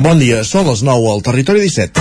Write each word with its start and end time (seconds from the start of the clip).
Bon 0.00 0.16
dia, 0.16 0.38
són 0.48 0.64
les 0.64 0.80
9 0.80 1.08
al 1.12 1.18
Territori 1.20 1.60
17. 1.60 2.00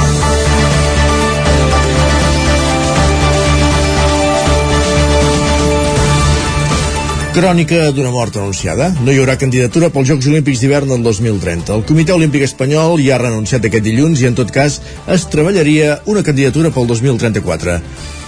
Crònica 7.36 7.82
d'una 7.92 8.14
mort 8.14 8.38
anunciada. 8.40 8.88
No 9.04 9.12
hi 9.12 9.20
haurà 9.20 9.36
candidatura 9.42 9.90
pels 9.92 10.08
Jocs 10.14 10.30
Olímpics 10.32 10.64
d'hivern 10.64 10.94
del 10.94 11.04
2030. 11.04 11.76
El 11.76 11.84
Comitè 11.90 12.16
Olímpic 12.16 12.46
Espanyol 12.48 13.04
ja 13.04 13.18
ha 13.18 13.20
renunciat 13.26 13.68
aquest 13.68 13.84
dilluns 13.84 14.24
i, 14.24 14.30
en 14.32 14.40
tot 14.40 14.56
cas, 14.56 14.80
es 15.12 15.28
treballaria 15.34 15.98
una 16.08 16.24
candidatura 16.24 16.72
pel 16.72 16.88
2034. 16.94 17.76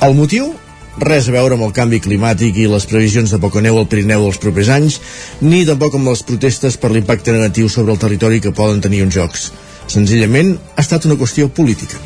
El 0.03 0.19
motiu? 0.19 0.51
res 0.99 1.29
a 1.29 1.31
veure 1.31 1.55
amb 1.55 1.63
el 1.63 1.73
canvi 1.75 2.01
climàtic 2.03 2.57
i 2.59 2.67
les 2.67 2.85
previsions 2.89 3.31
de 3.31 3.39
poca 3.39 3.61
neu 3.63 3.77
al 3.79 3.87
Pirineu 3.87 4.25
dels 4.25 4.39
propers 4.43 4.69
anys, 4.75 4.99
ni 5.41 5.63
tampoc 5.65 5.95
amb 5.95 6.11
les 6.11 6.23
protestes 6.27 6.77
per 6.77 6.91
l'impacte 6.91 7.31
negatiu 7.31 7.69
sobre 7.69 7.95
el 7.95 8.01
territori 8.01 8.41
que 8.41 8.51
poden 8.51 8.81
tenir 8.83 9.03
uns 9.05 9.15
jocs. 9.15 9.51
Senzillament, 9.91 10.53
ha 10.77 10.83
estat 10.85 11.05
una 11.09 11.17
qüestió 11.19 11.49
política. 11.51 11.99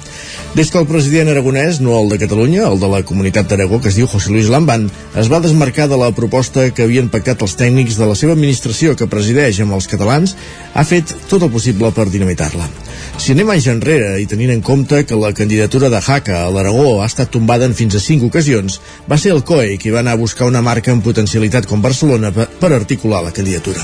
Des 0.56 0.70
que 0.72 0.80
el 0.80 0.88
president 0.88 1.28
aragonès, 1.28 1.82
no 1.84 1.98
el 2.00 2.08
de 2.14 2.18
Catalunya, 2.22 2.64
el 2.70 2.80
de 2.80 2.88
la 2.88 3.02
comunitat 3.04 3.50
d'Aragó, 3.52 3.82
que 3.84 3.90
es 3.92 3.98
diu 4.00 4.08
José 4.08 4.32
Luis 4.32 4.48
Lamban, 4.48 4.86
es 5.20 5.28
va 5.32 5.42
desmarcar 5.44 5.90
de 5.92 5.98
la 6.00 6.14
proposta 6.16 6.70
que 6.72 6.86
havien 6.88 7.10
pactat 7.12 7.44
els 7.44 7.58
tècnics 7.60 7.98
de 8.00 8.08
la 8.08 8.16
seva 8.16 8.38
administració 8.38 8.96
que 8.96 9.10
presideix 9.12 9.60
amb 9.60 9.76
els 9.76 9.90
catalans, 9.92 10.38
ha 10.74 10.86
fet 10.88 11.12
tot 11.28 11.44
el 11.44 11.52
possible 11.52 11.92
per 11.92 12.08
dinamitar-la. 12.08 12.70
Si 13.20 13.36
anem 13.36 13.52
anys 13.52 13.68
enrere 13.72 14.16
i 14.24 14.30
tenint 14.32 14.56
en 14.56 14.64
compte 14.64 15.04
que 15.04 15.20
la 15.20 15.34
candidatura 15.36 15.92
de 15.92 16.00
Jaca 16.08 16.46
a 16.46 16.50
l'Aragó 16.56 17.02
ha 17.02 17.12
estat 17.12 17.36
tombada 17.36 17.68
en 17.68 17.76
fins 17.76 18.00
a 18.00 18.04
cinc 18.04 18.24
ocasions, 18.24 18.80
va 19.12 19.20
ser 19.20 19.36
el 19.36 19.44
COE 19.44 19.76
qui 19.76 19.92
va 19.92 20.00
anar 20.06 20.16
a 20.16 20.24
buscar 20.24 20.48
una 20.48 20.64
marca 20.64 20.96
amb 20.96 21.04
potencialitat 21.04 21.68
com 21.68 21.84
Barcelona 21.84 22.32
per 22.32 22.72
articular 22.72 23.26
la 23.28 23.36
candidatura. 23.36 23.84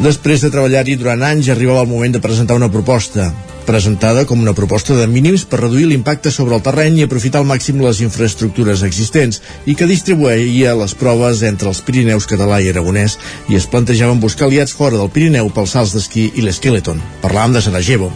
Després 0.00 0.40
de 0.40 0.54
treballar-hi 0.54 0.94
durant 0.96 1.22
anys, 1.26 1.50
arribava 1.50 1.82
el 1.82 1.90
moment 1.90 2.14
de 2.14 2.22
presentar 2.22 2.56
una 2.56 2.70
proposta 2.72 3.32
presentada 3.70 4.24
com 4.26 4.40
una 4.42 4.54
proposta 4.58 4.96
de 4.98 5.04
mínims 5.06 5.44
per 5.46 5.60
reduir 5.60 5.84
l'impacte 5.86 6.32
sobre 6.34 6.56
el 6.56 6.62
terreny 6.66 6.96
i 6.98 7.04
aprofitar 7.06 7.38
al 7.38 7.46
màxim 7.46 7.78
les 7.84 8.00
infraestructures 8.02 8.82
existents 8.86 9.38
i 9.70 9.76
que 9.78 9.86
distribuïa 9.86 10.72
les 10.74 10.94
proves 10.98 11.44
entre 11.46 11.70
els 11.70 11.82
Pirineus 11.86 12.26
català 12.26 12.58
i 12.58 12.72
aragonès 12.72 13.14
i 13.48 13.58
es 13.60 13.68
plantejaven 13.70 14.18
buscar 14.18 14.48
aliats 14.48 14.74
fora 14.74 14.98
del 14.98 15.12
Pirineu 15.14 15.52
pels 15.54 15.76
salts 15.76 15.94
d'esquí 15.94 16.32
i 16.34 16.42
l'Skeleton. 16.42 16.98
Parlàvem 17.22 17.54
de 17.54 17.62
Sarajevo. 17.62 18.10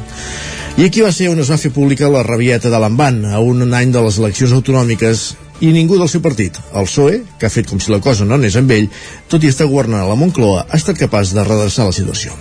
I 0.74 0.88
aquí 0.88 1.04
va 1.06 1.12
ser 1.14 1.28
on 1.30 1.38
es 1.38 1.52
va 1.52 1.60
fer 1.60 1.70
pública 1.70 2.10
la 2.10 2.24
rabieta 2.26 2.72
de 2.72 2.80
l'Amban, 2.82 3.22
a 3.30 3.38
un 3.38 3.62
any 3.70 3.92
de 3.94 4.02
les 4.02 4.18
eleccions 4.18 4.56
autonòmiques 4.56 5.22
i 5.62 5.70
ningú 5.76 6.00
del 6.00 6.10
seu 6.10 6.24
partit, 6.24 6.58
el 6.74 6.88
PSOE, 6.88 7.20
que 7.38 7.46
ha 7.46 7.54
fet 7.54 7.70
com 7.70 7.78
si 7.78 7.94
la 7.94 8.02
cosa 8.02 8.26
no 8.26 8.34
anés 8.34 8.58
amb 8.58 8.74
ell, 8.74 8.90
tot 9.30 9.46
i 9.46 9.54
estar 9.54 9.70
governant 9.70 10.02
a 10.02 10.10
la 10.10 10.18
Moncloa, 10.18 10.66
ha 10.66 10.82
estat 10.82 10.98
capaç 10.98 11.36
de 11.36 11.46
redreçar 11.46 11.86
la 11.86 11.94
situació. 11.94 12.34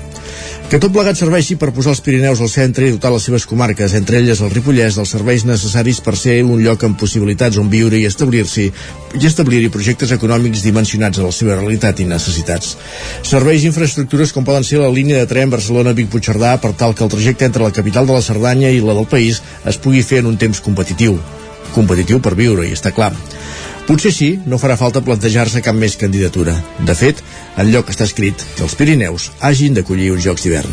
Que 0.72 0.80
tot 0.82 0.94
plegat 0.96 1.20
serveixi 1.20 1.58
per 1.60 1.70
posar 1.76 1.92
els 1.94 2.02
Pirineus 2.02 2.40
al 2.42 2.50
centre 2.50 2.88
i 2.88 2.94
dotar 2.96 3.12
les 3.14 3.26
seves 3.28 3.46
comarques, 3.46 3.94
entre 3.94 4.18
elles 4.18 4.40
el 4.42 4.50
Ripollès, 4.54 4.98
dels 4.98 5.12
serveis 5.14 5.46
necessaris 5.46 6.00
per 6.02 6.16
ser 6.18 6.40
un 6.42 6.64
lloc 6.64 6.86
amb 6.88 6.98
possibilitats 7.00 7.60
on 7.62 7.70
viure 7.70 8.00
i 8.00 8.08
establir-s'hi 8.10 8.66
i 9.20 9.28
establir-hi 9.30 9.70
projectes 9.74 10.16
econòmics 10.16 10.66
dimensionats 10.66 11.22
a 11.22 11.28
la 11.28 11.36
seva 11.36 11.60
realitat 11.60 12.02
i 12.02 12.10
necessitats. 12.10 12.74
Serveis 13.22 13.62
i 13.62 13.70
infraestructures 13.70 14.34
com 14.34 14.48
poden 14.48 14.66
ser 14.66 14.82
la 14.82 14.90
línia 14.90 15.22
de 15.22 15.30
tren 15.30 15.54
Barcelona-Vic-Puigcerdà 15.54 16.58
per 16.64 16.74
tal 16.80 16.98
que 16.98 17.06
el 17.06 17.14
trajecte 17.14 17.46
entre 17.46 17.68
la 17.68 17.76
capital 17.76 18.10
de 18.10 18.18
la 18.18 18.26
Cerdanya 18.26 18.74
i 18.74 18.82
la 18.82 18.98
del 18.98 19.10
país 19.10 19.44
es 19.70 19.78
pugui 19.78 20.02
fer 20.02 20.24
en 20.24 20.34
un 20.34 20.42
temps 20.42 20.64
competitiu 20.64 21.20
competitiu 21.74 22.22
per 22.22 22.36
viure, 22.38 22.68
i 22.68 22.76
està 22.76 22.94
clar. 22.94 23.12
Potser 23.84 24.14
sí, 24.16 24.30
no 24.48 24.56
farà 24.62 24.78
falta 24.80 25.02
plantejar-se 25.04 25.62
cap 25.64 25.76
més 25.76 25.98
candidatura. 26.00 26.54
De 26.88 26.96
fet, 26.96 27.20
en 27.60 27.68
lloc 27.74 27.90
està 27.92 28.08
escrit 28.08 28.40
que 28.56 28.64
els 28.64 28.76
Pirineus 28.80 29.30
hagin 29.44 29.76
d'acollir 29.76 30.14
uns 30.14 30.24
Jocs 30.24 30.46
d'hivern. 30.46 30.72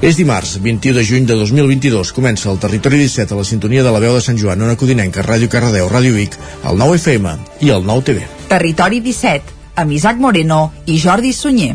És 0.00 0.16
dimarts, 0.16 0.56
21 0.64 0.96
de 0.96 1.04
juny 1.04 1.28
de 1.28 1.36
2022. 1.36 2.14
Comença 2.16 2.48
el 2.52 2.60
Territori 2.62 3.02
17 3.04 3.36
a 3.36 3.42
la 3.42 3.44
sintonia 3.44 3.84
de 3.84 3.92
la 3.92 4.00
veu 4.00 4.16
de 4.16 4.24
Sant 4.24 4.40
Joan, 4.40 4.64
Ona 4.64 4.78
Codinenca, 4.80 5.24
Ràdio 5.26 5.52
Cardedeu, 5.52 5.90
Ràdio 5.92 6.16
Vic, 6.16 6.40
el 6.64 6.80
9 6.80 6.96
FM 7.02 7.36
i 7.60 7.72
el 7.76 7.84
9 7.84 8.08
TV. 8.08 8.26
Territori 8.48 9.04
17, 9.04 9.56
amb 9.76 9.92
Isaac 9.92 10.16
Moreno 10.16 10.70
i 10.86 10.96
Jordi 11.02 11.36
Sunyer. 11.36 11.74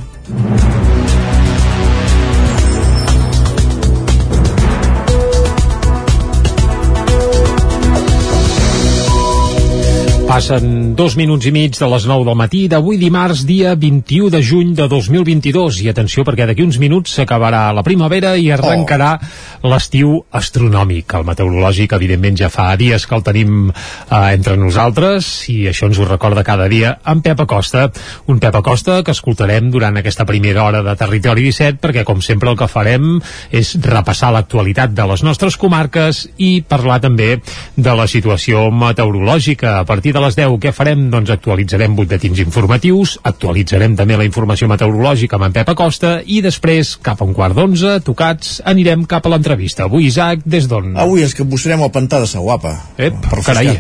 Passen 10.32 10.94
dos 10.96 11.18
minuts 11.20 11.44
i 11.44 11.52
mig 11.52 11.74
de 11.76 11.88
les 11.92 12.06
9 12.08 12.24
del 12.24 12.38
matí 12.40 12.62
d'avui 12.72 12.96
dimarts, 12.96 13.42
dia 13.44 13.74
21 13.76 14.30
de 14.32 14.40
juny 14.40 14.70
de 14.78 14.86
2022. 14.88 15.82
I 15.84 15.90
atenció, 15.92 16.24
perquè 16.24 16.46
d'aquí 16.48 16.64
uns 16.64 16.78
minuts 16.80 17.18
s'acabarà 17.18 17.66
la 17.76 17.84
primavera 17.84 18.38
i 18.40 18.46
arrencarà 18.56 19.10
oh. 19.20 19.68
l'estiu 19.68 20.14
astronòmic. 20.32 21.12
El 21.20 21.26
meteorològic, 21.28 21.92
evidentment, 21.98 22.38
ja 22.40 22.48
fa 22.48 22.70
dies 22.80 23.04
que 23.04 23.18
el 23.18 23.26
tenim 23.28 23.74
eh, 23.74 24.22
entre 24.22 24.56
nosaltres 24.56 25.28
i 25.52 25.66
això 25.68 25.90
ens 25.92 26.00
ho 26.00 26.08
recorda 26.08 26.46
cada 26.48 26.70
dia 26.72 26.94
en 27.12 27.20
Pep 27.28 27.44
Acosta. 27.44 27.90
Un 28.32 28.40
Pep 28.40 28.56
Acosta 28.56 29.02
que 29.04 29.12
escoltarem 29.12 29.68
durant 29.68 30.00
aquesta 30.00 30.24
primera 30.24 30.64
hora 30.64 30.80
de 30.88 30.96
Territori 30.96 31.44
17 31.50 31.84
perquè, 31.84 32.06
com 32.08 32.24
sempre, 32.24 32.54
el 32.56 32.62
que 32.62 32.72
farem 32.72 33.20
és 33.52 33.74
repassar 33.84 34.32
l'actualitat 34.32 34.96
de 34.96 35.12
les 35.12 35.28
nostres 35.28 35.60
comarques 35.60 36.24
i 36.40 36.62
parlar 36.64 37.02
també 37.04 37.34
de 37.76 38.00
la 38.00 38.08
situació 38.08 38.70
meteorològica. 38.72 39.82
A 39.82 39.86
partir 39.92 40.16
de 40.16 40.22
les 40.22 40.31
10 40.38 40.58
què 40.62 40.74
farem? 40.76 41.08
Doncs 41.14 41.32
actualitzarem 41.34 41.96
butlletins 41.98 42.42
informatius, 42.44 43.18
actualitzarem 43.28 43.96
també 44.00 44.18
la 44.20 44.28
informació 44.28 44.70
meteorològica 44.72 45.38
amb 45.38 45.50
en 45.50 45.56
Pep 45.56 45.72
Acosta 45.74 46.14
i 46.26 46.42
després, 46.46 46.96
cap 47.04 47.22
a 47.22 47.28
un 47.28 47.34
quart 47.38 47.58
d'onze, 47.58 47.98
tocats, 48.06 48.60
anirem 48.68 49.08
cap 49.10 49.26
a 49.26 49.34
l'entrevista. 49.34 49.88
Avui, 49.90 50.08
Isaac, 50.12 50.46
des 50.46 50.70
d'on? 50.72 50.94
Avui 51.02 51.26
és 51.26 51.36
que 51.38 51.48
buscarem 51.48 51.82
el 51.86 51.92
pantà 51.94 52.22
de 52.22 52.30
Saguapa. 52.30 52.76
Ep, 52.98 53.18
per 53.28 53.42
carai. 53.48 53.74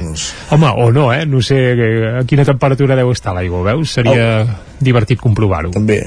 Home, 0.51 0.73
o 0.81 0.91
no, 0.95 1.11
eh? 1.13 1.23
No 1.29 1.43
sé 1.45 1.61
eh, 1.71 1.93
a 2.19 2.25
quina 2.27 2.47
temperatura 2.47 2.99
deu 2.99 3.13
estar 3.15 3.37
l'aigua, 3.37 3.63
veus? 3.73 3.97
Seria... 3.99 4.27
Oh 4.41 4.70
divertit 4.83 5.21
comprovar-ho. 5.21 5.71
També, 5.75 5.99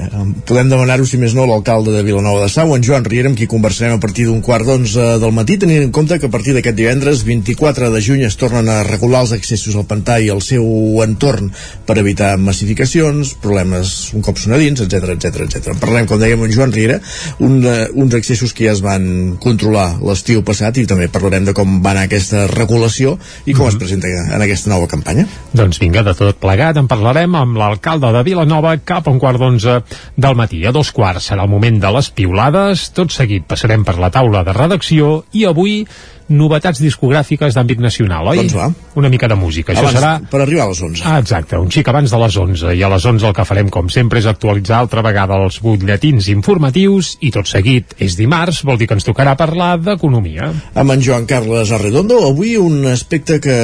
podem 0.47 0.69
demanar-ho, 0.71 1.05
si 1.07 1.19
més 1.21 1.35
no, 1.37 1.47
l'alcalde 1.49 1.93
de 1.95 2.03
Vilanova 2.05 2.45
de 2.45 2.51
Sau, 2.53 2.75
en 2.75 2.83
Joan 2.85 3.05
Riera, 3.05 3.31
amb 3.31 3.39
qui 3.39 3.49
conversarem 3.51 3.97
a 3.97 4.01
partir 4.01 4.27
d'un 4.29 4.41
quart 4.45 4.67
d'onze 4.67 5.15
del 5.21 5.33
matí, 5.35 5.57
tenint 5.61 5.85
en 5.87 5.93
compte 5.95 6.19
que 6.19 6.29
a 6.29 6.33
partir 6.33 6.55
d'aquest 6.55 6.77
divendres, 6.77 7.23
24 7.27 7.91
de 7.93 8.01
juny, 8.01 8.25
es 8.27 8.37
tornen 8.39 8.69
a 8.71 8.81
regular 8.87 9.25
els 9.25 9.35
accessos 9.35 9.75
al 9.75 9.87
pantà 9.89 10.19
i 10.19 10.29
al 10.33 10.41
seu 10.45 10.65
entorn 11.03 11.51
per 11.85 11.97
evitar 12.01 12.35
massificacions, 12.41 13.35
problemes 13.41 13.95
un 14.15 14.25
cop 14.25 14.39
sonadins, 14.41 14.81
etc 14.85 15.15
etc 15.15 15.45
etc. 15.47 15.75
Parlem, 15.81 16.07
com 16.09 16.21
dèiem, 16.21 16.41
amb 16.45 16.53
Joan 16.53 16.73
Riera, 16.75 16.99
un, 17.39 17.59
uh, 17.63 17.85
uns 17.93 18.17
accessos 18.17 18.53
que 18.55 18.67
ja 18.67 18.75
es 18.75 18.83
van 18.85 19.37
controlar 19.41 19.87
l'estiu 20.05 20.43
passat 20.45 20.79
i 20.81 20.87
també 20.89 21.07
parlarem 21.11 21.45
de 21.47 21.55
com 21.57 21.79
va 21.83 21.93
anar 21.93 22.07
aquesta 22.09 22.45
regulació 22.51 23.15
i 23.45 23.53
com 23.53 23.65
mm 23.65 23.67
-hmm. 23.67 23.69
es 23.69 23.75
presenta 23.75 24.07
en 24.35 24.41
aquesta 24.41 24.69
nova 24.69 24.87
campanya. 24.87 25.27
Doncs 25.53 25.79
vinga, 25.79 26.03
de 26.03 26.13
tot 26.13 26.39
plegat 26.41 26.77
en 26.77 26.87
parlarem 26.87 27.35
amb 27.35 27.57
l'alcalde 27.57 28.11
de 28.11 28.23
Vilanova 28.23 28.64
Nova 28.65 28.81
cap 28.81 29.05
a 29.05 29.11
un 29.13 29.19
quart 29.21 29.37
d'onze 29.37 29.75
del 30.17 30.37
matí. 30.39 30.63
A 30.65 30.71
dos 30.73 30.89
quarts 30.89 31.27
serà 31.29 31.43
el 31.45 31.51
moment 31.51 31.75
de 31.83 31.91
les 31.93 32.07
piulades. 32.17 32.87
Tot 32.97 33.13
seguit 33.13 33.45
passarem 33.45 33.83
per 33.85 33.93
la 34.01 34.09
taula 34.09 34.41
de 34.47 34.55
redacció 34.57 35.19
i 35.37 35.43
avui 35.45 35.83
novetats 36.29 36.81
discogràfiques 36.81 37.53
d'àmbit 37.55 37.81
nacional, 37.83 38.27
oi? 38.31 38.39
Doncs 38.41 38.55
va. 38.57 38.69
Una 38.97 39.09
mica 39.13 39.27
de 39.29 39.37
música. 39.37 39.73
Abans, 39.73 39.91
Això 39.91 39.99
serà... 39.99 40.11
Per 40.31 40.41
arribar 40.41 40.65
a 40.65 40.71
les 40.71 40.81
11. 40.81 41.03
Ah, 41.05 41.19
exacte, 41.21 41.59
un 41.61 41.69
xic 41.73 41.89
abans 41.91 42.11
de 42.11 42.21
les 42.21 42.37
11. 42.41 42.73
I 42.79 42.83
a 42.85 42.89
les 42.95 43.05
11 43.05 43.27
el 43.29 43.35
que 43.37 43.45
farem, 43.45 43.69
com 43.73 43.89
sempre, 43.93 44.21
és 44.21 44.29
actualitzar 44.29 44.79
altra 44.79 45.03
vegada 45.05 45.37
els 45.43 45.59
butlletins 45.61 46.29
informatius 46.33 47.15
i 47.25 47.31
tot 47.35 47.49
seguit 47.49 47.93
és 48.01 48.17
dimarts, 48.17 48.63
vol 48.65 48.79
dir 48.81 48.89
que 48.89 48.97
ens 48.97 49.05
tocarà 49.05 49.35
parlar 49.37 49.75
d'economia. 49.81 50.49
Amb 50.73 50.95
en 50.95 51.03
Joan 51.05 51.27
Carles 51.29 51.73
Arredondo, 51.75 52.21
avui 52.29 52.55
un 52.57 52.87
aspecte 52.89 53.39
que 53.43 53.57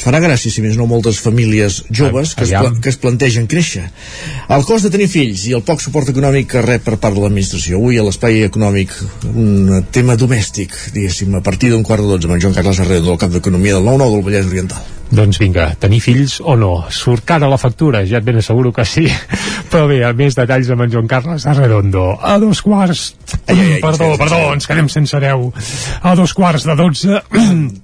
farà 0.00 0.20
gràcia, 0.24 0.50
si 0.50 0.64
més 0.64 0.78
no, 0.80 0.88
moltes 0.90 1.20
famílies 1.22 1.82
joves 1.90 2.34
que 2.34 2.48
es, 2.48 2.54
que 2.82 2.92
es 2.92 2.98
plantegen 3.00 3.46
créixer. 3.50 3.86
El 4.54 4.66
cost 4.66 4.88
de 4.88 4.92
tenir 4.94 5.08
fills 5.12 5.46
i 5.48 5.54
el 5.56 5.62
poc 5.66 5.82
suport 5.84 6.10
econòmic 6.10 6.50
que 6.54 6.64
rep 6.64 6.84
per 6.88 6.98
part 6.98 7.14
de 7.16 7.22
l'administració. 7.22 7.78
Avui 7.78 8.00
a 8.00 8.04
l'espai 8.06 8.42
econòmic 8.48 8.92
un 9.30 9.84
tema 9.94 10.18
domèstic, 10.20 10.74
diguéssim, 10.94 11.34
partir 11.44 11.70
d'un 11.70 11.84
quart 11.84 12.02
de 12.02 12.08
dotze 12.08 12.26
amb 12.26 12.38
en 12.38 12.42
Joan 12.42 12.56
Carles 12.56 12.80
Herrero 12.80 13.10
del 13.10 13.20
cap 13.20 13.32
d'Economia 13.34 13.76
del 13.76 13.84
9-9 13.86 14.14
del 14.16 14.24
Vallès 14.28 14.46
Oriental. 14.48 14.86
Doncs 15.14 15.38
vinga, 15.38 15.68
tenir 15.80 16.00
fills 16.02 16.38
o 16.40 16.56
no? 16.58 16.72
Surt 16.92 17.24
cara 17.28 17.48
la 17.50 17.58
factura, 17.60 18.02
ja 18.08 18.18
et 18.18 18.26
ben 18.26 18.38
asseguro 18.40 18.72
que 18.74 18.86
sí. 18.88 19.04
Però 19.70 19.88
bé, 19.90 20.00
a 20.06 20.12
més 20.16 20.36
detalls 20.38 20.70
amb 20.70 20.84
en 20.84 20.92
Joan 20.92 21.08
Carles 21.10 21.46
Arredondo. 21.50 22.14
A 22.22 22.36
dos 22.42 22.62
quarts... 22.64 23.14
Ai, 23.44 23.54
ai, 23.54 23.72
ai, 23.74 23.80
perdó, 23.82 24.12
perdó, 24.20 24.38
ens 24.54 24.68
quedem 24.70 24.88
sense 24.92 25.16
hereu. 25.18 25.48
A 26.02 26.14
dos 26.18 26.34
quarts 26.36 26.66
de 26.68 26.76
dotze... 26.78 27.20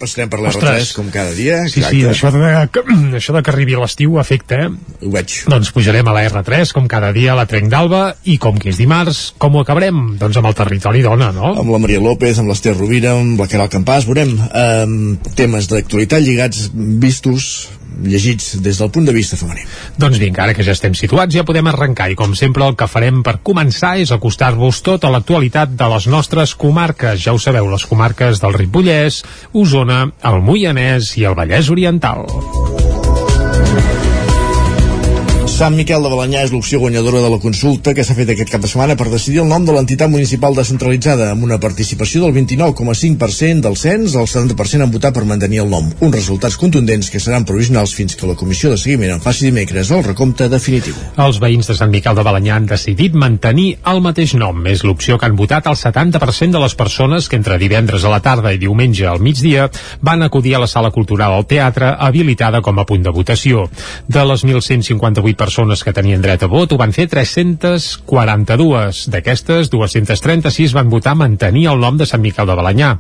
Passarem 0.01 0.31
per 0.31 0.41
l'R3, 0.41 0.93
com 0.97 1.11
cada 1.13 1.35
dia. 1.37 1.61
Sí, 1.67 1.83
exacte. 1.83 1.97
sí, 1.97 2.05
això 2.11 2.31
de, 2.35 2.53
això 3.21 3.35
de 3.37 3.43
que 3.45 3.53
arribi 3.53 3.79
l'estiu 3.79 4.19
afecta, 4.23 4.61
eh? 4.67 4.71
Ho 5.05 5.13
veig. 5.15 5.37
Doncs 5.51 5.73
pujarem 5.75 6.07
a 6.07 6.15
la 6.17 6.25
R3, 6.29 6.75
com 6.77 6.87
cada 6.91 7.11
dia, 7.17 7.35
a 7.35 7.39
la 7.41 7.47
Trenc 7.51 7.71
d'Alba, 7.73 8.03
i 8.31 8.39
com 8.43 8.59
que 8.61 8.71
és 8.73 8.81
dimarts, 8.81 9.23
com 9.41 9.59
ho 9.59 9.65
acabarem? 9.65 10.01
Doncs 10.21 10.41
amb 10.41 10.51
el 10.51 10.59
territori 10.59 11.03
dona, 11.07 11.31
no? 11.37 11.55
Amb 11.61 11.75
la 11.75 11.83
Maria 11.83 12.03
López, 12.03 12.39
amb 12.41 12.53
l'Ester 12.53 12.77
Rovira, 12.77 13.17
amb 13.19 13.41
la 13.41 13.49
Caral 13.51 13.71
Campàs, 13.73 14.07
veurem 14.09 14.37
eh, 14.49 15.27
temes 15.39 15.71
d'actualitat 15.71 16.25
lligats 16.25 16.71
vistos 17.11 17.69
llegits 18.01 18.55
des 18.63 18.79
del 18.79 18.91
punt 18.95 19.07
de 19.07 19.13
vista 19.13 19.37
femení. 19.37 19.65
Doncs 20.01 20.21
vinga, 20.23 20.45
ara 20.45 20.55
que 20.57 20.65
ja 20.67 20.75
estem 20.77 20.95
situats 20.97 21.35
ja 21.35 21.45
podem 21.47 21.69
arrencar 21.71 22.11
i 22.13 22.19
com 22.19 22.37
sempre 22.39 22.67
el 22.67 22.77
que 22.79 22.89
farem 22.91 23.23
per 23.27 23.41
començar 23.47 23.97
és 24.01 24.13
acostar-vos 24.15 24.83
tot 24.87 25.05
a 25.05 25.13
l'actualitat 25.13 25.75
de 25.77 25.91
les 25.95 26.07
nostres 26.13 26.55
comarques. 26.55 27.21
Ja 27.25 27.35
ho 27.35 27.43
sabeu, 27.43 27.69
les 27.71 27.87
comarques 27.91 28.43
del 28.43 28.57
Ripollès, 28.57 29.25
Osona, 29.53 30.07
el 30.31 30.41
Moianès 30.47 31.17
i 31.21 31.27
el 31.29 31.37
Vallès 31.39 31.73
Oriental. 31.75 32.27
Sant 35.61 35.75
Miquel 35.77 36.01
de 36.01 36.09
Balanyà 36.09 36.41
és 36.47 36.53
l'opció 36.55 36.79
guanyadora 36.81 37.19
de 37.21 37.29
la 37.29 37.37
consulta 37.37 37.93
que 37.93 38.01
s'ha 38.01 38.15
fet 38.17 38.31
aquest 38.33 38.49
cap 38.49 38.63
de 38.65 38.69
setmana 38.71 38.95
per 38.97 39.11
decidir 39.13 39.43
el 39.43 39.49
nom 39.51 39.67
de 39.69 39.75
l'entitat 39.77 40.09
municipal 40.09 40.55
descentralitzada 40.57 41.27
amb 41.35 41.45
una 41.45 41.59
participació 41.61 42.23
del 42.23 42.33
29,5% 42.33 43.61
del 43.67 43.77
cens, 43.77 44.15
el 44.17 44.25
70% 44.25 44.87
han 44.87 44.95
votat 44.95 45.13
per 45.19 45.27
mantenir 45.29 45.61
el 45.61 45.69
nom. 45.69 45.91
Uns 46.01 46.17
resultats 46.17 46.57
contundents 46.57 47.11
que 47.13 47.21
seran 47.21 47.45
provisionals 47.45 47.93
fins 47.93 48.17
que 48.17 48.31
la 48.31 48.37
comissió 48.41 48.71
de 48.73 48.79
seguiment 48.81 49.13
en 49.19 49.21
faci 49.21 49.51
dimecres 49.51 49.91
el 49.93 50.01
recompte 50.07 50.49
definitiu. 50.49 50.97
Els 51.21 51.43
veïns 51.45 51.69
de 51.69 51.77
Sant 51.77 51.93
Miquel 51.93 52.17
de 52.17 52.25
Balanyà 52.25 52.57
han 52.57 52.71
decidit 52.73 53.13
mantenir 53.13 53.75
el 53.93 54.01
mateix 54.01 54.33
nom. 54.41 54.65
És 54.65 54.81
l'opció 54.81 55.21
que 55.21 55.29
han 55.29 55.37
votat 55.37 55.69
el 55.69 55.77
70% 55.77 56.57
de 56.57 56.65
les 56.65 56.79
persones 56.81 57.29
que 57.29 57.37
entre 57.37 57.61
divendres 57.61 58.09
a 58.09 58.15
la 58.15 58.23
tarda 58.25 58.55
i 58.57 58.63
diumenge 58.65 59.05
al 59.05 59.21
migdia 59.21 59.69
van 60.01 60.25
acudir 60.25 60.57
a 60.57 60.65
la 60.65 60.73
sala 60.73 60.89
cultural 60.89 61.37
al 61.37 61.45
teatre 61.45 61.93
habilitada 62.01 62.65
com 62.65 62.81
a 62.81 62.89
punt 62.89 63.05
de 63.05 63.13
votació. 63.21 63.69
De 64.09 64.25
les 64.25 64.49
1.158 64.49 65.37
persones 65.37 65.50
persones 65.51 65.83
que 65.83 65.91
tenien 65.91 66.21
dret 66.23 66.45
a 66.45 66.49
vot 66.51 66.71
ho 66.71 66.77
van 66.79 66.93
fer 66.95 67.09
342. 67.11 69.01
D'aquestes, 69.11 69.67
236 69.73 70.77
van 70.77 70.91
votar 70.93 71.17
mantenir 71.19 71.65
el 71.73 71.81
nom 71.83 71.97
de 71.99 72.07
Sant 72.07 72.23
Miquel 72.23 72.47
de 72.47 72.55
Balanyà. 72.55 72.93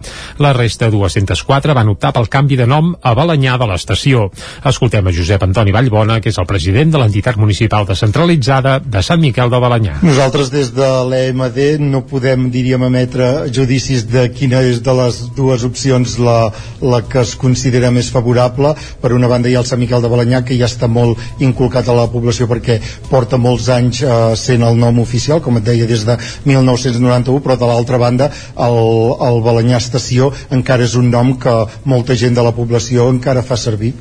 La 0.43 0.51
resta, 0.57 0.89
204, 0.91 1.77
van 1.79 1.93
optar 1.93 2.11
pel 2.17 2.27
canvi 2.33 2.59
de 2.59 2.67
nom 2.67 2.89
a 3.07 3.13
Balanyà 3.15 3.55
de 3.61 3.69
l'estació. 3.71 4.25
Escoltem 4.67 5.07
a 5.07 5.13
Josep 5.15 5.45
Antoni 5.47 5.71
Vallbona, 5.77 6.19
que 6.19 6.33
és 6.33 6.41
el 6.43 6.49
president 6.51 6.91
de 6.91 6.99
l'entitat 6.99 7.39
municipal 7.39 7.87
descentralitzada 7.87 8.81
de 8.83 9.05
Sant 9.07 9.23
Miquel 9.23 9.53
de 9.53 9.63
Balanyà. 9.63 10.01
Nosaltres 10.03 10.51
des 10.51 10.73
de 10.75 10.91
l'EMD 11.13 11.61
no 11.87 12.03
podem, 12.11 12.49
diríem, 12.51 12.89
emetre 12.89 13.47
judicis 13.55 14.09
de 14.11 14.27
quina 14.35 14.65
és 14.67 14.83
de 14.83 14.97
les 15.05 15.23
dues 15.39 15.69
opcions 15.69 16.17
la, 16.19 16.39
la 16.83 17.03
que 17.07 17.23
es 17.23 17.37
considera 17.39 17.93
més 17.95 18.11
favorable. 18.11 18.75
Per 18.99 19.15
una 19.15 19.31
banda 19.31 19.47
hi 19.47 19.55
ha 19.55 19.63
el 19.63 19.71
Sant 19.71 19.79
Miquel 19.79 20.03
de 20.03 20.11
Balanyà, 20.11 20.43
que 20.43 20.59
ja 20.59 20.67
està 20.67 20.91
molt 20.91 21.21
inculcat 21.39 21.87
a 21.87 21.95
la 21.95 22.11
població 22.11 22.40
informació 22.41 22.49
perquè 22.49 22.81
porta 23.11 23.39
molts 23.39 23.69
anys 23.69 24.03
eh, 24.03 24.37
sent 24.37 24.63
el 24.63 24.79
nom 24.79 25.01
oficial, 25.01 25.41
com 25.41 25.59
et 25.59 25.65
deia, 25.65 25.87
des 25.87 26.05
de 26.05 26.17
1991, 26.47 27.41
però 27.45 27.57
de 27.57 27.67
l'altra 27.67 27.99
banda 27.99 28.31
el, 28.57 28.81
el 29.29 29.43
Balanyà 29.45 29.81
Estació 29.81 30.33
encara 30.51 30.85
és 30.85 30.95
un 30.97 31.11
nom 31.11 31.37
que 31.37 31.67
molta 31.85 32.15
gent 32.17 32.35
de 32.35 32.43
la 32.43 32.53
població 32.53 33.11
encara 33.11 33.43
fa 33.43 33.57
servir. 33.57 33.95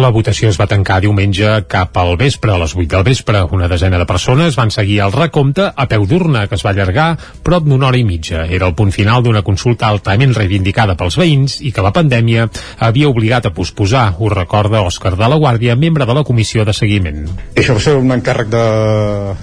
La 0.00 0.08
votació 0.08 0.48
es 0.48 0.56
va 0.60 0.66
tancar 0.70 1.00
diumenge 1.04 1.48
cap 1.68 1.96
al 2.00 2.14
vespre, 2.16 2.54
a 2.54 2.60
les 2.62 2.72
8 2.76 2.88
del 2.94 3.04
vespre. 3.04 3.42
Una 3.52 3.68
desena 3.68 3.98
de 4.00 4.06
persones 4.08 4.56
van 4.56 4.70
seguir 4.72 5.00
el 5.04 5.12
recompte 5.12 5.66
a 5.68 5.86
peu 5.88 6.06
d'urna, 6.08 6.46
que 6.48 6.56
es 6.56 6.64
va 6.64 6.70
allargar 6.72 7.08
prop 7.44 7.66
d'una 7.68 7.90
hora 7.90 8.00
i 8.00 8.04
mitja. 8.08 8.46
Era 8.46 8.70
el 8.70 8.76
punt 8.78 8.92
final 8.94 9.22
d'una 9.22 9.44
consulta 9.44 9.90
altament 9.92 10.32
reivindicada 10.38 10.96
pels 10.96 11.18
veïns 11.20 11.58
i 11.60 11.72
que 11.76 11.84
la 11.84 11.92
pandèmia 11.92 12.48
havia 12.78 13.10
obligat 13.12 13.50
a 13.50 13.54
posposar, 13.54 14.06
ho 14.18 14.30
recorda 14.32 14.84
Òscar 14.86 15.14
de 15.18 15.28
la 15.28 15.36
Guàrdia, 15.36 15.76
membre 15.76 16.06
de 16.08 16.16
la 16.16 16.24
comissió 16.24 16.64
de 16.64 16.72
seguiment. 16.76 17.26
Això 17.56 17.76
va 17.76 17.84
ser 17.84 17.96
un 18.00 18.16
encàrrec 18.16 18.48
de, 18.52 18.64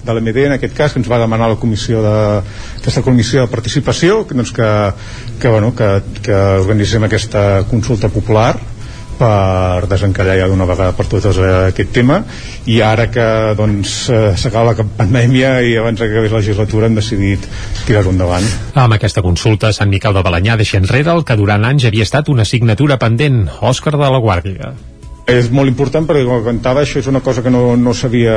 de 0.02 0.16
l'MD, 0.16 0.48
en 0.48 0.58
aquest 0.58 0.76
cas, 0.78 0.94
que 0.94 1.02
ens 1.04 1.12
va 1.12 1.22
demanar 1.22 1.52
la 1.54 1.60
comissió 1.62 2.02
de, 2.02 2.18
aquesta 2.80 3.06
comissió 3.06 3.46
de 3.46 3.54
participació, 3.54 4.24
que, 4.26 4.38
doncs, 4.40 4.52
que, 4.56 4.70
que, 5.40 5.54
bueno, 5.54 5.76
que, 5.78 5.94
que 6.26 6.42
organitzem 6.64 7.06
aquesta 7.06 7.66
consulta 7.70 8.10
popular 8.10 8.56
per 9.20 9.88
desencallar 9.92 10.38
ja 10.40 10.50
d'una 10.50 10.68
vegada 10.70 10.96
per 10.98 11.08
totes 11.12 11.40
aquest 11.44 11.94
tema. 11.96 12.22
I 12.70 12.80
ara 12.86 13.10
que 13.12 13.28
doncs 13.60 13.96
eh, 14.10 14.22
s'acaba 14.40 14.74
la 14.74 14.88
pandèmia 15.00 15.60
i 15.66 15.76
abans 15.80 16.00
que 16.00 16.10
acabés 16.10 16.32
la 16.32 16.44
legislatura 16.44 16.88
hem 16.90 17.00
decidit 17.00 17.48
tirar-ho 17.86 18.14
endavant. 18.16 18.46
Amb 18.74 18.96
aquesta 18.96 19.26
consulta, 19.26 19.74
Sant 19.76 19.92
Miquel 19.92 20.16
de 20.16 20.24
Balanyà 20.26 20.58
deixa 20.60 20.80
enrere 20.80 21.12
el 21.16 21.26
que 21.28 21.38
durant 21.40 21.68
anys 21.68 21.90
havia 21.90 22.08
estat 22.08 22.32
una 22.32 22.48
assignatura 22.48 23.00
pendent, 23.02 23.44
Òscar 23.60 23.98
de 23.98 24.08
la 24.08 24.24
Guàrdia 24.24 24.74
és 25.38 25.50
molt 25.54 25.70
important 25.72 26.08
perquè 26.08 26.26
com 26.28 26.44
cantava 26.46 26.84
això 26.84 27.00
és 27.02 27.10
una 27.12 27.22
cosa 27.26 27.44
que 27.46 27.52
no, 27.54 27.76
no 27.80 27.94
sabia 27.94 28.36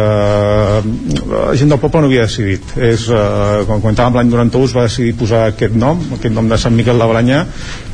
la 0.83 1.55
gent 1.59 1.73
del 1.73 1.81
poble 1.81 2.03
no 2.03 2.11
havia 2.11 2.27
decidit. 2.27 2.75
És, 2.77 3.09
eh, 3.09 3.63
quan 3.69 3.83
comentàvem 3.83 4.21
l'any 4.21 4.33
91 4.33 4.69
es 4.71 4.77
va 4.77 4.87
decidir 4.89 5.17
posar 5.19 5.45
aquest 5.51 5.77
nom 5.79 6.01
aquest 6.17 6.35
nom 6.35 6.49
de 6.51 6.59
Sant 6.61 6.77
Miquel 6.77 6.99
de 7.01 7.09
Balanyà 7.09 7.43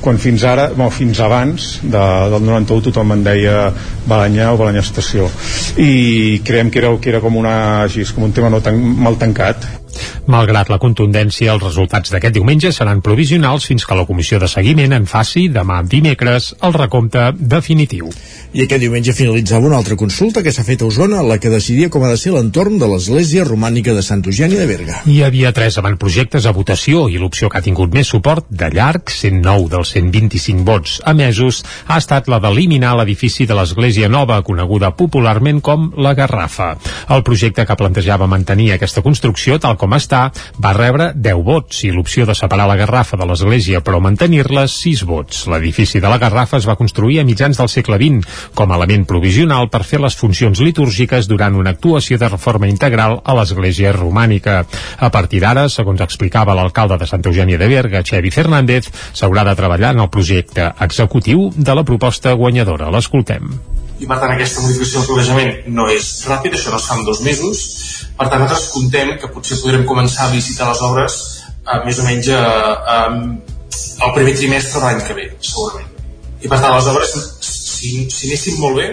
quan 0.02 0.20
fins 0.22 0.44
ara, 0.46 0.68
bueno, 0.74 0.90
fins 0.94 1.20
abans 1.24 1.68
de, 1.82 2.04
del 2.34 2.46
91 2.46 2.86
tothom 2.88 3.16
en 3.16 3.24
deia 3.26 3.68
Balanyà 4.08 4.52
o 4.54 4.60
Balanyà 4.60 4.84
Estació. 4.84 5.26
I 5.82 6.40
creiem 6.46 6.70
que 6.70 6.82
era, 6.82 6.94
que 7.02 7.12
era 7.12 7.22
com, 7.24 7.36
una, 7.36 7.84
així, 7.84 8.06
com 8.14 8.28
un 8.28 8.34
tema 8.36 8.50
no 8.52 8.62
tan, 8.64 8.78
mal 8.78 9.18
tancat 9.20 9.66
Malgrat 10.26 10.70
la 10.72 10.78
contundència, 10.82 11.52
els 11.54 11.64
resultats 11.64 12.12
d'aquest 12.12 12.34
diumenge 12.36 12.72
seran 12.74 13.02
provisionals 13.04 13.66
fins 13.68 13.86
que 13.86 13.96
la 13.98 14.06
comissió 14.08 14.38
de 14.38 14.48
seguiment 14.50 14.94
en 14.96 15.06
faci 15.06 15.48
demà 15.52 15.80
dimecres 15.82 16.52
el 16.62 16.76
recompte 16.76 17.30
definitiu. 17.38 18.10
I 18.52 18.64
aquest 18.64 18.80
diumenge 18.80 19.12
finalitzava 19.12 19.68
una 19.68 19.76
altra 19.80 19.96
consulta 20.00 20.42
que 20.42 20.52
s'ha 20.54 20.64
fet 20.64 20.82
a 20.82 20.88
Osona, 20.88 21.22
la 21.22 21.38
que 21.38 21.52
decidia 21.52 21.90
com 21.92 22.04
ha 22.04 22.12
de 22.12 22.20
ser 22.20 22.32
l'entorn 22.34 22.78
de 22.80 22.88
l'església 22.88 23.44
romànica 23.44 23.94
de 23.96 24.02
Sant 24.04 24.24
Eugeni 24.24 24.56
de 24.56 24.66
Berga. 24.68 25.02
Hi 25.06 25.20
havia 25.26 25.52
tres 25.56 25.78
avantprojectes 25.80 26.46
a 26.46 26.54
votació 26.56 27.06
i 27.12 27.18
l'opció 27.20 27.50
que 27.50 27.60
ha 27.60 27.64
tingut 27.64 27.92
més 27.94 28.08
suport 28.08 28.46
de 28.48 28.70
llarg, 28.72 29.12
109 29.12 29.68
dels 29.74 29.92
125 29.96 30.64
vots 30.68 30.98
emesos, 31.08 31.62
ha 31.86 31.98
estat 32.00 32.28
la 32.28 32.40
d'eliminar 32.42 32.94
l'edifici 32.98 33.46
de 33.46 33.56
l'església 33.58 34.08
nova, 34.08 34.40
coneguda 34.42 34.94
popularment 34.96 35.60
com 35.64 35.90
la 35.96 36.14
Garrafa. 36.18 36.74
El 37.14 37.24
projecte 37.26 37.66
que 37.66 37.76
plantejava 37.78 38.28
mantenir 38.30 38.72
aquesta 38.74 39.02
construcció 39.04 39.58
tal 39.62 39.76
com 39.80 39.88
està 39.96 40.29
va 40.61 40.75
rebre 40.76 41.12
10 41.14 41.40
vots 41.46 41.85
i 41.88 41.93
l'opció 41.94 42.26
de 42.29 42.37
separar 42.37 42.69
la 42.69 42.76
Garrafa 42.76 43.17
de 43.17 43.26
l'església 43.29 43.81
però 43.81 44.00
mantenir-la 44.05 44.67
6 44.69 45.05
vots. 45.08 45.46
L'edifici 45.49 46.02
de 46.05 46.11
la 46.11 46.19
Garrafa 46.20 46.61
es 46.61 46.69
va 46.69 46.76
construir 46.76 47.20
a 47.20 47.25
mitjans 47.25 47.56
del 47.56 47.70
segle 47.73 47.96
XX 47.96 48.52
com 48.55 48.70
a 48.70 48.76
element 48.76 49.06
provisional 49.08 49.70
per 49.73 49.85
fer 49.88 50.02
les 50.02 50.17
funcions 50.19 50.61
litúrgiques 50.61 51.31
durant 51.31 51.56
una 51.56 51.73
actuació 51.76 52.19
de 52.19 52.29
reforma 52.29 52.69
integral 52.69 53.19
a 53.25 53.38
l'església 53.38 53.94
romànica. 53.96 54.61
A 54.99 55.11
partir 55.14 55.40
d'ara, 55.44 55.69
segons 55.73 56.05
explicava 56.05 56.56
l'alcalde 56.58 56.99
de 56.99 57.08
Santa 57.08 57.32
Eugènia 57.32 57.58
de 57.58 57.70
Berga, 57.70 58.05
Xevi 58.05 58.31
Fernández, 58.35 58.93
s'haurà 59.12 59.46
de 59.49 59.56
treballar 59.58 59.94
en 59.96 60.05
el 60.05 60.12
projecte 60.12 60.73
executiu 60.85 61.49
de 61.56 61.75
la 61.75 61.87
proposta 61.88 62.35
guanyadora. 62.35 62.90
L'escoltem 62.93 63.77
i 63.98 64.06
per 64.06 64.18
tant 64.22 64.32
aquesta 64.32 64.62
modificació 64.62 65.00
del 65.00 65.08
planejament 65.10 65.68
no 65.74 65.88
és 65.90 66.08
ràpid, 66.28 66.54
això 66.54 66.72
no 66.72 66.78
es 66.78 66.86
fa 66.86 66.98
en 66.98 67.04
dos 67.06 67.20
mesos. 67.26 67.62
Per 68.18 68.28
tant 68.28 68.42
nosaltres 68.42 68.70
contem 68.74 69.14
que 69.18 69.30
potser 69.34 69.58
podrem 69.62 69.86
començar 69.88 70.28
a 70.28 70.34
visitar 70.34 70.70
les 70.70 70.82
obres 70.86 71.18
eh, 71.66 71.78
més 71.86 71.98
o 71.98 72.06
menys 72.06 72.30
eh, 72.34 72.40
eh, 72.94 73.54
el 74.06 74.14
primer 74.14 74.34
trimestre 74.38 74.80
de 74.80 74.86
l'any 74.86 75.04
que 75.06 75.18
ve 75.18 75.28
segurament. 75.38 75.90
I 76.38 76.50
per 76.50 76.61
tant 76.62 76.76
les 76.76 76.90
obres 76.92 77.14
si, 77.42 78.06
si 78.06 78.28
anéssim 78.30 78.61
molt 78.62 78.78
bé, 78.78 78.88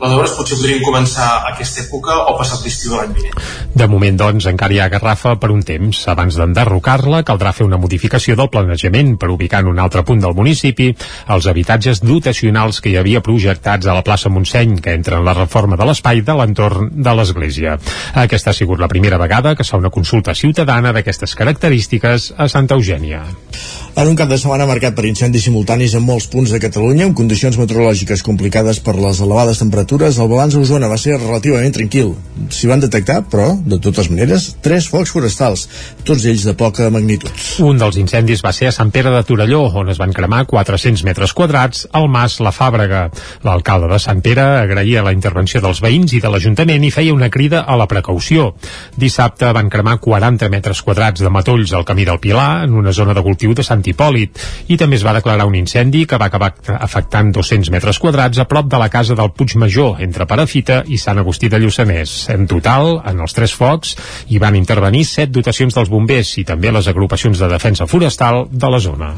les 0.00 0.14
obres 0.16 0.32
potser 0.36 0.56
podrien 0.56 0.80
començar 0.84 1.28
aquesta 1.50 1.82
època 1.84 2.16
o 2.30 2.36
passat 2.38 2.64
l'estiu 2.64 2.94
de 2.94 3.00
l'any 3.00 3.12
vinent. 3.18 3.40
De 3.76 3.86
moment, 3.90 4.16
doncs, 4.22 4.46
encara 4.50 4.74
hi 4.74 4.80
ha 4.80 4.88
Garrafa 4.92 5.34
per 5.40 5.50
un 5.52 5.60
temps. 5.66 6.02
Abans 6.10 6.38
d'enderrocar-la, 6.40 7.22
caldrà 7.28 7.52
fer 7.56 7.66
una 7.68 7.78
modificació 7.80 8.36
del 8.38 8.50
planejament 8.52 9.16
per 9.20 9.30
ubicar 9.34 9.60
en 9.64 9.70
un 9.74 9.82
altre 9.82 10.04
punt 10.08 10.22
del 10.24 10.36
municipi 10.36 10.90
els 11.30 11.46
habitatges 11.50 12.00
dotacionals 12.02 12.80
que 12.80 12.92
hi 12.92 12.96
havia 13.00 13.22
projectats 13.24 13.86
a 13.86 13.96
la 13.96 14.04
plaça 14.06 14.32
Montseny, 14.32 14.78
que 14.80 14.96
entren 14.96 15.20
en 15.20 15.28
la 15.28 15.36
reforma 15.36 15.76
de 15.76 15.88
l'espai 15.88 16.24
de 16.24 16.36
l'entorn 16.38 16.90
de 16.90 17.16
l'església. 17.16 17.76
Aquesta 18.24 18.54
ha 18.54 18.56
sigut 18.56 18.80
la 18.80 18.88
primera 18.88 19.20
vegada 19.20 19.54
que 19.54 19.66
fa 19.66 19.78
una 19.80 19.92
consulta 19.92 20.34
ciutadana 20.34 20.94
d'aquestes 20.96 21.36
característiques 21.36 22.32
a 22.36 22.48
Santa 22.48 22.80
Eugènia. 22.80 23.22
En 23.96 24.06
un 24.06 24.14
cap 24.14 24.28
de 24.30 24.36
setmana 24.38 24.68
marcat 24.70 24.94
per 24.94 25.02
incendis 25.08 25.42
simultanis 25.48 25.96
en 25.98 26.04
molts 26.06 26.28
punts 26.30 26.52
de 26.54 26.60
Catalunya, 26.62 27.08
amb 27.08 27.16
condicions 27.18 27.56
meteorològiques 27.58 28.22
complicades 28.22 28.78
per 28.86 28.94
les 28.94 29.18
elevades 29.20 29.58
temperatures, 29.58 30.18
el 30.22 30.28
balanç 30.30 30.54
a 30.54 30.60
Osona 30.62 30.88
va 30.88 30.96
ser 31.00 31.16
relativament 31.18 31.74
tranquil. 31.74 32.12
S'hi 32.54 32.70
van 32.70 32.80
detectar, 32.80 33.18
però, 33.28 33.48
de 33.58 33.80
totes 33.82 34.06
maneres, 34.12 34.46
tres 34.62 34.86
focs 34.88 35.10
forestals, 35.12 35.66
tots 36.06 36.24
ells 36.30 36.46
de 36.46 36.54
poca 36.54 36.86
magnitud. 36.94 37.34
Un 37.66 37.82
dels 37.82 37.98
incendis 38.00 38.44
va 38.46 38.52
ser 38.56 38.70
a 38.70 38.74
Sant 38.76 38.92
Pere 38.94 39.10
de 39.12 39.24
Torelló, 39.26 39.64
on 39.82 39.90
es 39.90 39.98
van 40.00 40.14
cremar 40.14 40.44
400 40.48 41.02
metres 41.04 41.34
quadrats 41.34 41.88
al 41.90 42.06
Mas 42.08 42.38
La 42.40 42.54
Fàbrega. 42.54 43.02
L'alcalde 43.44 43.90
de 43.90 44.00
Sant 44.00 44.22
Pere 44.22 44.46
agraïa 44.62 45.04
la 45.04 45.12
intervenció 45.16 45.60
dels 45.60 45.82
veïns 45.82 46.14
i 46.14 46.22
de 46.22 46.30
l'Ajuntament 46.30 46.86
i 46.86 46.92
feia 46.94 47.16
una 47.16 47.28
crida 47.28 47.66
a 47.66 47.76
la 47.76 47.90
precaució. 47.90 48.52
Dissabte 48.96 49.50
van 49.52 49.68
cremar 49.68 49.98
40 49.98 50.48
metres 50.48 50.80
quadrats 50.86 51.26
de 51.26 51.34
matolls 51.34 51.74
al 51.74 51.84
camí 51.84 52.06
del 52.06 52.22
Pilar, 52.22 52.64
en 52.64 52.78
una 52.78 52.94
zona 52.96 53.18
de 53.18 53.26
cultiu 53.26 53.52
de 53.52 53.66
Sant 53.66 53.79
Hipòlit, 53.86 54.38
i 54.68 54.76
també 54.80 54.98
es 54.98 55.04
va 55.06 55.14
declarar 55.16 55.46
un 55.48 55.56
incendi 55.58 56.04
que 56.06 56.18
va 56.20 56.28
acabar 56.30 56.52
afectant 56.76 57.32
200 57.32 57.72
metres 57.72 57.98
quadrats 57.98 58.38
a 58.38 58.46
prop 58.50 58.68
de 58.70 58.80
la 58.80 58.90
casa 58.92 59.16
del 59.18 59.32
Puig 59.32 59.56
Major, 59.56 60.00
entre 60.04 60.26
Parafita 60.26 60.82
i 60.88 60.98
Sant 60.98 61.18
Agustí 61.22 61.48
de 61.48 61.60
Lluçanès. 61.62 62.28
En 62.34 62.46
total, 62.50 63.00
en 63.06 63.20
els 63.20 63.36
tres 63.36 63.54
focs, 63.56 63.96
hi 64.28 64.38
van 64.42 64.58
intervenir 64.58 65.04
set 65.08 65.32
dotacions 65.34 65.76
dels 65.76 65.90
bombers 65.90 66.36
i 66.38 66.46
també 66.48 66.72
les 66.72 66.88
agrupacions 66.90 67.38
de 67.38 67.48
defensa 67.48 67.88
forestal 67.90 68.46
de 68.50 68.70
la 68.70 68.82
zona. 68.82 69.14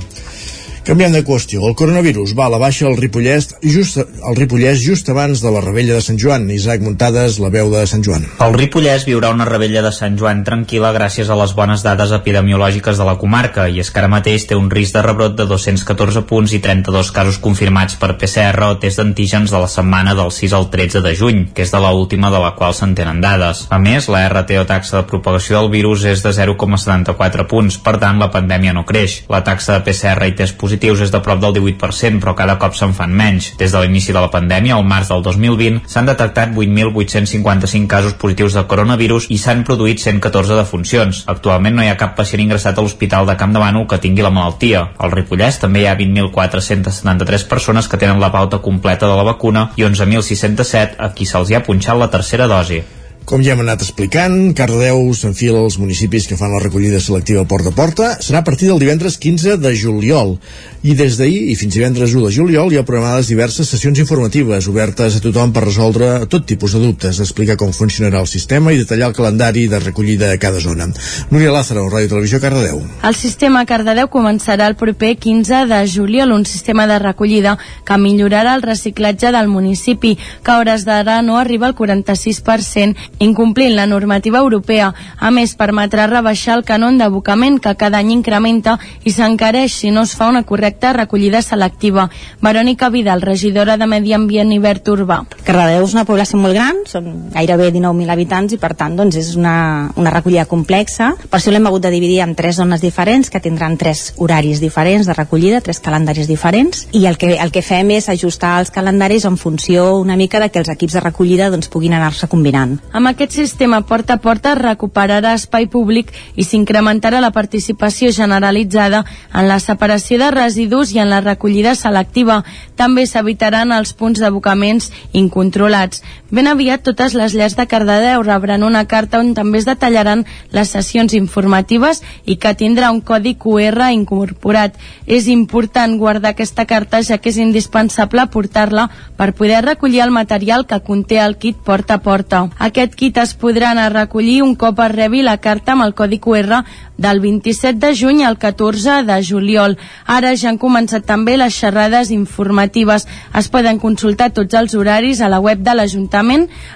Canviant 0.82 1.12
de 1.14 1.20
qüestió, 1.22 1.60
el 1.68 1.76
coronavirus 1.78 2.32
va 2.34 2.48
a 2.48 2.50
la 2.50 2.58
baixa 2.58 2.88
al 2.88 2.96
Ripollès 2.98 3.52
just, 3.62 4.00
al 4.02 4.34
Ripollès 4.34 4.80
just 4.82 5.06
abans 5.12 5.38
de 5.38 5.50
la 5.54 5.60
rebella 5.62 5.94
de 5.94 6.02
Sant 6.02 6.16
Joan. 6.18 6.48
Isaac 6.50 6.80
Muntades, 6.82 7.36
la 7.38 7.52
veu 7.54 7.68
de 7.70 7.84
Sant 7.86 8.02
Joan. 8.02 8.24
El 8.42 8.56
Ripollès 8.56 9.04
viurà 9.06 9.30
una 9.30 9.46
rebella 9.46 9.84
de 9.84 9.92
Sant 9.94 10.16
Joan 10.18 10.40
tranquil·la 10.42 10.90
gràcies 10.96 11.30
a 11.30 11.36
les 11.38 11.54
bones 11.54 11.84
dades 11.86 12.10
epidemiològiques 12.16 12.98
de 12.98 13.06
la 13.06 13.14
comarca 13.20 13.68
i 13.70 13.78
és 13.78 13.92
que 13.94 14.02
ara 14.02 14.10
mateix 14.10 14.48
té 14.50 14.58
un 14.58 14.66
risc 14.74 14.96
de 14.96 15.04
rebrot 15.06 15.36
de 15.38 15.46
214 15.52 16.24
punts 16.26 16.56
i 16.58 16.60
32 16.66 17.12
casos 17.14 17.38
confirmats 17.38 17.94
per 18.02 18.16
PCR 18.18 18.72
o 18.72 18.80
test 18.82 18.98
d'antígens 18.98 19.54
de 19.54 19.62
la 19.62 19.70
setmana 19.70 20.16
del 20.18 20.34
6 20.34 20.58
al 20.58 20.66
13 20.74 21.04
de 21.06 21.14
juny, 21.14 21.44
que 21.54 21.62
és 21.62 21.70
de 21.70 21.78
la 21.86 21.94
última 21.94 22.34
de 22.34 22.42
la 22.42 22.56
qual 22.58 22.74
se'n 22.74 22.96
tenen 22.98 23.22
dades. 23.22 23.68
A 23.70 23.78
més, 23.78 24.10
la 24.10 24.24
RT 24.26 24.58
o 24.58 24.66
taxa 24.66 24.98
de 24.98 25.06
propagació 25.14 25.60
del 25.60 25.70
virus 25.78 26.10
és 26.10 26.26
de 26.26 26.34
0,74 26.42 27.46
punts, 27.46 27.78
per 27.78 28.00
tant 28.02 28.18
la 28.18 28.32
pandèmia 28.34 28.74
no 28.74 28.82
creix. 28.82 29.20
La 29.30 29.44
taxa 29.46 29.78
de 29.78 29.86
PCR 29.86 30.26
i 30.26 30.36
test 30.42 30.58
positius 30.72 31.02
és 31.04 31.10
de 31.12 31.20
prop 31.20 31.40
del 31.40 31.52
18%, 31.52 32.20
però 32.22 32.32
cada 32.36 32.56
cop 32.60 32.72
se'n 32.76 32.94
fan 32.96 33.12
menys. 33.12 33.52
Des 33.60 33.72
de 33.72 33.80
l'inici 33.82 34.14
de 34.14 34.20
la 34.20 34.30
pandèmia, 34.32 34.78
al 34.78 34.86
març 34.88 35.10
del 35.12 35.22
2020, 35.26 35.82
s'han 35.86 36.08
detectat 36.08 36.54
8.855 36.56 37.90
casos 37.90 38.16
positius 38.16 38.56
de 38.56 38.64
coronavirus 38.70 39.28
i 39.28 39.38
s'han 39.38 39.66
produït 39.68 40.00
114 40.00 40.56
defuncions. 40.56 41.24
Actualment 41.28 41.76
no 41.76 41.84
hi 41.84 41.90
ha 41.92 41.98
cap 42.00 42.16
pacient 42.16 42.46
ingressat 42.46 42.78
a 42.78 42.86
l'Hospital 42.86 43.28
de 43.28 43.36
Camp 43.36 43.52
de 43.52 43.60
Bànol 43.60 43.86
que 43.90 44.00
tingui 44.00 44.24
la 44.24 44.32
malaltia. 44.32 44.86
Al 44.96 45.12
Ripollès 45.12 45.60
també 45.60 45.84
hi 45.84 45.90
ha 45.90 45.98
20.473 46.00 47.46
persones 47.52 47.88
que 47.88 48.00
tenen 48.00 48.22
la 48.22 48.32
pauta 48.32 48.62
completa 48.64 49.10
de 49.10 49.20
la 49.20 49.28
vacuna 49.28 49.68
i 49.76 49.84
11.607 49.84 50.96
a 50.98 51.12
qui 51.12 51.28
se'ls 51.28 51.52
hi 51.52 51.60
ha 51.60 51.64
punxat 51.68 52.00
la 52.00 52.10
tercera 52.16 52.48
dosi. 52.48 52.80
Com 53.22 53.42
ja 53.46 53.52
hem 53.54 53.60
anat 53.62 53.84
explicant, 53.84 54.32
Cardedeu 54.58 55.12
s'enfila 55.14 55.60
als 55.62 55.76
municipis 55.78 56.24
que 56.26 56.36
fan 56.38 56.50
la 56.50 56.60
recollida 56.62 56.98
selectiva 57.00 57.44
porta 57.46 57.70
a 57.70 57.76
porta. 57.76 58.08
Serà 58.18 58.40
a 58.42 58.46
partir 58.48 58.66
del 58.66 58.82
divendres 58.82 59.14
15 59.22 59.60
de 59.62 59.70
juliol. 59.78 60.34
I 60.82 60.96
des 60.98 61.14
d'ahir 61.14 61.44
i 61.46 61.52
fins 61.54 61.76
divendres 61.76 62.10
1 62.10 62.24
de 62.26 62.30
juliol 62.34 62.72
hi 62.74 62.78
ha 62.80 62.82
programades 62.82 63.28
diverses 63.30 63.68
sessions 63.70 64.00
informatives 64.02 64.66
obertes 64.66 65.14
a 65.14 65.20
tothom 65.22 65.52
per 65.54 65.60
resoldre 65.62 66.08
tot 66.26 66.42
tipus 66.42 66.72
de 66.74 66.80
dubtes, 66.82 67.20
explicar 67.22 67.54
com 67.60 67.70
funcionarà 67.70 68.18
el 68.18 68.26
sistema 68.26 68.72
i 68.74 68.80
detallar 68.80 69.12
el 69.12 69.14
calendari 69.14 69.68
de 69.70 69.78
recollida 69.78 70.32
a 70.32 70.40
cada 70.42 70.58
zona. 70.58 70.88
Núria 71.30 71.52
Lázaro, 71.54 71.84
Ràdio 71.86 72.10
Televisió, 72.10 72.40
Cardedeu. 72.42 72.80
El 73.06 73.14
sistema 73.14 73.62
Cardedeu 73.64 74.08
començarà 74.10 74.66
el 74.66 74.74
proper 74.74 75.12
15 75.22 75.60
de 75.70 75.78
juliol, 75.86 76.32
un 76.34 76.46
sistema 76.50 76.88
de 76.90 76.98
recollida 76.98 77.54
que 77.86 78.00
millorarà 78.02 78.56
el 78.58 78.66
reciclatge 78.66 79.30
del 79.30 79.46
municipi, 79.46 80.16
que 80.42 80.50
a 80.50 80.58
hores 80.58 80.82
d'ara 80.82 81.20
no 81.22 81.38
arriba 81.38 81.70
al 81.70 81.76
46% 81.78 83.22
incomplint 83.22 83.78
la 83.78 83.86
normativa 83.86 84.42
europea. 84.42 84.90
A 85.16 85.30
més, 85.30 85.54
permetrà 85.54 86.10
rebaixar 86.10 86.58
el 86.58 86.66
canon 86.66 86.98
d'abocament 86.98 87.62
que 87.62 87.78
cada 87.78 88.02
any 88.02 88.10
incrementa 88.18 88.80
i 89.06 89.14
s'encareix 89.14 89.78
si 89.78 89.94
no 89.94 90.02
es 90.02 90.18
fa 90.18 90.26
una 90.26 90.42
correcta 90.42 90.71
recollida 90.80 91.42
selectiva. 91.42 92.08
Verònica 92.40 92.88
Vidal, 92.90 93.22
regidora 93.22 93.76
de 93.76 93.86
Medi 93.86 94.12
Ambient 94.12 94.52
i 94.52 94.58
Verd 94.58 94.88
Urbà. 94.88 95.22
Cardedeu 95.44 95.84
és 95.84 95.94
una 95.94 96.04
població 96.08 96.38
molt 96.38 96.54
gran, 96.54 96.82
són 96.88 97.30
gairebé 97.34 97.70
19.000 97.72 98.12
habitants 98.14 98.54
i 98.54 98.58
per 98.58 98.72
tant 98.78 98.96
doncs, 98.96 99.16
és 99.16 99.34
una, 99.36 99.90
una 99.96 100.10
recollida 100.10 100.46
complexa. 100.46 101.12
Per 101.28 101.38
això 101.38 101.52
l'hem 101.52 101.66
hagut 101.66 101.82
de 101.82 101.92
dividir 101.92 102.20
en 102.24 102.34
tres 102.38 102.56
zones 102.56 102.80
diferents 102.80 103.30
que 103.30 103.40
tindran 103.40 103.76
tres 103.76 104.14
horaris 104.16 104.60
diferents 104.60 105.06
de 105.06 105.14
recollida, 105.14 105.60
tres 105.60 105.80
calendaris 105.80 106.28
diferents 106.30 106.86
i 106.92 107.06
el 107.06 107.18
que, 107.18 107.34
el 107.36 107.52
que 107.52 107.62
fem 107.62 107.90
és 107.96 108.08
ajustar 108.08 108.58
els 108.60 108.70
calendaris 108.70 109.26
en 109.28 109.36
funció 109.36 109.98
una 109.98 110.16
mica 110.16 110.40
de 110.40 110.50
que 110.50 110.62
els 110.62 110.70
equips 110.72 110.94
de 110.98 111.00
recollida 111.04 111.50
doncs, 111.50 111.68
puguin 111.72 111.94
anar-se 111.98 112.28
combinant. 112.28 112.78
Amb 112.92 113.10
aquest 113.10 113.36
sistema 113.36 113.82
porta 113.86 114.16
a 114.16 114.22
porta 114.22 114.54
recuperarà 114.58 115.34
espai 115.38 115.66
públic 115.66 116.12
i 116.36 116.44
s'incrementarà 116.46 117.20
la 117.20 117.32
participació 117.32 118.12
generalitzada 118.12 119.04
en 119.34 119.48
la 119.48 119.58
separació 119.60 120.18
de 120.18 120.30
residus 120.30 120.61
i 120.94 121.00
en 121.02 121.10
la 121.10 121.20
recollida 121.20 121.74
selectiva. 121.74 122.42
També 122.76 123.06
s'evitaran 123.06 123.72
els 123.72 123.92
punts 123.92 124.20
d'abocaments 124.20 124.90
incontrolats. 125.12 126.02
Ben 126.32 126.46
aviat 126.48 126.80
totes 126.80 127.12
les 127.12 127.34
llars 127.36 127.52
de 127.58 127.66
Cardedeu 127.68 128.22
rebran 128.24 128.62
una 128.64 128.86
carta 128.88 129.18
on 129.20 129.34
també 129.36 129.58
es 129.60 129.66
detallaran 129.68 130.22
les 130.56 130.70
sessions 130.72 131.12
informatives 131.12 131.98
i 132.24 132.38
que 132.40 132.54
tindrà 132.56 132.88
un 132.88 133.02
codi 133.04 133.34
QR 133.36 133.90
incorporat. 133.92 134.78
És 135.04 135.28
important 135.28 135.98
guardar 136.00 136.30
aquesta 136.32 136.64
carta 136.64 137.02
ja 137.04 137.18
que 137.20 137.28
és 137.28 137.36
indispensable 137.36 138.24
portar-la 138.32 138.86
per 139.18 139.34
poder 139.36 139.60
recollir 139.66 140.00
el 140.06 140.14
material 140.16 140.64
que 140.64 140.80
conté 140.80 141.18
el 141.20 141.36
kit 141.36 141.58
porta 141.66 142.00
a 142.00 142.02
porta. 142.06 142.46
Aquest 142.56 142.96
kit 142.96 143.20
es 143.20 143.36
podrà 143.36 143.74
anar 143.76 143.90
a 143.90 143.94
recollir 143.98 144.40
un 144.40 144.56
cop 144.56 144.80
es 144.80 144.96
rebi 144.96 145.20
la 145.20 145.36
carta 145.36 145.76
amb 145.76 145.84
el 145.84 145.92
codi 145.92 146.16
QR 146.16 146.62
del 146.96 147.20
27 147.20 147.76
de 147.76 147.92
juny 147.92 148.24
al 148.24 148.38
14 148.38 149.02
de 149.04 149.20
juliol. 149.20 149.76
Ara 150.06 150.32
ja 150.32 150.48
han 150.48 150.56
començat 150.56 151.04
també 151.04 151.36
les 151.36 151.52
xerrades 151.52 152.08
informatives. 152.10 153.04
Es 153.36 153.52
poden 153.52 153.82
consultar 153.82 154.32
tots 154.32 154.54
els 154.56 154.72
horaris 154.72 155.20
a 155.20 155.28
la 155.28 155.42
web 155.44 155.60
de 155.60 155.76
l'Ajuntament. 155.76 156.21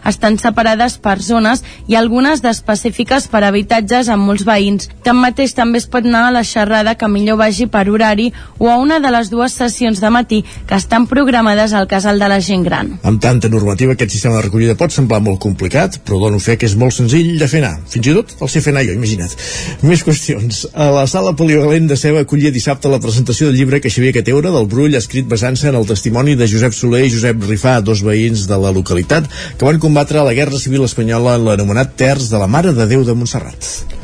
Estan 0.06 0.38
separades 0.38 0.98
per 1.02 1.18
zones 1.22 1.62
i 1.86 1.96
algunes 1.96 2.42
d'específiques 2.42 3.28
per 3.32 3.44
habitatges 3.46 4.10
amb 4.12 4.26
molts 4.26 4.44
veïns. 4.46 4.90
Tanmateix 5.06 5.54
també 5.54 5.78
es 5.78 5.86
pot 5.90 6.04
anar 6.06 6.26
a 6.28 6.34
la 6.34 6.44
xerrada 6.44 6.96
que 6.98 7.08
millor 7.08 7.38
vagi 7.40 7.66
per 7.70 7.86
horari 7.88 8.32
o 8.58 8.70
a 8.70 8.76
una 8.82 8.98
de 9.00 9.10
les 9.14 9.30
dues 9.30 9.54
sessions 9.54 10.00
de 10.00 10.10
matí 10.10 10.42
que 10.66 10.76
estan 10.76 11.06
programades 11.06 11.72
al 11.72 11.86
casal 11.86 12.18
de 12.18 12.28
la 12.28 12.40
gent 12.40 12.64
gran. 12.66 12.96
Amb 13.02 13.22
tanta 13.22 13.48
normativa, 13.52 13.94
aquest 13.94 14.16
sistema 14.16 14.36
de 14.40 14.46
recollida 14.48 14.76
pot 14.78 14.94
semblar 14.94 15.22
molt 15.22 15.40
complicat, 15.42 16.00
però 16.04 16.20
dono 16.20 16.40
fe 16.42 16.56
que 16.58 16.66
és 16.66 16.76
molt 16.76 16.94
senzill 16.96 17.36
de 17.38 17.48
fer 17.48 17.62
anar. 17.62 17.76
Fins 17.90 18.10
i 18.10 18.14
tot 18.16 18.34
el 18.40 18.52
sé 18.52 18.62
fer 18.64 18.74
anar 18.74 18.86
jo, 18.88 18.96
imagina't. 18.96 19.36
Més 19.86 20.02
qüestions. 20.06 20.64
A 20.74 20.90
la 20.94 21.06
sala 21.10 21.34
polivalent 21.38 21.88
de 21.90 21.98
Ceba 22.00 22.24
acollia 22.26 22.52
dissabte 22.54 22.90
la 22.90 23.00
presentació 23.02 23.50
del 23.50 23.60
llibre 23.60 23.80
que 23.80 23.92
Xavier 23.92 24.14
Cateura 24.16 24.52
del 24.54 24.68
Brull, 24.70 24.96
escrit 24.98 25.28
basant-se 25.30 25.70
en 25.70 25.78
el 25.78 25.86
testimoni 25.88 26.36
de 26.36 26.48
Josep 26.50 26.74
Soler 26.76 27.04
i 27.06 27.12
Josep 27.12 27.46
Rifà, 27.48 27.78
dos 27.84 28.02
veïns 28.06 28.46
de 28.50 28.58
la 28.60 28.72
localitat 28.74 29.28
que 29.58 29.66
van 29.66 29.82
combatre 29.82 30.24
la 30.24 30.34
Guerra 30.36 30.58
Civil 30.62 30.86
Espanyola 30.86 31.36
en 31.36 31.46
l'anomenat 31.46 31.94
Terç 31.98 32.30
de 32.32 32.40
la 32.40 32.48
Mare 32.50 32.72
de 32.76 32.88
Déu 32.90 33.04
de 33.04 33.14
Montserrat. 33.14 33.96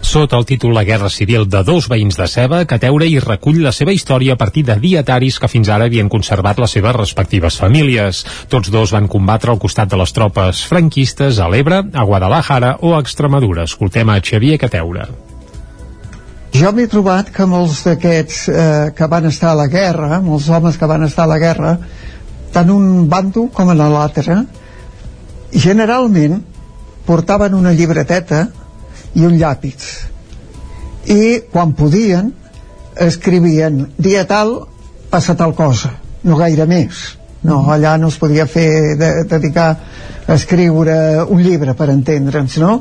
Sota 0.00 0.38
el 0.38 0.46
títol 0.46 0.74
La 0.74 0.84
Guerra 0.84 1.08
Civil 1.10 1.48
de 1.50 1.62
dos 1.66 1.88
veïns 1.90 2.16
de 2.18 2.26
Ceba, 2.30 2.62
Cateura 2.70 3.08
hi 3.08 3.18
recull 3.22 3.58
la 3.64 3.72
seva 3.74 3.94
història 3.96 4.36
a 4.36 4.40
partir 4.40 4.62
de 4.68 4.76
dietaris 4.82 5.40
que 5.42 5.50
fins 5.50 5.68
ara 5.72 5.88
havien 5.90 6.10
conservat 6.12 6.60
les 6.62 6.76
seves 6.76 6.94
respectives 6.96 7.58
famílies. 7.58 8.22
Tots 8.52 8.70
dos 8.70 8.94
van 8.94 9.08
combatre 9.10 9.50
al 9.52 9.60
costat 9.62 9.90
de 9.90 9.98
les 9.98 10.14
tropes 10.14 10.62
franquistes 10.70 11.40
a 11.42 11.48
l'Ebre, 11.50 11.82
a 11.92 12.04
Guadalajara 12.06 12.76
o 12.82 12.94
a 12.94 13.00
Extremadura. 13.02 13.66
Escoltem 13.66 14.10
a 14.10 14.20
Xavier 14.22 14.60
Cateura. 14.62 15.08
Jo 16.56 16.70
m'he 16.72 16.86
trobat 16.88 17.28
que 17.34 17.44
molts 17.44 17.82
d'aquests 17.84 18.36
eh, 18.48 18.60
que 18.96 19.08
van 19.12 19.26
estar 19.28 19.50
a 19.52 19.58
la 19.58 19.66
guerra, 19.68 20.20
molts 20.24 20.46
homes 20.48 20.78
que 20.78 20.88
van 20.88 21.02
estar 21.04 21.26
a 21.26 21.32
la 21.34 21.40
guerra, 21.42 21.74
tant 22.54 22.70
un 22.72 23.08
bando 23.10 23.48
com 23.52 23.74
en 23.74 23.82
l'altre, 23.82 24.38
generalment 25.52 26.40
portaven 27.06 27.54
una 27.54 27.72
llibreteta 27.72 28.46
i 29.14 29.24
un 29.26 29.36
llàpis 29.38 29.90
i 31.06 31.42
quan 31.52 31.72
podien 31.78 32.32
escrivien 32.98 33.86
dia 33.98 34.24
tal 34.26 34.66
passa 35.10 35.36
tal 35.36 35.54
cosa. 35.54 35.92
No 36.26 36.36
gaire 36.36 36.66
més. 36.66 37.16
No, 37.46 37.60
allà 37.70 37.94
no 38.00 38.08
es 38.10 38.16
podia 38.18 38.46
fer 38.50 38.96
de, 38.98 39.10
dedicar 39.30 39.68
a 40.26 40.34
escriure 40.34 41.22
un 41.30 41.42
llibre 41.42 41.76
per 41.78 41.92
entendre'ns 41.92 42.56
no? 42.58 42.80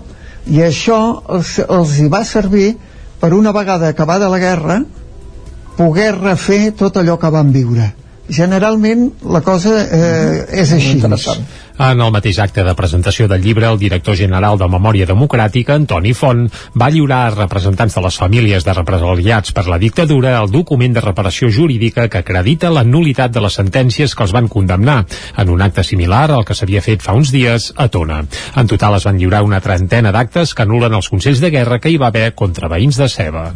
i 0.49 0.63
això 0.65 0.97
els, 1.35 1.59
els 1.61 1.99
hi 2.01 2.07
va 2.09 2.23
servir 2.25 2.71
per 3.21 3.33
una 3.33 3.53
vegada 3.53 3.91
acabada 3.91 4.29
la 4.29 4.39
guerra 4.41 4.79
poder 5.77 6.15
refer 6.15 6.71
tot 6.77 6.97
allò 6.97 7.19
que 7.21 7.29
van 7.29 7.51
viure. 7.53 7.91
Generalment 8.29 9.09
la 9.29 9.43
cosa 9.45 9.75
eh, 9.83 10.45
és 10.63 10.73
així 10.73 10.97
En 11.75 11.99
el 11.99 12.11
mateix 12.15 12.37
acte 12.39 12.63
de 12.63 12.73
presentació 12.75 13.25
del 13.27 13.41
llibre, 13.43 13.67
el 13.67 13.79
director 13.79 14.15
general 14.15 14.55
de 14.57 14.67
Memòria 14.71 15.07
Democràtica, 15.09 15.75
Antoni 15.75 16.13
Font, 16.15 16.45
va 16.79 16.87
lliurar 16.89 17.17
a 17.25 17.33
representants 17.33 17.97
de 17.97 18.03
les 18.05 18.19
famílies 18.21 18.63
de 18.63 18.75
represaliats 18.77 19.51
per 19.51 19.65
la 19.67 19.79
dictadura 19.81 20.37
el 20.39 20.53
document 20.53 20.95
de 20.95 21.03
reparació 21.03 21.49
jurídica 21.51 22.07
que 22.07 22.21
acredita 22.23 22.71
la 22.71 22.85
nulitat 22.87 23.35
de 23.35 23.43
les 23.43 23.59
sentències 23.59 24.15
que 24.15 24.23
els 24.23 24.31
van 24.31 24.47
condemnar, 24.47 25.01
en 25.35 25.51
un 25.51 25.61
acte 25.61 25.83
similar 25.83 26.29
al 26.31 26.47
que 26.47 26.55
s'havia 26.55 26.85
fet 26.85 27.03
fa 27.03 27.17
uns 27.19 27.33
dies 27.35 27.73
a 27.75 27.89
Tona. 27.91 28.23
En 28.55 28.71
total 28.71 28.95
es 28.95 29.09
van 29.09 29.19
lliurar 29.19 29.43
una 29.43 29.59
trentena 29.59 30.15
d'actes 30.15 30.55
que 30.55 30.63
anulen 30.63 30.95
els 30.95 31.11
consells 31.11 31.43
de 31.43 31.51
guerra 31.51 31.81
que 31.83 31.91
hi 31.91 31.99
va 31.99 32.07
haver 32.07 32.31
contra 32.39 32.71
veïns 32.71 33.03
de 33.03 33.11
Ceba. 33.11 33.49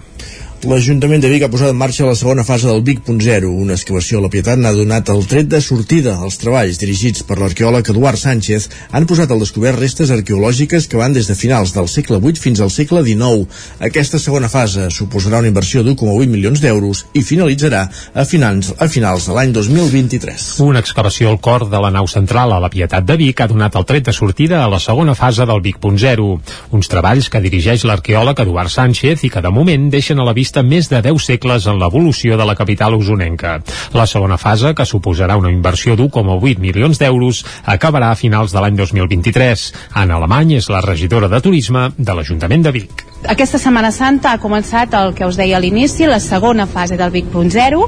L'Ajuntament 0.60 1.22
de 1.24 1.30
Vic 1.32 1.46
ha 1.46 1.48
posat 1.48 1.70
en 1.72 1.78
marxa 1.80 2.04
la 2.04 2.18
segona 2.20 2.44
fase 2.44 2.68
del 2.68 2.82
Vic.0. 2.84 3.48
Una 3.48 3.78
excavació 3.78 4.18
a 4.20 4.26
la 4.26 4.30
Pietat 4.34 4.60
n'ha 4.60 4.74
donat 4.76 5.08
el 5.14 5.22
tret 5.24 5.48
de 5.48 5.62
sortida. 5.64 6.18
Els 6.20 6.36
treballs, 6.42 6.82
dirigits 6.82 7.24
per 7.24 7.38
l'arqueòleg 7.40 7.88
Eduard 7.94 8.20
Sánchez, 8.20 8.66
han 8.92 9.08
posat 9.08 9.32
al 9.32 9.40
descobert 9.40 9.80
restes 9.80 10.12
arqueològiques 10.12 10.90
que 10.92 11.00
van 11.00 11.16
des 11.16 11.30
de 11.32 11.36
finals 11.40 11.72
del 11.72 11.88
segle 11.88 12.20
VIII 12.20 12.44
fins 12.44 12.60
al 12.60 12.74
segle 12.76 13.06
XIX. 13.08 13.48
Aquesta 13.88 14.20
segona 14.20 14.50
fase 14.52 14.90
suposarà 14.92 15.40
una 15.40 15.48
inversió 15.48 15.80
d'1,8 15.80 16.28
milions 16.28 16.60
d'euros 16.60 17.06
i 17.14 17.24
finalitzarà 17.24 17.86
a 18.12 18.28
finals, 18.28 18.74
a 18.76 18.90
finals 18.92 19.30
de 19.30 19.40
l'any 19.40 19.56
2023. 19.56 20.50
Una 20.68 20.84
excavació 20.84 21.32
al 21.32 21.40
cor 21.40 21.70
de 21.72 21.80
la 21.80 21.94
nau 21.96 22.12
central 22.12 22.52
a 22.52 22.60
la 22.60 22.72
Pietat 22.74 23.08
de 23.08 23.16
Vic 23.16 23.40
ha 23.40 23.48
donat 23.48 23.80
el 23.80 23.88
tret 23.88 24.12
de 24.12 24.18
sortida 24.20 24.60
a 24.66 24.68
la 24.68 24.84
segona 24.84 25.16
fase 25.16 25.48
del 25.48 25.64
Vic.0. 25.64 26.30
Uns 26.76 26.92
treballs 26.92 27.32
que 27.32 27.46
dirigeix 27.48 27.88
l'arqueòleg 27.88 28.44
Eduard 28.44 28.76
Sánchez 28.76 29.24
i 29.24 29.32
que 29.32 29.48
de 29.48 29.56
moment 29.56 29.88
deixen 29.96 30.20
a 30.20 30.28
la 30.28 30.36
vista 30.36 30.49
prevista 30.50 30.64
més 30.64 30.90
de 30.90 31.02
10 31.02 31.26
segles 31.26 31.68
en 31.68 31.78
l'evolució 31.80 32.38
de 32.38 32.46
la 32.46 32.56
capital 32.56 32.96
usonenca. 32.96 33.60
La 33.94 34.08
segona 34.08 34.38
fase, 34.38 34.74
que 34.74 34.86
suposarà 34.86 35.38
una 35.38 35.52
inversió 35.52 35.96
d'1,8 35.96 36.60
milions 36.60 36.98
d'euros, 37.00 37.44
acabarà 37.66 38.12
a 38.12 38.18
finals 38.18 38.54
de 38.54 38.62
l'any 38.62 38.76
2023. 38.76 39.70
Anna 39.94 40.18
Alemany 40.18 40.58
és 40.58 40.70
la 40.70 40.82
regidora 40.82 41.30
de 41.30 41.42
Turisme 41.42 41.92
de 41.98 42.14
l'Ajuntament 42.14 42.66
de 42.66 42.72
Vic. 42.72 43.09
Aquesta 43.28 43.60
Setmana 43.60 43.90
Santa 43.92 44.32
ha 44.32 44.40
començat 44.40 44.94
el 44.96 45.12
que 45.12 45.28
us 45.28 45.36
deia 45.36 45.58
a 45.58 45.60
l'inici, 45.60 46.06
la 46.08 46.22
segona 46.24 46.64
fase 46.72 46.96
del 46.96 47.12
Vic.0, 47.12 47.80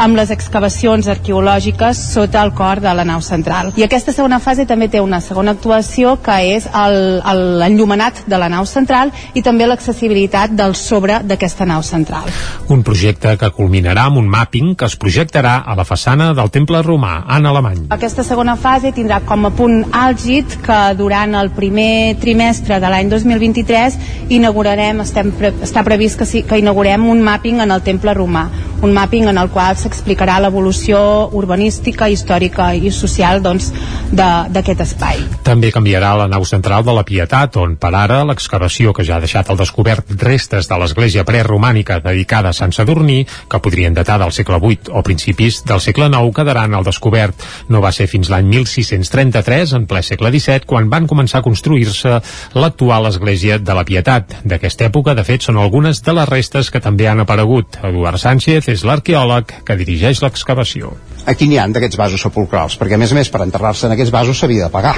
amb 0.00 0.16
les 0.16 0.30
excavacions 0.32 1.10
arqueològiques 1.12 1.98
sota 2.14 2.40
el 2.40 2.54
cor 2.56 2.80
de 2.80 2.94
la 2.96 3.04
nau 3.04 3.20
central. 3.20 3.74
I 3.76 3.84
aquesta 3.84 4.14
segona 4.16 4.38
fase 4.40 4.64
també 4.64 4.88
té 4.88 5.02
una 5.04 5.20
segona 5.20 5.52
actuació 5.52 6.14
que 6.24 6.38
és 6.54 6.70
l'enllumenat 6.72 8.22
de 8.26 8.38
la 8.40 8.48
nau 8.48 8.64
central 8.64 9.12
i 9.36 9.42
també 9.44 9.66
l'accessibilitat 9.68 10.56
del 10.56 10.72
sobre 10.74 11.20
d'aquesta 11.20 11.68
nau 11.68 11.84
central. 11.84 12.32
Un 12.72 12.80
projecte 12.82 13.36
que 13.36 13.52
culminarà 13.52 14.06
amb 14.08 14.22
un 14.22 14.28
mapping 14.32 14.72
que 14.72 14.88
es 14.88 14.96
projectarà 14.96 15.58
a 15.66 15.76
la 15.76 15.84
façana 15.84 16.32
del 16.32 16.48
temple 16.50 16.80
romà, 16.82 17.26
en 17.36 17.46
alemany. 17.46 17.84
Aquesta 17.92 18.24
segona 18.24 18.56
fase 18.56 18.94
tindrà 18.96 19.20
com 19.20 19.44
a 19.44 19.52
punt 19.52 19.84
àlgid 19.92 20.58
que 20.64 20.80
durant 20.96 21.36
el 21.36 21.52
primer 21.52 22.16
trimestre 22.24 22.80
de 22.80 22.88
l'any 22.88 23.12
2023 23.12 24.00
inaugurarà 24.32 24.77
inaugurarem, 24.78 25.02
estem 25.02 25.30
pre 25.34 25.50
està 25.64 25.82
previst 25.84 26.18
que, 26.18 26.42
que 26.46 26.58
inaugurem 26.60 27.06
un 27.10 27.22
mapping 27.22 27.60
en 27.64 27.72
el 27.74 27.82
temple 27.82 28.14
romà, 28.14 28.48
un 28.82 28.92
mapping 28.94 29.28
en 29.28 29.38
el 29.38 29.50
qual 29.50 29.76
s'explicarà 29.76 30.38
l'evolució 30.40 30.98
urbanística, 31.34 32.08
històrica 32.08 32.70
i 32.74 32.90
social 32.94 33.42
doncs, 33.42 33.72
d'aquest 34.12 34.84
espai. 34.84 35.22
També 35.44 35.72
canviarà 35.74 36.14
la 36.16 36.28
nau 36.30 36.44
central 36.46 36.84
de 36.86 36.94
la 36.94 37.04
Pietat, 37.04 37.56
on 37.58 37.76
per 37.80 37.92
ara 37.96 38.22
l'excavació 38.28 38.92
que 38.94 39.04
ja 39.04 39.16
ha 39.16 39.22
deixat 39.24 39.50
al 39.50 39.58
descobert 39.58 40.12
restes 40.22 40.68
de 40.68 40.78
l'església 40.78 41.24
preromànica 41.26 41.98
dedicada 42.04 42.52
a 42.52 42.56
Sant 42.56 42.72
Sadurní, 42.72 43.24
que 43.48 43.62
podrien 43.62 43.96
datar 43.96 44.18
del 44.22 44.32
segle 44.32 44.60
VIII 44.62 44.94
o 44.94 45.02
principis 45.02 45.62
del 45.66 45.82
segle 45.82 46.08
IX, 46.08 46.34
quedaran 46.36 46.74
al 46.74 46.86
descobert. 46.86 47.34
No 47.68 47.82
va 47.82 47.92
ser 47.92 48.06
fins 48.06 48.30
l'any 48.30 48.46
1633, 48.52 49.74
en 49.78 49.88
ple 49.90 50.04
segle 50.06 50.30
XVII, 50.30 50.66
quan 50.68 50.90
van 50.92 51.08
començar 51.10 51.40
a 51.40 51.46
construir-se 51.46 52.20
l'actual 52.54 53.10
església 53.10 53.58
de 53.58 53.74
la 53.74 53.86
Pietat. 53.88 54.38
D'aquest 54.44 54.67
aquesta 54.68 54.84
època, 54.84 55.14
de 55.16 55.24
fet, 55.24 55.46
són 55.48 55.56
algunes 55.56 56.02
de 56.04 56.12
les 56.12 56.28
restes 56.28 56.68
que 56.68 56.82
també 56.84 57.08
han 57.08 57.24
aparegut. 57.24 57.80
Eduard 57.88 58.20
Sánchez 58.20 58.68
és 58.68 58.84
l'arqueòleg 58.84 59.62
que 59.64 59.76
dirigeix 59.80 60.20
l'excavació. 60.20 60.92
Aquí 61.24 61.48
n'hi 61.48 61.56
han 61.60 61.72
d'aquests 61.72 61.96
vasos 61.96 62.20
sepulcrals, 62.20 62.76
perquè 62.76 62.98
a 62.98 63.00
més 63.00 63.14
a 63.14 63.16
més 63.16 63.32
per 63.32 63.40
enterrar-se 63.46 63.88
en 63.88 63.96
aquests 63.96 64.12
vasos 64.12 64.38
s'havia 64.38 64.68
de 64.68 64.74
pagar 64.74 64.96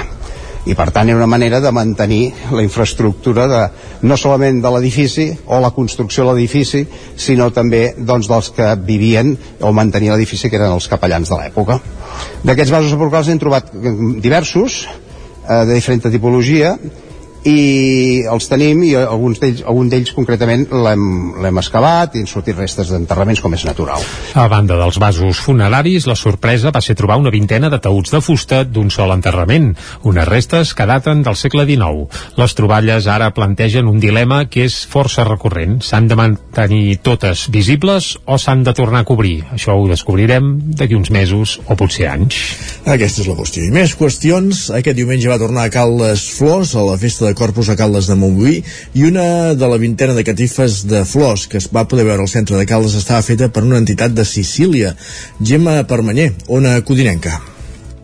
i 0.61 0.75
per 0.77 0.91
tant 0.93 1.09
era 1.09 1.17
una 1.17 1.29
manera 1.29 1.57
de 1.63 1.71
mantenir 1.73 2.33
la 2.53 2.61
infraestructura 2.61 3.47
de, 3.49 3.61
no 4.05 4.17
solament 4.19 4.59
de 4.61 4.71
l'edifici 4.75 5.25
o 5.47 5.57
la 5.63 5.71
construcció 5.73 6.27
de 6.27 6.35
l'edifici 6.35 6.83
sinó 7.17 7.47
també 7.55 7.95
doncs, 7.97 8.29
dels 8.29 8.51
que 8.53 8.67
vivien 8.85 9.31
o 9.61 9.71
mantenir 9.73 10.11
l'edifici 10.11 10.51
que 10.51 10.59
eren 10.59 10.75
els 10.75 10.85
capellans 10.91 11.31
de 11.33 11.39
l'època 11.39 11.79
d'aquests 12.45 12.75
vasos 12.75 12.93
sepulcrals 12.93 13.31
hem 13.33 13.41
trobat 13.41 13.73
diversos 14.21 14.83
eh, 14.85 15.63
de 15.65 15.73
diferent 15.73 16.05
tipologia 16.11 16.75
i 17.47 18.23
els 18.29 18.47
tenim 18.49 18.83
i 18.85 18.91
alguns 18.99 19.39
d'ells, 19.41 19.63
algun 19.65 19.89
d'ells 19.89 20.13
concretament 20.13 20.67
l'hem 20.71 21.59
excavat 21.61 22.15
i 22.15 22.21
han 22.21 22.29
sortit 22.29 22.57
restes 22.57 22.91
d'enterraments 22.93 23.41
com 23.41 23.55
és 23.57 23.65
natural. 23.65 24.03
A 24.37 24.47
banda 24.51 24.77
dels 24.77 24.99
vasos 25.01 25.41
funeraris, 25.41 26.05
la 26.09 26.17
sorpresa 26.19 26.73
va 26.73 26.83
ser 26.85 26.95
trobar 26.99 27.17
una 27.21 27.33
vintena 27.33 27.71
de 27.73 27.79
taüts 27.81 28.13
de 28.13 28.21
fusta 28.21 28.63
d'un 28.63 28.91
sol 28.93 29.13
enterrament, 29.15 29.71
unes 30.07 30.27
restes 30.29 30.75
que 30.77 30.85
daten 30.85 31.23
del 31.25 31.37
segle 31.39 31.65
XIX. 31.65 32.05
Les 32.37 32.55
troballes 32.57 33.07
ara 33.09 33.31
plantegen 33.33 33.89
un 33.89 33.99
dilema 33.99 34.43
que 34.45 34.67
és 34.67 34.77
força 34.89 35.25
recurrent. 35.27 35.79
S'han 35.81 36.09
de 36.11 36.17
mantenir 36.19 36.99
totes 37.01 37.47
visibles 37.53 38.13
o 38.25 38.37
s'han 38.37 38.63
de 38.67 38.75
tornar 38.77 39.01
a 39.01 39.07
cobrir? 39.07 39.41
Això 39.55 39.75
ho 39.77 39.87
descobrirem 39.89 40.53
d'aquí 40.77 40.95
uns 40.97 41.09
mesos 41.11 41.57
o 41.65 41.77
potser 41.79 42.09
anys. 42.11 42.37
Aquesta 42.85 43.23
és 43.23 43.31
la 43.31 43.37
qüestió. 43.39 43.65
I 43.65 43.73
més 43.73 43.95
qüestions. 43.97 44.67
Aquest 44.77 44.97
diumenge 44.97 45.31
va 45.31 45.39
tornar 45.41 45.65
a 45.65 45.73
Caldes 45.73 46.27
Flors 46.37 46.75
a 46.75 46.85
la 46.85 46.97
festa 47.01 47.27
de 47.27 47.30
de 47.31 47.37
Corpus 47.39 47.69
a 47.71 47.77
Caldes 47.79 48.09
de 48.11 48.17
Montbui 48.19 48.57
i 48.93 49.05
una 49.07 49.53
de 49.55 49.67
la 49.71 49.79
vintena 49.79 50.13
de 50.17 50.25
catifes 50.27 50.81
de 50.89 51.05
flors 51.07 51.47
que 51.47 51.61
es 51.61 51.69
va 51.71 51.87
poder 51.87 52.03
veure 52.09 52.25
al 52.25 52.31
centre 52.31 52.59
de 52.59 52.67
Caldes 52.67 52.97
estava 52.99 53.23
feta 53.23 53.47
per 53.47 53.63
una 53.63 53.79
entitat 53.79 54.11
de 54.11 54.25
Sicília, 54.27 54.91
Gemma 55.39 55.79
Permanyer, 55.87 56.33
ona 56.51 56.75
codinenca. 56.83 57.39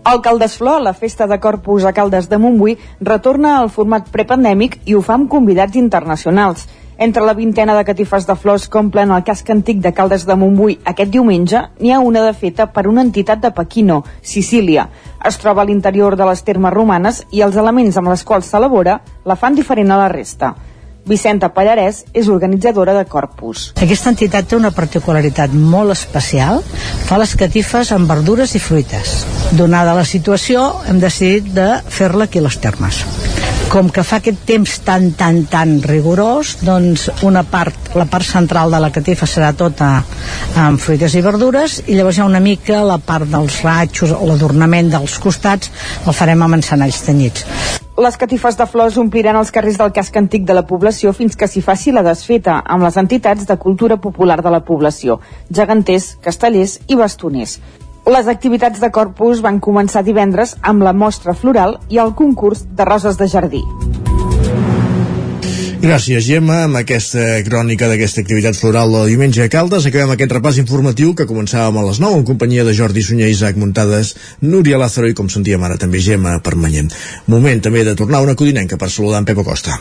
El 0.08 0.22
Caldesflor, 0.24 0.80
la 0.80 0.94
festa 0.96 1.28
de 1.28 1.36
Corpus 1.44 1.84
a 1.84 1.92
Caldes 1.92 2.30
de 2.32 2.40
Montbui, 2.40 2.78
retorna 3.04 3.58
al 3.60 3.68
format 3.68 4.08
prepandèmic 4.14 4.80
i 4.88 4.96
ho 4.96 5.02
fa 5.04 5.18
amb 5.18 5.28
convidats 5.28 5.76
internacionals. 5.76 6.64
Entre 7.00 7.22
la 7.22 7.34
vintena 7.34 7.76
de 7.78 7.86
catifes 7.86 8.26
de 8.26 8.36
flors 8.36 8.64
que 8.68 8.80
omplen 8.80 9.12
el 9.14 9.24
casc 9.24 9.50
antic 9.54 9.84
de 9.84 9.92
Caldes 9.94 10.24
de 10.26 10.34
Montbui 10.34 10.80
aquest 10.92 11.12
diumenge, 11.14 11.60
n'hi 11.78 11.92
ha 11.94 12.00
una 12.02 12.24
de 12.26 12.32
feta 12.34 12.66
per 12.74 12.88
una 12.90 13.04
entitat 13.06 13.44
de 13.44 13.52
Pequino, 13.54 14.00
Sicília. 14.22 14.88
Es 15.30 15.38
troba 15.38 15.62
a 15.62 15.68
l'interior 15.70 16.16
de 16.18 16.26
les 16.26 16.42
termes 16.48 16.74
romanes 16.74 17.22
i 17.30 17.44
els 17.46 17.60
elements 17.62 18.02
amb 18.02 18.10
els 18.10 18.26
quals 18.26 18.50
s'elabora 18.50 18.98
la 19.26 19.38
fan 19.38 19.54
diferent 19.54 19.94
a 19.94 20.00
la 20.02 20.10
resta. 20.10 20.56
Vicenta 21.08 21.52
Pallarès 21.54 22.02
és 22.18 22.28
organitzadora 22.34 22.98
de 22.98 23.06
Corpus. 23.06 23.70
Aquesta 23.78 24.10
entitat 24.12 24.50
té 24.50 24.58
una 24.58 24.74
particularitat 24.76 25.54
molt 25.54 25.94
especial. 25.94 26.64
Fa 27.08 27.22
les 27.22 27.38
catifes 27.38 27.94
amb 27.96 28.10
verdures 28.10 28.58
i 28.58 28.64
fruites. 28.64 29.22
Donada 29.54 29.94
la 29.96 30.04
situació, 30.04 30.66
hem 30.90 31.00
decidit 31.00 31.54
de 31.54 31.76
fer-la 31.88 32.26
aquí 32.28 32.42
a 32.42 32.50
les 32.50 32.58
termes 32.60 33.06
com 33.68 33.90
que 33.92 34.04
fa 34.06 34.20
aquest 34.22 34.44
temps 34.48 34.74
tan, 34.86 35.10
tan, 35.18 35.42
tan 35.52 35.78
rigorós, 35.84 36.54
doncs 36.64 37.08
una 37.28 37.44
part, 37.48 37.90
la 38.00 38.06
part 38.08 38.26
central 38.26 38.72
de 38.72 38.80
la 38.80 38.92
catifa 38.96 39.28
serà 39.28 39.50
tota 39.58 39.90
amb 40.62 40.80
fruites 40.80 41.16
i 41.18 41.24
verdures 41.26 41.82
i 41.88 41.98
llavors 41.98 42.20
hi 42.20 42.24
ha 42.24 42.30
una 42.30 42.42
mica 42.44 42.80
la 42.88 43.00
part 43.04 43.28
dels 43.32 43.60
ratxos 43.66 44.14
o 44.16 44.30
l'adornament 44.30 44.94
dels 44.94 45.18
costats 45.24 45.72
el 46.06 46.16
farem 46.16 46.46
amb 46.46 46.60
encenalls 46.60 47.02
tenyits. 47.08 47.44
Les 47.98 48.18
catifes 48.22 48.54
de 48.54 48.68
flors 48.70 48.98
ompliran 49.02 49.40
els 49.40 49.50
carrers 49.50 49.80
del 49.82 49.92
casc 49.94 50.18
antic 50.20 50.44
de 50.46 50.54
la 50.54 50.64
població 50.70 51.12
fins 51.18 51.36
que 51.36 51.48
s'hi 51.50 51.64
faci 51.66 51.92
la 51.92 52.06
desfeta 52.06 52.60
amb 52.62 52.86
les 52.86 52.98
entitats 53.02 53.50
de 53.50 53.58
cultura 53.58 53.98
popular 53.98 54.38
de 54.46 54.54
la 54.54 54.62
població, 54.62 55.18
geganters, 55.50 56.12
castellers 56.22 56.78
i 56.88 57.00
bastoners. 57.00 57.58
Les 58.08 58.28
activitats 58.32 58.80
de 58.80 58.88
Corpus 58.88 59.42
van 59.44 59.58
començar 59.60 60.00
divendres 60.08 60.54
amb 60.64 60.86
la 60.86 60.94
mostra 60.96 61.34
floral 61.36 61.74
i 61.92 62.00
el 62.00 62.14
concurs 62.16 62.64
de 62.72 62.86
roses 62.88 63.20
de 63.20 63.28
jardí. 63.28 63.60
Gràcies, 65.82 66.24
Gemma. 66.24 66.62
Amb 66.66 66.80
aquesta 66.80 67.42
crònica 67.46 67.90
d'aquesta 67.92 68.24
activitat 68.24 68.56
floral 68.56 68.96
de 68.96 69.04
diumenge 69.12 69.44
a 69.44 69.50
Caldes 69.52 69.86
acabem 69.86 70.16
aquest 70.16 70.34
repàs 70.38 70.62
informatiu 70.64 71.12
que 71.20 71.28
començàvem 71.28 71.82
a 71.82 71.86
les 71.90 72.00
9 72.00 72.22
en 72.22 72.26
companyia 72.32 72.64
de 72.64 72.74
Jordi 72.80 73.04
Sunyer, 73.04 73.28
Isaac 73.30 73.60
Muntades, 73.60 74.16
Núria 74.40 74.80
Lázaro 74.80 75.12
i, 75.12 75.14
com 75.14 75.28
sentíem 75.28 75.68
ara, 75.68 75.76
també 75.78 76.00
Gemma 76.00 76.40
Permanyent. 76.40 76.90
Moment 77.28 77.62
també 77.62 77.84
de 77.84 77.96
tornar 78.00 78.24
una 78.24 78.40
codinenca 78.40 78.80
per 78.80 78.90
saludar 78.90 79.20
en 79.20 79.28
Pepa 79.28 79.44
Costa. 79.44 79.78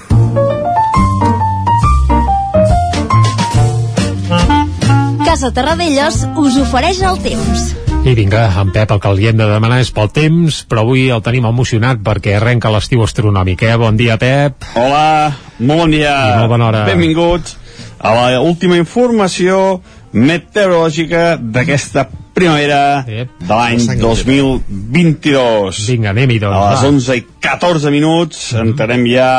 Casa 5.24 5.54
Terradellos 5.54 6.24
us 6.34 6.62
ofereix 6.66 7.06
el 7.06 7.22
temps. 7.22 7.85
I 8.06 8.14
vinga, 8.14 8.44
en 8.60 8.68
Pep, 8.70 8.92
el 8.94 9.00
que 9.02 9.10
li 9.18 9.24
hem 9.26 9.34
de 9.40 9.46
demanar 9.50 9.80
és 9.82 9.88
pel 9.90 10.06
temps, 10.14 10.60
però 10.70 10.84
avui 10.84 11.08
el 11.10 11.22
tenim 11.26 11.48
emocionat 11.48 11.98
perquè 12.06 12.36
arrenca 12.36 12.70
l'estiu 12.70 13.00
astronòmic, 13.02 13.64
eh? 13.66 13.72
Bon 13.82 13.96
dia, 13.98 14.14
Pep. 14.20 14.62
Hola, 14.78 15.32
molt 15.58 15.80
bon 15.80 15.90
dia. 15.90 16.12
I 16.14 16.36
molt 16.38 16.52
bona 16.52 16.68
hora. 16.68 16.84
Benvinguts 16.86 17.56
a 17.98 18.12
la 18.14 18.38
última 18.46 18.78
informació 18.78 19.80
meteorològica 20.14 21.34
d'aquesta 21.40 22.06
primavera 22.36 23.02
Ep. 23.10 23.40
de 23.42 23.50
l'any 23.50 23.82
2022. 23.98 25.82
Vinga, 25.90 26.14
anem-hi, 26.14 26.38
doncs. 26.46 26.62
A 26.62 26.70
les 26.76 26.86
11 26.92 27.16
i 27.18 27.26
14 27.42 27.90
minuts 27.90 28.52
mm 28.52 28.56
-hmm. 28.56 28.68
entrarem 28.68 29.06
ja 29.10 29.30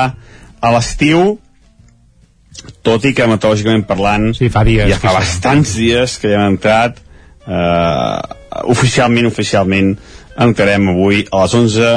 a 0.60 0.73
l'estiu, 0.75 1.38
tot 2.84 3.06
i 3.06 3.13
que 3.13 3.27
meteorològicament 3.32 3.88
parlant 3.88 4.34
sí, 4.36 4.49
fa 4.49 4.65
dies, 4.67 4.89
ja 4.91 4.99
fa 4.99 5.13
bastants 5.13 5.77
dies 5.80 6.17
que 6.17 6.34
ja 6.34 6.41
hem 6.41 6.58
entrat 6.58 6.99
eh, 7.47 8.36
oficialment, 8.65 9.28
oficialment 9.30 9.93
entrarem 10.38 10.89
avui 10.93 11.26
a 11.32 11.43
les 11.43 11.54
11 11.58 11.91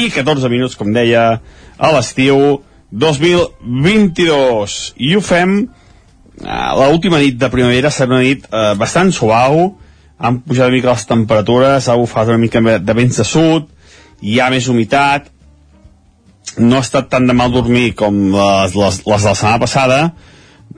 i 0.00 0.10
14 0.10 0.50
minuts, 0.50 0.76
com 0.76 0.92
deia, 0.92 1.24
a 1.78 1.92
l'estiu 1.94 2.60
2022. 2.90 4.78
I 5.02 5.14
ho 5.16 5.22
fem 5.24 5.56
eh, 5.64 6.70
l'última 6.80 7.20
nit 7.22 7.38
de 7.38 7.50
primavera 7.52 7.92
serà 7.94 8.14
una 8.14 8.24
nit 8.24 8.46
eh, 8.50 8.72
bastant 8.78 9.12
suau, 9.14 9.64
han 10.18 10.40
pujat 10.46 10.68
una 10.68 10.76
mica 10.76 10.92
les 10.92 11.06
temperatures, 11.10 11.88
ha 11.88 11.96
bufat 11.98 12.30
una 12.30 12.40
mica 12.40 12.62
de 12.78 12.96
vents 12.96 13.20
de 13.20 13.26
sud, 13.28 13.70
hi 14.22 14.38
ha 14.40 14.50
més 14.52 14.68
humitat, 14.70 15.30
no 16.58 16.78
ha 16.78 16.84
estat 16.84 17.10
tan 17.10 17.26
de 17.26 17.34
mal 17.34 17.52
dormir 17.52 17.92
com 17.98 18.14
les, 18.34 18.76
les, 18.78 19.00
les 19.02 19.26
de 19.26 19.28
la 19.28 19.34
setmana 19.34 19.60
passada, 19.62 19.98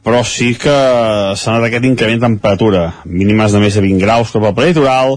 però 0.06 0.20
sí 0.22 0.52
que 0.54 0.70
s'ha 1.34 1.56
notat 1.56 1.66
aquest 1.66 1.88
increment 1.88 2.20
de 2.20 2.26
temperatura, 2.28 2.82
mínimes 3.10 3.50
de 3.50 3.58
més 3.58 3.74
de 3.74 3.82
20 3.82 3.98
graus 4.04 4.30
cap 4.30 4.44
al 4.46 4.68
litoral, 4.68 5.16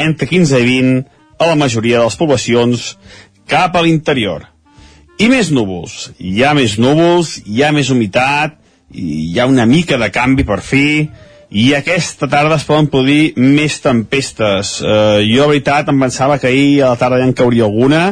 entre 0.00 0.28
15 0.30 0.62
i 0.62 0.68
20 0.70 1.02
a 1.44 1.48
la 1.50 1.58
majoria 1.60 1.98
de 1.98 2.06
les 2.06 2.16
poblacions 2.16 2.86
cap 3.44 3.76
a 3.76 3.82
l'interior. 3.84 4.46
I 5.20 5.28
més 5.28 5.50
núvols. 5.52 6.08
Hi 6.16 6.40
ha 6.40 6.54
més 6.56 6.78
núvols, 6.80 7.36
hi 7.44 7.60
ha 7.62 7.70
més 7.76 7.90
humitat, 7.92 8.56
hi 8.96 9.36
ha 9.38 9.44
una 9.50 9.66
mica 9.68 9.98
de 10.00 10.08
canvi 10.14 10.46
per 10.48 10.62
fi 10.64 10.86
i 11.54 11.64
aquesta 11.76 12.24
tarda 12.30 12.56
es 12.56 12.64
poden 12.64 12.88
produir 12.90 13.34
més 13.36 13.76
tempestes 13.82 14.78
eh, 14.80 15.20
jo 15.26 15.42
la 15.42 15.50
veritat 15.52 15.90
em 15.92 16.00
pensava 16.00 16.38
que 16.40 16.48
ahir 16.48 16.80
a 16.80 16.94
la 16.94 17.00
tarda 17.00 17.20
ja 17.20 17.28
en 17.28 17.36
cauria 17.36 17.66
alguna 17.68 18.02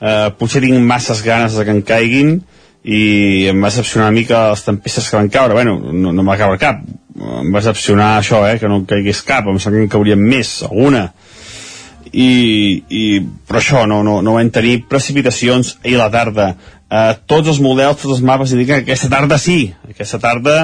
eh, 0.00 0.30
potser 0.38 0.62
tinc 0.64 0.80
masses 0.80 1.20
ganes 1.26 1.58
de 1.58 1.66
que 1.66 1.76
en 1.76 1.82
caiguin 1.86 2.38
i 2.84 3.46
em 3.50 3.60
va 3.60 3.68
decepcionar 3.68 4.08
una 4.08 4.16
mica 4.16 4.48
les 4.50 4.64
tempestes 4.64 5.08
que 5.10 5.18
van 5.18 5.28
caure. 5.28 5.54
Bueno, 5.54 5.78
no, 5.92 6.12
no 6.16 6.24
va 6.24 6.38
caure 6.40 6.60
cap. 6.60 6.82
Em 7.20 7.50
va 7.52 7.60
decepcionar 7.60 8.14
això, 8.18 8.42
eh, 8.48 8.58
que 8.60 8.68
no 8.68 8.80
en 8.80 8.86
caigués 8.88 9.22
cap. 9.26 9.48
Em 9.48 9.58
sembla 9.60 9.82
que 9.82 9.88
en 9.88 9.92
caurien 9.92 10.20
més, 10.20 10.60
alguna. 10.68 11.10
I, 12.10 12.30
i 12.88 13.02
però 13.46 13.60
això 13.60 13.84
no, 13.86 14.00
no, 14.02 14.18
no 14.24 14.36
vam 14.38 14.48
tenir 14.50 14.80
precipitacions 14.90 15.76
ahir 15.84 15.98
la 16.00 16.10
tarda. 16.10 16.54
Eh, 16.90 17.10
tots 17.30 17.52
els 17.52 17.60
models, 17.62 18.00
tots 18.00 18.16
els 18.16 18.24
mapes 18.26 18.56
indiquen 18.56 18.80
que 18.80 18.88
aquesta 18.88 19.12
tarda 19.12 19.38
sí, 19.38 19.60
aquesta 19.92 20.18
tarda 20.22 20.56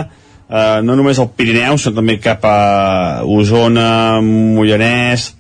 eh, 0.49 0.81
no 0.83 0.97
només 0.97 1.21
al 1.23 1.31
Pirineu 1.37 1.79
sinó 1.79 2.01
també 2.01 2.19
cap 2.23 2.45
a 2.47 3.23
Osona 3.23 4.23
Mollanès 4.23 5.33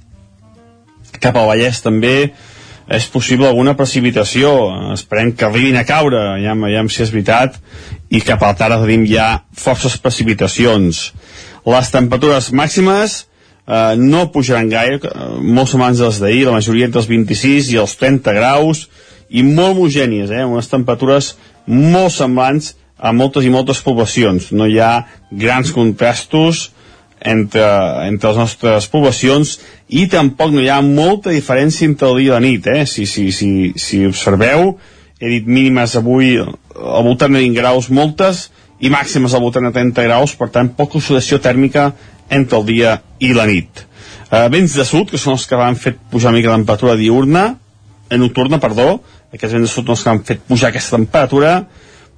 cap 1.20 1.36
al 1.38 1.48
Vallès 1.48 1.80
també 1.82 2.16
és 2.86 3.06
possible 3.10 3.48
alguna 3.48 3.74
precipitació. 3.78 4.50
Esperem 4.94 5.32
que 5.34 5.46
arribin 5.46 5.78
a 5.78 5.84
caure. 5.86 6.22
Ja, 6.42 6.54
ja 6.70 6.84
si 6.88 7.02
és 7.02 7.12
veritat. 7.14 7.58
I 8.10 8.22
cap 8.22 8.42
a 8.42 8.52
la 8.52 8.58
tarda 8.58 8.82
tenim 8.84 9.06
ja 9.10 9.42
forces 9.58 9.98
precipitacions. 9.98 11.10
Les 11.66 11.90
temperatures 11.90 12.52
màximes 12.54 13.24
eh, 13.66 13.96
no 13.98 14.28
pujaran 14.30 14.70
gaire 14.70 15.00
eh, 15.02 15.26
molt 15.42 15.72
semblants 15.72 16.02
les 16.04 16.20
d'ahir 16.22 16.46
la 16.46 16.54
majoria 16.54 16.86
entre 16.86 17.02
els 17.02 17.10
26 17.10 17.72
i 17.74 17.80
els 17.82 17.96
30 17.98 18.36
graus 18.38 18.86
i 19.28 19.42
molt 19.42 19.74
homogènies 19.74 20.30
eh, 20.30 20.44
unes 20.46 20.70
temperatures 20.70 21.34
molt 21.66 22.14
semblants 22.14 22.76
a 22.96 23.10
moltes 23.12 23.44
i 23.44 23.50
moltes 23.52 23.82
poblacions. 23.84 24.52
No 24.54 24.70
hi 24.70 24.78
ha 24.80 25.08
grans 25.34 25.74
contrastos 25.74 26.70
entre, 27.26 27.64
entre 28.06 28.30
les 28.30 28.38
nostres 28.38 28.86
poblacions 28.92 29.56
i 29.88 30.06
tampoc 30.10 30.52
no 30.54 30.62
hi 30.62 30.70
ha 30.70 30.80
molta 30.84 31.32
diferència 31.34 31.88
entre 31.88 32.10
el 32.12 32.20
dia 32.20 32.30
i 32.30 32.34
la 32.34 32.42
nit 32.44 32.68
eh? 32.70 32.84
si, 32.86 33.06
si, 33.10 33.28
si, 33.34 33.50
si 33.74 34.04
observeu 34.06 34.76
he 35.18 35.32
dit 35.32 35.48
mínimes 35.48 35.96
avui 35.98 36.36
al 36.38 37.04
voltant 37.06 37.32
de 37.32 37.42
20 37.42 37.58
graus 37.58 37.90
moltes 37.90 38.46
i 38.78 38.92
màximes 38.92 39.34
al 39.34 39.42
voltant 39.42 39.66
de 39.66 39.74
30 39.74 40.06
graus 40.06 40.36
per 40.38 40.50
tant 40.54 40.70
poca 40.78 41.00
oxidació 41.00 41.40
tèrmica 41.42 41.90
entre 42.30 42.60
el 42.60 42.66
dia 42.68 42.98
i 43.18 43.32
la 43.34 43.46
nit 43.48 43.82
eh, 44.30 44.46
vents 44.52 44.76
de 44.78 44.86
sud 44.86 45.10
que 45.10 45.20
són 45.20 45.36
els 45.38 45.46
que 45.50 45.58
van 45.58 45.78
fet 45.80 45.98
pujar 46.12 46.30
una 46.30 46.38
mica 46.38 46.52
la 46.52 46.60
temperatura 46.60 46.98
diurna 47.00 47.46
eh, 48.10 48.18
nocturna, 48.20 48.60
perdó 48.62 49.00
aquests 49.32 49.56
vents 49.56 49.66
de 49.66 49.72
sud 49.72 49.88
són 49.88 49.96
els 49.96 50.04
que 50.04 50.14
han 50.14 50.24
fet 50.30 50.46
pujar 50.46 50.70
aquesta 50.70 50.98
temperatura 50.98 51.56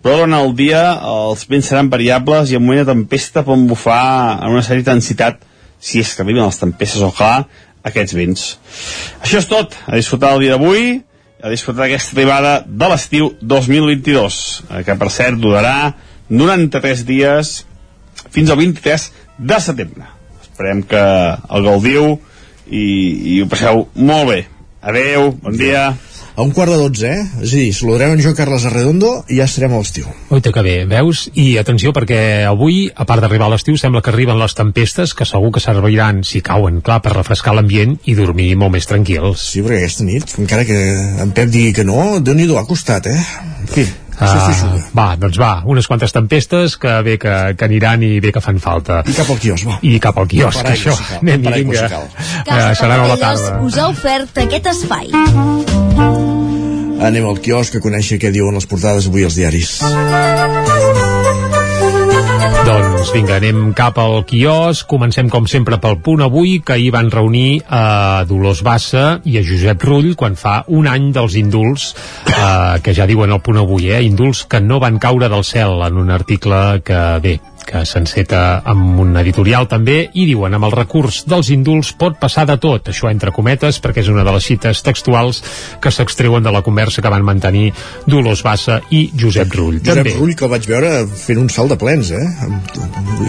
però 0.02 0.20
durant 0.20 0.36
el 0.38 0.52
dia 0.58 0.82
els 1.10 1.44
vents 1.50 1.68
seran 1.70 1.90
variables 1.90 2.52
i 2.52 2.58
en 2.58 2.64
moment 2.64 2.84
de 2.84 2.92
tempesta 2.92 3.44
poden 3.46 3.66
bufar 3.70 4.38
en 4.38 4.54
una 4.54 4.62
certa 4.62 4.84
intensitat 4.84 5.42
si 5.78 6.02
és 6.02 6.14
que 6.14 6.24
arriben 6.24 6.44
les 6.44 6.58
tempestes 6.58 7.02
o 7.02 7.10
clar 7.14 7.46
aquests 7.86 8.14
vents. 8.18 8.46
Això 9.22 9.38
és 9.42 9.48
tot. 9.50 9.74
A 9.86 9.96
disfrutar 9.98 10.34
el 10.34 10.44
dia 10.44 10.56
d'avui, 10.56 10.98
a 11.42 11.50
disfrutar 11.52 11.86
aquesta 11.86 12.16
arribada 12.16 12.52
de 12.66 12.90
l'estiu 12.90 13.30
2022, 13.40 14.38
eh, 14.68 14.82
que 14.86 14.98
per 14.98 15.10
cert 15.14 15.38
durarà 15.38 15.94
93 16.28 17.04
dies 17.08 17.52
fins 18.34 18.50
al 18.50 18.58
23 18.60 19.08
de 19.38 19.60
setembre. 19.62 20.08
Esperem 20.42 20.82
que 20.82 21.04
el 21.54 21.66
gaudiu 21.68 22.10
i, 22.66 22.84
i 23.36 23.40
ho 23.42 23.48
passeu 23.50 23.86
molt 23.94 24.32
bé. 24.32 24.42
Adeu, 24.82 25.32
bon 25.42 25.56
dia 25.58 25.92
a 26.38 26.42
un 26.42 26.52
quart 26.54 26.70
de 26.70 26.78
dotze, 26.78 27.08
eh? 27.10 27.22
És 27.42 27.50
a 27.50 27.56
dir, 27.58 27.72
saludarem 27.74 28.12
en 28.14 28.20
Joan 28.22 28.36
Carles 28.38 28.62
Arredondo 28.68 29.10
i 29.26 29.40
ja 29.40 29.48
estarem 29.48 29.72
a 29.74 29.80
l'estiu. 29.80 30.06
Oita 30.30 30.52
que 30.54 30.62
bé, 30.62 30.76
veus? 30.86 31.24
I 31.34 31.48
atenció, 31.58 31.90
perquè 31.96 32.20
avui, 32.46 32.84
a 32.94 33.06
part 33.10 33.24
d'arribar 33.24 33.48
a 33.48 33.52
l'estiu, 33.56 33.74
sembla 33.80 34.04
que 34.06 34.12
arriben 34.14 34.38
les 34.38 34.54
tempestes, 34.54 35.16
que 35.18 35.26
segur 35.26 35.50
que 35.56 35.64
serviran, 35.64 36.22
si 36.22 36.38
cauen, 36.46 36.78
clar, 36.86 37.00
per 37.02 37.16
refrescar 37.16 37.56
l'ambient 37.58 37.98
i 38.06 38.14
dormir 38.14 38.52
molt 38.60 38.76
més 38.76 38.86
tranquils. 38.86 39.48
Sí, 39.50 39.64
perquè 39.66 39.82
aquesta 39.82 40.06
nit, 40.06 40.36
encara 40.38 40.66
que 40.68 40.78
en 41.26 41.34
Pep 41.34 41.50
digui 41.50 41.74
que 41.74 41.86
no, 41.88 42.20
déu 42.22 42.38
nhi 42.38 42.46
ha 42.54 42.68
costat, 42.70 43.10
eh? 43.10 43.18
En 43.58 43.72
fi, 43.74 43.88
Uh, 44.18 44.80
va, 44.96 45.12
doncs 45.20 45.38
va, 45.38 45.50
unes 45.70 45.86
quantes 45.86 46.14
tempestes 46.14 46.74
que 46.80 46.94
bé 47.06 47.14
que, 47.22 47.34
que 47.58 47.66
aniran 47.68 48.02
i 48.02 48.18
bé 48.24 48.32
que 48.34 48.42
fan 48.42 48.58
falta. 48.62 49.02
I 49.06 49.14
cap 49.14 49.30
al 49.30 49.38
quios, 49.38 49.62
va. 49.68 49.78
I 49.86 49.98
cap 50.02 50.18
al 50.18 50.26
quios, 50.30 50.58
que 50.58 50.74
això. 50.74 50.96
Anem, 51.20 51.46
vinga. 51.46 51.86
Uh, 52.42 52.72
serà 52.78 52.98
a 52.98 53.06
la 53.12 53.18
tarda. 53.20 53.58
us 53.62 53.78
ha 53.78 53.88
ofert 53.92 54.42
aquest 54.42 54.66
espai. 54.74 55.12
Anem 56.98 57.28
al 57.30 57.38
quiosc 57.38 57.78
a 57.78 57.82
conèixer 57.84 58.18
què 58.18 58.34
diuen 58.34 58.58
les 58.58 58.66
portades 58.66 59.06
avui 59.06 59.28
als 59.28 59.38
diaris. 59.38 59.78
Doncs 62.48 63.10
vinga, 63.14 63.36
anem 63.38 63.72
cap 63.76 63.98
al 64.00 64.22
quios. 64.28 64.80
Comencem 64.88 65.28
com 65.32 65.46
sempre 65.50 65.78
pel 65.82 65.98
punt 66.04 66.22
avui, 66.24 66.58
que 66.64 66.74
ahir 66.76 66.90
van 66.94 67.10
reunir 67.12 67.62
a 67.68 68.24
Dolors 68.28 68.62
Bassa 68.66 69.04
i 69.28 69.38
a 69.40 69.44
Josep 69.44 69.84
Rull 69.88 70.14
quan 70.18 70.36
fa 70.38 70.62
un 70.68 70.88
any 70.90 71.10
dels 71.16 71.36
indults, 71.40 71.90
eh, 72.32 72.80
que 72.84 72.94
ja 72.96 73.08
diuen 73.10 73.32
el 73.34 73.42
punt 73.44 73.60
avui, 73.60 73.90
eh? 73.92 74.02
indults 74.06 74.46
que 74.48 74.60
no 74.64 74.80
van 74.80 75.00
caure 75.02 75.28
del 75.28 75.44
cel 75.44 75.82
en 75.86 76.00
un 76.00 76.10
article 76.14 76.80
que, 76.84 77.02
bé, 77.24 77.38
que 77.68 77.84
s'enceta 77.88 78.62
amb 78.68 79.00
un 79.02 79.16
editorial 79.20 79.68
també, 79.68 79.98
i 80.14 80.24
diuen 80.28 80.56
amb 80.56 80.68
el 80.68 80.74
recurs 80.74 81.22
dels 81.28 81.50
indults 81.52 81.92
pot 82.00 82.16
passar 82.20 82.46
de 82.48 82.56
tot, 82.60 82.88
això 82.92 83.10
entre 83.12 83.32
cometes, 83.34 83.80
perquè 83.84 84.02
és 84.04 84.10
una 84.12 84.24
de 84.24 84.32
les 84.34 84.48
cites 84.48 84.80
textuals 84.86 85.42
que 85.82 85.92
s'extreuen 85.92 86.44
de 86.44 86.52
la 86.54 86.62
conversa 86.64 87.04
que 87.04 87.12
van 87.12 87.26
mantenir 87.26 87.70
Dolors 88.06 88.42
Bassa 88.46 88.80
i 88.90 89.08
Josep 89.12 89.52
Rull. 89.54 89.80
Josep 89.82 90.00
també. 90.00 90.16
Rull, 90.16 90.34
que 90.38 90.46
el 90.48 90.52
vaig 90.54 90.68
veure 90.70 90.92
fent 91.12 91.42
un 91.42 91.50
salt 91.52 91.74
de 91.74 91.78
plens, 91.80 92.12
eh? 92.16 92.24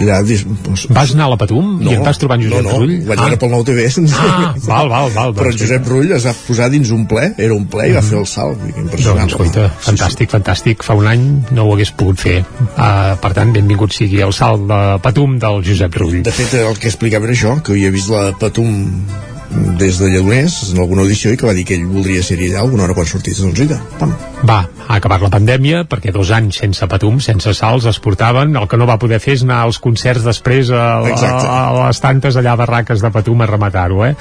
Ja, 0.06 0.20
doncs... 0.24 0.86
Vas 0.94 1.14
anar 1.14 1.28
a 1.28 1.34
la 1.34 1.40
Patum 1.40 1.76
no, 1.80 1.90
i 1.90 1.98
et 1.98 2.04
vas 2.06 2.20
trobar 2.20 2.38
en 2.40 2.46
Josep 2.46 2.64
no, 2.64 2.70
no, 2.70 2.80
Rull? 2.80 2.96
No, 3.00 3.10
vaig 3.10 3.20
ah. 3.20 3.28
veure 3.28 3.40
pel 3.44 3.54
Nou 3.54 3.66
TV. 3.66 3.86
Ah, 4.20 4.54
val, 4.64 4.90
val, 4.92 5.12
val. 5.14 5.34
Però 5.38 5.52
doncs, 5.52 5.60
Josep 5.64 5.88
Rull 5.90 6.14
es 6.16 6.26
va 6.28 6.34
posar 6.46 6.70
dins 6.72 6.92
un 6.94 7.04
ple, 7.10 7.30
era 7.36 7.56
un 7.56 7.66
ple, 7.70 7.90
i 7.90 7.96
va 7.96 8.02
mm. 8.02 8.10
fer 8.10 8.20
el 8.20 8.28
salt. 8.30 8.64
Impressionant. 8.70 9.26
Doncs, 9.26 9.36
escoita, 9.36 9.68
fantàstic, 9.84 10.26
sí, 10.26 10.30
sí. 10.30 10.34
fantàstic. 10.36 10.86
Fa 10.86 10.96
un 10.98 11.10
any 11.10 11.26
no 11.56 11.66
ho 11.66 11.74
hagués 11.76 11.92
pogut 11.96 12.20
fer. 12.22 12.38
Uh, 12.70 13.16
per 13.20 13.32
tant, 13.36 13.52
benvingut 13.56 13.94
sigui 13.96 14.22
el 14.24 14.29
salt 14.36 14.66
de 14.70 14.80
Patum 15.04 15.38
del 15.42 15.62
Josep 15.66 15.98
Rull. 16.00 16.20
De 16.26 16.34
fet, 16.34 16.54
el 16.60 16.78
que 16.80 16.90
explicava 16.90 17.28
era 17.28 17.36
això, 17.36 17.56
que 17.64 17.74
havia 17.74 17.92
vist 17.94 18.12
la 18.12 18.30
Patum 18.40 18.72
des 19.50 19.98
de 19.98 20.08
Lledoners 20.08 20.72
en 20.72 20.78
alguna 20.78 21.02
audició 21.02 21.32
i 21.32 21.38
que 21.40 21.48
va 21.48 21.54
dir 21.56 21.64
que 21.66 21.74
ell 21.74 21.88
voldria 21.90 22.22
ser 22.22 22.38
allà 22.38 22.60
alguna 22.62 22.84
hora 22.86 22.94
quan 22.94 23.08
sortís 23.08 23.40
mira, 23.42 23.80
pam. 23.98 24.12
Va, 24.46 24.62
ha 24.86 24.96
acabat 24.96 25.20
la 25.24 25.30
pandèmia 25.32 25.82
perquè 25.90 26.12
dos 26.14 26.30
anys 26.32 26.60
sense 26.62 26.86
patum, 26.88 27.18
sense 27.20 27.52
salts 27.56 27.86
es 27.90 27.98
portaven, 28.00 28.54
el 28.56 28.68
que 28.70 28.78
no 28.80 28.86
va 28.88 28.98
poder 29.00 29.18
fer 29.20 29.34
és 29.36 29.44
anar 29.44 29.60
als 29.64 29.80
concerts 29.82 30.24
després 30.24 30.70
a, 30.70 30.84
a, 31.02 31.32
a 31.50 31.86
les 31.88 32.00
tantes 32.00 32.38
allà 32.38 32.54
barraques 32.56 33.02
de 33.02 33.10
patum 33.12 33.42
a 33.42 33.48
rematar-ho, 33.50 34.04
eh? 34.06 34.14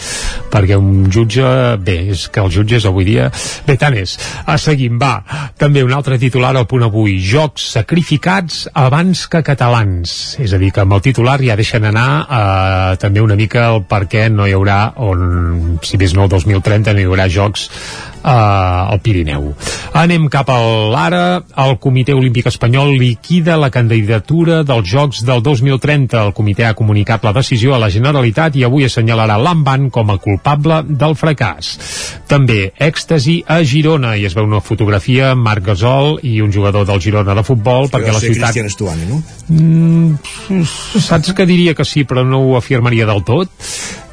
Perquè 0.51 0.77
un 0.79 1.07
jutge, 1.13 1.45
bé, 1.85 1.97
és 2.15 2.25
que 2.33 2.41
els 2.43 2.55
jutges 2.55 2.87
avui 2.89 3.07
dia, 3.07 3.29
bé, 3.67 3.77
tant 3.79 3.95
és. 3.97 4.17
A 4.45 4.57
seguim, 4.61 4.97
va. 4.99 5.19
També 5.59 5.83
un 5.85 5.93
altre 5.95 6.19
titular 6.21 6.55
al 6.55 6.67
punt 6.69 6.87
avui, 6.89 7.19
jocs 7.23 7.69
sacrificats 7.77 8.65
abans 8.73 9.27
que 9.31 9.43
catalans. 9.45 10.17
És 10.41 10.53
a 10.53 10.61
dir, 10.61 10.73
que 10.75 10.83
amb 10.83 10.97
el 10.97 11.05
titular 11.05 11.37
ja 11.43 11.57
deixen 11.59 11.85
anar 11.87 12.09
eh, 12.25 12.99
també 13.01 13.23
una 13.23 13.37
mica 13.39 13.69
el 13.73 13.85
per 13.89 14.03
què 14.11 14.27
no 14.33 14.47
hi 14.49 14.57
haurà 14.57 14.81
o 14.97 15.13
si 15.85 15.99
més 16.01 16.15
no 16.15 16.25
el 16.27 16.31
2030 16.33 16.93
no 16.95 17.03
hi 17.03 17.07
haurà 17.09 17.27
jocs 17.31 17.67
eh, 18.23 18.91
al 18.93 18.99
Pirineu. 19.01 19.53
Anem 19.99 20.27
cap 20.31 20.49
a 20.51 20.57
l'ara. 20.91 21.41
El 21.59 21.77
Comitè 21.81 22.13
Olímpic 22.15 22.47
Espanyol 22.51 22.93
liquida 22.99 23.57
la 23.59 23.71
candidatura 23.73 24.61
dels 24.63 24.87
Jocs 24.89 25.23
del 25.27 25.41
2030. 25.45 26.21
El 26.29 26.33
comitè 26.37 26.67
ha 26.67 26.75
comunicat 26.77 27.25
la 27.25 27.33
decisió 27.35 27.75
a 27.75 27.81
la 27.81 27.89
Generalitat 27.93 28.55
i 28.59 28.65
avui 28.67 28.85
assenyalarà 28.87 29.39
l'Amban 29.41 29.89
com 29.93 30.13
a 30.13 30.19
culpable 30.21 30.81
del 30.87 31.15
fracàs. 31.19 31.71
També 32.29 32.71
èxtasi 32.77 33.39
a 33.47 33.61
Girona 33.63 34.15
i 34.15 34.25
es 34.29 34.35
veu 34.37 34.47
una 34.47 34.63
fotografia 34.63 35.33
amb 35.33 35.45
Marc 35.47 35.65
Gasol 35.71 36.19
i 36.23 36.39
un 36.41 36.53
jugador 36.53 36.87
del 36.87 37.01
Girona 37.03 37.35
de 37.37 37.45
futbol 37.47 37.89
perquè 37.89 38.13
la 38.13 38.21
ciutat... 38.21 38.49
Cristian 38.49 38.69
Estuani, 38.69 39.07
no? 39.09 39.23
Mm, 39.49 40.61
saps 41.01 41.33
que 41.35 41.47
diria 41.49 41.73
que 41.75 41.87
sí, 41.87 42.05
però 42.05 42.23
no 42.27 42.43
ho 42.45 42.55
afirmaria 42.59 43.07
del 43.09 43.25
tot 43.25 43.49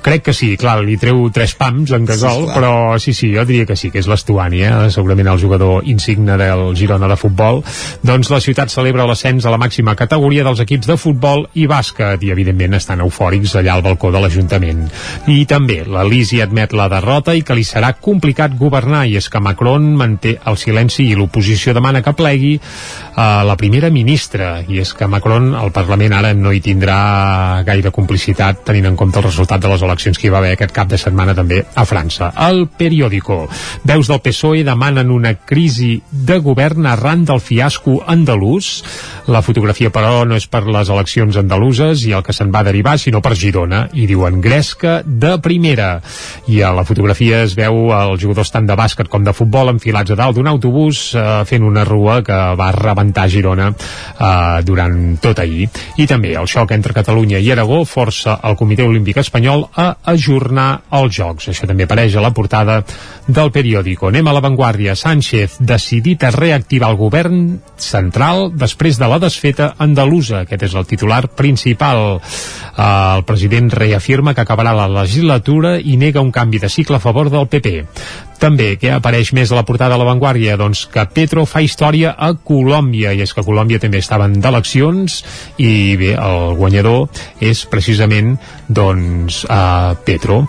Crec 0.06 0.22
que 0.28 0.32
sí, 0.38 0.52
clar, 0.54 0.76
li 0.86 0.94
treu 1.02 1.24
tres 1.34 1.56
pams 1.58 1.90
en 1.96 2.04
Gasol, 2.06 2.44
sí, 2.44 2.52
però 2.54 2.72
sí, 3.02 3.10
sí, 3.10 3.32
jo 3.34 3.42
diria 3.48 3.66
que 3.66 3.74
sí, 3.74 3.88
que 3.96 4.02
és 4.04 4.08
l'Estuani, 4.10 4.60
eh? 4.60 4.90
segurament 4.92 5.30
el 5.32 5.40
jugador 5.40 5.86
insigne 5.88 6.36
del 6.36 6.68
Girona 6.76 7.08
de 7.08 7.16
futbol. 7.16 7.62
Doncs 8.04 8.28
la 8.28 8.42
ciutat 8.44 8.68
celebra 8.72 9.06
l'ascens 9.08 9.46
a 9.46 9.52
la 9.54 9.60
màxima 9.60 9.94
categoria 9.96 10.44
dels 10.44 10.60
equips 10.60 10.90
de 10.90 10.98
futbol 11.00 11.46
i 11.56 11.64
bàsquet, 11.70 12.20
i 12.26 12.32
evidentment 12.34 12.76
estan 12.76 13.00
eufòrics 13.00 13.54
allà 13.56 13.78
al 13.78 13.84
balcó 13.86 14.10
de 14.12 14.20
l'Ajuntament. 14.20 14.84
I 15.32 15.46
també 15.48 15.80
la 15.88 16.04
Lisi 16.04 16.42
admet 16.44 16.74
la 16.76 16.90
derrota 16.92 17.32
i 17.32 17.40
que 17.46 17.56
li 17.56 17.64
serà 17.64 17.94
complicat 17.96 18.58
governar, 18.60 19.06
i 19.08 19.16
és 19.16 19.30
que 19.32 19.40
Macron 19.40 19.88
manté 19.96 20.34
el 20.44 20.60
silenci 20.60 21.08
i 21.08 21.16
l'oposició 21.16 21.72
demana 21.76 22.04
que 22.04 22.12
plegui 22.16 22.52
a 23.16 23.46
la 23.48 23.56
primera 23.56 23.88
ministra, 23.94 24.58
i 24.68 24.82
és 24.84 24.92
que 24.92 25.08
Macron, 25.08 25.54
al 25.56 25.72
Parlament 25.72 26.18
ara 26.18 26.34
no 26.36 26.52
hi 26.52 26.60
tindrà 26.60 27.62
gaire 27.64 27.94
complicitat 27.94 28.60
tenint 28.68 28.90
en 28.90 29.00
compte 29.00 29.22
el 29.22 29.28
resultat 29.30 29.64
de 29.64 29.72
les 29.72 29.88
eleccions 29.88 30.20
que 30.20 30.28
hi 30.28 30.34
va 30.34 30.42
haver 30.44 30.52
aquest 30.58 30.76
cap 30.76 30.92
de 30.92 31.00
setmana 31.00 31.32
també 31.38 31.62
a 31.64 31.88
França. 31.88 32.34
El 32.44 32.66
periòdico. 32.76 33.46
Veus 33.86 34.08
del 34.10 34.18
PSOE 34.18 34.64
demanen 34.66 35.12
una 35.14 35.30
crisi 35.46 36.00
de 36.10 36.40
govern 36.42 36.88
arran 36.90 37.22
del 37.24 37.38
fiasco 37.38 38.00
andalús. 38.02 38.82
La 39.30 39.42
fotografia, 39.46 39.92
però, 39.94 40.24
no 40.26 40.34
és 40.34 40.46
per 40.50 40.64
les 40.66 40.88
eleccions 40.90 41.36
andaluses 41.38 42.02
i 42.08 42.10
el 42.16 42.24
que 42.26 42.34
se'n 42.34 42.50
va 42.50 42.64
derivar, 42.66 42.96
sinó 42.98 43.20
per 43.22 43.36
Girona. 43.38 43.84
I 43.94 44.08
diuen 44.10 44.40
Gresca 44.42 44.96
de 45.06 45.36
primera. 45.42 46.00
I 46.50 46.62
a 46.66 46.72
la 46.74 46.82
fotografia 46.88 47.44
es 47.44 47.54
veu 47.54 47.92
els 47.94 48.22
jugadors 48.22 48.50
tant 48.50 48.66
de 48.66 48.74
bàsquet 48.74 49.10
com 49.12 49.22
de 49.22 49.34
futbol 49.36 49.70
enfilats 49.70 50.10
a 50.10 50.18
dalt 50.18 50.34
d'un 50.34 50.50
autobús 50.50 51.12
eh, 51.14 51.26
fent 51.46 51.62
una 51.62 51.86
rua 51.86 52.18
que 52.26 52.40
va 52.58 52.72
rebentar 52.74 53.28
Girona 53.30 53.70
eh, 53.70 54.64
durant 54.66 54.98
tot 55.22 55.44
ahir. 55.44 55.68
I 56.02 56.08
també 56.10 56.34
el 56.34 56.50
xoc 56.50 56.74
entre 56.74 56.96
Catalunya 56.96 57.38
i 57.38 57.52
Aragó 57.54 57.84
força 57.86 58.40
el 58.42 58.58
Comitè 58.58 58.82
Olímpic 58.82 59.22
Espanyol 59.22 59.68
a 59.78 59.92
ajornar 60.16 60.68
els 60.98 61.14
Jocs. 61.20 61.52
Això 61.54 61.70
també 61.70 61.86
apareix 61.86 62.18
a 62.18 62.26
la 62.26 62.34
portada 62.34 62.82
del 63.26 63.54
periòdico. 63.76 64.08
Anem 64.08 64.28
a 64.28 64.32
l'avantguàrdia. 64.32 64.96
Sánchez 64.96 65.58
decidit 65.60 66.24
a 66.24 66.30
reactivar 66.32 66.90
el 66.90 66.96
govern 66.96 67.60
central 67.76 68.52
després 68.56 68.98
de 68.98 69.08
la 69.08 69.18
desfeta 69.20 69.74
andalusa. 69.78 70.44
Aquest 70.44 70.62
és 70.62 70.74
el 70.74 70.86
titular 70.86 71.26
principal. 71.28 72.16
Eh, 72.16 73.16
el 73.16 73.24
president 73.24 73.70
reafirma 73.70 74.34
que 74.34 74.44
acabarà 74.44 74.72
la 74.76 74.88
legislatura 74.88 75.76
i 75.78 75.96
nega 75.96 76.24
un 76.24 76.32
canvi 76.32 76.58
de 76.58 76.68
cicle 76.68 76.96
a 76.96 77.00
favor 77.00 77.30
del 77.30 77.48
PP. 77.48 77.84
També, 78.40 78.74
què 78.80 78.90
apareix 78.92 79.32
més 79.36 79.50
a 79.50 79.56
la 79.58 79.64
portada 79.64 79.94
de 79.94 80.00
l'avantguàrdia? 80.02 80.58
Doncs 80.60 80.84
que 80.92 81.06
Petro 81.16 81.46
fa 81.48 81.62
història 81.64 82.12
a 82.12 82.32
Colòmbia, 82.36 83.14
i 83.16 83.22
és 83.24 83.32
que 83.32 83.40
a 83.40 83.46
Colòmbia 83.46 83.80
també 83.82 84.02
estaven 84.02 84.36
d'eleccions, 84.44 85.22
i 85.62 85.70
bé, 85.96 86.12
el 86.20 86.56
guanyador 86.58 87.08
és 87.40 87.64
precisament, 87.70 88.36
doncs, 88.68 89.44
uh, 89.48 89.94
Petro. 90.04 90.44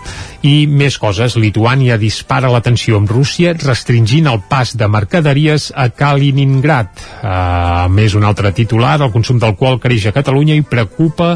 I 0.46 0.68
més 0.70 0.98
coses, 1.02 1.34
Lituània 1.40 1.96
dispara 1.98 2.50
la 2.52 2.60
tensió 2.62 2.98
amb 2.98 3.10
Rússia, 3.10 3.54
restringint 3.58 4.28
el 4.30 4.42
pas 4.50 4.74
de 4.78 4.86
mercaderies 4.90 5.70
a 5.74 5.88
Kaliningrad. 5.90 6.92
Uh, 7.22 7.88
més 7.90 8.14
un 8.18 8.26
altre 8.28 8.52
titular, 8.54 8.98
el 9.02 9.12
consum 9.14 9.40
d'alcohol 9.42 9.80
creix 9.82 10.06
a 10.06 10.14
Catalunya 10.14 10.58
i 10.58 10.66
preocupa 10.66 11.32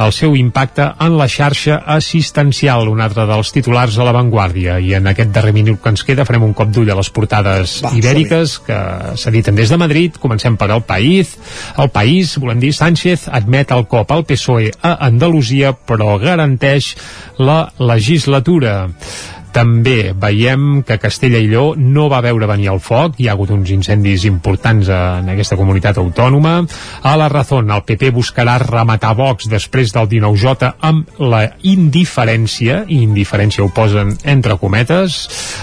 el 0.00 0.14
seu 0.14 0.36
impacte 0.38 0.88
en 1.04 1.18
la 1.18 1.28
xarxa 1.28 1.82
assistencial, 1.96 2.88
un 2.88 3.02
altre 3.04 3.26
dels 3.28 3.52
titulars 3.52 3.98
a 3.98 4.06
l'avantguàrdia. 4.06 4.78
I 4.80 4.94
en 5.00 5.10
aquest 5.12 5.34
darrer 5.34 5.52
minut 5.56 5.82
que 5.82 5.95
ens 5.96 6.04
queda 6.04 6.26
farem 6.28 6.44
un 6.44 6.54
cop 6.56 6.68
d'ull 6.72 6.90
a 6.92 6.96
les 6.98 7.08
portades 7.14 7.78
Va, 7.84 7.92
ibèriques 7.96 8.58
que 8.66 8.78
s'editen 9.16 9.56
des 9.56 9.72
de 9.72 9.78
Madrid. 9.80 10.18
Comencem 10.20 10.58
per 10.60 10.68
El 10.74 10.84
País. 10.86 11.36
El 11.80 11.88
País, 11.94 12.36
volem 12.42 12.60
dir, 12.60 12.74
Sánchez 12.76 13.26
admet 13.32 13.72
el 13.72 13.86
cop 13.88 14.12
al 14.12 14.26
PSOE 14.28 14.74
a 14.84 14.96
Andalusia, 15.08 15.72
però 15.72 16.18
garanteix 16.20 16.92
la 17.40 17.62
legislatura. 17.80 18.76
També 19.56 20.12
veiem 20.12 20.82
que 20.84 20.98
Castella 21.00 21.38
i 21.40 21.46
Lleó 21.48 21.70
no 21.80 22.10
va 22.12 22.18
veure 22.20 22.44
venir 22.50 22.66
el 22.68 22.80
foc, 22.84 23.14
hi 23.16 23.30
ha 23.30 23.32
hagut 23.32 23.54
uns 23.54 23.70
incendis 23.72 24.26
importants 24.28 24.90
en 24.92 25.30
aquesta 25.32 25.56
comunitat 25.56 25.96
autònoma. 26.02 26.58
A 27.00 27.14
la 27.16 27.30
Razón, 27.32 27.72
el 27.72 27.86
PP 27.88 28.10
buscarà 28.12 28.58
rematar 28.60 29.14
Vox 29.16 29.48
després 29.48 29.96
del 29.96 30.10
19J 30.12 30.74
amb 30.84 31.24
la 31.32 31.40
indiferència, 31.64 32.82
i 32.84 33.00
indiferència 33.06 33.64
ho 33.64 33.72
posen 33.72 34.12
entre 34.28 34.58
cometes, 34.60 35.22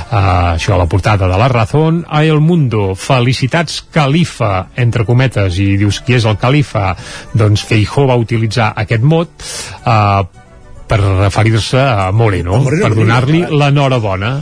uh, 0.10 0.56
això 0.56 0.74
a 0.74 0.82
la 0.82 0.90
portada 0.90 1.30
de 1.30 1.38
la 1.38 1.54
Razón. 1.54 2.02
A 2.10 2.26
El 2.26 2.42
Mundo, 2.42 2.96
felicitats 2.98 3.84
Califa, 3.94 4.72
entre 4.74 5.06
cometes, 5.06 5.62
i 5.62 5.76
dius 5.78 6.02
qui 6.02 6.18
és 6.18 6.26
el 6.26 6.42
Califa? 6.42 6.96
Doncs 7.38 7.62
Feijó 7.70 8.10
va 8.10 8.18
utilitzar 8.18 8.74
aquest 8.74 9.06
mot, 9.06 9.52
uh, 9.86 10.42
per 10.88 11.00
referir-se 11.02 11.80
a 11.80 12.12
Moreno, 12.12 12.58
Moreno, 12.64 12.84
per 12.88 12.96
donar-li 12.98 13.42
l'enhorabona. 13.50 14.34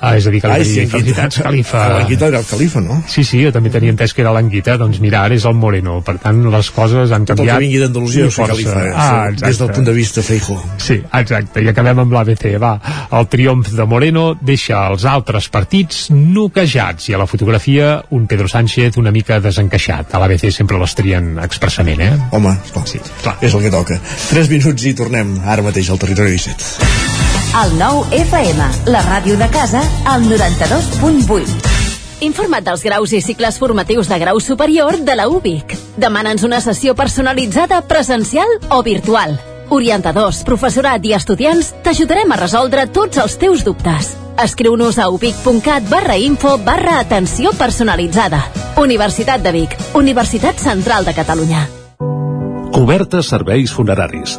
Ah, 0.00 0.16
és 0.16 0.26
a 0.26 0.30
dir, 0.32 0.40
que 0.42 0.48
li 0.48 0.54
Ai, 0.60 0.64
sí, 0.64 0.86
felicitats, 0.90 1.40
Califa. 1.44 1.86
L'Anguita 1.98 2.26
era 2.30 2.38
el 2.40 2.46
califa, 2.48 2.80
no? 2.80 3.02
Sí, 3.08 3.24
sí, 3.24 3.42
jo 3.44 3.52
també 3.52 3.70
tenia 3.70 3.92
entès 3.92 4.14
que 4.16 4.22
era 4.24 4.32
l'Anguita, 4.32 4.76
doncs 4.80 5.00
mira, 5.00 5.22
ara 5.24 5.34
és 5.36 5.44
el 5.44 5.54
Moreno. 5.54 6.00
Per 6.06 6.16
tant, 6.22 6.40
les 6.52 6.70
coses 6.70 7.12
han 7.12 7.24
Tot 7.28 7.34
el 7.38 7.44
canviat. 7.44 7.58
que 7.58 7.64
vingui 7.66 7.78
d'Andalusia 7.84 8.30
força. 8.30 8.52
califa, 8.54 8.84
eh? 8.86 8.92
Ah, 8.96 9.28
des 9.36 9.58
del 9.58 9.70
punt 9.70 9.86
de 9.86 9.92
vista 9.92 10.22
Feijo. 10.22 10.56
Sí, 10.78 11.00
exacte, 11.12 11.62
i 11.62 11.68
acabem 11.68 11.98
amb 12.04 12.12
l'ABC. 12.12 12.56
Va, 12.62 12.72
el 13.12 13.28
triomf 13.28 13.70
de 13.76 13.84
Moreno 13.84 14.34
deixa 14.40 14.86
els 14.90 15.04
altres 15.04 15.48
partits 15.48 16.08
noquejats 16.10 17.08
i 17.10 17.14
a 17.14 17.18
la 17.20 17.26
fotografia 17.26 18.02
un 18.10 18.26
Pedro 18.26 18.48
Sánchez 18.48 18.96
una 18.96 19.10
mica 19.12 19.40
desencaixat. 19.40 20.14
A 20.14 20.18
l'ABC 20.22 20.50
sempre 20.54 20.78
les 20.80 20.94
trien 20.94 21.38
expressament, 21.42 22.00
eh? 22.00 22.12
Home, 22.32 22.56
esclar, 22.64 22.86
sí, 22.88 23.00
clar. 23.22 23.36
és 23.40 23.54
el 23.54 23.62
que 23.66 23.70
toca. 23.70 23.98
3 24.30 24.50
minuts 24.50 24.84
i 24.88 24.94
tornem 24.94 25.36
ara 25.44 25.62
mateix 25.66 25.89
al 25.90 25.98
territori 25.98 26.36
17. 26.38 27.00
El 27.60 27.72
nou 27.80 28.04
FM, 28.14 28.66
la 28.94 29.02
ràdio 29.02 29.36
de 29.38 29.48
casa, 29.50 29.82
al 30.06 30.22
92.8. 30.30 31.70
Informa't 32.22 32.66
dels 32.66 32.84
graus 32.84 33.14
i 33.16 33.22
cicles 33.24 33.56
formatius 33.58 34.08
de 34.10 34.18
grau 34.20 34.38
superior 34.40 35.00
de 35.02 35.16
la 35.16 35.26
UBIC. 35.28 35.74
Demana'ns 35.98 36.44
una 36.46 36.60
sessió 36.60 36.94
personalitzada 36.94 37.80
presencial 37.88 38.46
o 38.68 38.82
virtual. 38.86 39.38
Orientadors, 39.70 40.42
professorat 40.44 41.04
i 41.06 41.14
estudiants 41.16 41.72
t'ajudarem 41.84 42.30
a 42.30 42.38
resoldre 42.38 42.86
tots 42.90 43.18
els 43.22 43.38
teus 43.40 43.64
dubtes. 43.66 44.12
Escriu-nos 44.40 44.98
a 44.98 45.08
ubic.cat 45.10 45.88
barra 45.90 46.18
info 46.18 46.56
barra 46.58 46.98
atenció 47.00 47.54
personalitzada. 47.56 48.42
Universitat 48.78 49.42
de 49.42 49.52
Vic, 49.56 49.76
Universitat 49.94 50.58
Central 50.58 51.08
de 51.08 51.14
Catalunya. 51.16 51.66
Cobertes 52.70 53.28
serveis 53.32 53.72
funeraris. 53.74 54.38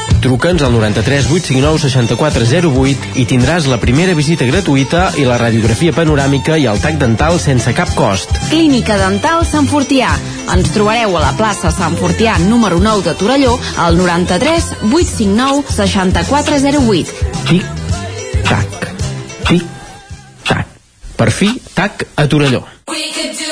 Truca'ns 0.21 0.61
al 0.61 0.71
93 0.71 1.25
859 1.33 1.79
6408 1.81 3.15
i 3.17 3.25
tindràs 3.25 3.65
la 3.65 3.79
primera 3.81 4.13
visita 4.13 4.45
gratuïta 4.45 5.07
i 5.17 5.25
la 5.25 5.39
radiografia 5.41 5.95
panoràmica 5.97 6.59
i 6.61 6.67
el 6.69 6.77
tac 6.83 6.99
dental 7.01 7.39
sense 7.41 7.73
cap 7.73 7.89
cost. 7.97 8.29
Clínica 8.51 8.99
Dental 9.01 9.41
Sant 9.49 9.65
Fortià. 9.71 10.11
Ens 10.53 10.69
trobareu 10.75 11.17
a 11.17 11.23
la 11.25 11.33
plaça 11.39 11.73
Sant 11.73 11.97
Fortià 11.97 12.37
número 12.43 12.77
9 12.79 13.07
de 13.09 13.15
Torelló 13.17 13.57
al 13.81 13.97
93 13.97 14.69
859 14.91 15.73
6408. 15.73 17.33
Tic, 17.49 17.65
tac, 18.45 18.87
tic, 19.49 19.65
tac. 20.45 20.77
Per 21.17 21.31
fi, 21.33 21.55
tac 21.73 22.05
a 22.13 22.29
Torelló. 22.29 22.61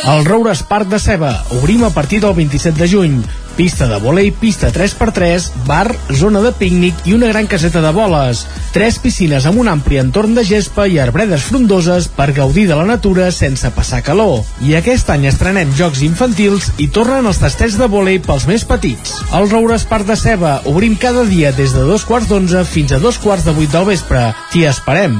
El 0.09 0.25
Roures 0.25 0.63
Parc 0.63 0.87
de 0.89 0.99
Ceba. 0.99 1.33
Obrim 1.59 1.83
a 1.83 1.89
partir 1.89 2.21
del 2.21 2.33
27 2.33 2.77
de 2.77 2.87
juny. 2.89 3.21
Pista 3.59 3.89
de 3.91 3.97
volei, 3.99 4.29
pista 4.31 4.69
3x3, 4.71 5.49
bar, 5.67 5.91
zona 6.15 6.39
de 6.39 6.53
pícnic 6.55 7.01
i 7.03 7.11
una 7.11 7.27
gran 7.27 7.43
caseta 7.51 7.81
de 7.83 7.89
boles. 7.91 8.45
Tres 8.71 9.01
piscines 9.03 9.43
amb 9.49 9.59
un 9.59 9.67
ampli 9.67 9.97
entorn 9.99 10.31
de 10.37 10.45
gespa 10.47 10.85
i 10.87 10.95
arbredes 11.03 11.43
frondoses 11.49 12.07
per 12.07 12.29
gaudir 12.37 12.69
de 12.69 12.77
la 12.79 12.85
natura 12.87 13.27
sense 13.35 13.67
passar 13.75 13.99
calor. 14.07 14.45
I 14.63 14.77
aquest 14.79 15.11
any 15.11 15.27
estrenem 15.27 15.73
jocs 15.75 16.05
infantils 16.07 16.69
i 16.79 16.87
tornen 16.87 17.27
els 17.27 17.41
tastets 17.43 17.75
de 17.75 17.89
volei 17.91 18.21
pels 18.23 18.47
més 18.47 18.63
petits. 18.63 19.17
El 19.35 19.51
Roures 19.51 19.83
Parc 19.91 20.07
de 20.07 20.15
Ceba. 20.15 20.61
Obrim 20.71 20.95
cada 20.95 21.25
dia 21.27 21.51
des 21.51 21.75
de 21.75 21.83
dos 21.83 22.07
quarts 22.07 22.31
d'onze 22.31 22.63
fins 22.63 22.95
a 22.95 23.01
dos 23.03 23.19
quarts 23.19 23.43
de 23.43 23.57
vuit 23.59 23.75
del 23.75 23.91
vespre. 23.91 24.29
T'hi 24.53 24.63
esperem. 24.71 25.19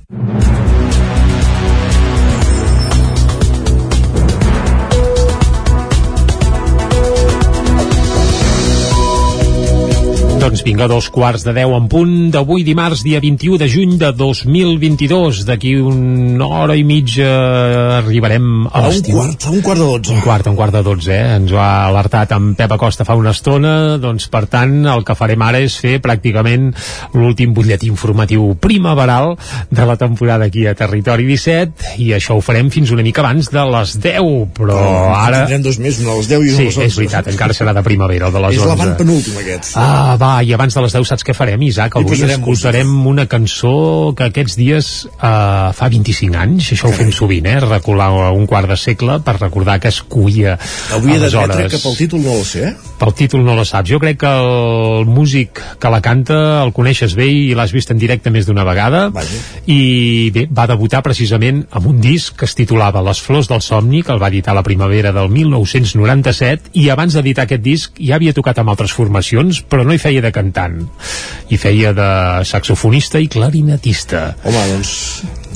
Doncs 10.41 10.63
vinga, 10.65 10.87
dos 10.89 11.05
quarts 11.13 11.43
de 11.45 11.51
deu 11.53 11.75
en 11.77 11.85
punt 11.85 12.31
d'avui 12.33 12.63
dimarts, 12.65 13.03
dia 13.05 13.19
21 13.21 13.59
de 13.61 13.67
juny 13.69 13.91
de 14.01 14.07
2022. 14.17 15.43
D'aquí 15.45 15.75
una 15.77 16.47
hora 16.49 16.73
i 16.73 16.81
mitja 16.83 17.27
arribarem 17.99 18.65
a 18.65 18.81
A 18.81 18.89
un 18.89 19.03
quart, 19.05 19.45
a 19.45 19.51
un 19.53 19.61
quart 19.61 19.77
de 19.79 19.85
dotze. 19.85 20.15
Un 20.15 20.23
quart, 20.25 20.47
un 20.49 20.55
quart 20.57 20.73
de 20.73 20.81
dotze, 20.81 21.13
eh? 21.13 21.35
Ens 21.37 21.53
ho 21.53 21.59
ha 21.61 21.85
alertat 21.91 22.33
en 22.33 22.55
Pep 22.57 22.73
Acosta 22.73 23.05
fa 23.05 23.13
una 23.19 23.35
estona, 23.37 23.99
doncs 24.01 24.25
per 24.33 24.47
tant 24.49 24.73
el 24.89 25.05
que 25.05 25.13
farem 25.19 25.43
ara 25.45 25.61
és 25.61 25.75
fer 25.77 25.99
pràcticament 26.01 26.71
l'últim 27.13 27.53
butlletí 27.53 27.91
informatiu 27.91 28.55
primaveral 28.59 29.35
de 29.69 29.85
la 29.85 29.95
temporada 30.01 30.49
aquí 30.49 30.65
a 30.65 30.73
Territori 30.73 31.29
17 31.29 31.99
i 32.01 32.09
això 32.17 32.39
ho 32.39 32.41
farem 32.41 32.73
fins 32.73 32.89
una 32.89 33.05
mica 33.05 33.21
abans 33.21 33.51
de 33.53 33.67
les 33.77 33.93
10, 34.01 34.49
però 34.57 34.81
Oh, 34.81 35.13
ara... 35.13 35.45
Tindrem 35.45 35.61
dos 35.69 35.77
més, 35.77 36.01
a 36.01 36.17
les 36.17 36.33
10 36.33 36.49
i 36.49 36.55
Sí, 36.57 36.65
a 36.65 36.65
les 36.71 36.81
11. 36.81 36.89
és 36.89 36.97
veritat, 37.03 37.29
encara 37.35 37.53
serà 37.53 37.77
de 37.77 37.85
primavera, 37.85 38.33
de 38.33 38.41
les 38.47 38.57
És 38.57 38.65
11. 38.65 38.73
l'avant 38.73 38.97
penúltim, 38.97 39.37
aquest. 39.45 39.77
Ah, 39.77 40.17
va, 40.17 40.30
i 40.45 40.53
abans 40.55 40.75
de 40.75 40.83
les 40.85 40.95
10 40.95 41.09
saps 41.11 41.25
què 41.27 41.35
farem, 41.35 41.61
Isaac? 41.67 41.97
Avui 41.99 42.23
escoltarem 42.25 42.91
una 43.07 43.25
cançó 43.29 44.13
que 44.17 44.29
aquests 44.29 44.57
dies 44.59 44.91
uh, 45.11 45.71
fa 45.75 45.89
25 45.91 46.37
anys, 46.39 46.71
això 46.75 46.89
ho 46.89 46.95
fem 46.95 47.11
sovint, 47.15 47.47
eh? 47.49 47.57
Recular 47.63 48.09
un 48.31 48.47
quart 48.49 48.69
de 48.71 48.77
segle 48.79 49.19
per 49.25 49.37
recordar 49.39 49.79
que 49.83 49.91
es 49.91 50.01
cuia 50.01 50.57
Avui 50.95 51.15
he 51.15 51.19
d'admetre 51.19 51.43
aleshores. 51.43 51.73
que 51.73 51.81
pel 51.83 51.97
títol 51.99 52.23
no 52.23 52.37
lo 52.37 52.45
sé, 52.47 52.63
eh? 52.69 52.95
Pel 53.01 53.13
títol 53.17 53.43
no 53.45 53.55
la 53.57 53.65
saps. 53.65 53.89
Jo 53.89 53.99
crec 53.99 54.19
que 54.21 54.31
el 54.31 55.09
músic 55.09 55.61
que 55.81 55.91
la 55.91 56.01
canta 56.05 56.37
el 56.63 56.73
coneixes 56.75 57.15
bé 57.17 57.27
i 57.31 57.55
l'has 57.57 57.73
vist 57.73 57.91
en 57.91 57.99
directe 58.01 58.31
més 58.33 58.45
d'una 58.47 58.65
vegada. 58.67 59.07
Vaja. 59.13 59.41
I 59.65 60.29
bé, 60.33 60.45
va 60.47 60.67
debutar 60.69 61.01
precisament 61.05 61.63
amb 61.71 61.89
un 61.91 62.01
disc 62.01 62.37
que 62.37 62.45
es 62.45 62.55
titulava 62.57 63.01
Les 63.01 63.19
flors 63.21 63.49
del 63.49 63.61
somni, 63.65 64.03
que 64.05 64.13
el 64.13 64.21
va 64.21 64.29
editar 64.29 64.53
la 64.55 64.63
primavera 64.63 65.11
del 65.15 65.29
1997, 65.33 66.75
i 66.77 66.89
abans 66.93 67.17
d'editar 67.17 67.47
aquest 67.47 67.63
disc 67.65 67.97
ja 67.99 68.15
havia 68.19 68.35
tocat 68.37 68.61
amb 68.61 68.71
altres 68.73 68.93
formacions, 68.93 69.63
però 69.65 69.85
no 69.85 69.93
hi 69.95 70.01
feia 70.01 70.20
de 70.23 70.31
cantant. 70.35 70.79
Hi 71.51 71.59
feia 71.61 71.93
de 71.97 72.09
saxofonista 72.47 73.21
i 73.21 73.29
clarinetista. 73.31 74.31
Home, 74.45 74.65
doncs 74.71 74.95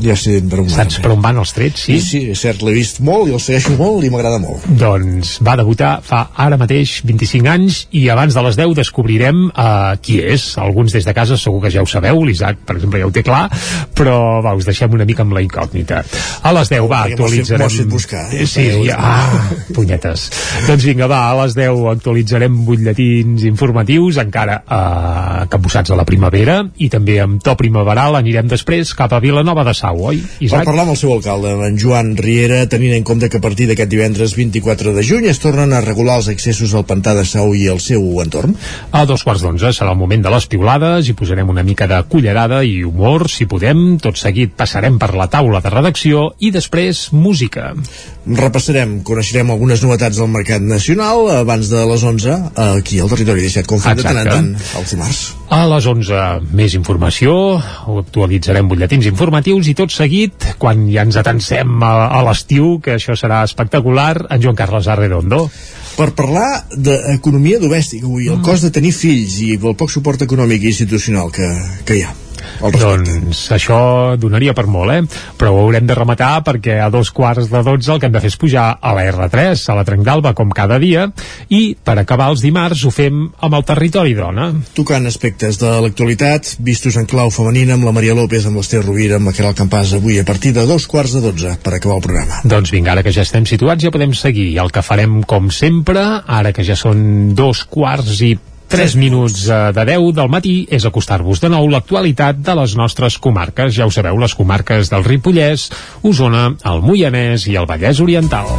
ja 0.04 0.16
sé 0.20 0.40
per 0.50 0.62
on 0.64 0.70
Saps 0.72 1.00
per 1.04 1.12
on 1.14 1.22
van 1.24 1.40
els 1.42 1.54
trets, 1.56 1.86
sí? 1.88 1.98
Sí, 2.00 2.08
sí, 2.10 2.22
és 2.34 2.42
cert, 2.42 2.64
l'he 2.66 2.74
vist 2.76 3.02
molt 3.06 3.30
i 3.30 3.36
el 3.36 3.42
segueixo 3.44 3.76
molt 3.80 4.06
i 4.06 4.12
m'agrada 4.14 4.40
molt. 4.44 4.66
Doncs 4.80 5.38
va 5.46 5.56
debutar 5.60 5.98
fa 6.06 6.26
ara 6.46 6.58
mateix 6.60 6.98
25 7.08 7.52
anys 7.52 7.82
i 7.96 8.06
abans 8.14 8.36
de 8.36 8.44
les 8.46 8.60
10 8.60 8.76
descobrirem 8.78 9.46
uh, 9.50 9.96
qui 10.02 10.20
és. 10.24 10.48
Alguns 10.62 10.96
des 10.96 11.06
de 11.08 11.14
casa 11.16 11.38
segur 11.40 11.62
que 11.64 11.72
ja 11.74 11.84
ho 11.84 11.90
sabeu, 11.90 12.22
l'Isaac, 12.26 12.62
per 12.68 12.78
exemple, 12.78 13.02
ja 13.02 13.10
ho 13.10 13.14
té 13.16 13.24
clar, 13.26 13.46
però 13.96 14.42
va, 14.46 14.56
us 14.58 14.68
deixem 14.68 14.94
una 14.98 15.08
mica 15.08 15.26
amb 15.26 15.36
la 15.38 15.44
incògnita. 15.46 16.02
A 16.46 16.54
les 16.56 16.72
10, 16.74 16.88
va, 16.92 17.04
actualitzarem... 17.10 17.80
m'ho 17.80 17.96
buscar, 17.96 18.26
eh? 18.34 18.46
Sí, 18.50 18.68
ja, 18.88 18.98
ah, 19.00 19.46
punyetes. 19.76 20.28
doncs 20.68 20.86
vinga, 20.88 21.10
va, 21.12 21.22
a 21.32 21.38
les 21.44 21.58
10 21.58 21.86
actualitzarem 21.96 22.62
butlletins 22.68 23.46
informatius, 23.48 24.20
encara 24.24 24.60
uh, 24.64 25.46
capbussats 25.52 25.94
a 25.94 26.00
la 26.00 26.08
primavera, 26.08 26.62
i 26.82 26.90
també 26.92 27.20
amb 27.24 27.42
to 27.44 27.56
primaveral 27.60 28.20
anirem 28.20 28.50
després 28.52 28.94
cap 28.98 29.14
a 29.14 29.22
Vilanova 29.24 29.66
de 29.68 29.76
Sau, 29.86 30.00
oi, 30.10 30.18
Per 30.18 30.46
Isaac? 30.48 30.66
parlar 30.66 30.86
amb 30.86 30.96
el 30.96 30.98
seu 30.98 31.12
alcalde, 31.14 31.52
en 31.68 31.76
Joan 31.78 32.16
Riera, 32.18 32.64
tenint 32.72 32.96
en 32.96 33.04
compte 33.06 33.30
que 33.30 33.38
a 33.38 33.44
partir 33.44 33.68
d'aquest 33.70 33.92
divendres 33.92 34.34
24 34.34 34.96
de 34.96 35.04
juny 35.06 35.28
es 35.30 35.38
tornen 35.44 35.76
a 35.78 35.82
regular 35.84 36.16
els 36.18 36.30
accessos 36.32 36.74
al 36.74 36.88
pantà 36.90 37.14
de 37.14 37.26
Sau 37.26 37.54
i 37.54 37.68
el 37.70 37.78
seu 37.84 38.02
entorn. 38.24 38.56
A 38.92 39.04
dos 39.06 39.22
quarts 39.24 39.44
d'onze 39.46 39.70
serà 39.78 39.92
el 39.94 40.00
moment 40.00 40.24
de 40.26 40.32
les 40.34 40.48
piulades 40.50 41.10
i 41.10 41.14
posarem 41.14 41.50
una 41.54 41.64
mica 41.64 41.86
de 41.92 42.02
cullerada 42.10 42.64
i 42.66 42.80
humor, 42.84 43.28
si 43.30 43.46
podem. 43.46 44.00
Tot 44.02 44.18
seguit 44.18 44.56
passarem 44.58 44.98
per 44.98 45.14
la 45.14 45.30
taula 45.30 45.62
de 45.62 45.70
redacció 45.70 46.32
i 46.40 46.50
després 46.56 47.12
música. 47.14 47.76
Repassarem, 48.26 49.04
coneixerem 49.06 49.54
algunes 49.54 49.84
novetats 49.86 50.18
del 50.18 50.32
mercat 50.34 50.66
nacional 50.66 51.30
abans 51.44 51.70
de 51.70 51.86
les 51.86 52.02
11 52.10 52.40
aquí 52.72 52.98
al 53.04 53.12
territori 53.14 53.46
17, 53.46 53.70
com 53.70 53.84
fem 53.84 54.02
de 54.02 54.08
tant 54.08 54.24
en 54.24 54.32
tant 54.32 54.50
els 54.82 54.96
dimarts. 54.96 55.22
A 55.54 55.62
les 55.70 55.86
11 55.86 56.24
més 56.58 56.74
informació, 56.74 57.36
actualitzarem 58.00 58.66
butlletins 58.66 59.06
informatius 59.12 59.70
i 59.70 59.75
tot 59.78 59.94
seguit, 59.94 60.50
quan 60.62 60.86
ja 60.92 61.06
ens 61.06 61.18
atansem 61.22 61.78
a, 61.84 61.94
a 62.18 62.22
l'estiu, 62.28 62.78
que 62.84 62.96
això 62.98 63.18
serà 63.20 63.44
espectacular, 63.48 64.26
en 64.30 64.44
Joan 64.44 64.60
Carles 64.60 64.90
Arredondo. 64.92 65.46
Per 65.96 66.10
parlar 66.18 66.66
d'economia 66.76 67.62
domèstica 67.62 68.08
avui, 68.08 68.28
el 68.32 68.44
cost 68.44 68.68
de 68.68 68.74
tenir 68.76 68.92
fills 68.96 69.40
i 69.46 69.56
el 69.56 69.80
poc 69.80 69.94
suport 69.94 70.28
econòmic 70.28 70.66
i 70.66 70.72
institucional 70.74 71.32
que, 71.32 71.52
que 71.88 72.00
hi 72.00 72.06
ha. 72.08 72.25
Doncs 72.62 73.46
això 73.56 73.80
donaria 74.20 74.56
per 74.58 74.66
molt, 74.72 74.94
eh? 74.94 75.24
Però 75.40 75.54
ho 75.54 75.62
haurem 75.66 75.88
de 75.88 75.98
rematar 75.98 76.44
perquè 76.46 76.80
a 76.84 76.90
dos 76.94 77.12
quarts 77.16 77.50
de 77.52 77.62
dotze 77.66 77.94
el 77.94 78.02
que 78.02 78.10
hem 78.10 78.16
de 78.16 78.22
fer 78.24 78.32
és 78.34 78.40
pujar 78.42 78.66
a 78.82 78.94
la 78.96 79.06
R3, 79.12 79.66
a 79.72 79.78
la 79.78 79.86
Trenc 79.88 80.06
d'Alba, 80.06 80.34
com 80.38 80.52
cada 80.56 80.80
dia, 80.82 81.08
i 81.50 81.76
per 81.76 81.98
acabar 82.02 82.30
els 82.34 82.44
dimarts 82.46 82.86
ho 82.86 82.92
fem 82.94 83.26
amb 83.46 83.58
el 83.58 83.66
territori 83.68 84.16
dona. 84.18 84.50
Tocant 84.78 85.08
aspectes 85.10 85.60
de 85.62 85.72
l'actualitat, 85.86 86.56
vistos 86.66 86.98
en 87.00 87.08
clau 87.10 87.32
femenina 87.34 87.78
amb 87.78 87.88
la 87.88 87.94
Maria 87.96 88.16
López, 88.18 88.48
amb 88.50 88.60
l'Ester 88.62 88.84
Rovira, 88.84 89.20
amb 89.20 89.32
la 89.32 89.36
Caral 89.38 89.56
Campàs, 89.58 89.96
avui 89.98 90.20
a 90.20 90.26
partir 90.28 90.54
de 90.56 90.66
dos 90.70 90.88
quarts 90.92 91.16
de 91.18 91.24
dotze, 91.28 91.56
per 91.64 91.76
acabar 91.76 92.00
el 92.00 92.06
programa. 92.08 92.42
Doncs 92.44 92.74
vinga, 92.74 92.96
ara 92.96 93.06
que 93.06 93.14
ja 93.16 93.26
estem 93.26 93.48
situats 93.50 93.84
ja 93.84 93.94
podem 93.94 94.16
seguir. 94.18 94.52
El 94.62 94.74
que 94.74 94.84
farem 94.86 95.22
com 95.28 95.52
sempre, 95.54 96.04
ara 96.26 96.54
que 96.56 96.66
ja 96.66 96.78
són 96.80 97.34
dos 97.38 97.66
quarts 97.70 98.22
i 98.26 98.36
3 98.70 98.96
minuts 99.02 99.48
eh, 99.50 99.60
de 99.76 99.86
10 99.92 100.12
del 100.18 100.32
matí 100.32 100.56
és 100.74 100.86
acostar-vos 100.88 101.42
de 101.44 101.52
nou 101.54 101.70
l'actualitat 101.72 102.42
de 102.42 102.58
les 102.62 102.76
nostres 102.80 103.20
comarques. 103.22 103.76
Ja 103.78 103.88
ho 103.88 103.94
sabeu, 103.94 104.18
les 104.22 104.36
comarques 104.36 104.92
del 104.94 105.06
Ripollès, 105.06 105.70
Osona, 106.04 106.50
el 106.66 106.84
Moianès 106.86 107.50
i 107.52 107.60
el 107.60 107.70
Vallès 107.70 108.02
Oriental. 108.04 108.50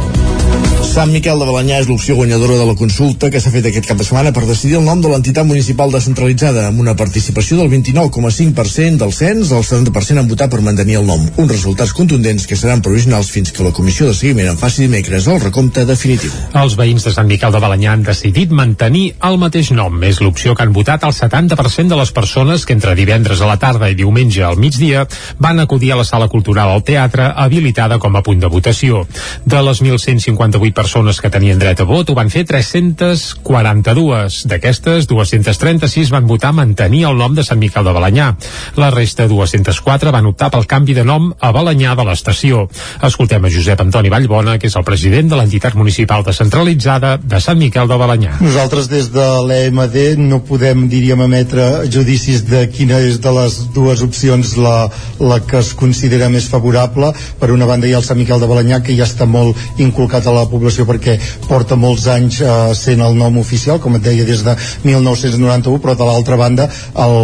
Sant 0.87 1.11
Miquel 1.11 1.37
de 1.37 1.45
Balanyà 1.45 1.77
és 1.81 1.87
l'opció 1.89 2.15
guanyadora 2.17 2.55
de 2.57 2.65
la 2.65 2.73
consulta 2.77 3.27
que 3.29 3.39
s'ha 3.41 3.51
fet 3.53 3.65
aquest 3.69 3.85
cap 3.89 3.99
de 3.99 4.05
setmana 4.05 4.31
per 4.33 4.45
decidir 4.47 4.77
el 4.79 4.85
nom 4.87 5.01
de 5.03 5.09
l'entitat 5.11 5.45
municipal 5.45 5.91
descentralitzada 5.93 6.63
amb 6.69 6.79
una 6.81 6.95
participació 6.97 7.57
del 7.59 7.69
29,5% 7.73 9.01
del 9.01 9.13
cens, 9.13 9.51
el 9.51 9.65
70% 9.67 10.21
han 10.21 10.29
votat 10.31 10.53
per 10.53 10.61
mantenir 10.65 10.97
el 11.01 11.05
nom. 11.05 11.25
Uns 11.37 11.51
resultats 11.51 11.93
contundents 11.97 12.47
que 12.49 12.57
seran 12.57 12.81
provisionals 12.85 13.29
fins 13.33 13.51
que 13.53 13.65
la 13.65 13.73
comissió 13.77 14.07
de 14.07 14.15
seguiment 14.17 14.49
en 14.53 14.57
faci 14.57 14.85
dimecres 14.85 15.27
el 15.27 15.41
recompte 15.43 15.85
definitiu. 15.85 16.33
Els 16.57 16.77
veïns 16.79 17.05
de 17.05 17.13
Sant 17.13 17.29
Miquel 17.29 17.53
de 17.53 17.61
Balanyà 17.61 17.93
han 17.93 18.07
decidit 18.07 18.53
mantenir 18.53 19.11
el 19.27 19.37
mateix 19.43 19.73
nom. 19.75 19.96
És 20.03 20.19
l'opció 20.21 20.53
que 20.55 20.63
han 20.63 20.73
votat 20.75 21.03
el 21.07 21.13
70% 21.15 21.89
de 21.89 21.97
les 21.99 22.11
persones 22.11 22.65
que 22.65 22.75
entre 22.75 22.95
divendres 22.95 23.41
a 23.41 23.47
la 23.49 23.57
tarda 23.57 23.89
i 23.89 23.95
diumenge 23.97 24.43
al 24.43 24.57
migdia 24.61 25.05
van 25.39 25.59
acudir 25.59 25.93
a 25.93 25.97
la 25.99 26.05
sala 26.05 26.27
cultural 26.27 26.69
al 26.69 26.83
teatre 26.83 27.31
habilitada 27.35 27.97
com 27.99 28.15
a 28.15 28.23
punt 28.23 28.39
de 28.43 28.49
votació. 28.51 29.05
De 29.45 29.61
les 29.63 29.81
1.158 29.81 30.73
persones 30.73 31.21
que 31.21 31.31
tenien 31.33 31.59
dret 31.59 31.81
a 31.81 31.87
vot, 31.87 32.09
ho 32.09 32.15
van 32.17 32.29
fer 32.33 32.45
342. 32.49 34.41
D'aquestes, 34.51 35.07
236 35.09 36.11
van 36.13 36.27
votar 36.27 36.53
mantenir 36.53 37.05
el 37.09 37.17
nom 37.17 37.35
de 37.35 37.45
Sant 37.47 37.59
Miquel 37.61 37.87
de 37.87 37.95
Balanyà. 37.95 38.33
La 38.77 38.91
resta, 38.93 39.27
204, 39.27 40.11
van 40.13 40.29
optar 40.29 40.51
pel 40.53 40.67
canvi 40.67 40.97
de 40.97 41.05
nom 41.07 41.31
a 41.39 41.53
Balanyà 41.55 41.95
de 41.97 42.07
l'estació. 42.07 42.67
Escoltem 43.07 43.45
a 43.45 43.53
Josep 43.53 43.81
Antoni 43.81 44.11
Vallbona, 44.13 44.57
que 44.59 44.67
és 44.67 44.75
el 44.75 44.85
president 44.87 45.31
de 45.31 45.39
l'entitat 45.39 45.77
municipal 45.79 46.25
descentralitzada 46.27 47.15
de 47.17 47.39
Sant 47.43 47.59
Miquel 47.59 47.87
de 47.87 47.97
Balanyà. 47.99 48.37
Nosaltres 48.43 48.91
des 48.91 49.11
de 49.13 49.27
l'EMD 49.47 49.86
no 50.17 50.39
podem, 50.43 50.87
diríem, 50.89 51.21
emetre 51.21 51.87
judicis 51.91 52.43
de 52.47 52.67
quina 52.71 52.99
és 52.99 53.19
de 53.19 53.31
les 53.31 53.55
dues 53.73 54.01
opcions 54.01 54.55
la, 54.57 54.89
la 55.19 55.39
que 55.39 55.59
es 55.59 55.73
considera 55.73 56.29
més 56.29 56.47
favorable. 56.47 57.13
Per 57.39 57.51
una 57.51 57.65
banda 57.65 57.87
hi 57.87 57.93
ha 57.93 58.01
el 58.01 58.05
Sant 58.05 58.17
Miquel 58.17 58.39
de 58.39 58.47
Balanyà, 58.47 58.81
que 58.83 58.95
ja 58.97 59.05
està 59.05 59.25
molt 59.25 59.57
inculcat 59.79 60.27
a 60.27 60.33
la 60.35 60.47
població 60.49 60.85
perquè 60.85 61.17
porta 61.47 61.75
molts 61.75 62.07
anys 62.07 62.41
eh, 62.41 62.73
sent 62.75 63.01
el 63.01 63.15
nom 63.17 63.37
oficial, 63.37 63.79
com 63.79 63.95
et 63.95 64.03
deia, 64.03 64.25
des 64.25 64.43
de 64.43 64.55
1991, 64.83 65.79
però 65.83 65.95
de 65.95 66.07
l'altra 66.07 66.37
banda 66.39 66.67
el, 66.67 67.17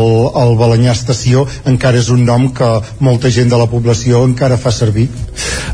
el 0.44 0.56
Balanyà 0.60 0.94
Estació 0.94 1.48
encara 1.70 2.00
és 2.00 2.10
un 2.14 2.24
nom 2.26 2.50
que 2.54 2.70
molta 3.04 3.32
gent 3.34 3.52
de 3.52 3.60
la 3.60 3.70
població 3.70 4.24
encara 4.28 4.58
fa 4.58 4.72
servir. 4.72 5.10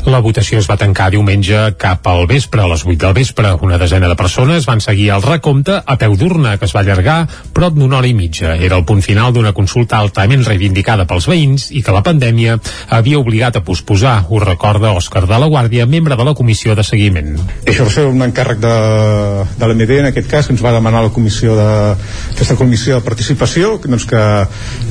La 0.08 0.22
votació 0.24 0.58
es 0.60 0.68
va 0.70 0.78
tancar 0.80 1.10
diumenge 1.12 1.58
cap 1.80 2.06
al 2.08 2.26
vespre, 2.30 2.62
a 2.62 2.70
les 2.70 2.84
8 2.86 2.96
del 3.04 3.14
vespre. 3.16 3.52
Una 3.66 3.78
desena 3.78 4.08
de 4.08 4.16
persones 4.16 4.66
van 4.68 4.80
seguir 4.80 5.10
el 5.14 5.22
recompte 5.22 5.80
a 5.84 5.96
peu 6.00 6.16
d'urna, 6.16 6.56
que 6.58 6.64
es 6.68 6.74
va 6.76 6.79
allargar 6.80 7.18
prop 7.54 7.76
d'una 7.76 7.98
hora 7.98 8.08
i 8.08 8.14
mitja. 8.16 8.54
Era 8.56 8.78
el 8.80 8.86
punt 8.88 9.02
final 9.04 9.34
d'una 9.34 9.52
consulta 9.56 9.98
altament 10.00 10.44
reivindicada 10.46 11.06
pels 11.08 11.28
veïns 11.30 11.68
i 11.76 11.82
que 11.84 11.94
la 11.94 12.02
pandèmia 12.06 12.58
havia 12.88 13.20
obligat 13.20 13.60
a 13.60 13.64
posposar, 13.64 14.16
ho 14.28 14.40
recorda 14.42 14.94
Òscar 14.96 15.26
de 15.28 15.40
la 15.40 15.50
Guàrdia, 15.50 15.86
membre 15.86 16.16
de 16.16 16.26
la 16.26 16.34
comissió 16.34 16.74
de 16.74 16.84
seguiment. 16.86 17.36
Això 17.66 17.86
va 17.86 17.94
ser 17.94 18.06
un 18.08 18.24
encàrrec 18.26 18.62
de, 18.62 18.74
de 19.60 19.68
l'MD, 19.68 20.00
en 20.00 20.10
aquest 20.10 20.30
cas, 20.30 20.48
que 20.48 20.56
ens 20.56 20.64
va 20.64 20.74
demanar 20.76 21.04
la 21.06 21.12
comissió 21.14 21.56
de, 21.58 21.70
aquesta 22.32 22.56
comissió 22.56 22.98
de 22.98 23.06
participació, 23.06 23.76
doncs 23.84 24.08
que, 24.08 24.24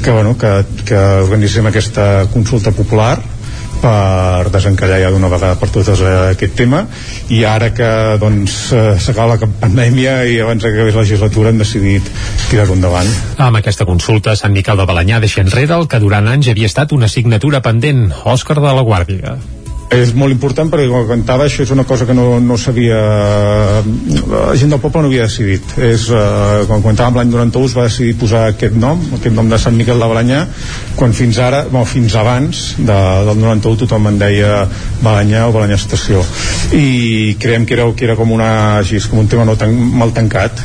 que, 0.04 0.12
bueno, 0.12 0.36
que, 0.40 0.54
que 0.86 1.04
organitzem 1.26 1.68
aquesta 1.70 2.30
consulta 2.34 2.74
popular 2.76 3.18
per 3.82 4.50
desencallar 4.54 5.00
ja 5.02 5.12
d'una 5.14 5.30
vegada 5.32 5.58
per 5.60 5.70
totes 5.74 6.02
eh, 6.04 6.16
aquest 6.34 6.56
tema. 6.60 6.86
I 7.34 7.44
ara 7.48 7.72
que 7.76 7.92
doncs 8.22 8.58
eh, 8.74 8.86
s'acaba 9.02 9.36
la 9.36 9.52
pandèmia 9.62 10.20
i 10.30 10.40
abans 10.44 10.64
que 10.64 10.74
acabés 10.74 10.98
la 10.98 11.06
legislatura 11.06 11.54
hem 11.54 11.62
decidit 11.62 12.10
tirar-ho 12.50 12.76
endavant. 12.78 13.12
Amb 13.38 13.62
aquesta 13.62 13.88
consulta, 13.90 14.36
Sant 14.40 14.56
Miquel 14.56 14.80
de 14.80 14.90
Balanyà 14.90 15.22
deixa 15.24 15.44
enrere 15.46 15.78
el 15.80 15.88
que 15.92 16.02
durant 16.04 16.28
anys 16.32 16.52
havia 16.52 16.70
estat 16.70 16.96
una 16.96 17.10
assignatura 17.12 17.64
pendent, 17.66 18.10
Òscar 18.26 18.60
de 18.60 18.76
la 18.76 18.86
Guàrdia 18.86 19.38
és 19.90 20.12
molt 20.14 20.34
important 20.34 20.70
perquè 20.70 20.86
com 20.90 21.06
comentava 21.08 21.48
això 21.48 21.64
és 21.66 21.72
una 21.74 21.86
cosa 21.90 22.06
que 22.06 22.14
no, 22.14 22.38
no 22.44 22.58
sabia 22.62 23.00
la 23.82 24.56
gent 24.60 24.70
del 24.70 24.82
poble 24.84 25.02
no 25.02 25.10
havia 25.10 25.26
decidit. 25.26 25.66
És, 25.82 26.08
eh, 26.14 26.66
com 26.70 26.84
comentàvem 26.84 27.18
l'any 27.18 27.32
91 27.34 27.66
es 27.72 27.76
va 27.78 27.88
decidir 27.88 28.16
posar 28.22 28.44
aquest 28.52 28.78
nom 28.78 29.02
aquest 29.18 29.34
nom 29.36 29.50
de 29.50 29.58
Sant 29.62 29.78
Miquel 29.78 30.00
de 30.00 30.10
Balanyà 30.12 30.44
quan 31.00 31.16
fins 31.18 31.40
ara, 31.42 31.64
bueno, 31.72 31.86
fins 31.90 32.16
abans 32.20 32.64
de, 32.78 33.00
del 33.30 33.42
91 33.42 33.82
tothom 33.84 34.12
en 34.12 34.20
deia 34.22 34.66
Balanyà 35.02 35.48
o 35.48 35.56
Balanyà 35.56 35.80
Estació. 35.80 36.22
I 36.76 37.36
creiem 37.42 37.66
que 37.66 37.78
era, 37.78 37.88
que 37.96 38.06
era 38.06 38.18
com, 38.20 38.36
una, 38.36 38.52
així, 38.84 39.02
com 39.10 39.24
un 39.24 39.32
tema 39.32 39.48
no 39.48 39.58
tan, 39.58 39.74
mal 39.74 40.14
tancat. 40.14 40.60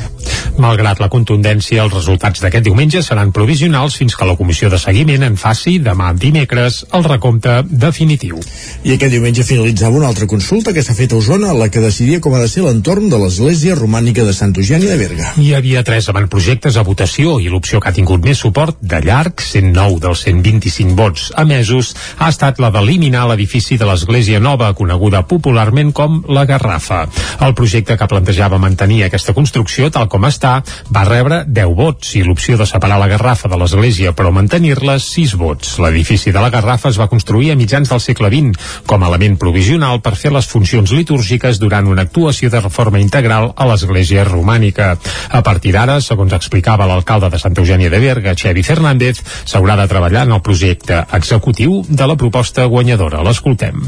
Malgrat 0.60 1.00
la 1.02 1.08
contundència, 1.10 1.82
els 1.82 1.94
resultats 1.94 2.42
d'aquest 2.42 2.64
diumenge 2.66 3.02
seran 3.02 3.32
provisionals 3.34 3.96
fins 3.98 4.14
que 4.14 4.28
la 4.28 4.36
comissió 4.38 4.70
de 4.70 4.78
seguiment 4.78 5.26
en 5.26 5.38
faci 5.40 5.80
demà 5.82 6.12
dimecres 6.14 6.84
el 6.94 7.06
recompte 7.08 7.56
definitiu. 7.66 8.38
I 8.84 8.94
aquest 8.94 9.13
diumenge 9.14 9.44
finalitzava 9.46 9.94
una 9.94 10.08
altra 10.10 10.26
consulta 10.26 10.72
que 10.74 10.82
s'ha 10.82 10.94
fet 10.98 11.12
a 11.12 11.18
Osona, 11.20 11.52
la 11.54 11.68
que 11.70 11.82
decidia 11.82 12.18
com 12.22 12.34
ha 12.34 12.40
de 12.42 12.48
ser 12.50 12.64
l'entorn 12.64 13.06
de 13.12 13.18
l'església 13.20 13.76
romànica 13.78 14.24
de 14.26 14.32
Sant 14.34 14.54
Eugeni 14.58 14.88
de 14.90 14.96
Berga. 14.98 15.28
Hi 15.38 15.52
havia 15.54 15.84
tres 15.86 16.08
avantprojectes 16.10 16.74
a 16.74 16.82
votació 16.82 17.36
i 17.38 17.46
l'opció 17.52 17.78
que 17.78 17.92
ha 17.92 17.94
tingut 17.94 18.24
més 18.26 18.40
suport 18.42 18.80
de 18.82 18.98
llarg, 19.04 19.38
109 19.38 20.00
dels 20.02 20.24
125 20.26 20.96
vots 20.98 21.28
emesos, 21.38 21.92
ha 22.18 22.30
estat 22.32 22.58
la 22.58 22.72
d'eliminar 22.74 23.28
l'edifici 23.30 23.78
de 23.78 23.86
l'església 23.86 24.40
nova, 24.42 24.72
coneguda 24.74 25.22
popularment 25.30 25.94
com 25.94 26.18
la 26.34 26.46
Garrafa. 26.50 27.04
El 27.46 27.54
projecte 27.54 27.98
que 28.00 28.10
plantejava 28.10 28.58
mantenir 28.58 29.04
aquesta 29.06 29.36
construcció 29.36 29.92
tal 29.94 30.10
com 30.10 30.26
està 30.26 30.56
va 30.90 31.06
rebre 31.06 31.44
10 31.46 31.76
vots 31.78 32.16
i 32.18 32.24
l'opció 32.26 32.58
de 32.58 32.66
separar 32.66 32.98
la 32.98 33.10
Garrafa 33.14 33.52
de 33.52 33.60
l'església 33.62 34.14
però 34.16 34.34
mantenir-la 34.34 34.98
6 34.98 35.38
vots. 35.38 35.78
L'edifici 35.84 36.34
de 36.34 36.42
la 36.42 36.50
Garrafa 36.50 36.90
es 36.90 36.98
va 36.98 37.10
construir 37.12 37.52
a 37.54 37.58
mitjans 37.62 37.94
del 37.94 38.02
segle 38.02 38.32
XX 38.34 38.82
com 38.90 39.03
a 39.04 39.10
element 39.10 39.36
provisional 39.38 40.00
per 40.02 40.14
fer 40.16 40.32
les 40.32 40.46
funcions 40.48 40.90
litúrgiques 40.96 41.60
durant 41.60 41.86
una 41.90 42.06
actuació 42.08 42.48
de 42.50 42.62
reforma 42.62 43.00
integral 43.02 43.50
a 43.56 43.66
l'església 43.68 44.24
romànica. 44.24 44.94
A 45.28 45.42
partir 45.44 45.74
d'ara, 45.76 46.00
segons 46.00 46.32
explicava 46.32 46.88
l'alcalde 46.88 47.30
de 47.30 47.40
Santa 47.42 47.60
Eugènia 47.62 47.92
de 47.92 48.00
Berga, 48.00 48.34
Xevi 48.34 48.64
Fernández, 48.64 49.20
s'haurà 49.44 49.76
de 49.80 49.88
treballar 49.90 50.24
en 50.26 50.34
el 50.38 50.42
projecte 50.42 51.04
executiu 51.18 51.82
de 51.88 52.08
la 52.08 52.16
proposta 52.16 52.64
guanyadora. 52.64 53.22
L'escoltem. 53.26 53.82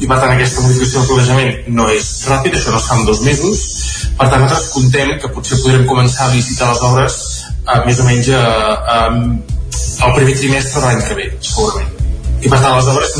I 0.00 0.08
per 0.08 0.18
tant 0.18 0.32
aquesta 0.34 0.64
modificació 0.64 1.02
del 1.02 1.08
planejament 1.12 1.76
no 1.76 1.88
és 1.92 2.10
ràpid, 2.30 2.56
això 2.56 2.74
no 2.74 2.80
es 2.80 2.88
fa 2.88 2.98
en 2.98 3.06
dos 3.06 3.22
mesos, 3.26 3.64
per 4.18 4.28
tant 4.32 4.42
nosaltres 4.42 4.72
contem 4.74 5.16
que 5.22 5.32
potser 5.36 5.60
podrem 5.62 5.86
començar 5.86 6.28
a 6.28 6.34
licitar 6.34 6.72
les 6.72 6.84
obres 6.88 7.18
eh, 7.68 7.80
més 7.86 8.00
o 8.00 8.08
menys 8.08 8.32
eh, 8.32 8.42
eh, 8.96 10.06
el 10.06 10.16
primer 10.16 10.36
trimestre 10.40 10.80
de 10.80 10.86
l'any 10.88 11.04
que 11.06 11.18
ve, 11.20 11.28
segurament. 11.44 11.98
I 12.42 12.50
per 12.50 12.58
tant 12.58 12.74
les 12.74 12.90
obres 12.90 13.14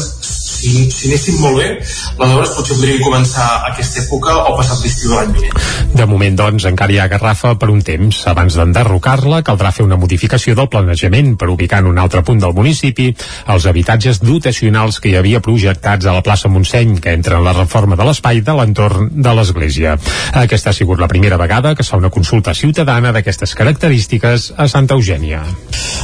si, 0.62 0.90
si 0.90 1.10
anéssim 1.10 1.40
molt 1.42 1.58
bé, 1.58 1.68
les 1.82 2.34
obres 2.36 2.52
potser 2.54 2.76
podrien 2.78 3.02
començar 3.02 3.46
a 3.48 3.72
aquesta 3.72 4.02
època 4.04 4.34
o 4.46 4.54
passat 4.58 4.82
l'estiu 4.84 5.10
de 5.10 5.18
l'any 5.18 5.32
vinent. 5.38 5.62
De 5.92 6.06
moment, 6.08 6.38
doncs, 6.38 6.66
encara 6.70 6.94
hi 6.94 7.00
ha 7.02 7.08
Garrafa 7.10 7.54
per 7.60 7.68
un 7.72 7.82
temps. 7.84 8.22
Abans 8.30 8.56
d'enderrocar-la, 8.56 9.42
caldrà 9.46 9.72
fer 9.74 9.84
una 9.84 9.98
modificació 10.00 10.54
del 10.58 10.70
planejament 10.72 11.34
per 11.40 11.50
ubicar 11.52 11.82
en 11.82 11.90
un 11.90 11.98
altre 12.00 12.22
punt 12.26 12.40
del 12.42 12.54
municipi 12.56 13.10
els 13.52 13.66
habitatges 13.66 14.22
dotacionals 14.22 15.00
que 15.02 15.10
hi 15.10 15.16
havia 15.18 15.42
projectats 15.44 16.06
a 16.06 16.14
la 16.14 16.22
plaça 16.24 16.50
Montseny, 16.52 16.98
que 17.02 17.16
entra 17.16 17.40
en 17.40 17.46
la 17.46 17.56
reforma 17.56 17.98
de 17.98 18.06
l'espai 18.06 18.40
de 18.46 18.56
l'entorn 18.56 19.10
de 19.12 19.34
l'església. 19.36 19.96
Aquesta 20.44 20.70
ha 20.70 20.76
sigut 20.76 21.02
la 21.02 21.10
primera 21.10 21.40
vegada 21.40 21.74
que 21.74 21.82
es 21.84 21.90
fa 21.90 22.00
una 22.00 22.12
consulta 22.14 22.54
ciutadana 22.54 23.12
d'aquestes 23.12 23.56
característiques 23.58 24.52
a 24.56 24.68
Santa 24.70 24.94
Eugènia. 24.94 25.42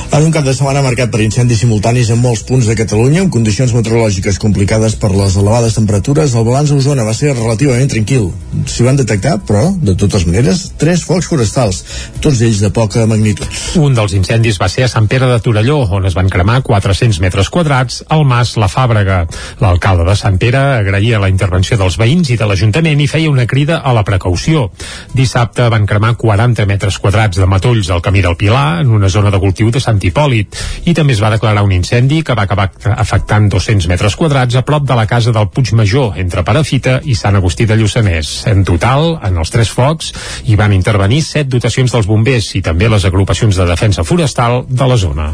En 0.08 0.24
un 0.24 0.32
cap 0.32 0.44
de 0.44 0.54
setmana 0.56 0.82
marcat 0.82 1.10
per 1.12 1.20
incendis 1.24 1.60
simultanis 1.62 2.10
en 2.10 2.20
molts 2.22 2.42
punts 2.48 2.68
de 2.68 2.76
Catalunya, 2.78 3.24
amb 3.24 3.32
condicions 3.32 3.74
meteorològiques 3.76 4.38
complicades 4.48 4.96
per 4.96 5.10
les 5.12 5.36
elevades 5.36 5.76
temperatures, 5.76 6.32
el 6.34 6.46
balanç 6.46 6.72
a 6.72 6.78
Osona 6.78 7.04
va 7.04 7.12
ser 7.16 7.34
relativament 7.34 7.90
tranquil. 7.92 8.30
S'hi 8.68 8.86
van 8.86 8.96
detectar, 8.96 9.36
però, 9.44 9.66
de 9.84 9.92
totes 9.98 10.24
maneres, 10.28 10.62
tres 10.80 11.02
focs 11.04 11.28
forestals, 11.28 11.82
tots 12.24 12.40
ells 12.44 12.62
de 12.64 12.70
poca 12.74 13.04
magnitud. 13.10 13.46
Un 13.82 13.96
dels 13.96 14.14
incendis 14.16 14.56
va 14.60 14.70
ser 14.72 14.86
a 14.86 14.90
Sant 14.90 15.08
Pere 15.10 15.28
de 15.28 15.36
Torelló, 15.44 15.82
on 15.98 16.08
es 16.08 16.16
van 16.16 16.30
cremar 16.32 16.62
400 16.64 17.20
metres 17.20 17.50
quadrats 17.52 18.00
al 18.08 18.24
Mas 18.28 18.54
La 18.56 18.70
Fàbrega. 18.72 19.18
L'alcalde 19.60 20.06
de 20.08 20.16
Sant 20.16 20.38
Pere 20.40 20.62
agraïa 20.78 21.20
la 21.20 21.28
intervenció 21.28 21.76
dels 21.76 21.98
veïns 22.00 22.32
i 22.32 22.38
de 22.40 22.48
l'Ajuntament 22.48 23.04
i 23.04 23.10
feia 23.10 23.30
una 23.30 23.46
crida 23.50 23.82
a 23.84 23.92
la 23.96 24.04
precaució. 24.08 24.68
Dissabte 25.12 25.68
van 25.68 25.86
cremar 25.86 26.14
40 26.16 26.64
metres 26.70 26.98
quadrats 27.02 27.36
de 27.36 27.50
matolls 27.50 27.92
al 27.92 28.02
camí 28.04 28.24
del 28.24 28.38
Pilar, 28.40 28.80
en 28.80 28.96
una 28.96 29.12
zona 29.12 29.34
de 29.34 29.42
cultiu 29.42 29.70
de 29.74 29.84
Sant 29.84 30.00
Hipòlit, 30.00 30.56
i 30.88 30.96
també 30.96 31.12
es 31.12 31.22
va 31.22 31.34
declarar 31.36 31.66
un 31.66 31.76
incendi 31.76 32.22
que 32.24 32.38
va 32.38 32.48
acabar 32.48 32.70
afectant 32.96 33.50
200 33.52 33.92
metres 33.92 34.16
quadrats 34.16 34.37
quadrats 34.38 34.54
a 34.54 34.62
prop 34.62 34.84
de 34.86 34.94
la 34.94 35.06
casa 35.06 35.32
del 35.32 35.48
Puig 35.50 35.72
Major, 35.74 36.12
entre 36.16 36.44
Parafita 36.46 37.00
i 37.02 37.16
Sant 37.18 37.34
Agustí 37.34 37.66
de 37.66 37.74
Lluçanès. 37.74 38.44
En 38.46 38.62
total, 38.62 39.16
en 39.26 39.38
els 39.42 39.50
tres 39.50 39.72
focs, 39.74 40.12
hi 40.46 40.54
van 40.54 40.72
intervenir 40.76 41.24
set 41.26 41.48
dotacions 41.50 41.90
dels 41.90 42.06
bombers 42.06 42.52
i 42.54 42.62
també 42.62 42.86
les 42.88 43.04
agrupacions 43.08 43.58
de 43.58 43.66
defensa 43.66 44.04
forestal 44.06 44.62
de 44.68 44.86
la 44.86 44.96
zona. 44.96 45.32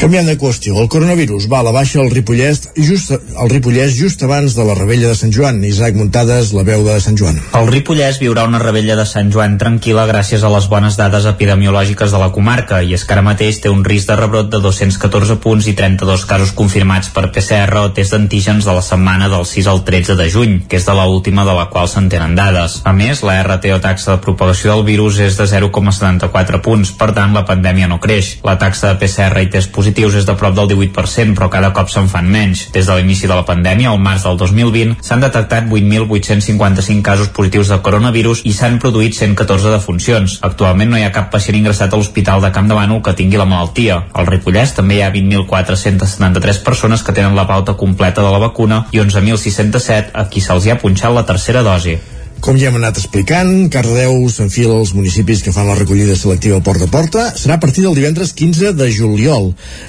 Canviant 0.00 0.26
de 0.28 0.36
qüestió, 0.36 0.78
el 0.80 0.88
coronavirus 0.92 1.46
va 1.48 1.60
a 1.60 1.64
la 1.64 1.72
baixa 1.72 2.00
al 2.02 2.10
Ripollès 2.12 2.70
just, 2.76 3.12
al 3.12 3.52
Ripollès 3.52 3.94
just 3.96 4.22
abans 4.24 4.56
de 4.56 4.64
la 4.64 4.74
rebella 4.76 5.08
de 5.12 5.16
Sant 5.16 5.32
Joan. 5.32 5.62
Isaac 5.64 5.96
Muntades, 5.96 6.52
la 6.56 6.64
veu 6.68 6.84
de 6.84 6.96
Sant 7.00 7.16
Joan. 7.16 7.38
El 7.56 7.68
Ripollès 7.72 8.20
viurà 8.20 8.44
una 8.48 8.60
rebella 8.60 8.96
de 8.96 9.06
Sant 9.08 9.32
Joan 9.32 9.56
tranquil·la 9.60 10.04
gràcies 10.08 10.44
a 10.44 10.52
les 10.52 10.68
bones 10.72 10.96
dades 11.00 11.28
epidemiològiques 11.28 12.12
de 12.12 12.20
la 12.20 12.28
comarca 12.32 12.82
i 12.84 12.92
és 12.96 13.04
que 13.04 13.16
ara 13.16 13.24
mateix 13.24 13.60
té 13.64 13.72
un 13.72 13.84
risc 13.88 14.12
de 14.12 14.18
rebrot 14.20 14.52
de 14.52 14.60
214 14.64 15.38
punts 15.44 15.68
i 15.68 15.76
32 15.76 16.28
casos 16.28 16.52
confirmats 16.56 17.12
per 17.16 17.30
PCR 17.32 17.86
o 17.86 17.92
test 17.96 18.05
d'antígens 18.12 18.64
de 18.64 18.72
la 18.74 18.82
setmana 18.82 19.28
del 19.28 19.44
6 19.46 19.66
al 19.66 19.82
13 19.84 20.14
de 20.16 20.26
juny, 20.30 20.52
que 20.68 20.78
és 20.78 20.86
de 20.86 20.94
la 20.94 21.06
última 21.10 21.44
de 21.44 21.54
la 21.56 21.66
qual 21.72 21.88
se'n 21.88 22.08
tenen 22.12 22.36
dades. 22.36 22.80
A 22.84 22.92
més, 22.92 23.22
la 23.26 23.38
RT 23.42 23.72
o 23.74 23.80
taxa 23.82 24.12
de 24.14 24.22
propagació 24.22 24.74
del 24.74 24.84
virus 24.86 25.18
és 25.24 25.38
de 25.38 25.46
0,74 25.50 26.60
punts, 26.62 26.92
per 26.94 27.10
tant 27.16 27.34
la 27.34 27.44
pandèmia 27.48 27.88
no 27.90 27.98
creix. 27.98 28.36
La 28.46 28.56
taxa 28.60 28.92
de 28.92 29.00
PCR 29.00 29.42
i 29.42 29.50
test 29.50 29.72
positius 29.74 30.18
és 30.20 30.28
de 30.28 30.36
prop 30.38 30.54
del 30.54 30.70
18%, 30.70 31.34
però 31.34 31.48
cada 31.50 31.72
cop 31.76 31.90
se'n 31.90 32.10
fan 32.12 32.28
menys. 32.30 32.68
Des 32.74 32.86
de 32.86 32.98
l'inici 32.98 33.26
de 33.26 33.34
la 33.34 33.46
pandèmia, 33.48 33.90
al 33.90 34.02
març 34.02 34.28
del 34.28 34.38
2020, 34.38 34.96
s'han 35.02 35.24
detectat 35.24 35.66
8.855 35.66 37.02
casos 37.02 37.32
positius 37.34 37.72
de 37.74 37.80
coronavirus 37.82 38.44
i 38.46 38.54
s'han 38.54 38.78
produït 38.82 39.18
114 39.18 39.74
defuncions. 39.74 40.38
Actualment 40.46 40.94
no 40.94 41.00
hi 41.00 41.06
ha 41.06 41.14
cap 41.14 41.32
pacient 41.34 41.58
ingressat 41.58 41.90
a 41.90 41.98
l'Hospital 41.98 42.44
de 42.44 42.52
Camp 42.54 42.70
de 42.70 42.78
Bànol 42.78 43.02
que 43.02 43.16
tingui 43.18 43.40
la 43.40 43.48
malaltia. 43.48 44.02
Al 44.14 44.30
Ripollès 44.30 44.76
també 44.76 45.00
hi 45.00 45.04
ha 45.06 45.10
20.473 45.14 46.62
persones 46.62 47.02
que 47.02 47.16
tenen 47.16 47.34
la 47.34 47.48
pauta 47.48 47.74
completa 47.74 47.95
de 48.22 48.30
la 48.30 48.42
vacuna 48.42 48.84
i 48.92 49.00
11.607 49.02 50.12
a 50.12 50.28
qui 50.28 50.40
se'ls 50.44 50.68
ha 50.70 50.78
punxat 50.82 51.14
la 51.14 51.24
tercera 51.24 51.62
dosi. 51.66 51.96
Com 52.40 52.58
ja 52.60 52.68
hem 52.68 52.76
anat 52.78 52.98
explicant, 53.00 53.48
Cardedeu 53.72 54.26
s'enfila 54.30 54.76
als 54.76 54.92
municipis 54.94 55.40
que 55.42 55.52
fan 55.54 55.66
la 55.66 55.74
recollida 55.74 56.14
selectiva 56.14 56.60
porta 56.62 56.84
a 56.86 56.90
porta. 56.92 57.22
Serà 57.34 57.56
a 57.56 57.60
partir 57.62 57.82
del 57.82 57.96
divendres 57.96 58.34
15 58.36 58.74
de 58.76 58.88
juliol. 58.92 59.48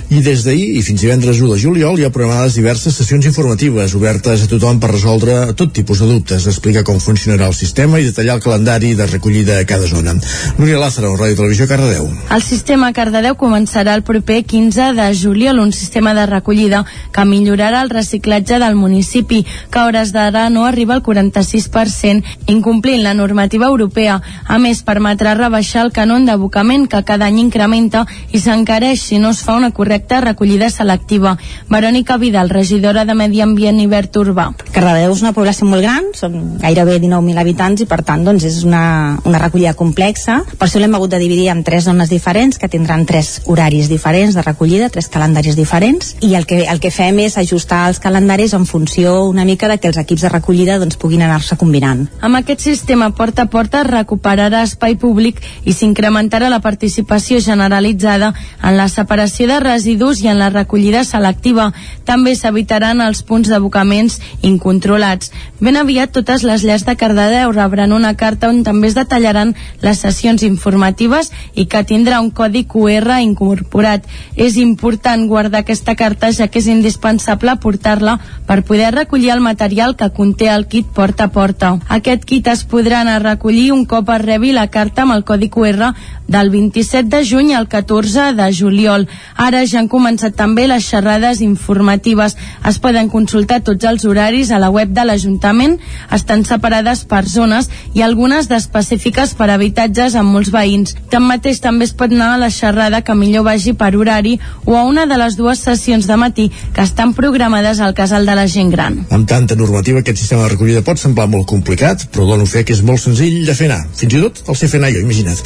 I 0.09 0.21
des 0.25 0.45
d'ahir 0.45 0.69
i 0.79 0.81
fins 0.81 1.03
divendres 1.03 1.41
1 1.43 1.51
de 1.53 1.59
juliol 1.61 1.99
hi 1.99 2.07
ha 2.07 2.11
programades 2.13 2.55
diverses 2.57 2.95
sessions 2.95 3.27
informatives 3.29 3.93
obertes 3.99 4.45
a 4.45 4.49
tothom 4.49 4.79
per 4.79 4.93
resoldre 4.93 5.35
tot 5.59 5.73
tipus 5.75 5.99
de 6.01 6.07
dubtes, 6.09 6.47
explicar 6.47 6.85
com 6.87 7.01
funcionarà 7.03 7.49
el 7.51 7.57
sistema 7.57 7.99
i 7.99 8.07
detallar 8.07 8.37
el 8.39 8.45
calendari 8.45 8.93
de 8.95 9.05
recollida 9.11 9.59
a 9.59 9.67
cada 9.67 9.85
zona. 9.91 10.15
Núria 10.57 10.79
Lázaro, 10.79 11.13
Ràdio 11.19 11.37
Televisió 11.41 11.67
Cardedeu. 11.67 12.09
El 12.31 12.41
sistema 12.41 12.93
Cardedeu 12.95 13.35
començarà 13.37 13.93
el 13.99 14.05
proper 14.07 14.39
15 14.47 14.93
de 14.97 15.11
juliol, 15.19 15.59
un 15.59 15.75
sistema 15.75 16.15
de 16.17 16.25
recollida 16.25 16.85
que 17.11 17.27
millorarà 17.27 17.83
el 17.83 17.93
reciclatge 17.93 18.57
del 18.63 18.79
municipi, 18.79 19.43
que 19.69 19.83
a 19.83 19.85
hores 19.91 20.15
d'ara 20.15 20.47
no 20.49 20.65
arriba 20.65 20.95
al 20.95 21.03
46% 21.03 22.37
incomplint 22.47 23.03
la 23.03 23.13
normativa 23.13 23.67
europea. 23.67 24.21
A 24.47 24.57
més, 24.57 24.83
permetrà 24.83 25.35
rebaixar 25.37 25.83
el 25.85 25.93
canon 25.93 26.25
d'abocament 26.25 26.87
que 26.87 27.03
cada 27.03 27.27
any 27.27 27.39
incrementa 27.43 28.05
i 28.31 28.39
s'encareix 28.39 29.03
si 29.03 29.19
no 29.19 29.31
es 29.35 29.43
fa 29.43 29.57
una 29.59 29.71
correcta 29.71 30.21
recollida 30.21 30.69
selectiva. 30.69 31.37
Verònica 31.69 32.17
Vidal, 32.17 32.49
regidora 32.49 33.05
de 33.05 33.13
Medi 33.13 33.41
Ambient 33.41 33.79
i 33.83 33.87
Verd 33.87 34.15
Urbà. 34.23 34.51
Cardedeu 34.77 35.09
és 35.09 35.21
una 35.23 35.31
població 35.33 35.65
molt 35.65 35.81
gran, 35.81 36.11
són 36.13 36.33
gairebé 36.61 36.99
19.000 37.01 37.41
habitants 37.41 37.81
i 37.81 37.87
per 37.89 38.03
tant 38.05 38.21
doncs, 38.21 38.43
és 38.45 38.59
una, 38.61 39.17
una 39.25 39.39
recollida 39.41 39.71
complexa. 39.73 40.35
Per 40.51 40.67
això 40.67 40.77
l'hem 40.77 40.93
hagut 40.93 41.09
de 41.09 41.17
dividir 41.17 41.47
en 41.49 41.63
tres 41.65 41.87
zones 41.87 42.11
diferents 42.13 42.59
que 42.61 42.69
tindran 42.69 43.07
tres 43.09 43.41
horaris 43.49 43.89
diferents 43.89 44.37
de 44.37 44.43
recollida, 44.45 44.91
tres 44.93 45.09
calendaris 45.09 45.57
diferents 45.57 46.11
i 46.21 46.35
el 46.37 46.45
que, 46.45 46.59
el 46.69 46.77
que 46.83 46.91
fem 46.93 47.17
és 47.23 47.39
ajustar 47.41 47.87
els 47.89 47.97
calendaris 48.03 48.53
en 48.53 48.67
funció 48.69 49.23
una 49.25 49.47
mica 49.49 49.65
de 49.71 49.79
que 49.81 49.89
els 49.89 49.97
equips 49.97 50.27
de 50.27 50.31
recollida 50.35 50.77
doncs, 50.77 50.99
puguin 51.01 51.25
anar-se 51.25 51.57
combinant. 51.57 52.05
Amb 52.21 52.37
aquest 52.37 52.61
sistema 52.67 53.09
porta 53.17 53.47
a 53.47 53.49
porta 53.49 53.81
recuperarà 53.81 54.61
espai 54.67 54.93
públic 55.01 55.41
i 55.65 55.73
s'incrementarà 55.73 56.51
la 56.53 56.61
participació 56.61 57.41
generalitzada 57.41 58.29
en 58.61 58.77
la 58.77 58.85
separació 58.93 59.49
de 59.49 59.57
residus 59.65 60.21
i 60.21 60.29
en 60.29 60.37
la 60.37 60.53
recollida 60.53 61.01
selectiva. 61.01 61.71
També 62.05 62.37
s'evitaran 62.37 63.01
els 63.01 63.25
punts 63.25 63.49
d'abocaments 63.49 64.21
incontrolats. 64.67 65.31
Ben 65.59 65.77
aviat 65.79 66.11
totes 66.11 66.43
les 66.43 66.63
llars 66.67 66.83
de 66.85 66.95
Cardedeu 66.99 67.51
rebran 67.55 67.93
una 67.95 68.13
carta 68.19 68.49
on 68.51 68.63
també 68.63 68.89
es 68.91 68.95
detallaran 68.97 69.55
les 69.81 70.01
sessions 70.03 70.43
informatives 70.43 71.31
i 71.55 71.65
que 71.71 71.83
tindrà 71.87 72.19
un 72.21 72.31
codi 72.31 72.65
QR 72.67 73.21
incorporat. 73.23 74.03
És 74.35 74.57
important 74.57 75.27
guardar 75.27 75.63
aquesta 75.63 75.95
carta 75.95 76.31
ja 76.31 76.47
que 76.47 76.59
és 76.59 76.67
indispensable 76.67 77.55
portar-la 77.63 78.19
per 78.45 78.63
poder 78.63 78.91
recollir 78.93 79.31
el 79.31 79.41
material 79.41 79.95
que 79.95 80.11
conté 80.11 80.49
el 80.51 80.67
kit 80.67 80.87
porta 80.93 81.27
a 81.27 81.31
porta. 81.31 81.77
Aquest 81.87 82.25
kit 82.25 82.47
es 82.47 82.65
podrà 82.67 83.01
anar 83.01 83.17
a 83.21 83.25
recollir 83.33 83.71
un 83.71 83.85
cop 83.85 84.09
es 84.09 84.21
rebi 84.21 84.51
la 84.51 84.67
carta 84.67 85.03
amb 85.03 85.15
el 85.15 85.23
codi 85.23 85.49
QR 85.49 85.93
del 86.27 86.49
27 86.51 87.07
de 87.07 87.23
juny 87.25 87.53
al 87.55 87.67
14 87.67 88.33
de 88.35 88.51
juliol. 88.53 89.07
Ara 89.35 89.63
ja 89.65 89.79
han 89.79 89.89
començat 89.89 90.35
també 90.35 90.67
les 90.67 90.85
xerrades 90.85 91.41
informatives. 91.41 92.35
Es 92.67 92.79
poden 92.83 93.09
consultar 93.09 93.61
tots 93.63 93.87
els 93.87 94.05
horaris 94.05 94.51
a 94.51 94.56
la 94.59 94.69
web 94.73 94.93
de 94.95 95.05
l'Ajuntament. 95.05 95.77
Estan 96.13 96.45
separades 96.45 97.03
per 97.09 97.23
zones 97.27 97.69
i 97.93 98.03
algunes 98.05 98.49
d'específiques 98.49 99.33
per 99.37 99.49
habitatges 99.53 100.15
amb 100.15 100.33
molts 100.35 100.51
veïns. 100.53 100.95
Tanmateix 101.11 101.61
també 101.63 101.87
es 101.87 101.93
pot 101.97 102.11
anar 102.13 102.33
a 102.35 102.41
la 102.41 102.51
xerrada 102.53 103.01
que 103.01 103.15
millor 103.15 103.45
vagi 103.47 103.73
per 103.77 103.93
horari 103.95 104.37
o 104.65 104.75
a 104.77 104.83
una 104.83 105.05
de 105.05 105.17
les 105.17 105.37
dues 105.37 105.59
sessions 105.63 106.07
de 106.07 106.17
matí 106.17 106.49
que 106.73 106.83
estan 106.83 107.13
programades 107.13 107.79
al 107.79 107.93
casal 107.93 108.25
de 108.25 108.35
la 108.35 108.47
gent 108.47 108.71
gran. 108.71 108.99
Amb 109.11 109.27
tanta 109.29 109.55
normativa, 109.55 110.01
aquest 110.01 110.21
sistema 110.21 110.45
de 110.45 110.53
recollida 110.55 110.83
pot 110.85 110.99
semblar 111.01 111.27
molt 111.31 111.47
complicat, 111.49 112.07
però 112.13 112.27
dono 112.29 112.45
fe 112.45 112.63
que 112.67 112.75
és 112.75 112.83
molt 112.85 113.01
senzill 113.01 113.43
de 113.47 113.55
fer 113.57 113.69
anar. 113.71 113.83
Fins 113.97 114.13
i 114.13 114.21
tot 114.21 114.43
el 114.47 114.59
sé 114.59 114.69
fer 114.71 114.81
anar 114.81 114.91
jo, 114.95 115.03
imagina't. 115.03 115.41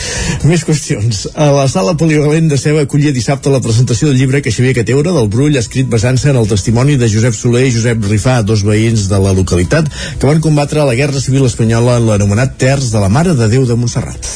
Més 0.50 0.66
qüestions. 0.68 1.26
A 1.36 1.52
la 1.54 1.68
sala 1.72 1.96
polivalent 2.00 2.50
de 2.52 2.60
Ceba 2.62 2.86
acollia 2.86 3.14
dissabte 3.16 3.54
la 3.54 3.62
presentació 3.64 4.10
del 4.10 4.20
llibre 4.20 4.42
que 4.42 4.54
Xavier 4.54 4.76
Cateura 4.78 5.14
del 5.16 5.30
Brull 5.32 5.58
ha 5.58 5.64
escrit 5.64 5.90
basant-se 5.92 6.32
en 6.32 6.40
el 6.40 6.50
testimoni 6.50 6.98
de 6.98 7.10
Josep 7.12 7.36
Soler 7.38 7.68
i 7.68 7.74
Josep 7.76 8.06
Rifà, 8.10 8.42
dos 8.46 8.66
veïns 8.68 9.01
de 9.10 9.20
la 9.22 9.34
localitat 9.38 9.88
que 10.20 10.28
van 10.28 10.42
combatre 10.44 10.86
la 10.86 10.98
Guerra 10.98 11.22
Civil 11.24 11.48
Espanyola 11.48 11.98
en 11.98 12.10
l'anomenat 12.10 12.58
Terç 12.62 12.92
de 12.94 13.02
la 13.02 13.10
Mare 13.10 13.34
de 13.38 13.48
Déu 13.50 13.66
de 13.66 13.78
Montserrat. 13.80 14.28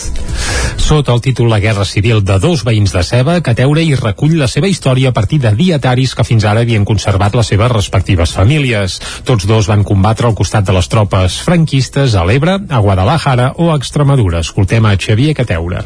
Sota 0.85 1.13
el 1.15 1.21
títol 1.21 1.49
La 1.49 1.59
Guerra 1.59 1.85
Civil 1.85 2.19
de 2.25 2.37
dos 2.39 2.61
veïns 2.67 2.93
de 2.93 3.01
Ceba, 3.03 3.39
Cateura 3.41 3.81
hi 3.81 3.95
recull 3.97 4.35
la 4.37 4.49
seva 4.51 4.69
història 4.69 5.09
a 5.09 5.15
partir 5.17 5.39
de 5.41 5.53
dietaris 5.57 6.13
que 6.15 6.25
fins 6.27 6.45
ara 6.45 6.61
havien 6.65 6.85
conservat 6.85 7.35
les 7.37 7.49
seves 7.53 7.71
respectives 7.71 8.35
famílies. 8.37 8.99
Tots 9.25 9.47
dos 9.49 9.69
van 9.71 9.85
combatre 9.87 10.29
al 10.29 10.37
costat 10.37 10.67
de 10.67 10.75
les 10.77 10.89
tropes 10.91 11.39
franquistes 11.47 12.13
a 12.13 12.25
l'Ebre, 12.27 12.59
a 12.69 12.81
Guadalajara 12.85 13.53
o 13.57 13.71
a 13.71 13.79
Extremadura. 13.81 14.45
Escoltem 14.45 14.85
a 14.85 14.97
Xavier 14.97 15.33
Cateura. 15.33 15.85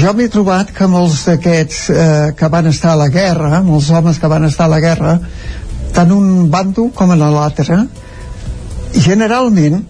Jo 0.00 0.12
m'he 0.16 0.30
trobat 0.32 0.70
que 0.72 0.86
molts 0.88 1.26
d'aquests 1.26 1.80
eh, 1.90 2.04
que 2.38 2.48
van 2.48 2.70
estar 2.70 2.94
a 2.94 3.00
la 3.02 3.10
guerra, 3.12 3.58
molts 3.66 3.90
homes 3.90 4.20
que 4.22 4.30
van 4.30 4.46
estar 4.46 4.68
a 4.68 4.72
la 4.72 4.78
guerra, 4.80 5.18
tant 5.94 6.12
un 6.14 6.48
bando 6.50 6.88
com 6.94 7.12
en 7.12 7.20
l'altre, 7.20 7.78
generalment 8.94 9.82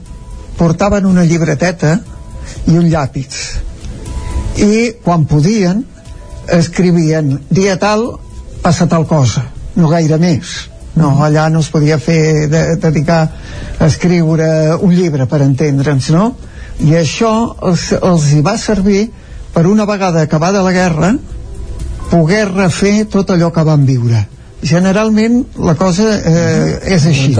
portaven 0.59 1.07
una 1.09 1.25
llibreteta 1.25 1.99
i 2.69 2.77
un 2.77 2.89
llàpis 2.91 3.41
i 4.61 4.91
quan 5.05 5.25
podien 5.25 5.85
escrivien 6.51 7.39
dia 7.49 7.79
tal 7.81 8.19
passa 8.63 8.87
tal 8.87 9.07
cosa. 9.07 9.47
No 9.77 9.89
gaire 9.89 10.19
més. 10.19 10.69
No, 10.99 11.15
allà 11.23 11.47
no 11.49 11.61
es 11.63 11.71
podia 11.71 12.01
fer 12.03 12.49
de, 12.51 12.63
dedicar 12.83 13.21
a 13.79 13.87
escriure 13.87 14.75
un 14.83 14.91
llibre 14.93 15.27
per 15.31 15.39
entendre'ns 15.45 16.11
no? 16.11 16.33
i 16.83 16.97
això 16.99 17.31
els, 17.69 17.93
els 17.95 18.27
hi 18.35 18.41
va 18.43 18.57
servir 18.59 19.05
per 19.55 19.69
una 19.71 19.87
vegada 19.87 20.25
acabada 20.27 20.65
la 20.67 20.73
guerra 20.75 21.13
poder 22.11 22.49
refer 22.51 23.05
tot 23.13 23.31
allò 23.31 23.53
que 23.55 23.65
van 23.65 23.87
viure 23.87 24.25
generalment 24.63 25.45
la 25.59 25.75
cosa 25.79 26.07
eh, 26.19 26.95
és 26.97 27.07
així 27.09 27.31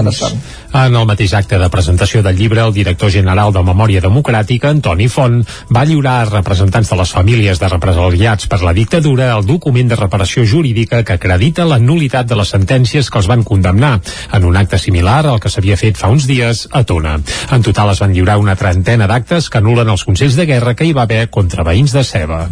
En 0.71 0.95
el 0.95 1.05
mateix 1.05 1.33
acte 1.35 1.57
de 1.59 1.67
presentació 1.69 2.21
del 2.23 2.37
llibre, 2.37 2.61
el 2.63 2.73
director 2.73 3.11
general 3.11 3.51
de 3.51 3.61
Memòria 3.63 4.01
Democràtica, 4.01 4.69
Antoni 4.71 5.09
Font, 5.11 5.41
va 5.67 5.83
lliurar 5.85 6.13
a 6.21 6.29
representants 6.29 6.89
de 6.89 6.95
les 6.95 7.11
famílies 7.11 7.59
de 7.59 7.67
represaliats 7.67 8.47
per 8.47 8.61
la 8.63 8.73
dictadura 8.73 9.33
el 9.35 9.45
document 9.45 9.91
de 9.91 9.99
reparació 9.99 10.45
jurídica 10.47 11.03
que 11.03 11.17
acredita 11.19 11.67
la 11.67 11.79
nulitat 11.79 12.29
de 12.29 12.39
les 12.39 12.53
sentències 12.55 13.11
que 13.11 13.19
els 13.19 13.27
van 13.27 13.43
condemnar, 13.43 13.99
en 14.31 14.47
un 14.47 14.57
acte 14.57 14.79
similar 14.79 15.25
al 15.27 15.41
que 15.43 15.51
s'havia 15.51 15.77
fet 15.77 15.99
fa 15.99 16.07
uns 16.07 16.25
dies 16.29 16.67
a 16.71 16.85
Tona. 16.87 17.17
En 17.51 17.67
total 17.67 17.91
es 17.91 17.99
van 17.99 18.15
lliurar 18.15 18.39
una 18.39 18.55
trentena 18.55 19.11
d'actes 19.11 19.49
que 19.51 19.59
anulen 19.59 19.91
els 19.91 20.07
consells 20.07 20.39
de 20.39 20.47
guerra 20.47 20.73
que 20.75 20.87
hi 20.87 20.95
va 20.95 21.03
haver 21.03 21.27
contra 21.29 21.67
veïns 21.67 21.91
de 21.91 22.05
Ceba. 22.07 22.45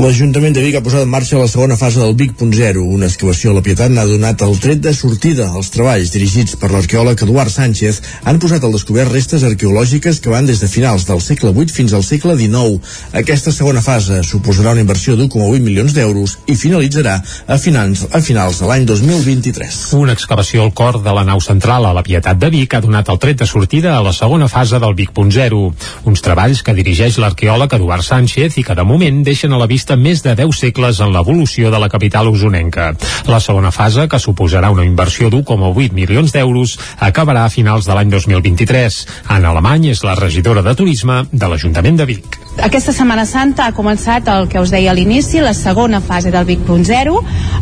L'Ajuntament 0.00 0.54
de 0.56 0.62
Vic 0.64 0.78
ha 0.78 0.84
posat 0.84 1.04
en 1.04 1.10
marxa 1.12 1.36
la 1.36 1.50
segona 1.52 1.76
fase 1.76 2.00
del 2.00 2.16
Vic.0. 2.16 2.80
Una 2.80 3.10
excavació 3.10 3.52
a 3.52 3.58
la 3.58 3.64
Pietat 3.66 3.91
n'ha 3.92 4.04
donat 4.08 4.42
el 4.44 4.56
tret 4.60 4.80
de 4.82 4.92
sortida. 4.96 5.48
Els 5.58 5.68
treballs 5.74 6.12
dirigits 6.14 6.56
per 6.60 6.70
l'arqueòleg 6.72 7.20
Eduard 7.26 7.52
Sánchez 7.52 8.00
han 8.28 8.38
posat 8.42 8.64
al 8.64 8.72
descobert 8.74 9.12
restes 9.12 9.44
arqueològiques 9.46 10.20
que 10.22 10.32
van 10.32 10.48
des 10.48 10.62
de 10.62 10.68
finals 10.70 11.04
del 11.08 11.20
segle 11.20 11.52
VIII 11.52 11.72
fins 11.72 11.92
al 11.92 12.04
segle 12.06 12.36
XIX. 12.38 12.80
Aquesta 13.20 13.52
segona 13.52 13.82
fase 13.84 14.22
suposarà 14.24 14.72
una 14.72 14.84
inversió 14.84 15.16
d'1,8 15.18 15.60
milions 15.60 15.92
d'euros 15.96 16.38
i 16.46 16.56
finalitzarà 16.56 17.18
a 17.46 17.58
finals, 17.60 18.06
a 18.10 18.22
finals 18.24 18.62
de 18.62 18.70
l'any 18.70 18.86
2023. 18.88 19.80
Una 20.00 20.16
excavació 20.16 20.64
al 20.64 20.72
cor 20.72 21.02
de 21.04 21.12
la 21.12 21.26
nau 21.28 21.42
central 21.44 21.86
a 21.86 21.92
la 21.92 22.04
Pietat 22.06 22.40
de 22.40 22.50
Vic 22.54 22.74
ha 22.74 22.82
donat 22.84 23.12
el 23.12 23.20
tret 23.20 23.42
de 23.42 23.50
sortida 23.50 23.96
a 23.98 24.02
la 24.02 24.14
segona 24.16 24.48
fase 24.48 24.80
del 24.80 24.96
Vic.0. 24.96 25.62
Uns 26.08 26.24
treballs 26.24 26.64
que 26.64 26.76
dirigeix 26.78 27.20
l'arqueòleg 27.20 27.76
Eduard 27.76 28.06
Sánchez 28.06 28.56
i 28.58 28.66
que 28.66 28.78
de 28.78 28.86
moment 28.88 29.22
deixen 29.26 29.52
a 29.52 29.60
la 29.60 29.68
vista 29.68 29.96
més 29.96 30.24
de 30.24 30.36
10 30.38 30.64
segles 30.64 31.00
en 31.04 31.12
l'evolució 31.12 31.70
de 31.70 31.82
la 31.82 31.90
capital 31.92 32.30
usonenca. 32.32 32.92
La 33.28 33.40
segona 33.40 33.70
fase, 33.70 33.81
que 33.82 34.18
suposarà 34.22 34.70
una 34.70 34.84
inversió 34.86 35.28
d'1,8 35.30 35.90
milions 35.96 36.30
d'euros, 36.30 36.76
acabarà 37.02 37.44
a 37.46 37.50
finals 37.50 37.88
de 37.88 37.96
l'any 37.96 38.14
2023. 38.14 39.00
Anna 39.26 39.50
Alemany 39.50 39.90
és 39.90 40.04
la 40.06 40.14
regidora 40.14 40.62
de 40.62 40.76
Turisme 40.78 41.24
de 41.32 41.50
l'Ajuntament 41.50 41.98
de 41.98 42.06
Vic. 42.14 42.41
Aquesta 42.60 42.92
Setmana 42.92 43.24
Santa 43.24 43.64
ha 43.64 43.72
començat 43.72 44.26
el 44.28 44.44
que 44.52 44.60
us 44.60 44.70
deia 44.70 44.90
a 44.92 44.94
l'inici, 44.94 45.40
la 45.40 45.54
segona 45.56 46.02
fase 46.04 46.30
del 46.30 46.44
Vic.0, 46.44 47.14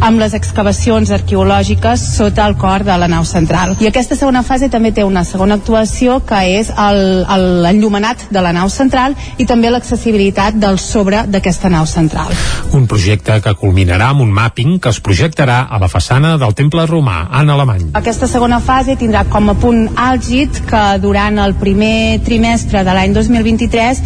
amb 0.02 0.18
les 0.18 0.34
excavacions 0.34 1.12
arqueològiques 1.14 2.02
sota 2.16 2.46
el 2.50 2.56
cor 2.58 2.82
de 2.84 2.96
la 2.98 3.06
nau 3.08 3.22
central. 3.24 3.76
I 3.78 3.86
aquesta 3.86 4.18
segona 4.18 4.42
fase 4.42 4.68
també 4.68 4.90
té 4.96 5.04
una 5.06 5.22
segona 5.24 5.60
actuació 5.60 6.18
que 6.26 6.40
és 6.58 6.72
l'enllumenat 6.74 8.26
de 8.34 8.42
la 8.42 8.50
nau 8.56 8.68
central 8.68 9.14
i 9.38 9.46
també 9.46 9.70
l'accessibilitat 9.70 10.58
del 10.58 10.80
sobre 10.82 11.22
d'aquesta 11.30 11.70
nau 11.70 11.86
central. 11.86 12.34
Un 12.74 12.88
projecte 12.90 13.38
que 13.44 13.54
culminarà 13.62 14.10
amb 14.10 14.26
un 14.26 14.34
mapping 14.34 14.80
que 14.82 14.90
es 14.90 15.00
projectarà 15.00 15.60
a 15.70 15.78
la 15.78 15.88
façana 15.88 16.34
del 16.38 16.54
temple 16.58 16.88
romà, 16.90 17.28
en 17.40 17.54
alemany. 17.54 17.86
Aquesta 17.94 18.26
segona 18.26 18.58
fase 18.58 18.98
tindrà 18.98 19.22
com 19.30 19.54
a 19.54 19.56
punt 19.58 19.86
àlgid 19.94 20.64
que 20.66 20.82
durant 20.98 21.38
el 21.38 21.54
primer 21.62 22.20
trimestre 22.26 22.82
de 22.84 22.98
l'any 22.98 23.14
2023 23.14 24.02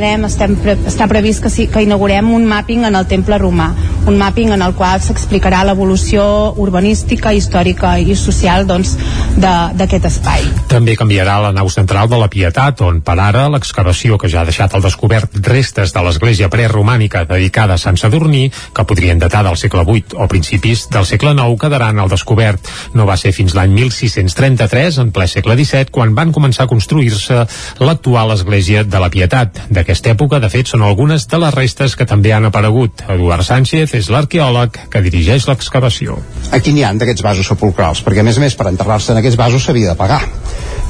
inaugurarem, 0.00 0.24
estem 0.24 0.56
pre 0.56 0.76
està 0.88 1.06
previst 1.08 1.42
que, 1.44 1.50
sí, 1.52 1.66
que 1.68 1.82
inaugurem 1.84 2.30
un 2.32 2.46
mapping 2.48 2.86
en 2.88 2.96
el 2.96 3.06
temple 3.06 3.38
romà, 3.38 3.70
un 4.08 4.16
mapping 4.18 4.52
en 4.54 4.62
el 4.62 4.74
qual 4.74 5.00
s'explicarà 5.02 5.62
l'evolució 5.64 6.54
urbanística, 6.56 7.32
històrica 7.36 7.98
i 8.00 8.16
social 8.16 8.66
doncs, 8.66 8.96
d'aquest 9.40 10.08
espai. 10.08 10.46
També 10.70 10.96
canviarà 10.96 11.38
la 11.44 11.52
nau 11.52 11.68
central 11.68 12.08
de 12.08 12.18
la 12.20 12.30
Pietat, 12.32 12.80
on 12.80 13.00
per 13.04 13.18
ara 13.20 13.48
l'excavació 13.52 14.18
que 14.18 14.30
ja 14.30 14.42
ha 14.42 14.48
deixat 14.48 14.74
al 14.74 14.84
descobert 14.84 15.36
restes 15.46 15.92
de 15.92 16.04
l'església 16.04 16.48
preromànica 16.48 17.26
dedicada 17.28 17.76
a 17.76 17.82
Sant 17.82 17.98
Sadurní, 18.00 18.48
que 18.74 18.86
podrien 18.88 19.20
datar 19.20 19.44
del 19.44 19.58
segle 19.60 19.84
VIII 19.84 20.16
o 20.16 20.28
principis 20.28 20.88
del 20.90 21.06
segle 21.06 21.34
IX, 21.36 21.58
quedaran 21.60 22.00
al 22.00 22.10
descobert. 22.10 22.72
No 22.94 23.06
va 23.06 23.18
ser 23.20 23.34
fins 23.36 23.54
l'any 23.54 23.74
1633, 23.76 25.00
en 25.04 25.12
ple 25.12 25.28
segle 25.28 25.58
XVII, 25.58 25.92
quan 25.92 26.14
van 26.16 26.32
començar 26.32 26.64
a 26.64 26.72
construir-se 26.72 27.44
l'actual 27.84 28.32
església 28.36 28.84
de 28.84 29.02
la 29.02 29.10
Pietat. 29.12 29.60
D'aquesta 29.90 30.12
època, 30.14 30.38
de 30.38 30.46
fet, 30.46 30.68
són 30.70 30.84
algunes 30.86 31.24
de 31.26 31.38
les 31.42 31.50
restes 31.50 31.96
que 31.98 32.04
també 32.06 32.30
han 32.30 32.44
aparegut. 32.46 33.00
Eduard 33.10 33.42
Sánchez 33.42 33.90
és 33.98 34.08
l'arqueòleg 34.14 34.76
que 34.86 35.00
dirigeix 35.02 35.48
l'excavació. 35.48 36.14
Aquí 36.54 36.70
n'hi 36.70 36.84
ha 36.86 36.92
d'aquests 36.94 37.24
vasos 37.26 37.48
sepulcrals, 37.50 38.04
perquè 38.06 38.22
a 38.22 38.26
més 38.28 38.36
a 38.38 38.44
més 38.44 38.54
per 38.54 38.68
enterrar-se 38.70 39.10
en 39.10 39.18
aquests 39.18 39.40
vasos 39.40 39.64
s'havia 39.66 39.90
de 39.90 39.98
pagar 39.98 40.20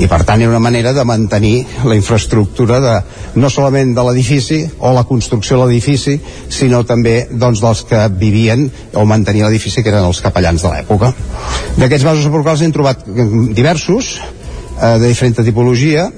i 0.05 0.09
per 0.09 0.19
tant 0.29 0.45
era 0.45 0.53
una 0.53 0.61
manera 0.61 0.93
de 0.93 1.05
mantenir 1.09 1.63
la 1.89 1.97
infraestructura 1.97 2.81
de, 2.85 2.93
no 3.41 3.49
solament 3.49 3.95
de 3.97 4.05
l'edifici 4.05 4.59
o 4.79 4.93
la 4.93 5.07
construcció 5.09 5.57
de 5.57 5.71
l'edifici 5.71 6.19
sinó 6.53 6.83
també 6.89 7.15
doncs, 7.31 7.63
dels 7.65 7.83
que 7.89 8.03
vivien 8.21 8.67
o 9.01 9.07
mantenien 9.09 9.49
l'edifici 9.49 9.85
que 9.85 9.93
eren 9.93 10.11
els 10.11 10.21
capellans 10.25 10.65
de 10.65 10.75
l'època 10.75 11.13
d'aquests 11.81 12.07
vasos 12.09 12.29
sepulcrals 12.29 12.65
hem 12.65 12.77
trobat 12.77 13.05
diversos 13.57 14.13
eh, 14.21 14.97
de 15.01 15.07
diferent 15.09 15.41
tipologia 15.41 16.09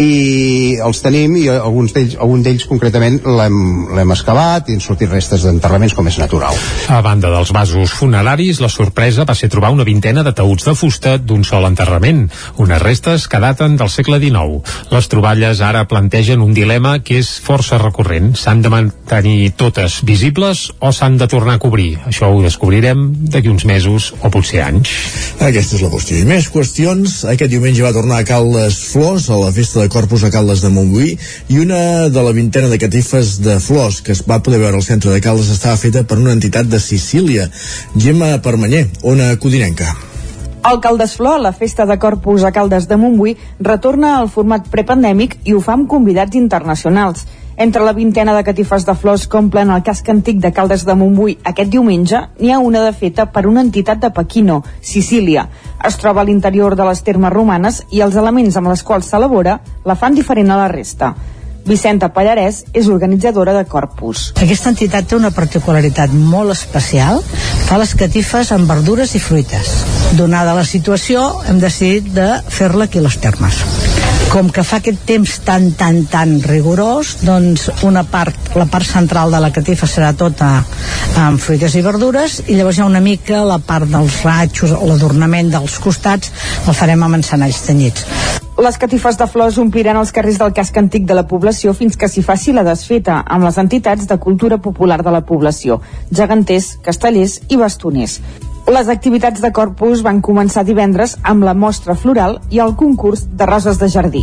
i 0.00 0.78
els 0.80 1.02
tenim 1.04 1.34
i 1.36 1.46
alguns 1.52 1.92
d'ells, 1.94 2.16
algun 2.20 2.42
d'ells 2.44 2.66
concretament 2.70 3.20
l'hem 3.26 4.14
excavat 4.14 4.70
i 4.70 4.76
han 4.76 4.84
sortit 4.84 5.10
restes 5.12 5.44
d'enterraments 5.44 5.94
com 5.96 6.08
és 6.08 6.18
natural. 6.20 6.56
A 6.88 7.00
banda 7.04 7.30
dels 7.32 7.52
vasos 7.54 7.92
funeraris, 7.96 8.62
la 8.64 8.70
sorpresa 8.72 9.26
va 9.28 9.36
ser 9.36 9.50
trobar 9.52 9.72
una 9.74 9.84
vintena 9.84 10.24
de 10.26 10.32
taüts 10.36 10.68
de 10.70 10.74
fusta 10.78 11.16
d'un 11.18 11.44
sol 11.44 11.68
enterrament, 11.68 12.26
unes 12.56 12.82
restes 12.82 13.26
que 13.28 13.42
daten 13.42 13.76
del 13.80 13.92
segle 13.92 14.20
XIX. 14.22 14.64
Les 14.94 15.10
troballes 15.12 15.60
ara 15.64 15.86
plantegen 15.90 16.40
un 16.44 16.54
dilema 16.56 16.98
que 17.04 17.20
és 17.20 17.32
força 17.44 17.78
recurrent. 17.80 18.32
S'han 18.40 18.64
de 18.64 18.72
mantenir 18.72 19.52
totes 19.60 20.00
visibles 20.06 20.68
o 20.80 20.92
s'han 20.96 21.18
de 21.20 21.28
tornar 21.30 21.58
a 21.58 21.62
cobrir? 21.62 21.92
Això 22.08 22.30
ho 22.32 22.40
descobrirem 22.42 23.06
d'aquí 23.32 23.52
uns 23.52 23.66
mesos 23.68 24.12
o 24.20 24.32
potser 24.32 24.64
anys. 24.64 24.94
Aquesta 25.40 25.76
és 25.76 25.84
la 25.84 25.92
qüestió. 25.92 26.16
I 26.20 26.28
més 26.28 26.48
qüestions. 26.52 27.20
Aquest 27.28 27.52
diumenge 27.52 27.84
va 27.84 27.94
tornar 27.96 28.20
a 28.20 28.28
Caldes 28.28 28.80
Flors 28.92 29.28
a 29.30 29.38
la 29.40 29.52
festa 29.54 29.84
de 29.84 29.89
Corpus 29.90 30.22
a 30.24 30.30
Caldes 30.30 30.62
de 30.64 30.70
Montbui 30.72 31.16
i 31.50 31.58
una 31.60 32.08
de 32.08 32.22
la 32.22 32.32
vintena 32.32 32.70
de 32.70 32.78
catifes 32.78 33.40
de 33.44 33.58
flors 33.60 34.00
que 34.06 34.14
es 34.14 34.22
va 34.24 34.40
poder 34.40 34.62
veure 34.62 34.78
al 34.78 34.86
centre 34.86 35.10
de 35.12 35.20
Caldes 35.20 35.50
estava 35.52 35.76
feta 35.76 36.04
per 36.06 36.20
una 36.22 36.32
entitat 36.32 36.70
de 36.70 36.80
Sicília. 36.80 37.50
Gemma 37.98 38.38
Permanyer, 38.40 38.86
ona 39.02 39.34
codinenca. 39.42 39.90
El 40.70 40.80
Caldesflor, 40.80 41.40
la 41.40 41.54
festa 41.56 41.86
de 41.88 41.98
Corpus 41.98 42.44
a 42.44 42.52
Caldes 42.52 42.86
de 42.86 42.96
Montbui, 43.00 43.36
retorna 43.58 44.18
al 44.18 44.28
format 44.28 44.66
prepandèmic 44.68 45.38
i 45.48 45.54
ho 45.56 45.60
fa 45.64 45.72
amb 45.72 45.88
convidats 45.88 46.36
internacionals. 46.36 47.24
Entre 47.60 47.84
la 47.84 47.92
vintena 47.96 48.34
de 48.36 48.44
catifes 48.44 48.84
de 48.88 48.94
flors 48.96 49.26
que 49.28 49.36
omplen 49.36 49.72
el 49.72 49.82
casc 49.84 50.06
antic 50.12 50.38
de 50.40 50.52
Caldes 50.52 50.84
de 50.88 50.94
Montbui 50.96 51.38
aquest 51.48 51.72
diumenge, 51.72 52.20
n'hi 52.38 52.52
ha 52.52 52.60
una 52.60 52.84
de 52.84 52.92
feta 52.92 53.26
per 53.32 53.46
una 53.48 53.64
entitat 53.64 54.04
de 54.04 54.12
Paquino, 54.16 54.62
Sicília. 54.80 55.48
Es 55.86 55.96
troba 56.00 56.22
a 56.22 56.28
l'interior 56.28 56.76
de 56.76 56.86
les 56.88 57.02
termes 57.02 57.32
romanes 57.32 57.82
i 57.90 58.02
els 58.04 58.16
elements 58.20 58.56
amb 58.56 58.72
les 58.72 58.82
quals 58.86 59.08
s'elabora 59.10 59.60
la 59.84 59.96
fan 59.96 60.14
diferent 60.14 60.50
a 60.50 60.58
la 60.60 60.68
resta. 60.72 61.14
Vicenta 61.66 62.08
Pallarès 62.12 62.62
és 62.72 62.88
organitzadora 62.88 63.52
de 63.56 63.66
Corpus. 63.68 64.30
Aquesta 64.40 64.72
entitat 64.72 65.08
té 65.10 65.16
una 65.16 65.30
particularitat 65.30 66.12
molt 66.12 66.54
especial. 66.56 67.20
Fa 67.68 67.78
les 67.80 67.94
catifes 67.94 68.52
amb 68.56 68.70
verdures 68.70 69.14
i 69.14 69.22
fruites. 69.22 69.72
Donada 70.18 70.56
la 70.56 70.64
situació, 70.64 71.28
hem 71.46 71.60
decidit 71.62 72.12
de 72.16 72.32
fer-la 72.48 72.88
aquí 72.88 73.04
les 73.04 73.20
termes 73.20 73.64
com 74.30 74.46
que 74.54 74.62
fa 74.62 74.78
aquest 74.78 75.00
temps 75.08 75.32
tan, 75.42 75.72
tan, 75.74 76.04
tan 76.06 76.36
rigorós, 76.44 77.16
doncs 77.26 77.64
una 77.82 78.04
part, 78.06 78.52
la 78.54 78.68
part 78.70 78.86
central 78.86 79.32
de 79.34 79.40
la 79.42 79.50
catifa 79.50 79.88
serà 79.90 80.12
tota 80.14 80.50
amb 81.18 81.40
fruites 81.42 81.74
i 81.74 81.82
verdures 81.82 82.36
i 82.46 82.54
llavors 82.54 82.78
hi 82.78 82.84
ha 82.84 82.86
una 82.86 83.02
mica 83.02 83.40
la 83.42 83.58
part 83.58 83.90
dels 83.90 84.20
ratxos 84.22 84.76
o 84.76 84.86
l'adornament 84.86 85.50
dels 85.50 85.80
costats 85.82 86.30
el 86.62 86.78
farem 86.78 87.02
amb 87.02 87.18
encenalls 87.18 87.58
tenyits. 87.66 88.06
Les 88.60 88.78
catifes 88.78 89.18
de 89.18 89.26
flors 89.26 89.58
ompliran 89.58 89.98
els 89.98 90.12
carrers 90.14 90.38
del 90.38 90.54
casc 90.54 90.78
antic 90.78 91.08
de 91.08 91.16
la 91.16 91.26
població 91.26 91.74
fins 91.74 91.98
que 91.98 92.10
s'hi 92.12 92.22
faci 92.22 92.54
la 92.54 92.62
desfeta 92.66 93.24
amb 93.26 93.48
les 93.48 93.58
entitats 93.58 94.06
de 94.06 94.20
cultura 94.22 94.60
popular 94.62 95.00
de 95.02 95.10
la 95.10 95.24
població, 95.26 95.80
geganters, 96.12 96.76
castellers 96.86 97.40
i 97.48 97.58
bastoners. 97.58 98.20
Les 98.70 98.86
activitats 98.86 99.42
de 99.42 99.50
Corpus 99.50 100.04
van 100.06 100.20
començar 100.22 100.62
divendres 100.62 101.16
amb 101.26 101.42
la 101.42 101.56
mostra 101.58 101.96
floral 101.98 102.36
i 102.54 102.60
el 102.62 102.76
concurs 102.78 103.24
de 103.34 103.48
roses 103.48 103.80
de 103.80 103.88
jardí. 103.90 104.22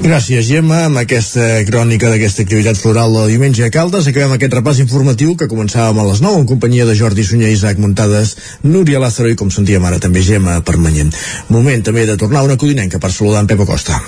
Gràcies, 0.00 0.46
Gemma. 0.46 0.84
Amb 0.86 1.00
aquesta 1.02 1.64
crònica 1.68 2.08
d'aquesta 2.08 2.44
activitat 2.46 2.78
floral 2.78 3.16
de 3.18 3.24
diumenge 3.32 3.66
a 3.66 3.72
Caldes 3.74 4.06
acabem 4.06 4.36
aquest 4.36 4.54
repàs 4.56 4.78
informatiu 4.80 5.34
que 5.36 5.50
començàvem 5.50 5.98
a 5.98 6.06
les 6.06 6.22
9 6.22 6.44
en 6.44 6.46
companyia 6.52 6.86
de 6.86 6.94
Jordi 6.94 7.26
Sunyer, 7.26 7.50
Isaac 7.50 7.82
Muntades, 7.82 8.36
Núria 8.62 9.02
Lázaro 9.02 9.28
i, 9.28 9.36
com 9.36 9.50
sentíem 9.50 9.84
ara, 9.90 9.98
també 9.98 10.22
Gemma 10.22 10.60
Permanyent. 10.62 11.10
Moment 11.50 11.82
també 11.82 12.06
de 12.06 12.16
tornar 12.16 12.44
a 12.44 12.48
una 12.48 12.56
codinenca 12.56 13.02
per 13.02 13.10
saludar 13.10 13.42
en 13.42 13.50
Pepa 13.50 13.66
Costa. 13.66 14.00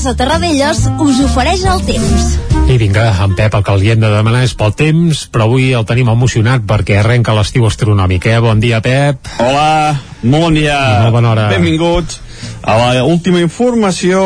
Casa 0.00 0.16
Terradellos 0.16 0.78
us 1.04 1.18
ofereix 1.20 1.60
el 1.68 1.82
temps. 1.84 2.28
I 2.72 2.78
vinga, 2.80 3.02
en 3.20 3.34
Pep, 3.36 3.52
el 3.52 3.64
que 3.66 3.72
li 3.76 3.90
hem 3.92 3.98
de 4.00 4.08
demanar 4.08 4.46
és 4.46 4.54
pel 4.56 4.70
temps, 4.72 5.18
però 5.28 5.44
avui 5.44 5.66
el 5.76 5.84
tenim 5.84 6.08
emocionat 6.08 6.64
perquè 6.64 6.96
arrenca 7.02 7.34
l'estiu 7.36 7.66
astronòmic, 7.68 8.24
eh? 8.32 8.38
Bon 8.40 8.62
dia, 8.62 8.78
Pep. 8.80 9.28
Hola, 9.44 9.98
molt 10.22 10.46
bon 10.46 10.56
dia. 10.56 10.78
Molt 11.02 11.12
bona 11.18 11.34
hora. 11.34 11.44
Benvinguts 11.52 12.16
a 12.64 12.78
la 12.80 13.04
última 13.04 13.42
informació 13.44 14.22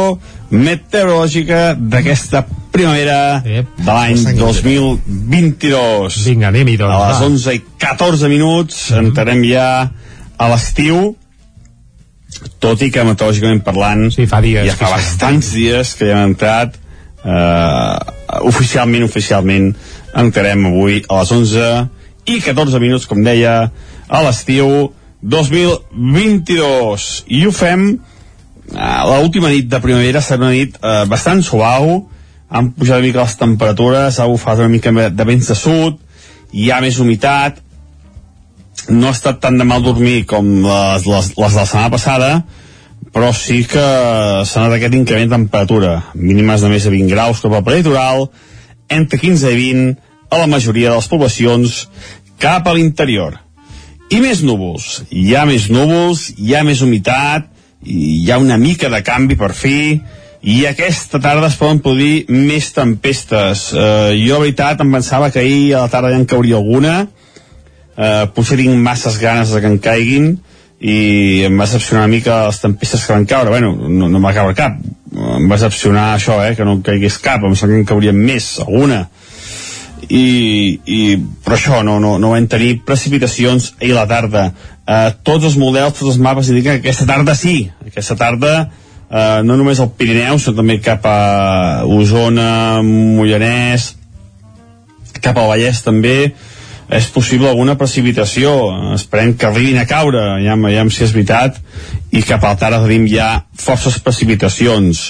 meteorològica 0.55 1.64
d'aquesta 1.75 2.45
primavera 2.70 3.43
Ep. 3.43 3.75
de 3.75 3.91
l'any 3.91 4.22
2022. 4.39 6.22
Vinga, 6.29 6.55
anem-hi, 6.55 6.79
doncs. 6.85 7.01
A 7.01 7.11
les 7.16 7.27
11 7.33 7.59
i 7.59 7.64
14 7.83 8.31
minuts 8.31 8.79
mm 8.79 8.95
-hmm. 8.95 9.09
entrarem 9.09 9.43
ja 9.51 9.91
a 10.39 10.55
l'estiu 10.55 11.16
tot 12.62 12.82
i 12.82 12.91
que 12.93 13.05
meteorològicament 13.07 13.62
parlant 13.66 14.09
sí, 14.14 14.26
fa 14.30 14.41
dies, 14.45 14.66
ja 14.68 14.76
fa 14.78 14.91
bastants 14.95 15.53
dies 15.55 15.95
que 15.99 16.09
ja 16.11 16.20
hem 16.20 16.32
entrat 16.32 16.76
eh, 17.24 17.99
oficialment, 18.45 19.05
oficialment 19.07 19.70
entrarem 20.24 20.66
avui 20.70 21.03
a 21.09 21.20
les 21.20 21.32
11 21.35 21.68
i 22.30 22.41
14 22.41 22.80
minuts, 22.80 23.07
com 23.07 23.20
deia 23.24 23.55
a 24.09 24.22
l'estiu 24.24 24.93
2022 25.24 27.09
i 27.32 27.45
ho 27.47 27.53
fem 27.55 27.87
eh, 27.95 29.03
l'última 29.11 29.53
nit 29.53 29.68
de 29.70 29.80
primavera 29.85 30.22
serà 30.24 30.45
una 30.45 30.55
nit 30.57 30.76
eh, 30.80 31.05
bastant 31.11 31.43
suau 31.45 31.95
han 32.55 32.72
pujat 32.76 33.01
una 33.01 33.07
mica 33.07 33.24
les 33.24 33.39
temperatures 33.41 34.18
ha 34.20 34.28
bufat 34.30 34.61
una 34.61 34.72
mica 34.72 34.93
de 35.11 35.28
vents 35.28 35.49
de 35.51 35.57
sud 35.59 36.01
hi 36.53 36.70
ha 36.70 36.82
més 36.85 37.01
humitat 37.03 37.62
no 38.91 39.09
ha 39.09 39.14
estat 39.14 39.41
tan 39.43 39.59
de 39.59 39.66
mal 39.68 39.83
dormir 39.83 40.25
com 40.31 40.47
les, 40.64 41.07
les, 41.07 41.31
les 41.37 41.55
de 41.57 41.61
la 41.61 41.66
setmana 41.66 41.93
passada 41.95 42.31
però 43.14 43.31
sí 43.37 43.61
que 43.70 43.85
s'ha 44.43 44.64
anat 44.64 44.75
aquest 44.75 44.97
increment 44.99 45.29
de 45.31 45.37
temperatura. 45.37 45.93
Mínimes 46.18 46.64
de 46.64 46.70
més 46.72 46.83
de 46.83 46.91
20 46.91 47.12
graus 47.12 47.43
cap 47.45 47.53
al 47.55 47.62
peritoral 47.62 48.27
entre 48.91 49.20
15 49.22 49.53
i 49.55 49.59
20 49.61 50.35
a 50.35 50.41
la 50.41 50.49
majoria 50.51 50.91
de 50.91 50.99
les 50.99 51.11
poblacions 51.12 51.77
cap 52.43 52.66
a 52.66 52.75
l'interior. 52.75 53.39
I 54.11 54.18
més 54.18 54.43
núvols. 54.43 55.05
Hi 55.14 55.37
ha 55.39 55.45
més 55.47 55.68
núvols, 55.70 56.33
hi 56.35 56.57
ha 56.59 56.64
més 56.66 56.83
humitat 56.83 57.53
hi 57.85 58.31
ha 58.31 58.39
una 58.39 58.57
mica 58.57 58.89
de 58.89 59.03
canvi 59.05 59.37
per 59.37 59.53
fi 59.53 60.01
i 60.45 60.57
aquesta 60.68 61.20
tarda 61.25 61.49
es 61.49 61.57
poden 61.57 61.81
produir 61.85 62.25
més 62.29 62.70
tempestes. 62.77 63.70
Eh, 63.72 64.16
jo 64.25 64.41
veritat 64.43 64.81
em 64.85 64.93
pensava 64.93 65.31
que 65.33 65.41
ahir 65.41 65.75
a 65.75 65.85
la 65.85 65.93
tarda 65.93 66.12
ja 66.12 66.20
en 66.20 66.27
cauria 66.29 66.61
alguna 66.61 67.07
eh, 67.97 68.26
potser 68.34 68.59
tinc 68.61 68.76
masses 68.82 69.18
ganes 69.22 69.53
de 69.55 69.62
que 69.62 69.70
en 69.70 69.78
caiguin 69.82 70.34
i 70.84 71.45
em 71.47 71.57
va 71.59 71.66
decepcionar 71.66 72.05
una 72.05 72.12
mica 72.12 72.45
les 72.49 72.61
tempestes 72.61 73.07
que 73.07 73.14
van 73.14 73.26
caure. 73.26 73.51
Bueno, 73.55 73.72
no, 73.88 74.09
no 74.11 74.20
va 74.20 74.34
caure 74.36 74.57
cap. 74.59 74.76
Em 75.14 75.49
va 75.49 75.57
decepcionar 75.57 76.11
això, 76.14 76.40
eh, 76.45 76.55
que 76.59 76.66
no 76.66 76.80
caigués 76.84 77.18
cap. 77.24 77.45
Em 77.45 77.57
sembla 77.57 77.78
que 77.78 77.84
en 77.84 77.90
caurien 77.95 78.18
més, 78.18 78.59
alguna. 78.64 79.05
I, 80.05 80.26
i 80.84 81.01
però 81.45 81.57
això, 81.57 81.80
no, 81.86 81.97
no, 82.03 82.18
no 82.20 82.34
vam 82.34 82.49
tenir 82.51 82.82
precipitacions 82.84 83.72
ahir 83.80 83.95
a 83.95 84.03
la 84.03 84.09
tarda. 84.11 84.47
Eh, 84.84 85.11
tots 85.24 85.49
els 85.49 85.57
models, 85.57 85.97
tots 85.97 86.11
els 86.12 86.20
mapes 86.20 86.53
indiquen 86.53 86.80
que 86.80 86.90
aquesta 86.90 87.09
tarda 87.09 87.38
sí, 87.38 87.70
aquesta 87.86 88.18
tarda 88.20 88.55
eh, 89.09 89.40
no 89.47 89.57
només 89.57 89.80
al 89.80 89.95
Pirineu, 89.97 90.36
sinó 90.36 90.59
també 90.59 90.76
cap 90.84 91.07
a 91.09 91.18
Osona, 91.88 92.82
Mollanès 92.84 93.95
cap 95.24 95.38
al 95.38 95.49
Vallès 95.49 95.80
també 95.84 96.34
és 96.95 97.09
possible 97.11 97.49
alguna 97.51 97.74
precipitació. 97.78 98.53
Esperem 98.95 99.34
que 99.38 99.49
arribin 99.49 99.80
a 99.80 99.86
caure 99.90 100.22
ja 100.45 100.57
veiem 100.61 100.90
si 100.95 101.05
és 101.07 101.14
veritat 101.14 101.59
i 102.14 102.22
cap 102.22 102.45
a 102.45 102.53
la 102.53 102.61
tarda 102.61 102.82
tenim 102.84 103.09
ja 103.11 103.45
forces 103.59 103.99
precipitacions. 104.03 105.07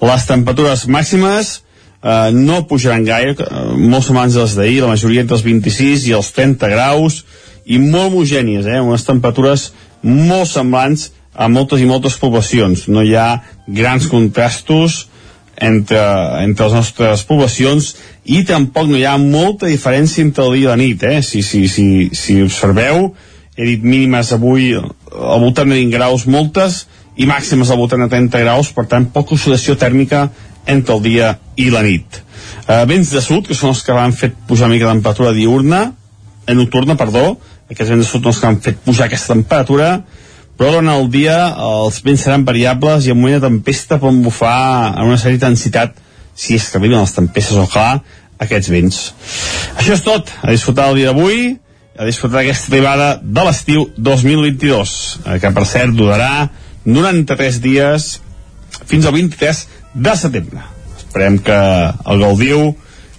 Les 0.00 0.28
temperatures 0.28 0.86
màximes 0.88 1.58
eh, 1.58 2.30
no 2.32 2.62
pujaran 2.70 3.04
gaire 3.04 3.34
eh, 3.36 3.66
molt 3.76 4.06
semblants 4.06 4.38
les 4.40 4.56
d'ahir 4.56 4.80
la 4.84 4.94
majoria 4.94 5.26
entre 5.26 5.36
els 5.36 5.44
26 5.44 6.08
i 6.08 6.16
els 6.16 6.32
30 6.36 6.72
graus 6.72 7.22
i 7.68 7.80
molt 7.82 8.14
homogènies 8.14 8.66
eh, 8.66 8.80
unes 8.80 9.04
temperatures 9.04 9.68
molt 10.02 10.48
semblants 10.48 11.10
a 11.38 11.46
moltes 11.52 11.82
i 11.82 11.86
moltes 11.86 12.16
poblacions. 12.18 12.88
No 12.88 13.04
hi 13.04 13.14
ha 13.14 13.42
grans 13.66 14.08
contrastos 14.10 15.04
entre, 15.60 16.00
entre 16.44 16.68
les 16.68 16.76
nostres 16.76 17.24
poblacions 17.26 17.94
i 18.30 18.44
tampoc 18.46 18.86
no 18.90 18.98
hi 18.98 19.06
ha 19.08 19.16
molta 19.18 19.66
diferència 19.66 20.22
entre 20.24 20.44
el 20.46 20.54
dia 20.54 20.68
i 20.68 20.70
la 20.70 20.78
nit 20.78 21.02
eh? 21.08 21.18
si, 21.22 21.42
si, 21.42 21.66
si, 21.68 21.86
si 22.14 22.38
observeu 22.44 23.10
he 23.58 23.66
dit 23.66 23.82
mínimes 23.82 24.30
avui 24.36 24.70
al 24.76 25.42
voltant 25.42 25.66
de 25.66 25.80
20 25.80 25.96
graus 25.96 26.28
moltes 26.30 26.84
i 27.18 27.26
màximes 27.26 27.70
al 27.70 27.80
voltant 27.80 28.04
de 28.04 28.10
30 28.12 28.44
graus 28.44 28.70
per 28.74 28.86
tant 28.90 29.08
poca 29.14 29.34
oscil·lació 29.34 29.74
tèrmica 29.80 30.28
entre 30.68 30.94
el 30.94 31.02
dia 31.02 31.34
i 31.58 31.70
la 31.74 31.82
nit 31.82 32.22
eh, 32.68 32.84
vents 32.86 33.10
de 33.10 33.22
sud, 33.24 33.48
que 33.48 33.56
són 33.58 33.74
els 33.74 33.82
que 33.82 33.96
van 33.96 34.14
fet 34.14 34.36
pujar 34.46 34.68
una 34.68 34.76
mica 34.76 34.92
temperatura 34.92 35.34
diurna 35.34 35.88
eh, 36.46 36.54
nocturna, 36.54 36.96
perdó 37.00 37.32
aquests 37.68 37.90
vents 37.90 38.06
de 38.06 38.10
sud 38.10 38.22
són 38.22 38.32
els 38.32 38.40
que 38.40 38.50
han 38.52 38.62
fet 38.64 38.80
pujar 38.84 39.08
aquesta 39.08 39.34
temperatura 39.34 39.90
però 40.58 40.74
durant 40.74 40.90
el 40.90 41.06
dia 41.14 41.36
els 41.54 42.00
vents 42.02 42.24
seran 42.26 42.44
variables 42.44 43.06
i 43.06 43.14
en 43.14 43.20
moment 43.20 43.38
de 43.38 43.46
tempesta 43.46 44.00
poden 44.02 44.24
bufar 44.24 44.94
en 44.96 45.06
una 45.06 45.18
certa 45.18 45.36
intensitat 45.36 45.94
si 46.38 46.58
és 46.58 46.66
que 46.70 46.78
arriben 46.78 47.00
les 47.00 47.14
tempestes 47.14 47.58
o 47.58 47.66
clar 47.70 48.00
aquests 48.42 48.70
vents. 48.70 48.98
Això 49.78 49.94
és 49.94 50.04
tot. 50.06 50.30
A 50.42 50.52
disfrutar 50.54 50.90
el 50.90 51.00
dia 51.00 51.12
d'avui, 51.12 51.56
a 51.98 52.06
disfrutar 52.06 52.44
aquesta 52.44 52.70
arribada 52.72 53.08
de 53.22 53.44
l'estiu 53.46 53.88
2022, 53.96 54.94
eh, 55.24 55.38
que 55.42 55.50
per 55.54 55.66
cert 55.66 55.94
durarà 55.98 56.48
93 56.86 57.58
dies 57.62 58.08
fins 58.86 59.06
al 59.06 59.16
23 59.16 59.64
de 59.94 60.14
setembre. 60.16 60.62
Esperem 60.98 61.38
que 61.42 61.58
el 61.58 62.22
gaudiu 62.22 62.70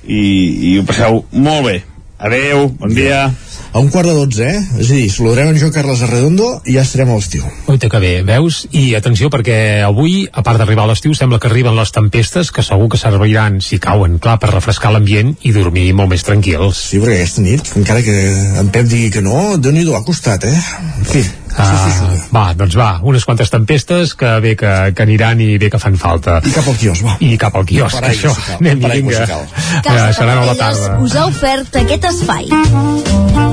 i, 0.07 0.23
i 0.71 0.77
ho 0.79 0.85
passeu 0.87 1.23
molt 1.31 1.67
bé. 1.67 1.77
Adeu, 2.19 2.67
bon 2.79 2.95
dia. 2.95 3.29
A 3.71 3.79
un 3.79 3.89
quart 3.93 4.07
de 4.09 4.13
dotze, 4.17 4.45
eh? 4.49 4.61
És 4.81 4.89
a 4.89 4.95
dir, 4.97 5.09
saludarem 5.13 5.51
en 5.51 5.59
Joan 5.61 5.73
Carles 5.75 6.01
Arredondo 6.01 6.47
i 6.65 6.73
ja 6.77 6.81
estarem 6.81 7.11
a 7.13 7.17
l'estiu. 7.19 7.43
Oita 7.69 7.89
que 7.91 7.99
bé, 8.01 8.13
veus? 8.25 8.63
I 8.73 8.95
atenció 8.97 9.29
perquè 9.29 9.59
avui, 9.85 10.23
a 10.31 10.41
part 10.45 10.57
d'arribar 10.57 10.87
a 10.87 10.91
l'estiu, 10.91 11.13
sembla 11.13 11.37
que 11.39 11.51
arriben 11.51 11.77
les 11.77 11.93
tempestes 11.93 12.49
que 12.55 12.65
segur 12.65 12.89
que 12.89 12.97
serviran, 12.97 13.59
si 13.61 13.77
cauen, 13.77 14.17
clar, 14.17 14.39
per 14.41 14.49
refrescar 14.55 14.91
l'ambient 14.95 15.35
i 15.45 15.53
dormir 15.53 15.91
molt 15.93 16.09
més 16.09 16.25
tranquils. 16.25 16.81
Sí, 16.89 16.97
perquè 17.03 17.19
aquesta 17.21 17.45
nit, 17.45 17.69
encara 17.77 18.01
que 18.05 18.17
en 18.63 18.73
Pep 18.73 18.89
digui 18.89 19.11
que 19.13 19.21
no, 19.21 19.57
déu 19.61 19.75
nhi 19.75 19.85
ha 19.93 20.01
costat, 20.07 20.49
eh? 20.49 20.57
En 20.97 21.05
fi, 21.13 21.23
Uh, 21.59 22.13
va, 22.31 22.53
doncs 22.55 22.75
va, 22.77 22.99
unes 23.03 23.25
quantes 23.25 23.49
tempestes 23.51 24.13
que 24.15 24.29
bé 24.39 24.53
que, 24.55 24.69
que 24.95 25.03
aniran 25.03 25.41
i 25.41 25.57
bé 25.59 25.71
que 25.73 25.81
fan 25.81 25.97
falta. 25.99 26.37
I 26.45 26.53
cap 26.55 26.69
al 26.69 26.77
quios, 26.79 27.01
va. 27.03 27.17
I 27.25 27.33
cap 27.41 27.57
al 27.59 27.65
quios, 27.67 27.97
Per 27.97 28.05
això. 28.13 28.31
Anem, 28.59 28.79
Per 28.85 28.93
aigua, 28.93 29.11
vinga. 29.11 29.27
cal. 29.27 29.47
Uh, 29.81 30.09
serà 30.15 30.37
a 30.37 30.45
la 30.53 30.55
tarda. 30.61 30.97
us 31.03 31.17
ha 31.17 31.25
ofert 31.27 31.81
aquest 31.83 32.11
espai. 32.13 33.48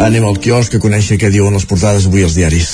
Anem 0.00 0.24
al 0.24 0.38
quiosc 0.40 0.74
a 0.74 0.80
conèixer 0.80 1.18
què 1.20 1.28
diuen 1.32 1.52
les 1.52 1.66
portades 1.68 2.06
avui 2.08 2.24
als 2.24 2.36
diaris. 2.38 2.70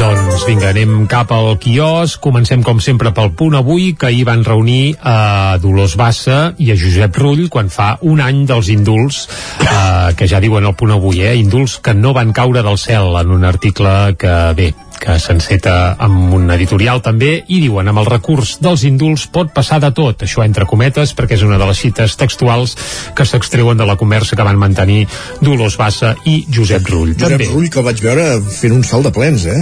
Doncs 0.00 0.42
vinga, 0.48 0.72
anem 0.72 1.04
cap 1.06 1.30
al 1.32 1.52
quios. 1.62 2.16
Comencem 2.18 2.64
com 2.66 2.80
sempre 2.82 3.12
pel 3.14 3.30
punt 3.38 3.54
avui, 3.54 3.92
que 3.94 4.08
ahir 4.10 4.24
van 4.26 4.42
reunir 4.44 4.96
a 5.00 5.56
Dolors 5.62 5.94
Bassa 5.96 6.38
i 6.58 6.72
a 6.74 6.76
Josep 6.78 7.14
Rull 7.22 7.46
quan 7.52 7.70
fa 7.70 7.94
un 8.02 8.20
any 8.24 8.42
dels 8.50 8.72
indults, 8.74 9.28
eh, 9.62 10.10
que 10.18 10.26
ja 10.26 10.42
diuen 10.42 10.66
el 10.66 10.74
punt 10.74 10.96
avui, 10.96 11.22
eh? 11.22 11.36
Indults 11.38 11.78
que 11.78 11.94
no 11.94 12.12
van 12.16 12.34
caure 12.34 12.66
del 12.66 12.80
cel 12.82 13.14
en 13.22 13.30
un 13.38 13.46
article 13.46 14.16
que, 14.18 14.34
bé, 14.58 14.72
que 15.00 15.16
s'enceta 15.20 15.94
amb 16.02 16.34
un 16.36 16.50
editorial 16.54 17.02
també, 17.04 17.36
i 17.48 17.60
diuen 17.64 17.88
amb 17.90 18.02
el 18.02 18.08
recurs 18.08 18.56
dels 18.64 18.84
indults 18.88 19.26
pot 19.32 19.52
passar 19.54 19.80
de 19.82 19.90
tot, 19.94 20.24
això 20.26 20.44
entre 20.44 20.66
cometes, 20.68 21.14
perquè 21.16 21.38
és 21.38 21.44
una 21.46 21.58
de 21.60 21.68
les 21.68 21.80
cites 21.80 22.16
textuals 22.20 22.76
que 23.16 23.26
s'extreuen 23.28 23.78
de 23.78 23.86
la 23.88 23.96
conversa 24.00 24.36
que 24.36 24.46
van 24.46 24.58
mantenir 24.60 25.04
Dolors 25.40 25.76
Bassa 25.80 26.14
i 26.24 26.44
Josep 26.48 26.88
Rull. 26.90 27.14
Josep 27.14 27.36
també. 27.36 27.50
Rull, 27.52 27.68
que 27.70 27.80
el 27.82 27.88
vaig 27.88 28.02
veure 28.04 28.26
fent 28.54 28.76
un 28.76 28.84
salt 28.86 29.08
de 29.08 29.14
plens, 29.14 29.46
eh? 29.50 29.58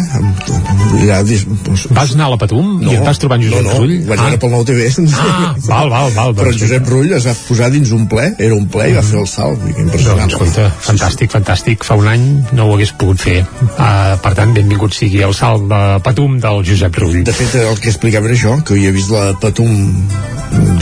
Ja, 1.07 1.23
dis, 1.27 1.45
doncs, 1.67 1.89
Vas 1.93 2.15
anar 2.17 2.31
a 2.31 2.35
la 2.35 2.41
Patum 2.41 2.79
no, 2.83 2.93
i 2.93 2.99
et 2.99 3.07
vas 3.07 3.21
trobar 3.23 3.41
en 3.41 3.47
Josep 3.49 3.67
no, 3.67 3.73
no, 3.73 3.79
Rull? 3.83 3.97
ho 4.03 4.11
vaig 4.13 4.25
veure 4.27 4.41
pel 4.43 4.55
nou 4.57 4.67
TV. 4.69 4.89
Ah, 5.23 5.55
val, 5.67 5.91
val, 5.93 6.11
val. 6.17 6.35
Però 6.37 6.51
doncs 6.51 6.63
Josep 6.63 6.89
Rull 6.91 7.13
es 7.17 7.27
va 7.29 7.35
posar 7.47 7.71
dins 7.75 7.93
un 7.95 8.07
ple, 8.11 8.29
era 8.39 8.57
un 8.57 8.69
ple 8.73 8.91
i 8.91 8.97
va 8.97 9.05
fer 9.07 9.21
el 9.23 9.29
salt. 9.31 9.63
Dir, 9.67 9.75
Impressionant. 9.85 10.31
Doncs, 10.31 10.37
escolta, 10.39 10.69
fantàstic, 10.89 11.33
fantàstic. 11.35 11.87
Fa 11.89 11.99
un 11.99 12.11
any 12.11 12.27
no 12.57 12.69
ho 12.69 12.77
hagués 12.77 12.95
pogut 12.99 13.23
fer. 13.23 13.41
Uh, 13.73 14.17
per 14.23 14.35
tant, 14.39 14.55
benvingut 14.57 14.95
sigui 14.97 15.22
el 15.27 15.35
salt 15.35 15.69
de 15.71 15.81
Patum 16.05 16.39
del 16.43 16.63
Josep 16.67 16.97
Rull. 17.03 17.23
De 17.27 17.35
fet, 17.37 17.55
el 17.63 17.81
que 17.81 17.91
explicava 17.93 18.31
era 18.31 18.39
això, 18.39 18.59
que 18.67 18.77
havia 18.77 18.95
vist 18.95 19.13
la 19.13 19.33
Patum 19.41 19.73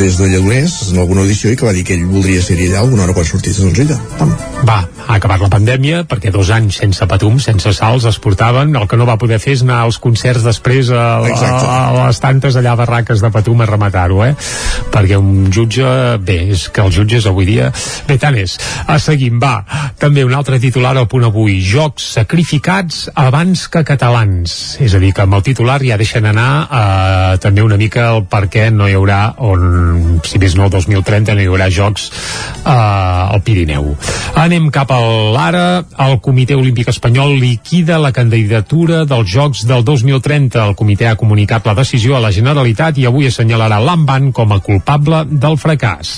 des 0.01 0.17
de 0.19 0.27
Lledoners 0.29 0.91
en 0.91 0.99
alguna 0.99 1.23
audició 1.23 1.51
i 1.53 1.57
que 1.59 1.67
va 1.67 1.75
dir 1.77 1.85
que 1.87 1.95
ell 1.95 2.07
voldria 2.09 2.43
ser 2.43 2.57
allà 2.59 2.81
alguna 2.81 3.05
hora 3.05 3.15
quan 3.17 3.27
sortís. 3.29 3.61
Doncs 3.61 3.83
ella, 3.85 3.99
pam. 4.19 4.33
Va, 4.67 4.79
ha 5.07 5.17
acabat 5.17 5.43
la 5.45 5.51
pandèmia, 5.53 6.03
perquè 6.09 6.33
dos 6.35 6.51
anys 6.55 6.81
sense 6.81 7.07
Patum, 7.11 7.39
sense 7.43 7.73
salts, 7.77 8.07
es 8.09 8.19
portaven. 8.23 8.75
El 8.77 8.89
que 8.89 8.99
no 8.99 9.07
va 9.09 9.19
poder 9.21 9.41
fer 9.43 9.55
és 9.59 9.65
anar 9.67 9.83
als 9.85 10.01
concerts 10.03 10.47
després 10.47 10.91
a, 10.95 11.05
a, 11.21 11.51
a 11.71 11.81
les 11.99 12.21
tantes 12.23 12.57
allà 12.57 12.75
barraques 12.81 13.23
de 13.23 13.33
Patum 13.35 13.61
a 13.61 13.69
rematar-ho, 13.69 14.23
eh? 14.27 14.33
Perquè 14.91 15.19
un 15.21 15.51
jutge, 15.55 15.87
bé, 16.25 16.41
és 16.57 16.69
que 16.73 16.85
els 16.85 16.97
jutges 16.97 17.29
avui 17.31 17.49
dia... 17.49 17.71
Bé, 18.09 18.19
tant 18.21 18.37
és. 18.41 18.57
A 18.89 18.99
seguim, 19.03 19.39
va. 19.43 19.61
També 20.01 20.25
un 20.27 20.35
altre 20.37 20.61
titular 20.63 20.97
al 20.97 21.09
punt 21.11 21.29
avui. 21.29 21.61
Jocs 21.65 22.13
sacrificats 22.19 23.09
abans 23.15 23.69
que 23.71 23.85
catalans. 23.87 24.30
És 24.81 24.95
a 24.95 25.01
dir, 25.03 25.13
que 25.17 25.25
amb 25.25 25.37
el 25.39 25.45
titular 25.47 25.79
ja 25.85 25.99
deixen 26.01 26.27
anar 26.31 26.51
eh, 26.65 27.39
també 27.43 27.65
una 27.67 27.79
mica 27.81 28.11
el 28.15 28.25
per 28.31 28.47
què 28.53 28.69
no 28.75 28.89
hi 28.89 28.97
haurà, 28.99 29.21
on, 29.47 30.21
si 30.27 30.41
més 30.43 30.57
no 30.59 30.69
el 30.69 30.75
2030, 30.75 31.37
no 31.37 31.45
hi 31.45 31.49
haurà 31.51 31.69
jocs 31.73 32.09
eh, 32.11 32.71
al 32.71 33.43
Pirineu. 33.47 33.93
Anem 34.41 34.71
cap 34.75 34.93
a 34.95 35.01
l'ara. 35.35 35.67
El 36.01 36.19
Comitè 36.25 36.57
Olímpic 36.57 36.89
Espanyol 36.93 37.37
liquida 37.41 37.99
la 38.01 38.13
candidatura 38.17 39.05
dels 39.09 39.29
Jocs 39.31 39.65
del 39.69 39.85
2030. 39.85 40.63
El 40.71 40.77
comitè 40.79 41.11
ha 41.11 41.19
comunicat 41.21 41.67
la 41.69 41.75
decisió 41.79 42.17
a 42.17 42.23
la 42.23 42.33
Generalitat 42.35 42.99
i 42.99 43.07
avui 43.09 43.29
assenyalarà 43.29 43.81
l'Amban 43.83 44.31
com 44.37 44.55
a 44.55 44.61
culpable 44.65 45.25
del 45.31 45.59
fracàs. 45.61 46.17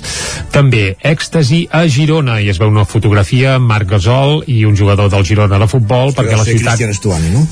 També 0.52 0.92
èxtasi 1.12 1.64
a 1.72 1.84
Girona 1.88 2.38
i 2.40 2.50
es 2.52 2.60
veu 2.60 2.70
una 2.72 2.86
fotografia 2.88 3.56
amb 3.56 3.70
Marc 3.72 3.90
Gasol 3.94 4.42
i 4.52 4.62
un 4.68 4.76
jugador 4.76 5.10
del 5.12 5.24
Girona 5.26 5.60
de 5.60 5.68
futbol 5.70 6.14
perquè 6.16 6.36
la 6.36 6.46
ciutat... 6.46 6.76
Cristian 6.76 6.92
Estuani, 6.94 7.32
no? 7.32 7.46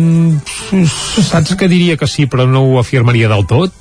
Mm, 0.00 0.86
saps 1.28 1.54
que 1.56 1.68
diria 1.68 1.96
que 2.00 2.08
sí, 2.08 2.26
però 2.30 2.46
no 2.48 2.64
ho 2.64 2.78
afirmaria 2.80 3.28
del 3.28 3.46
tot? 3.50 3.74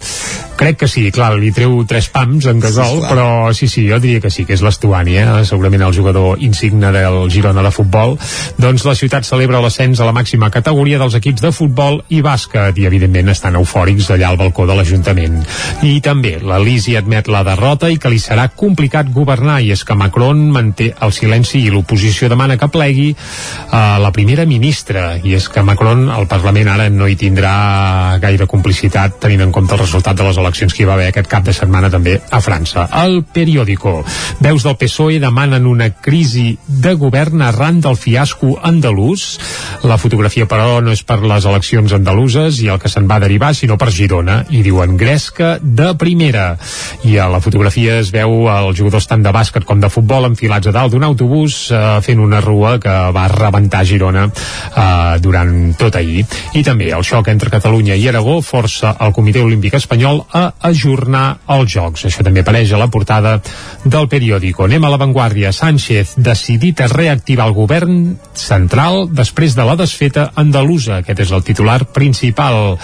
Crec 0.60 0.76
que 0.82 0.88
sí, 0.92 1.06
clar, 1.16 1.38
li 1.40 1.54
treu 1.56 1.78
tres 1.88 2.10
pams 2.12 2.50
en 2.52 2.60
Gasol, 2.60 2.98
Sí, 3.00 3.06
però 3.08 3.54
sí, 3.56 3.70
sí, 3.72 3.86
jo 3.88 3.96
diria 4.04 4.20
que 4.20 4.28
sí, 4.28 4.44
que 4.44 4.58
és 4.58 4.64
l'Estuani, 4.66 5.14
eh? 5.16 5.44
segurament 5.48 5.86
el 5.86 5.94
jugador 5.96 6.42
insigne 6.44 6.90
del 6.92 7.30
Girona 7.32 7.64
de 7.64 7.72
futbol. 7.72 8.18
Doncs 8.60 8.84
la 8.84 8.96
ciutat 9.00 9.24
celebra 9.24 9.62
l'ascens 9.64 10.02
a 10.02 10.08
la 10.10 10.12
màxima 10.12 10.50
categoria 10.52 11.00
dels 11.00 11.16
equips 11.16 11.46
de 11.46 11.54
futbol 11.56 12.02
i 12.12 12.20
bàsquet, 12.26 12.76
i 12.76 12.90
evidentment 12.90 13.32
estan 13.32 13.56
eufòrics 13.56 14.10
allà 14.12 14.34
al 14.34 14.42
balcó 14.42 14.66
de 14.68 14.76
l'Ajuntament. 14.76 15.38
I 15.88 16.02
també 16.04 16.36
la 16.44 16.60
Lisi 16.60 16.98
admet 17.00 17.32
la 17.32 17.46
derrota 17.48 17.88
i 17.88 17.96
que 17.96 18.12
li 18.12 18.20
serà 18.20 18.50
complicat 18.52 19.14
governar, 19.16 19.62
i 19.64 19.72
és 19.72 19.86
que 19.88 19.96
Macron 19.96 20.44
manté 20.52 20.90
el 21.00 21.16
silenci 21.16 21.64
i 21.64 21.72
l'oposició 21.72 22.28
demana 22.28 22.60
que 22.60 22.68
plegui 22.68 23.14
a 23.72 23.96
la 24.04 24.12
primera 24.12 24.44
ministra, 24.44 25.14
i 25.24 25.40
és 25.40 25.48
que 25.48 25.64
Macron 25.64 26.09
al 26.10 26.28
Parlament 26.30 26.68
ara 26.72 26.88
no 26.90 27.08
hi 27.10 27.16
tindrà 27.20 28.18
gaire 28.22 28.48
complicitat 28.50 29.20
tenint 29.24 29.44
en 29.46 29.52
compte 29.56 29.76
el 29.76 29.82
resultat 29.82 30.18
de 30.18 30.26
les 30.26 30.38
eleccions 30.42 30.74
que 30.74 30.84
hi 30.84 30.88
va 30.88 30.96
haver 30.98 31.10
aquest 31.12 31.30
cap 31.32 31.46
de 31.46 31.54
setmana 31.54 31.90
també 31.94 32.18
a 32.20 32.40
França. 32.44 32.88
El 33.04 33.22
periòdico. 33.24 34.00
Veus 34.44 34.66
del 34.66 34.78
PSOE 34.80 35.20
demanen 35.22 35.68
una 35.70 35.90
crisi 35.92 36.58
de 36.68 36.94
govern 37.00 37.44
arran 37.46 37.82
del 37.84 37.98
fiasco 37.98 38.56
andalús. 38.64 39.28
La 39.84 40.00
fotografia, 40.02 40.48
però, 40.50 40.80
no 40.84 40.94
és 40.96 41.04
per 41.04 41.20
les 41.24 41.46
eleccions 41.46 41.94
andaluses 41.96 42.62
i 42.64 42.70
el 42.74 42.80
que 42.82 42.92
se'n 42.92 43.08
va 43.10 43.20
derivar, 43.22 43.54
sinó 43.56 43.78
per 43.78 43.92
Girona. 43.94 44.42
I 44.50 44.64
diuen 44.66 44.98
Gresca 44.98 45.58
de 45.62 45.94
primera. 46.00 46.56
I 47.08 47.18
a 47.20 47.30
la 47.32 47.42
fotografia 47.44 48.00
es 48.00 48.14
veu 48.16 48.50
els 48.50 48.78
jugadors 48.80 49.08
tant 49.10 49.24
de 49.24 49.34
bàsquet 49.36 49.68
com 49.68 49.82
de 49.82 49.92
futbol 49.94 50.30
enfilats 50.30 50.70
a 50.70 50.76
dalt 50.76 50.94
d'un 50.94 51.06
autobús 51.08 51.70
eh, 51.72 51.84
fent 52.06 52.20
una 52.24 52.42
rua 52.44 52.78
que 52.82 52.96
va 53.16 53.28
rebentar 53.32 53.86
Girona 53.86 54.28
eh, 54.30 55.20
durant 55.22 55.56
tot 55.80 55.99
ahir. 56.00 56.26
I 56.58 56.64
també 56.66 56.90
el 56.96 57.06
xoc 57.06 57.30
entre 57.32 57.52
Catalunya 57.54 57.98
i 58.00 58.08
Aragó 58.10 58.40
força 58.46 58.96
el 59.00 59.14
Comitè 59.16 59.44
Olímpic 59.44 59.76
Espanyol 59.78 60.24
a 60.34 60.46
ajornar 60.72 61.40
els 61.56 61.72
Jocs. 61.74 62.06
Això 62.10 62.26
també 62.26 62.44
apareix 62.44 62.74
a 62.74 62.82
la 62.82 62.90
portada 62.92 63.38
del 63.84 64.10
periòdico. 64.12 64.66
Anem 64.66 64.86
a 64.86 64.94
l'avantguàrdia. 64.94 65.54
Sánchez 65.56 66.16
decidit 66.18 66.82
a 66.82 66.90
reactivar 66.92 67.48
el 67.50 67.56
govern 67.58 68.18
central 68.34 69.08
després 69.12 69.56
de 69.56 69.66
la 69.68 69.78
desfeta 69.80 70.30
andalusa. 70.36 71.00
Aquest 71.04 71.26
és 71.26 71.34
el 71.36 71.46
titular 71.46 71.82
principal. 71.94 72.78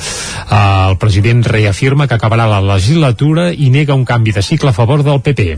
El 0.51 0.97
president 1.01 1.43
reafirma 1.45 2.07
que 2.07 2.17
acabarà 2.19 2.47
la 2.49 2.61
legislatura 2.63 3.51
i 3.51 3.69
nega 3.73 3.95
un 3.95 4.05
canvi 4.05 4.35
de 4.35 4.43
cicle 4.45 4.69
a 4.69 4.77
favor 4.77 5.03
del 5.03 5.21
PP. 5.21 5.55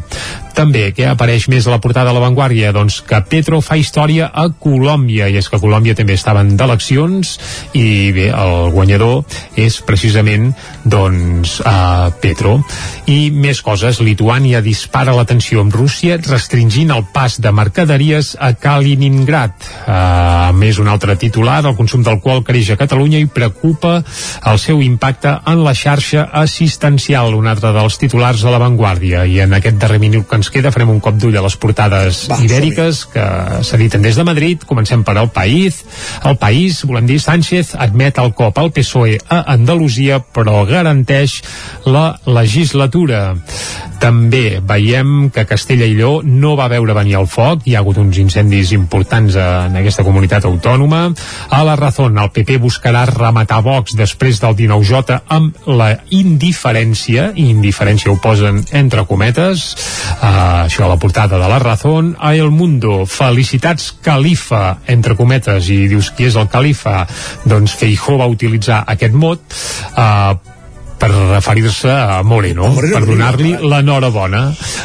També, 0.57 0.87
què 0.95 1.05
apareix 1.11 1.45
més 1.51 1.67
a 1.67 1.73
la 1.75 1.81
portada 1.81 2.09
de 2.09 2.17
l'avantguàrdia? 2.17 2.71
Doncs 2.73 3.01
que 3.05 3.19
Petro 3.29 3.59
fa 3.61 3.77
història 3.77 4.31
a 4.33 4.47
Colòmbia, 4.49 5.27
i 5.29 5.37
és 5.37 5.49
que 5.49 5.59
Colòmbia 5.61 5.93
també 5.97 6.15
estaven 6.17 6.55
d'eleccions, 6.57 7.35
i 7.77 8.11
bé, 8.15 8.29
el 8.31 8.71
guanyador 8.75 9.23
és 9.59 9.79
precisament 9.85 10.51
doncs 10.83 11.59
a 11.65 12.11
Petro. 12.21 12.57
I 13.07 13.29
més 13.33 13.61
coses, 13.65 14.01
Lituània 14.03 14.61
dispara 14.63 15.15
la 15.15 15.25
tensió 15.27 15.61
amb 15.63 15.75
Rússia 15.75 16.17
restringint 16.23 16.91
el 16.95 17.05
pas 17.13 17.37
de 17.41 17.51
mercaderies 17.55 18.33
a 18.39 18.53
Kaliningrad. 18.59 19.55
Uh, 19.87 20.53
més 20.57 20.79
un 20.81 20.89
altre 20.91 21.17
titular, 21.19 21.59
el 21.65 21.77
consum 21.77 22.03
d'alcohol 22.05 22.43
creix 22.47 22.71
a 22.73 22.79
Catalunya 22.79 23.21
i 23.21 23.29
preocupa 23.31 24.01
el 24.47 24.59
seu 24.61 24.81
impacte 24.83 25.33
en 25.47 25.63
la 25.65 25.73
xarxa 25.77 26.27
assistencial, 26.41 27.35
un 27.37 27.47
altre 27.47 27.73
dels 27.75 27.99
titulars 28.01 28.43
de 28.43 28.53
l'avantguàrdia. 28.53 29.25
I 29.27 29.41
en 29.45 29.55
aquest 29.57 29.79
darrer 29.81 29.99
minut 30.03 30.27
que 30.27 30.39
ens 30.39 30.51
queda 30.53 30.71
farem 30.73 30.91
un 30.93 31.01
cop 31.03 31.17
d'ull 31.19 31.37
a 31.37 31.43
les 31.45 31.57
portades 31.59 32.25
Va, 32.31 32.39
ibèriques 32.43 33.03
que 33.13 33.25
s'editen 33.67 34.03
des 34.05 34.17
de 34.17 34.25
Madrid. 34.27 34.65
Comencem 34.67 35.03
per 35.07 35.17
El 35.17 35.31
País. 35.33 35.83
El 36.27 36.37
País, 36.41 36.83
volem 36.87 37.07
dir, 37.09 37.19
Sánchez 37.37 37.75
admet 37.77 38.17
el 38.17 38.31
cop 38.33 38.57
al 38.57 38.71
PSOE 38.73 39.19
a 39.29 39.43
Andalusia, 39.53 40.17
però 40.33 40.63
garanteix 40.65 41.35
la 41.85 42.15
legislatura. 42.25 43.35
També 44.01 44.59
veiem 44.61 45.29
que 45.33 45.45
Castella 45.49 45.85
i 45.89 45.95
Lleó 45.97 46.21
no 46.25 46.55
va 46.57 46.67
veure 46.69 46.93
venir 46.97 47.15
el 47.17 47.27
foc, 47.29 47.63
hi 47.65 47.73
ha 47.75 47.81
hagut 47.81 47.97
uns 48.01 48.17
incendis 48.21 48.71
importants 48.75 49.37
en 49.41 49.77
aquesta 49.77 50.05
comunitat 50.05 50.45
autònoma. 50.49 51.03
A 51.53 51.61
la 51.65 51.75
Razón, 51.77 52.17
el 52.17 52.29
PP 52.33 52.57
buscarà 52.61 53.05
rematar 53.09 53.63
Vox 53.65 53.97
després 53.97 54.41
del 54.41 54.57
19J 54.57 55.19
amb 55.33 55.69
la 55.69 55.91
indiferència, 56.13 57.31
i 57.35 57.47
indiferència 57.53 58.13
ho 58.13 58.19
posen 58.21 58.63
entre 58.77 59.05
cometes, 59.09 59.65
uh, 60.17 60.65
això 60.65 60.85
a 60.85 60.91
la 60.93 60.99
portada 61.01 61.41
de 61.41 61.49
la 61.49 61.61
Razón. 61.61 62.15
A 62.19 62.35
El 62.37 62.51
Mundo, 62.53 63.05
felicitats 63.05 63.91
Califa, 64.01 64.79
entre 64.85 65.17
cometes, 65.17 65.69
i 65.73 65.87
dius 65.89 66.11
qui 66.13 66.29
és 66.29 66.37
el 66.37 66.49
Califa? 66.53 67.07
Doncs 67.47 67.75
Feijó 67.79 68.17
va 68.19 68.27
utilitzar 68.31 68.83
aquest 68.87 69.13
mot, 69.17 69.57
uh, 69.95 70.35
per 70.97 71.09
referir-se 71.13 71.91
a 71.91 72.21
Moreno, 72.23 72.67
Moreno 72.73 72.97
per 72.97 73.05
donar-li 73.07 73.53
l'enhorabona. 73.61 74.43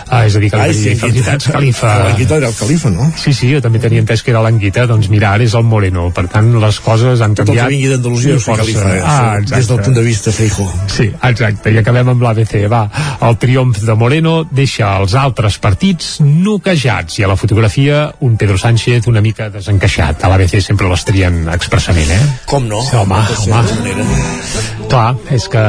Ah, 0.09 0.25
és 0.27 0.37
a 0.37 0.43
dir, 0.43 0.51
que 0.53 0.61
li 0.61 0.91
Ai, 0.91 0.97
felicitats, 1.01 1.49
Califa. 1.53 1.93
L'Anguita 2.07 2.37
era 2.41 2.51
el 2.51 2.57
Califa, 2.57 2.93
no? 2.93 3.09
Sí, 3.17 3.33
sí, 3.37 3.49
jo 3.53 3.63
també 3.65 3.81
tenia 3.83 4.03
entès 4.03 4.23
que 4.23 4.33
era 4.35 4.43
l'Anguita, 4.45 4.85
doncs 4.91 5.09
mira, 5.13 5.33
ara 5.33 5.47
és 5.47 5.57
el 5.59 5.65
Moreno. 5.69 6.09
Per 6.15 6.27
tant, 6.33 6.51
les 6.63 6.81
coses 6.85 7.25
han 7.25 7.37
canviat. 7.39 7.47
Tot 7.47 7.57
el 7.57 7.63
que 7.63 7.75
vingui 7.75 7.93
d'Andalusia 7.95 8.37
és 8.37 8.49
Califa, 8.49 8.87
eh? 8.93 9.01
ah, 9.05 9.41
des 9.41 9.71
del 9.71 9.83
punt 9.83 9.97
de 9.97 10.05
vista 10.07 10.35
Feijo. 10.37 10.69
Sí, 10.93 11.09
exacte, 11.31 11.73
i 11.73 11.81
acabem 11.81 12.13
amb 12.13 12.27
l'ABC. 12.27 12.59
Va, 12.73 12.83
el 13.29 13.39
triomf 13.43 13.83
de 13.87 13.97
Moreno 13.99 14.37
deixa 14.51 14.93
els 15.01 15.17
altres 15.19 15.59
partits 15.63 16.19
noquejats 16.23 17.21
i 17.21 17.27
a 17.27 17.33
la 17.33 17.39
fotografia 17.41 18.05
un 18.21 18.37
Pedro 18.41 18.59
Sánchez 18.61 19.09
una 19.09 19.25
mica 19.25 19.49
desencaixat. 19.53 20.23
A 20.23 20.33
l'ABC 20.33 20.61
sempre 20.61 20.91
les 20.93 21.09
trien 21.09 21.43
expressament, 21.53 22.13
eh? 22.13 22.23
Com 22.47 22.69
no? 22.69 22.85
Sí, 22.85 22.97
home, 23.01 23.23
home. 23.49 24.82
Clar, 24.89 25.17
és 25.33 25.47
que 25.49 25.63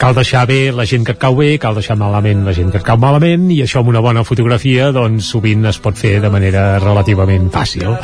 cal 0.00 0.14
deixar 0.16 0.46
bé 0.48 0.72
la 0.74 0.86
gent 0.88 1.04
que 1.06 1.14
et 1.14 1.20
cau 1.22 1.36
bé, 1.38 1.52
cal 1.62 1.76
deixar 1.76 1.96
malament 2.00 2.42
la 2.46 2.54
gent 2.56 2.72
que 2.72 2.80
et 2.80 2.86
cau 2.86 2.98
malament, 3.00 3.48
i 3.54 3.60
això 3.64 3.84
amb 3.84 3.92
una 3.92 4.02
bona 4.04 4.24
fotografia, 4.26 4.90
doncs 4.96 5.30
sovint 5.34 5.68
es 5.70 5.78
pot 5.82 5.98
fer 5.98 6.18
de 6.24 6.32
manera 6.32 6.64
relativament 6.82 7.50
fàcil. 7.54 7.94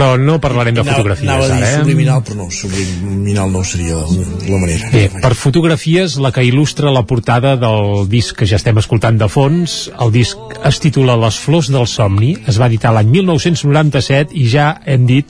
Però 0.00 0.16
no 0.16 0.38
parlarem 0.40 0.72
de 0.72 0.84
fotografies, 0.86 1.28
anava 1.28 1.48
ara, 1.52 1.58
eh? 1.60 1.80
subliminal, 1.82 2.22
però 2.24 2.38
no, 2.38 2.46
subliminal 2.48 3.50
no 3.52 3.60
seria 3.68 3.98
la 4.00 4.60
manera. 4.62 4.88
Bé, 4.94 5.02
per 5.12 5.34
fotografies, 5.36 6.16
la 6.24 6.30
que 6.32 6.44
il·lustra 6.46 6.88
la 6.94 7.02
portada 7.04 7.52
del 7.60 8.06
disc 8.08 8.38
que 8.40 8.48
ja 8.48 8.56
estem 8.56 8.80
escoltant 8.80 9.20
de 9.20 9.28
fons, 9.28 9.74
el 10.00 10.14
disc 10.14 10.56
es 10.64 10.80
titula 10.80 11.18
Les 11.20 11.36
flors 11.36 11.68
del 11.68 11.84
somni, 11.90 12.32
es 12.48 12.56
va 12.56 12.70
editar 12.72 12.94
l'any 12.96 13.12
1997 13.18 14.32
i 14.40 14.48
ja 14.48 14.72
hem 14.88 15.04
dit 15.10 15.28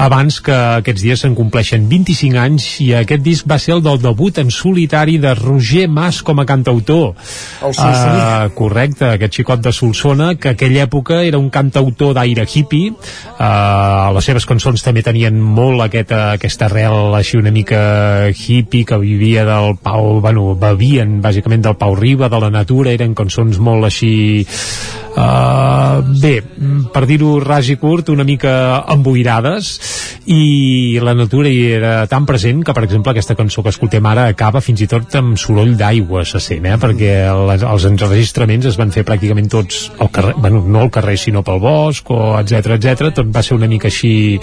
abans 0.00 0.40
que 0.40 0.54
aquests 0.80 1.02
dies 1.04 1.22
se'n 1.22 1.34
compleixen 1.36 1.84
25 1.90 2.38
anys 2.40 2.66
i 2.82 2.88
aquest 2.96 3.22
disc 3.22 3.48
va 3.50 3.58
ser 3.60 3.74
el 3.76 3.82
del 3.84 4.00
debut 4.00 4.38
en 4.40 4.50
solitari 4.54 5.18
de 5.20 5.34
Roger 5.36 5.86
Mas 5.92 6.22
com 6.24 6.40
a 6.40 6.46
cantautor. 6.48 7.12
El 7.60 7.76
uh, 7.76 8.48
correcte, 8.56 9.10
aquest 9.12 9.40
xicot 9.40 9.62
de 9.62 9.74
Solsona, 9.76 10.32
que 10.40 10.54
aquella 10.54 10.86
època 10.88 11.20
era 11.26 11.38
un 11.38 11.50
cantautor 11.52 12.14
d'aire 12.16 12.46
hippie, 12.48 12.94
uh, 13.36 13.99
les 14.14 14.26
seves 14.26 14.46
cançons 14.48 14.82
també 14.84 15.02
tenien 15.06 15.36
molt 15.40 15.82
aquesta, 15.84 16.32
aquesta 16.38 16.68
arrel 16.68 17.14
així 17.18 17.38
una 17.40 17.52
mica 17.54 17.80
hippie 18.30 18.86
que 18.88 18.98
vivia 19.02 19.44
del 19.48 19.76
Pau, 19.82 20.20
bueno, 20.24 20.54
bevien 20.60 21.18
bàsicament 21.24 21.64
del 21.66 21.76
Pau 21.80 21.96
Riba, 21.98 22.30
de 22.32 22.40
la 22.40 22.50
natura, 22.54 22.94
eren 22.96 23.14
cançons 23.18 23.60
molt 23.60 23.88
així 23.90 24.12
Uh, 25.10 26.04
bé, 26.22 26.36
per 26.94 27.02
dir-ho 27.08 27.38
ras 27.42 27.68
i 27.72 27.76
curt, 27.80 28.12
una 28.12 28.24
mica 28.24 28.52
emboirades 28.92 29.72
i 30.30 30.98
la 31.02 31.14
natura 31.18 31.50
hi 31.50 31.64
era 31.74 32.06
tan 32.06 32.26
present 32.28 32.62
que, 32.64 32.74
per 32.76 32.84
exemple, 32.84 33.10
aquesta 33.10 33.34
cançó 33.34 33.64
que 33.64 33.72
escoltem 33.72 34.06
ara 34.06 34.28
acaba 34.30 34.62
fins 34.62 34.84
i 34.84 34.88
tot 34.90 35.14
amb 35.18 35.38
soroll 35.40 35.72
d'aigua, 35.78 36.22
se 36.28 36.38
sent, 36.42 36.68
eh? 36.68 36.76
perquè 36.80 37.14
les, 37.48 37.64
els 37.66 37.86
enregistraments 37.88 38.68
es 38.70 38.78
van 38.78 38.92
fer 38.94 39.04
pràcticament 39.08 39.50
tots 39.50 39.88
al 39.98 40.12
carrer, 40.14 40.36
bueno, 40.38 40.62
no 40.66 40.84
al 40.84 40.92
carrer 40.94 41.16
sinó 41.18 41.42
pel 41.46 41.58
bosc, 41.62 42.10
o 42.14 42.36
etc 42.38 42.76
etc. 42.76 43.10
tot 43.16 43.32
va 43.34 43.42
ser 43.42 43.56
una 43.58 43.68
mica 43.70 43.90
així 43.90 44.38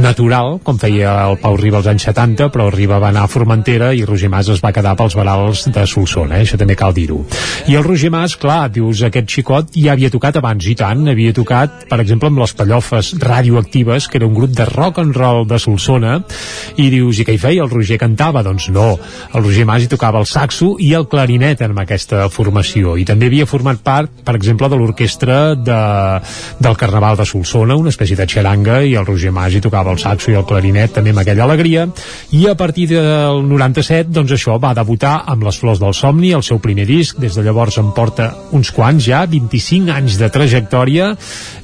natural, 0.00 0.56
com 0.64 0.80
feia 0.80 1.12
el 1.26 1.36
Pau 1.42 1.58
Riba 1.60 1.82
als 1.82 1.90
anys 1.92 2.08
70, 2.08 2.48
però 2.54 2.70
Riba 2.72 3.00
va 3.02 3.10
anar 3.12 3.26
a 3.26 3.32
Formentera 3.32 3.92
i 3.92 4.04
Roger 4.08 4.30
Mas 4.32 4.50
es 4.54 4.64
va 4.64 4.72
quedar 4.72 4.96
pels 4.96 5.18
barals 5.18 5.66
de 5.68 5.86
Solsona, 5.86 6.38
eh? 6.38 6.46
això 6.46 6.60
també 6.60 6.78
cal 6.78 6.96
dir-ho. 6.96 7.20
I 7.68 7.76
el 7.76 7.84
Roger 7.84 8.12
Mas, 8.14 8.38
clar, 8.40 8.70
dius, 8.72 9.02
aquest 9.06 9.28
xicot 9.36 9.74
ja 9.76 9.92
havia 9.92 10.05
havia 10.06 10.14
tocat 10.14 10.36
abans, 10.38 10.66
i 10.70 10.74
tant, 10.78 11.02
havia 11.10 11.34
tocat, 11.34 11.86
per 11.90 11.98
exemple, 11.98 12.28
amb 12.30 12.38
les 12.38 12.52
Pallofes 12.54 13.08
radioactives, 13.18 14.06
que 14.06 14.20
era 14.20 14.26
un 14.28 14.34
grup 14.36 14.52
de 14.54 14.64
rock 14.68 15.00
and 15.02 15.16
roll 15.16 15.46
de 15.48 15.58
Solsona, 15.58 16.20
i 16.78 16.86
dius, 16.92 17.18
i 17.18 17.26
què 17.26 17.34
hi 17.34 17.40
feia? 17.42 17.64
El 17.64 17.72
Roger 17.72 17.98
cantava? 17.98 18.44
Doncs 18.46 18.68
no, 18.70 18.92
el 19.34 19.42
Roger 19.42 19.66
Mas 19.66 19.82
hi 19.82 19.90
tocava 19.90 20.20
el 20.22 20.28
saxo 20.30 20.76
i 20.78 20.92
el 20.94 21.08
clarinet 21.10 21.64
en 21.66 21.74
aquesta 21.82 22.28
formació, 22.30 22.94
i 22.96 23.06
també 23.08 23.26
havia 23.26 23.48
format 23.50 23.82
part, 23.82 24.22
per 24.26 24.36
exemple, 24.38 24.70
de 24.70 24.78
l'orquestra 24.78 25.40
de, 25.58 25.80
del 26.62 26.78
Carnaval 26.78 27.18
de 27.18 27.26
Solsona, 27.26 27.74
una 27.74 27.90
espècie 27.90 28.18
de 28.18 28.28
xeranga, 28.30 28.78
i 28.86 28.94
el 28.94 29.08
Roger 29.08 29.34
Mas 29.34 29.56
hi 29.56 29.64
tocava 29.64 29.90
el 29.90 29.98
saxo 30.02 30.30
i 30.30 30.38
el 30.38 30.46
clarinet 30.46 30.94
també 30.94 31.14
amb 31.14 31.24
aquella 31.24 31.48
alegria, 31.48 31.88
i 32.30 32.46
a 32.46 32.54
partir 32.54 32.86
del 32.92 33.42
97, 33.50 34.14
doncs 34.14 34.36
això, 34.38 34.60
va 34.62 34.74
debutar 34.76 35.18
amb 35.26 35.48
les 35.48 35.58
Flors 35.58 35.82
del 35.82 35.96
Somni, 35.98 36.30
el 36.36 36.46
seu 36.46 36.62
primer 36.62 36.86
disc, 36.86 37.18
des 37.18 37.34
de 37.34 37.42
llavors 37.42 37.80
en 37.82 37.90
porta 37.96 38.30
uns 38.54 38.70
quants 38.70 39.02
ja, 39.02 39.24
25 39.26 39.95
anys 39.96 40.18
de 40.20 40.30
trajectòria 40.32 41.12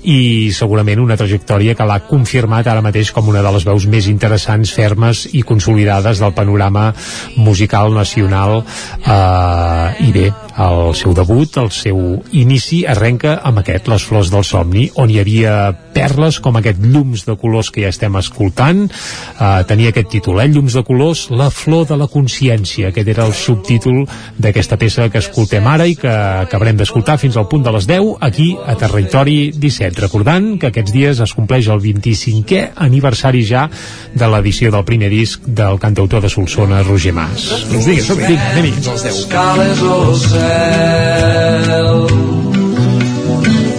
i 0.02 0.50
segurament 0.54 1.02
una 1.02 1.16
trajectòria 1.20 1.76
que 1.78 1.86
l'ha 1.86 2.00
confirmat 2.08 2.66
ara 2.66 2.84
mateix 2.84 3.12
com 3.14 3.28
una 3.30 3.42
de 3.44 3.52
les 3.54 3.66
veus 3.68 3.86
més 3.86 4.08
interessants, 4.10 4.72
fermes 4.74 5.26
i 5.32 5.44
consolidades 5.46 6.22
del 6.22 6.34
panorama 6.34 6.90
musical 7.36 7.94
nacional 7.94 8.62
eh, 8.62 10.06
i 10.08 10.12
bé, 10.14 10.30
el 10.58 10.94
seu 10.94 11.14
debut, 11.16 11.56
el 11.56 11.70
seu 11.72 11.98
inici 12.32 12.82
arrenca 12.88 13.38
amb 13.42 13.62
aquest, 13.62 13.88
Les 13.92 14.04
flors 14.04 14.30
del 14.30 14.44
somni, 14.44 14.90
on 15.00 15.10
hi 15.10 15.18
havia 15.20 15.72
perles 15.92 16.38
com 16.40 16.56
aquest 16.56 16.80
llums 16.80 17.24
de 17.26 17.36
colors 17.36 17.70
que 17.72 17.82
ja 17.84 17.90
estem 17.92 18.14
escoltant, 18.16 18.86
eh, 18.88 19.64
tenia 19.68 19.90
aquest 19.92 20.08
títol, 20.08 20.40
eh, 20.40 20.48
Llums 20.48 20.74
de 20.74 20.82
colors, 20.84 21.30
la 21.30 21.50
flor 21.50 21.86
de 21.86 21.96
la 21.96 22.06
consciència, 22.06 22.88
aquest 22.88 23.08
era 23.08 23.26
el 23.26 23.32
subtítol 23.32 24.06
d'aquesta 24.38 24.76
peça 24.76 25.08
que 25.10 25.18
escoltem 25.18 25.66
ara 25.66 25.86
i 25.86 25.96
que 25.96 26.08
acabarem 26.08 26.76
d'escoltar 26.76 27.18
fins 27.18 27.36
al 27.36 27.48
punt 27.48 27.62
de 27.62 27.72
les 27.72 27.86
10 27.86 28.16
aquí 28.20 28.56
a 28.66 28.74
Territori 28.76 29.52
17. 29.52 30.00
Recordant 30.00 30.58
que 30.58 30.66
aquests 30.68 30.92
dies 30.92 31.20
es 31.20 31.34
compleix 31.34 31.68
el 31.68 31.80
25è 31.80 32.72
aniversari 32.76 33.44
ja 33.44 33.68
de 34.14 34.26
l'edició 34.28 34.70
del 34.70 34.84
primer 34.84 35.10
disc 35.10 35.40
del 35.46 35.78
cantautor 35.78 36.22
de 36.22 36.28
Solsona, 36.28 36.82
Roger 36.82 37.12
Mas. 37.12 37.48
Doncs 37.70 37.86
vinga, 37.86 38.02
som-hi. 38.02 38.26
Vinga, 38.26 38.50
anem-hi. 38.52 38.72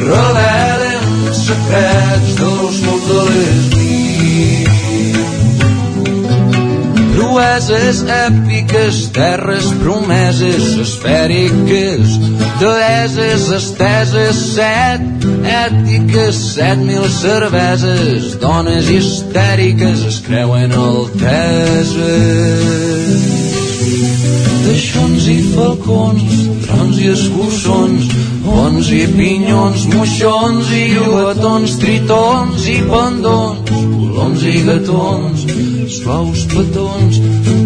revelen 0.06 1.04
secrets 1.44 2.32
dels 2.40 2.76
mons 2.86 3.04
de 3.08 3.20
les 3.32 3.64
nits 3.76 4.81
proeses 7.32 8.02
èpiques, 8.02 9.08
terres 9.08 9.72
promeses, 9.80 10.76
esfèriques, 10.84 12.18
deeses 12.60 13.48
esteses, 13.56 14.36
set 14.52 15.00
ètiques, 15.48 16.36
set 16.52 16.76
mil 16.84 17.08
cerveses, 17.08 18.36
dones 18.42 18.88
histèriques 18.92 20.04
es 20.12 20.20
creuen 20.28 20.72
alteses. 20.76 22.02
Teixons 24.62 25.26
i 25.28 25.38
falcons, 25.52 26.34
trons 26.64 26.98
i 27.02 27.08
escurçons, 27.12 28.08
bons 28.44 28.90
i 28.94 29.02
pinyons, 29.16 29.86
moixons 29.94 30.70
i 30.76 30.82
llobatons, 30.94 31.76
tritons 31.82 32.66
i 32.72 32.78
pendons, 32.90 33.62
coloms 33.70 34.42
i 34.46 34.56
gatons, 34.68 35.46
suaus 35.96 36.40
petons 36.52 37.14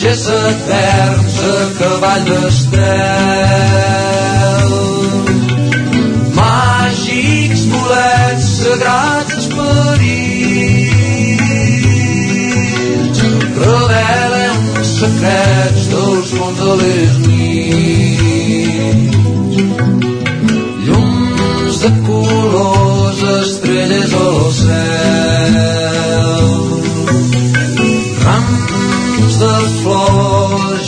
viatges 0.08 0.30
eterns 0.30 1.40
a 1.44 1.74
cavall 1.78 2.24
d'estel, 2.24 2.82
màgics 6.36 7.66
bolets 7.72 8.48
sagrats 8.64 9.34
esperits, 9.42 10.00
revelen 13.60 14.58
secrets 14.84 15.84
dels 15.92 16.30
mons 16.40 16.60
de 16.60 16.74
les 16.84 17.27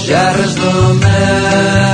flors, 0.10 1.89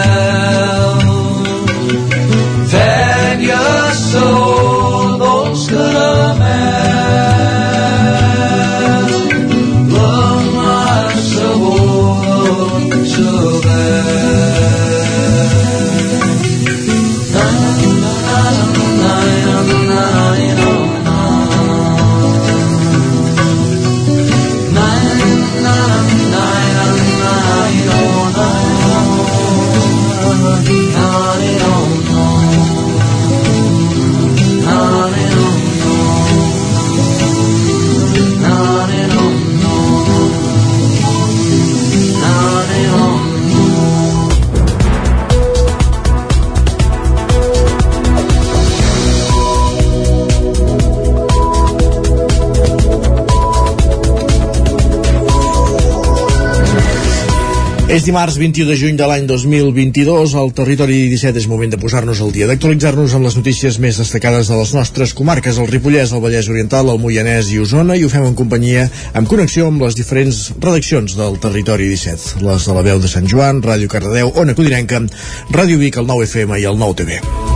Dimarts 58.05 58.35
21 58.37 58.69
de 58.69 58.75
juny 58.77 58.97
de 58.99 59.05
l'any 59.09 59.23
2022. 59.25 60.35
Al 60.37 60.51
territori 60.53 61.07
17 61.09 61.41
és 61.41 61.47
moment 61.49 61.71
de 61.73 61.79
posar-nos 61.81 62.19
al 62.21 62.29
dia, 62.35 62.45
d'actualitzar-nos 62.45 63.15
amb 63.17 63.25
les 63.25 63.37
notícies 63.39 63.79
més 63.81 63.97
destacades 63.97 64.51
de 64.51 64.59
les 64.59 64.73
nostres 64.77 65.15
comarques, 65.17 65.57
el 65.57 65.71
Ripollès, 65.71 66.13
el 66.13 66.21
Vallès 66.21 66.51
Oriental, 66.53 66.91
el 66.93 67.01
Moianès 67.01 67.49
i 67.55 67.57
Osona, 67.63 67.97
i 67.97 68.05
ho 68.05 68.11
fem 68.13 68.27
en 68.29 68.37
companyia, 68.37 68.85
en 69.17 69.25
connexió 69.25 69.71
amb 69.71 69.81
les 69.87 69.97
diferents 69.97 70.43
redaccions 70.59 71.17
del 71.17 71.41
territori 71.41 71.89
17. 71.95 72.45
Les 72.45 72.69
de 72.69 72.77
la 72.77 72.85
veu 72.85 73.01
de 73.01 73.09
Sant 73.09 73.25
Joan, 73.25 73.65
Ràdio 73.65 73.89
Cardedeu, 73.89 74.35
Ona 74.37 74.53
Codinenca, 74.53 75.01
Ràdio 75.49 75.81
Vic, 75.81 75.97
el 75.97 76.05
9 76.13 76.29
FM 76.29 76.61
i 76.61 76.69
el 76.69 76.77
9 76.77 77.54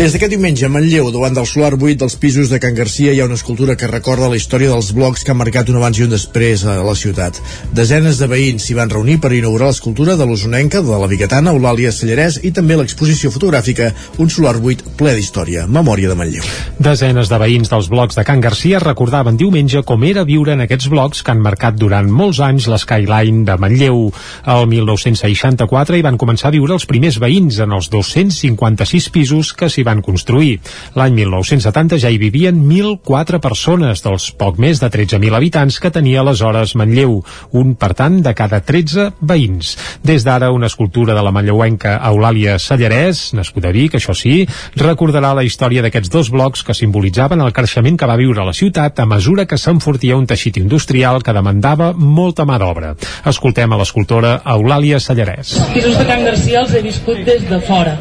Des 0.00 0.14
d'aquest 0.14 0.32
diumenge, 0.32 0.64
a 0.64 0.72
Manlleu, 0.72 1.10
davant 1.12 1.34
del 1.36 1.44
solar 1.44 1.74
buit 1.76 1.98
dels 2.00 2.14
pisos 2.16 2.48
de 2.48 2.56
Can 2.56 2.72
Garcia, 2.72 3.12
hi 3.12 3.18
ha 3.20 3.26
una 3.28 3.36
escultura 3.36 3.74
que 3.76 3.88
recorda 3.90 4.30
la 4.32 4.38
història 4.38 4.70
dels 4.70 4.94
blocs 4.96 5.26
que 5.26 5.34
han 5.34 5.36
marcat 5.36 5.68
un 5.68 5.76
abans 5.76 5.98
i 5.98 6.06
un 6.06 6.14
després 6.14 6.62
a 6.64 6.78
la 6.80 6.94
ciutat. 6.96 7.36
Desenes 7.76 8.16
de 8.16 8.28
veïns 8.30 8.64
s'hi 8.64 8.76
van 8.78 8.88
reunir 8.88 9.18
per 9.20 9.34
inaugurar 9.36 9.68
l'escultura 9.68 10.14
de 10.16 10.24
l'usonenca, 10.24 10.80
de 10.80 11.00
la 11.02 11.08
biguetana, 11.10 11.52
Eulàlia 11.52 11.92
Sallarès, 11.92 12.38
i 12.40 12.48
també 12.56 12.78
l'exposició 12.80 13.28
fotogràfica 13.34 13.90
Un 14.24 14.32
solar 14.32 14.54
buit 14.62 14.80
ple 14.96 15.12
d'història, 15.18 15.66
Memòria 15.68 16.08
de 16.08 16.16
Manlleu. 16.16 16.48
Desenes 16.80 17.28
de 17.28 17.42
veïns 17.44 17.68
dels 17.68 17.92
blocs 17.92 18.16
de 18.16 18.24
Can 18.24 18.40
Garcia 18.40 18.80
recordaven 18.80 19.36
diumenge 19.36 19.84
com 19.84 20.08
era 20.08 20.24
viure 20.24 20.56
en 20.56 20.64
aquests 20.64 20.88
blocs 20.88 21.20
que 21.20 21.34
han 21.34 21.44
marcat 21.44 21.76
durant 21.76 22.08
molts 22.08 22.40
anys 22.40 22.70
l'Skyline 22.72 23.44
de 23.44 23.58
Manlleu. 23.60 24.08
El 24.48 24.66
1964 24.72 26.00
hi 26.00 26.08
van 26.08 26.16
començar 26.16 26.48
a 26.48 26.56
viure 26.56 26.72
els 26.80 26.88
primers 26.88 27.20
veïns 27.20 27.60
en 27.60 27.76
els 27.76 27.92
256 27.92 29.12
pisos 29.12 29.52
que 29.52 29.68
s'hi 29.68 29.84
van 29.84 29.89
construir. 29.98 30.60
L'any 30.94 31.16
1970 31.18 31.98
ja 31.98 32.10
hi 32.10 32.20
vivien 32.22 32.54
1.004 32.62 33.40
persones, 33.42 34.04
dels 34.06 34.28
poc 34.38 34.60
més 34.62 34.78
de 34.78 34.86
13.000 34.86 35.34
habitants 35.34 35.80
que 35.82 35.90
tenia 35.90 36.22
aleshores 36.22 36.76
Manlleu, 36.78 37.18
un, 37.58 37.74
per 37.74 37.90
tant, 37.98 38.20
de 38.22 38.34
cada 38.38 38.62
13 38.62 39.08
veïns. 39.20 39.74
Des 40.06 40.22
d'ara, 40.22 40.52
una 40.54 40.70
escultura 40.70 41.16
de 41.18 41.24
la 41.26 41.34
manlleuenca 41.34 41.96
Eulàlia 42.12 42.60
Sallarès, 42.62 43.32
nascuda 43.34 43.72
a 43.72 43.74
Vic, 43.74 43.98
això 43.98 44.14
sí, 44.14 44.44
recordarà 44.78 45.34
la 45.34 45.44
història 45.46 45.82
d'aquests 45.82 46.12
dos 46.14 46.30
blocs 46.30 46.62
que 46.62 46.76
simbolitzaven 46.78 47.42
el 47.42 47.54
creixement 47.56 47.98
que 47.98 48.06
va 48.06 48.18
viure 48.20 48.46
la 48.46 48.54
ciutat 48.54 49.02
a 49.02 49.08
mesura 49.10 49.48
que 49.50 49.58
s'enfortia 49.58 50.18
un 50.20 50.30
teixit 50.30 50.60
industrial 50.62 51.24
que 51.26 51.34
demandava 51.34 51.90
molta 51.96 52.46
mà 52.46 52.60
d'obra. 52.62 52.94
Escoltem 53.26 53.72
a 53.74 53.80
l'escultora 53.82 54.38
Eulàlia 54.54 55.00
Sallarès. 55.02 55.56
pisos 55.74 55.96
de 55.96 56.06
Can 56.06 56.24
Garcia 56.24 56.60
els 56.60 56.74
he 56.74 56.84
viscut 56.84 57.24
des 57.24 57.48
de 57.48 57.60
fora 57.66 57.96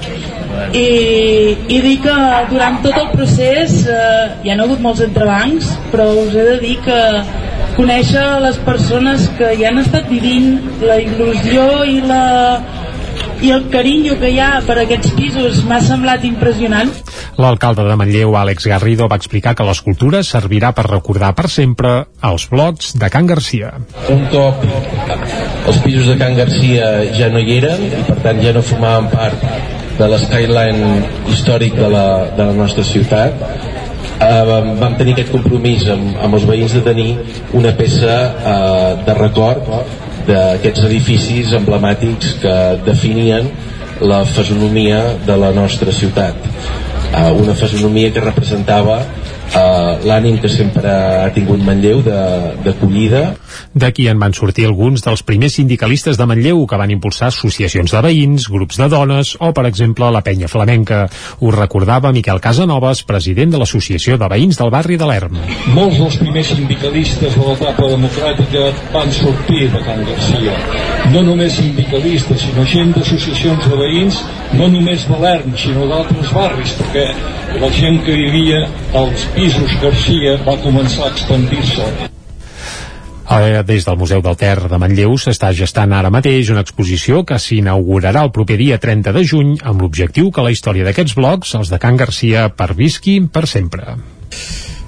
i, 0.73 1.55
i 1.69 1.79
dir 1.83 1.97
que 2.03 2.15
durant 2.49 2.79
tot 2.85 2.97
el 2.99 3.09
procés 3.13 3.83
eh, 3.85 3.99
hi 4.43 4.51
ha 4.51 4.57
hagut 4.59 4.81
molts 4.83 5.03
entrebancs 5.05 5.71
però 5.93 6.09
us 6.25 6.35
he 6.35 6.45
de 6.51 6.57
dir 6.63 6.75
que 6.85 6.99
conèixer 7.77 8.25
les 8.43 8.59
persones 8.65 9.29
que 9.39 9.53
hi 9.55 9.65
han 9.69 9.81
estat 9.81 10.09
vivint 10.11 10.57
la 10.83 10.99
il·lusió 11.01 11.69
i 11.87 11.99
la 12.05 12.23
i 13.39 13.53
el 13.55 13.69
carinyo 13.71 14.17
que 14.19 14.33
hi 14.33 14.39
ha 14.43 14.49
per 14.67 14.75
aquests 14.81 15.13
pisos 15.15 15.63
m'ha 15.67 15.79
semblat 15.83 16.25
impressionant 16.27 16.91
L'alcalde 17.39 17.85
de 17.87 17.95
Manlleu, 17.95 18.33
Àlex 18.35 18.65
Garrido, 18.67 19.07
va 19.07 19.15
explicar 19.15 19.53
que 19.55 19.63
l'escultura 19.63 20.19
servirà 20.27 20.73
per 20.75 20.89
recordar 20.89 21.31
per 21.37 21.47
sempre 21.47 21.93
els 22.29 22.49
blocs 22.51 22.97
de 22.99 23.07
Can 23.13 23.29
Garcia. 23.31 23.71
Un 24.11 24.25
cop 24.33 24.65
els 24.67 25.79
pisos 25.85 26.09
de 26.11 26.17
Can 26.19 26.35
Garcia 26.35 26.91
ja 27.15 27.31
no 27.31 27.39
hi 27.39 27.59
eren 27.61 27.85
i 27.87 28.03
per 28.09 28.19
tant 28.25 28.43
ja 28.43 28.51
no 28.55 28.65
formaven 28.73 29.07
part 29.13 29.78
de 29.99 30.07
l'skyline 30.07 31.03
històric 31.33 31.75
de 31.75 31.89
la, 31.91 32.07
de 32.37 32.45
la 32.47 32.55
nostra 32.55 32.85
ciutat 32.87 33.35
eh, 34.19 34.43
vam, 34.79 34.95
tenir 34.99 35.15
aquest 35.15 35.33
compromís 35.33 35.87
amb, 35.91 36.13
amb 36.23 36.37
els 36.37 36.45
veïns 36.47 36.75
de 36.77 36.83
tenir 36.85 37.09
una 37.59 37.73
peça 37.77 38.15
eh, 38.53 38.93
de 39.07 39.17
record 39.19 39.67
d'aquests 40.29 40.85
edificis 40.87 41.53
emblemàtics 41.57 42.37
que 42.43 42.55
definien 42.85 43.49
la 43.99 44.21
fisonomia 44.27 45.01
de 45.27 45.35
la 45.35 45.49
nostra 45.51 45.91
ciutat. 45.91 46.37
Eh, 47.09 47.31
una 47.35 47.55
fisonomia 47.57 48.11
que 48.15 48.23
representava 48.23 49.01
eh, 49.55 50.07
l'ànim 50.07 50.37
que 50.41 50.49
sempre 50.49 50.89
ha 50.89 51.29
tingut 51.33 51.59
Manlleu 51.63 52.01
de- 52.01 52.53
d'acollida 52.63 53.35
D'aquí 53.73 54.07
en 54.07 54.19
van 54.19 54.33
sortir 54.33 54.65
alguns 54.65 55.01
dels 55.03 55.21
primers 55.23 55.53
sindicalistes 55.57 56.17
de 56.17 56.25
Manlleu 56.25 56.65
que 56.67 56.77
van 56.77 56.91
impulsar 56.91 57.27
associacions 57.27 57.91
de 57.91 58.01
veïns, 58.01 58.47
grups 58.49 58.77
de 58.77 58.87
dones 58.89 59.35
o, 59.39 59.51
per 59.53 59.65
exemple, 59.65 60.09
la 60.11 60.21
penya 60.21 60.47
flamenca. 60.47 61.07
Ho 61.39 61.51
recordava 61.51 62.11
Miquel 62.11 62.39
Casanovas, 62.39 63.03
president 63.03 63.51
de 63.51 63.57
l'Associació 63.61 64.17
de 64.17 64.27
Veïns 64.29 64.57
del 64.57 64.69
barri 64.71 64.97
de 64.97 65.05
l'Erm. 65.05 65.37
molts 65.73 65.97
dels 65.99 66.17
primers 66.17 66.47
sindicalistes 66.47 67.35
de 67.35 67.41
l'etapa 67.47 67.87
democràtica 67.89 68.71
van 68.93 69.11
sortir 69.11 69.69
de 69.71 69.79
Can 69.85 70.05
Garcia. 70.05 70.53
No 71.13 71.21
només 71.23 71.53
sindicalistes, 71.53 72.41
sinó 72.41 72.65
gent 72.65 72.93
d'associacions 72.95 73.67
de 73.69 73.75
veïns, 73.75 74.23
no 74.53 74.67
només 74.67 75.07
de 75.07 75.17
l'ERM, 75.19 75.55
sinó 75.57 75.87
d'altres 75.87 76.31
barris, 76.33 76.73
perquè 76.79 77.05
la 77.59 77.69
gent 77.73 78.03
que 78.05 78.13
vivia 78.13 78.67
als 78.93 79.25
pisos 79.39 79.71
Garcia 79.79 80.33
va 80.43 80.57
començar 80.59 81.05
a 81.05 81.11
expandir-se. 81.13 81.85
Eh, 83.29 83.61
des 83.63 83.85
del 83.87 83.97
Museu 84.01 84.23
del 84.25 84.35
Ter 84.35 84.57
de 84.67 84.79
Manlleu 84.81 85.13
s'està 85.21 85.53
gestant 85.55 85.93
ara 85.95 86.11
mateix 86.11 86.49
una 86.51 86.63
exposició 86.65 87.21
que 87.29 87.37
s'inaugurarà 87.39 88.25
el 88.27 88.33
proper 88.35 88.57
dia 88.59 88.79
30 88.83 89.13
de 89.15 89.23
juny 89.31 89.53
amb 89.63 89.85
l'objectiu 89.85 90.33
que 90.35 90.43
la 90.43 90.51
història 90.51 90.87
d'aquests 90.87 91.15
blocs, 91.15 91.53
els 91.55 91.71
de 91.71 91.79
Can 91.79 92.01
Garcia, 92.01 92.49
pervisqui 92.51 93.21
per 93.31 93.45
sempre. 93.47 93.95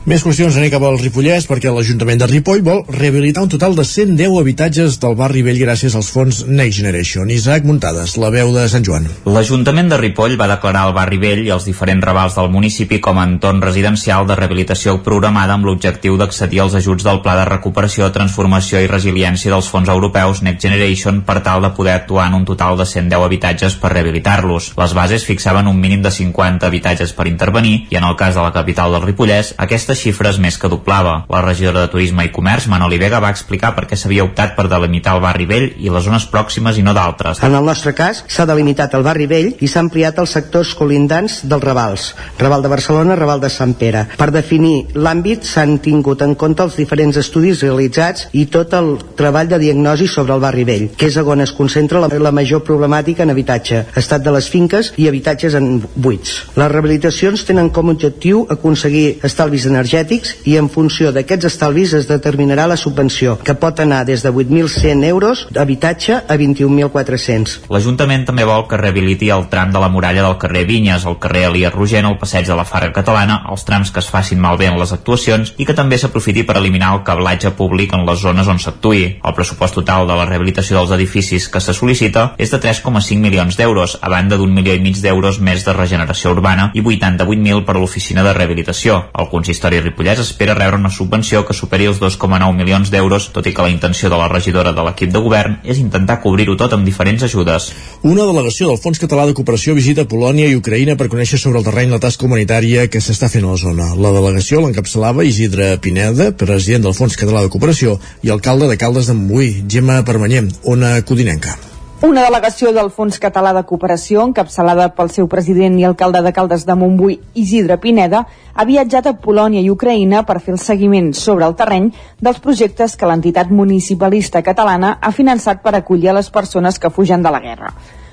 Més 0.02 0.24
qüestions 0.26 0.56
anem 0.58 0.72
cap 0.74 0.82
al 0.82 0.96
Ripollès 0.98 1.46
perquè 1.46 1.70
l'Ajuntament 1.70 2.18
de 2.18 2.26
Ripoll 2.26 2.64
vol 2.66 2.80
rehabilitar 2.90 3.44
un 3.46 3.52
total 3.54 3.76
de 3.78 3.84
110 3.86 4.34
habitatges 4.40 4.96
del 4.98 5.14
barri 5.20 5.44
vell 5.46 5.60
gràcies 5.62 5.94
als 5.94 6.08
fons 6.10 6.40
Next 6.48 6.80
Generation. 6.80 7.30
Isaac 7.30 7.68
Muntades, 7.70 8.16
la 8.18 8.32
veu 8.34 8.50
de 8.56 8.64
Sant 8.72 8.82
Joan. 8.82 9.06
L'Ajuntament 9.30 9.92
de 9.92 10.00
Ripoll 10.02 10.40
va 10.40 10.48
declarar 10.50 10.88
el 10.90 10.96
barri 10.98 11.20
vell 11.22 11.44
i 11.46 11.52
els 11.54 11.68
diferents 11.70 12.02
ravals 12.02 12.34
del 12.40 12.50
municipi 12.50 12.98
com 12.98 13.20
a 13.22 13.28
entorn 13.30 13.62
residencial 13.62 14.26
de 14.26 14.40
rehabilitació 14.40 14.96
programada 15.06 15.54
amb 15.54 15.70
l'objectiu 15.70 16.18
d'accedir 16.18 16.64
als 16.66 16.80
ajuts 16.82 17.06
del 17.06 17.22
Pla 17.22 17.38
de 17.38 17.46
Recuperació, 17.52 18.10
Transformació 18.10 18.82
i 18.82 18.90
Resiliència 18.90 19.54
dels 19.54 19.70
fons 19.70 19.94
europeus 19.94 20.42
Next 20.42 20.66
Generation 20.66 21.22
per 21.30 21.44
tal 21.46 21.62
de 21.62 21.72
poder 21.78 21.94
actuar 22.00 22.26
en 22.32 22.40
un 22.40 22.50
total 22.50 22.74
de 22.82 22.90
110 22.90 23.28
habitatges 23.28 23.78
per 23.78 23.94
rehabilitar-los. 23.94 24.74
Les 24.82 24.98
bases 24.98 25.30
fixaven 25.30 25.70
un 25.70 25.78
mínim 25.78 26.02
de 26.02 26.10
50 26.18 26.66
habitatges 26.74 27.14
per 27.14 27.30
intervenir 27.30 27.86
i 27.94 28.02
en 28.02 28.10
el 28.10 28.18
cas 28.18 28.34
de 28.34 28.42
la 28.42 28.58
capital 28.58 28.98
del 28.98 29.06
Ripollès, 29.06 29.54
aquesta 29.62 29.91
aquesta 29.92 30.08
xifra 30.08 30.30
és 30.32 30.40
més 30.40 30.56
que 30.58 30.70
doblava. 30.72 31.26
La 31.32 31.42
regidora 31.44 31.84
de 31.84 31.92
Turisme 31.92 32.24
i 32.24 32.32
Comerç, 32.32 32.68
Manoli 32.72 32.98
Vega, 33.02 33.20
va 33.20 33.32
explicar 33.34 33.74
per 33.76 33.84
què 33.90 33.98
s'havia 34.00 34.24
optat 34.24 34.54
per 34.56 34.70
delimitar 34.72 35.18
el 35.18 35.24
barri 35.24 35.48
vell 35.50 35.68
i 35.84 35.92
les 35.92 36.06
zones 36.06 36.28
pròximes 36.32 36.78
i 36.80 36.84
no 36.86 36.94
d'altres. 36.96 37.42
En 37.44 37.56
el 37.58 37.66
nostre 37.66 37.92
cas, 37.98 38.24
s'ha 38.32 38.46
delimitat 38.48 38.96
el 38.96 39.04
barri 39.04 39.28
vell 39.28 39.50
i 39.60 39.68
s'ha 39.68 39.84
ampliat 39.84 40.20
els 40.22 40.32
sectors 40.38 40.72
colindants 40.80 41.42
dels 41.44 41.64
Ravals, 41.64 42.06
Raval 42.40 42.64
de 42.64 42.72
Barcelona, 42.72 43.18
Raval 43.20 43.44
de 43.44 43.50
Sant 43.52 43.74
Pere. 43.76 44.06
Per 44.18 44.30
definir 44.32 44.94
l'àmbit 44.96 45.44
s'han 45.48 45.78
tingut 45.84 46.24
en 46.24 46.38
compte 46.40 46.64
els 46.64 46.80
diferents 46.80 47.20
estudis 47.20 47.66
realitzats 47.66 48.30
i 48.32 48.46
tot 48.54 48.72
el 48.78 48.94
treball 49.20 49.52
de 49.52 49.60
diagnosi 49.60 50.08
sobre 50.08 50.38
el 50.38 50.46
barri 50.46 50.64
vell, 50.68 50.88
que 50.96 51.12
és 51.12 51.20
on 51.22 51.44
es 51.44 51.52
concentra 51.58 52.00
la, 52.00 52.08
la 52.08 52.32
major 52.32 52.64
problemàtica 52.64 53.26
en 53.26 53.36
habitatge, 53.36 53.84
estat 54.00 54.24
de 54.24 54.32
les 54.32 54.48
finques 54.48 54.94
i 54.96 55.10
habitatges 55.12 55.60
en 55.60 55.84
buits. 55.96 56.38
Les 56.56 56.72
rehabilitacions 56.72 57.44
tenen 57.48 57.74
com 57.76 57.92
a 57.92 57.98
objectiu 57.98 58.46
aconseguir 58.56 59.20
estalvis 59.28 59.68
energètics 59.68 59.81
energètics 59.82 60.36
i 60.46 60.58
en 60.62 60.70
funció 60.70 61.12
d'aquests 61.16 61.50
estalvis 61.50 61.94
es 61.98 62.08
determinarà 62.10 62.68
la 62.70 62.78
subvenció, 62.78 63.38
que 63.42 63.56
pot 63.58 63.80
anar 63.82 64.04
des 64.06 64.22
de 64.24 64.30
8.100 64.30 65.06
euros 65.10 65.48
d'habitatge 65.52 66.22
a 66.22 66.38
21.400. 66.38 67.68
L'Ajuntament 67.74 68.26
també 68.28 68.46
vol 68.46 68.68
que 68.70 68.78
rehabiliti 68.78 69.32
el 69.34 69.48
tram 69.50 69.74
de 69.74 69.82
la 69.82 69.90
muralla 69.90 70.24
del 70.28 70.38
carrer 70.42 70.66
Vinyes, 70.70 71.06
el 71.10 71.18
carrer 71.20 71.48
Elia 71.50 71.72
Rogent, 71.74 72.08
el 72.08 72.20
passeig 72.22 72.46
de 72.48 72.58
la 72.58 72.66
Farga 72.66 72.94
Catalana, 72.94 73.42
els 73.50 73.66
trams 73.66 73.92
que 73.92 74.02
es 74.04 74.10
facin 74.12 74.40
malbé 74.42 74.70
en 74.70 74.78
les 74.80 74.94
actuacions 74.94 75.54
i 75.58 75.66
que 75.66 75.78
també 75.78 75.98
s'aprofiti 75.98 76.46
per 76.48 76.58
eliminar 76.60 76.94
el 76.96 77.04
cablatge 77.08 77.54
públic 77.58 77.96
en 77.98 78.06
les 78.06 78.22
zones 78.22 78.48
on 78.52 78.62
s'actuï. 78.62 79.04
El 79.26 79.38
pressupost 79.38 79.80
total 79.80 80.08
de 80.08 80.18
la 80.18 80.28
rehabilitació 80.30 80.78
dels 80.78 80.94
edificis 80.98 81.50
que 81.50 81.64
se 81.64 81.74
sol·licita 81.74 82.32
és 82.38 82.54
de 82.54 82.62
3,5 82.62 83.18
milions 83.22 83.58
d'euros, 83.58 83.98
a 84.02 84.10
banda 84.14 84.38
d'un 84.38 84.54
milió 84.54 84.76
i 84.78 84.84
mig 84.84 85.02
d'euros 85.02 85.40
més 85.42 85.66
de 85.66 85.74
regeneració 85.74 86.36
urbana 86.36 86.70
i 86.76 86.84
88.000 86.84 87.66
per 87.66 87.76
a 87.76 87.80
l'oficina 87.80 88.24
de 88.24 88.36
rehabilitació. 88.38 89.08
El 89.18 89.30
consistori 89.32 89.71
Territori 89.72 89.88
Ripollès 89.88 90.20
espera 90.20 90.54
rebre 90.54 90.80
una 90.82 90.90
subvenció 90.92 91.46
que 91.48 91.56
superi 91.56 91.86
els 91.88 92.00
2,9 92.02 92.52
milions 92.58 92.90
d'euros, 92.92 93.30
tot 93.32 93.48
i 93.48 93.54
que 93.56 93.64
la 93.64 93.72
intenció 93.72 94.10
de 94.12 94.18
la 94.20 94.28
regidora 94.28 94.74
de 94.76 94.84
l'equip 94.84 95.14
de 95.14 95.22
govern 95.24 95.56
és 95.64 95.80
intentar 95.80 96.20
cobrir-ho 96.20 96.58
tot 96.60 96.76
amb 96.76 96.84
diferents 96.84 97.24
ajudes. 97.24 97.70
Una 98.04 98.28
delegació 98.28 98.68
del 98.68 98.82
Fons 98.84 99.00
Català 99.00 99.30
de 99.30 99.36
Cooperació 99.38 99.78
visita 99.78 100.08
Polònia 100.12 100.50
i 100.52 100.60
Ucraïna 100.60 100.98
per 101.00 101.08
conèixer 101.14 101.40
sobre 101.40 101.62
el 101.62 101.68
terreny 101.70 101.96
la 101.96 102.04
tasca 102.04 102.28
humanitària 102.28 102.90
que 102.92 103.00
s'està 103.00 103.32
fent 103.32 103.48
a 103.48 103.56
la 103.56 103.64
zona. 103.64 103.92
La 103.96 104.12
delegació 104.12 104.60
l'encapçalava 104.66 105.28
Isidre 105.28 105.78
Pineda, 105.80 106.34
president 106.36 106.90
del 106.90 106.98
Fons 106.98 107.16
Català 107.16 107.46
de 107.46 107.54
Cooperació 107.54 108.00
i 108.28 108.34
alcalde 108.36 108.68
de 108.68 108.80
Caldes 108.82 109.08
de 109.08 109.16
Montbui, 109.16 109.54
Gemma 109.72 110.02
Permanyem, 110.04 110.52
Ona 110.68 110.98
Codinenca. 111.08 111.56
Una 112.02 112.24
delegació 112.26 112.72
del 112.74 112.88
Fons 112.90 113.20
Català 113.22 113.52
de 113.54 113.62
Cooperació, 113.70 114.24
encapçalada 114.26 114.88
pel 114.98 115.12
seu 115.14 115.28
president 115.30 115.76
i 115.78 115.84
alcalde 115.86 116.24
de 116.26 116.32
Caldes 116.34 116.64
de 116.66 116.74
Montbui, 116.74 117.20
Isidre 117.38 117.76
Pineda, 117.78 118.24
ha 118.56 118.64
viatjat 118.66 119.06
a 119.06 119.14
Polònia 119.22 119.62
i 119.62 119.70
Ucraïna 119.70 120.24
per 120.26 120.40
fer 120.42 120.56
el 120.56 120.58
seguiment 120.64 121.12
sobre 121.14 121.46
el 121.46 121.54
terreny 121.60 121.92
dels 122.18 122.40
projectes 122.42 122.96
que 122.98 123.06
l'entitat 123.06 123.52
municipalista 123.54 124.42
catalana 124.42 124.96
ha 124.98 125.12
finançat 125.14 125.62
per 125.62 125.76
acollir 125.78 126.10
a 126.10 126.16
les 126.18 126.32
persones 126.34 126.82
que 126.82 126.90
fugen 126.90 127.22
de 127.22 127.36
la 127.36 127.44
guerra. 127.44 127.70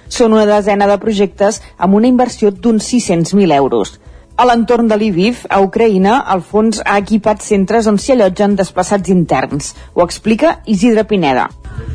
Són 0.09 0.37
una 0.37 0.45
desena 0.51 0.85
de 0.91 0.99
projectes 1.01 1.63
amb 1.79 1.97
una 1.97 2.13
inversió 2.13 2.53
d'uns 2.53 2.91
600.000 2.93 3.57
euros. 3.57 3.95
A 4.37 4.45
l'entorn 4.45 4.93
de 4.93 5.01
Lviv, 5.01 5.47
a 5.49 5.63
Ucraïna, 5.65 6.27
el 6.37 6.45
fons 6.45 6.85
ha 6.85 7.01
equipat 7.01 7.41
centres 7.41 7.89
on 7.89 7.97
s'hi 7.97 8.19
allotgen 8.19 8.61
desplaçats 8.61 9.17
interns. 9.17 9.73
Ho 9.95 10.05
explica 10.05 10.59
Isidre 10.67 11.09
Pineda. 11.09 11.49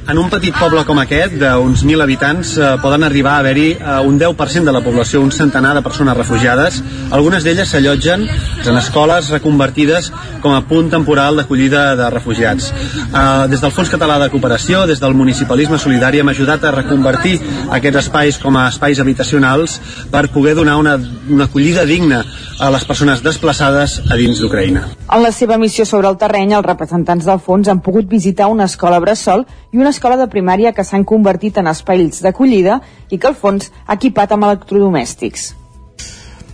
En 0.04 0.18
un 0.20 0.28
petit 0.28 0.52
poble 0.60 0.82
com 0.84 0.98
aquest, 1.00 1.38
d'uns 1.40 1.84
1.000 1.86 2.04
habitants, 2.04 2.50
eh, 2.58 2.74
poden 2.84 3.06
arribar 3.08 3.38
a 3.38 3.44
haver-hi 3.44 3.70
eh, 3.72 3.94
un 4.04 4.18
10% 4.20 4.68
de 4.68 4.74
la 4.76 4.82
població, 4.84 5.22
un 5.24 5.32
centenar 5.32 5.72
de 5.78 5.82
persones 5.82 6.18
refugiades. 6.18 6.82
Algunes 7.16 7.46
d'elles 7.46 7.72
s'allotgen 7.72 8.26
en 8.28 8.80
escoles 8.82 9.30
reconvertides 9.32 10.12
com 10.44 10.52
a 10.52 10.60
punt 10.68 10.92
temporal 10.92 11.40
d'acollida 11.40 11.86
de 11.96 12.10
refugiats. 12.12 12.74
Eh, 12.74 13.48
des 13.48 13.64
del 13.64 13.72
Fons 13.72 13.94
Català 13.96 14.20
de 14.20 14.28
Cooperació, 14.34 14.84
des 14.92 15.00
del 15.00 15.16
Municipalisme 15.16 15.80
Solidari, 15.80 16.20
hem 16.20 16.34
ajudat 16.34 16.68
a 16.68 16.76
reconvertir 16.76 17.38
aquests 17.72 18.04
espais 18.04 18.42
com 18.44 18.60
a 18.60 18.68
espais 18.68 19.00
habitacionals 19.00 19.80
per 20.12 20.28
poder 20.36 20.58
donar 20.60 20.76
una, 20.84 20.98
una 21.30 21.48
acollida 21.48 21.88
digna 21.88 22.26
a 22.60 22.70
les 22.76 22.84
persones 22.86 23.24
desplaçades 23.24 24.02
a 24.12 24.20
dins 24.20 24.40
d'Ucraïna. 24.40 24.84
En 25.14 25.24
la 25.24 25.32
seva 25.32 25.58
missió 25.58 25.86
sobre 25.88 26.12
el 26.12 26.20
terreny, 26.20 26.54
els 26.58 26.68
representants 26.68 27.26
del 27.26 27.42
fons 27.44 27.72
han 27.72 27.82
pogut 27.86 28.08
visitar 28.10 28.52
una 28.52 28.68
escola 28.70 29.00
bressol 29.00 29.48
i 29.74 29.82
una 29.82 29.92
escola 29.92 30.20
de 30.22 30.30
primària 30.30 30.72
que 30.72 30.86
s'han 30.86 31.04
convertit 31.04 31.58
en 31.58 31.68
espais 31.74 32.22
d'acollida 32.24 32.80
i 33.10 33.18
que 33.18 33.28
el 33.28 33.36
fons 33.36 33.74
ha 33.86 33.98
equipat 33.98 34.32
amb 34.32 34.48
electrodomèstics. 34.48 35.52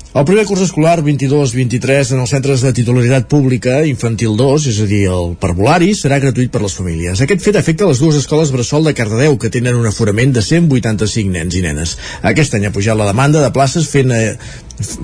El 0.10 0.26
primer 0.26 0.42
curs 0.50 0.64
escolar 0.66 1.04
22-23 1.06 2.16
en 2.16 2.22
els 2.24 2.32
centres 2.34 2.64
de 2.66 2.72
titularitat 2.74 3.28
pública 3.30 3.76
infantil 3.86 4.34
2, 4.40 4.66
és 4.72 4.80
a 4.82 4.88
dir, 4.90 5.04
el 5.14 5.36
parvulari, 5.38 5.92
serà 5.94 6.18
gratuït 6.24 6.50
per 6.50 6.64
les 6.64 6.74
famílies. 6.74 7.22
Aquest 7.22 7.46
fet 7.46 7.60
afecta 7.60 7.86
les 7.86 8.02
dues 8.02 8.18
escoles 8.18 8.50
Bressol 8.50 8.90
de 8.90 8.96
Cardedeu, 8.98 9.38
que 9.38 9.52
tenen 9.54 9.78
un 9.78 9.86
aforament 9.86 10.34
de 10.34 10.42
185 10.42 11.30
nens 11.36 11.60
i 11.60 11.62
nenes. 11.62 11.94
Aquest 12.26 12.58
any 12.58 12.66
ha 12.66 12.74
pujat 12.74 12.98
la 12.98 13.12
demanda 13.12 13.46
de 13.46 13.54
places 13.54 13.86
fent 13.94 14.10
eh, 14.18 14.34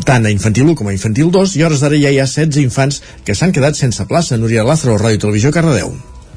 tant 0.09 0.25
a 0.25 0.33
infantil 0.33 0.73
1 0.73 0.79
com 0.81 0.89
a 0.89 0.97
infantil 0.97 1.29
2 1.29 1.53
i 1.59 1.63
hores 1.69 1.85
d'ara 1.85 2.01
ja 2.01 2.09
hi 2.09 2.19
ha 2.23 2.25
16 2.25 2.65
infants 2.65 3.03
que 3.29 3.37
s'han 3.37 3.53
quedat 3.53 3.77
sense 3.77 4.09
plaça. 4.09 4.41
Núria 4.41 4.65
Lázaro, 4.65 4.97
Ràdio 4.97 5.21
Televisió, 5.27 5.53
Cardedeu. 5.53 5.93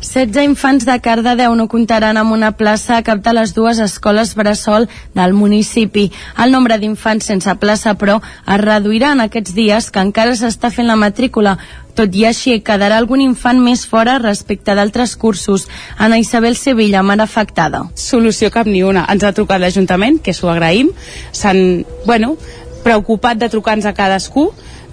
16 0.08 0.40
infants 0.40 0.86
de 0.88 0.94
Cardedeu 1.04 1.52
no 1.52 1.66
comptaran 1.68 2.16
amb 2.16 2.32
una 2.32 2.54
plaça 2.56 2.96
a 2.96 3.02
cap 3.04 3.18
de 3.20 3.32
les 3.36 3.50
dues 3.52 3.76
escoles 3.84 4.30
bressol 4.38 4.86
del 5.12 5.34
municipi. 5.36 6.06
El 6.40 6.54
nombre 6.54 6.78
d'infants 6.80 7.28
sense 7.28 7.54
plaça, 7.60 7.92
però, 8.00 8.16
es 8.24 8.60
reduirà 8.62 9.10
en 9.12 9.20
aquests 9.26 9.52
dies 9.52 9.90
que 9.92 10.00
encara 10.00 10.32
s'està 10.32 10.70
fent 10.72 10.88
la 10.88 10.96
matrícula. 10.96 11.58
Tot 11.98 12.16
i 12.16 12.24
així, 12.24 12.56
quedarà 12.64 12.96
algun 12.96 13.20
infant 13.20 13.60
més 13.60 13.84
fora 13.84 14.16
respecte 14.22 14.72
d'altres 14.72 15.12
cursos. 15.20 15.66
Ana 15.98 16.16
Isabel 16.22 16.56
Sevilla, 16.56 17.04
mare 17.04 17.26
afectada. 17.26 17.84
Solució 17.92 18.48
cap 18.54 18.66
ni 18.70 18.80
una. 18.86 19.04
Ens 19.12 19.28
ha 19.28 19.34
trucat 19.36 19.60
l'Ajuntament, 19.60 20.22
que 20.24 20.32
s'ho 20.32 20.48
agraïm. 20.48 20.88
S'han, 21.36 21.84
bueno, 22.06 22.38
preocupat 22.86 23.36
de 23.36 23.52
trucar-nos 23.52 23.84
a 23.84 23.92
cadascú 23.92 24.48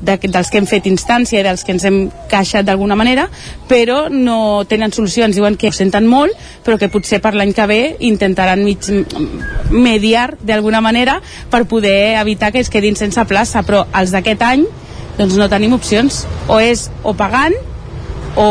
de, 0.05 0.17
dels 0.21 0.51
que 0.51 0.61
hem 0.61 0.67
fet 0.69 0.87
instància 0.89 1.41
i 1.41 1.45
dels 1.45 1.65
que 1.65 1.73
ens 1.75 1.85
hem 1.87 1.99
queixat 2.31 2.67
d'alguna 2.67 2.97
manera, 2.97 3.27
però 3.69 4.05
no 4.11 4.63
tenen 4.69 4.93
solució, 4.95 5.25
ens 5.25 5.37
diuen 5.37 5.57
que 5.57 5.69
ho 5.71 5.75
senten 5.75 6.07
molt, 6.07 6.33
però 6.65 6.79
que 6.81 6.91
potser 6.93 7.21
per 7.23 7.33
l'any 7.35 7.53
que 7.57 7.67
ve 7.69 7.81
intentaran 8.07 8.63
mig, 8.65 8.89
mediar 9.71 10.31
d'alguna 10.41 10.81
manera 10.81 11.19
per 11.51 11.65
poder 11.69 12.15
evitar 12.21 12.51
que 12.53 12.63
es 12.63 12.69
quedin 12.69 12.95
sense 12.95 13.25
plaça, 13.29 13.65
però 13.65 13.85
els 13.93 14.13
d'aquest 14.15 14.43
any 14.45 14.65
doncs 15.17 15.37
no 15.39 15.47
tenim 15.51 15.73
opcions, 15.75 16.25
o 16.51 16.59
és 16.59 16.89
o 17.03 17.15
pagant 17.15 17.55
o 18.35 18.49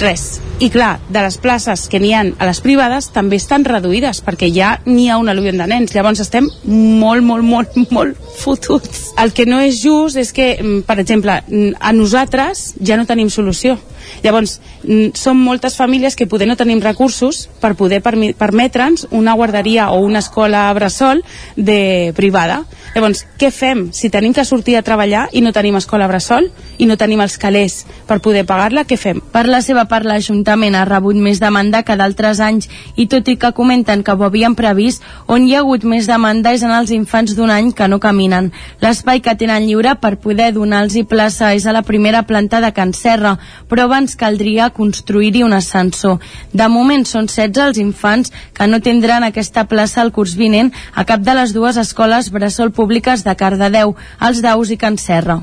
res. 0.00 0.40
I 0.62 0.68
clar, 0.70 1.00
de 1.10 1.22
les 1.24 1.36
places 1.42 1.88
que 1.90 1.98
n'hi 2.00 2.12
han 2.14 2.32
a 2.38 2.46
les 2.46 2.60
privades 2.62 3.10
també 3.14 3.38
estan 3.40 3.64
reduïdes 3.66 4.22
perquè 4.24 4.50
ja 4.54 4.76
n'hi 4.86 5.08
ha 5.10 5.18
un 5.18 5.30
al·luvion 5.32 5.58
de 5.58 5.66
nens. 5.70 5.94
Llavors 5.94 6.22
estem 6.22 6.48
molt, 6.66 7.24
molt, 7.26 7.44
molt, 7.44 7.78
molt 7.90 8.18
fotuts. 8.38 9.10
El 9.18 9.34
que 9.34 9.46
no 9.46 9.60
és 9.60 9.80
just 9.82 10.16
és 10.20 10.32
que, 10.32 10.54
mm, 10.60 10.82
per 10.86 10.98
exemple, 11.00 11.42
a 11.80 11.92
nosaltres 11.92 12.74
ja 12.80 12.96
no 12.96 13.06
tenim 13.06 13.30
solució 13.30 13.78
llavors 14.22 14.58
són 15.18 15.38
moltes 15.38 15.76
famílies 15.78 16.16
que 16.16 16.26
poder 16.26 16.48
no 16.48 16.56
tenim 16.56 16.82
recursos 16.82 17.48
per 17.60 17.74
poder 17.78 18.02
permetre'ns 18.02 19.06
una 19.10 19.34
guarderia 19.38 19.90
o 19.90 20.00
una 20.02 20.20
escola 20.20 20.66
bressol 20.74 21.22
de 21.56 22.12
privada 22.16 22.62
llavors, 22.94 23.24
què 23.38 23.50
fem 23.54 23.86
si 23.94 24.10
tenim 24.12 24.34
que 24.36 24.44
sortir 24.44 24.76
a 24.76 24.84
treballar 24.84 25.28
i 25.32 25.40
no 25.40 25.52
tenim 25.52 25.76
escola 25.78 26.08
bressol 26.10 26.48
i 26.78 26.86
no 26.88 26.98
tenim 27.00 27.22
els 27.24 27.38
calés 27.40 27.82
per 28.08 28.20
poder 28.24 28.44
pagar-la, 28.48 28.84
què 28.84 28.98
fem? 29.00 29.20
Per 29.32 29.44
la 29.48 29.62
seva 29.64 29.86
part, 29.88 30.06
l'Ajuntament 30.08 30.76
ha 30.76 30.84
rebut 30.88 31.16
més 31.16 31.40
demanda 31.40 31.82
que 31.86 31.96
d'altres 31.96 32.40
anys 32.44 32.68
i 32.96 33.06
tot 33.10 33.28
i 33.28 33.36
que 33.40 33.52
comenten 33.56 34.02
que 34.04 34.14
ho 34.14 34.26
havien 34.26 34.56
previst, 34.58 35.02
on 35.26 35.46
hi 35.46 35.54
ha 35.54 35.62
hagut 35.62 35.86
més 35.88 36.08
demanda 36.10 36.52
és 36.52 36.64
en 36.66 36.74
els 36.74 36.92
infants 36.92 37.36
d'un 37.36 37.50
any 37.50 37.72
que 37.72 37.88
no 37.88 38.00
caminen. 38.02 38.50
L'espai 38.82 39.22
que 39.24 39.36
tenen 39.38 39.66
lliure 39.68 39.94
per 40.02 40.16
poder 40.20 40.52
donar-los 40.52 41.06
plaça 41.08 41.52
és 41.54 41.66
a 41.66 41.72
la 41.72 41.84
primera 41.86 42.24
planta 42.26 42.60
de 42.60 42.72
Can 42.74 42.92
Serra, 42.96 43.36
però 43.68 43.88
abans 43.92 44.16
caldria 44.16 44.70
construir-hi 44.72 45.42
un 45.44 45.52
ascensor. 45.52 46.16
De 46.56 46.68
moment 46.72 47.04
són 47.04 47.28
16 47.28 47.60
els 47.66 47.80
infants 47.82 48.32
que 48.56 48.68
no 48.70 48.80
tindran 48.80 49.26
aquesta 49.26 49.66
plaça 49.68 50.00
el 50.00 50.14
curs 50.16 50.32
vinent 50.40 50.72
a 50.96 51.04
cap 51.04 51.20
de 51.20 51.36
les 51.36 51.52
dues 51.52 51.76
escoles 51.76 52.32
bressol 52.32 52.72
públiques 52.72 53.26
de 53.28 53.36
Cardedeu, 53.36 53.92
els 54.24 54.40
Daus 54.40 54.72
i 54.72 54.80
Can 54.80 54.96
Serra 54.96 55.42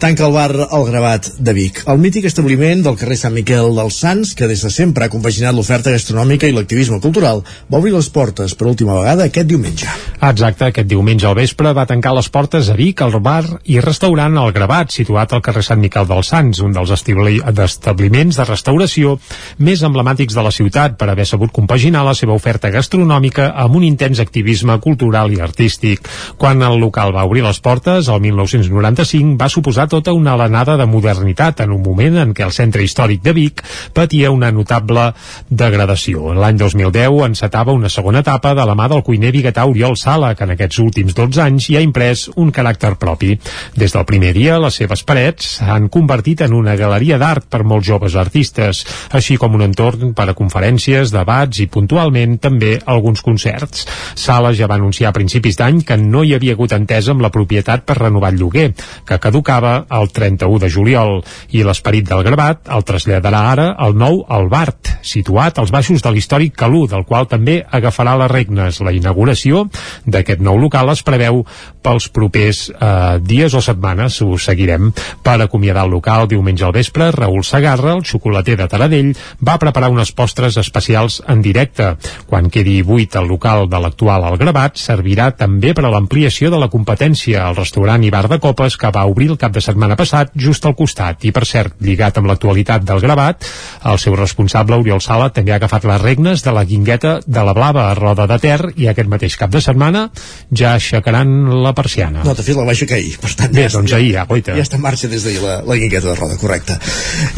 tanca 0.00 0.24
el 0.26 0.32
bar 0.32 0.68
El 0.72 0.84
Gravat 0.88 1.26
de 1.36 1.52
Vic. 1.52 1.82
El 1.92 1.98
mític 2.00 2.24
establiment 2.24 2.80
del 2.80 2.96
carrer 2.96 3.18
Sant 3.20 3.34
Miquel 3.36 3.74
dels 3.76 3.98
Sants, 4.00 4.30
que 4.34 4.46
des 4.48 4.62
de 4.64 4.70
sempre 4.72 5.04
ha 5.04 5.12
compaginat 5.12 5.52
l'oferta 5.52 5.92
gastronòmica 5.92 6.48
i 6.48 6.54
l'activisme 6.56 7.02
cultural, 7.04 7.42
va 7.68 7.78
obrir 7.78 7.92
les 7.92 8.08
portes 8.08 8.54
per 8.56 8.70
última 8.70 8.96
vegada 8.96 9.26
aquest 9.28 9.50
diumenge. 9.50 9.90
Exacte, 10.24 10.70
aquest 10.70 10.88
diumenge 10.88 11.28
al 11.28 11.36
vespre 11.36 11.74
va 11.76 11.84
tancar 11.84 12.14
les 12.16 12.30
portes 12.32 12.70
a 12.72 12.76
Vic, 12.78 13.02
el 13.04 13.18
bar 13.20 13.44
i 13.68 13.76
restaurant 13.84 14.38
El 14.40 14.54
Gravat, 14.56 14.94
situat 14.96 15.34
al 15.36 15.42
carrer 15.44 15.66
Sant 15.68 15.82
Miquel 15.84 16.08
dels 16.08 16.32
Sants, 16.32 16.62
un 16.64 16.72
dels 16.72 16.94
establiments 16.96 18.40
de 18.40 18.48
restauració 18.48 19.18
més 19.58 19.84
emblemàtics 19.84 20.32
de 20.32 20.46
la 20.48 20.54
ciutat 20.54 20.96
per 20.96 21.10
haver 21.12 21.28
sabut 21.28 21.52
compaginar 21.52 22.06
la 22.08 22.16
seva 22.16 22.32
oferta 22.32 22.72
gastronòmica 22.72 23.50
amb 23.52 23.76
un 23.76 23.84
intens 23.84 24.24
activisme 24.24 24.78
cultural 24.80 25.36
i 25.36 25.42
artístic. 25.44 26.08
Quan 26.40 26.64
el 26.64 26.80
local 26.80 27.12
va 27.12 27.28
obrir 27.28 27.44
les 27.44 27.60
portes, 27.60 28.08
el 28.08 28.24
1995, 28.24 29.36
va 29.36 29.52
suposar 29.52 29.89
tota 29.90 30.14
una 30.14 30.36
alenada 30.38 30.76
de 30.78 30.86
modernitat 30.86 31.60
en 31.64 31.74
un 31.74 31.82
moment 31.82 32.16
en 32.22 32.32
què 32.32 32.46
el 32.46 32.54
centre 32.54 32.84
històric 32.86 33.24
de 33.26 33.34
Vic 33.36 33.62
patia 33.92 34.30
una 34.30 34.52
notable 34.54 35.10
degradació. 35.50 36.30
L'any 36.38 36.56
2010 36.60 37.26
encetava 37.26 37.74
una 37.74 37.90
segona 37.90 38.22
etapa 38.22 38.54
de 38.54 38.64
la 38.64 38.76
mà 38.78 38.86
del 38.88 39.02
cuiner 39.02 39.32
biguetà 39.34 39.66
Oriol 39.66 39.96
Sala, 39.98 40.32
que 40.38 40.46
en 40.46 40.54
aquests 40.54 40.78
últims 40.84 41.16
12 41.18 41.42
anys 41.42 41.68
hi 41.68 41.76
ha 41.76 41.84
imprès 41.84 42.28
un 42.36 42.52
caràcter 42.54 42.94
propi. 43.02 43.34
Des 43.74 43.92
del 43.92 44.06
primer 44.06 44.32
dia, 44.36 44.60
les 44.62 44.78
seves 44.78 45.02
parets 45.04 45.56
s'han 45.58 45.90
convertit 45.90 46.46
en 46.46 46.54
una 46.54 46.76
galeria 46.78 47.18
d'art 47.18 47.50
per 47.50 47.64
molts 47.66 47.88
joves 47.88 48.14
artistes, 48.14 48.84
així 49.10 49.36
com 49.40 49.58
un 49.58 49.66
entorn 49.66 50.14
per 50.14 50.28
a 50.30 50.36
conferències, 50.38 51.10
debats 51.10 51.58
i 51.60 51.66
puntualment 51.66 52.38
també 52.38 52.76
alguns 52.86 53.24
concerts. 53.26 53.86
Sala 54.14 54.54
ja 54.54 54.70
va 54.70 54.78
anunciar 54.78 55.10
a 55.10 55.16
principis 55.16 55.58
d'any 55.58 55.82
que 55.82 55.98
no 55.98 56.22
hi 56.22 56.36
havia 56.36 56.54
hagut 56.54 56.72
entesa 56.78 57.10
amb 57.10 57.26
la 57.26 57.32
propietat 57.34 57.82
per 57.84 57.98
renovar 57.98 58.30
el 58.32 58.38
lloguer, 58.38 58.70
que 59.06 59.18
caducava 59.18 59.79
el 59.88 60.10
31 60.12 60.60
de 60.62 60.70
juliol 60.70 61.20
i 61.56 61.64
l'esperit 61.64 62.08
del 62.08 62.24
gravat 62.26 62.70
el 62.70 62.84
traslladarà 62.86 63.40
ara 63.52 63.66
al 63.78 63.96
nou 63.98 64.22
Albart, 64.28 64.92
situat 65.06 65.58
als 65.58 65.72
baixos 65.72 66.02
de 66.04 66.12
l'històric 66.12 66.54
Calú, 66.60 66.84
del 66.90 67.04
qual 67.08 67.28
també 67.30 67.60
agafarà 67.64 68.16
les 68.20 68.30
regnes. 68.30 68.80
La 68.84 68.92
inauguració 68.94 69.66
d'aquest 70.06 70.42
nou 70.44 70.58
local 70.60 70.90
es 70.92 71.02
preveu 71.06 71.44
pels 71.82 72.08
propers 72.12 72.66
eh, 72.70 73.18
dies 73.22 73.54
o 73.54 73.62
setmanes, 73.64 74.20
ho 74.22 74.38
seguirem. 74.38 74.90
Per 75.24 75.36
acomiadar 75.40 75.86
el 75.86 75.94
local 75.96 76.28
diumenge 76.28 76.66
al 76.66 76.74
vespre, 76.76 77.10
Raül 77.14 77.44
Sagarra, 77.46 77.96
el 77.96 78.04
xocolater 78.04 78.58
de 78.60 78.68
Taradell, 78.68 79.14
va 79.40 79.58
preparar 79.62 79.90
unes 79.92 80.12
postres 80.12 80.58
especials 80.60 81.20
en 81.28 81.42
directe. 81.42 81.94
Quan 82.28 82.50
quedi 82.52 82.80
buit 82.86 83.16
el 83.16 83.28
local 83.30 83.68
de 83.70 83.80
l'actual 83.80 84.28
El 84.30 84.38
Gravat, 84.40 84.76
servirà 84.80 85.30
també 85.36 85.72
per 85.74 85.86
a 85.86 85.92
l'ampliació 85.92 86.50
de 86.52 86.60
la 86.60 86.70
competència 86.72 87.46
al 87.46 87.56
restaurant 87.56 88.04
i 88.04 88.12
bar 88.12 88.26
de 88.28 88.40
copes 88.42 88.76
que 88.76 88.92
va 88.94 89.06
obrir 89.08 89.30
el 89.32 89.40
cap 89.40 89.54
de 89.54 89.60
setmana 89.60 89.69
passat, 89.98 90.32
just 90.34 90.64
al 90.66 90.74
costat. 90.78 91.24
I, 91.24 91.32
per 91.32 91.44
cert, 91.48 91.76
lligat 91.84 92.18
amb 92.18 92.30
l'actualitat 92.30 92.84
del 92.86 93.00
gravat, 93.02 93.46
el 93.90 93.98
seu 94.02 94.16
responsable, 94.16 94.78
Oriol 94.80 95.02
Sala, 95.04 95.30
també 95.34 95.52
ha 95.52 95.60
agafat 95.60 95.86
les 95.88 96.00
regnes 96.02 96.44
de 96.44 96.54
la 96.56 96.64
guingueta 96.64 97.18
de 97.26 97.44
la 97.46 97.54
Blava 97.56 97.88
a 97.90 97.94
Roda 97.98 98.26
de 98.30 98.38
Ter 98.42 98.58
i 98.76 98.88
aquest 98.90 99.10
mateix 99.10 99.36
cap 99.40 99.52
de 99.52 99.60
setmana 99.60 100.08
ja 100.50 100.74
aixecaran 100.74 101.32
la 101.62 101.74
persiana. 101.76 102.24
No, 102.24 102.34
de 102.34 102.44
fet 102.46 102.56
la 102.56 102.66
va 102.68 102.74
aixecar 102.74 102.98
ahir, 102.98 103.16
per 103.20 103.32
tant... 103.36 103.52
Bé, 103.54 103.66
ja 103.68 103.74
doncs 103.76 103.94
ahir, 103.96 104.12
ja, 104.16 104.26
goita. 104.28 104.56
Ja 104.58 104.64
està 104.66 104.78
en 104.80 104.84
marxa 104.84 105.10
des 105.10 105.24
d'ahir 105.26 105.42
la, 105.44 105.60
la 105.66 105.78
guingueta 105.80 106.08
de 106.08 106.16
Roda, 106.18 106.38
correcte. 106.40 106.78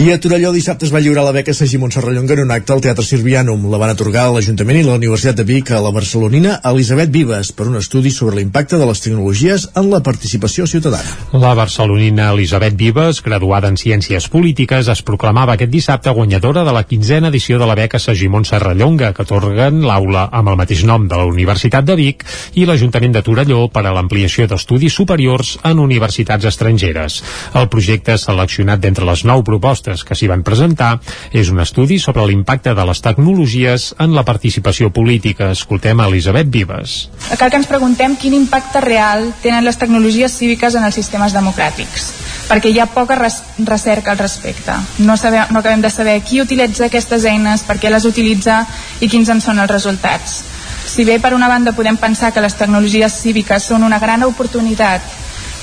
I 0.02 0.10
a 0.14 0.18
Torelló 0.22 0.52
dissabte 0.54 0.86
es 0.88 0.94
va 0.94 1.02
lliurar 1.02 1.26
la 1.26 1.34
beca 1.34 1.54
Sagimon 1.56 1.92
Serrallonga 1.94 2.36
en 2.36 2.44
un 2.46 2.54
acte 2.54 2.74
al 2.74 2.82
Teatre 2.84 3.04
Sirvianum. 3.06 3.68
La 3.72 3.80
van 3.82 3.92
atorgar 3.94 4.28
l'Ajuntament 4.32 4.80
i 4.80 4.86
la 4.86 4.96
Universitat 5.00 5.38
de 5.38 5.46
Vic 5.48 5.72
a 5.72 5.80
la 5.82 5.92
barcelonina 5.94 6.58
Elisabet 6.70 7.12
Vives 7.14 7.52
per 7.56 7.68
un 7.70 7.78
estudi 7.80 8.12
sobre 8.14 8.38
l'impacte 8.38 8.78
de 8.80 8.88
les 8.88 9.02
tecnologies 9.04 9.68
en 9.76 9.90
la 9.92 10.02
participació 10.04 10.66
ciutadana. 10.70 11.16
La 11.32 11.54
barcelonina 11.58 12.21
Elisabet 12.30 12.76
Vives, 12.78 13.18
graduada 13.22 13.68
en 13.68 13.76
Ciències 13.76 14.28
Polítiques, 14.30 14.86
es 14.92 15.00
proclamava 15.02 15.56
aquest 15.56 15.70
dissabte 15.72 16.12
guanyadora 16.14 16.62
de 16.62 16.72
la 16.72 16.84
quinzena 16.86 17.28
edició 17.32 17.58
de 17.58 17.66
la 17.66 17.74
beca 17.74 17.98
Sagimon 17.98 18.44
Serrallonga, 18.44 19.10
que 19.16 19.24
atorguen 19.24 19.80
l'aula 19.86 20.28
amb 20.30 20.52
el 20.52 20.58
mateix 20.60 20.84
nom 20.88 21.08
de 21.08 21.18
la 21.18 21.26
Universitat 21.30 21.86
de 21.88 21.96
Vic 21.98 22.24
i 22.60 22.66
l'Ajuntament 22.68 23.16
de 23.16 23.22
Torelló 23.26 23.66
per 23.72 23.84
a 23.86 23.94
l'ampliació 23.96 24.46
d'estudis 24.50 24.94
superiors 24.94 25.54
en 25.68 25.80
universitats 25.82 26.48
estrangeres. 26.50 27.20
El 27.54 27.70
projecte 27.72 28.18
seleccionat 28.20 28.82
d'entre 28.82 29.08
les 29.08 29.24
nou 29.28 29.44
propostes 29.46 30.04
que 30.04 30.18
s'hi 30.18 30.30
van 30.32 30.42
presentar 30.46 30.92
és 31.30 31.52
un 31.54 31.62
estudi 31.64 31.98
sobre 31.98 32.26
l'impacte 32.26 32.74
de 32.74 32.88
les 32.88 33.04
tecnologies 33.04 33.92
en 33.98 34.16
la 34.16 34.26
participació 34.28 34.90
política. 34.90 35.52
Escoltem 35.56 36.00
a 36.02 36.10
Elisabet 36.10 36.50
Vives. 36.50 36.98
Cal 37.38 37.48
que 37.48 37.62
ens 37.62 37.70
preguntem 37.70 38.18
quin 38.18 38.36
impacte 38.42 38.84
real 38.84 39.30
tenen 39.40 39.64
les 39.64 39.78
tecnologies 39.78 40.36
cíviques 40.36 40.74
en 40.74 40.90
els 40.90 40.98
sistemes 40.98 41.36
democràtics 41.38 42.01
perquè 42.48 42.70
hi 42.72 42.80
ha 42.80 42.88
poca 42.90 43.16
res 43.18 43.40
recerca 43.64 44.12
al 44.12 44.18
respecte. 44.18 44.74
No, 44.98 45.16
sabem, 45.16 45.50
no 45.50 45.60
acabem 45.60 45.82
de 45.82 45.90
saber 45.90 46.20
qui 46.22 46.40
utilitza 46.42 46.86
aquestes 46.86 47.24
eines, 47.24 47.64
per 47.66 47.78
què 47.80 47.90
les 47.90 48.04
utilitza 48.08 48.62
i 49.00 49.08
quins 49.08 49.30
en 49.32 49.40
són 49.40 49.62
els 49.62 49.70
resultats. 49.70 50.42
Si 50.86 51.04
bé 51.08 51.18
per 51.22 51.32
una 51.34 51.48
banda 51.48 51.72
podem 51.72 51.96
pensar 51.96 52.32
que 52.32 52.42
les 52.42 52.56
tecnologies 52.58 53.20
cíviques 53.22 53.70
són 53.70 53.86
una 53.86 54.00
gran 54.02 54.24
oportunitat 54.26 55.00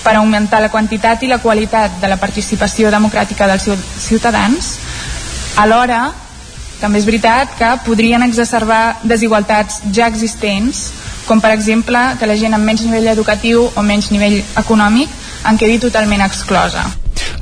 per 0.03 0.15
augmentar 0.15 0.61
la 0.63 0.71
quantitat 0.71 1.23
i 1.23 1.29
la 1.29 1.41
qualitat 1.43 1.99
de 2.01 2.07
la 2.07 2.17
participació 2.17 2.89
democràtica 2.89 3.47
dels 3.51 3.67
ciutadans, 3.99 4.77
alhora 5.59 6.07
també 6.79 7.01
és 7.01 7.05
veritat 7.05 7.57
que 7.59 7.69
podrien 7.83 8.23
exacerbar 8.23 9.01
desigualtats 9.03 9.81
ja 9.91 10.07
existents, 10.07 10.85
com 11.27 11.41
per 11.43 11.51
exemple 11.51 11.99
que 12.17 12.27
la 12.29 12.37
gent 12.39 12.55
amb 12.55 12.65
menys 12.65 12.85
nivell 12.87 13.11
educatiu 13.11 13.67
o 13.75 13.83
menys 13.83 14.09
nivell 14.15 14.39
econòmic 14.57 15.11
en 15.47 15.57
quedi 15.57 15.79
totalment 15.79 16.25
exclosa. 16.25 16.87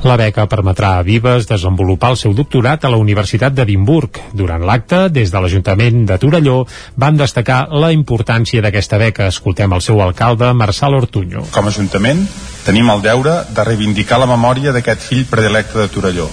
La 0.06 0.14
beca 0.18 0.44
permetrà 0.46 0.92
a 0.98 1.02
Vives 1.02 1.48
desenvolupar 1.50 2.12
el 2.12 2.18
seu 2.20 2.34
doctorat 2.36 2.84
a 2.84 2.90
la 2.92 3.00
Universitat 3.02 3.54
d'Edimburg. 3.54 4.20
Durant 4.32 4.62
l'acte, 4.66 5.08
des 5.10 5.32
de 5.32 5.40
l'Ajuntament 5.42 6.04
de 6.06 6.18
Torelló, 6.22 6.58
van 6.96 7.18
destacar 7.18 7.64
la 7.74 7.90
importància 7.94 8.62
d'aquesta 8.62 8.98
beca. 9.02 9.26
Escoltem 9.26 9.74
el 9.74 9.82
seu 9.82 10.02
alcalde, 10.02 10.52
Marçal 10.54 10.94
Ortuño. 10.94 11.48
Com 11.54 11.66
a 11.66 11.74
Ajuntament, 11.74 12.22
tenim 12.66 12.90
el 12.94 13.02
deure 13.02 13.40
de 13.50 13.66
reivindicar 13.66 14.20
la 14.22 14.30
memòria 14.30 14.74
d'aquest 14.76 15.02
fill 15.10 15.26
predilecte 15.30 15.80
de 15.80 15.88
Torelló. 15.90 16.28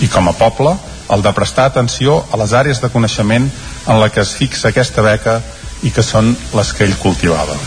I 0.00 0.08
com 0.08 0.32
a 0.32 0.36
poble, 0.38 0.72
el 1.12 1.22
de 1.22 1.34
prestar 1.36 1.68
atenció 1.68 2.22
a 2.32 2.40
les 2.40 2.56
àrees 2.56 2.80
de 2.80 2.88
coneixement 2.88 3.50
en 3.86 4.00
la 4.00 4.08
que 4.08 4.24
es 4.24 4.32
fixa 4.38 4.72
aquesta 4.72 5.04
beca 5.04 5.40
i 5.82 5.92
que 5.92 6.02
són 6.06 6.32
les 6.56 6.72
que 6.72 6.88
ell 6.88 6.98
cultivava. 7.04 7.58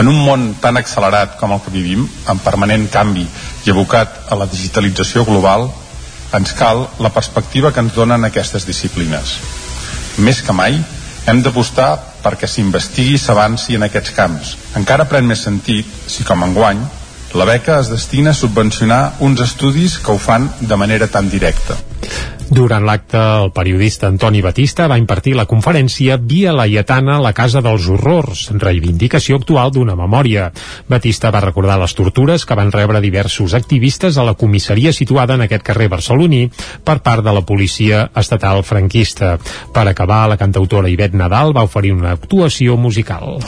En 0.00 0.08
un 0.08 0.18
món 0.24 0.46
tan 0.62 0.78
accelerat 0.80 1.36
com 1.40 1.52
el 1.52 1.60
que 1.64 1.72
vivim, 1.74 2.06
en 2.28 2.38
permanent 2.44 2.86
canvi 2.92 3.26
i 3.66 3.72
abocat 3.72 4.30
a 4.30 4.38
la 4.38 4.48
digitalització 4.48 5.26
global, 5.28 5.68
ens 6.36 6.54
cal 6.56 6.86
la 7.02 7.10
perspectiva 7.12 7.72
que 7.72 7.82
ens 7.84 7.96
donen 7.96 8.24
aquestes 8.24 8.66
disciplines. 8.66 9.36
Més 10.18 10.40
que 10.46 10.54
mai, 10.56 10.78
hem 11.26 11.42
d'apostar 11.42 11.90
perquè 12.24 12.48
s'investigui 12.48 13.16
i 13.16 13.20
s'avanci 13.20 13.76
en 13.76 13.86
aquests 13.86 14.14
camps. 14.16 14.54
Encara 14.78 15.08
pren 15.10 15.26
més 15.26 15.44
sentit 15.46 15.86
si, 16.06 16.24
com 16.24 16.42
enguany, 16.46 16.80
la 17.34 17.46
beca 17.46 17.78
es 17.78 17.90
destina 17.92 18.32
a 18.32 18.34
subvencionar 18.34 19.02
uns 19.26 19.40
estudis 19.44 19.98
que 19.98 20.12
ho 20.12 20.18
fan 20.18 20.48
de 20.60 20.76
manera 20.76 21.06
tan 21.06 21.30
directa. 21.30 21.76
Durant 22.50 22.82
l'acte, 22.82 23.14
el 23.14 23.52
periodista 23.54 24.08
Antoni 24.10 24.40
Batista 24.42 24.88
va 24.90 24.96
impartir 24.98 25.36
la 25.38 25.44
conferència 25.46 26.16
Via 26.18 26.50
Laietana, 26.50 27.20
la 27.22 27.30
Casa 27.32 27.60
dels 27.62 27.86
Horrors, 27.86 28.48
reivindicació 28.58 29.38
actual 29.38 29.70
d'una 29.70 29.94
memòria. 29.94 30.48
Batista 30.90 31.30
va 31.30 31.44
recordar 31.44 31.78
les 31.78 31.94
tortures 31.94 32.42
que 32.44 32.56
van 32.58 32.72
rebre 32.74 33.02
diversos 33.04 33.54
activistes 33.54 34.18
a 34.18 34.24
la 34.26 34.34
comissaria 34.34 34.90
situada 34.92 35.36
en 35.38 35.46
aquest 35.46 35.62
carrer 35.62 35.86
barceloní 35.92 36.48
per 36.82 36.98
part 37.06 37.22
de 37.22 37.36
la 37.38 37.44
policia 37.46 38.08
estatal 38.18 38.64
franquista. 38.66 39.36
Per 39.70 39.86
acabar, 39.86 40.24
la 40.34 40.40
cantautora 40.40 40.90
Ivet 40.90 41.14
Nadal 41.14 41.54
va 41.54 41.68
oferir 41.70 41.94
una 41.94 42.16
actuació 42.18 42.74
musical 42.76 43.38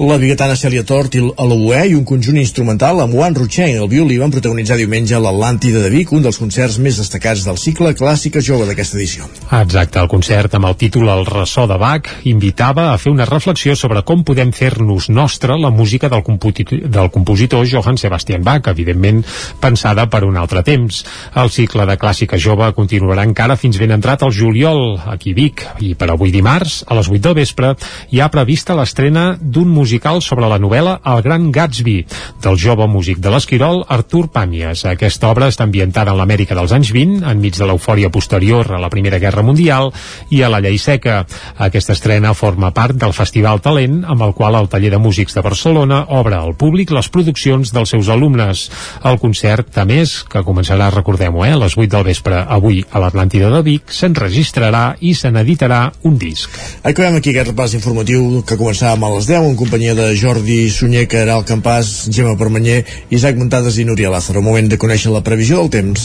la 0.00 0.16
biguetana 0.16 0.54
Cèlia 0.56 0.82
Tort 0.88 1.12
a 1.20 1.44
l'Oboè 1.44 1.82
i 1.90 1.94
un 1.94 2.04
conjunt 2.08 2.38
instrumental 2.40 3.02
amb 3.02 3.12
Juan 3.12 3.34
Ruchain 3.36 3.76
el 3.76 3.90
violí 3.90 4.16
van 4.16 4.32
protagonitzar 4.32 4.78
diumenge 4.80 5.18
l'Atlàntida 5.20 5.82
de 5.84 5.90
Vic, 5.92 6.14
un 6.16 6.24
dels 6.24 6.38
concerts 6.40 6.78
més 6.80 6.96
destacats 6.96 7.44
del 7.44 7.58
cicle 7.60 7.92
Clàssica 7.98 8.40
Jove 8.40 8.64
d'aquesta 8.66 8.96
edició. 8.96 9.28
Exacte, 9.58 10.00
el 10.00 10.08
concert 10.08 10.56
amb 10.56 10.70
el 10.70 10.78
títol 10.80 11.10
El 11.12 11.26
ressò 11.28 11.66
de 11.68 11.76
Bach 11.76 12.08
invitava 12.24 12.88
a 12.90 12.96
fer 12.96 13.12
una 13.12 13.26
reflexió 13.28 13.76
sobre 13.76 14.00
com 14.08 14.24
podem 14.24 14.54
fer-nos 14.56 15.10
nostra 15.12 15.58
la 15.60 15.70
música 15.70 16.08
del, 16.08 16.24
compositor, 16.24 16.88
del 16.88 17.10
compositor 17.12 17.68
Johann 17.68 18.00
Sebastian 18.00 18.42
Bach, 18.42 18.72
evidentment 18.72 19.20
pensada 19.60 20.08
per 20.08 20.24
un 20.24 20.40
altre 20.40 20.64
temps. 20.64 21.02
El 21.36 21.52
cicle 21.52 21.86
de 21.86 21.98
Clàssica 22.00 22.40
Jove 22.40 22.72
continuarà 22.72 23.26
encara 23.28 23.58
fins 23.60 23.76
ben 23.76 23.92
entrat 23.92 24.24
al 24.24 24.32
juliol, 24.32 24.96
aquí 25.12 25.36
Vic, 25.36 25.66
i 25.84 25.92
per 25.94 26.08
avui 26.14 26.32
dimarts, 26.32 26.80
a 26.88 26.96
les 26.96 27.12
8 27.12 27.22
del 27.28 27.38
vespre, 27.42 27.74
hi 28.10 28.24
ha 28.24 28.32
prevista 28.32 28.78
l'estrena 28.78 29.36
d'un 29.36 29.68
musical 29.82 30.22
sobre 30.22 30.46
la 30.46 30.60
novel·la 30.62 30.98
El 31.12 31.22
Gran 31.26 31.50
Gatsby, 31.54 31.96
del 32.42 32.58
jove 32.60 32.86
músic 32.86 33.18
de 33.22 33.32
l'Esquirol, 33.34 33.82
Artur 33.90 34.28
Pàmies. 34.30 34.84
Aquesta 34.86 35.30
obra 35.32 35.48
està 35.50 35.66
ambientada 35.66 36.12
en 36.14 36.20
l'Amèrica 36.20 36.54
dels 36.54 36.74
anys 36.76 36.92
20, 36.94 37.24
enmig 37.32 37.58
de 37.58 37.66
l'eufòria 37.66 38.12
posterior 38.14 38.70
a 38.70 38.80
la 38.82 38.90
Primera 38.92 39.18
Guerra 39.22 39.42
Mundial 39.42 39.90
i 40.30 40.42
a 40.42 40.50
la 40.52 40.60
llei 40.62 40.78
seca. 40.78 41.24
Aquesta 41.66 41.96
estrena 41.96 42.34
forma 42.38 42.70
part 42.76 42.94
del 42.94 43.14
Festival 43.16 43.62
Talent, 43.64 44.02
amb 44.06 44.22
el 44.22 44.36
qual 44.38 44.58
el 44.60 44.70
Taller 44.70 44.92
de 44.94 45.02
Músics 45.02 45.34
de 45.34 45.42
Barcelona 45.42 46.04
obre 46.14 46.38
al 46.38 46.54
públic 46.54 46.92
les 46.94 47.10
produccions 47.10 47.74
dels 47.74 47.94
seus 47.96 48.12
alumnes. 48.12 48.68
El 49.02 49.18
concert, 49.18 49.74
a 49.82 49.86
més, 49.88 50.20
que 50.30 50.44
començarà, 50.46 50.92
recordem-ho, 50.94 51.42
eh, 51.46 51.52
a 51.56 51.60
les 51.64 51.76
8 51.78 51.90
del 51.96 52.06
vespre 52.12 52.44
avui 52.46 52.84
a 52.90 53.02
l'Atlàntida 53.02 53.50
de 53.50 53.62
Vic, 53.66 53.90
s'enregistrarà 53.90 54.84
i 55.00 55.16
se 55.18 55.32
n'editarà 55.34 55.82
un 56.06 56.18
disc. 56.20 56.54
Acabem 56.82 57.18
aquí 57.18 57.34
aquest 57.34 57.50
repàs 57.50 57.74
informatiu 57.78 58.44
que 58.46 58.60
començàvem 58.60 59.08
a 59.08 59.12
les 59.16 59.30
10 59.30 59.50
en 59.50 59.58
companyia 59.72 59.94
de 59.96 60.12
Jordi 60.20 60.68
Sunyer, 60.68 61.06
Caral 61.08 61.46
Campàs, 61.48 62.04
Gemma 62.12 62.36
Permanyer, 62.36 62.82
Isaac 63.08 63.38
Montades 63.40 63.78
i 63.80 63.86
Núria 63.88 64.10
Lázaro. 64.12 64.42
Moment 64.44 64.66
de 64.68 64.76
conèixer 64.76 65.08
la 65.08 65.22
previsió 65.24 65.62
del 65.62 65.70
temps. 65.72 66.02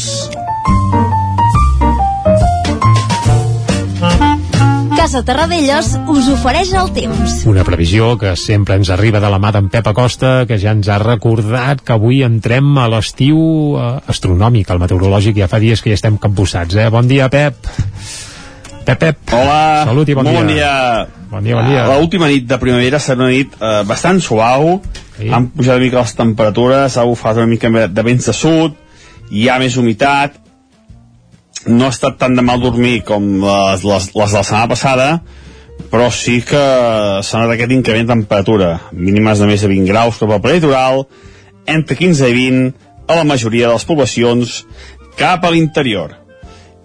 Casa 4.95 5.19
Terradellos 5.27 5.89
us 6.07 6.29
ofereix 6.31 6.71
el 6.79 6.93
temps. 6.95 7.41
Una 7.43 7.65
previsió 7.67 8.13
que 8.15 8.37
sempre 8.39 8.79
ens 8.79 8.87
arriba 8.87 9.19
de 9.19 9.33
la 9.35 9.41
mà 9.43 9.51
d'en 9.51 9.67
Pep 9.67 9.91
Acosta, 9.91 10.45
que 10.47 10.55
ja 10.63 10.71
ens 10.71 10.87
ha 10.87 11.01
recordat 11.03 11.83
que 11.83 11.97
avui 11.97 12.21
entrem 12.23 12.71
a 12.79 12.87
l'estiu 12.87 13.35
eh, 13.75 13.89
astronòmic, 14.15 14.71
el 14.71 14.79
meteorològic, 14.79 15.43
ja 15.43 15.51
fa 15.51 15.59
dies 15.59 15.83
que 15.83 15.91
ja 15.91 15.99
estem 15.99 16.15
capbussats, 16.15 16.79
eh? 16.79 16.87
Bon 16.87 17.03
dia, 17.03 17.27
Pep. 17.27 17.67
Pep, 18.87 18.99
Pep. 19.01 19.17
Hola, 19.35 19.83
Salut 19.83 20.07
i 20.07 20.15
bon, 20.15 20.23
molt 20.23 20.47
dia. 20.47 20.47
bon 20.47 20.53
dia. 20.55 21.23
Bon 21.27 21.43
dia, 21.43 21.55
bon 21.57 21.65
dia. 21.67 21.83
Uh, 21.83 21.97
L'última 21.99 22.29
nit 22.31 22.45
de 22.47 22.55
primavera 22.61 23.01
serà 23.03 23.19
una 23.19 23.33
nit 23.33 23.55
uh, 23.59 23.81
bastant 23.83 24.21
suau, 24.23 24.77
sí. 25.17 25.27
han 25.27 25.49
pujat 25.51 25.75
una 25.75 25.83
mica 25.83 25.99
les 25.99 26.13
temperatures, 26.15 26.95
ha 26.95 27.03
bufat 27.03 27.41
una 27.41 27.49
mica 27.51 27.67
de 27.67 28.05
vents 28.07 28.29
de 28.29 28.35
sud, 28.37 28.77
hi 29.27 29.49
ha 29.51 29.57
més 29.59 29.75
humitat, 29.75 30.37
no 31.67 31.89
ha 31.89 31.91
estat 31.91 32.15
tan 32.21 32.39
de 32.39 32.45
mal 32.47 32.63
dormir 32.63 33.01
com 33.03 33.25
les, 33.43 33.83
les, 33.83 34.07
les 34.15 34.35
de 34.37 34.39
la 34.39 34.45
setmana 34.47 34.69
passada, 34.71 35.07
però 35.91 36.07
sí 36.15 36.37
que 36.47 36.61
s'ha 37.27 37.41
notat 37.41 37.57
aquest 37.57 37.73
increment 37.75 38.07
de 38.07 38.13
temperatura, 38.13 38.69
mínimes 38.93 39.43
de 39.43 39.49
més 39.51 39.65
de 39.65 39.71
20 39.73 39.91
graus 39.91 40.21
cap 40.21 40.31
al 40.31 40.39
peritoral, 40.45 41.03
entre 41.67 41.99
15 41.99 42.31
i 42.31 42.37
20 42.39 43.11
a 43.11 43.19
la 43.19 43.27
majoria 43.27 43.67
de 43.67 43.75
les 43.75 43.87
poblacions 43.91 44.61
cap 45.19 45.43
a 45.43 45.51
l'interior. 45.51 46.15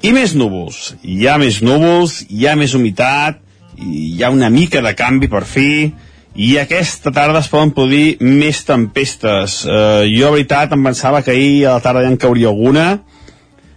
I 0.03 0.11
més 0.11 0.33
núvols. 0.35 0.97
Hi 1.07 1.29
ha 1.31 1.37
més 1.39 1.61
núvols, 1.62 2.24
hi 2.27 2.49
ha 2.51 2.57
més 2.59 2.73
humitat, 2.74 3.37
hi 3.79 4.19
ha 4.23 4.33
una 4.35 4.49
mica 4.51 4.81
de 4.83 4.91
canvi 4.99 5.29
per 5.31 5.45
fi, 5.47 5.93
i 6.35 6.49
aquesta 6.59 7.12
tarda 7.15 7.39
es 7.39 7.51
poden 7.53 7.70
produir 7.77 8.16
més 8.19 8.65
tempestes. 8.66 9.61
Eh, 9.62 10.09
jo, 10.11 10.27
de 10.27 10.33
veritat, 10.41 10.74
em 10.74 10.89
pensava 10.89 11.23
que 11.23 11.31
ahir 11.37 11.69
a 11.69 11.77
la 11.77 11.85
tarda 11.85 12.03
ja 12.03 12.11
en 12.11 12.19
cauria 12.19 12.51
alguna, 12.51 12.87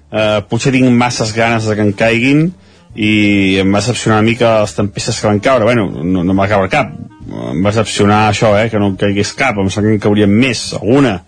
eh, 0.10 0.39
potser 0.49 0.73
tinc 0.73 0.89
masses 0.97 1.35
ganes 1.35 1.69
de 1.69 1.77
que 1.77 1.85
en 1.85 1.93
caiguin, 1.93 2.47
i 2.95 3.14
em 3.61 3.69
va 3.69 3.84
decepcionar 3.84 4.23
una 4.23 4.30
mica 4.31 4.60
les 4.64 4.73
tempestes 4.73 5.22
que 5.22 5.27
van 5.30 5.43
caure. 5.45 5.69
Bueno, 5.69 5.91
no, 5.93 6.23
no 6.23 6.31
em 6.31 6.41
va 6.41 6.49
caure 6.49 6.73
cap. 6.73 6.89
Em 7.26 7.61
va 7.61 7.69
decepcionar 7.69 8.31
això, 8.31 8.56
eh, 8.57 8.72
que 8.72 8.81
no 8.81 8.95
en 8.95 8.97
caigués 8.97 9.35
cap. 9.38 9.61
Em 9.61 9.69
sembla 9.69 9.91
que 9.91 9.99
en 9.99 10.06
caurien 10.10 10.31
més, 10.31 10.72
alguna 10.80 11.19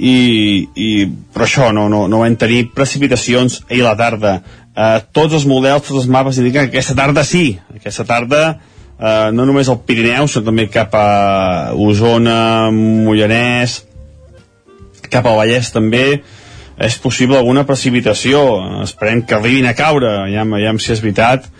i, 0.00 0.68
i 0.74 0.88
però 1.34 1.44
això 1.46 1.70
no, 1.76 1.88
no, 1.92 2.06
no 2.08 2.22
vam 2.22 2.36
tenir 2.40 2.70
precipitacions 2.74 3.60
ahir 3.68 3.84
a 3.84 3.90
la 3.90 3.96
tarda. 4.00 4.34
Eh, 4.70 4.98
tots 5.12 5.36
els 5.36 5.46
models, 5.50 5.84
tots 5.86 6.02
els 6.02 6.10
mapes 6.10 6.40
indiquen 6.40 6.70
que 6.70 6.78
aquesta 6.78 6.96
tarda 6.96 7.24
sí, 7.26 7.58
aquesta 7.76 8.06
tarda 8.08 8.42
eh, 8.54 9.28
no 9.36 9.44
només 9.44 9.68
al 9.68 9.82
Pirineu 9.84 10.28
sinó 10.28 10.46
també 10.48 10.68
cap 10.72 10.94
a 10.96 11.06
Osona 11.76 12.70
Mollanès 12.72 13.80
cap 15.10 15.26
al 15.26 15.40
Vallès 15.40 15.72
també 15.74 16.04
és 16.80 16.96
possible 17.02 17.36
alguna 17.36 17.66
precipitació. 17.68 18.40
Esperem 18.86 19.24
que 19.26 19.36
arribin 19.36 19.68
a 19.68 19.74
caure 19.76 20.12
ja, 20.32 20.46
ja 20.62 20.74
si 20.80 20.94
és 20.94 21.02
veritat 21.04 21.50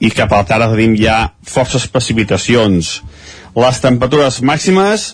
i 0.00 0.08
cap 0.14 0.32
a 0.32 0.40
la 0.40 0.48
tarda 0.48 0.70
tenim 0.72 0.96
ja 0.96 1.34
forces 1.44 1.84
precipitacions. 1.90 3.00
Les 3.58 3.82
temperatures 3.82 4.40
màximes 4.46 5.10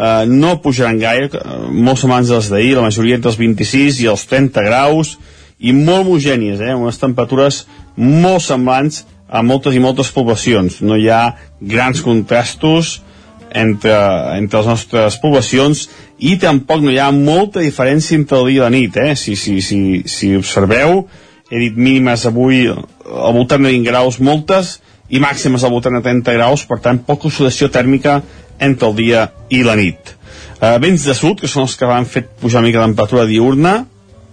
Uh, 0.00 0.24
no 0.24 0.54
pujaran 0.64 0.96
gaire, 0.96 1.28
uh, 1.36 1.66
molt 1.68 2.00
semblants 2.00 2.30
les 2.32 2.46
d'ahir, 2.48 2.72
la 2.78 2.86
majoria 2.86 3.18
entre 3.18 3.28
els 3.28 3.36
26 3.36 4.00
i 4.00 4.08
els 4.08 4.22
30 4.30 4.64
graus, 4.64 5.18
i 5.60 5.74
molt 5.76 6.06
homogènies, 6.06 6.62
eh? 6.64 6.72
unes 6.72 6.96
temperatures 6.96 7.66
molt 8.00 8.40
semblants 8.46 9.02
a 9.28 9.42
moltes 9.44 9.76
i 9.76 9.82
moltes 9.82 10.08
poblacions. 10.14 10.80
No 10.80 10.96
hi 10.96 11.10
ha 11.12 11.34
grans 11.60 12.00
contrastos 12.00 13.02
entre, 13.50 13.92
entre 14.38 14.62
les 14.62 14.70
nostres 14.70 15.18
poblacions 15.20 15.88
i 16.18 16.36
tampoc 16.40 16.82
no 16.84 16.92
hi 16.94 17.00
ha 17.02 17.10
molta 17.14 17.60
diferència 17.60 18.16
entre 18.18 18.40
el 18.40 18.50
dia 18.50 18.62
i 18.62 18.64
la 18.64 18.70
nit. 18.72 18.96
Eh? 18.96 19.14
Si, 19.20 19.36
si, 19.36 19.60
si, 19.64 19.80
si 20.08 20.32
observeu, 20.38 21.04
he 21.50 21.60
dit 21.60 21.76
mínimes 21.76 22.24
avui 22.30 22.64
al 22.70 23.36
voltant 23.36 23.62
de 23.62 23.74
20 23.74 23.86
graus 23.90 24.20
moltes 24.22 24.78
i 25.10 25.20
màximes 25.22 25.64
al 25.66 25.74
voltant 25.74 25.96
de 25.98 26.04
30 26.06 26.36
graus, 26.36 26.62
per 26.66 26.78
tant, 26.82 27.00
poca 27.02 27.26
oxidació 27.28 27.68
tèrmica 27.74 28.20
entre 28.60 28.88
el 28.88 28.96
dia 28.98 29.26
i 29.50 29.62
la 29.66 29.76
nit. 29.78 30.14
Eh, 30.60 30.76
vents 30.82 31.06
de 31.08 31.14
sud, 31.16 31.40
que 31.40 31.48
són 31.48 31.64
els 31.64 31.76
que 31.80 31.88
van 31.88 32.06
fet 32.08 32.34
pujar 32.40 32.60
una 32.60 32.68
mica 32.68 32.84
temperatura 32.84 33.26
diurna, 33.28 33.86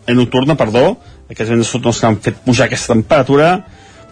eh, 0.05 0.13
nocturna, 0.13 0.57
perdó, 0.59 0.97
aquests 1.29 1.53
vents 1.53 1.65
de 1.65 1.69
sud 1.69 1.83
són 1.83 1.93
els 1.93 2.01
que 2.01 2.07
han 2.07 2.19
fet 2.23 2.41
pujar 2.45 2.67
aquesta 2.67 2.93
temperatura, 2.93 3.51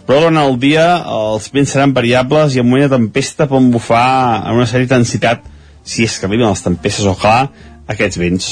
però 0.06 0.22
durant 0.22 0.38
el 0.38 0.56
dia 0.62 0.86
els 1.10 1.48
vents 1.52 1.72
seran 1.74 1.92
variables 1.96 2.54
i 2.54 2.62
en 2.62 2.68
moment 2.68 2.86
de 2.86 2.96
tempesta 2.96 3.48
poden 3.50 3.72
bufar 3.74 4.46
en 4.46 4.56
una 4.60 4.66
sèrie 4.68 4.86
d'intensitat, 4.86 5.42
si 5.82 6.06
és 6.06 6.16
que 6.18 6.28
arriben 6.28 6.48
les 6.48 6.62
tempestes, 6.62 7.08
ojalà, 7.10 7.50
aquests 7.90 8.18
vents. 8.18 8.48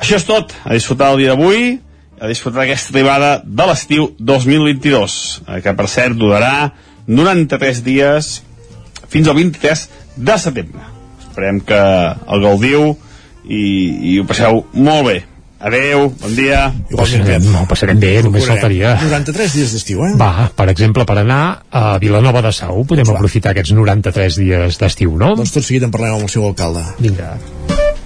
Això 0.00 0.18
és 0.18 0.26
tot, 0.28 0.54
a 0.64 0.74
disfrutar 0.76 1.12
el 1.12 1.22
dia 1.22 1.34
d'avui, 1.34 1.78
a 2.20 2.28
disfrutar 2.28 2.64
aquesta 2.64 2.92
arribada 2.94 3.30
de 3.44 3.66
l'estiu 3.68 4.10
2022, 4.18 5.18
eh, 5.46 5.60
que 5.64 5.76
per 5.76 5.88
cert 5.88 6.18
durarà 6.20 6.70
93 7.06 7.82
dies 7.84 8.34
fins 9.10 9.28
al 9.28 9.38
23 9.38 9.86
de 10.20 10.36
setembre. 10.38 10.84
Esperem 11.24 11.60
que 11.64 11.80
el 11.80 12.44
gaudiu 12.44 12.92
i, 13.48 13.64
i 14.12 14.18
ho 14.20 14.28
passeu 14.28 14.64
molt 14.76 15.06
bé. 15.08 15.18
Adeu, 15.60 16.06
bon 16.16 16.32
dia. 16.32 16.70
Ho 16.88 16.96
passarem, 16.96 17.44
no, 17.44 17.62
ho 17.62 17.68
passarem 17.68 17.98
bé, 18.00 18.14
només 18.24 18.46
faltaria. 18.48 18.94
93 19.02 19.56
dies 19.58 19.74
d'estiu, 19.76 20.00
eh? 20.06 20.14
Va, 20.16 20.48
per 20.56 20.70
exemple, 20.72 21.04
per 21.04 21.18
anar 21.20 21.40
a 21.68 21.98
Vilanova 22.00 22.40
de 22.46 22.52
Sau, 22.56 22.80
podem 22.88 23.04
va. 23.04 23.18
aprofitar 23.18 23.52
aquests 23.52 23.74
93 23.76 24.40
dies 24.40 24.80
d'estiu, 24.80 25.12
no? 25.20 25.34
Doncs 25.36 25.52
tot 25.52 25.66
seguit 25.66 25.84
en 25.84 25.92
parlem 25.92 26.16
amb 26.16 26.24
el 26.24 26.32
seu 26.32 26.48
alcalde. 26.48 26.86
Vinga. 27.04 27.34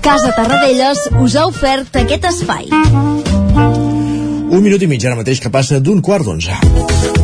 Casa 0.04 0.34
Tarradellas 0.36 1.06
us 1.22 1.38
ha 1.38 1.46
ofert 1.46 1.94
aquest 2.02 2.26
espai. 2.34 2.66
Un 4.54 4.60
minut 4.62 4.82
i 4.82 4.90
mig 4.90 5.06
ara 5.06 5.16
mateix 5.18 5.40
que 5.40 5.54
passa 5.54 5.78
d'un 5.78 6.02
quart 6.02 6.26
d'onze. 6.26 7.23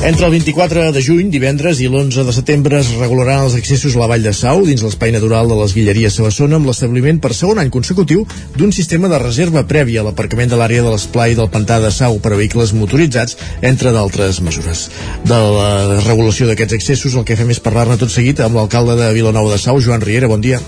Entre 0.00 0.24
el 0.26 0.30
24 0.30 0.92
de 0.92 1.00
juny, 1.02 1.26
divendres, 1.28 1.80
i 1.82 1.88
l'11 1.88 2.22
de 2.22 2.32
setembre 2.32 2.78
es 2.78 2.92
regularan 3.00 3.42
els 3.48 3.56
accessos 3.58 3.96
a 3.96 3.98
la 3.98 4.06
Vall 4.06 4.22
de 4.22 4.30
Sau 4.32 4.62
dins 4.62 4.84
l'espai 4.84 5.10
natural 5.10 5.50
de 5.50 5.56
les 5.58 5.74
Guilleries 5.74 6.14
Sabassona 6.20 6.54
amb 6.60 6.70
l'establiment 6.70 7.18
per 7.18 7.32
segon 7.34 7.58
any 7.58 7.72
consecutiu 7.74 8.22
d'un 8.54 8.70
sistema 8.72 9.10
de 9.10 9.18
reserva 9.18 9.66
prèvia 9.66 10.04
a 10.04 10.06
l'aparcament 10.06 10.54
de 10.54 10.60
l'àrea 10.60 10.86
de 10.86 10.94
l'esplai 10.94 11.34
del 11.34 11.50
Pantà 11.50 11.80
de 11.82 11.90
Sau 11.90 12.22
per 12.22 12.32
a 12.32 12.38
vehicles 12.38 12.76
motoritzats, 12.78 13.36
entre 13.60 13.90
d'altres 13.92 14.38
mesures. 14.38 14.86
De 15.26 15.42
la 15.58 16.00
regulació 16.06 16.46
d'aquests 16.46 16.78
accessos 16.78 17.18
el 17.18 17.26
que 17.26 17.36
fem 17.36 17.50
és 17.50 17.64
parlar-ne 17.66 17.98
tot 17.98 18.14
seguit 18.14 18.38
amb 18.46 18.54
l'alcalde 18.54 18.94
de 19.02 19.12
Vilanova 19.18 19.56
de 19.56 19.58
Sau, 19.58 19.82
Joan 19.82 20.06
Riera. 20.06 20.30
Bon 20.30 20.40
dia. 20.40 20.62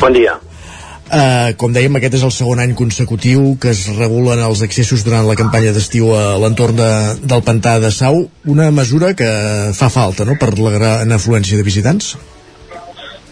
Bon 0.00 0.16
dia. 0.16 0.40
Uh, 1.08 1.54
com 1.56 1.72
dèiem, 1.72 1.94
aquest 1.96 2.18
és 2.18 2.24
el 2.26 2.32
segon 2.36 2.60
any 2.60 2.74
consecutiu 2.76 3.54
que 3.60 3.70
es 3.72 3.86
regulen 3.96 4.42
els 4.44 4.60
accessos 4.66 5.06
durant 5.06 5.24
la 5.24 5.36
campanya 5.40 5.70
d'estiu 5.72 6.10
a 6.12 6.34
l'entorn 6.36 6.76
de, 6.76 6.88
del 7.24 7.44
pantà 7.46 7.78
de 7.80 7.88
Sau, 7.96 8.26
una 8.44 8.66
mesura 8.76 9.14
que 9.16 9.30
fa 9.78 9.88
falta, 9.88 10.26
no?, 10.28 10.36
per 10.36 10.50
la 10.58 10.74
gran 10.74 11.16
afluència 11.16 11.56
de 11.56 11.64
visitants. 11.64 12.10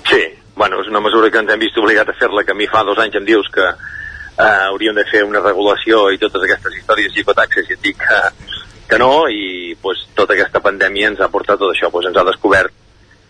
Sí, 0.08 0.22
bueno, 0.56 0.80
és 0.80 0.88
una 0.88 1.04
mesura 1.04 1.28
que 1.28 1.42
ens 1.44 1.52
hem 1.52 1.60
vist 1.60 1.76
obligat 1.76 2.08
a 2.08 2.16
fer-la, 2.16 2.46
que 2.48 2.56
a 2.56 2.58
mi 2.58 2.70
fa 2.72 2.80
dos 2.88 3.02
anys 3.04 3.20
em 3.20 3.28
dius 3.28 3.52
que 3.52 3.68
eh, 3.68 4.48
hauríem 4.70 4.96
de 4.96 5.04
fer 5.12 5.26
una 5.28 5.44
regulació 5.44 6.06
i 6.14 6.22
totes 6.22 6.48
aquestes 6.48 6.80
històries 6.80 7.12
gicotaxes 7.12 7.68
i 7.68 7.76
et 7.76 7.84
dic 7.84 8.00
que, 8.00 8.22
que 8.88 9.02
no, 9.04 9.28
i 9.28 9.76
pues, 9.84 10.06
tota 10.16 10.32
aquesta 10.32 10.64
pandèmia 10.64 11.12
ens 11.12 11.20
ha 11.20 11.28
portat 11.28 11.60
tot 11.60 11.76
això, 11.76 11.92
pues, 11.92 12.08
ens 12.08 12.16
ha 12.16 12.24
descobert 12.32 12.72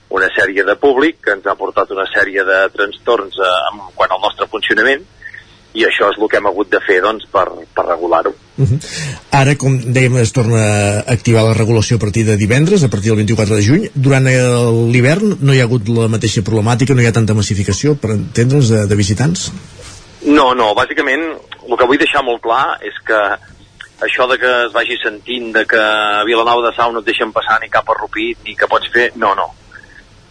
una 0.09 0.29
sèrie 0.35 0.65
de 0.65 0.77
públic 0.79 1.19
que 1.25 1.35
ens 1.35 1.47
ha 1.47 1.57
portat 1.59 1.91
una 1.91 2.07
sèrie 2.13 2.45
de 2.47 2.63
trastorns 2.75 3.39
eh, 3.43 3.53
en 3.73 3.85
quant 3.95 4.15
al 4.15 4.23
nostre 4.23 4.47
funcionament 4.51 5.03
i 5.77 5.85
això 5.85 6.09
és 6.09 6.17
el 6.17 6.29
que 6.33 6.39
hem 6.39 6.47
hagut 6.49 6.71
de 6.73 6.81
fer 6.81 7.03
doncs, 7.05 7.27
per, 7.33 7.45
per 7.77 7.85
regular-ho. 7.85 8.33
Uh 8.57 8.65
-huh. 8.65 8.79
Ara, 9.37 9.57
com 9.61 9.77
dèiem, 9.77 10.17
es 10.23 10.33
torna 10.33 10.61
a 10.63 11.13
activar 11.13 11.43
la 11.45 11.55
regulació 11.55 11.97
a 11.97 12.01
partir 12.01 12.25
de 12.25 12.37
divendres, 12.37 12.83
a 12.83 12.89
partir 12.89 13.11
del 13.11 13.21
24 13.21 13.57
de 13.57 13.63
juny. 13.63 13.91
Durant 13.95 14.25
l'hivern 14.93 15.37
no 15.41 15.53
hi 15.53 15.61
ha 15.61 15.65
hagut 15.69 15.89
la 15.89 16.09
mateixa 16.09 16.43
problemàtica, 16.43 16.95
no 16.95 17.03
hi 17.03 17.07
ha 17.07 17.13
tanta 17.13 17.35
massificació, 17.35 17.97
per 17.97 18.11
entendre'ns, 18.13 18.69
de, 18.69 18.87
de 18.87 18.97
visitants? 18.97 19.53
No, 20.23 20.55
no, 20.55 20.75
bàsicament 20.75 21.23
el 21.69 21.77
que 21.77 21.87
vull 21.87 21.99
deixar 21.99 22.25
molt 22.25 22.41
clar 22.41 22.79
és 22.81 22.97
que 23.05 23.21
això 24.01 24.27
de 24.31 24.39
que 24.39 24.67
es 24.67 24.73
vagi 24.73 24.97
sentint 25.03 25.53
de 25.53 25.67
que 25.67 25.79
a 25.79 26.25
Vilanova 26.25 26.71
de 26.71 26.75
Sau 26.77 26.93
no 26.93 27.01
et 27.01 27.07
deixen 27.07 27.33
passar 27.33 27.61
ni 27.61 27.69
cap 27.69 27.89
a 27.91 27.95
Rupit 28.01 28.39
ni 28.45 28.57
que 28.57 28.67
pots 28.67 28.89
fer, 28.93 29.13
no, 29.17 29.35
no 29.35 29.66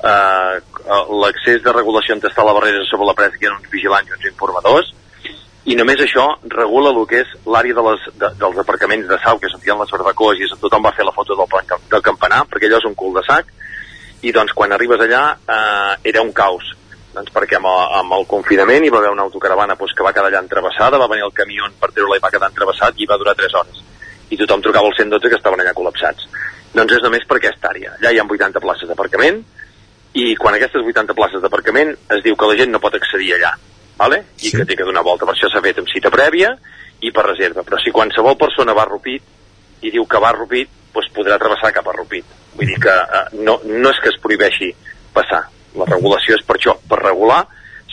uh, 0.06 1.02
l'accés 1.24 1.64
de 1.66 1.74
regulació 1.74 2.16
on 2.16 2.24
està 2.30 2.46
la 2.46 2.54
barrera 2.56 2.86
sobre 2.90 3.10
la 3.10 3.18
presa 3.18 3.40
que 3.42 3.50
ha 3.50 3.58
uns 3.58 3.72
vigilants 3.74 4.12
i 4.12 4.18
uns 4.20 4.30
informadors 4.32 4.94
i 5.66 5.74
només 5.74 5.98
això 6.04 6.24
regula 6.54 6.92
el 6.94 7.08
que 7.10 7.24
és 7.24 7.30
l'àrea 7.50 7.74
de 7.74 7.84
les, 7.88 8.04
de, 8.22 8.28
dels 8.38 8.58
aparcaments 8.62 9.08
de 9.10 9.18
Sau 9.24 9.40
que 9.42 9.50
ha 9.50 9.78
les 9.80 9.94
barbacoes 9.96 10.38
i 10.38 10.50
tothom 10.62 10.86
va 10.86 10.94
fer 10.94 11.06
la 11.08 11.14
foto 11.16 11.34
del, 11.40 11.50
plan, 11.50 11.66
del 11.90 12.04
campanar 12.06 12.44
perquè 12.52 12.70
allò 12.70 12.78
és 12.78 12.86
un 12.86 12.94
cul 12.94 13.16
de 13.18 13.24
sac. 13.26 13.50
I 14.22 14.34
doncs 14.34 14.54
quan 14.54 14.74
arribes 14.76 15.02
allà 15.02 15.24
eh, 15.34 15.96
era 16.12 16.22
un 16.22 16.32
caos. 16.38 16.70
Doncs 17.16 17.34
perquè 17.34 17.58
amb, 17.58 17.66
amb 17.98 18.14
el 18.14 18.28
confinament 18.30 18.86
hi 18.86 18.94
va 18.94 19.02
haver 19.02 19.16
una 19.16 19.26
autocaravana 19.26 19.74
doncs, 19.80 19.98
que 19.98 20.06
va 20.06 20.14
quedar 20.14 20.30
allà 20.30 20.44
entrevessada, 20.46 21.02
va 21.02 21.10
venir 21.10 21.26
el 21.26 21.34
camió 21.34 21.66
per 21.82 21.90
treure-la 21.90 22.22
i 22.22 22.24
va 22.28 22.34
quedar 22.38 22.54
entrevessat 22.54 23.02
i 23.02 23.10
va 23.10 23.18
durar 23.18 23.34
3 23.42 23.58
hores. 23.58 23.82
I 24.30 24.38
tothom 24.38 24.62
trucava 24.62 24.94
al 24.94 24.98
112 25.02 25.34
que 25.34 25.40
estaven 25.42 25.66
allà 25.66 25.74
col·lapsats. 25.74 26.30
Doncs 26.78 27.00
és 27.00 27.02
només 27.02 27.26
per 27.26 27.42
aquesta 27.42 27.74
àrea. 27.74 27.98
Allà 27.98 28.14
hi 28.14 28.22
ha 28.22 28.30
80 28.38 28.62
places 28.62 28.92
d'aparcament 28.92 29.42
i 30.16 30.36
quan 30.40 30.56
aquestes 30.56 30.84
80 30.84 31.16
places 31.18 31.44
d'aparcament 31.44 31.92
es 32.16 32.24
diu 32.24 32.38
que 32.40 32.48
la 32.48 32.56
gent 32.60 32.72
no 32.72 32.80
pot 32.84 32.96
accedir 32.96 33.34
allà 33.36 33.52
vale? 33.98 34.22
i 34.40 34.50
sí. 34.50 34.58
que 34.58 34.66
té 34.66 34.78
que 34.78 34.88
donar 34.88 35.04
volta, 35.04 35.28
per 35.28 35.36
això 35.36 35.50
s'ha 35.52 35.64
fet 35.64 35.80
amb 35.82 35.92
cita 35.92 36.12
prèvia 36.14 36.54
i 37.04 37.12
per 37.12 37.26
reserva, 37.28 37.64
però 37.64 37.80
si 37.82 37.94
qualsevol 37.96 38.38
persona 38.40 38.76
va 38.76 38.86
a 38.86 38.90
Rupit 38.90 39.84
i 39.86 39.92
diu 39.92 40.06
que 40.08 40.22
va 40.22 40.32
a 40.32 40.38
Rupit 40.38 40.72
doncs 40.96 41.12
podrà 41.16 41.38
travessar 41.40 41.74
cap 41.76 41.88
a 41.92 41.94
Rupit. 41.96 42.28
Vull 42.56 42.70
dir 42.72 42.78
que 42.80 42.92
eh, 42.92 43.26
no, 43.44 43.58
no 43.68 43.92
és 43.92 44.00
que 44.00 44.14
es 44.14 44.20
prohibeixi 44.24 44.72
passar. 45.16 45.42
La 45.76 45.88
regulació 45.90 46.38
és 46.38 46.46
per 46.48 46.56
això, 46.56 46.78
per 46.88 47.02
regular 47.02 47.42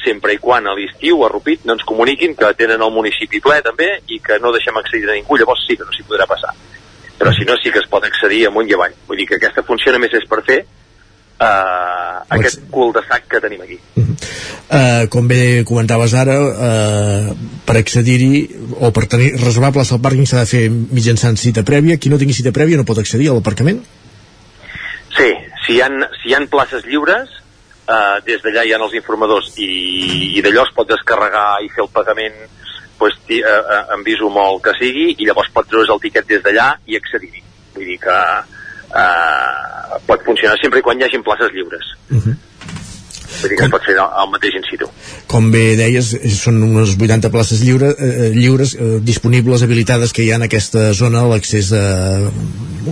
sempre 0.03 0.35
i 0.35 0.39
quan 0.43 0.67
a 0.67 0.75
l'estiu 0.79 1.25
a 1.27 1.31
Rupit 1.31 1.67
no 1.67 1.75
ens 1.77 1.87
comuniquin 1.87 2.37
que 2.39 2.53
tenen 2.59 2.83
el 2.83 2.95
municipi 2.95 3.43
ple 3.43 3.59
també 3.67 3.89
i 4.11 4.21
que 4.23 4.39
no 4.43 4.55
deixem 4.55 4.79
accedir 4.79 5.11
a 5.11 5.17
ningú, 5.17 5.39
llavors 5.39 5.67
sí 5.67 5.77
que 5.79 5.87
no 5.87 5.95
s'hi 5.95 6.07
podrà 6.07 6.27
passar. 6.31 6.55
Però 7.19 7.35
si 7.35 7.47
no 7.47 7.59
sí 7.59 7.71
que 7.71 7.83
es 7.83 7.91
pot 7.91 8.07
accedir 8.07 8.47
amunt 8.49 8.71
i 8.71 8.79
avall. 8.79 8.95
Vull 9.07 9.19
dir 9.19 9.29
que 9.31 9.39
aquesta 9.39 9.67
funció 9.67 9.95
només 9.95 10.15
és 10.19 10.27
per 10.31 10.41
fer 10.47 10.63
uh, 11.43 12.23
aquest 12.39 12.63
cul 12.71 12.93
de 12.95 13.03
sac 13.09 13.27
que 13.29 13.41
tenim 13.41 13.61
aquí 13.63 13.79
uh 13.97 14.05
-huh. 14.05 14.17
uh, 14.79 15.09
com 15.09 15.29
bé 15.29 15.65
comentaves 15.65 16.15
ara 16.15 16.39
uh, 16.41 17.35
per 17.67 17.77
accedir-hi 17.77 18.49
o 18.81 18.93
per 18.93 19.07
tenir 19.07 19.35
reservar 19.37 19.73
plaça 19.73 19.95
al 19.95 20.01
pàrquing 20.01 20.27
s'ha 20.27 20.41
de 20.41 20.47
fer 20.47 20.71
mitjançant 20.71 21.37
cita 21.37 21.63
prèvia 21.63 21.99
qui 21.99 22.09
no 22.09 22.19
tingui 22.19 22.35
cita 22.35 22.53
prèvia 22.53 22.77
no 22.77 22.85
pot 22.85 22.99
accedir 22.99 23.29
a 23.29 23.35
l'aparcament? 23.35 23.83
Sí, 25.17 25.31
si 25.67 25.75
hi 25.75 25.81
ha, 25.81 25.89
si 26.23 26.29
hi 26.29 26.35
ha 26.35 26.47
places 26.47 26.85
lliures 26.85 27.29
eh, 27.89 28.19
des 28.27 28.43
d'allà 28.43 28.65
hi 28.65 28.73
ha 28.73 28.79
els 28.79 28.95
informadors 28.95 29.53
i, 29.59 30.39
i 30.39 30.43
d'allò 30.43 30.67
es 30.67 30.75
pot 30.75 30.89
descarregar 30.89 31.63
i 31.65 31.69
fer 31.75 31.85
el 31.85 31.93
pagament 31.93 32.35
pues, 32.99 33.15
eh, 33.29 33.43
eh, 33.43 33.85
en 33.95 34.03
viso 34.05 34.31
molt 34.31 34.63
que 34.65 34.75
sigui 34.79 35.15
i 35.19 35.27
llavors 35.27 35.51
pot 35.55 35.69
treure's 35.69 35.91
el 35.91 36.01
tiquet 36.01 36.29
des 36.29 36.43
d'allà 36.43 36.69
i 36.87 36.97
accedir-hi 36.97 37.43
vull 37.75 37.89
dir 37.89 37.99
que 37.99 38.19
eh, 38.95 40.01
pot 40.07 40.25
funcionar 40.25 40.57
sempre 40.63 40.83
quan 40.83 41.01
hi 41.01 41.05
hagin 41.09 41.23
places 41.23 41.53
lliures 41.53 41.93
uh 42.11 42.17
-huh. 42.17 42.37
Vull 43.41 43.53
dir 43.53 43.59
que 43.59 43.65
com, 43.65 43.75
pot 43.77 43.89
fer 43.89 43.97
al 44.03 44.31
mateix 44.33 44.61
in 44.61 44.67
situ 44.69 44.91
com 45.33 45.49
bé 45.53 45.65
deies, 45.79 46.13
són 46.37 46.61
unes 46.67 46.97
80 46.99 47.31
places 47.33 47.63
lliure, 47.65 47.93
eh, 47.97 48.31
lliures 48.35 48.75
eh, 48.77 48.99
disponibles, 49.01 49.65
habilitades 49.65 50.13
que 50.13 50.27
hi 50.27 50.33
ha 50.33 50.41
en 50.41 50.49
aquesta 50.49 50.91
zona 50.97 51.25
l'accés 51.31 51.73
a 51.73 51.85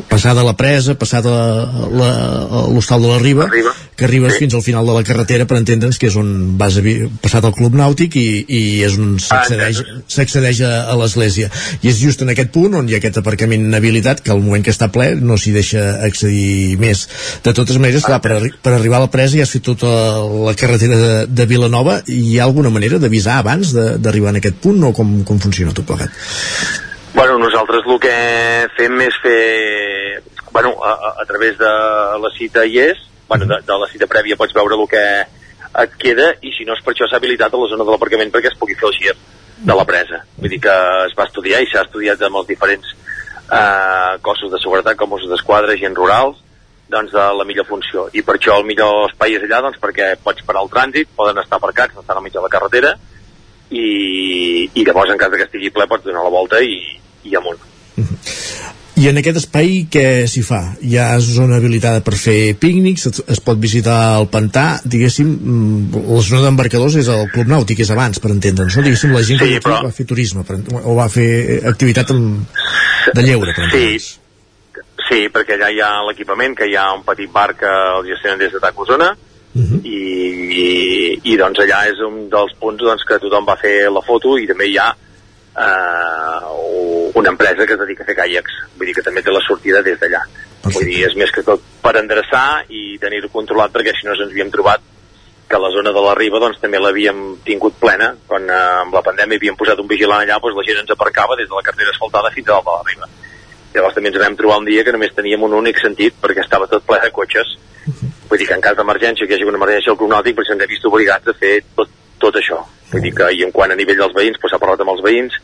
passar 0.09 0.35
de 0.35 0.45
la 0.47 0.55
presa, 0.57 0.95
passar 0.95 1.21
de 1.25 1.31
l'hostal 1.31 3.03
de 3.03 3.09
la 3.09 3.19
Riba, 3.19 3.45
Arriba. 3.45 3.73
que 3.97 4.05
arribes 4.07 4.35
sí. 4.35 4.45
fins 4.45 4.55
al 4.55 4.63
final 4.63 4.87
de 4.87 4.95
la 4.95 5.03
carretera 5.05 5.47
per 5.51 5.59
entendre'ns 5.59 5.99
que 5.99 6.09
és 6.09 6.17
on 6.17 6.57
vas 6.61 6.79
a 6.79 6.85
passar 7.23 7.43
del 7.45 7.55
Club 7.57 7.75
Nàutic 7.77 8.17
i, 8.17 8.27
i 8.47 8.63
és 8.87 8.97
on 9.01 9.19
s'accedeix 9.21 10.63
a, 10.67 10.73
a 10.93 10.97
l'església. 11.01 11.51
I 11.83 11.91
és 11.91 11.99
just 12.01 12.23
en 12.23 12.31
aquest 12.33 12.53
punt 12.55 12.79
on 12.79 12.89
hi 12.89 12.97
ha 12.97 13.01
aquest 13.03 13.19
aparcament 13.21 13.67
habilitat 13.77 14.23
que 14.25 14.33
al 14.33 14.43
moment 14.45 14.65
que 14.65 14.75
està 14.75 14.91
ple 14.95 15.13
no 15.19 15.39
s'hi 15.41 15.55
deixa 15.57 15.85
accedir 16.07 16.79
més. 16.81 17.07
De 17.45 17.55
totes 17.57 17.81
maneres, 17.83 18.07
clar, 18.07 18.21
per, 18.25 18.39
per 18.63 18.77
arribar 18.77 19.01
a 19.01 19.07
la 19.09 19.13
presa 19.13 19.41
ja 19.41 19.49
has 19.49 19.55
fet 19.57 19.67
tota 19.67 19.91
la 20.31 20.55
carretera 20.55 20.97
de, 20.97 21.27
de 21.27 21.47
Vilanova 21.47 22.01
i 22.07 22.21
hi 22.31 22.39
ha 22.39 22.47
alguna 22.47 22.71
manera 22.71 23.01
d'avisar 23.03 23.41
abans 23.41 23.73
d'arribar 23.75 24.35
en 24.35 24.41
aquest 24.41 24.61
punt 24.63 24.85
o 24.87 24.93
com, 24.97 25.21
com 25.27 25.41
funciona 25.43 25.75
tot 25.77 25.89
plegat? 25.89 26.15
Bueno, 27.15 27.39
nosaltres 27.43 27.87
el 27.87 27.99
que 28.03 28.15
fem 28.77 29.01
és 29.03 29.17
fer, 29.23 30.23
bueno, 30.53 30.77
a, 30.87 31.17
a 31.23 31.27
través 31.27 31.59
de 31.59 31.73
la 32.23 32.31
cita 32.37 32.65
hi 32.65 32.79
és, 32.85 33.03
bueno, 33.29 33.49
de, 33.51 33.61
de 33.67 33.79
la 33.83 33.89
cita 33.91 34.09
prèvia 34.11 34.39
pots 34.39 34.55
veure 34.55 34.79
el 34.79 34.87
que 34.91 35.05
et 35.85 35.99
queda 36.03 36.33
i 36.43 36.53
si 36.55 36.67
no 36.67 36.75
és 36.75 36.83
per 36.85 36.95
això 36.95 37.07
s'ha 37.09 37.19
habilitat 37.21 37.53
a 37.55 37.61
la 37.61 37.69
zona 37.71 37.87
de 37.87 37.95
l'aparcament 37.95 38.33
perquè 38.35 38.51
es 38.51 38.59
pugui 38.59 38.79
fer 38.79 38.89
el 38.91 38.97
gir 38.99 39.15
de 39.61 39.77
la 39.77 39.87
presa. 39.87 40.23
Vull 40.39 40.51
dir 40.51 40.61
que 40.63 40.77
es 41.07 41.17
va 41.19 41.27
estudiar 41.29 41.61
i 41.63 41.69
s'ha 41.71 41.85
estudiat 41.87 42.23
amb 42.27 42.41
els 42.41 42.49
diferents 42.49 42.95
eh, 42.95 44.15
cossos 44.27 44.51
de 44.53 44.61
seguretat 44.63 44.99
com 44.99 45.19
els 45.19 45.27
d'esquadra, 45.31 45.77
gent 45.79 45.99
rurals, 45.99 46.39
doncs 46.93 47.15
de 47.15 47.27
la 47.39 47.47
millor 47.49 47.69
funció. 47.69 48.09
I 48.13 48.25
per 48.27 48.37
això 48.37 48.59
el 48.61 48.67
millor 48.69 49.07
espai 49.09 49.39
és 49.39 49.47
allà, 49.47 49.63
doncs 49.67 49.81
perquè 49.83 50.13
pots 50.25 50.45
parar 50.47 50.65
el 50.67 50.73
trànsit, 50.73 51.15
poden 51.17 51.39
estar 51.43 51.61
aparcats, 51.61 51.95
no 51.95 52.05
estan 52.05 52.19
al 52.19 52.27
mig 52.27 52.35
de 52.35 52.45
la 52.45 52.53
carretera, 52.53 52.95
i, 53.71 54.69
i 54.75 54.85
llavors 54.87 55.13
en 55.13 55.21
cas 55.21 55.35
que 55.37 55.47
estigui 55.47 55.71
ple 55.75 55.87
pots 55.91 56.07
donar 56.07 56.27
la 56.27 56.35
volta 56.35 56.61
i, 56.63 56.77
i 57.25 57.37
amunt. 57.39 57.63
I 59.01 59.07
en 59.09 59.17
aquest 59.17 59.39
espai 59.41 59.87
què 59.89 60.27
s'hi 60.29 60.43
fa? 60.45 60.59
Hi 60.85 60.99
ha 61.01 61.07
zona 61.25 61.57
habilitada 61.57 62.03
per 62.05 62.19
fer 62.21 62.53
pícnics, 62.61 63.07
es, 63.09 63.23
es 63.33 63.41
pot 63.41 63.57
visitar 63.63 63.97
el 64.19 64.27
pantà, 64.33 64.65
diguéssim, 64.85 65.31
mm, 65.31 66.03
la 66.11 66.21
zona 66.27 66.43
d'embarcadors 66.45 66.99
és 67.01 67.09
el 67.09 67.31
Club 67.33 67.49
Nàutic, 67.49 67.81
és 67.81 67.93
abans, 67.95 68.21
per 68.21 68.35
entendre'ns, 68.35 68.77
no? 68.77 68.85
Diguéssim, 68.85 69.15
la 69.17 69.23
gent 69.25 69.41
sí, 69.41 69.55
que 69.55 69.63
però... 69.65 69.79
va 69.87 69.95
fer 69.97 70.05
turisme, 70.11 70.45
per, 70.45 70.59
o 70.83 70.99
va 70.99 71.09
fer 71.13 71.31
activitat 71.71 72.13
amb, 72.13 72.59
de 73.15 73.25
lleure, 73.25 73.55
per 73.57 73.71
entendre'ns. 73.71 74.11
Sí, 74.11 74.19
Sí, 75.11 75.27
perquè 75.35 75.57
allà 75.57 75.73
hi 75.75 75.81
ha 75.83 75.91
l'equipament, 76.07 76.55
que 76.55 76.71
hi 76.71 76.77
ha 76.79 76.93
un 76.95 77.03
petit 77.03 77.31
bar 77.35 77.51
que 77.59 77.71
el 77.99 78.07
gestionen 78.07 78.39
des 78.39 78.53
de 78.55 78.63
Tacosona, 78.63 79.11
uh 79.11 79.59
mhm. 79.59 79.67
-huh. 79.67 79.81
i, 79.85 80.01
i, 80.63 81.21
i 81.33 81.37
doncs 81.37 81.59
allà 81.59 81.91
és 81.91 81.99
un 81.99 82.29
dels 82.31 82.53
punts 82.59 82.83
doncs, 82.83 83.05
que 83.05 83.19
tothom 83.19 83.45
va 83.45 83.57
fer 83.57 83.91
la 83.91 84.03
foto 84.03 84.39
i 84.39 84.47
també 84.47 84.67
hi 84.67 84.79
ha 84.79 84.95
eh, 85.59 87.11
una 87.15 87.31
empresa 87.31 87.67
que 87.67 87.73
es 87.73 87.79
dedica 87.79 88.03
a 88.03 88.07
fer 88.07 88.15
caiacs 88.15 88.53
vull 88.77 88.87
dir 88.87 88.95
que 88.95 89.03
també 89.03 89.23
té 89.23 89.31
la 89.31 89.43
sortida 89.47 89.83
des 89.83 89.99
d'allà 89.99 90.23
vull 90.63 90.85
dir, 90.85 91.07
és 91.07 91.17
més 91.17 91.33
que 91.33 91.43
tot 91.43 91.61
per 91.83 91.97
endreçar 91.97 92.65
i 92.69 92.99
tenir-ho 92.99 93.29
controlat 93.29 93.73
perquè 93.73 93.93
si 93.97 94.07
no 94.07 94.13
ens 94.13 94.23
havíem 94.23 94.51
trobat 94.51 94.81
que 95.49 95.59
la 95.59 95.71
zona 95.71 95.91
de 95.91 96.01
la 96.01 96.15
riba 96.15 96.39
doncs, 96.39 96.61
també 96.61 96.79
l'havíem 96.79 97.41
tingut 97.45 97.75
plena 97.81 98.15
quan 98.27 98.49
eh, 98.49 98.83
amb 98.85 98.95
la 98.95 99.03
pandèmia 99.03 99.37
havíem 99.37 99.57
posat 99.57 99.79
un 99.81 99.89
vigilant 99.89 100.23
allà 100.23 100.39
doncs, 100.39 100.57
la 100.57 100.67
gent 100.69 100.79
ens 100.85 100.91
aparcava 100.91 101.35
des 101.37 101.49
de 101.49 101.55
la 101.55 101.67
cartera 101.67 101.91
asfaltada 101.91 102.31
fins 102.31 102.49
a 102.49 102.53
dalt 102.53 102.65
de 102.65 102.71
la 102.71 102.87
riba 102.93 103.09
llavors 103.75 103.95
també 103.95 104.11
ens 104.11 104.21
vam 104.23 104.37
trobar 104.39 104.59
un 104.61 104.69
dia 104.69 104.85
que 104.85 104.93
només 104.95 105.15
teníem 105.17 105.43
un 105.47 105.55
únic 105.55 105.81
sentit 105.83 106.17
perquè 106.23 106.45
estava 106.45 106.69
tot 106.71 106.85
ple 106.87 106.99
de 107.03 107.11
cotxes. 107.15 107.57
Vull 108.31 108.39
dir 108.39 108.47
que 108.47 108.55
en 108.55 108.65
cas 108.65 108.77
d'emergència 108.79 109.27
que 109.27 109.35
hi 109.35 109.39
hagi 109.39 109.49
una 109.49 109.59
emergència 109.61 109.93
al 109.93 109.99
cronòtic 109.99 110.37
doncs 110.39 110.53
ens 110.55 110.65
hem 110.65 110.71
vist 110.71 110.87
obligats 110.91 111.31
a 111.31 111.35
fer 111.39 111.57
tot, 111.79 111.91
tot 112.23 112.39
això. 112.41 112.61
Vull 112.93 113.05
dir 113.07 113.15
que 113.17 113.31
i 113.37 113.45
en 113.47 113.55
quant 113.55 113.73
a 113.73 113.79
nivell 113.79 113.99
dels 114.03 114.15
veïns 114.17 114.39
doncs 114.39 114.55
s'ha 114.55 114.63
parlat 114.63 114.83
amb 114.85 114.95
els 114.95 115.03
veïns 115.07 115.39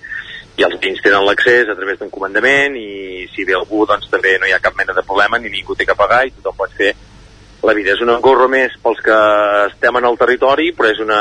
i 0.57 0.65
els 0.65 0.79
veïns 0.81 1.03
tenen 1.05 1.27
l'accés 1.27 1.69
a 1.69 1.77
través 1.77 1.99
d'un 2.01 2.11
comandament 2.11 2.77
i 2.81 3.27
si 3.35 3.45
ve 3.45 3.57
algú 3.59 3.85
doncs 3.87 4.11
també 4.13 4.37
no 4.41 4.49
hi 4.49 4.55
ha 4.57 4.63
cap 4.63 4.77
mena 4.79 4.95
de 4.97 5.05
problema 5.07 5.39
ni 5.39 5.53
ningú 5.53 5.77
té 5.77 5.87
que 5.87 5.99
pagar 5.99 6.25
i 6.27 6.33
tothom 6.37 6.57
pot 6.63 6.77
fer 6.79 6.95
la 7.63 7.75
vida. 7.75 7.93
És 7.93 8.03
un 8.03 8.13
engorro 8.15 8.49
més 8.49 8.75
pels 8.83 9.03
que 9.05 9.17
estem 9.71 10.03
en 10.03 10.11
el 10.11 10.19
territori 10.19 10.73
però 10.77 10.93
és 10.93 11.03
una 11.03 11.21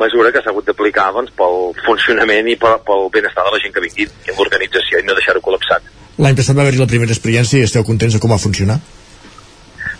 mesura 0.00 0.32
que 0.32 0.42
s'ha 0.44 0.52
hagut 0.52 0.68
d'aplicar 0.68 1.08
doncs, 1.16 1.32
pel 1.36 1.72
funcionament 1.86 2.48
i 2.52 2.56
pel, 2.60 2.78
pel 2.86 3.08
benestar 3.14 3.46
de 3.46 3.54
la 3.54 3.60
gent 3.62 3.74
que 3.74 3.82
vingui 3.84 4.06
i 4.06 4.36
l'organització 4.36 5.00
i 5.00 5.06
no 5.08 5.16
deixar-ho 5.16 5.42
col·lapsat. 5.44 5.88
L'any 6.22 6.36
passat 6.36 6.56
va 6.56 6.64
haver-hi 6.64 6.80
la 6.80 6.88
primera 6.90 7.12
experiència 7.12 7.60
i 7.60 7.66
esteu 7.66 7.84
contents 7.84 8.16
de 8.16 8.20
com 8.22 8.32
va 8.32 8.40
funcionar? 8.40 8.78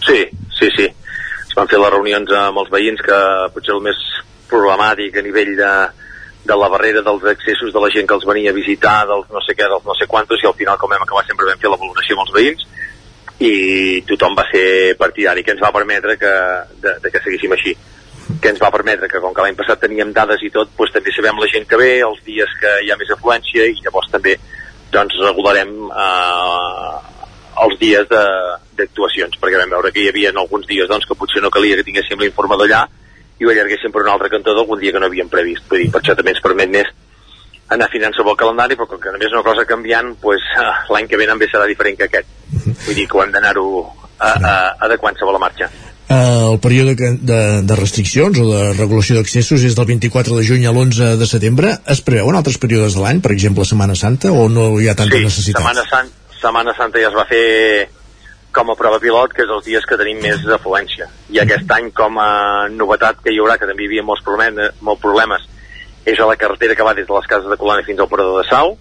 Sí, 0.06 0.22
sí, 0.58 0.70
sí. 0.76 0.86
Es 0.86 1.56
van 1.56 1.68
fer 1.68 1.80
les 1.80 1.92
reunions 1.92 2.32
amb 2.38 2.62
els 2.62 2.72
veïns 2.72 3.02
que 3.04 3.20
potser 3.54 3.74
el 3.76 3.84
més 3.84 4.00
problemàtic 4.50 5.18
a 5.18 5.24
nivell 5.26 5.52
de, 5.58 5.72
de 6.46 6.56
la 6.56 6.70
barrera 6.72 7.02
dels 7.04 7.24
accessos 7.32 7.72
de 7.74 7.82
la 7.82 7.90
gent 7.92 8.08
que 8.08 8.16
els 8.16 8.26
venia 8.28 8.52
a 8.52 8.56
visitar, 8.56 9.00
dels 9.10 9.28
no 9.32 9.42
sé 9.44 9.56
què, 9.58 9.68
dels 9.72 9.84
no 9.84 9.96
sé 9.98 10.08
quantos, 10.08 10.40
i 10.42 10.48
al 10.48 10.56
final, 10.58 10.78
com 10.80 10.92
vam 10.92 11.04
acabar, 11.04 11.24
sempre 11.26 11.48
vam 11.50 11.60
fer 11.60 11.72
la 11.72 11.80
valoració 11.80 12.16
amb 12.16 12.24
els 12.26 12.34
veïns, 12.36 12.66
i 13.44 13.52
tothom 14.08 14.36
va 14.38 14.46
ser 14.48 14.96
partidari, 14.96 15.44
que 15.44 15.52
ens 15.56 15.60
va 15.60 15.74
permetre 15.74 16.16
que, 16.20 16.32
de, 16.80 16.96
de 17.02 17.12
que 17.12 17.20
seguíssim 17.24 17.52
així 17.52 17.74
que 18.42 18.50
ens 18.50 18.60
va 18.62 18.72
permetre 18.74 19.08
que 19.08 19.20
com 19.22 19.34
que 19.34 19.44
l'any 19.44 19.56
passat 19.58 19.80
teníem 19.84 20.12
dades 20.14 20.42
i 20.42 20.50
tot, 20.54 20.70
doncs 20.78 20.94
també 20.94 21.12
sabem 21.14 21.38
la 21.40 21.48
gent 21.52 21.66
que 21.70 21.78
ve, 21.80 21.90
els 22.06 22.22
dies 22.26 22.52
que 22.60 22.72
hi 22.84 22.90
ha 22.90 22.98
més 22.98 23.10
afluència 23.14 23.68
i 23.70 23.76
llavors 23.84 24.10
també 24.12 24.36
doncs 24.92 25.18
regularem 25.22 25.72
eh, 25.90 26.96
els 27.64 27.78
dies 27.80 28.06
d'actuacions, 28.10 29.38
perquè 29.40 29.60
vam 29.62 29.74
veure 29.76 29.92
que 29.94 30.04
hi 30.04 30.10
havia 30.10 30.32
alguns 30.34 30.66
dies 30.68 30.88
doncs, 30.90 31.06
que 31.08 31.18
potser 31.18 31.42
no 31.42 31.52
calia 31.54 31.78
que 31.78 31.86
tinguéssim 31.86 32.20
l'informador 32.20 32.68
allà 32.68 32.84
i 33.38 33.44
ho 33.44 33.52
allarguéssim 33.52 33.92
per 33.92 34.02
un 34.04 34.12
altre 34.12 34.30
cantó 34.32 34.54
d'algun 34.56 34.80
dia 34.80 34.92
que 34.92 35.00
no 35.00 35.10
havíem 35.10 35.28
previst. 35.32 35.66
Vull 35.68 35.84
dir, 35.84 35.90
per 35.92 36.00
això 36.00 36.16
també 36.16 36.32
ens 36.32 36.42
permet 36.44 36.72
més 36.72 36.90
anar 37.74 37.88
afinant 37.88 38.14
sobre 38.16 38.32
el 38.32 38.40
calendari, 38.40 38.78
però 38.78 38.86
com 38.88 39.00
que 39.02 39.12
només 39.12 39.34
una 39.34 39.44
cosa 39.44 39.66
canviant, 39.68 40.14
pues, 40.22 40.44
eh, 40.56 40.72
l'any 40.94 41.08
que 41.10 41.18
ve 41.20 41.26
també 41.28 41.48
serà 41.50 41.66
diferent 41.68 41.98
que 41.98 42.08
aquest. 42.08 42.30
Vull 42.86 42.96
dir 42.96 43.06
que 43.08 43.18
ho 43.18 43.24
hem 43.24 43.34
d'anar-ho 43.34 43.66
adequant 44.16 45.18
sobre 45.18 45.34
la 45.36 45.42
marxa. 45.42 45.68
Uh, 46.06 46.52
el 46.52 46.60
període 46.62 46.94
de, 46.94 47.08
de, 47.18 47.38
de 47.66 47.76
restriccions 47.78 48.38
o 48.38 48.44
de 48.46 48.60
regulació 48.76 49.16
d'accessos 49.16 49.64
és 49.66 49.74
del 49.74 49.88
24 49.88 50.36
de 50.38 50.44
juny 50.46 50.62
a 50.68 50.70
l'11 50.70 51.16
de 51.18 51.26
setembre. 51.26 51.72
Es 51.90 51.98
preveuen 52.06 52.38
altres 52.38 52.60
períodes 52.62 52.94
de 52.94 53.02
l'any, 53.02 53.18
per 53.24 53.32
exemple 53.34 53.66
Setmana 53.66 53.96
Santa, 53.98 54.30
o 54.30 54.46
no 54.46 54.68
hi 54.78 54.86
ha 54.86 54.94
tanta 54.94 55.18
sí, 55.18 55.26
necessitat? 55.26 55.64
Setmana, 55.64 55.82
Sant, 55.90 56.12
Setmana 56.38 56.74
Santa 56.78 57.02
ja 57.02 57.10
es 57.10 57.16
va 57.16 57.26
fer 57.26 57.42
com 58.54 58.70
a 58.70 58.76
prova 58.78 59.00
pilot, 59.02 59.34
que 59.34 59.42
és 59.44 59.50
els 59.50 59.66
dies 59.66 59.84
que 59.84 59.98
tenim 59.98 60.22
més 60.22 60.46
afluència. 60.54 61.10
I 61.34 61.42
aquest 61.42 61.74
any, 61.74 61.90
com 61.96 62.20
a 62.22 62.30
novetat 62.70 63.18
que 63.24 63.34
hi 63.34 63.40
haurà, 63.42 63.58
que 63.58 63.66
també 63.66 63.84
hi 63.84 63.90
havia 63.90 64.04
molts 64.06 64.22
problemes, 64.24 64.78
molts 64.86 65.02
problemes 65.02 65.44
és 66.06 66.22
a 66.22 66.28
la 66.30 66.38
carretera 66.38 66.76
que 66.78 66.86
va 66.86 66.94
des 66.94 67.08
de 67.08 67.16
les 67.16 67.26
cases 67.26 67.50
de 67.50 67.58
Colana 67.58 67.82
fins 67.82 67.98
al 67.98 68.08
Parador 68.08 68.38
de 68.38 68.46
Sau, 68.48 68.76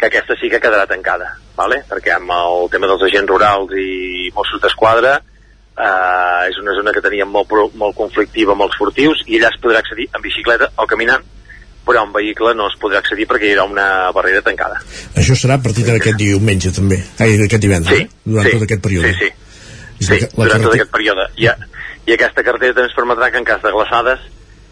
que 0.00 0.08
aquesta 0.08 0.34
sí 0.40 0.48
que 0.48 0.58
quedarà 0.58 0.88
tancada, 0.88 1.28
vale? 1.54 1.82
perquè 1.90 2.16
amb 2.16 2.32
el 2.32 2.72
tema 2.72 2.88
dels 2.88 3.04
agents 3.06 3.28
rurals 3.28 3.76
i 3.76 4.32
Mossos 4.34 4.64
d'Esquadra 4.64 5.18
eh, 5.78 6.48
és 6.50 6.58
una 6.62 6.74
zona 6.78 6.92
que 6.92 7.04
teníem 7.04 7.30
molt, 7.32 7.52
molt 7.74 7.96
conflictiva 7.96 8.56
amb 8.56 8.66
els 8.66 8.76
furtius 8.78 9.22
i 9.26 9.38
allà 9.38 9.52
es 9.52 9.60
podrà 9.62 9.80
accedir 9.82 10.08
en 10.12 10.24
bicicleta 10.24 10.70
o 10.76 10.88
caminant 10.90 11.24
però 11.86 12.04
en 12.06 12.12
vehicle 12.14 12.54
no 12.54 12.68
es 12.70 12.76
podrà 12.78 13.00
accedir 13.02 13.26
perquè 13.26 13.48
hi 13.48 13.54
haurà 13.56 13.64
una 13.66 13.86
barrera 14.14 14.42
tancada. 14.46 14.78
Això 15.18 15.34
serà 15.38 15.56
a 15.58 15.62
partir 15.62 15.82
d'aquest 15.88 16.18
diumenge 16.20 16.70
també, 16.74 17.00
ai, 17.18 17.34
d'aquest 17.40 17.64
divendres, 17.64 18.04
sí, 18.04 18.06
eh? 18.06 18.22
durant 18.22 18.46
sí, 18.46 18.52
tot 18.54 18.66
aquest 18.68 18.84
període. 18.84 19.10
Sí, 19.18 19.30
sí, 19.98 20.04
sí 20.06 20.20
la, 20.20 20.28
durant 20.36 20.68
tot 20.68 20.76
aquest 20.76 20.92
període. 20.94 21.26
I, 21.42 21.48
I 22.06 22.14
aquesta 22.14 22.46
carretera 22.46 22.76
també 22.76 22.86
ens 22.86 22.94
permetrà 22.98 23.32
que 23.32 23.42
en 23.42 23.48
cas 23.48 23.64
de 23.66 23.74
glaçades, 23.74 24.22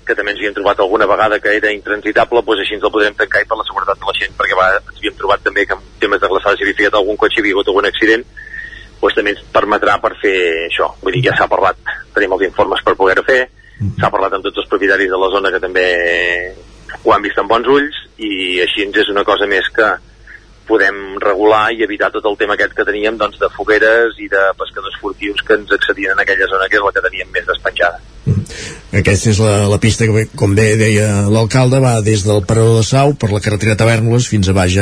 que 0.07 0.17
també 0.19 0.35
ens 0.35 0.43
hi 0.43 0.49
hem 0.51 0.55
trobat 0.57 0.83
alguna 0.83 1.09
vegada 1.11 1.41
que 1.43 1.57
era 1.59 1.75
intransitable, 1.75 2.45
doncs 2.47 2.63
així 2.63 2.79
ens 2.79 2.87
el 2.87 2.95
podrem 2.95 3.19
tancar 3.19 3.43
i 3.43 3.51
per 3.51 3.59
la 3.59 3.67
seguretat 3.67 3.99
de 3.99 4.07
la 4.07 4.17
gent, 4.21 4.39
perquè 4.39 4.59
va, 4.59 4.69
ens 4.79 5.03
havíem 5.03 5.19
trobat 5.19 5.45
també 5.47 5.67
que 5.67 5.79
en 5.79 5.85
temes 6.03 6.23
de 6.23 6.31
glaçades 6.31 6.63
hi 6.63 6.67
havia 6.67 6.79
ficat 6.79 6.99
algun 7.01 7.19
cotxe, 7.19 7.39
hi 7.39 7.45
havia 7.45 7.59
hagut 7.59 7.75
algun 7.75 7.91
accident, 7.91 8.25
doncs 9.01 9.17
també 9.17 9.35
ens 9.35 9.47
permetrà 9.55 9.97
per 10.03 10.13
fer 10.21 10.37
això. 10.67 10.91
Vull 11.03 11.17
dir, 11.17 11.25
ja 11.29 11.37
s'ha 11.39 11.49
parlat, 11.51 11.81
tenim 12.15 12.37
els 12.37 12.47
informes 12.51 12.83
per 12.85 12.97
poder-ho 12.99 13.25
fer, 13.27 13.41
s'ha 14.01 14.13
parlat 14.13 14.37
amb 14.37 14.45
tots 14.45 14.61
els 14.61 14.69
propietaris 14.69 15.11
de 15.11 15.21
la 15.21 15.31
zona 15.33 15.53
que 15.53 15.63
també 15.63 15.87
ho 17.03 17.13
han 17.15 17.25
vist 17.25 17.39
amb 17.41 17.49
bons 17.49 17.69
ulls 17.71 17.97
i 18.21 18.61
així 18.61 18.85
ens 18.85 18.99
és 19.01 19.09
una 19.13 19.25
cosa 19.25 19.49
més 19.49 19.69
que 19.73 19.89
podem 20.71 21.01
regular 21.23 21.65
i 21.75 21.83
evitar 21.87 22.13
tot 22.15 22.29
el 22.31 22.39
tema 22.41 22.57
aquest 22.57 22.77
que 22.79 22.87
teníem 22.89 23.19
doncs, 23.21 23.41
de 23.43 23.51
fogueres 23.57 24.17
i 24.23 24.31
de 24.31 24.47
pescadors 24.61 25.01
furtius 25.03 25.43
que 25.47 25.59
ens 25.59 25.75
accedien 25.77 26.15
en 26.15 26.25
aquella 26.25 26.49
zona 26.53 26.71
que 26.71 26.81
és 26.81 26.87
la 26.87 26.95
que 26.95 27.07
teníem 27.09 27.35
més 27.35 27.51
despenjada. 27.51 28.01
Aquesta 28.91 29.31
és 29.31 29.39
la, 29.39 29.53
la 29.71 29.79
pista 29.79 30.07
que, 30.09 30.25
com 30.39 30.55
bé 30.57 30.73
deia 30.79 31.07
l'alcalde, 31.31 31.79
va 31.83 31.93
des 32.03 32.25
del 32.27 32.43
Parador 32.47 32.81
de 32.81 32.87
Sau 32.89 33.15
per 33.15 33.31
la 33.31 33.41
carretera 33.43 33.77
Tavernoles 33.79 34.27
fins 34.31 34.51
a 34.51 34.55
baix. 34.57 34.75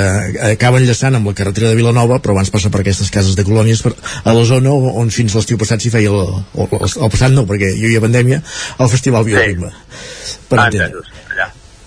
Acaba 0.49 0.81
enllaçant 0.81 1.19
amb 1.19 1.29
la 1.29 1.37
carretera 1.37 1.69
de 1.69 1.77
Vilanova, 1.77 2.17
però 2.25 2.37
abans 2.37 2.53
passa 2.55 2.73
per 2.73 2.81
aquestes 2.81 3.13
cases 3.13 3.37
de 3.37 3.45
colònies 3.45 3.85
per, 3.85 3.93
a 4.25 4.35
la 4.37 4.47
zona 4.49 4.73
on 4.73 5.13
fins 5.13 5.37
l'estiu 5.37 5.61
passat 5.61 5.85
s'hi 5.85 5.93
feia, 5.93 6.09
el, 6.09 6.41
el, 6.57 6.73
el, 6.81 6.89
el 6.89 7.15
passat 7.15 7.37
no, 7.37 7.45
perquè 7.49 7.75
hi 7.75 7.85
havia 7.91 8.05
pandèmia, 8.05 8.41
el 8.81 8.93
Festival 8.97 9.29
Bioritme. 9.29 9.73
Sí. 10.01 10.45
Per 10.49 10.63
ah, 10.63 10.69
entendre. 10.71 11.18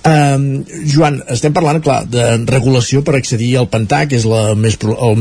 Um, 0.01 0.63
Joan, 0.89 1.19
estem 1.29 1.53
parlant, 1.53 1.77
clar, 1.85 1.99
de 2.09 2.23
regulació 2.49 3.03
per 3.05 3.13
accedir 3.19 3.51
al 3.59 3.67
pantà, 3.69 3.99
que 4.09 4.17
és 4.17 4.23
la 4.25 4.55
més, 4.57 4.73
pro, 4.81 4.95
el, 4.97 5.19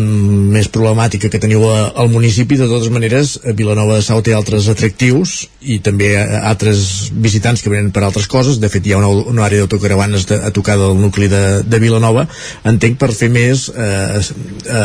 més 0.54 0.70
problemàtica 0.72 1.28
que 1.28 1.40
teniu 1.42 1.66
a, 1.68 1.90
al 2.00 2.08
municipi. 2.08 2.56
De 2.56 2.68
totes 2.70 2.88
maneres, 2.94 3.34
Vilanova 3.58 3.98
de 3.98 4.06
Sau 4.06 4.22
té 4.24 4.32
altres 4.32 4.70
atractius 4.72 5.34
i 5.60 5.76
també 5.84 6.14
altres 6.16 7.10
visitants 7.12 7.60
que 7.60 7.72
venen 7.72 7.90
per 7.92 8.06
altres 8.06 8.30
coses. 8.30 8.56
De 8.62 8.72
fet, 8.72 8.88
hi 8.88 8.96
ha 8.96 9.02
una, 9.02 9.12
una 9.34 9.44
àrea 9.50 9.66
d'autocaravanes 9.66 10.24
a 10.38 10.48
tocar 10.56 10.78
del 10.80 10.96
nucli 10.96 11.28
de, 11.28 11.44
de 11.60 11.82
Vilanova. 11.82 12.24
Entenc 12.72 12.96
per 13.04 13.12
fer 13.12 13.28
més 13.36 13.66
eh, 13.74 14.24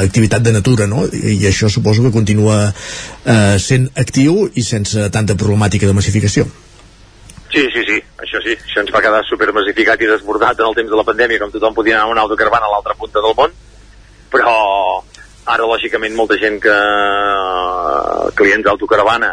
activitat 0.02 0.44
de 0.44 0.58
natura, 0.60 0.90
no? 0.92 1.08
I, 1.08 1.38
I 1.40 1.50
això 1.54 1.72
suposo 1.72 2.04
que 2.04 2.16
continua 2.20 2.66
eh, 2.68 3.56
sent 3.64 3.88
actiu 3.96 4.50
i 4.52 4.68
sense 4.68 5.08
tanta 5.16 5.40
problemàtica 5.40 5.88
de 5.88 5.96
massificació. 5.96 6.50
Sí, 7.56 7.64
sí, 7.72 7.82
sí, 7.88 8.02
això 8.36 8.44
sí, 8.44 8.56
això 8.60 8.84
ens 8.84 8.92
va 8.92 9.02
quedar 9.04 9.24
supermassificat 9.28 10.02
i 10.04 10.10
desbordat 10.10 10.60
en 10.60 10.68
el 10.68 10.76
temps 10.76 10.92
de 10.92 11.00
la 11.00 11.08
pandèmia, 11.08 11.40
com 11.40 11.54
tothom 11.54 11.76
podia 11.78 11.96
anar 11.96 12.10
a 12.10 12.12
una 12.12 12.26
autocaravana 12.28 12.68
a 12.68 12.74
l'altra 12.74 12.96
punta 13.00 13.24
del 13.24 13.36
món, 13.38 13.54
però 14.34 14.56
ara, 15.46 15.64
lògicament, 15.64 16.16
molta 16.18 16.38
gent 16.42 16.60
que 16.60 16.76
clients 18.36 18.66
d'autocaravana 18.66 19.32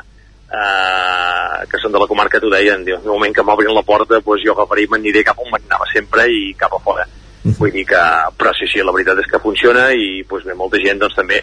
eh, 0.52 1.66
que 1.70 1.80
són 1.80 1.94
de 1.94 2.02
la 2.02 2.08
comarca 2.10 2.40
t'ho 2.40 2.52
deien, 2.52 2.84
diu, 2.84 3.00
en 3.00 3.08
el 3.08 3.14
moment 3.14 3.34
que 3.34 3.44
m'obrin 3.46 3.74
la 3.74 3.84
porta 3.86 4.20
doncs 4.20 4.44
jo 4.44 4.54
agafaré 4.54 4.86
i 4.86 4.92
m'aniré 4.92 5.24
cap 5.26 5.40
on 5.42 5.50
m'anava 5.50 5.88
sempre 5.92 6.28
i 6.28 6.52
cap 6.58 6.76
a 6.76 6.80
fora. 6.84 7.08
Vull 7.42 7.72
dir 7.74 7.84
que, 7.88 8.00
però 8.38 8.52
sí, 8.54 8.68
sí, 8.70 8.84
la 8.86 8.94
veritat 8.94 9.18
és 9.18 9.30
que 9.30 9.42
funciona 9.42 9.88
i 9.90 10.22
doncs, 10.22 10.46
bé, 10.46 10.54
molta 10.54 10.78
gent 10.82 11.00
doncs, 11.02 11.16
també 11.18 11.42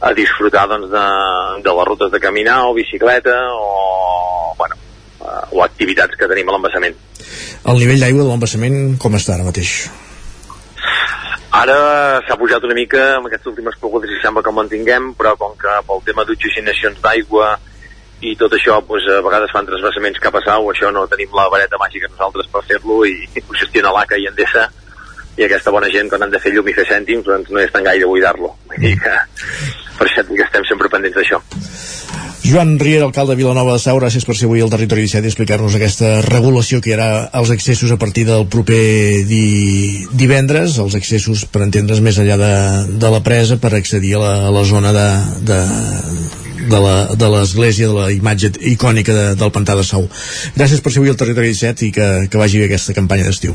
a 0.00 0.12
disfrutar 0.16 0.66
doncs, 0.68 0.90
de, 0.90 1.04
de 1.62 1.74
les 1.76 1.88
rutes 1.88 2.10
de 2.10 2.20
caminar 2.20 2.64
o 2.66 2.74
bicicleta 2.74 3.36
o, 3.54 4.54
bueno, 4.58 4.80
o 5.50 5.64
activitats 5.64 6.18
que 6.18 6.28
tenim 6.30 6.48
a 6.48 6.56
l'embassament. 6.56 6.96
El 7.70 7.82
nivell 7.82 8.04
d'aigua 8.04 8.24
de 8.24 8.30
l'embassament 8.30 8.78
com 9.02 9.18
està 9.18 9.36
ara 9.36 9.46
mateix? 9.46 9.74
Ara 11.60 11.76
s'ha 12.26 12.36
pujat 12.38 12.62
una 12.64 12.76
mica 12.78 13.16
amb 13.16 13.26
aquestes 13.26 13.50
últimes 13.50 13.74
plogudes 13.80 14.12
i 14.14 14.20
sembla 14.22 14.42
que 14.42 14.52
el 14.52 14.58
mantinguem, 14.58 15.10
però 15.18 15.34
com 15.38 15.56
que 15.58 15.80
pel 15.88 16.04
tema 16.06 16.24
d'oxigenacions 16.24 17.00
d'aigua 17.02 17.56
i 18.20 18.34
tot 18.36 18.52
això 18.54 18.76
doncs, 18.84 19.08
a 19.08 19.22
vegades 19.24 19.52
fan 19.52 19.66
transvassaments 19.66 20.20
cap 20.22 20.36
a 20.36 20.42
Sau, 20.44 20.68
això 20.70 20.92
no 20.92 21.06
tenim 21.10 21.32
la 21.34 21.48
vareta 21.52 21.80
màgica 21.80 22.10
nosaltres 22.10 22.50
per 22.52 22.62
fer-lo 22.68 23.00
i 23.08 23.16
ho 23.40 23.56
gestiona 23.56 23.92
l'ACA 23.96 24.20
i 24.20 24.28
Endesa 24.30 24.68
i 25.38 25.46
aquesta 25.46 25.72
bona 25.72 25.88
gent 25.90 26.10
quan 26.12 26.22
han 26.22 26.32
de 26.32 26.40
fer 26.42 26.52
llum 26.52 26.68
i 26.68 26.76
fer 26.76 26.84
cèntims 26.90 27.24
doncs 27.26 27.50
no 27.50 27.62
és 27.62 27.72
tan 27.72 27.86
gaire 27.86 28.06
buidar-lo 28.06 28.52
que 28.76 29.16
per 30.00 30.08
això 30.08 30.24
que 30.24 30.46
estem 30.48 30.64
sempre 30.68 30.88
pendents 30.92 31.20
d'això 31.20 31.40
Joan 32.50 32.78
Riera, 32.80 33.04
alcalde 33.04 33.34
de 33.34 33.42
Vilanova 33.42 33.74
de 33.76 33.82
Sau, 33.82 33.98
gràcies 34.00 34.24
per 34.24 34.34
ser 34.34 34.48
avui 34.48 34.62
al 34.64 34.70
Territori 34.72 35.04
17 35.04 35.28
i 35.28 35.30
explicar-nos 35.30 35.74
aquesta 35.76 36.08
regulació 36.24 36.80
que 36.80 36.90
hi 36.90 36.96
ha 36.96 37.08
als 37.36 37.52
accessos 37.52 37.92
a 37.92 37.98
partir 38.00 38.24
del 38.26 38.46
proper 38.50 38.80
di 39.28 40.06
divendres, 40.16 40.78
els 40.82 40.96
accessos 40.96 41.44
per 41.52 41.62
entendre's 41.66 42.00
més 42.02 42.18
enllà 42.18 42.38
de, 42.40 42.54
de 43.04 43.10
la 43.12 43.20
presa 43.26 43.60
per 43.60 43.74
accedir 43.76 44.16
a 44.16 44.22
la, 44.24 44.32
a 44.48 44.54
la 44.56 44.64
zona 44.64 44.94
de, 44.96 45.04
de, 45.52 45.60
de 47.20 47.30
l'església, 47.36 47.90
de, 47.90 47.92
de 47.92 48.00
la 48.00 48.08
imatge 48.16 48.54
icònica 48.72 49.14
de, 49.14 49.28
del 49.36 49.52
Pantà 49.52 49.76
de 49.76 49.84
Sau. 49.84 50.08
Gràcies 50.56 50.80
per 50.80 50.94
ser 50.94 51.04
avui 51.04 51.12
al 51.12 51.20
Territori 51.20 51.52
17 51.52 51.86
i 51.86 51.92
que, 51.92 52.08
que 52.32 52.40
vagi 52.40 52.64
bé 52.64 52.70
aquesta 52.70 52.96
campanya 52.96 53.28
d'estiu. 53.28 53.54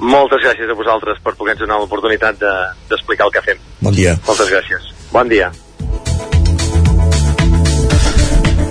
Moltes 0.00 0.42
gràcies 0.42 0.72
a 0.72 0.80
vosaltres 0.80 1.20
per 1.22 1.36
poder 1.36 1.60
donar 1.60 1.78
l'oportunitat 1.78 2.40
d'explicar 2.40 3.28
de, 3.28 3.30
el 3.30 3.36
que 3.36 3.46
fem. 3.52 3.64
Bon 3.84 3.94
dia. 3.94 4.18
Moltes 4.26 4.50
gràcies. 4.50 4.93
Bon 5.14 5.28
dia. 5.30 5.63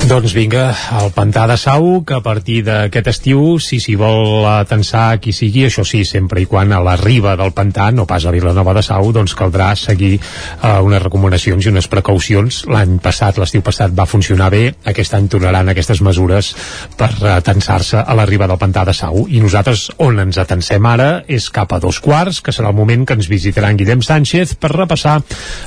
Doncs 0.04 0.34
vinga, 0.36 0.66
el 1.00 1.14
Pantà 1.16 1.46
de 1.48 1.56
Sau, 1.56 2.02
que 2.04 2.18
a 2.18 2.22
partir 2.24 2.58
d'aquest 2.68 3.08
estiu, 3.08 3.40
si 3.64 3.78
s'hi 3.80 3.94
vol 3.96 4.44
atensar 4.50 5.16
qui 5.24 5.32
sigui, 5.32 5.62
això 5.64 5.86
sí, 5.88 6.02
sempre 6.04 6.42
i 6.44 6.48
quan 6.50 6.74
a 6.76 6.82
la 6.84 6.98
riba 7.00 7.38
del 7.40 7.54
Pantà, 7.56 7.88
no 7.96 8.04
pas 8.10 8.26
a 8.28 8.34
Vilanova 8.36 8.74
de 8.76 8.84
Sau, 8.84 9.14
doncs 9.16 9.32
caldrà 9.40 9.70
seguir 9.80 10.18
uh, 10.18 10.82
unes 10.84 11.00
recomanacions 11.06 11.64
i 11.64 11.72
unes 11.72 11.88
precaucions. 11.88 12.58
L'any 12.68 12.98
passat, 13.04 13.40
l'estiu 13.40 13.64
passat, 13.64 13.94
va 13.96 14.04
funcionar 14.10 14.50
bé, 14.52 14.74
aquest 14.92 15.16
any 15.16 15.30
tornaran 15.32 15.72
aquestes 15.72 16.04
mesures 16.04 16.52
per 17.00 17.10
atensar-se 17.38 18.04
a 18.04 18.18
la 18.20 18.28
riba 18.28 18.52
del 18.52 18.60
Pantà 18.60 18.84
de 18.84 18.98
Sau. 18.98 19.24
I 19.32 19.40
nosaltres, 19.46 19.88
on 20.04 20.20
ens 20.26 20.42
atensem 20.44 20.84
ara, 20.90 21.24
és 21.32 21.48
cap 21.48 21.72
a 21.72 21.80
dos 21.80 22.02
quarts, 22.04 22.42
que 22.44 22.52
serà 22.52 22.74
el 22.76 22.80
moment 22.82 23.08
que 23.08 23.16
ens 23.16 23.32
visitarà 23.32 23.72
en 23.72 23.80
Guillem 23.80 24.04
Sánchez 24.04 24.58
per 24.60 24.76
repassar 24.76 25.22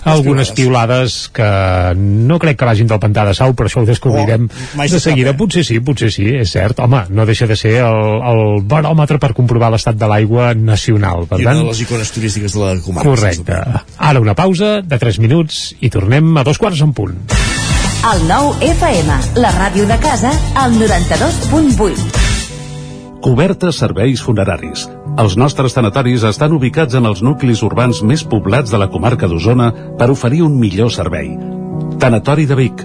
algunes 0.04 0.52
piulades 0.52 1.22
que 1.32 1.50
no 1.96 2.36
crec 2.42 2.60
que 2.60 2.68
vagin 2.68 2.92
del 2.92 3.00
Pantà 3.00 3.24
de 3.24 3.34
Sau, 3.40 3.56
però 3.56 3.72
això 3.72 3.80
ho 3.80 3.88
descobrirem 3.88 4.25
mai 4.78 4.90
de 4.90 5.00
seguida, 5.00 5.32
sap, 5.32 5.36
eh? 5.36 5.38
potser 5.40 5.64
sí, 5.66 5.78
potser 5.84 6.10
sí, 6.14 6.26
és 6.42 6.52
cert. 6.52 6.80
Home, 6.84 7.04
no 7.10 7.26
deixa 7.28 7.48
de 7.48 7.56
ser 7.58 7.76
el, 7.86 8.00
el 8.32 8.42
baròmetre 8.68 9.20
per 9.22 9.32
comprovar 9.36 9.72
l'estat 9.74 9.98
de 9.98 10.10
l'aigua 10.10 10.52
nacional. 10.54 11.26
Per 11.30 11.40
I 11.40 11.48
tant, 11.48 11.62
una 11.62 11.68
de 11.68 11.74
les 11.74 11.82
icones 11.86 12.12
turístiques 12.14 12.56
de 12.56 12.64
la 12.64 12.76
comarca. 12.84 13.08
Correcte. 13.08 13.62
Ara 13.96 14.22
una 14.22 14.36
pausa 14.38 14.80
de 14.82 15.00
3 15.02 15.20
minuts 15.24 15.74
i 15.80 15.92
tornem 15.92 16.36
a 16.36 16.46
dos 16.46 16.60
quarts 16.62 16.82
en 16.84 16.94
punt. 16.96 17.18
El 18.06 18.20
nou 18.28 18.52
FM, 18.62 19.14
la 19.42 19.50
ràdio 19.56 19.86
de 19.88 19.96
casa, 19.98 20.30
al 20.54 20.76
92.8. 20.78 22.26
Cobertes 23.24 23.80
serveis 23.82 24.20
funeraris. 24.22 24.84
Els 25.18 25.34
nostres 25.40 25.74
tanatoris 25.74 26.22
estan 26.28 26.52
ubicats 26.54 26.94
en 26.94 27.08
els 27.08 27.22
nuclis 27.26 27.64
urbans 27.66 28.02
més 28.06 28.22
poblats 28.22 28.70
de 28.70 28.78
la 28.78 28.86
comarca 28.92 29.26
d'Osona 29.26 29.72
per 29.98 30.10
oferir 30.12 30.44
un 30.46 30.58
millor 30.60 30.92
servei. 30.94 31.32
Tanatori 31.98 32.46
de 32.46 32.58
Vic, 32.60 32.84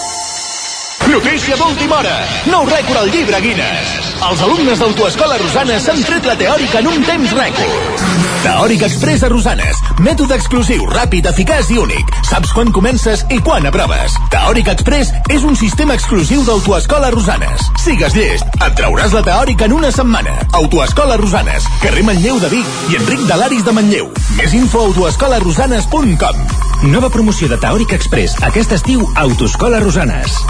Notícia 1.11 1.57
d'última 1.59 1.97
hora. 1.99 2.13
Nou 2.47 2.63
rècord 2.69 3.01
al 3.01 3.09
llibre 3.11 3.41
Guinness. 3.43 3.97
Els 4.29 4.43
alumnes 4.45 4.79
d'Autoescola 4.79 5.41
Rosanes 5.41 5.83
s'han 5.83 5.99
tret 6.07 6.29
la 6.29 6.37
teòrica 6.39 6.79
en 6.79 6.87
un 6.93 7.03
temps 7.03 7.35
rècord. 7.35 8.20
Teòric 8.41 8.81
Express 8.81 9.23
a 9.23 9.29
Rosanes. 9.29 9.77
Mètode 10.01 10.33
exclusiu, 10.33 10.87
ràpid, 10.89 11.27
eficaç 11.29 11.67
i 11.69 11.77
únic. 11.77 12.07
Saps 12.25 12.49
quan 12.57 12.71
comences 12.73 13.21
i 13.29 13.37
quan 13.45 13.67
aproves. 13.69 14.15
Teòric 14.33 14.71
Express 14.73 15.13
és 15.29 15.45
un 15.45 15.53
sistema 15.59 15.93
exclusiu 15.93 16.41
d'Autoescola 16.47 17.11
Rosanes. 17.13 17.67
Sigues 17.83 18.17
llest, 18.17 18.49
et 18.57 18.73
trauràs 18.79 19.13
la 19.13 19.21
teòrica 19.27 19.69
en 19.69 19.77
una 19.77 19.93
setmana. 19.93 20.33
Autoescola 20.57 21.19
Rosanes, 21.21 21.69
carrer 21.85 22.01
Manlleu 22.07 22.41
de 22.41 22.49
Vic 22.49 22.65
i 22.89 22.97
Enric 22.97 23.27
de 23.29 23.37
l'Aris 23.37 23.65
de 23.67 23.77
Manlleu. 23.77 24.09
Més 24.41 24.57
info 24.57 24.81
a 24.81 24.89
autoescolarosanes.com 24.89 26.89
Nova 26.89 27.13
promoció 27.13 27.45
de 27.51 27.61
Teòric 27.61 27.93
Express. 27.93 28.41
Aquest 28.41 28.73
estiu, 28.73 29.05
Autoescola 29.21 29.77
Rosanes. 29.85 30.41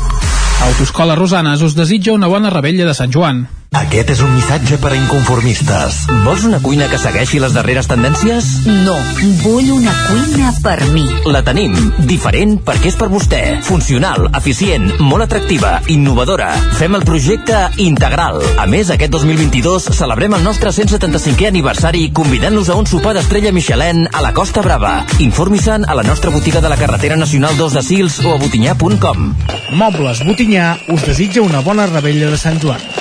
Autoscola 0.63 1.19
Rosanes 1.19 1.67
us 1.67 1.75
desitja 1.75 2.15
una 2.15 2.31
bona 2.31 2.55
rebella 2.55 2.87
de 2.87 2.95
Sant 2.95 3.11
Joan. 3.11 3.49
Aquest 3.71 4.09
és 4.11 4.19
un 4.19 4.33
missatge 4.35 4.75
per 4.83 4.89
a 4.91 4.97
inconformistes. 4.97 6.01
Vols 6.25 6.41
una 6.43 6.57
cuina 6.59 6.89
que 6.91 6.97
segueixi 6.99 7.39
les 7.39 7.53
darreres 7.55 7.87
tendències? 7.87 8.47
No, 8.67 8.97
vull 9.45 9.69
una 9.71 9.93
cuina 10.09 10.49
per 10.59 10.89
mi. 10.91 11.05
La 11.31 11.39
tenim. 11.47 11.77
Diferent 12.09 12.57
perquè 12.67 12.89
és 12.91 12.97
per 12.99 13.07
vostè. 13.13 13.39
Funcional, 13.63 14.25
eficient, 14.35 14.89
molt 14.99 15.23
atractiva, 15.23 15.77
innovadora. 15.87 16.49
Fem 16.81 16.97
el 16.99 17.05
projecte 17.07 17.61
Integral. 17.79 18.41
A 18.59 18.65
més, 18.67 18.91
aquest 18.91 19.13
2022 19.15 19.87
celebrem 19.95 20.35
el 20.35 20.43
nostre 20.43 20.73
175è 20.75 21.47
aniversari 21.47 22.09
convidant-los 22.11 22.67
a 22.67 22.75
un 22.75 22.89
sopar 22.91 23.13
d'estrella 23.15 23.53
Michelin 23.55 24.03
a 24.11 24.25
la 24.25 24.33
Costa 24.35 24.65
Brava. 24.65 24.97
Informi-se'n 25.23 25.87
a 25.87 25.95
la 25.95 26.03
nostra 26.03 26.33
botiga 26.35 26.59
de 26.59 26.73
la 26.73 26.79
carretera 26.81 27.15
nacional 27.15 27.55
2 27.55 27.79
de 27.79 27.85
Sils 27.87 28.19
o 28.25 28.35
a 28.35 28.41
botinyà.com. 28.43 29.31
Mobles 29.79 30.25
Botinyà 30.27 30.73
us 30.91 31.07
desitja 31.07 31.45
una 31.47 31.63
bona 31.63 31.87
rebella 31.87 32.27
de 32.35 32.41
Sant 32.41 32.59
Joan. 32.59 33.00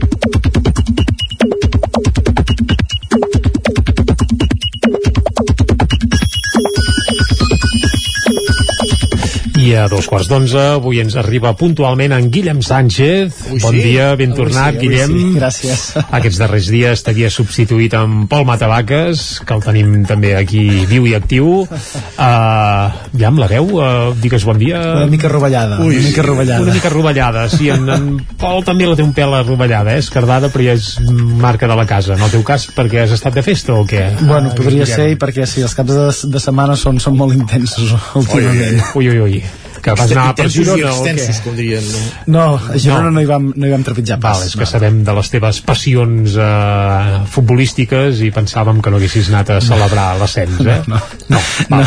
I 9.71 9.75
a 9.79 9.85
dos 9.87 10.03
quarts 10.09 10.27
d'onze 10.27 10.59
avui 10.73 10.97
ens 10.99 11.13
arriba 11.15 11.53
puntualment 11.55 12.11
en 12.11 12.25
Guillem 12.27 12.57
Sánchez. 12.65 13.37
Ui, 13.53 13.59
bon 13.63 13.71
sí? 13.77 13.83
dia, 13.85 14.09
ben 14.19 14.33
Avui 14.33 14.41
tornat, 14.41 14.75
sí, 14.75 14.81
Guillem. 14.81 15.11
sí. 15.13 15.27
Gràcies. 15.37 15.83
Aquests 16.17 16.39
darrers 16.41 16.67
dies 16.73 17.03
t'havia 17.05 17.29
substituït 17.31 17.95
amb 17.95 18.25
Pol 18.27 18.43
Matavaques, 18.49 19.21
que 19.47 19.55
el 19.55 19.63
tenim 19.63 19.93
també 20.09 20.33
aquí 20.35 20.65
viu 20.89 21.07
i 21.07 21.13
actiu. 21.15 21.61
Uh, 21.63 22.91
ja 23.15 23.29
amb 23.29 23.39
la 23.39 23.47
veu, 23.47 23.69
uh, 23.77 24.11
digues 24.19 24.43
bon 24.49 24.59
dia. 24.59 24.81
Una 24.97 25.07
mica 25.07 25.31
rovellada, 25.31 25.79
Ui, 25.85 26.01
una 26.01 26.09
mica 26.09 26.27
rovellada. 26.27 26.67
Una 26.67 26.75
mica 26.75 26.91
rovellada, 26.91 27.47
sí. 27.55 27.71
En, 27.71 27.87
en 27.95 28.11
Pol 28.43 28.67
també 28.67 28.91
la 28.91 28.99
té 28.99 29.07
un 29.07 29.15
pèl 29.15 29.37
rovellada, 29.45 29.95
eh? 29.95 30.03
escardada, 30.03 30.51
però 30.51 30.67
ja 30.67 30.75
és 30.75 30.91
marca 31.07 31.71
de 31.71 31.79
la 31.79 31.87
casa. 31.87 32.19
En 32.19 32.27
el 32.27 32.35
teu 32.35 32.43
cas, 32.43 32.67
perquè 32.75 33.05
has 33.05 33.15
estat 33.15 33.39
de 33.39 33.45
festa 33.47 33.79
o 33.79 33.87
què? 33.87 34.03
Bueno, 34.19 34.51
podria 34.51 34.83
Guillem. 34.83 34.91
ser, 34.99 35.09
perquè 35.21 35.47
sí, 35.47 35.63
els 35.63 35.79
caps 35.79 35.95
de, 35.95 36.11
de 36.35 36.43
setmana 36.43 36.75
són, 36.75 36.99
són 36.99 37.15
molt 37.23 37.39
intensos 37.39 37.95
últimament. 38.19 38.83
Ui, 38.99 39.07
ui, 39.15 39.23
ui. 39.29 39.43
Que 39.81 39.95
vas 39.97 40.11
anar 40.13 40.31
per 40.37 40.47
Girona 40.53 40.91
o 40.91 41.03
què? 41.03 41.13
extensos, 41.13 41.41
com 41.45 41.55
dirien. 41.57 41.85
No? 41.91 42.01
No, 42.35 42.45
a 42.57 42.77
Girona 42.77 43.09
no, 43.09 43.15
no, 43.15 43.23
hi, 43.23 43.29
vam, 43.29 43.47
no 43.55 43.67
hi 43.67 43.73
vam 43.73 43.85
trepitjar 43.87 44.19
pas. 44.21 44.41
Val, 44.41 44.49
és 44.49 44.57
que 44.59 44.67
sabem 44.69 45.01
de 45.07 45.15
les 45.17 45.31
teves 45.33 45.61
passions 45.65 46.37
eh, 46.37 47.21
futbolístiques 47.33 48.21
i 48.25 48.29
pensàvem 48.35 48.83
que 48.83 48.93
no 48.93 49.01
haguessis 49.01 49.31
anat 49.33 49.55
a 49.55 49.61
celebrar 49.65 50.11
l'ascens, 50.21 50.61
eh? 50.61 50.81
No, 50.91 51.01
no, 51.33 51.41
no, 51.73 51.81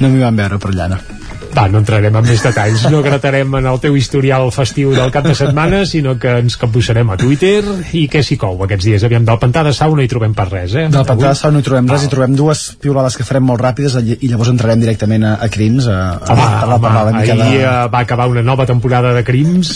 no 0.00 0.12
m'hi 0.14 0.24
vam 0.24 0.40
veure 0.44 0.60
per 0.62 0.72
allà, 0.72 0.88
no. 0.96 1.23
Va, 1.54 1.68
no 1.70 1.78
entrarem 1.82 2.16
en 2.18 2.26
més 2.26 2.42
detalls, 2.42 2.86
no 2.90 3.02
gratarem 3.04 3.52
en 3.60 3.68
el 3.70 3.78
teu 3.82 3.94
historial 3.98 4.50
festiu 4.54 4.90
del 4.96 5.12
cap 5.14 5.26
de 5.28 5.36
setmana, 5.38 5.84
sinó 5.86 6.16
que 6.18 6.32
ens 6.42 6.56
capbussarem 6.58 7.12
a 7.14 7.18
Twitter 7.20 7.62
i 7.94 8.06
què 8.10 8.24
s'hi 8.26 8.38
cou 8.40 8.58
aquests 8.66 8.88
dies. 8.88 9.04
Aviam, 9.06 9.26
del 9.28 9.38
pantà 9.42 9.62
de 9.66 9.74
sau 9.76 9.94
no 9.94 10.02
hi 10.02 10.10
trobem 10.10 10.34
per 10.34 10.48
res, 10.50 10.74
eh? 10.74 10.88
Del 10.90 11.06
pantà 11.06 11.30
de 11.30 11.38
sau 11.38 11.54
no 11.54 11.62
hi 11.62 11.66
trobem 11.66 11.90
res, 11.90 12.06
hi 12.06 12.10
trobem 12.12 12.34
dues 12.38 12.64
piulades 12.82 13.16
que 13.18 13.26
farem 13.26 13.46
molt 13.46 13.62
ràpides 13.62 13.98
i 14.02 14.18
i 14.24 14.30
llavors 14.30 14.50
entrarem 14.52 14.80
directament 14.80 15.24
a, 15.26 15.34
a 15.42 15.48
Crims 15.52 15.86
a, 15.90 15.98
a, 16.16 16.32
Home, 16.32 16.42
a, 16.42 16.60
parlar, 16.60 16.76
home, 16.76 16.82
parlar 16.86 17.02
una 17.08 17.20
mica 17.20 17.34
ahir 17.34 17.58
de... 17.58 17.64
eh, 17.64 17.88
va 17.92 18.00
acabar 18.04 18.28
una 18.30 18.42
nova 18.42 18.66
temporada 18.66 19.12
de 19.14 19.22
crims 19.26 19.72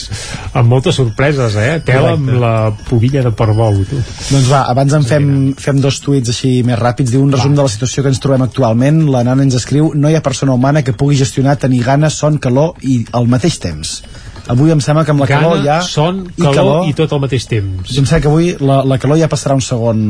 amb 0.57 0.71
moltes 0.71 0.99
sorpreses, 0.99 1.57
eh? 1.61 1.79
Tela 1.85 2.15
amb 2.17 2.33
la 2.41 2.53
pubilla 2.89 3.23
de 3.25 3.33
Portbou, 3.37 3.83
tu. 3.89 3.99
Doncs 4.31 4.49
va, 4.51 4.65
abans 4.73 4.95
en 4.97 5.07
fem, 5.09 5.29
fem 5.59 5.83
dos 5.85 6.01
tuits 6.05 6.33
així 6.33 6.53
més 6.67 6.79
ràpids. 6.81 7.13
Diu 7.13 7.23
un 7.25 7.33
resum 7.35 7.55
de 7.57 7.65
la 7.67 7.73
situació 7.73 8.05
que 8.05 8.13
ens 8.13 8.23
trobem 8.23 8.47
actualment. 8.47 9.05
La 9.13 9.25
nana 9.27 9.45
ens 9.47 9.59
escriu 9.59 9.93
no 9.95 10.11
hi 10.11 10.17
ha 10.19 10.25
persona 10.25 10.57
humana 10.57 10.83
que 10.87 10.97
pugui 10.97 11.19
gestionar 11.21 11.59
tenir 11.69 11.85
gana, 11.87 12.11
son, 12.11 12.41
calor 12.43 12.75
i 12.83 13.03
al 13.13 13.31
mateix 13.31 13.61
temps. 13.63 14.01
Avui 14.49 14.73
em 14.73 14.81
sembla 14.81 15.05
que 15.05 15.13
amb 15.13 15.21
la 15.21 15.27
Gana, 15.29 15.45
calor 15.45 15.59
ja... 15.65 15.77
son, 15.85 16.23
i 16.33 16.41
calor, 16.41 16.55
calor 16.57 16.87
i 16.89 16.95
tot 16.97 17.13
al 17.13 17.21
mateix 17.21 17.45
temps. 17.51 17.91
em 17.93 18.07
sembla 18.09 18.21
que 18.25 18.31
avui 18.31 18.49
la, 18.65 18.79
la 18.89 18.97
calor 19.01 19.21
ja 19.21 19.29
passarà 19.29 19.59
un 19.59 19.61
segon... 19.65 20.01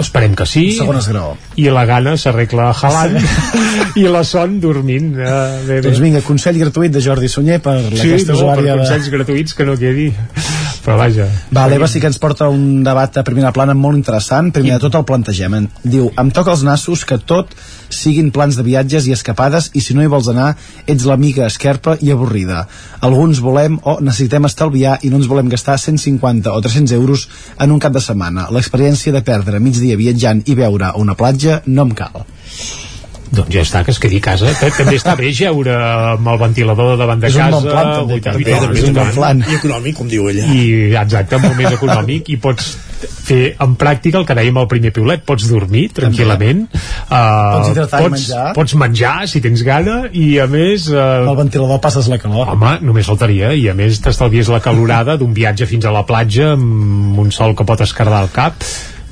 Esperem 0.00 0.32
que 0.38 0.46
sí. 0.48 0.64
Segon 0.78 0.96
esgraó. 0.96 1.34
I 1.60 1.68
la 1.74 1.84
gana 1.88 2.16
s'arregla 2.16 2.70
jalant 2.78 3.18
i 4.00 4.06
la 4.08 4.24
son 4.24 4.56
dormint. 4.64 5.12
Eh, 5.12 5.28
bé, 5.68 5.74
bé. 5.74 5.80
Doncs 5.90 6.00
vinga, 6.00 6.24
consell 6.24 6.56
gratuït 6.64 6.96
de 6.96 7.04
Jordi 7.04 7.28
Sunyer 7.28 7.60
per 7.60 7.76
sí, 7.90 8.06
aquesta 8.08 8.32
no, 8.32 8.38
per 8.38 8.40
usuària 8.40 8.72
de... 8.72 8.80
consells 8.80 9.12
gratuïts 9.12 9.60
que 9.60 9.68
no 9.68 9.76
quedi. 9.76 10.08
Però 10.82 10.96
vaja. 10.98 11.28
Va, 11.54 11.68
l'Eva 11.70 11.86
sí 11.86 12.00
que 12.02 12.08
ens 12.10 12.18
porta 12.18 12.48
un 12.50 12.82
debat 12.82 13.14
a 13.20 13.22
primera 13.26 13.52
plana 13.54 13.74
molt 13.78 13.98
interessant. 13.98 14.50
Primer 14.54 14.74
de 14.74 14.82
tot 14.82 14.98
el 14.98 15.06
plantegem. 15.06 15.54
Diu, 15.84 16.08
em 16.18 16.32
toca 16.34 16.50
els 16.54 16.64
nassos 16.66 17.04
que 17.06 17.20
tot 17.22 17.54
siguin 17.92 18.32
plans 18.34 18.58
de 18.58 18.64
viatges 18.66 19.06
i 19.06 19.14
escapades 19.14 19.70
i 19.78 19.82
si 19.84 19.94
no 19.94 20.02
hi 20.02 20.10
vols 20.10 20.30
anar, 20.32 20.52
ets 20.86 21.06
l'amiga 21.06 21.46
esquerpa 21.46 21.96
i 22.00 22.10
avorrida. 22.10 22.64
Alguns 23.00 23.42
volem 23.44 23.78
o 23.82 23.98
necessitem 24.00 24.48
estalviar 24.50 24.98
i 25.02 25.12
no 25.12 25.20
ens 25.20 25.30
volem 25.30 25.52
gastar 25.52 25.78
150 25.78 26.50
o 26.50 26.62
300 26.64 26.96
euros 26.98 27.28
en 27.58 27.74
un 27.74 27.82
cap 27.82 27.94
de 27.94 28.02
setmana. 28.02 28.48
L'experiència 28.50 29.14
de 29.14 29.22
perdre 29.26 29.62
mig 29.62 29.78
dia 29.78 29.98
viatjant 30.00 30.42
i 30.46 30.58
veure 30.58 30.90
a 30.90 30.96
una 30.98 31.14
platja 31.18 31.62
no 31.66 31.86
em 31.86 31.94
cal. 31.94 32.24
Doncs 33.32 33.48
ja 33.54 33.62
està, 33.64 33.80
que 33.84 33.90
es 33.94 33.98
quedi 34.02 34.18
a 34.20 34.24
casa. 34.26 34.50
Eh, 34.52 34.70
També 34.76 34.98
està 34.98 35.14
bé 35.16 35.30
jeure 35.32 35.72
amb 36.12 36.26
el 36.28 36.38
ventilador 36.42 36.98
davant 37.00 37.20
de 37.22 37.30
És 37.30 37.36
un 37.38 37.40
casa. 37.46 37.56
bon 37.56 37.68
plan, 37.70 37.92
també, 37.96 38.12
vuitanta 38.18 38.38
també, 38.38 38.56
euros, 38.58 38.78
és 38.78 38.88
un 38.90 38.94
bon 38.98 39.12
plan. 39.16 39.40
I 39.48 39.54
econòmic, 39.56 39.96
com 39.96 40.08
diu 40.12 40.28
ella. 40.28 40.44
I, 40.52 40.64
exacte, 41.00 41.38
molt 41.40 41.56
més 41.56 41.72
econòmic 41.72 42.28
i 42.28 42.36
pots 42.36 42.74
fer 43.02 43.56
en 43.62 43.72
pràctica 43.80 44.20
el 44.20 44.26
que 44.28 44.34
dèiem 44.36 44.58
al 44.60 44.68
primer 44.70 44.92
piulet, 44.94 45.24
pots 45.26 45.48
dormir 45.50 45.88
tranquil·lament 45.96 46.60
uh, 46.70 47.56
Pots 47.56 47.72
i 47.72 48.10
menjar. 48.12 48.44
pots 48.54 48.74
menjar 48.78 49.14
si 49.30 49.40
tens 49.42 49.64
gana 49.66 50.04
i 50.12 50.36
a 50.38 50.46
més 50.50 50.86
uh, 50.92 51.26
Al 51.26 51.34
ventilador 51.40 51.80
passes 51.82 52.06
la 52.12 52.18
calor. 52.22 52.52
home, 52.54 52.76
només 52.86 53.06
faltaria 53.10 53.54
i 53.58 53.66
a 53.70 53.74
més 53.74 53.98
t'estalvies 54.04 54.52
la 54.52 54.60
calorada 54.62 55.16
d'un 55.18 55.34
viatge 55.34 55.66
fins 55.66 55.84
a 55.88 55.90
la 55.94 56.04
platja 56.06 56.52
amb 56.54 57.18
un 57.18 57.32
sol 57.34 57.56
que 57.58 57.64
pot 57.66 57.80
escardar 57.82 58.22
el 58.28 58.30
cap 58.34 58.54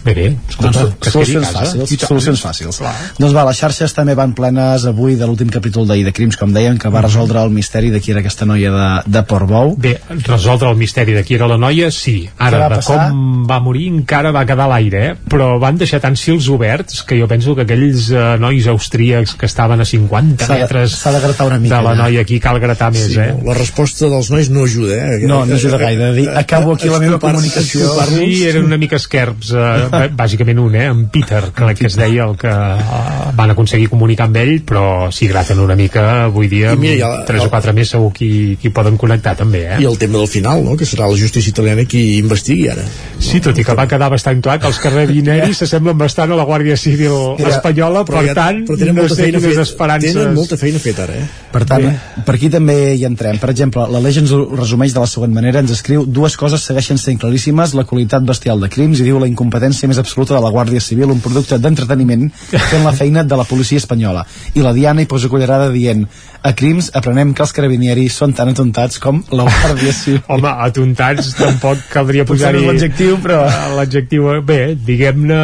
Bé, 0.05 0.14
bé, 0.16 0.27
escolta, 0.48 0.85
doncs, 0.86 1.10
solucions 1.12 1.51
fàcils, 1.52 1.94
solucions 2.06 2.40
fàcils. 2.40 2.78
Doncs 3.18 3.35
va, 3.36 3.44
les 3.48 3.59
xarxes 3.60 3.93
també 3.97 4.14
van 4.16 4.32
plenes 4.36 4.86
avui 4.89 5.16
de 5.20 5.27
l'últim 5.28 5.51
capítol 5.52 5.86
d'ahir 5.89 6.06
de 6.06 6.12
Crims, 6.16 6.39
com 6.40 6.52
deien, 6.56 6.78
que 6.81 6.89
va 6.93 7.02
resoldre 7.05 7.43
el 7.44 7.51
misteri 7.52 7.90
de 7.93 8.01
qui 8.01 8.14
era 8.14 8.22
aquesta 8.24 8.47
noia 8.48 8.70
de, 8.72 8.86
de 9.12 9.22
Portbou. 9.28 9.74
Bé, 9.77 9.98
resoldre 10.27 10.70
el 10.70 10.78
misteri 10.81 11.12
de 11.16 11.24
qui 11.27 11.36
era 11.36 11.48
la 11.51 11.59
noia, 11.60 11.90
sí. 11.93 12.28
Ara, 12.39 12.62
de 12.68 12.78
passar? 12.81 13.10
com 13.10 13.44
va 13.51 13.59
morir 13.60 13.89
encara 13.93 14.32
va 14.32 14.47
quedar 14.48 14.64
a 14.68 14.72
l'aire, 14.74 15.02
eh? 15.10 15.14
però 15.31 15.51
van 15.60 15.77
deixar 15.81 16.01
tants 16.01 16.22
fils 16.24 16.48
oberts 16.52 17.02
que 17.05 17.18
jo 17.20 17.28
penso 17.28 17.55
que 17.59 17.66
aquells 17.68 18.09
eh, 18.14 18.24
nois 18.40 18.66
austríacs 18.72 19.35
que 19.36 19.47
estaven 19.51 19.81
a 19.81 19.86
50 19.89 20.47
S'ha 20.47 20.55
de- 20.55 20.60
metres 20.64 20.97
s'ha 20.97 21.12
de 21.12 21.20
gratar 21.27 21.47
una 21.51 21.59
mica, 21.59 21.77
de 21.78 21.85
la 21.90 21.94
ja. 21.97 22.02
noia 22.05 22.24
aquí 22.24 22.40
cal 22.40 22.59
gratar 22.62 22.90
més, 22.94 23.10
Sí, 23.12 23.18
eh? 23.20 23.35
la 23.44 23.55
resposta 23.59 24.09
dels 24.09 24.31
nois 24.32 24.48
no 24.51 24.64
ajuda, 24.64 24.97
eh? 24.97 25.20
No, 25.27 25.44
no 25.44 25.55
ajuda 25.60 25.77
gaire. 25.81 26.10
De 26.10 26.20
dir, 26.22 26.28
acabo 26.31 26.74
aquí 26.74 26.89
la 26.89 26.98
meva 27.02 27.18
comunicació. 27.20 27.90
Sí, 28.10 28.44
eren 28.48 28.64
una 28.64 28.78
mica 28.81 28.97
esquerps, 28.97 29.51
eh, 29.52 29.89
bàsicament 30.16 30.58
un, 30.62 30.74
eh, 30.74 30.86
en 30.90 31.06
Peter, 31.12 31.42
crec 31.54 31.78
que 31.78 31.86
es 31.90 31.96
deia 31.98 32.24
el 32.28 32.36
que 32.38 32.48
eh, 32.48 33.30
van 33.36 33.50
aconseguir 33.54 33.88
comunicar 33.90 34.26
amb 34.28 34.36
ell, 34.40 34.62
però 34.66 35.10
si 35.12 35.26
graten 35.28 35.58
una 35.60 35.76
mica, 35.76 36.24
avui 36.24 36.48
dia, 36.48 36.72
I 36.74 36.76
mira, 36.80 37.08
la- 37.08 37.24
tres 37.28 37.44
o 37.44 37.50
quatre 37.50 37.72
més 37.76 37.88
segur 37.90 38.12
qui, 38.12 38.56
qui 38.60 38.70
poden 38.70 38.96
connectar 38.96 39.36
també, 39.36 39.64
eh? 39.66 39.80
I 39.82 39.86
el 39.90 39.98
tema 39.98 40.18
del 40.18 40.28
final, 40.28 40.64
no? 40.64 40.76
que 40.76 40.84
serà 40.88 41.08
la 41.10 41.16
justícia 41.18 41.50
italiana 41.50 41.84
qui 41.84 42.18
investigui 42.18 42.68
ara. 42.70 42.84
Sí, 43.18 43.40
tot 43.40 43.56
i 43.58 43.64
que 43.64 43.74
va 43.74 43.86
quedar 43.88 44.10
bastant 44.10 44.40
clar 44.42 44.58
que 44.60 44.66
els 44.70 44.78
carrabiners 44.80 45.56
s'assemblen 45.58 45.98
bastant 45.98 46.32
a 46.32 46.36
la 46.38 46.44
Guàrdia 46.48 46.76
Civil 46.76 47.36
espanyola, 47.50 48.04
però 48.04 48.20
per 48.20 48.26
ja- 48.30 48.34
tant, 48.34 48.64
però 48.66 48.78
tenen 48.78 48.94
no 48.94 49.02
molta 49.02 49.14
sé 49.14 49.22
feina 49.24 49.38
quines 49.40 49.58
esperances... 49.66 50.14
Tenen 50.14 50.34
molta 50.34 50.56
feina 50.56 50.78
feta 50.78 51.04
ara, 51.04 51.14
eh? 51.20 51.26
Per 51.50 51.64
tant, 51.66 51.86
per 52.26 52.34
aquí 52.36 52.48
també 52.50 52.94
hi 52.94 53.04
entrem. 53.04 53.38
Per 53.42 53.50
exemple, 53.50 53.86
la 53.90 54.00
Legends 54.00 54.30
ho 54.32 54.42
resumeix 54.54 54.92
de 54.94 55.00
la 55.00 55.06
següent 55.10 55.32
manera, 55.34 55.60
ens 55.64 55.70
escriu 55.74 56.04
dues 56.06 56.36
coses 56.36 56.62
segueixen 56.62 56.98
sent 56.98 57.18
claríssimes, 57.18 57.74
la 57.74 57.84
qualitat 57.84 58.22
bestial 58.26 58.60
de 58.60 58.68
crims 58.70 59.00
i 59.00 59.06
diu 59.08 59.18
la 59.18 59.26
incompetència 59.30 59.80
més 59.89 59.98
absoluta 60.02 60.35
de 60.35 60.40
la 60.44 60.51
Guàrdia 60.51 60.81
Civil, 60.85 61.11
un 61.15 61.20
producte 61.24 61.57
d'entreteniment 61.59 62.27
fent 62.51 62.85
la 62.85 62.93
feina 62.93 63.23
de 63.24 63.36
la 63.36 63.44
policia 63.48 63.78
espanyola. 63.81 64.27
I 64.55 64.61
la 64.65 64.73
Diana 64.77 65.01
hi 65.01 65.07
posa 65.07 65.28
cullerada 65.32 65.70
dient 65.73 66.05
a 66.43 66.52
crims 66.57 66.90
aprenem 66.97 67.32
que 67.36 67.43
els 67.44 67.52
carabinieris 67.52 68.16
són 68.16 68.32
tan 68.36 68.48
atontats 68.52 68.98
com 68.98 69.23
la 69.31 69.44
Guàrdia 69.48 69.93
Civil. 70.02 70.20
Home, 70.28 70.52
atontats 70.66 71.35
tampoc 71.39 71.78
caldria 71.93 72.24
posar-hi... 72.28 72.65
l'adjectiu, 72.66 73.16
però- 73.23 73.47
Eh, 73.51 73.74
L'adjectiu, 73.77 74.27
bé, 74.44 74.74
diguem-ne 74.74 75.36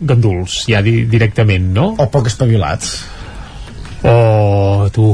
ganduls, 0.00 0.64
ja 0.68 0.82
di 0.84 1.04
directament, 1.08 1.70
no? 1.74 1.94
O 1.98 2.06
poc 2.12 2.26
espavilats. 2.28 2.98
O 4.02 4.88
tu, 4.94 5.08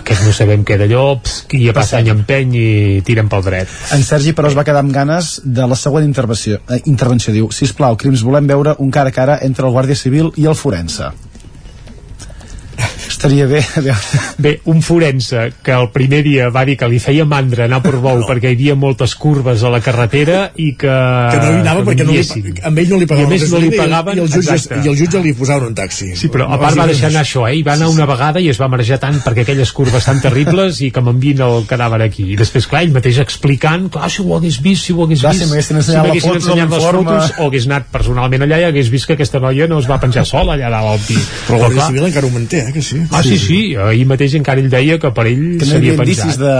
aquest 0.00 0.24
no 0.26 0.32
sabem 0.36 0.64
què 0.66 0.78
d'allò, 0.80 1.04
qui 1.50 1.64
passa 1.74 1.98
any 2.00 2.10
empeny 2.12 2.54
i 2.58 2.68
tiren 3.06 3.28
pel 3.32 3.44
dret. 3.46 3.72
En 3.96 4.04
Sergi, 4.06 4.34
però, 4.36 4.50
es 4.50 4.56
va 4.58 4.64
quedar 4.68 4.84
amb 4.84 4.94
ganes 4.94 5.34
de 5.44 5.66
la 5.68 5.78
següent 5.78 6.06
intervenció. 6.06 6.60
Eh, 6.68 6.82
intervenció 6.92 7.34
diu, 7.34 7.50
sisplau, 7.52 7.98
crims, 8.00 8.24
volem 8.26 8.48
veure 8.48 8.76
un 8.78 8.90
cara 8.94 9.12
a 9.12 9.16
cara 9.16 9.38
entre 9.42 9.68
el 9.68 9.74
Guàrdia 9.76 9.98
Civil 9.98 10.32
i 10.36 10.48
el 10.48 10.58
forense. 10.58 11.12
Estaria 13.22 13.46
bé 13.46 13.60
a 13.62 13.80
veure... 13.80 14.20
Bé, 14.42 14.52
un 14.66 14.80
forense 14.82 15.52
que 15.62 15.70
el 15.70 15.88
primer 15.94 16.24
dia 16.26 16.48
va 16.50 16.64
dir 16.66 16.74
que 16.80 16.88
li 16.90 16.98
feia 16.98 17.22
mandra 17.28 17.68
anar 17.68 17.78
per 17.84 17.94
bou 18.02 18.18
no. 18.18 18.26
perquè 18.26 18.50
hi 18.50 18.56
havia 18.56 18.74
moltes 18.74 19.14
curves 19.14 19.62
a 19.62 19.70
la 19.70 19.78
carretera 19.84 20.48
i 20.58 20.72
que... 20.74 20.90
Que 20.90 21.38
no 21.38 21.52
hi 21.52 21.60
anava 21.60 21.84
que 21.84 21.92
perquè 21.92 22.06
no 22.08 22.16
li, 22.16 22.54
amb 22.66 22.80
ell 22.82 22.90
no 22.90 22.98
li 22.98 23.06
I 23.06 23.06
a 23.06 23.12
pagaven 23.12 23.30
més 23.30 23.44
no 23.52 23.60
li 23.62 23.70
pagaven... 23.76 24.18
i 24.18 24.24
el, 24.24 24.30
jutge, 24.32 24.56
exacte. 24.56 24.80
i 24.82 24.90
el 24.90 24.98
jutge 24.98 25.22
li 25.22 25.34
posaven 25.38 25.70
un 25.70 25.76
taxi 25.78 26.08
Sí, 26.18 26.32
però 26.34 26.48
a 26.50 26.58
part 26.58 26.80
va 26.80 26.88
deixar 26.90 27.12
anar 27.12 27.22
això, 27.22 27.44
eh? 27.46 27.54
I 27.60 27.62
va 27.66 27.76
anar 27.76 27.92
una 27.92 28.08
vegada 28.10 28.42
i 28.42 28.48
es 28.50 28.58
va 28.58 28.66
marejar 28.72 28.98
tant 29.04 29.20
perquè 29.22 29.44
aquelles 29.46 29.70
curves 29.76 30.10
tan 30.10 30.18
terribles 30.24 30.82
i 30.82 30.90
que 30.90 31.04
m'envien 31.06 31.44
el 31.46 31.68
cadàver 31.70 32.02
aquí. 32.08 32.26
I 32.34 32.40
després, 32.40 32.66
clar, 32.66 32.82
ell 32.82 32.96
mateix 32.96 33.22
explicant, 33.22 33.86
clar, 33.92 34.10
si 34.10 34.26
ho 34.26 34.34
hagués 34.34 34.58
vist, 34.66 34.88
si 34.88 34.96
ho 34.96 35.06
hagués 35.06 35.22
Clar, 35.22 35.36
vist... 35.36 35.46
si 35.46 35.50
m'haguessin 35.52 35.78
ensenyat 35.78 36.02
la 36.02 36.10
m'haguessin 36.10 36.34
foto, 36.34 36.42
ensenyat 36.42 36.74
les 36.74 36.88
fotos, 36.88 37.32
o 37.38 37.46
hagués 37.46 37.70
anat 37.70 37.88
personalment 37.94 38.48
allà 38.48 38.60
i 38.64 38.68
hagués 38.72 38.90
vist 38.90 39.06
que 39.06 39.14
aquesta 39.14 39.38
noia 39.46 39.70
no 39.70 39.78
es 39.78 39.86
va 39.90 40.00
penjar 40.02 40.26
sola 40.26 40.58
allà 40.58 40.74
dalt 40.74 40.96
al 40.96 41.06
pi. 41.06 41.18
però 41.46 41.62
la 41.62 41.68
Guàrdia 41.68 41.88
Civil 41.92 42.10
encara 42.10 42.26
ho 42.26 42.34
manté, 42.34 42.66
eh, 42.66 42.74
que 42.74 42.82
sí 42.82 43.02
Ah, 43.12 43.22
sí, 43.22 43.38
sí, 43.38 43.60
ahir 43.76 44.06
mateix 44.08 44.34
encara 44.38 44.60
ell 44.62 44.70
deia 44.72 44.98
que 44.98 45.10
per 45.14 45.26
ell 45.30 45.58
Que 45.58 45.66
no 45.66 45.72
s'havia 45.72 45.96
penjat. 45.98 46.38
de, 46.40 46.54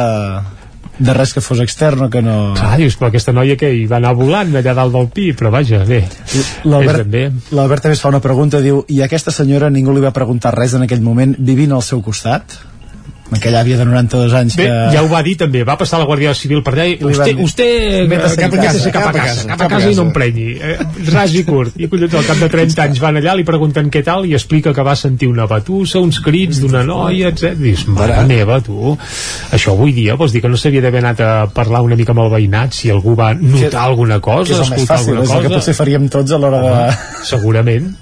de 0.99 1.15
res 1.17 1.33
que 1.33 1.41
fos 1.41 1.61
extern 1.65 2.07
o 2.07 2.11
que 2.13 2.23
no... 2.23 2.53
Clar, 2.59 2.77
dius, 2.81 2.97
però 3.01 3.09
aquesta 3.11 3.33
noia 3.33 3.57
que 3.61 3.71
hi 3.75 3.87
va 3.91 3.97
anar 4.01 4.13
volant 4.19 4.53
allà 4.61 4.75
dalt 4.77 4.93
del 4.95 5.09
pi, 5.15 5.31
però 5.39 5.51
vaja, 5.55 5.85
bé, 5.89 6.03
L'Albert 7.57 7.83
també 7.87 7.97
es 7.99 8.03
fa 8.05 8.13
una 8.13 8.21
pregunta, 8.25 8.61
diu 8.65 8.85
i 8.89 9.01
aquesta 9.03 9.33
senyora 9.35 9.71
ningú 9.71 9.95
li 9.97 10.05
va 10.05 10.13
preguntar 10.17 10.55
res 10.57 10.75
en 10.79 10.85
aquell 10.89 11.03
moment 11.03 11.35
vivint 11.39 11.73
al 11.73 11.83
seu 11.83 12.03
costat? 12.05 12.59
Aquella 13.37 13.63
àvia 13.63 13.79
de 13.81 13.87
92 13.89 14.35
anys 14.39 14.57
Bé, 14.59 14.67
que... 14.69 14.79
ja 14.95 15.03
ho 15.05 15.09
va 15.11 15.23
dir 15.27 15.35
també, 15.41 15.63
va 15.69 15.77
passar 15.81 16.01
la 16.03 16.07
Guàrdia 16.09 16.35
Civil 16.37 16.63
per 16.65 16.75
allà 16.75 16.87
i 16.91 16.97
li 17.01 17.17
van 17.19 17.31
dir, 17.31 17.37
usted 17.45 18.09
"Métase 18.11 18.39
cap, 18.41 18.55
a 18.55 18.63
casa, 18.67 18.93
cap 18.95 19.09
a 19.09 19.13
casa, 19.17 19.47
cap 19.51 19.65
a 19.67 19.69
casa 19.75 19.91
i 19.91 19.97
no 19.99 20.07
emprenyi 20.09 20.49
eh, 20.59 20.77
ras 21.13 21.35
i 21.35 21.45
curt, 21.49 21.79
i 21.81 21.89
collons 21.93 22.17
al 22.19 22.27
cap 22.29 22.43
de 22.43 22.51
30 22.53 22.83
anys 22.87 23.03
van 23.03 23.21
allà, 23.21 23.37
li 23.39 23.47
pregunten 23.49 23.91
què 23.93 24.05
tal 24.07 24.27
i 24.29 24.35
explica 24.39 24.75
que 24.77 24.85
va 24.87 24.97
sentir 24.99 25.31
una 25.31 25.47
batussa, 25.51 26.01
uns 26.03 26.21
crits 26.25 26.63
d'una 26.63 26.85
noia, 26.89 27.33
etc. 27.33 27.57
Dius, 27.59 27.87
mare 27.89 28.21
meva, 28.29 28.61
tu 28.65 28.97
això 29.53 29.75
avui 29.77 29.95
dia 29.97 30.17
vols 30.21 30.35
dir 30.35 30.43
que 30.45 30.51
no 30.53 30.61
s'havia 30.61 30.85
d'haver 30.85 31.03
anat 31.03 31.21
a 31.25 31.33
parlar 31.55 31.83
una 31.87 31.97
mica 31.99 32.15
amb 32.15 32.25
el 32.27 32.33
veïnat 32.37 32.77
si 32.77 32.91
algú 32.93 33.17
va 33.19 33.33
notar 33.35 33.87
alguna 33.89 34.21
que 34.21 34.29
cosa, 34.29 34.55
és 34.55 34.65
el 34.67 34.77
més 34.77 34.89
fàcil, 34.89 35.21
és 35.23 35.35
el 35.35 35.47
que 35.47 35.55
potser 35.57 35.77
faríem 35.79 36.09
tots 36.13 36.33
a 36.33 36.41
l'hora 36.43 36.63
de... 36.63 36.97
segurament 37.29 37.93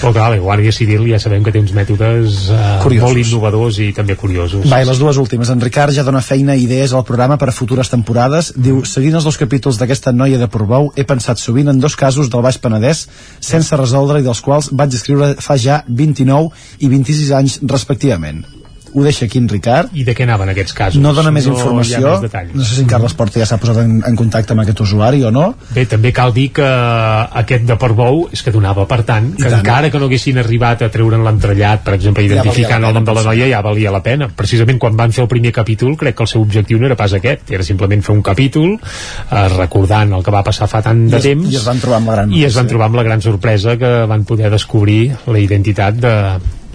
però 0.00 0.12
clar, 0.12 0.28
la 0.34 0.40
Guàrdia 0.42 0.72
Civil 0.74 1.06
ja 1.08 1.18
sabem 1.22 1.44
que 1.44 1.52
té 1.54 1.60
uns 1.62 1.72
mètodes 1.76 2.50
Curiosos. 2.82 3.06
molt 3.06 3.20
innovadors 3.22 3.78
i 3.82 3.88
també 3.96 4.16
curiosos 4.18 4.66
Va, 4.68 4.82
i 4.82 4.88
les 4.88 5.00
dues 5.00 5.18
últimes. 5.22 5.50
En 5.52 5.62
Ricard 5.62 5.94
ja 5.96 6.04
dona 6.06 6.22
feina 6.24 6.56
i 6.56 6.66
idees 6.66 6.92
al 6.92 7.06
programa 7.08 7.38
per 7.40 7.50
a 7.50 7.56
futures 7.56 7.90
temporades. 7.92 8.52
Diu, 8.56 8.82
seguint 8.88 9.16
els 9.16 9.26
dos 9.26 9.40
capítols 9.40 9.80
d'aquesta 9.80 10.12
noia 10.12 10.40
de 10.42 10.50
Portbou, 10.52 10.92
he 10.96 11.06
pensat 11.08 11.40
sovint 11.42 11.72
en 11.72 11.80
dos 11.80 11.96
casos 11.96 12.30
del 12.32 12.44
Baix 12.44 12.60
Penedès 12.60 13.06
sense 13.40 13.80
resoldre 13.80 14.20
i 14.20 14.26
dels 14.26 14.42
quals 14.44 14.70
vaig 14.72 14.94
escriure 14.94 15.34
fa 15.40 15.56
ja 15.60 15.82
29 15.88 16.52
i 16.84 16.92
26 16.92 17.34
anys 17.40 17.58
respectivament. 17.64 18.44
Ho 18.94 19.04
deixa 19.04 19.26
aquí 19.26 19.38
en 19.38 19.48
Ricard. 19.48 19.90
i 19.92 20.04
de 20.04 20.14
què 20.14 20.24
anaven 20.24 20.50
aquests 20.52 20.72
casos? 20.76 21.00
No 21.02 21.12
dona 21.14 21.30
més 21.30 21.46
ha 21.46 21.52
informació. 21.52 22.14
més. 22.22 22.54
No 22.54 22.64
sé 22.64 22.74
si 22.74 22.80
en 22.82 22.88
Carles 22.90 23.14
Porta 23.14 23.40
ja 23.40 23.46
s'ha 23.46 23.58
posat 23.62 23.82
en, 23.82 24.02
en 24.06 24.16
contacte 24.16 24.54
amb 24.54 24.62
aquest 24.64 24.80
usuari 24.80 25.22
o 25.24 25.30
no. 25.30 25.54
Bé, 25.74 25.86
també 25.86 26.12
cal 26.12 26.32
dir 26.36 26.48
que 26.56 26.66
aquest 27.42 27.66
de 27.68 27.76
Portbou 27.80 28.26
és 28.32 28.42
que 28.42 28.52
donava 28.54 28.86
per 28.86 29.02
tant, 29.08 29.32
que 29.36 29.48
tant. 29.48 29.58
encara 29.60 29.90
que 29.90 29.98
no 29.98 30.06
haguessin 30.10 30.38
arribat 30.38 30.82
a 30.86 30.90
treure'n 30.92 31.24
l'entrellat, 31.26 31.82
per 31.84 31.94
exemple, 31.98 32.24
Ja 32.26 32.40
identificant 32.40 32.82
la 32.82 32.88
el 32.88 32.94
nom 32.94 33.04
de 33.04 33.16
la 33.18 33.26
noia, 33.26 33.48
ja 33.50 33.62
valia 33.64 33.92
la 33.92 34.02
pena. 34.02 34.28
Precisament 34.36 34.78
quan 34.82 34.96
van 34.96 35.12
fer 35.12 35.24
el 35.24 35.30
primer 35.30 35.52
capítol, 35.52 35.96
crec 35.96 36.16
que 36.16 36.24
el 36.24 36.28
seu 36.30 36.42
objectiu 36.42 36.78
no 36.78 36.86
era 36.86 36.96
pas 36.96 37.12
aquest, 37.12 37.50
era 37.50 37.64
simplement 37.66 38.02
fer 38.02 38.14
un 38.14 38.22
capítol 38.22 38.76
eh, 38.76 39.48
recordant 39.56 40.12
el 40.16 40.24
que 40.24 40.34
va 40.34 40.44
passar 40.46 40.68
fa 40.70 40.82
tant 40.84 41.06
de 41.10 41.16
I 41.16 41.18
es, 41.18 41.26
temps 41.30 41.52
I 41.52 41.60
es 41.60 41.66
van 41.66 41.80
trobar 41.82 42.00
amb 42.02 42.12
la 42.12 42.18
gran 42.18 42.32
i 42.36 42.44
es 42.46 42.56
van 42.56 42.70
trobar 42.70 42.90
amb 42.90 43.00
la 43.00 43.06
gran 43.06 43.24
sorpresa 43.24 43.76
que 43.80 43.92
van 44.08 44.24
poder 44.28 44.50
descobrir 44.52 45.00
la 45.26 45.42
identitat 45.42 45.98
de 46.02 46.14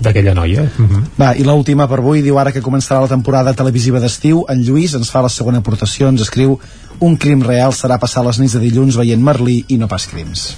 d'aquella 0.01 0.33
noia. 0.33 0.63
Uh 0.63 0.85
-huh. 0.85 1.03
Va, 1.17 1.35
i 1.35 1.43
l'última 1.43 1.87
per 1.87 1.99
avui 1.99 2.21
diu 2.21 2.37
ara 2.39 2.51
que 2.51 2.61
començarà 2.61 3.01
la 3.01 3.07
temporada 3.07 3.53
televisiva 3.53 3.99
d'estiu 3.99 4.45
en 4.49 4.63
Lluís 4.63 4.93
ens 4.93 5.09
fa 5.09 5.21
la 5.21 5.29
segona 5.29 5.59
aportació 5.59 6.09
ens 6.09 6.21
escriu 6.21 6.59
un 6.99 7.17
crim 7.17 7.41
real 7.41 7.71
serà 7.71 7.99
passar 7.99 8.25
les 8.25 8.39
nits 8.39 8.53
de 8.53 8.59
dilluns 8.59 8.97
veient 8.97 9.21
Merlí 9.21 9.65
i 9.67 9.77
no 9.77 9.87
pas 9.87 10.07
crims 10.07 10.55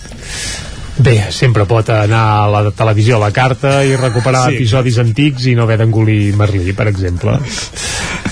Bé, 0.98 1.32
sempre 1.32 1.65
pot 1.65 1.90
anar 1.90 2.44
a 2.44 2.49
la 2.49 2.72
televisió 2.72 3.15
a 3.15 3.20
la 3.20 3.32
carta 3.32 3.84
i 3.84 3.95
recuperar 3.95 4.44
Sí. 4.45 4.49
sí. 4.49 4.56
episodis 4.56 4.99
antics 4.99 5.45
i 5.45 5.56
no 5.56 5.64
haver 5.64 5.80
d'engolir 5.80 6.36
Merlí, 6.36 6.74
per 6.74 6.88
exemple. 6.88 7.40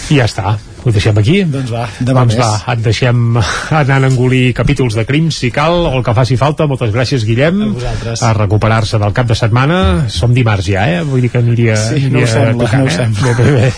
I 0.10 0.18
ja 0.20 0.26
està. 0.26 0.58
Ho 0.84 0.91
deixem 0.94 1.18
aquí? 1.22 1.38
Doncs 1.45 1.70
va, 1.74 1.86
demà 1.99 2.24
doncs 2.24 2.38
més. 2.38 2.41
va, 2.41 2.74
et 2.74 2.82
deixem 2.82 3.38
anar 3.82 3.99
a 4.02 4.08
engolir 4.10 4.53
capítols 4.58 4.95
de 4.98 5.06
crims, 5.06 5.38
si 5.44 5.52
cal, 5.53 5.86
o 5.91 5.94
el 5.99 6.06
que 6.06 6.16
faci 6.18 6.38
falta. 6.41 6.66
Moltes 6.70 6.94
gràcies, 6.95 7.26
Guillem. 7.28 7.62
A 7.62 7.72
vosaltres. 7.76 8.24
A 8.26 8.34
recuperar-se 8.38 8.99
del 9.02 9.14
cap 9.14 9.30
de 9.30 9.38
setmana. 9.38 9.82
Som 10.10 10.34
dimarts 10.34 10.66
ja, 10.72 10.88
eh? 10.90 11.02
Vull 11.06 11.22
dir 11.28 11.30
que 11.34 11.41
aniria, 11.44 11.76
Sí, 11.78 12.08
no 12.10 12.22
ho 12.22 12.26
aniria 12.26 12.34
sembla, 12.34 12.66
tocant, 12.66 12.82
no 12.82 12.86
ho 12.86 12.94
eh? 12.94 12.98
sembla. 12.98 13.36
Bé, 13.38 13.44
bé, 13.44 13.52
bé. 13.62 13.74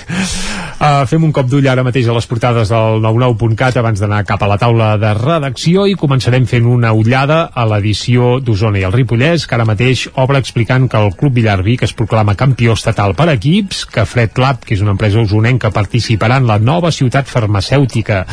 Uh, 0.83 1.05
fem 1.07 1.23
un 1.23 1.31
cop 1.31 1.47
d'ull 1.47 1.67
ara 1.71 1.83
mateix 1.85 2.09
a 2.11 2.13
les 2.15 2.25
portades 2.27 2.67
del 2.67 2.97
99.cat 3.05 3.77
abans 3.79 4.01
d'anar 4.01 4.23
cap 4.27 4.41
a 4.43 4.49
la 4.51 4.57
taula 4.59 4.89
de 4.99 5.13
redacció 5.15 5.85
i 5.87 5.93
començarem 5.99 6.43
fent 6.49 6.65
una 6.67 6.91
ullada 6.91 7.45
a 7.55 7.63
l'edició 7.69 8.33
d'Osona 8.43 8.81
i 8.81 8.83
el 8.83 8.91
Ripollès, 8.91 9.45
que 9.47 9.55
ara 9.55 9.67
mateix 9.69 10.09
obre 10.19 10.41
explicant 10.43 10.89
que 10.91 10.99
el 10.99 11.13
Club 11.15 11.37
Villar 11.39 11.61
Vic 11.63 11.85
es 11.87 11.93
proclama 11.95 12.35
campió 12.35 12.75
estatal 12.75 13.15
per 13.15 13.29
equips, 13.31 13.85
que 13.85 14.03
Fred 14.09 14.35
Lab, 14.43 14.65
que 14.67 14.75
és 14.75 14.83
una 14.83 14.91
empresa 14.97 15.23
usonenca, 15.23 15.71
participarà 15.71 16.41
en 16.41 16.49
la 16.51 16.59
nova 16.59 16.91
ciutat 16.93 17.29
farmacèutica 17.29 18.23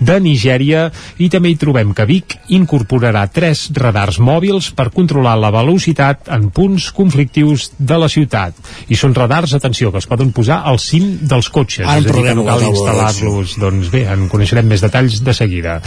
de 0.00 0.18
Nigèria 0.22 0.88
i 1.22 1.30
també 1.32 1.52
hi 1.52 1.58
trobem 1.60 1.94
que 1.96 2.06
Vic 2.08 2.36
incorporarà 2.58 3.24
tres 3.32 3.68
radars 3.76 4.18
mòbils 4.20 4.72
per 4.76 4.90
controlar 4.94 5.36
la 5.38 5.52
velocitat 5.54 6.28
en 6.34 6.48
punts 6.54 6.90
conflictius 6.96 7.70
de 7.78 7.98
la 8.00 8.10
ciutat. 8.12 8.56
I 8.88 8.98
són 8.98 9.14
radars, 9.16 9.54
atenció, 9.56 9.92
que 9.92 10.02
es 10.02 10.08
poden 10.10 10.32
posar 10.36 10.60
al 10.68 10.80
cim 10.82 11.10
dels 11.28 11.50
cotxes. 11.54 11.86
Ara 11.86 12.02
és 12.02 12.08
a 12.08 12.12
dir, 12.12 12.26
que 12.28 12.36
no 12.36 12.46
cal 12.48 12.64
instal·lar-los 12.68 13.56
doncs 13.62 13.92
bé, 13.92 14.04
en 14.10 14.28
coneixerem 14.32 14.68
més 14.68 14.84
detalls 14.84 15.20
de 15.24 15.34
seguida 15.36 15.78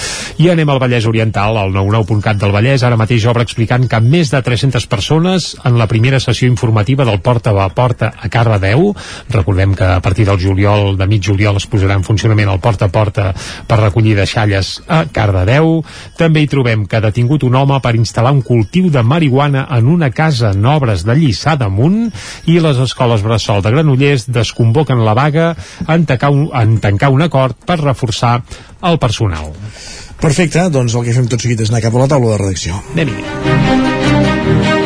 i 0.41 0.49
anem 0.51 0.69
al 0.71 0.79
Vallès 0.81 1.07
Oriental 1.09 1.57
al 1.59 1.73
99.cat 1.75 2.39
del 2.41 2.53
Vallès, 2.55 2.83
ara 2.87 2.99
mateix 2.99 3.25
obre 3.29 3.45
explicant 3.45 3.87
que 3.89 3.99
més 4.03 4.31
de 4.33 4.41
300 4.41 4.87
persones 4.91 5.51
en 5.67 5.77
la 5.79 5.87
primera 5.91 6.19
sessió 6.23 6.49
informativa 6.49 7.05
del 7.07 7.21
Porta 7.21 7.51
a 7.51 7.69
Porta 7.75 8.13
a 8.17 8.29
Cardedeu 8.31 8.91
recordem 9.29 9.75
que 9.75 9.87
a 9.97 10.01
partir 10.01 10.25
del 10.27 10.39
juliol 10.39 10.97
de 10.97 11.07
mig 11.07 11.23
juliol 11.25 11.59
es 11.59 11.67
posarà 11.69 11.97
en 11.99 12.05
funcionament 12.21 12.51
el 12.53 12.59
Porta 12.61 12.85
a 12.85 12.93
Porta 12.93 13.31
per 13.67 13.79
recollir 13.79 14.13
deixalles 14.15 14.75
a 14.87 15.03
Cardedeu 15.11 15.79
també 16.19 16.43
hi 16.43 16.49
trobem 16.51 16.85
que 16.85 16.99
ha 16.99 17.03
detingut 17.07 17.43
un 17.47 17.55
home 17.57 17.79
per 17.81 17.95
instal·lar 17.97 18.33
un 18.35 18.43
cultiu 18.45 18.91
de 18.93 19.01
marihuana 19.01 19.65
en 19.77 19.89
una 19.89 20.11
casa 20.13 20.51
en 20.53 20.65
obres 20.65 21.05
de 21.07 21.15
Lliçà 21.17 21.57
damunt 21.57 22.11
i 22.45 22.59
les 22.61 22.77
escoles 22.85 23.25
Bressol 23.25 23.63
de 23.65 23.73
Granollers 23.73 24.27
desconvoquen 24.29 25.01
la 25.05 25.17
vaga 25.17 25.55
en 25.87 26.05
tancar 26.05 26.31
un, 26.31 26.49
en 26.53 26.77
tancar 26.83 27.09
un 27.09 27.25
acord 27.25 27.57
per 27.65 27.81
reforçar 27.81 28.41
el 28.83 28.99
personal. 28.99 29.51
Perfecte, 30.21 30.67
doncs 30.69 30.93
el 30.93 31.07
que 31.07 31.15
fem 31.17 31.29
tot 31.29 31.41
seguit 31.41 31.65
és 31.65 31.73
anar 31.73 31.81
cap 31.81 31.97
a 31.97 32.03
la 32.03 32.11
taula 32.11 32.35
de 32.35 32.43
redacció. 32.43 32.77
anem 32.93 34.80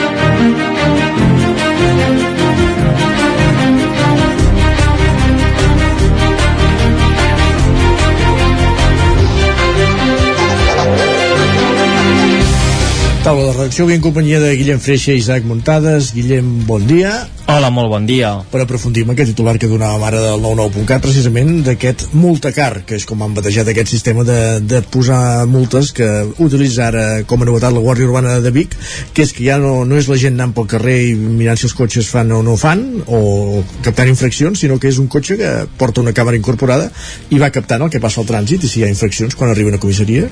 Taula 13.26 13.48
de 13.48 13.54
redacció, 13.56 13.88
avui 13.88 13.96
en 13.96 14.02
companyia 14.06 14.38
de 14.38 14.52
Guillem 14.54 14.78
Freixa 14.78 15.10
i 15.10 15.18
Isaac 15.18 15.48
Muntades. 15.50 16.12
Guillem, 16.14 16.46
bon 16.68 16.84
dia. 16.86 17.24
Hola, 17.50 17.72
molt 17.74 17.90
bon 17.90 18.04
dia. 18.06 18.28
Per 18.52 18.60
aprofundir 18.62 19.02
en 19.02 19.16
aquest 19.16 19.32
titular 19.32 19.56
que 19.58 19.66
donava 19.66 19.98
mare 19.98 20.20
del 20.22 20.44
99.cat, 20.44 21.02
precisament 21.02 21.64
d'aquest 21.66 22.04
multacar, 22.14 22.84
que 22.86 23.00
és 23.00 23.08
com 23.10 23.24
han 23.26 23.34
batejat 23.34 23.72
aquest 23.72 23.90
sistema 23.96 24.22
de, 24.28 24.38
de 24.62 24.84
posar 24.94 25.48
multes 25.50 25.90
que 25.98 26.06
utilitza 26.38 26.86
ara 26.92 27.08
com 27.26 27.42
a 27.42 27.48
novetat 27.50 27.74
la 27.74 27.82
Guàrdia 27.82 28.06
Urbana 28.12 28.36
de 28.46 28.52
Vic, 28.54 28.78
que 29.18 29.26
és 29.26 29.34
que 29.34 29.48
ja 29.48 29.58
no, 29.58 29.74
no 29.90 29.98
és 29.98 30.12
la 30.12 30.20
gent 30.22 30.38
anant 30.38 30.54
pel 30.54 30.70
carrer 30.76 31.00
i 31.08 31.18
mirant 31.18 31.58
si 31.58 31.66
els 31.66 31.74
cotxes 31.82 32.12
fan 32.14 32.30
o 32.30 32.44
no 32.46 32.54
fan, 32.62 32.86
o 33.10 33.64
captant 33.82 34.14
infraccions, 34.14 34.62
sinó 34.62 34.78
que 34.78 34.94
és 34.94 35.02
un 35.02 35.10
cotxe 35.10 35.40
que 35.42 35.56
porta 35.82 36.06
una 36.06 36.14
càmera 36.14 36.38
incorporada 36.38 36.94
i 37.34 37.42
va 37.42 37.50
captant 37.50 37.90
el 37.90 37.90
que 37.90 38.06
passa 38.06 38.22
al 38.22 38.30
trànsit 38.30 38.70
i 38.70 38.70
si 38.70 38.84
hi 38.84 38.86
ha 38.86 38.94
infraccions 38.94 39.34
quan 39.34 39.50
arriba 39.50 39.74
a 39.74 39.78
una 39.80 39.82
comissaria 39.82 40.30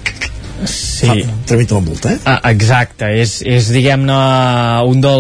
Sí. 0.69 1.07
fa, 1.07 1.15
tramita 1.49 1.76
la 1.76 1.81
multa, 1.81 2.11
eh? 2.14 2.19
Ah, 2.26 2.40
exacte, 2.52 3.07
és, 3.19 3.40
és 3.45 3.69
diguem-ne 3.73 4.18
un 4.90 5.02
de 5.03 5.11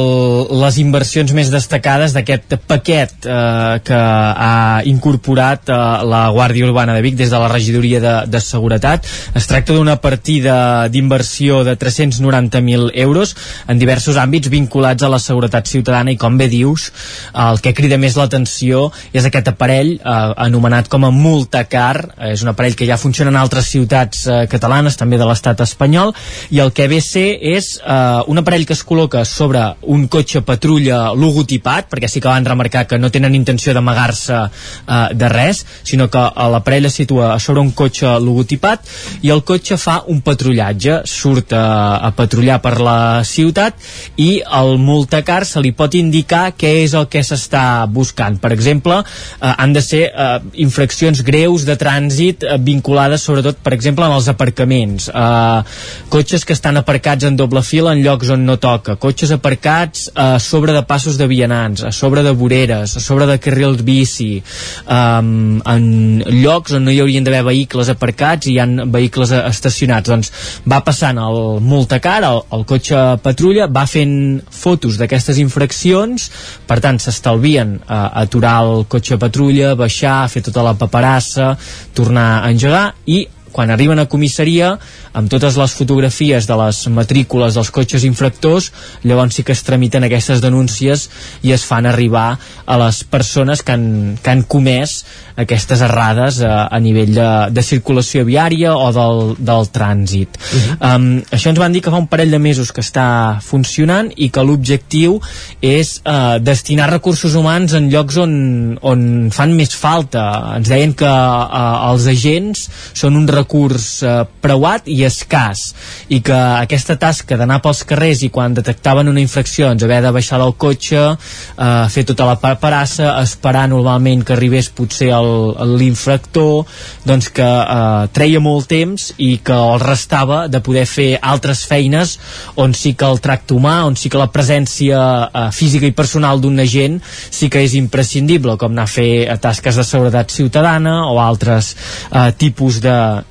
les 0.63 0.77
inversions 0.81 1.33
més 1.35 1.51
destacades 1.53 2.15
d'aquest 2.15 2.55
paquet 2.69 3.27
eh, 3.27 3.79
que 3.83 3.99
ha 3.99 4.81
incorporat 4.89 5.69
eh, 5.69 5.79
la 6.09 6.23
Guàrdia 6.33 6.67
Urbana 6.67 6.95
de 6.95 7.03
Vic 7.05 7.17
des 7.19 7.33
de 7.33 7.41
la 7.41 7.49
regidoria 7.51 8.01
de, 8.03 8.13
de 8.31 8.41
Seguretat. 8.43 9.07
Es 9.35 9.47
tracta 9.49 9.75
d'una 9.75 9.97
partida 10.03 10.87
d'inversió 10.93 11.63
de 11.67 11.75
390.000 11.79 12.91
euros 13.05 13.35
en 13.67 13.81
diversos 13.81 14.19
àmbits 14.21 14.51
vinculats 14.53 15.03
a 15.03 15.11
la 15.11 15.19
seguretat 15.21 15.67
ciutadana 15.69 16.13
i 16.13 16.19
com 16.19 16.37
bé 16.39 16.47
dius, 16.51 16.89
el 17.33 17.61
que 17.63 17.75
crida 17.75 17.99
més 18.01 18.17
l'atenció 18.19 18.87
és 19.13 19.25
aquest 19.27 19.51
aparell 19.51 19.95
eh, 19.97 20.15
anomenat 20.47 20.89
com 20.91 21.07
a 21.07 21.11
Multacar, 21.13 22.13
és 22.31 22.43
un 22.45 22.53
aparell 22.53 22.77
que 22.77 22.87
ja 22.89 22.99
funciona 23.01 23.33
en 23.33 23.39
altres 23.39 23.69
ciutats 23.73 24.25
eh, 24.27 24.43
catalanes, 24.51 24.97
també 24.99 25.19
de 25.19 25.27
l'estat 25.33 25.65
espanyol 25.65 26.13
i 26.53 26.61
el 26.63 26.71
que 26.73 26.87
ve 26.87 27.01
a 27.01 27.05
ser 27.05 27.27
és 27.53 27.73
eh, 27.81 28.21
un 28.31 28.39
aparell 28.39 28.65
que 28.69 28.77
es 28.77 28.85
col·loca 28.85 29.25
sobre 29.27 29.65
un 29.93 30.07
cotxe 30.07 30.43
patrulla 30.45 31.11
logotipat 31.17 31.89
perquè 31.91 32.09
sí 32.09 32.21
que 32.23 32.31
van 32.31 32.45
remarcar 32.47 32.85
que 32.87 32.99
no 33.01 33.11
tenen 33.11 33.35
intenció 33.35 33.73
d'amagar-se 33.73 34.39
eh, 34.39 35.07
de 35.17 35.29
res 35.33 35.63
sinó 35.83 36.09
que 36.13 36.23
l'aparell 36.53 36.87
es 36.89 36.99
situa 37.01 37.33
sobre 37.39 37.61
un 37.63 37.73
cotxe 37.75 38.15
logotipat 38.23 38.87
i 39.23 39.33
el 39.33 39.43
cotxe 39.47 39.77
fa 39.81 39.99
un 40.07 40.21
patrullatge 40.25 41.01
surt 41.09 41.53
a, 41.57 41.97
a 42.07 42.11
patrullar 42.15 42.59
per 42.63 42.77
la 42.83 43.23
ciutat 43.27 43.79
i 44.21 44.41
al 44.45 44.77
multacar 44.77 45.43
se 45.47 45.61
li 45.63 45.73
pot 45.75 45.95
indicar 45.97 46.53
què 46.57 46.73
és 46.83 46.93
el 46.97 47.07
que 47.11 47.23
s'està 47.25 47.85
buscant. 47.89 48.37
Per 48.41 48.51
exemple, 48.55 48.99
eh, 49.03 49.53
han 49.53 49.73
de 49.73 49.81
ser 49.83 50.03
eh, 50.09 50.39
infraccions 50.65 51.23
greus 51.25 51.65
de 51.67 51.77
trànsit 51.79 52.45
eh, 52.45 52.57
vinculades 52.59 53.23
sobretot 53.23 53.59
per 53.63 53.73
exemple 53.75 54.05
en 54.05 54.15
els 54.17 54.29
aparcaments 54.31 55.09
eh, 55.13 55.63
cotxes 56.09 56.45
que 56.45 56.53
estan 56.57 56.77
aparcats 56.77 57.23
en 57.29 57.37
doble 57.39 57.63
fila 57.63 57.93
en 57.93 58.03
llocs 58.03 58.33
on 58.33 58.45
no 58.45 58.57
toca, 58.61 58.97
cotxes 59.01 59.31
aparcats 59.35 60.09
eh, 60.09 60.33
a 60.33 60.39
sobre 60.39 60.73
de 60.73 60.83
passos 60.83 61.17
de 61.17 61.27
vianants, 61.27 61.83
a 61.83 61.91
sobre 61.91 62.23
de 62.23 62.31
voreres, 62.31 62.97
a 62.97 62.99
sobre 62.99 63.25
de 63.29 63.37
carrils 63.39 63.83
bici, 63.85 64.41
um, 64.87 65.59
en 65.69 66.23
llocs 66.41 66.73
on 66.77 66.87
no 66.87 66.93
hi 66.93 66.99
haurien 67.03 67.25
d'haver 67.25 67.43
vehicles 67.51 67.91
aparcats 67.93 68.47
i 68.47 68.55
hi 68.55 68.59
han 68.63 68.89
vehicles 68.91 69.33
estacionats. 69.35 70.09
Doncs 70.09 70.31
va 70.69 70.81
passant 70.85 71.19
el 71.21 71.59
multacar, 71.63 72.19
el, 72.27 72.41
el 72.57 72.65
cotxe 72.69 73.03
patrulla, 73.23 73.67
va 73.67 73.85
fent 73.89 74.15
fotos 74.49 74.97
d'aquestes 75.01 75.39
infraccions, 75.43 76.29
per 76.67 76.79
tant 76.83 76.99
s'estalvien 77.01 77.77
uh, 77.83 78.09
aturar 78.23 78.57
el 78.65 78.87
cotxe 78.89 79.19
patrulla, 79.21 79.75
baixar, 79.79 80.23
fer 80.31 80.43
tota 80.45 80.65
la 80.65 80.75
paperassa, 80.79 81.53
tornar 81.95 82.27
a 82.41 82.51
engegar 82.51 82.89
i 83.05 83.23
quan 83.53 83.71
arriben 83.71 84.01
a 84.01 84.07
comissaria 84.09 84.73
amb 85.13 85.29
totes 85.31 85.57
les 85.61 85.75
fotografies 85.77 86.47
de 86.49 86.57
les 86.59 86.79
matrícules 86.91 87.55
dels 87.55 87.71
cotxes 87.71 88.03
infractors 88.07 88.71
llavors 89.05 89.37
sí 89.37 89.45
que 89.45 89.53
es 89.55 89.63
tramiten 89.63 90.03
aquestes 90.07 90.41
denúncies 90.43 91.07
i 91.45 91.53
es 91.55 91.63
fan 91.67 91.85
arribar 91.87 92.39
a 92.65 92.79
les 92.81 93.03
persones 93.03 93.61
que 93.63 93.75
han, 93.77 94.17
que 94.21 94.33
han 94.33 94.43
comès 94.49 95.03
aquestes 95.39 95.81
errades 95.81 96.41
a, 96.45 96.67
a 96.67 96.79
nivell 96.81 97.13
de, 97.15 97.29
de 97.53 97.63
circulació 97.65 98.25
viària 98.25 98.75
o 98.75 98.89
del, 98.93 99.21
del 99.37 99.69
trànsit 99.73 100.37
uh 100.37 100.59
-huh. 100.59 100.95
um, 100.95 101.07
això 101.31 101.49
ens 101.49 101.59
van 101.59 101.73
dir 101.73 101.81
que 101.81 101.91
fa 101.93 102.01
un 102.01 102.07
parell 102.07 102.31
de 102.31 102.39
mesos 102.39 102.71
que 102.71 102.81
està 102.81 103.39
funcionant 103.41 104.11
i 104.15 104.29
que 104.29 104.43
l'objectiu 104.43 105.19
és 105.61 106.01
uh, 106.05 106.39
destinar 106.39 106.89
recursos 106.89 107.35
humans 107.35 107.73
en 107.73 107.89
llocs 107.89 108.17
on, 108.17 108.77
on 108.81 109.29
fan 109.31 109.55
més 109.55 109.75
falta 109.75 110.53
ens 110.57 110.69
deien 110.69 110.93
que 110.93 111.05
uh, 111.05 111.91
els 111.91 112.07
agents 112.07 112.69
són 112.93 113.15
un 113.15 113.27
recurs 113.27 113.42
uh, 113.45 114.23
preuat 114.41 114.87
i 114.91 115.03
escàs 115.07 115.73
i 116.09 116.19
que 116.25 116.35
aquesta 116.35 116.97
tasca 116.99 117.37
d'anar 117.39 117.61
pels 117.63 117.83
carrers 117.87 118.23
i 118.23 118.29
quan 118.33 118.55
detectaven 118.55 119.09
una 119.11 119.21
infracció 119.21 119.69
ens 119.71 119.83
haver 119.83 120.01
de 120.03 120.11
baixar 120.15 120.39
del 120.41 120.53
cotxe 120.59 121.01
eh, 121.03 121.85
fer 121.93 122.03
tota 122.07 122.27
la 122.27 122.35
paperassa 122.41 123.13
esperar 123.21 123.65
normalment 123.71 124.23
que 124.25 124.35
arribés 124.35 124.69
potser 124.73 125.11
l'infractor 125.13 126.65
doncs 127.07 127.29
que 127.33 127.47
eh, 127.47 128.07
treia 128.15 128.41
molt 128.43 128.69
temps 128.71 129.11
i 129.17 129.37
que 129.45 129.55
el 129.55 129.81
restava 129.83 130.43
de 130.51 130.61
poder 130.63 130.85
fer 130.89 131.09
altres 131.21 131.63
feines 131.69 132.17
on 132.59 132.75
sí 132.77 132.93
que 132.97 133.09
el 133.09 133.21
tracte 133.23 133.55
humà 133.57 133.79
on 133.87 133.97
sí 133.99 134.11
que 134.11 134.21
la 134.21 134.31
presència 134.33 134.99
eh, 135.25 135.47
física 135.55 135.89
i 135.89 135.95
personal 135.95 136.41
d'un 136.43 136.59
agent 136.63 136.99
sí 137.03 137.49
que 137.49 137.63
és 137.63 137.77
imprescindible 137.79 138.57
com 138.61 138.73
anar 138.73 138.87
a 138.87 138.93
fer 138.93 139.09
eh, 139.25 139.37
tasques 139.41 139.79
de 139.79 139.87
seguretat 139.87 140.33
ciutadana 140.33 140.95
o 141.11 141.19
altres 141.23 141.73
eh, 142.11 142.31
tipus 142.37 142.81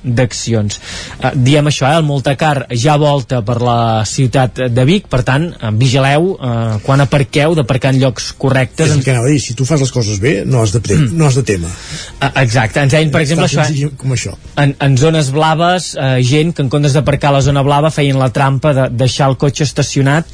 d'accions 0.03 0.79
eh, 1.19 1.31
diem 1.35 1.67
això, 1.69 1.87
eh, 1.89 1.97
el 1.97 2.05
Multacar 2.07 2.67
ja 2.79 2.95
volta 3.01 3.41
per 3.45 3.59
la 3.63 4.03
ciutat 4.07 4.65
de 4.73 4.85
Vic, 4.87 5.07
per 5.11 5.23
tant, 5.27 5.49
eh, 5.53 5.71
vigileu 5.79 6.33
eh, 6.35 6.77
quan 6.85 7.03
aparqueu 7.03 7.55
d'aparcar 7.57 7.93
en 7.93 8.01
llocs 8.03 8.31
correctes. 8.39 8.87
És 8.87 8.95
el 8.97 9.03
que 9.05 9.13
anava 9.13 9.29
a 9.29 9.33
dir, 9.33 9.41
si 9.43 9.55
tu 9.57 9.67
fas 9.67 9.81
les 9.83 9.91
coses 9.93 10.19
bé, 10.23 10.35
no 10.45 10.61
has 10.63 10.73
de, 10.75 10.81
tem 10.83 10.99
mm. 11.05 11.17
no 11.17 11.27
has 11.27 11.37
de 11.39 11.45
tema. 11.47 11.71
Eh, 12.19 12.31
exacte, 12.43 12.83
ens 12.83 12.95
deien, 12.95 13.11
per 13.13 13.23
exemple, 13.23 13.47
això, 13.49 13.65
eh, 13.67 13.91
com 13.99 14.15
això. 14.15 14.35
En, 14.59 14.75
en 14.83 14.97
zones 14.99 15.31
blaves, 15.35 15.93
eh, 15.99 16.21
gent 16.27 16.53
que 16.55 16.65
en 16.65 16.71
comptes 16.73 16.95
d'aparcar 16.97 17.31
a 17.31 17.37
la 17.37 17.43
zona 17.45 17.63
blava 17.65 17.91
feien 17.93 18.19
la 18.19 18.31
trampa 18.35 18.73
de 18.77 18.87
deixar 19.03 19.29
el 19.31 19.37
cotxe 19.41 19.65
estacionat 19.67 20.29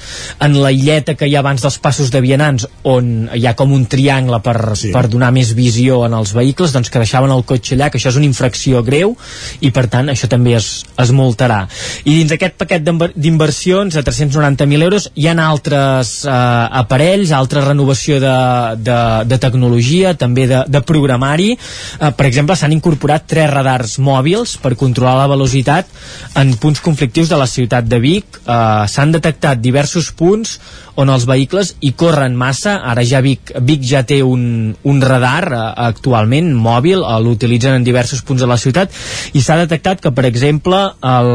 en 0.45 0.57
la 0.59 0.71
illeta 0.75 1.15
que 1.19 1.29
hi 1.29 1.35
ha 1.37 1.43
abans 1.43 1.63
dels 1.65 1.79
passos 1.81 2.11
de 2.13 2.21
vianants, 2.23 2.67
on 2.87 3.29
hi 3.35 3.45
ha 3.47 3.55
com 3.59 3.73
un 3.75 3.85
triangle 3.91 4.41
per, 4.45 4.57
sí. 4.79 4.93
per 4.95 5.07
donar 5.11 5.31
més 5.35 5.53
visió 5.57 6.03
en 6.07 6.15
els 6.17 6.33
vehicles, 6.35 6.73
doncs 6.75 6.91
que 6.91 7.01
deixaven 7.01 7.33
el 7.33 7.45
cotxe 7.47 7.75
allà, 7.77 7.89
que 7.91 7.99
això 8.01 8.13
és 8.13 8.19
una 8.19 8.27
infracció 8.29 8.83
greu, 8.85 9.15
i 9.65 9.71
per 9.75 9.85
tant 9.91 10.09
això 10.11 10.29
també 10.31 10.55
es, 10.57 10.69
es 10.99 11.11
multarà. 11.15 11.61
I 12.05 12.15
dins 12.19 12.33
aquest 12.35 12.57
paquet 12.59 12.83
d'inversions 12.85 13.95
de 13.95 14.03
390.000 14.05 14.87
euros 14.87 15.09
hi 15.15 15.27
ha 15.27 15.35
altres 15.39 16.13
eh, 16.25 16.33
aparells, 16.81 17.31
altra 17.35 17.63
renovació 17.65 18.19
de, 18.23 18.35
de, 18.79 18.99
de 19.29 19.39
tecnologia, 19.41 20.15
també 20.19 20.47
de, 20.49 20.63
de 20.67 20.81
programari. 20.85 21.53
Eh, 21.55 22.11
per 22.15 22.27
exemple, 22.29 22.57
s'han 22.59 22.75
incorporat 22.75 23.27
tres 23.29 23.49
radars 23.51 23.97
mòbils 24.03 24.57
per 24.63 24.75
controlar 24.79 25.17
la 25.21 25.31
velocitat 25.31 25.89
en 26.39 26.55
punts 26.61 26.83
conflictius 26.83 27.31
de 27.31 27.39
la 27.39 27.49
ciutat 27.49 27.87
de 27.89 28.01
Vic. 28.03 28.41
Eh, 28.43 28.85
s'han 28.91 29.15
detectat 29.15 29.61
diversos 29.63 30.11
punts 30.15 30.59
on 30.99 31.09
els 31.11 31.25
vehicles 31.29 31.73
hi 31.85 31.93
corren 31.97 32.35
massa, 32.35 32.75
ara 32.91 33.05
ja 33.07 33.21
Vic, 33.23 33.53
Vic 33.63 33.83
ja 33.87 34.01
té 34.07 34.19
un, 34.25 34.73
un 34.83 35.01
radar 35.01 35.45
eh, 35.47 35.59
actualment 35.87 36.51
mòbil, 36.59 37.03
eh, 37.03 37.19
l'utilitzen 37.23 37.77
en 37.77 37.87
diversos 37.87 38.23
punts 38.27 38.43
de 38.43 38.49
la 38.49 38.59
ciutat 38.59 38.91
i 39.33 39.43
s'ha 39.49 39.57
detectat 39.57 39.97
que, 39.97 40.11
per 40.13 40.27
exemple, 40.29 40.77
el, 41.01 41.29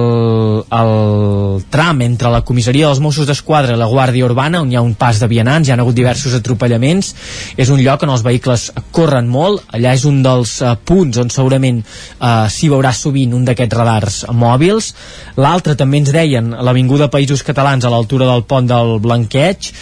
el 0.71 1.63
tram 1.75 2.03
entre 2.05 2.31
la 2.31 2.45
comissaria 2.47 2.87
dels 2.87 3.01
Mossos 3.03 3.27
d'Esquadra 3.27 3.75
i 3.75 3.81
la 3.81 3.89
Guàrdia 3.91 4.29
Urbana, 4.29 4.61
on 4.63 4.71
hi 4.71 4.79
ha 4.79 4.85
un 4.87 4.93
pas 4.95 5.19
de 5.19 5.27
vianants, 5.27 5.67
hi 5.67 5.75
ha 5.75 5.79
hagut 5.83 5.99
diversos 5.99 6.37
atropellaments, 6.39 7.11
és 7.59 7.75
un 7.75 7.83
lloc 7.83 8.07
on 8.07 8.15
els 8.15 8.23
vehicles 8.23 8.69
corren 8.95 9.27
molt, 9.27 9.65
allà 9.75 9.97
és 9.99 10.07
un 10.07 10.23
dels 10.23 10.55
uh, 10.63 10.77
punts 10.87 11.19
on 11.25 11.35
segurament 11.35 11.83
uh, 11.83 12.47
s'hi 12.47 12.71
veurà 12.71 12.95
sovint 12.95 13.35
un 13.35 13.49
d'aquests 13.49 13.81
radars 13.83 14.23
mòbils. 14.31 14.93
L'altre 15.35 15.75
també 15.75 16.05
ens 16.05 16.15
deien 16.15 16.55
l'Avinguda 16.55 17.11
Països 17.11 17.43
Catalans 17.43 17.83
a 17.83 17.91
l'altura 17.91 18.31
del 18.31 18.47
pont 18.47 18.71
del 18.71 19.01
Blanqueig 19.03 19.73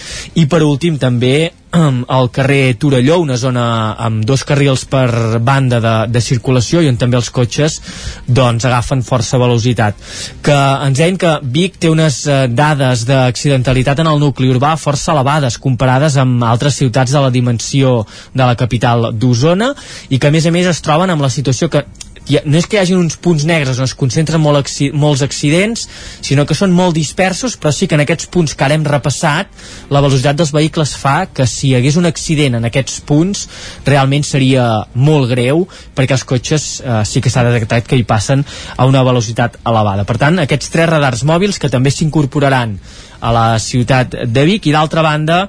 i 0.40 0.48
per 0.48 0.64
últim 0.64 0.96
també 0.96 1.50
al 1.72 2.30
carrer 2.30 2.76
Torelló, 2.76 3.18
una 3.20 3.38
zona 3.40 3.94
amb 3.96 4.24
dos 4.28 4.44
carrils 4.44 4.84
per 4.84 5.38
banda 5.40 5.80
de, 5.80 5.94
de 6.12 6.20
circulació 6.20 6.82
i 6.82 6.88
on 6.90 6.98
també 7.00 7.16
els 7.16 7.30
cotxes 7.32 7.78
doncs 8.26 8.66
agafen 8.68 9.04
força 9.06 9.40
velocitat. 9.40 9.96
Que 10.44 10.58
ens 10.86 11.00
deien 11.00 11.16
que 11.16 11.32
Vic 11.42 11.78
té 11.80 11.88
unes 11.92 12.22
eh, 12.26 12.44
dades 12.52 13.06
d'accidentalitat 13.08 14.04
en 14.04 14.12
el 14.12 14.20
nucli 14.20 14.52
urbà 14.52 14.74
força 14.76 15.14
elevades 15.16 15.56
comparades 15.62 16.18
amb 16.20 16.44
altres 16.44 16.76
ciutats 16.82 17.12
de 17.12 17.24
la 17.24 17.32
dimensió 17.32 18.02
de 18.34 18.44
la 18.44 18.56
capital 18.56 19.10
d'Osona 19.16 19.72
i 20.10 20.20
que 20.20 20.28
a 20.28 20.34
més 20.34 20.46
a 20.46 20.52
més 20.52 20.68
es 20.68 20.84
troben 20.84 21.10
amb 21.10 21.24
la 21.24 21.32
situació 21.32 21.72
que 21.72 21.86
ha, 22.30 22.42
no 22.44 22.58
és 22.58 22.66
que 22.66 22.76
hi 22.76 22.80
hagi 22.82 22.96
uns 22.96 23.16
punts 23.22 23.44
negres 23.48 23.78
on 23.80 23.86
es 23.88 23.94
concentren 23.98 24.40
molt 24.42 24.62
acci 24.62 24.90
molts 24.94 25.24
accidents, 25.26 25.86
sinó 26.24 26.46
que 26.46 26.56
són 26.58 26.74
molt 26.74 26.96
dispersos, 26.96 27.56
però 27.60 27.72
sí 27.74 27.88
que 27.88 27.98
en 27.98 28.04
aquests 28.04 28.28
punts 28.32 28.54
que 28.54 28.66
ara 28.66 28.76
hem 28.78 28.86
repassat, 28.86 29.50
la 29.92 30.02
velocitat 30.04 30.38
dels 30.38 30.52
vehicles 30.54 30.94
fa 30.98 31.16
que 31.34 31.46
si 31.50 31.70
hi 31.70 31.76
hagués 31.78 31.98
un 32.00 32.08
accident 32.08 32.58
en 32.58 32.68
aquests 32.68 33.00
punts, 33.08 33.46
realment 33.88 34.26
seria 34.26 34.68
molt 34.94 35.30
greu, 35.32 35.66
perquè 35.96 36.18
els 36.18 36.26
cotxes 36.28 36.68
eh, 36.80 37.00
sí 37.08 37.22
que 37.24 37.32
s'ha 37.32 37.46
detectat 37.48 37.88
que 37.88 37.98
hi 37.98 38.06
passen 38.08 38.44
a 38.76 38.86
una 38.88 39.02
velocitat 39.06 39.58
elevada. 39.66 40.06
Per 40.08 40.18
tant, 40.20 40.38
aquests 40.42 40.70
tres 40.72 40.90
radars 40.90 41.26
mòbils 41.28 41.58
que 41.58 41.72
també 41.72 41.90
s'incorporaran 41.90 42.78
a 43.22 43.34
la 43.34 43.48
ciutat 43.62 44.24
de 44.26 44.46
Vic 44.48 44.66
i 44.66 44.74
d'altra 44.74 45.04
banda 45.04 45.44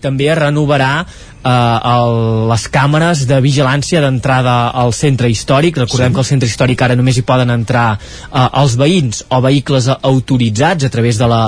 també 0.00 0.28
es 0.30 0.38
renovarà 0.38 1.04
eh, 1.48 1.90
el, 1.92 2.48
les 2.50 2.66
càmeres 2.72 3.24
de 3.28 3.38
vigilància 3.44 4.02
d'entrada 4.04 4.56
al 4.82 4.92
centre 4.96 5.30
històric. 5.32 5.78
Recordem 5.80 6.12
sí. 6.12 6.16
que 6.16 6.22
al 6.22 6.28
centre 6.28 6.50
històric 6.50 6.84
ara 6.84 6.96
només 6.98 7.18
hi 7.18 7.24
poden 7.28 7.52
entrar 7.54 7.86
eh, 7.96 8.46
els 8.62 8.76
veïns 8.80 9.24
o 9.32 9.40
vehicles 9.44 9.88
autoritzats 9.96 10.88
a 10.88 10.92
través 10.92 11.20
de 11.20 11.28
la 11.30 11.42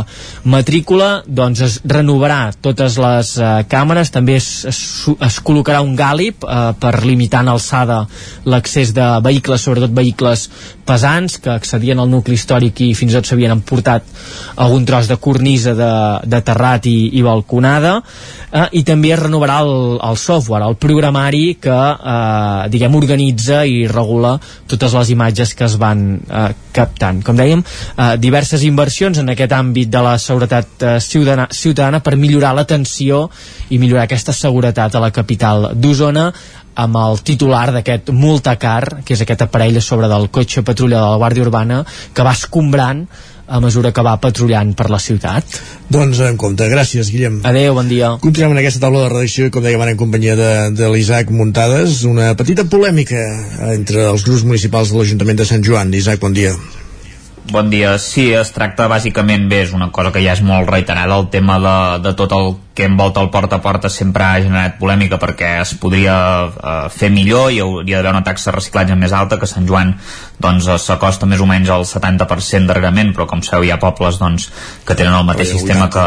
matrícula. 0.45 1.11
Doncs 1.27 1.65
es 1.67 1.79
renovarà 1.85 2.41
totes 2.63 2.99
les 3.01 3.35
eh, 3.39 3.53
càmeres. 3.71 4.13
També 4.15 4.39
es, 4.41 4.51
es, 4.71 4.81
es 5.13 5.41
col·locarà 5.45 5.83
un 5.85 5.97
gàlib 5.99 6.47
eh, 6.47 6.61
per 6.81 6.95
limitar 7.05 7.45
en 7.45 7.55
alçada 7.55 8.03
l'accés 8.49 8.95
de 8.97 9.09
vehicles, 9.25 9.63
sobretot 9.65 9.95
vehicles 9.97 10.49
pesants 10.91 11.39
que 11.39 11.53
accedien 11.53 12.01
al 12.03 12.11
nucli 12.11 12.35
històric 12.35 12.81
i 12.83 12.93
fins 12.99 13.13
i 13.13 13.19
tot 13.19 13.29
s'havien 13.29 13.53
emportat 13.55 14.07
algun 14.61 14.87
tros 14.89 15.07
de 15.11 15.17
cornisa 15.23 15.75
de, 15.79 15.93
de 16.27 16.41
terrat 16.47 16.87
i, 16.91 16.99
i 17.19 17.23
balconada. 17.27 18.01
Eh, 18.51 18.67
i 18.81 18.83
també 18.87 19.13
es 19.15 19.21
renovarà 19.21 19.61
el, 19.63 19.90
el 19.99 20.19
software, 20.21 20.67
el 20.67 20.77
programari 20.81 21.57
que 21.63 21.75
eh, 21.75 22.69
diguem 22.73 22.95
organitza 22.99 23.65
i 23.67 23.87
regula 23.91 24.37
totes 24.71 24.95
les 24.99 25.13
imatges 25.17 25.55
que 25.59 25.67
es 25.67 25.77
van 25.81 26.05
eh, 26.21 26.47
captant. 26.77 27.23
Com 27.27 27.39
dèiem, 27.39 27.65
eh, 27.65 28.15
diverses 28.23 28.65
inversions 28.67 29.19
en 29.23 29.35
aquest 29.35 29.57
àmbit 29.57 29.91
de 29.91 30.05
la 30.05 30.17
seguretat 30.23 30.87
eh, 30.87 30.95
ciutadana, 31.01 31.49
ciutadana 31.51 32.03
per 32.05 32.17
millorar 32.21 32.55
l'atenció 32.57 33.27
i 33.71 33.79
millorar 33.79 34.07
aquesta 34.07 34.37
seguretat 34.37 34.95
a 34.95 35.03
la 35.03 35.13
capital 35.15 35.71
d'Osona 35.75 36.31
amb 36.81 36.97
el 36.97 37.21
titular 37.27 37.67
d'aquest 37.75 38.13
multacar, 38.15 39.03
que 39.05 39.15
és 39.17 39.25
aquest 39.25 39.43
aparell 39.45 39.77
a 39.77 39.83
sobre 39.85 40.09
del 40.09 40.31
cotxe 40.33 40.63
patrulla 40.65 41.01
de 41.01 41.11
la 41.11 41.19
Guàrdia 41.21 41.45
Urbana, 41.45 41.83
que 42.15 42.25
va 42.25 42.37
escombrant 42.37 43.05
a 43.51 43.59
mesura 43.61 43.91
que 43.93 44.03
va 44.07 44.15
patrullant 44.23 44.73
per 44.79 44.87
la 44.93 45.01
ciutat. 45.03 45.59
Doncs 45.91 46.21
en 46.23 46.39
compte. 46.39 46.69
Gràcies, 46.71 47.11
Guillem. 47.11 47.41
Adéu, 47.51 47.75
bon 47.75 47.91
dia. 47.91 48.13
Continuem 48.23 48.55
en 48.55 48.63
aquesta 48.63 48.85
taula 48.85 49.03
de 49.05 49.11
redacció 49.11 49.49
i 49.49 49.55
com 49.55 49.65
dèiem 49.67 49.83
en 49.89 49.99
companyia 49.99 50.37
de, 50.39 50.51
de 50.79 50.91
l'Isaac 50.93 51.33
Muntades, 51.35 52.05
una 52.07 52.33
petita 52.39 52.69
polèmica 52.71 53.25
entre 53.73 54.07
els 54.13 54.27
grups 54.27 54.47
municipals 54.47 54.93
de 54.93 55.01
l'Ajuntament 55.01 55.43
de 55.43 55.49
Sant 55.51 55.67
Joan. 55.67 55.91
Isaac, 55.99 56.23
bon 56.23 56.37
dia. 56.37 56.55
Bon 57.51 57.71
dia. 57.73 57.97
Sí, 57.99 58.29
es 58.37 58.53
tracta 58.55 58.87
bàsicament 58.91 59.49
bé, 59.51 59.65
és 59.67 59.75
una 59.75 59.91
cosa 59.91 60.13
que 60.15 60.23
ja 60.23 60.37
és 60.37 60.43
molt 60.47 60.71
reiterada, 60.71 61.19
el 61.19 61.27
tema 61.35 61.59
de, 61.59 61.77
de 62.07 62.15
tot 62.15 62.31
el 62.37 62.53
que 62.81 62.89
envolta 62.89 63.21
el 63.21 63.29
porta 63.29 63.57
a 63.57 63.61
porta 63.61 63.91
sempre 63.93 64.25
ha 64.25 64.41
generat 64.41 64.79
polèmica 64.81 65.19
perquè 65.21 65.51
es 65.61 65.75
podria 65.77 66.17
eh, 66.49 66.89
fer 66.95 67.11
millor 67.13 67.53
i 67.53 67.61
hauria 67.61 67.99
d'haver 67.99 68.15
una 68.17 68.25
taxa 68.25 68.49
de 68.49 68.57
reciclatge 68.57 68.97
més 68.97 69.13
alta 69.13 69.37
que 69.37 69.49
Sant 69.51 69.69
Joan 69.69 69.93
doncs 70.41 70.71
s'acosta 70.81 71.29
més 71.29 71.43
o 71.45 71.49
menys 71.49 71.69
al 71.69 71.85
70% 71.85 72.71
darrerament 72.71 73.13
però 73.13 73.27
com 73.29 73.43
sabeu 73.45 73.69
hi 73.69 73.75
ha 73.75 73.81
pobles 73.83 74.17
doncs, 74.23 74.49
que 74.89 74.97
tenen 74.97 75.19
el 75.19 75.27
mateix 75.29 75.53
sistema 75.53 75.91
que 75.93 76.07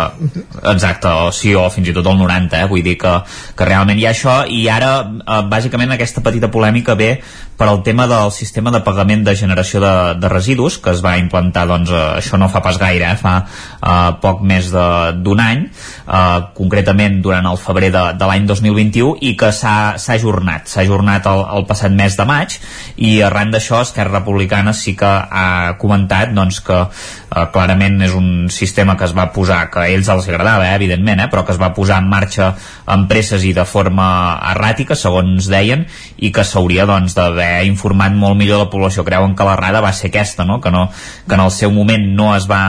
exacte, 0.71 1.11
o 1.13 1.29
sí, 1.35 1.53
o 1.53 1.67
fins 1.69 1.91
i 1.91 1.93
tot 1.93 2.09
el 2.09 2.17
90 2.17 2.63
eh? 2.63 2.67
vull 2.71 2.81
dir 2.85 2.97
que, 2.97 3.13
que 3.53 3.69
realment 3.69 4.01
hi 4.01 4.07
ha 4.07 4.15
això 4.15 4.39
i 4.49 4.65
ara 4.73 4.93
eh, 5.03 5.41
bàsicament 5.53 5.93
aquesta 5.93 6.25
petita 6.25 6.49
polèmica 6.49 6.97
ve 6.97 7.13
per 7.57 7.67
al 7.69 7.83
tema 7.85 8.07
del 8.09 8.31
sistema 8.33 8.73
de 8.73 8.81
pagament 8.81 9.21
de 9.27 9.35
generació 9.37 9.83
de, 9.83 9.93
de 10.17 10.31
residus 10.31 10.79
que 10.81 10.91
es 10.95 11.03
va 11.05 11.19
implantar 11.21 11.67
doncs, 11.69 11.93
eh, 11.93 12.03
això 12.17 12.41
no 12.41 12.49
fa 12.49 12.63
pas 12.65 12.81
gaire 12.81 13.11
eh? 13.11 13.19
fa 13.21 13.35
eh, 13.45 14.09
poc 14.23 14.41
més 14.41 14.73
d'un 14.73 15.45
any 15.45 15.67
eh, 15.67 16.39
concretament 16.63 17.19
durant 17.23 17.45
el 17.51 17.59
febrer 17.59 17.91
de, 17.93 18.03
de 18.17 18.29
l'any 18.29 18.47
2021 18.49 19.19
i 19.27 19.35
que 19.39 19.51
s'ha 19.55 19.93
ajornat 20.15 20.71
s'ha 20.71 20.83
ajornat 20.85 21.27
el, 21.29 21.43
el 21.59 21.67
passat 21.69 21.93
mes 21.93 22.15
de 22.17 22.25
maig 22.27 22.57
i 22.95 23.19
arran 23.27 23.51
d'això 23.53 23.83
Esquerra 23.83 24.21
Republicana 24.21 24.73
sí 24.73 24.95
que 24.97 25.09
ha 25.09 25.75
comentat 25.81 26.31
doncs, 26.33 26.61
que 26.63 26.79
eh, 26.79 27.45
clarament 27.53 27.99
és 28.05 28.15
un 28.17 28.49
sistema 28.53 28.95
que 28.97 29.07
es 29.07 29.15
va 29.17 29.29
posar, 29.35 29.67
que 29.73 29.83
a 29.83 29.87
ells 29.91 30.09
els 30.13 30.29
agradava 30.29 30.67
eh, 30.69 30.75
evidentment, 30.77 31.23
eh, 31.25 31.29
però 31.31 31.43
que 31.45 31.53
es 31.55 31.61
va 31.61 31.73
posar 31.75 31.99
en 32.01 32.09
marxa 32.11 32.53
amb 32.93 33.09
presses 33.11 33.45
i 33.47 33.53
de 33.55 33.65
forma 33.69 34.07
erràtica 34.53 34.97
segons 34.99 35.49
deien 35.51 35.85
i 36.17 36.31
que 36.33 36.45
s'hauria 36.47 36.87
doncs, 36.89 37.17
d'haver 37.17 37.65
informat 37.67 38.15
molt 38.15 38.39
millor 38.39 38.65
la 38.65 38.71
població 38.71 39.05
creuen 39.07 39.35
que 39.35 39.47
l'errada 39.47 39.83
va 39.83 39.93
ser 39.93 40.11
aquesta 40.11 40.47
no? 40.47 40.59
Que, 40.61 40.71
no, 40.71 40.87
que 41.27 41.35
en 41.37 41.45
el 41.45 41.51
seu 41.51 41.71
moment 41.71 42.05
no 42.17 42.33
es 42.35 42.47
va 42.49 42.63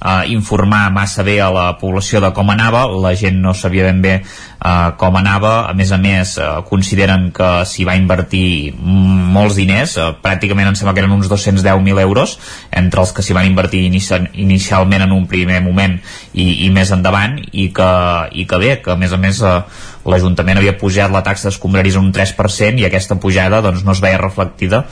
eh, 0.00 0.32
informar 0.32 0.90
massa 0.92 1.24
bé 1.26 1.38
a 1.40 1.50
la 1.52 1.66
població 1.80 2.20
de 2.20 2.32
com 2.36 2.50
anava, 2.50 2.86
la 2.88 3.14
gent 3.16 3.40
no 3.42 3.54
sabia 3.54 3.86
ben 3.88 4.02
bé 4.02 4.14
eh, 4.20 4.90
com 4.98 5.16
anava, 5.16 5.54
a 5.68 5.74
més 5.76 5.92
a 5.92 5.98
més 6.00 6.36
eh, 6.38 6.48
consideren 6.68 7.30
que 7.36 7.50
s'hi 7.68 7.86
va 7.88 7.96
invertir 7.98 8.74
molts 8.76 9.56
diners, 9.58 9.96
eh, 9.96 10.10
pràcticament 10.22 10.70
em 10.70 10.78
sembla 10.78 10.94
que 10.94 11.04
eren 11.04 11.16
uns 11.16 11.30
210.000 11.32 12.02
euros 12.04 12.36
entre 12.70 13.02
els 13.04 13.12
que 13.16 13.24
s'hi 13.24 13.36
van 13.36 13.48
invertir 13.48 13.86
inici 13.86 14.20
inicialment 14.34 15.02
en 15.06 15.12
un 15.12 15.26
primer 15.30 15.60
moment 15.64 15.98
i, 16.32 16.66
i 16.66 16.70
més 16.70 16.92
endavant. 16.94 17.38
I 17.52 17.68
que, 17.74 17.90
i 18.32 18.46
que 18.48 18.58
bé, 18.62 18.72
que 18.82 18.94
a 18.94 18.98
més 19.00 19.12
a 19.12 19.20
més 19.20 19.42
eh, 19.42 19.58
l'Ajuntament 20.06 20.60
havia 20.60 20.76
pujat 20.78 21.10
la 21.12 21.22
taxa 21.26 21.48
d'escombraris 21.48 21.98
un 21.98 22.12
3% 22.14 22.80
i 22.80 22.86
aquesta 22.86 23.18
pujada 23.20 23.60
doncs, 23.64 23.84
no 23.84 23.94
es 23.96 24.02
veia 24.04 24.20
reflectida 24.22 24.84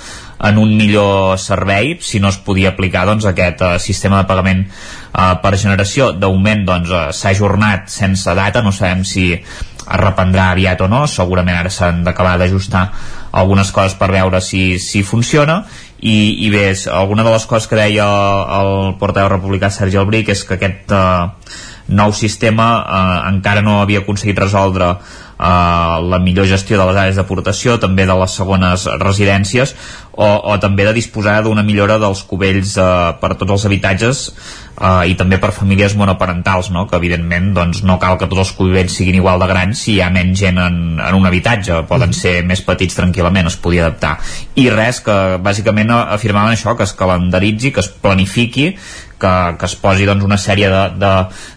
en 0.44 0.58
un 0.58 0.74
millor 0.76 1.38
servei 1.38 1.94
si 2.02 2.20
no 2.20 2.32
es 2.32 2.38
podia 2.42 2.74
aplicar 2.74 3.06
doncs, 3.06 3.26
aquest 3.30 3.62
uh, 3.62 3.76
sistema 3.78 4.22
de 4.22 4.28
pagament 4.28 4.64
uh, 4.66 5.36
per 5.42 5.54
generació. 5.56 6.10
Doncs, 6.12 6.90
uh, 6.90 7.06
s'ha 7.14 7.30
ajornat 7.30 7.88
sense 7.92 8.34
data, 8.34 8.62
no 8.62 8.74
sabem 8.74 9.04
si 9.06 9.30
es 9.84 10.00
reprendrà 10.00 10.50
aviat 10.52 10.80
o 10.80 10.88
no, 10.88 11.04
segurament 11.10 11.58
ara 11.58 11.70
s'han 11.70 12.02
d'acabar 12.06 12.38
d'ajustar 12.40 12.86
algunes 13.36 13.70
coses 13.74 13.96
per 13.98 14.10
veure 14.12 14.40
si, 14.40 14.78
si 14.80 15.02
funciona. 15.02 15.62
I, 16.04 16.46
i 16.46 16.50
bé, 16.52 16.66
alguna 16.92 17.24
de 17.24 17.32
les 17.32 17.46
coses 17.48 17.68
que 17.68 17.78
deia 17.78 18.06
el 18.58 18.96
portaveu 19.00 19.30
republicà 19.32 19.70
Sergi 19.72 20.00
Albric 20.00 20.34
és 20.34 20.44
que 20.44 20.58
aquest 20.58 20.92
uh, 20.92 21.30
nou 21.88 22.14
sistema 22.16 22.68
eh, 22.80 23.20
encara 23.34 23.62
no 23.64 23.80
havia 23.82 24.04
aconseguit 24.04 24.38
resoldre 24.38 24.94
eh, 24.94 26.00
la 26.08 26.18
millor 26.18 26.46
gestió 26.46 26.78
de 26.78 26.86
les 26.88 26.96
àrees 26.96 27.20
d'aportació, 27.20 27.78
també 27.80 28.06
de 28.06 28.16
les 28.18 28.36
segones 28.40 28.86
residències, 29.02 29.74
o, 30.14 30.26
o 30.26 30.58
també 30.62 30.86
de 30.86 30.94
disposar 30.94 31.40
d'una 31.42 31.64
millora 31.66 31.98
dels 31.98 32.22
cubells 32.28 32.76
eh, 32.78 32.90
per 33.20 33.34
tots 33.34 33.56
els 33.56 33.66
habitatges 33.66 34.22
eh, 34.30 35.10
i 35.10 35.16
també 35.18 35.40
per 35.42 35.50
famílies 35.56 35.96
monoparentals, 35.98 36.70
no? 36.74 36.86
que 36.88 36.98
evidentment 37.00 37.52
doncs, 37.56 37.82
no 37.86 37.98
cal 38.02 38.18
que 38.20 38.28
tots 38.30 38.44
els 38.46 38.54
cubells 38.56 38.94
siguin 38.94 39.18
igual 39.18 39.42
de 39.42 39.50
grans 39.50 39.84
si 39.86 39.96
hi 39.96 40.02
ha 40.04 40.10
menys 40.14 40.38
gent 40.44 40.60
en, 40.62 40.78
en 41.02 41.18
un 41.18 41.26
habitatge, 41.26 41.82
poden 41.90 42.12
mm. 42.14 42.20
ser 42.20 42.36
més 42.46 42.62
petits 42.64 42.96
tranquil·lament, 42.98 43.50
es 43.50 43.58
podia 43.60 43.86
adaptar. 43.86 44.16
I 44.60 44.68
res, 44.72 45.02
que 45.04 45.18
bàsicament 45.42 45.90
afirmaven 45.94 46.54
això, 46.54 46.76
que 46.78 46.86
es 46.86 46.94
calendaritzi, 46.96 47.74
que 47.74 47.82
es 47.82 47.90
planifiqui, 47.90 48.70
que, 49.24 49.34
que 49.60 49.70
es 49.70 49.76
posi 49.80 50.08
doncs, 50.08 50.26
una 50.26 50.38
sèrie 50.40 50.68
de, 50.70 50.82
de, 51.00 51.14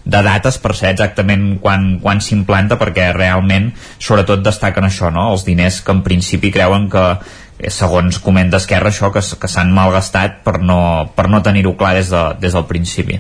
de 0.07 0.22
dates 0.31 0.60
per 0.64 0.76
ser 0.80 0.95
exactament 0.95 1.49
quan, 1.64 1.98
quan 2.03 2.23
s'implanta 2.23 2.80
perquè 2.80 3.11
realment 3.15 3.73
sobretot 3.98 4.45
destaquen 4.45 4.88
això, 4.88 5.11
no? 5.14 5.34
els 5.35 5.44
diners 5.48 5.84
que 5.84 5.94
en 5.94 6.06
principi 6.07 6.53
creuen 6.56 6.88
que, 6.94 7.10
Eh, 7.57 7.72
segons 7.73 8.19
comenta 8.22 8.60
Esquerra 8.61 8.91
això 8.94 9.10
que, 9.14 9.22
que 9.41 9.49
s'han 9.49 9.72
malgastat 9.73 10.44
per 10.45 10.60
no, 10.61 10.80
per 11.18 11.26
no 11.31 11.41
tenir-ho 11.41 11.73
clar 11.80 11.95
des, 11.98 12.11
de, 12.14 12.22
des 12.44 12.53
del 12.53 12.68
principi 12.69 13.18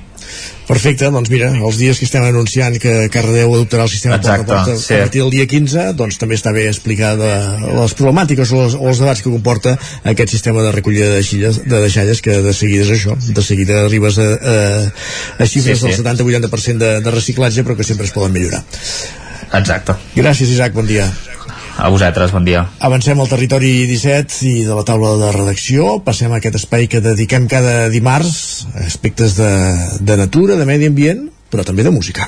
Perfecte, 0.67 1.07
doncs 1.15 1.29
mira, 1.31 1.47
els 1.55 1.77
dies 1.79 1.95
que 1.99 2.03
estem 2.03 2.25
anunciant 2.27 2.75
que 2.83 3.07
Cardedeu 3.13 3.53
adoptarà 3.55 3.85
el 3.87 3.91
sistema 3.91 4.17
Exacte, 4.19 4.43
porta 4.49 4.57
a 4.57 4.65
porta 4.65 4.81
sí. 4.81 4.97
a 4.97 5.05
partir 5.05 5.21
del 5.21 5.31
dia 5.31 5.45
15, 5.47 5.85
doncs 5.95 6.19
també 6.19 6.35
està 6.35 6.51
bé 6.55 6.65
explicar 6.67 7.13
de 7.19 7.29
les 7.63 7.95
problemàtiques 7.95 8.51
o 8.51 8.65
els, 8.65 8.75
o 8.75 8.89
els 8.91 8.99
debats 8.99 9.23
que 9.23 9.31
comporta 9.31 9.77
aquest 10.03 10.35
sistema 10.35 10.65
de 10.65 10.73
recollida 10.75 11.07
de 11.13 11.21
deixalles, 11.21 11.61
de 11.63 11.79
deixalles 11.85 12.21
que 12.25 12.35
de 12.43 12.53
seguida 12.57 12.83
és 12.83 12.91
això, 12.97 13.15
de 13.15 13.45
seguida 13.47 13.79
arribes 13.85 14.19
a, 14.19 14.27
a, 14.27 14.57
a 15.39 15.47
xifres 15.47 15.79
Sí, 15.79 15.93
sí. 15.93 16.03
del 16.03 16.19
70-80% 16.19 16.83
de, 16.83 16.91
de 17.05 17.15
reciclatge 17.15 17.63
però 17.63 17.79
que 17.79 17.87
sempre 17.87 18.09
es 18.09 18.11
poden 18.15 18.35
millorar. 18.35 18.65
Exacte. 19.55 19.95
Gràcies 20.19 20.51
Isaac, 20.51 20.75
bon 20.75 20.87
dia. 20.89 21.07
A 21.77 21.89
vosaltres, 21.93 22.31
bon 22.33 22.41
dia. 22.41 22.63
Avancem 22.81 23.19
al 23.21 23.29
territori 23.29 23.85
17 23.85 24.39
i 24.49 24.53
de 24.65 24.73
la 24.73 24.81
taula 24.81 25.13
de 25.21 25.29
redacció. 25.35 25.99
Passem 26.01 26.33
a 26.33 26.39
aquest 26.41 26.57
espai 26.57 26.87
que 26.89 27.03
dediquem 27.05 27.45
cada 27.51 27.85
dimarts 27.93 28.65
a 28.73 28.87
aspectes 28.87 29.37
de, 29.37 29.51
de 30.01 30.17
natura, 30.17 30.57
de 30.57 30.65
medi 30.65 30.89
ambient, 30.89 31.27
però 31.53 31.61
també 31.67 31.85
de 31.85 31.93
música. 31.93 32.25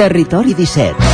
Territori 0.00 0.54
17 0.56 1.10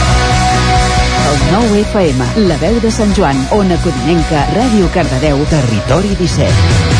El 1.32 1.40
nou 1.51 1.72
FM, 1.80 2.28
la 2.47 2.60
veu 2.60 2.76
de 2.84 2.93
Sant 2.94 3.16
Joan, 3.16 3.40
Ona 3.56 3.80
Codinenca, 3.82 4.44
Ràdio 4.52 4.93
Cardedeu, 4.94 5.43
Territori 5.51 6.14
17 6.20 6.95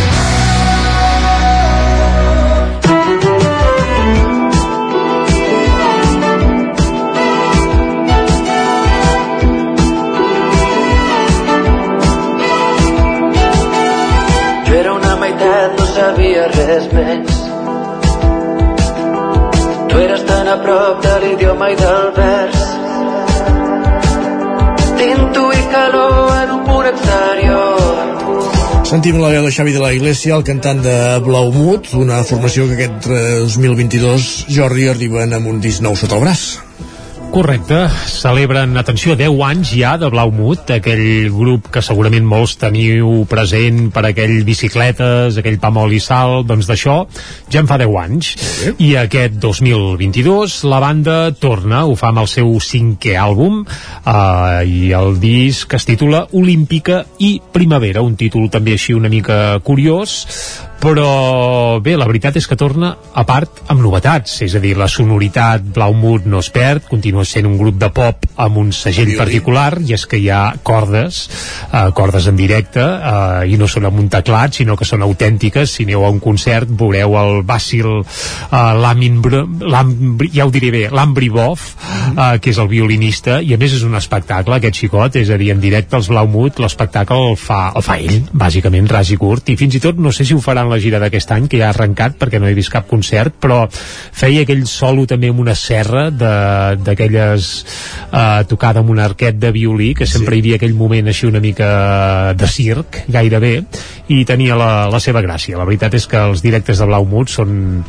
prop 20.65 21.03
de 21.05 21.15
l'idioma 21.23 21.71
i 21.73 21.77
del 21.79 22.11
vers. 22.17 22.65
T'intuï 24.97 25.63
calor 25.73 26.33
en 26.43 26.55
un 26.57 26.63
punt 26.69 26.89
exterior. 26.91 27.77
Sentim 28.87 29.19
la 29.19 29.33
veu 29.35 29.43
de 29.43 29.51
Xavi 29.51 29.73
de 29.75 29.83
la 29.83 29.93
Iglesia, 29.97 30.37
el 30.37 30.45
cantant 30.47 30.79
de 30.85 30.97
Blaumut, 31.27 31.91
una 31.99 32.21
formació 32.25 32.69
que 32.69 32.77
aquest 32.79 33.09
eh, 33.11 33.23
2022 33.43 34.47
Jordi 34.55 34.87
arriben 34.93 35.35
amb 35.35 35.51
un 35.51 35.59
disc 35.65 35.83
nou 35.83 35.99
sota 35.99 36.15
el 36.19 36.23
braç. 36.23 36.47
Correcte, 37.31 37.89
celebren, 38.09 38.77
atenció, 38.81 39.15
10 39.17 39.41
anys 39.45 39.71
ja 39.77 39.97
de 40.01 40.09
Blaumut, 40.09 40.71
aquell 40.73 41.29
grup 41.35 41.69
que 41.75 41.83
segurament 41.85 42.25
molts 42.25 42.55
teniu 42.61 43.27
present 43.29 43.91
per 43.93 44.07
aquell 44.09 44.39
bicicletes, 44.47 45.37
aquell 45.37 45.59
pa 45.61 45.73
i 45.93 46.01
sal, 46.01 46.47
doncs 46.49 46.67
d'això 46.71 46.97
ja 47.53 47.61
en 47.61 47.69
fa 47.69 47.77
10 47.77 47.99
anys. 48.01 48.31
I 48.79 48.95
aquest 48.97 49.37
2022 49.43 50.63
la 50.65 50.81
banda 50.81 51.17
torna, 51.33 51.85
ho 51.85 51.95
fa 51.95 52.09
amb 52.09 52.23
el 52.25 52.31
seu 52.31 52.55
cinquè 52.61 53.19
àlbum, 53.21 53.67
eh, 53.67 54.65
i 54.65 54.93
el 54.97 55.21
disc 55.21 55.75
es 55.75 55.85
titula 55.85 56.27
Olímpica 56.33 57.05
i 57.19 57.41
Primavera, 57.53 58.03
un 58.03 58.17
títol 58.17 58.49
també 58.49 58.73
així 58.79 58.95
una 58.95 59.13
mica 59.13 59.59
curiós, 59.61 60.25
però 60.81 61.81
bé, 61.83 61.97
la 61.97 62.07
veritat 62.07 62.37
és 62.37 62.47
que 62.47 62.57
torna 62.59 62.93
a 63.17 63.25
part 63.27 63.63
amb 63.73 63.81
novetats, 63.83 64.37
és 64.45 64.55
a 64.55 64.61
dir, 64.63 64.75
la 64.77 64.89
sonoritat 64.93 65.65
Blaumut 65.75 66.27
no 66.29 66.43
es 66.45 66.51
perd, 66.53 66.85
continua 66.91 67.16
sent 67.25 67.47
un 67.47 67.57
grup 67.59 67.79
de 67.81 67.89
pop 67.95 68.25
amb 68.37 68.59
un 68.59 68.73
segell 68.73 69.15
particular 69.19 69.79
i 69.87 69.95
és 69.97 70.07
que 70.07 70.19
hi 70.21 70.29
ha 70.31 70.55
cordes 70.63 71.23
eh, 71.73 71.91
cordes 71.97 72.27
en 72.29 72.37
directe 72.37 72.83
eh, 72.83 73.47
i 73.53 73.57
no 73.57 73.69
són 73.69 73.87
amb 73.89 73.99
un 74.03 74.09
teclat, 74.13 74.55
sinó 74.59 74.77
que 74.77 74.85
són 74.89 75.03
autèntiques. 75.07 75.71
Si 75.71 75.85
aneu 75.87 76.05
a 76.05 76.11
un 76.13 76.21
concert 76.21 76.69
veureu 76.69 77.17
el 77.21 77.43
Basil 77.47 77.89
eh, 78.03 78.75
Lambri, 78.77 80.31
ja 80.35 80.47
ho 80.47 80.51
diré 80.51 80.71
bé, 80.71 80.85
Lambribov 80.93 81.61
eh, 82.17 82.39
que 82.43 82.51
és 82.53 82.59
el 82.63 82.69
violinista 82.71 83.41
i 83.43 83.55
a 83.55 83.59
més 83.61 83.75
és 83.77 83.85
un 83.87 83.95
espectacle 83.99 84.57
aquest 84.59 84.81
xicot, 84.83 85.17
és 85.21 85.31
a 85.31 85.39
dir, 85.41 85.51
en 85.55 85.61
directe 85.63 85.97
els 85.99 86.09
Blaumut 86.13 86.61
l'espectacle 86.63 87.19
el 87.31 87.37
fa, 87.41 87.71
el 87.77 87.85
fa 87.85 87.99
ell 88.03 88.23
bàsicament, 88.33 88.89
ras 88.91 89.11
i 89.15 89.19
curt, 89.21 89.49
i 89.53 89.57
fins 89.59 89.77
i 89.79 89.83
tot 89.83 89.99
no 90.03 90.13
sé 90.15 90.27
si 90.27 90.35
ho 90.37 90.43
faran 90.43 90.71
la 90.71 90.79
gira 90.83 91.01
d'aquest 91.03 91.33
any, 91.37 91.49
que 91.51 91.61
ja 91.61 91.71
ha 91.71 91.75
arrencat 91.75 92.17
perquè 92.21 92.41
no 92.43 92.49
he 92.49 92.55
vist 92.57 92.73
cap 92.73 92.89
concert, 92.91 93.37
però 93.41 93.65
feia 93.71 94.45
aquell 94.45 94.65
solo 94.71 95.07
també 95.09 95.31
amb 95.33 95.43
una 95.45 95.55
serra 95.59 96.09
de- 96.11 96.77
d'aquelles 97.07 97.65
eh, 98.13 98.45
tocada 98.49 98.81
amb 98.81 98.91
un 98.91 98.99
arquet 98.99 99.39
de 99.39 99.51
violí, 99.53 99.95
que 99.95 100.07
sempre 100.07 100.37
hi 100.37 100.43
havia 100.43 100.61
aquell 100.61 100.75
moment 100.75 101.09
així 101.09 101.27
una 101.27 101.41
mica 101.41 102.35
de 102.37 102.49
circ, 102.51 103.05
gairebé, 103.09 103.63
i 104.09 104.23
tenia 104.25 104.57
la, 104.59 104.87
la 104.91 105.01
seva 105.03 105.23
gràcia. 105.25 105.59
La 105.59 105.67
veritat 105.67 105.95
és 105.99 106.07
que 106.11 106.21
els 106.31 106.43
directes 106.45 106.79
de 106.79 106.87
Blaumut 106.87 107.31
són, 107.33 107.83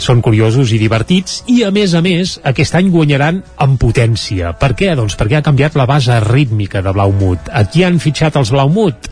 són 0.00 0.20
curiosos 0.24 0.72
i 0.72 0.80
divertits, 0.80 1.42
i 1.52 1.62
a 1.64 1.70
més 1.72 1.94
a 1.94 2.02
més, 2.04 2.38
aquest 2.48 2.76
any 2.78 2.90
guanyaran 2.92 3.42
en 3.64 3.76
potència. 3.80 4.52
Per 4.60 4.72
què? 4.78 4.92
Doncs 4.98 5.16
perquè 5.20 5.40
ha 5.40 5.44
canviat 5.44 5.78
la 5.78 5.88
base 5.88 6.18
rítmica 6.26 6.82
de 6.84 6.92
Blaumut. 6.92 7.48
A 7.52 7.64
qui 7.68 7.86
han 7.86 8.00
fitxat 8.02 8.36
els 8.40 8.52
Blaumut? 8.52 9.08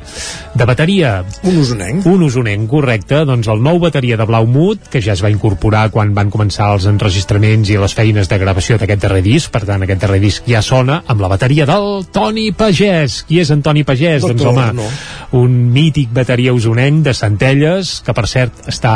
De 0.57 0.67
bateria? 0.69 1.21
Un 1.49 1.61
usonenc. 1.63 2.07
Un 2.11 2.27
usonenc, 2.27 2.69
correcte. 2.71 3.23
Doncs 3.29 3.49
el 3.53 3.63
nou 3.65 3.81
bateria 3.83 4.19
de 4.21 4.29
Blaumut, 4.29 4.91
que 4.93 5.03
ja 5.05 5.15
es 5.17 5.25
va 5.25 5.33
incorporar 5.33 5.89
quan 5.95 6.13
van 6.17 6.33
començar 6.33 6.73
els 6.75 6.87
enregistraments 6.91 7.71
i 7.71 7.79
les 7.81 7.97
feines 7.97 8.29
de 8.29 8.41
gravació 8.41 8.77
d'aquest 8.81 9.07
darrer 9.07 9.23
disc, 9.25 9.50
per 9.53 9.65
tant, 9.69 9.83
aquest 9.85 10.03
darrer 10.03 10.21
disc 10.23 10.47
ja 10.49 10.63
sona 10.65 11.01
amb 11.11 11.23
la 11.23 11.31
bateria 11.33 11.67
del 11.69 12.07
Toni 12.13 12.51
Pagès. 12.57 13.21
Qui 13.29 13.41
és 13.43 13.51
en 13.55 13.65
Toni 13.67 13.85
Pagès? 13.87 14.23
Doctor, 14.25 14.51
doncs, 14.51 14.51
home, 14.51 14.67
no. 14.79 15.41
un 15.43 15.59
mític 15.75 16.13
bateria 16.15 16.55
usonenc 16.57 17.05
de 17.09 17.15
Centelles, 17.17 17.97
que 18.07 18.15
per 18.17 18.27
cert 18.31 18.65
està 18.71 18.95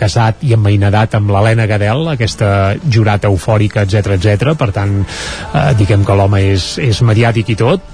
casat 0.00 0.44
i 0.46 0.54
emmainadat 0.56 1.18
amb 1.18 1.34
l'Helena 1.34 1.68
Gadel, 1.70 2.08
aquesta 2.14 2.48
jurat 2.84 3.26
eufòrica, 3.28 3.84
etc 3.84 4.16
etc. 4.18 4.54
Per 4.58 4.70
tant, 4.76 5.00
eh, 5.02 5.66
diguem 5.80 6.06
que 6.06 6.16
l'home 6.18 6.44
és, 6.54 6.74
és 6.82 7.02
mediàtic 7.04 7.54
i 7.54 7.60
tot, 7.60 7.92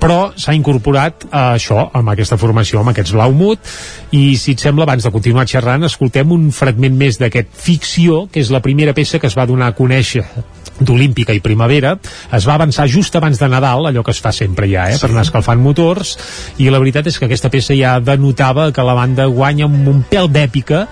però 0.00 0.32
s'ha 0.38 0.54
incorporat 0.56 1.26
a 1.30 1.46
això, 1.56 1.88
amb 1.96 2.12
aquesta 2.12 2.38
formació, 2.40 2.80
amb 2.80 2.92
aquests 2.92 3.14
Blaumut, 3.16 3.72
i 4.16 4.36
si 4.40 4.56
et 4.56 4.62
sembla, 4.62 4.86
abans 4.86 5.06
de 5.06 5.12
continuar 5.14 5.46
xerrant, 5.48 5.86
escoltem 5.88 6.32
un 6.34 6.50
fragment 6.54 6.96
més 6.98 7.20
d'aquest 7.22 7.54
Ficció, 7.66 8.26
que 8.32 8.42
és 8.42 8.52
la 8.52 8.62
primera 8.64 8.94
peça 8.96 9.18
que 9.18 9.30
es 9.30 9.36
va 9.38 9.48
donar 9.48 9.72
a 9.72 9.76
conèixer 9.78 10.24
d'Olímpica 10.80 11.34
i 11.36 11.40
Primavera, 11.44 11.96
es 12.36 12.46
va 12.48 12.56
avançar 12.56 12.86
just 12.90 13.16
abans 13.16 13.38
de 13.40 13.48
Nadal, 13.48 13.88
allò 13.88 14.02
que 14.04 14.12
es 14.14 14.20
fa 14.22 14.32
sempre 14.32 14.68
ja, 14.70 14.88
eh, 14.90 14.98
per 15.00 15.10
anar 15.10 15.24
escalfant 15.26 15.60
motors, 15.62 16.16
i 16.58 16.68
la 16.70 16.80
veritat 16.82 17.06
és 17.10 17.18
que 17.18 17.28
aquesta 17.28 17.50
peça 17.52 17.76
ja 17.76 17.96
denotava 18.00 18.70
que 18.72 18.84
la 18.86 18.96
banda 18.98 19.26
guanya 19.26 19.66
amb 19.68 19.88
un 19.88 20.02
pèl 20.10 20.28
d'èpica 20.32 20.84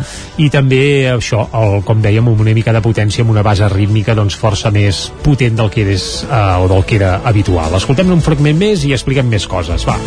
i 0.42 0.50
també 0.52 0.82
això, 1.12 1.46
el, 1.60 1.80
com 1.86 2.02
dèiem, 2.04 2.28
amb 2.28 2.40
una 2.40 2.54
mica 2.56 2.72
de 2.74 2.82
potència, 2.84 3.24
amb 3.24 3.34
una 3.34 3.44
base 3.46 3.68
rítmica 3.72 4.16
doncs 4.16 4.38
força 4.38 4.72
més 4.74 5.06
potent 5.24 5.56
del 5.58 5.72
que 5.72 5.86
és 5.94 6.08
eh, 6.28 6.44
o 6.60 6.68
del 6.70 6.84
que 6.88 6.98
era 7.00 7.16
habitual. 7.24 7.76
Escoltem 7.80 8.12
un 8.14 8.24
fragment 8.24 8.58
més 8.58 8.86
i 8.88 8.94
expliquem 8.96 9.28
més 9.30 9.48
coses, 9.50 9.86
va. 9.88 9.98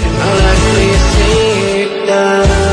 Creus 2.08 2.67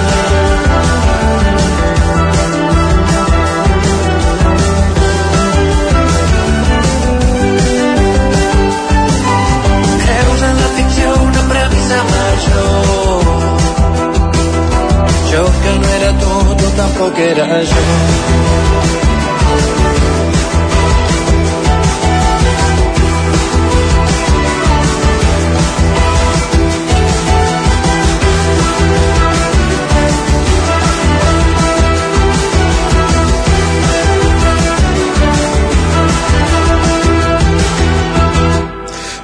tu 16.95 17.01
tampoc 17.01 17.19
era 17.19 17.65
jo. 17.65 19.04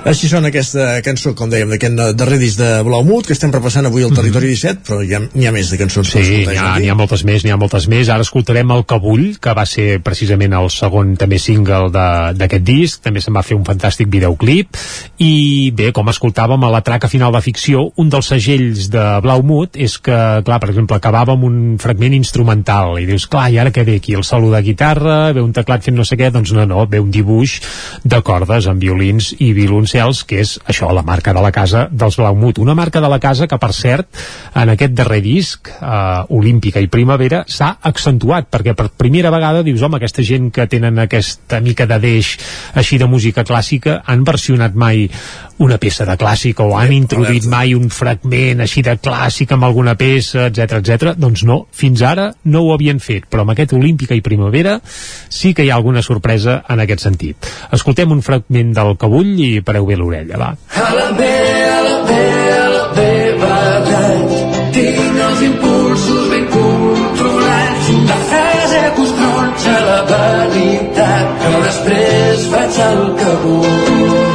Així 0.00 0.30
sona 0.30 0.48
aquesta 0.48 1.02
cançó, 1.04 1.34
com 1.36 1.50
dèiem, 1.52 1.68
d'aquest 1.74 1.98
darrer 2.16 2.38
disc 2.40 2.56
de 2.56 2.68
Blaumut, 2.86 3.26
que 3.28 3.34
estem 3.36 3.50
repassant 3.52 3.84
avui 3.84 4.06
al 4.06 4.14
Territori 4.16 4.48
17, 4.48 4.80
però 4.86 5.02
hi 5.04 5.12
ha, 5.12 5.20
n'hi 5.20 5.44
ha 5.44 5.52
més 5.52 5.68
de 5.68 5.76
cançons 5.76 6.08
Sí, 6.08 6.22
n'hi 6.48 6.56
ha, 6.56 6.70
n'hi 6.80 6.88
ha 6.88 6.96
moltes 6.96 7.20
més, 7.28 7.44
n'hi 7.44 7.52
ha 7.52 7.58
moltes 7.60 7.84
més. 7.92 8.08
Ara 8.08 8.24
escoltarem 8.24 8.72
el 8.72 8.86
Cabull, 8.88 9.34
que 9.42 9.52
va 9.56 9.66
ser 9.68 10.00
precisament 10.04 10.56
el 10.56 10.70
segon 10.72 11.12
també 11.20 11.36
single 11.38 11.90
d'aquest 11.92 12.64
disc. 12.64 13.02
També 13.04 13.20
se'n 13.20 13.36
va 13.36 13.44
fer 13.44 13.58
un 13.58 13.66
fantàstic 13.68 14.08
videoclip. 14.12 14.80
I 15.20 15.34
bé, 15.76 15.90
com 15.96 16.08
escoltàvem 16.08 16.64
a 16.64 16.72
la 16.72 16.80
traca 16.86 17.10
final 17.12 17.36
de 17.36 17.44
ficció, 17.44 17.84
un 18.00 18.08
dels 18.08 18.32
segells 18.32 18.88
de 18.94 19.04
Blaumut 19.20 19.76
és 19.76 19.98
que, 20.00 20.16
clar, 20.48 20.60
per 20.64 20.72
exemple, 20.72 20.96
acabava 20.96 21.36
amb 21.36 21.44
un 21.44 21.60
fragment 21.82 22.16
instrumental 22.16 22.96
i 23.02 23.04
dius, 23.10 23.28
clar, 23.28 23.50
i 23.52 23.60
ara 23.60 23.74
què 23.74 23.84
ve 23.84 23.98
aquí? 24.00 24.16
El 24.16 24.24
solo 24.24 24.48
de 24.56 24.64
guitarra, 24.64 25.20
ve 25.36 25.44
un 25.44 25.52
teclat 25.52 25.84
fent 25.84 26.00
no 26.00 26.08
sé 26.08 26.16
què? 26.16 26.32
Doncs 26.32 26.56
no, 26.56 26.64
no, 26.64 26.88
ve 26.88 27.04
un 27.04 27.12
dibuix 27.12 27.60
de 28.02 28.24
cordes 28.24 28.70
amb 28.70 28.80
violins 28.80 29.34
i 29.38 29.52
violons 29.52 29.89
Cels, 29.90 30.22
que 30.28 30.40
és 30.44 30.54
això, 30.70 30.90
la 30.94 31.04
marca 31.06 31.34
de 31.36 31.42
la 31.42 31.52
casa 31.54 31.86
dels 31.90 32.18
Blaumut. 32.20 32.60
Una 32.62 32.76
marca 32.78 33.02
de 33.02 33.10
la 33.10 33.20
casa 33.22 33.48
que, 33.50 33.58
per 33.60 33.72
cert, 33.76 34.08
en 34.54 34.72
aquest 34.74 34.94
darrer 34.96 35.20
disc, 35.24 35.70
eh, 35.74 36.36
Olímpica 36.36 36.80
i 36.80 36.90
Primavera, 36.92 37.42
s'ha 37.48 37.74
accentuat, 37.90 38.50
perquè 38.50 38.76
per 38.78 38.90
primera 38.96 39.32
vegada 39.34 39.64
dius, 39.66 39.82
home, 39.82 39.98
aquesta 39.98 40.24
gent 40.26 40.50
que 40.54 40.68
tenen 40.70 40.98
aquesta 41.02 41.60
mica 41.60 41.88
de 41.90 42.00
deix 42.02 42.36
així 42.74 42.98
de 42.98 43.10
música 43.10 43.44
clàssica 43.44 44.00
han 44.06 44.24
versionat 44.24 44.76
mai 44.78 45.08
una 45.60 45.78
peça 45.80 46.06
de 46.08 46.16
clàssica 46.20 46.64
o 46.64 46.76
han 46.78 46.92
introduït 46.96 47.46
mai 47.50 47.74
un 47.76 47.90
fragment 47.92 48.64
així 48.64 48.82
de 48.86 48.96
clàssic 48.96 49.52
amb 49.54 49.68
alguna 49.68 49.94
peça, 50.00 50.48
etc 50.48 50.80
etc. 50.80 51.14
doncs 51.20 51.44
no, 51.48 51.62
fins 51.72 52.02
ara 52.06 52.30
no 52.44 52.64
ho 52.64 52.74
havien 52.74 53.00
fet, 53.00 53.28
però 53.30 53.44
amb 53.44 53.54
aquest 53.54 53.74
Olímpica 53.76 54.16
i 54.16 54.24
Primavera 54.24 54.78
sí 54.84 55.52
que 55.54 55.66
hi 55.66 55.70
ha 55.70 55.76
alguna 55.76 56.02
sorpresa 56.02 56.62
en 56.68 56.84
aquest 56.84 57.04
sentit. 57.06 57.50
Escoltem 57.76 58.12
un 58.12 58.24
fragment 58.24 58.72
del 58.76 58.96
Cabull 59.00 59.36
i 59.40 59.50
pareu 59.64 59.88
bé 59.88 60.00
l'orella, 60.00 60.40
va. 60.40 60.54
A 60.80 60.90
la 60.96 61.10
B, 61.18 61.28
a 61.28 61.80
la 61.86 61.96
B, 62.08 62.18
a 62.56 62.68
la 62.74 62.80
badat. 63.40 64.34
Tinc 64.74 65.20
els 65.28 65.44
impulsos 65.48 66.28
ben 66.32 66.48
controlats. 66.54 67.92
Una 68.00 68.18
frase 68.32 68.82
costronxa 68.98 69.78
la 69.90 70.00
veritat, 70.10 71.38
però 71.44 71.62
després 71.68 72.50
faig 72.54 72.82
el 72.90 73.06
que 73.22 73.38
vull. 73.46 74.29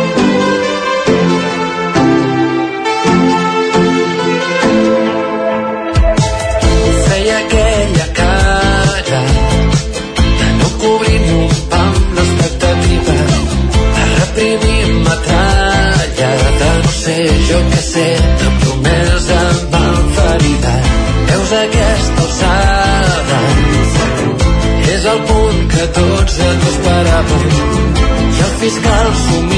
Fiscal 28.66 29.14
s'ho 29.14 29.55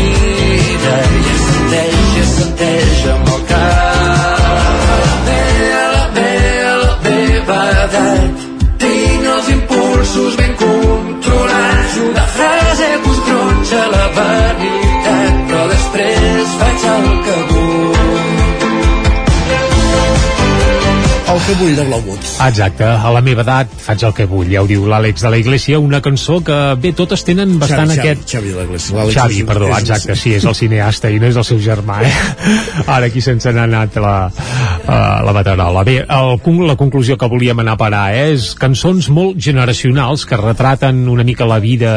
que 21.47 21.53
vull 21.61 21.75
de 21.77 21.83
Blaumut. 21.87 22.25
Exacte, 22.43 22.83
a 22.83 23.11
la 23.15 23.21
meva 23.23 23.43
edat 23.45 23.71
faig 23.79 24.01
el 24.03 24.13
que 24.17 24.25
vull, 24.27 24.49
ja 24.51 24.59
ho 24.63 24.67
diu 24.67 24.83
l'Àlex 24.89 25.23
de 25.23 25.29
la 25.31 25.37
Iglesia, 25.39 25.77
una 25.79 26.01
cançó 26.03 26.41
que 26.43 26.57
bé, 26.83 26.91
totes 26.97 27.23
tenen 27.23 27.53
bastant 27.61 27.87
Xavi, 27.93 27.99
aquest... 28.01 28.25
Xavi, 28.27 28.49
Xavi 28.49 28.51
de 28.51 28.65
l'Iglésia. 28.65 28.95
l'Àlex 28.97 29.15
Xavi, 29.15 29.37
perdó, 29.47 29.69
és- 29.69 29.77
exacte, 29.85 30.17
sí, 30.19 30.33
és 30.35 30.43
el 30.43 30.57
cineasta 30.59 31.11
i 31.13 31.21
no 31.23 31.29
és 31.29 31.39
el 31.39 31.45
seu 31.47 31.61
germà, 31.63 32.01
eh? 32.03 32.11
Ara 32.97 33.07
aquí 33.07 33.23
sense 33.23 33.53
n'ha 33.55 33.63
anat 33.63 33.95
la, 34.03 34.15
uh, 34.27 34.91
la 35.23 35.35
batarola. 35.39 35.85
Bé, 35.87 36.01
el, 36.03 36.35
la 36.67 36.75
conclusió 36.75 37.15
que 37.15 37.31
volíem 37.31 37.63
anar 37.63 37.77
a 37.77 37.81
parar 37.85 38.03
eh, 38.11 38.27
és 38.35 38.51
cançons 38.59 39.07
molt 39.07 39.39
generacionals 39.39 40.27
que 40.27 40.35
retraten 40.41 41.05
una 41.07 41.23
mica 41.23 41.47
la 41.47 41.61
vida 41.63 41.95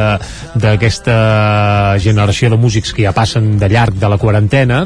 d'aquesta 0.55 1.99
generació 1.99 2.55
de 2.55 2.63
músics 2.63 2.95
que 2.95 3.09
ja 3.09 3.17
passen 3.17 3.57
de 3.59 3.69
llarg 3.69 3.99
de 3.99 4.09
la 4.15 4.19
quarantena 4.19 4.85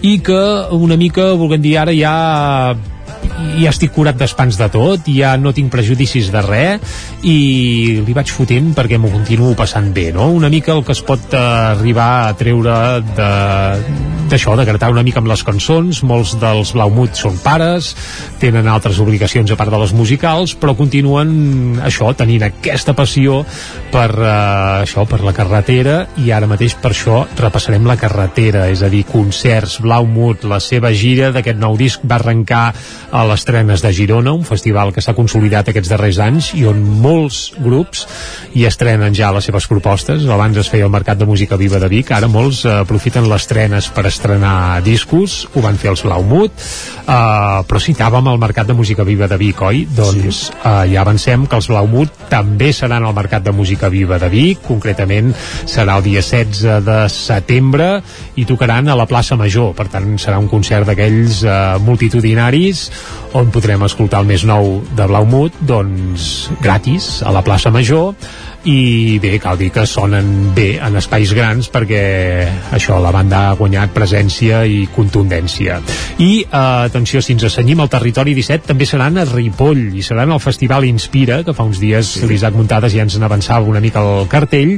i 0.00 0.18
que 0.24 0.40
una 0.72 0.96
mica, 0.96 1.34
volguem 1.36 1.60
dir, 1.60 1.76
ara 1.84 1.92
ja 1.92 2.16
ja 3.60 3.70
estic 3.72 3.92
curat 3.94 4.16
d'espans 4.18 4.58
de 4.60 4.68
tot, 4.72 5.08
ja 5.12 5.34
no 5.40 5.52
tinc 5.56 5.70
prejudicis 5.72 6.30
de 6.32 6.42
res 6.44 6.96
i 7.26 8.02
li 8.04 8.16
vaig 8.16 8.30
fotent 8.32 8.72
perquè 8.76 9.00
m'ho 9.00 9.12
continuo 9.12 9.54
passant 9.58 9.92
bé, 9.96 10.10
no? 10.16 10.28
Una 10.34 10.50
mica 10.52 10.74
el 10.74 10.84
que 10.84 10.94
es 10.96 11.02
pot 11.06 11.32
eh, 11.32 11.40
arribar 11.72 12.10
a 12.26 12.36
treure 12.38 12.76
de 13.16 13.30
d'això, 14.26 14.56
de 14.58 14.64
gratar 14.66 14.90
una 14.90 15.04
mica 15.06 15.20
amb 15.22 15.28
les 15.30 15.42
cançons, 15.46 16.00
molts 16.02 16.32
dels 16.42 16.72
Blaumut 16.74 17.14
són 17.14 17.36
pares, 17.44 17.92
tenen 18.42 18.66
altres 18.66 18.98
obligacions 18.98 19.52
a 19.52 19.58
part 19.58 19.70
de 19.70 19.78
les 19.78 19.92
musicals, 19.94 20.56
però 20.58 20.74
continuen 20.74 21.78
això, 21.86 22.10
tenint 22.18 22.42
aquesta 22.48 22.96
passió 22.98 23.42
per 23.92 24.08
eh, 24.16 24.32
això, 24.82 25.06
per 25.06 25.20
la 25.22 25.34
carretera 25.36 26.00
i 26.22 26.32
ara 26.34 26.50
mateix 26.50 26.74
per 26.82 26.90
això 26.90 27.22
repassarem 27.38 27.86
la 27.86 27.98
carretera, 28.00 28.66
és 28.72 28.82
a 28.82 28.90
dir, 28.90 29.04
concerts 29.06 29.78
Blaumut, 29.84 30.46
la 30.50 30.58
seva 30.64 30.90
gira 30.90 31.30
d'aquest 31.34 31.62
nou 31.62 31.78
disc 31.78 32.02
va 32.02 32.18
arrencar 32.18 32.64
a 33.12 33.25
les 33.28 33.44
Trenes 33.46 33.82
de 33.82 33.92
Girona, 33.92 34.32
un 34.32 34.44
festival 34.46 34.92
que 34.94 35.02
s'ha 35.04 35.14
consolidat 35.16 35.70
aquests 35.70 35.90
darrers 35.92 36.18
anys 36.22 36.52
i 36.58 36.64
on 36.68 36.80
molts 37.02 37.52
grups 37.58 38.04
hi 38.56 38.66
estrenen 38.68 39.14
ja 39.16 39.32
les 39.34 39.46
seves 39.48 39.66
propostes. 39.70 40.26
Abans 40.30 40.58
es 40.60 40.70
feia 40.72 40.86
el 40.86 40.92
Mercat 40.92 41.18
de 41.18 41.28
Música 41.28 41.58
Viva 41.60 41.80
de 41.82 41.88
Vic, 41.92 42.12
ara 42.14 42.28
molts 42.30 42.64
eh, 42.64 42.72
aprofiten 42.82 43.28
les 43.30 43.46
trenes 43.50 43.88
per 43.94 44.06
estrenar 44.08 44.80
discos, 44.86 45.44
ho 45.54 45.62
van 45.64 45.78
fer 45.80 45.92
els 45.92 46.04
Blaumut, 46.06 46.54
eh, 46.54 47.60
però 47.68 47.82
citàvem 47.82 48.32
el 48.32 48.40
Mercat 48.42 48.70
de 48.70 48.76
Música 48.78 49.06
Viva 49.06 49.28
de 49.30 49.38
Vic, 49.40 49.62
oi? 49.62 49.84
Doncs 49.96 50.42
eh, 50.56 50.74
ja 50.92 51.02
avancem 51.02 51.46
que 51.46 51.58
els 51.58 51.70
Blaumut 51.72 52.26
també 52.30 52.72
seran 52.76 53.06
al 53.06 53.16
Mercat 53.16 53.44
de 53.46 53.54
Música 53.54 53.90
Viva 53.92 54.20
de 54.22 54.30
Vic, 54.32 54.62
concretament 54.66 55.32
serà 55.66 55.98
el 56.00 56.06
dia 56.06 56.22
16 56.22 56.84
de 56.86 56.98
setembre 57.12 57.90
i 58.36 58.46
tocaran 58.48 58.88
a 58.88 58.96
la 58.98 59.06
plaça 59.08 59.36
Major, 59.36 59.72
per 59.76 59.88
tant 59.92 60.16
serà 60.20 60.40
un 60.40 60.48
concert 60.50 60.88
d'aquells 60.88 61.42
eh, 61.44 61.56
multitudinaris 61.84 62.86
on 63.34 63.50
podrem 63.54 63.82
escoltar 63.86 64.20
el 64.22 64.28
més 64.28 64.44
nou 64.46 64.80
de 64.96 65.06
Blaumut 65.08 65.54
doncs 65.66 66.46
gratis 66.62 67.22
a 67.26 67.32
la 67.34 67.42
plaça 67.46 67.72
Major 67.74 68.14
i 68.66 69.18
bé, 69.22 69.36
cal 69.38 69.54
dir 69.60 69.68
que 69.70 69.84
sonen 69.86 70.50
bé 70.56 70.80
en 70.82 70.98
espais 70.98 71.30
grans 71.36 71.68
perquè 71.70 72.00
això, 72.74 72.96
la 72.98 73.12
banda 73.14 73.44
ha 73.46 73.54
guanyat 73.58 73.92
presència 73.94 74.64
i 74.66 74.80
contundència. 74.90 75.78
I 76.18 76.30
eh, 76.42 76.50
atenció, 76.50 77.22
si 77.22 77.36
ens 77.36 77.46
assenyim 77.46 77.84
al 77.84 77.90
territori 77.92 78.34
17 78.34 78.66
també 78.66 78.88
seran 78.88 79.20
a 79.22 79.26
Ripoll 79.28 79.94
i 79.94 80.02
seran 80.02 80.34
al 80.34 80.42
Festival 80.42 80.88
Inspira, 80.88 81.42
que 81.46 81.54
fa 81.54 81.66
uns 81.68 81.78
dies 81.82 82.16
sí. 82.16 82.26
l'Isaac 82.26 82.58
Muntades 82.58 82.96
ja 82.96 83.06
ens 83.06 83.18
n'avançava 83.22 83.70
una 83.70 83.82
mica 83.84 84.02
el 84.02 84.26
cartell. 84.32 84.76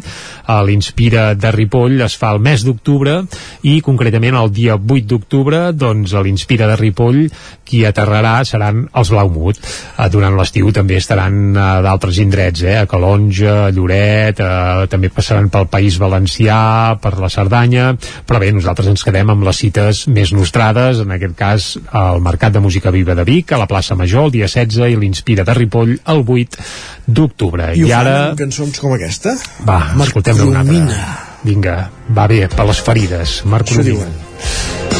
A 0.48 0.60
l'Inspira 0.64 1.32
de 1.36 1.52
Ripoll 1.54 2.02
es 2.04 2.18
fa 2.20 2.34
el 2.36 2.42
mes 2.44 2.64
d'octubre 2.68 3.22
i 3.68 3.78
concretament 3.84 4.36
el 4.36 4.52
dia 4.52 4.76
8 4.76 5.08
d'octubre 5.08 5.62
doncs 5.72 6.12
a 6.12 6.24
l'Inspira 6.24 6.68
de 6.68 6.76
Ripoll 6.76 7.24
qui 7.68 7.82
aterrarà 7.88 8.36
seran 8.48 8.84
els 8.92 9.12
Blaumut. 9.12 9.58
Eh, 9.64 10.08
durant 10.12 10.36
l'estiu 10.36 10.72
també 10.76 11.00
estaran 11.00 11.56
a 11.56 11.68
d'altres 11.84 12.20
indrets, 12.20 12.64
eh, 12.68 12.78
a 12.82 12.86
Calonja 12.88 13.58
a 13.66 13.72
Lloret, 13.78 14.42
eh, 14.42 14.88
també 14.90 15.12
passaran 15.14 15.48
pel 15.54 15.70
País 15.70 15.96
Valencià, 16.02 16.60
per 17.00 17.14
la 17.22 17.30
Cerdanya 17.32 17.92
però 18.26 18.40
bé, 18.42 18.50
nosaltres 18.52 18.90
ens 18.90 19.04
quedem 19.06 19.30
amb 19.32 19.46
les 19.46 19.62
cites 19.62 20.04
més 20.12 20.32
nostrades, 20.36 21.02
en 21.04 21.14
aquest 21.14 21.36
cas 21.38 21.68
al 21.96 22.22
Mercat 22.24 22.56
de 22.56 22.62
Música 22.64 22.92
Viva 22.94 23.16
de 23.18 23.24
Vic, 23.28 23.52
a 23.52 23.60
la 23.60 23.68
plaça 23.70 23.96
Major 23.98 24.28
el 24.28 24.34
dia 24.34 24.50
16 24.50 24.92
i 24.92 24.98
l'Inspira 24.98 25.46
de 25.48 25.56
Ripoll 25.56 25.96
el 25.96 26.24
8 26.26 26.68
d'octubre. 27.06 27.72
I, 27.74 27.86
i, 27.86 27.94
ara 27.94 28.34
cançons 28.38 28.82
com 28.82 28.96
aquesta? 28.98 29.36
va, 29.68 29.80
escoltem 30.04 30.44
una 30.48 30.64
altra. 30.66 31.26
Vinga, 31.48 31.76
va 32.10 32.26
bé, 32.30 32.42
per 32.50 32.66
les 32.66 32.82
ferides. 32.82 33.40
Marc 33.46 33.70
Això 33.70 34.97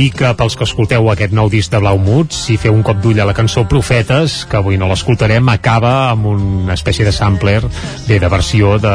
dir 0.00 0.10
que 0.16 0.30
pels 0.32 0.54
que 0.56 0.64
escolteu 0.64 1.10
aquest 1.12 1.34
nou 1.36 1.50
disc 1.52 1.68
de 1.72 1.78
Blau 1.82 1.98
Mut, 2.00 2.32
si 2.32 2.56
feu 2.60 2.72
un 2.72 2.80
cop 2.86 3.02
d'ull 3.02 3.18
a 3.20 3.26
la 3.28 3.34
cançó 3.36 3.66
Profetes, 3.68 4.46
que 4.48 4.56
avui 4.56 4.78
no 4.80 4.88
l'escoltarem, 4.88 5.48
acaba 5.52 5.92
amb 6.12 6.30
una 6.30 6.76
espècie 6.76 7.04
de 7.04 7.12
sampler 7.12 7.58
bé, 8.06 8.16
de 8.22 8.30
versió 8.32 8.78
de, 8.80 8.92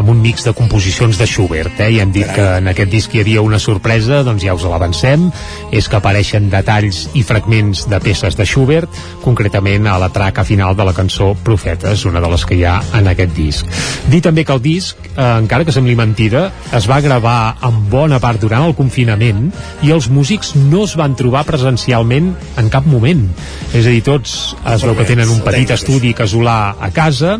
amb 0.00 0.10
un 0.10 0.18
mix 0.22 0.42
de 0.48 0.54
composicions 0.58 1.20
de 1.20 1.28
Schubert, 1.30 1.78
eh? 1.84 1.90
i 1.94 2.00
hem 2.02 2.10
dit 2.14 2.26
que 2.34 2.46
en 2.58 2.70
aquest 2.72 2.90
disc 2.90 3.14
hi 3.14 3.22
havia 3.22 3.44
una 3.44 3.60
sorpresa, 3.62 4.24
doncs 4.26 4.42
ja 4.46 4.56
us 4.56 4.64
l'avancem, 4.66 5.28
és 5.70 5.86
que 5.86 6.00
apareixen 6.00 6.48
detalls 6.50 7.04
i 7.14 7.22
fragments 7.28 7.84
de 7.92 8.02
peces 8.02 8.38
de 8.38 8.48
Schubert, 8.48 8.98
concretament 9.22 9.86
a 9.86 9.98
la 10.02 10.10
traca 10.14 10.46
final 10.48 10.74
de 10.74 10.88
la 10.88 10.96
cançó 10.96 11.34
Profetes, 11.46 12.02
una 12.08 12.24
de 12.24 12.32
les 12.32 12.46
que 12.48 12.58
hi 12.58 12.66
ha 12.66 12.80
en 12.98 13.12
aquest 13.12 13.36
disc. 13.36 13.78
Dir 14.10 14.24
també 14.26 14.42
que 14.48 14.56
el 14.56 14.64
disc, 14.64 15.06
eh, 15.12 15.22
encara 15.28 15.68
que 15.68 15.76
sembli 15.76 15.94
mentida, 15.98 16.48
es 16.74 16.90
va 16.90 17.02
gravar 17.04 17.38
en 17.68 17.84
bona 17.92 18.18
part 18.18 18.42
durant 18.42 18.66
el 18.66 18.74
confinament 18.74 19.52
i 19.86 19.94
els 19.94 20.10
músics 20.10 20.47
no 20.56 20.84
es 20.86 20.94
van 20.98 21.16
trobar 21.18 21.44
presencialment 21.48 22.32
en 22.60 22.70
cap 22.72 22.86
moment. 22.88 23.24
És 23.72 23.84
a 23.84 23.92
dir, 23.92 24.02
tots 24.06 24.36
es 24.58 24.84
veu 24.86 24.96
que 24.98 25.08
tenen 25.08 25.32
un 25.32 25.42
petit 25.46 25.72
estudi 25.74 26.14
casolà 26.16 26.58
a 26.80 26.92
casa 26.94 27.38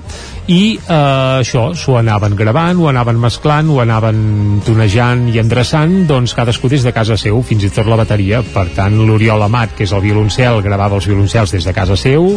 i 0.48 0.78
eh, 0.80 0.94
això, 1.42 1.74
s'ho 1.76 1.98
anaven 2.00 2.32
gravant, 2.32 2.78
ho 2.80 2.86
anaven 2.88 3.18
mesclant, 3.20 3.68
ho 3.68 3.82
anaven 3.82 4.62
tonejant 4.64 5.26
i 5.28 5.36
endreçant, 5.42 6.06
doncs 6.08 6.32
cadascú 6.32 6.70
des 6.72 6.86
de 6.86 6.92
casa 6.96 7.18
seu, 7.20 7.42
fins 7.44 7.66
i 7.66 7.70
tot 7.74 7.88
la 7.88 7.98
bateria. 8.00 8.40
Per 8.54 8.64
tant, 8.72 8.96
l'Oriol 8.96 9.44
Amat, 9.44 9.74
que 9.76 9.84
és 9.84 9.92
el 9.92 10.00
violoncel, 10.06 10.62
gravava 10.64 10.96
els 10.96 11.08
violoncels 11.10 11.52
des 11.52 11.68
de 11.68 11.74
casa 11.76 11.98
seu, 12.00 12.30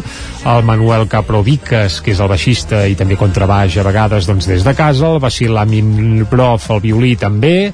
el 0.43 0.67
Manuel 0.67 1.07
Caprovicas, 1.07 2.01
que 2.03 2.11
és 2.11 2.19
el 2.19 2.31
baixista 2.31 2.83
i 2.91 2.97
també 2.99 3.15
contrabaix 3.15 3.79
a 3.79 3.87
vegades 3.87 4.27
doncs, 4.27 4.49
des 4.51 4.67
de 4.67 4.75
casa, 4.75 5.07
el 5.07 5.23
Basil 5.23 5.55
Amin 5.61 6.25
Brof, 6.27 6.67
el 6.75 6.83
violí 6.83 7.15
també, 7.15 7.71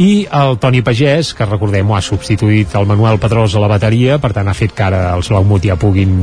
i 0.00 0.24
el 0.40 0.56
Toni 0.60 0.80
Pagès, 0.84 1.34
que 1.36 1.44
recordem 1.48 1.88
ho 1.88 1.96
ha 1.96 2.02
substituït 2.04 2.72
el 2.76 2.88
Manuel 2.88 3.20
Pedrós 3.20 3.56
a 3.56 3.60
la 3.60 3.70
bateria, 3.70 4.16
per 4.20 4.32
tant 4.36 4.48
ha 4.48 4.56
fet 4.56 4.72
que 4.76 4.88
ara 4.88 5.04
els 5.16 5.28
Blaumut 5.32 5.64
ja 5.68 5.76
puguin, 5.80 6.16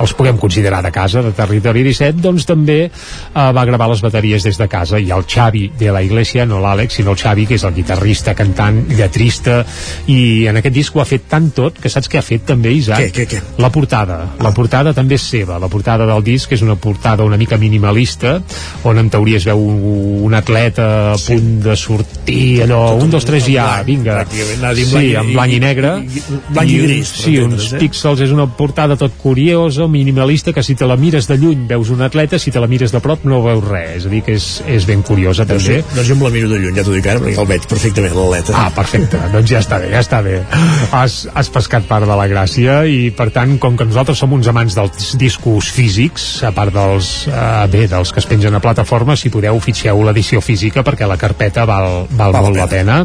els 0.00 0.12
puguem 0.16 0.36
considerar 0.40 0.80
de 0.84 0.92
casa, 0.92 1.24
de 1.24 1.32
Territori 1.36 1.84
17, 1.88 2.20
doncs 2.24 2.48
també 2.48 2.82
eh, 2.98 3.52
va 3.54 3.64
gravar 3.68 3.88
les 3.92 4.02
bateries 4.04 4.44
des 4.44 4.58
de 4.58 4.68
casa, 4.68 4.98
i 4.98 5.10
el 5.14 5.24
Xavi 5.28 5.68
de 5.78 5.92
la 5.94 6.02
Iglesia, 6.02 6.46
no 6.46 6.60
l'Àlex, 6.62 6.98
sinó 6.98 7.12
el 7.14 7.20
Xavi, 7.20 7.46
que 7.46 7.58
és 7.58 7.64
el 7.64 7.74
guitarrista, 7.74 8.34
cantant, 8.38 8.84
lletrista, 8.88 9.64
i 10.06 10.46
en 10.50 10.60
aquest 10.60 10.74
disc 10.74 10.96
ho 10.96 11.02
ha 11.02 11.08
fet 11.08 11.28
tant 11.28 11.50
tot, 11.56 11.78
que 11.80 11.90
saps 11.92 12.08
què 12.10 12.18
ha 12.20 12.24
fet 12.24 12.46
també, 12.48 12.72
Isaac? 12.76 13.08
Què, 13.08 13.24
què, 13.24 13.26
què? 13.38 13.42
La 13.62 13.70
portada. 13.74 14.20
La 14.42 14.52
portada 14.54 14.94
també 14.96 15.18
és 15.18 15.26
seva. 15.28 15.58
La 15.58 15.68
portada 15.68 16.06
del 16.08 16.22
disc 16.24 16.52
és 16.52 16.62
una 16.62 16.76
portada 16.76 17.24
una 17.24 17.36
mica 17.36 17.58
minimalista, 17.58 18.38
on 18.88 18.98
en 18.98 19.10
teoria 19.10 19.38
es 19.38 19.46
veu 19.48 19.60
un 20.24 20.34
atleta 20.34 21.12
a 21.12 21.16
punt 21.20 21.60
de 21.64 21.76
sortir, 21.76 22.62
allò, 22.64 22.94
un, 22.98 23.10
dos, 23.10 23.24
tres 23.28 23.46
ja, 23.48 23.82
vinga. 23.86 24.24
Sí, 24.28 25.14
en 25.14 25.32
blanc 25.34 25.52
i 25.52 25.60
negre. 25.62 25.94
blanc 26.50 26.70
i 26.70 26.78
gris, 26.82 27.12
per 27.12 27.24
Sí, 27.28 27.36
uns 27.42 27.72
eh? 27.72 27.78
píxels, 27.82 28.20
és 28.24 28.32
una 28.34 28.46
portada 28.58 28.96
tot 28.96 29.16
curiosa, 29.20 29.86
minimalista, 29.88 30.52
que 30.52 30.62
si 30.62 30.74
te 30.74 30.86
la 30.86 30.96
mires 30.96 31.28
de 31.28 31.36
lluny 31.38 31.66
veus 31.68 31.90
un 31.90 32.02
atleta, 32.02 32.38
si 32.38 32.50
te 32.50 32.60
la 32.60 32.66
mires 32.66 32.87
de 32.94 33.00
prop 33.04 33.24
no 33.28 33.40
veus 33.44 33.64
res. 33.64 33.98
És 33.98 34.06
a 34.06 34.12
dir, 34.12 34.22
que 34.26 34.34
és, 34.38 34.46
és 34.68 34.86
ben 34.88 35.02
curiosa, 35.06 35.44
Doncs, 35.48 35.64
també. 35.66 35.80
sí, 35.82 35.94
doncs 35.96 36.08
jo 36.08 36.16
em 36.16 36.22
la 36.26 36.30
miro 36.34 36.48
de 36.50 36.58
lluny, 36.62 36.76
ja 36.76 36.84
t'ho 36.86 36.94
dic 36.94 37.06
ara, 37.06 37.22
perquè 37.22 37.40
el 37.42 37.48
veig 37.50 37.66
perfectament, 37.70 38.14
l'aleta. 38.16 38.54
Ah, 38.58 38.68
perfecte, 38.74 39.20
doncs 39.34 39.50
ja 39.50 39.62
està 39.64 39.80
bé, 39.82 39.90
ja 39.94 40.02
està 40.04 40.20
bé. 40.24 40.38
Has, 40.92 41.20
has 41.34 41.50
pescat 41.54 41.86
part 41.88 42.06
de 42.08 42.18
la 42.18 42.28
gràcia 42.30 42.80
i, 42.88 43.10
per 43.14 43.28
tant, 43.34 43.56
com 43.62 43.76
que 43.78 43.86
nosaltres 43.88 44.20
som 44.20 44.32
uns 44.36 44.48
amants 44.50 44.76
dels 44.78 45.12
discos 45.20 45.70
físics, 45.74 46.28
a 46.46 46.52
part 46.56 46.74
dels, 46.74 47.10
eh, 47.30 47.66
bé, 47.72 47.86
dels 47.90 48.12
que 48.14 48.22
es 48.22 48.28
pengen 48.28 48.54
a 48.54 48.62
plataforma, 48.64 49.16
si 49.16 49.30
podeu, 49.34 49.58
fitxeu 49.62 50.02
l'edició 50.06 50.40
física 50.44 50.84
perquè 50.86 51.08
la 51.08 51.18
carpeta 51.20 51.64
val, 51.68 52.06
val, 52.10 52.32
val 52.34 52.48
molt 52.48 52.60
la 52.60 52.68
pena. 52.70 52.98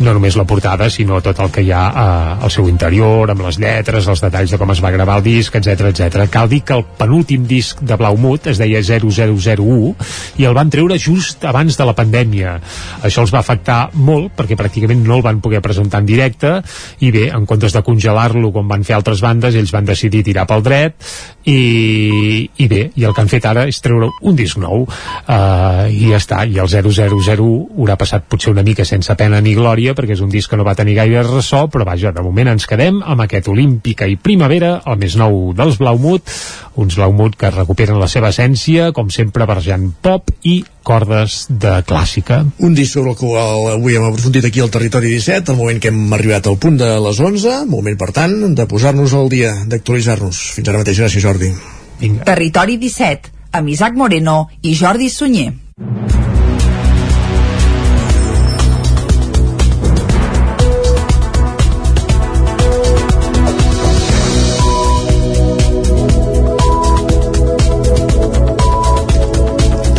No 0.00 0.14
només 0.14 0.36
la 0.38 0.44
portada, 0.48 0.88
sinó 0.90 1.20
tot 1.24 1.38
el 1.40 1.50
que 1.54 1.64
hi 1.64 1.72
ha 1.74 1.84
eh, 1.90 2.44
al 2.44 2.52
seu 2.52 2.68
interior, 2.70 3.30
amb 3.32 3.44
les 3.46 3.58
lletres, 3.62 4.08
els 4.10 4.22
detalls 4.24 4.52
de 4.54 4.60
com 4.60 4.70
es 4.74 4.82
va 4.84 4.92
gravar 4.94 5.18
el 5.20 5.26
disc, 5.26 5.54
etc 5.56 5.90
etc. 5.90 6.26
Cal 6.32 6.48
dir 6.50 6.62
que 6.66 6.76
el 6.78 6.84
penúltim 6.98 7.46
disc 7.48 7.80
de 7.84 7.96
Blaumut 8.00 8.46
es 8.52 8.60
deia 8.60 8.82
0001 9.30 10.40
i 10.42 10.46
el 10.48 10.56
van 10.56 10.70
treure 10.72 10.98
just 11.00 11.44
abans 11.44 11.78
de 11.78 11.86
la 11.86 11.94
pandèmia. 11.96 12.56
Això 13.02 13.24
els 13.24 13.32
va 13.34 13.40
afectar 13.42 13.88
molt 13.94 14.34
perquè 14.36 14.58
pràcticament 14.58 15.04
no 15.04 15.18
el 15.18 15.24
van 15.26 15.40
poder 15.44 15.62
presentar 15.64 16.02
en 16.02 16.08
directe 16.08 16.54
i 17.00 17.10
bé, 17.14 17.28
en 17.34 17.46
comptes 17.46 17.74
de 17.74 17.82
congelar-lo 17.86 18.52
com 18.54 18.68
van 18.68 18.84
fer 18.84 18.96
altres 18.98 19.22
bandes, 19.24 19.54
ells 19.54 19.72
van 19.74 19.88
decidir 19.88 20.24
tirar 20.26 20.46
pel 20.50 20.64
dret 20.64 20.96
i, 21.44 22.48
i 22.56 22.68
bé, 22.70 22.82
i 22.96 23.04
el 23.04 23.14
que 23.14 23.24
han 23.24 23.30
fet 23.30 23.46
ara 23.48 23.66
és 23.68 23.80
treure 23.84 24.10
un 24.24 24.36
disc 24.36 24.58
nou 24.60 24.86
uh, 24.86 25.84
i 25.90 26.10
ja 26.10 26.20
està, 26.20 26.44
i 26.48 26.58
el 26.62 26.70
0001 26.70 27.48
haurà 27.76 27.98
passat 28.00 28.26
potser 28.30 28.52
una 28.54 28.64
mica 28.66 28.86
sense 28.88 29.14
pena 29.18 29.40
ni 29.44 29.54
glòria 29.56 29.94
perquè 29.96 30.16
és 30.16 30.24
un 30.24 30.32
disc 30.32 30.50
que 30.50 30.58
no 30.60 30.66
va 30.66 30.76
tenir 30.78 30.96
gaire 30.98 31.24
ressò 31.26 31.66
però 31.72 31.86
vaja, 31.88 32.12
de 32.14 32.24
moment 32.24 32.54
ens 32.54 32.68
quedem 32.70 33.02
amb 33.04 33.24
aquest 33.26 33.48
Olímpica 33.52 34.08
i 34.08 34.16
Primavera, 34.16 34.78
el 34.88 34.98
més 35.00 35.18
nou 35.20 35.52
dels 35.56 35.78
Blaumut, 35.80 36.32
uns 36.80 36.96
Blaumut 36.98 37.36
que 37.38 37.52
recuperen 37.52 38.00
la 38.00 38.08
seva 38.10 38.30
essència, 38.32 38.90
com 38.96 39.03
sempre 39.12 39.46
barrejant 39.48 39.90
pop 40.04 40.30
i 40.42 40.58
cordes 40.84 41.44
de 41.48 41.78
clàssica. 41.88 42.42
Un 42.64 42.74
disc 42.76 42.96
sobre 42.96 43.14
el 43.14 43.18
qual 43.18 43.68
avui 43.72 43.96
hem 43.96 44.06
aprofundit 44.08 44.48
aquí 44.48 44.62
al 44.64 44.72
Territori 44.72 45.12
17, 45.14 45.52
el 45.52 45.60
moment 45.60 45.80
que 45.80 45.92
hem 45.92 46.12
arribat 46.16 46.48
al 46.48 46.58
punt 46.60 46.78
de 46.80 46.90
les 47.06 47.20
11, 47.20 47.64
moment, 47.70 47.98
per 48.00 48.12
tant, 48.16 48.36
de 48.54 48.68
posar-nos 48.70 49.16
al 49.16 49.32
dia, 49.32 49.54
d'actualitzar-nos. 49.68 50.44
Fins 50.58 50.68
ara 50.70 50.82
mateix, 50.84 51.00
gràcies, 51.04 51.24
Jordi. 51.24 51.52
Vinga. 52.00 52.26
Territori 52.28 52.78
17, 52.82 53.32
amb 53.52 53.74
Isaac 53.74 53.96
Moreno 53.96 54.44
i 54.62 54.76
Jordi 54.78 55.10
Sunyer. 55.12 55.52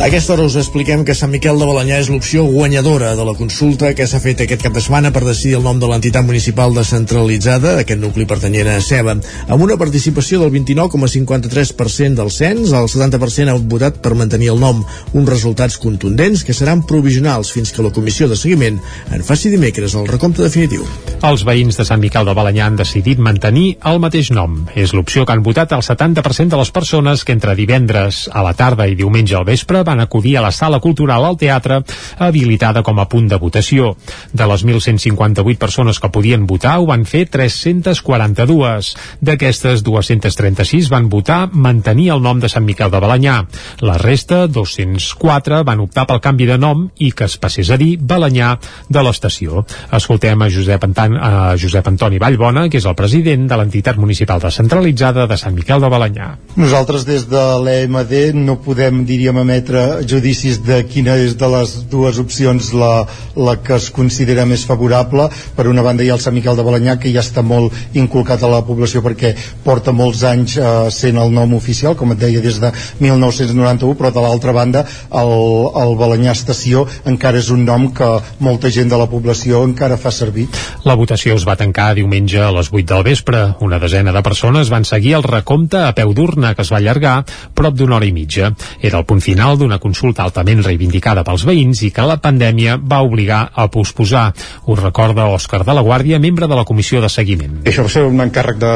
Aquesta 0.05 0.35
hora 0.35 0.43
us 0.45 0.53
expliquem 0.53 1.01
que 1.01 1.15
Sant 1.17 1.31
Miquel 1.33 1.57
de 1.57 1.65
Balanyà 1.65 1.95
és 1.97 2.11
l'opció 2.13 2.43
guanyadora 2.45 3.15
de 3.17 3.23
la 3.25 3.33
consulta 3.33 3.89
que 3.97 4.05
s'ha 4.05 4.19
fet 4.21 4.43
aquest 4.43 4.61
cap 4.61 4.75
de 4.75 4.81
setmana 4.85 5.09
per 5.09 5.23
decidir 5.25 5.55
el 5.57 5.63
nom 5.65 5.79
de 5.81 5.87
l'entitat 5.89 6.21
municipal 6.27 6.75
descentralitzada, 6.77 7.71
aquest 7.81 8.03
nucli 8.03 8.27
pertanyent 8.29 8.69
a 8.69 8.75
Ceba. 8.85 9.15
Amb 9.49 9.65
una 9.65 9.79
participació 9.81 10.43
del 10.43 10.51
29,53% 10.53 12.21
del 12.21 12.29
cens, 12.29 12.69
el 12.69 12.85
70% 12.85 13.49
ha 13.49 13.55
votat 13.57 13.97
per 14.05 14.13
mantenir 14.13 14.51
el 14.53 14.61
nom, 14.61 14.83
uns 15.17 15.31
resultats 15.31 15.79
contundents 15.81 16.45
que 16.45 16.53
seran 16.53 16.85
provisionals 16.85 17.49
fins 17.57 17.73
que 17.73 17.81
la 17.81 17.93
comissió 17.97 18.29
de 18.29 18.37
seguiment 18.37 18.77
en 19.09 19.25
faci 19.25 19.49
dimecres 19.49 19.97
el 19.97 20.05
recompte 20.05 20.45
definitiu. 20.45 20.85
Els 21.25 21.47
veïns 21.49 21.81
de 21.81 21.87
Sant 21.89 22.03
Miquel 22.03 22.29
de 22.29 22.37
Balanyà 22.37 22.69
han 22.69 22.77
decidit 22.77 23.17
mantenir 23.17 23.79
el 23.89 23.97
mateix 24.05 24.29
nom. 24.29 24.67
És 24.77 24.93
l'opció 24.93 25.25
que 25.25 25.33
han 25.33 25.41
votat 25.41 25.73
el 25.73 25.81
70% 25.81 26.53
de 26.53 26.61
les 26.61 26.69
persones 26.77 27.25
que 27.25 27.33
entre 27.33 27.57
divendres 27.57 28.27
a 28.29 28.45
la 28.45 28.53
tarda 28.53 28.85
i 28.85 28.93
diumenge 28.93 29.33
al 29.33 29.49
vespre 29.49 29.81
van 29.81 29.94
acudir 30.03 30.37
a 30.37 30.43
la 30.45 30.51
sala 30.51 30.79
cultural 30.79 31.25
al 31.25 31.37
teatre 31.37 31.81
habilitada 32.17 32.83
com 32.83 32.99
a 32.99 33.07
punt 33.09 33.27
de 33.31 33.39
votació. 33.41 33.95
De 34.33 34.47
les 34.49 34.65
1.158 34.65 35.57
persones 35.57 35.99
que 35.99 36.11
podien 36.11 36.45
votar, 36.47 36.77
ho 36.79 36.87
van 36.89 37.05
fer 37.05 37.25
342. 37.31 38.93
D'aquestes, 39.25 39.83
236 39.85 40.89
van 40.93 41.09
votar 41.09 41.49
mantenir 41.51 42.11
el 42.15 42.23
nom 42.23 42.39
de 42.39 42.49
Sant 42.51 42.65
Miquel 42.65 42.91
de 42.91 43.01
Balanyà. 43.01 43.37
La 43.85 43.97
resta, 44.01 44.45
204, 44.47 45.63
van 45.67 45.83
optar 45.83 46.07
pel 46.09 46.21
canvi 46.23 46.49
de 46.49 46.57
nom 46.61 46.87
i 46.99 47.11
que 47.11 47.27
es 47.29 47.37
passés 47.41 47.71
a 47.71 47.79
dir 47.81 47.95
Balanyà 47.99 48.55
de 48.89 49.03
l'estació. 49.05 49.65
Escoltem 49.95 50.41
a 50.41 50.49
Josep, 50.51 50.83
Antan, 50.87 51.17
a 51.17 51.55
Josep 51.59 51.87
Antoni 51.91 52.19
Vallbona, 52.21 52.67
que 52.69 52.79
és 52.81 52.87
el 52.89 52.97
president 52.97 53.47
de 53.49 53.59
l'entitat 53.59 53.99
municipal 54.01 54.41
descentralitzada 54.43 55.27
de 55.29 55.37
Sant 55.39 55.55
Miquel 55.55 55.81
de 55.81 55.91
Balanyà. 55.91 56.31
Nosaltres 56.59 57.05
des 57.07 57.27
de 57.29 57.43
l'EMD 57.65 58.35
no 58.37 58.57
podem, 58.63 59.03
diríem, 59.07 59.41
emetre 59.43 59.84
judicis 60.07 60.59
de 60.65 60.81
quina 60.89 61.15
és 61.21 61.35
de 61.39 61.49
les 61.51 61.75
dues 61.91 62.19
opcions 62.21 62.71
la, 62.73 63.05
la 63.35 63.55
que 63.63 63.75
es 63.77 63.89
considera 63.93 64.45
més 64.45 64.65
favorable. 64.67 65.27
Per 65.55 65.67
una 65.71 65.83
banda 65.85 66.03
hi 66.03 66.11
ha 66.11 66.17
el 66.17 66.23
Sant 66.23 66.35
Miquel 66.35 66.57
de 66.57 66.65
Balanyà, 66.65 66.97
que 67.01 67.11
ja 67.13 67.23
està 67.23 67.43
molt 67.45 67.73
inculcat 67.97 68.43
a 68.43 68.51
la 68.51 68.63
població 68.65 69.03
perquè 69.05 69.33
porta 69.65 69.93
molts 69.95 70.23
anys 70.27 70.57
eh, 70.57 70.73
sent 70.93 71.19
el 71.21 71.33
nom 71.35 71.55
oficial, 71.57 71.95
com 71.99 72.13
et 72.15 72.21
deia, 72.21 72.43
des 72.43 72.59
de 72.61 72.71
1991, 73.01 73.95
però 73.99 74.11
de 74.13 74.23
l'altra 74.23 74.55
banda 74.55 74.85
el, 74.85 75.35
el 75.81 75.95
Balanyà 75.99 76.35
Estació 76.35 76.85
encara 77.05 77.39
és 77.41 77.49
un 77.53 77.65
nom 77.67 77.89
que 77.95 78.09
molta 78.43 78.71
gent 78.73 78.91
de 78.91 78.99
la 78.99 79.09
població 79.11 79.63
encara 79.65 79.99
fa 80.01 80.13
servir. 80.13 80.47
La 80.85 80.97
votació 80.99 81.35
es 81.35 81.45
va 81.47 81.57
tancar 81.59 81.93
diumenge 81.97 82.41
a 82.41 82.51
les 82.55 82.71
8 82.71 82.85
del 82.91 83.05
vespre. 83.07 83.43
Una 83.65 83.79
desena 83.81 84.13
de 84.15 84.23
persones 84.25 84.69
van 84.73 84.85
seguir 84.85 85.15
el 85.19 85.25
recompte 85.25 85.81
a 85.81 85.93
peu 85.97 86.13
d'urna, 86.13 86.53
que 86.55 86.65
es 86.65 86.71
va 86.73 86.79
allargar 86.81 87.17
prop 87.55 87.75
d'una 87.77 87.97
hora 87.97 88.07
i 88.07 88.13
mitja. 88.15 88.51
Era 88.81 88.99
el 89.01 89.07
punt 89.09 89.23
final 89.23 89.57
d'una 89.59 89.74
consulta 89.81 90.23
altament 90.25 90.63
reivindicada 90.65 91.23
pels 91.27 91.45
veïns 91.47 91.83
i 91.85 91.91
que 91.93 92.05
la 92.07 92.17
pandèmia 92.21 92.77
va 92.81 93.01
obligar 93.05 93.41
a 93.53 93.67
posposar. 93.71 94.27
Ho 94.65 94.75
recorda 94.79 95.29
Òscar 95.33 95.63
de 95.65 95.75
la 95.75 95.83
Guàrdia, 95.85 96.19
membre 96.19 96.47
de 96.47 96.57
la 96.57 96.65
comissió 96.65 97.01
de 97.01 97.09
seguiment. 97.09 97.61
Això 97.65 97.85
va 97.85 97.93
ser 97.93 98.05
un 98.07 98.21
encàrrec 98.25 98.59
de, 98.61 98.73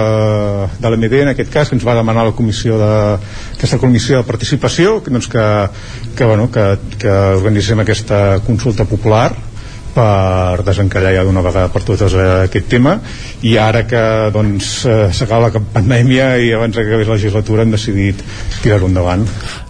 de 0.80 0.93
l'MD 0.93 1.21
en 1.23 1.34
aquest 1.34 1.53
cas, 1.53 1.69
que 1.69 1.77
ens 1.80 1.85
va 1.88 1.97
demanar 1.97 2.26
la 2.30 2.35
comissió 2.38 2.80
de, 2.80 2.93
aquesta 3.57 3.80
comissió 3.81 4.21
de 4.21 4.27
participació, 4.27 4.99
doncs 5.05 5.30
que, 5.31 5.45
que, 6.15 6.26
bueno, 6.26 6.49
que, 6.51 6.65
que 6.99 7.19
organitzem 7.39 7.85
aquesta 7.85 8.39
consulta 8.45 8.88
popular 8.89 9.30
per 9.93 10.63
desencallar 10.65 11.13
ja 11.15 11.23
d'una 11.26 11.43
vegada 11.45 11.71
per 11.73 11.81
totes 11.85 12.13
eh, 12.13 12.27
aquest 12.45 12.69
tema 12.71 12.97
i 13.45 13.55
ara 13.57 13.85
que 13.89 14.01
doncs 14.34 14.69
eh, 14.85 14.99
s'acaba 15.15 15.49
la 15.49 15.63
pandèmia 15.73 16.35
i 16.43 16.53
abans 16.55 16.76
que 16.77 16.85
acabés 16.85 17.09
la 17.09 17.17
legislatura 17.17 17.65
hem 17.65 17.73
decidit 17.73 18.21
tirar-ho 18.61 18.89
endavant 18.89 19.26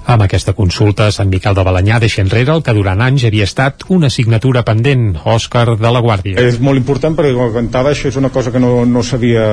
amb 0.09 0.25
aquesta 0.25 0.55
consulta, 0.57 1.11
Sant 1.13 1.29
Miquel 1.29 1.53
de 1.53 1.63
Balanyà 1.65 1.99
deixa 2.01 2.23
enrere 2.23 2.55
el 2.55 2.63
que 2.65 2.73
durant 2.73 3.01
anys 3.05 3.27
havia 3.27 3.45
estat 3.45 3.85
una 3.93 4.09
assignatura 4.09 4.63
pendent, 4.65 5.11
Òscar 5.29 5.75
de 5.77 5.91
la 5.93 6.01
Guàrdia. 6.01 6.41
És 6.41 6.57
molt 6.63 6.81
important 6.81 7.13
perquè, 7.17 7.35
com 7.37 7.51
comentava, 7.53 7.93
això 7.93 8.09
és 8.09 8.17
una 8.17 8.31
cosa 8.33 8.51
que 8.51 8.61
no, 8.61 8.85
no 8.89 9.03
s'havia... 9.05 9.45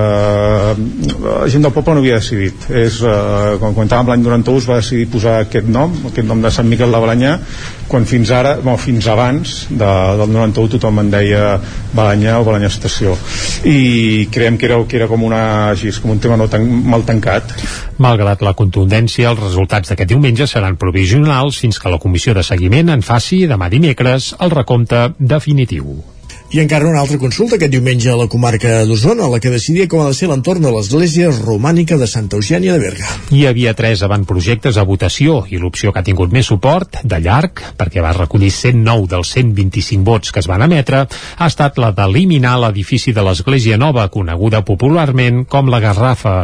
La 1.26 1.48
gent 1.52 1.66
del 1.66 1.74
poble 1.74 1.96
no 1.96 2.04
havia 2.04 2.20
decidit. 2.20 2.68
És, 2.70 3.02
eh, 3.04 3.56
com 3.60 3.76
comentàvem, 3.76 4.14
l'any 4.14 4.24
91 4.24 4.62
es 4.62 4.68
va 4.70 4.80
decidir 4.80 5.10
posar 5.12 5.36
aquest 5.42 5.68
nom, 5.68 5.92
aquest 6.08 6.28
nom 6.28 6.40
de 6.40 6.52
Sant 6.54 6.68
Miquel 6.70 6.94
de 6.94 7.02
Balanyà, 7.04 7.36
quan 7.90 8.08
fins 8.08 8.32
ara, 8.34 8.56
bueno, 8.62 8.78
fins 8.80 9.06
abans 9.12 9.56
de, 9.70 9.92
del 10.22 10.32
91 10.32 10.72
tothom 10.76 11.02
en 11.04 11.12
deia 11.12 11.56
Balanyà 11.94 12.38
o 12.40 12.46
Balanyà 12.48 12.70
Estació. 12.72 13.14
I 13.68 14.26
creiem 14.32 14.56
que 14.56 14.70
era, 14.70 14.80
que 14.88 14.98
era 14.98 15.10
com, 15.10 15.22
una, 15.28 15.42
així, 15.74 15.92
com 16.00 16.16
un 16.16 16.22
tema 16.22 16.40
no 16.40 16.48
tan, 16.50 16.64
mal 16.64 17.04
tancat. 17.06 17.54
Malgrat 18.02 18.42
la 18.44 18.56
contundència, 18.56 19.30
els 19.30 19.40
resultats 19.40 19.92
d'aquest 19.92 20.10
diumenge 20.12 20.45
seran 20.46 20.78
provisionals 20.80 21.60
fins 21.62 21.78
que 21.82 21.92
la 21.92 22.00
comissió 22.02 22.34
de 22.34 22.44
seguiment 22.46 22.92
en 22.94 23.02
faci 23.06 23.44
demà 23.50 23.70
dimecres 23.72 24.34
el 24.40 24.54
recompte 24.54 25.08
definitiu. 25.18 26.15
I 26.46 26.60
encara 26.62 26.86
una 26.86 27.00
altra 27.02 27.18
consulta 27.18 27.56
aquest 27.56 27.72
diumenge 27.72 28.06
a 28.06 28.14
la 28.14 28.28
comarca 28.30 28.84
d'Osona, 28.86 29.26
la 29.26 29.40
que 29.42 29.50
decidia 29.50 29.88
com 29.90 30.04
ha 30.04 30.12
de 30.12 30.14
ser 30.14 30.28
l'entorn 30.30 30.62
de 30.62 30.70
l'església 30.70 31.32
romànica 31.34 31.96
de 31.98 32.06
Santa 32.06 32.38
Eugènia 32.38 32.76
de 32.76 32.82
Berga. 32.84 33.08
Hi 33.34 33.40
havia 33.48 33.72
tres 33.74 34.04
avantprojectes 34.06 34.78
a 34.78 34.84
votació 34.86 35.40
i 35.50 35.58
l'opció 35.58 35.90
que 35.90 35.98
ha 35.98 36.06
tingut 36.06 36.30
més 36.30 36.46
suport, 36.46 37.00
de 37.02 37.18
llarg, 37.24 37.62
perquè 37.74 38.04
va 38.04 38.12
recollir 38.14 38.52
109 38.54 39.08
dels 39.10 39.32
125 39.34 40.06
vots 40.06 40.30
que 40.30 40.38
es 40.38 40.46
van 40.46 40.62
emetre, 40.68 41.00
ha 41.10 41.48
estat 41.50 41.80
la 41.82 41.90
d'eliminar 41.96 42.54
l'edifici 42.62 43.10
de 43.10 43.26
l'església 43.26 43.74
nova, 43.74 44.06
coneguda 44.06 44.62
popularment 44.62 45.42
com 45.50 45.66
la 45.66 45.82
Garrafa. 45.82 46.36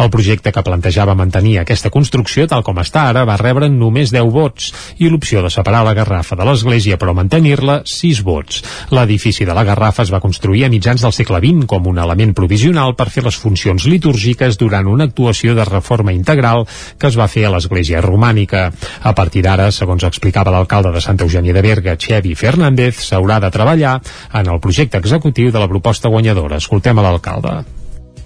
El 0.00 0.08
projecte 0.08 0.54
que 0.56 0.64
plantejava 0.64 1.18
mantenir 1.20 1.58
aquesta 1.60 1.92
construcció 1.92 2.48
tal 2.48 2.64
com 2.64 2.80
està 2.80 3.10
ara 3.12 3.26
va 3.28 3.36
rebre 3.36 3.68
només 3.68 4.08
10 4.16 4.32
vots 4.32 4.72
i 5.04 5.12
l'opció 5.12 5.44
de 5.44 5.52
separar 5.52 5.84
la 5.84 5.94
Garrafa 6.00 6.40
de 6.40 6.48
l'església 6.48 6.96
però 6.96 7.12
mantenir-la 7.12 7.82
6 7.84 8.24
vots. 8.24 8.64
L'edifici 8.96 9.49
de 9.50 9.56
la 9.56 9.64
Garrafa 9.66 10.04
es 10.06 10.12
va 10.14 10.20
construir 10.22 10.62
a 10.64 10.70
mitjans 10.70 11.02
del 11.02 11.14
segle 11.16 11.40
XX 11.42 11.66
com 11.70 11.88
un 11.90 11.98
element 11.98 12.34
provisional 12.38 12.94
per 12.94 13.08
fer 13.10 13.24
les 13.26 13.36
funcions 13.36 13.86
litúrgiques 13.90 14.58
durant 14.60 14.86
una 14.86 15.08
actuació 15.10 15.56
de 15.58 15.66
reforma 15.66 16.14
integral 16.14 16.62
que 16.98 17.10
es 17.10 17.18
va 17.18 17.26
fer 17.32 17.48
a 17.48 17.50
l'església 17.56 18.02
romànica. 18.04 18.68
A 19.02 19.14
partir 19.18 19.42
d'ara, 19.42 19.70
segons 19.74 20.06
explicava 20.06 20.54
l'alcalde 20.54 20.94
de 20.94 21.02
Santa 21.02 21.26
Eugènia 21.26 21.56
de 21.56 21.64
Berga, 21.66 21.96
Xevi 21.98 22.36
Fernández, 22.38 23.02
s'haurà 23.08 23.40
de 23.42 23.50
treballar 23.50 23.98
en 24.32 24.54
el 24.54 24.62
projecte 24.62 25.02
executiu 25.02 25.50
de 25.50 25.58
la 25.58 25.68
proposta 25.68 26.08
guanyadora. 26.08 26.62
Escoltem 26.62 26.98
a 26.98 27.08
l'alcalde 27.08 27.58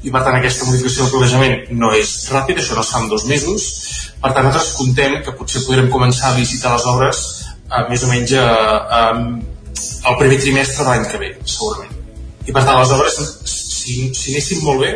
i 0.05 0.11
per 0.13 0.21
tant 0.21 0.37
aquesta 0.37 0.67
modificació 0.69 1.07
del 1.07 1.13
planejament 1.15 1.79
no 1.81 1.89
és 1.97 2.11
ràpida, 2.29 2.61
això 2.61 2.77
no 2.77 2.83
es 2.85 2.91
fa 2.93 3.01
en 3.01 3.09
dos 3.09 3.25
mesos 3.25 3.69
per 4.21 4.35
tant 4.37 4.45
nosaltres 4.45 4.75
contem 4.77 5.17
que 5.25 5.33
potser 5.39 5.65
podrem 5.65 5.89
començar 5.93 6.35
a 6.35 6.37
visitar 6.37 6.75
les 6.75 6.85
obres 6.93 7.23
eh, 7.49 7.85
més 7.89 8.05
o 8.05 8.11
menys 8.13 8.35
a, 8.37 8.45
a, 8.99 9.03
el 10.11 10.19
primer 10.21 10.41
trimestre 10.43 10.85
de 10.85 10.91
l'any 10.91 11.07
que 11.11 11.21
ve, 11.23 11.31
segurament. 11.57 12.01
I 12.45 12.53
per 12.53 12.65
tant, 12.67 12.79
les 12.81 12.93
obres, 12.97 13.19
si, 13.49 14.11
si 14.17 14.35
anessin 14.35 14.65
molt 14.65 14.85
bé, 14.85 14.93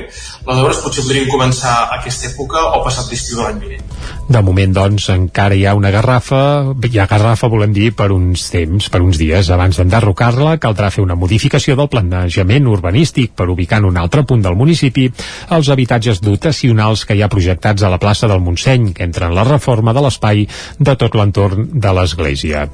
les 0.47 0.63
obres 0.63 0.81
potser 0.85 1.05
podrien 1.05 1.29
començar 1.31 1.75
a 1.75 1.99
aquesta 1.99 2.31
època 2.31 2.63
o 2.77 2.83
passat 2.85 3.11
l'estiu 3.11 3.41
de 3.41 3.47
l'any 3.47 3.61
vinent. 3.65 3.89
De 4.29 4.41
moment, 4.45 4.73
doncs, 4.77 5.07
encara 5.09 5.57
hi 5.57 5.65
ha 5.65 5.73
una 5.77 5.89
garrafa, 5.91 6.41
hi 6.85 6.99
ha 7.01 7.07
garrafa, 7.09 7.49
volem 7.49 7.73
dir, 7.73 7.95
per 7.97 8.11
uns 8.13 8.51
temps, 8.53 8.91
per 8.93 9.01
uns 9.01 9.17
dies. 9.21 9.49
Abans 9.55 9.79
d'enderrocar-la, 9.81 10.59
caldrà 10.61 10.91
fer 10.93 11.01
una 11.01 11.17
modificació 11.17 11.77
del 11.79 11.89
planejament 11.89 12.69
urbanístic 12.69 13.33
per 13.33 13.49
ubicar 13.49 13.79
en 13.81 13.89
un 13.89 13.97
altre 13.97 14.27
punt 14.29 14.45
del 14.45 14.57
municipi 14.59 15.07
els 15.57 15.71
habitatges 15.73 16.21
dotacionals 16.21 17.07
que 17.09 17.17
hi 17.17 17.23
ha 17.25 17.31
projectats 17.33 17.85
a 17.85 17.93
la 17.93 18.01
plaça 18.03 18.29
del 18.29 18.45
Montseny, 18.45 18.93
que 18.93 19.09
entren 19.09 19.33
en 19.33 19.39
la 19.39 19.47
reforma 19.49 19.97
de 19.97 20.05
l'espai 20.05 20.45
de 20.79 20.97
tot 21.01 21.17
l'entorn 21.17 21.71
de 21.73 21.95
l'església. 21.97 22.67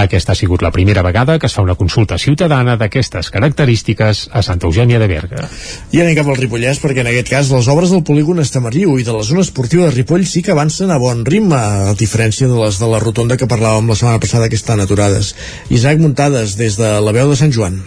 Aquesta 0.00 0.32
ha 0.32 0.38
sigut 0.38 0.64
la 0.64 0.72
primera 0.72 1.04
vegada 1.04 1.38
que 1.38 1.48
es 1.50 1.56
fa 1.56 1.64
una 1.64 1.76
consulta 1.76 2.16
ciutadana 2.16 2.78
d'aquestes 2.80 3.28
característiques 3.36 4.28
a 4.32 4.40
Santa 4.40 4.68
Eugènia 4.68 5.00
de 5.02 5.12
Berga. 5.12 5.44
I 5.92 6.00
anem 6.00 6.16
cap 6.16 6.32
al 6.32 6.40
Ripollès, 6.40 6.80
perquè 6.80 7.04
en 7.04 7.11
aquest 7.12 7.28
cas 7.28 7.48
les 7.52 7.66
obres 7.68 7.90
del 7.92 8.04
polígon 8.08 8.40
Estamariu 8.40 8.96
i 8.96 9.04
de 9.04 9.12
la 9.12 9.24
zona 9.26 9.44
esportiva 9.44 9.84
de 9.86 9.92
Ripoll 9.92 10.24
sí 10.28 10.40
que 10.42 10.54
avancen 10.54 10.90
a 10.90 11.00
bon 11.02 11.24
ritme, 11.28 11.58
a 11.58 11.96
diferència 11.98 12.48
de 12.48 12.56
les 12.56 12.80
de 12.80 12.88
la 12.88 13.00
rotonda 13.02 13.36
que 13.36 13.50
parlàvem 13.50 13.92
la 13.92 13.98
setmana 13.98 14.22
passada 14.22 14.48
que 14.48 14.56
estan 14.56 14.80
aturades. 14.80 15.34
Isaac 15.68 16.00
Muntades, 16.00 16.56
des 16.56 16.80
de 16.80 16.94
la 17.04 17.12
veu 17.12 17.28
de 17.28 17.36
Sant 17.36 17.52
Joan. 17.52 17.82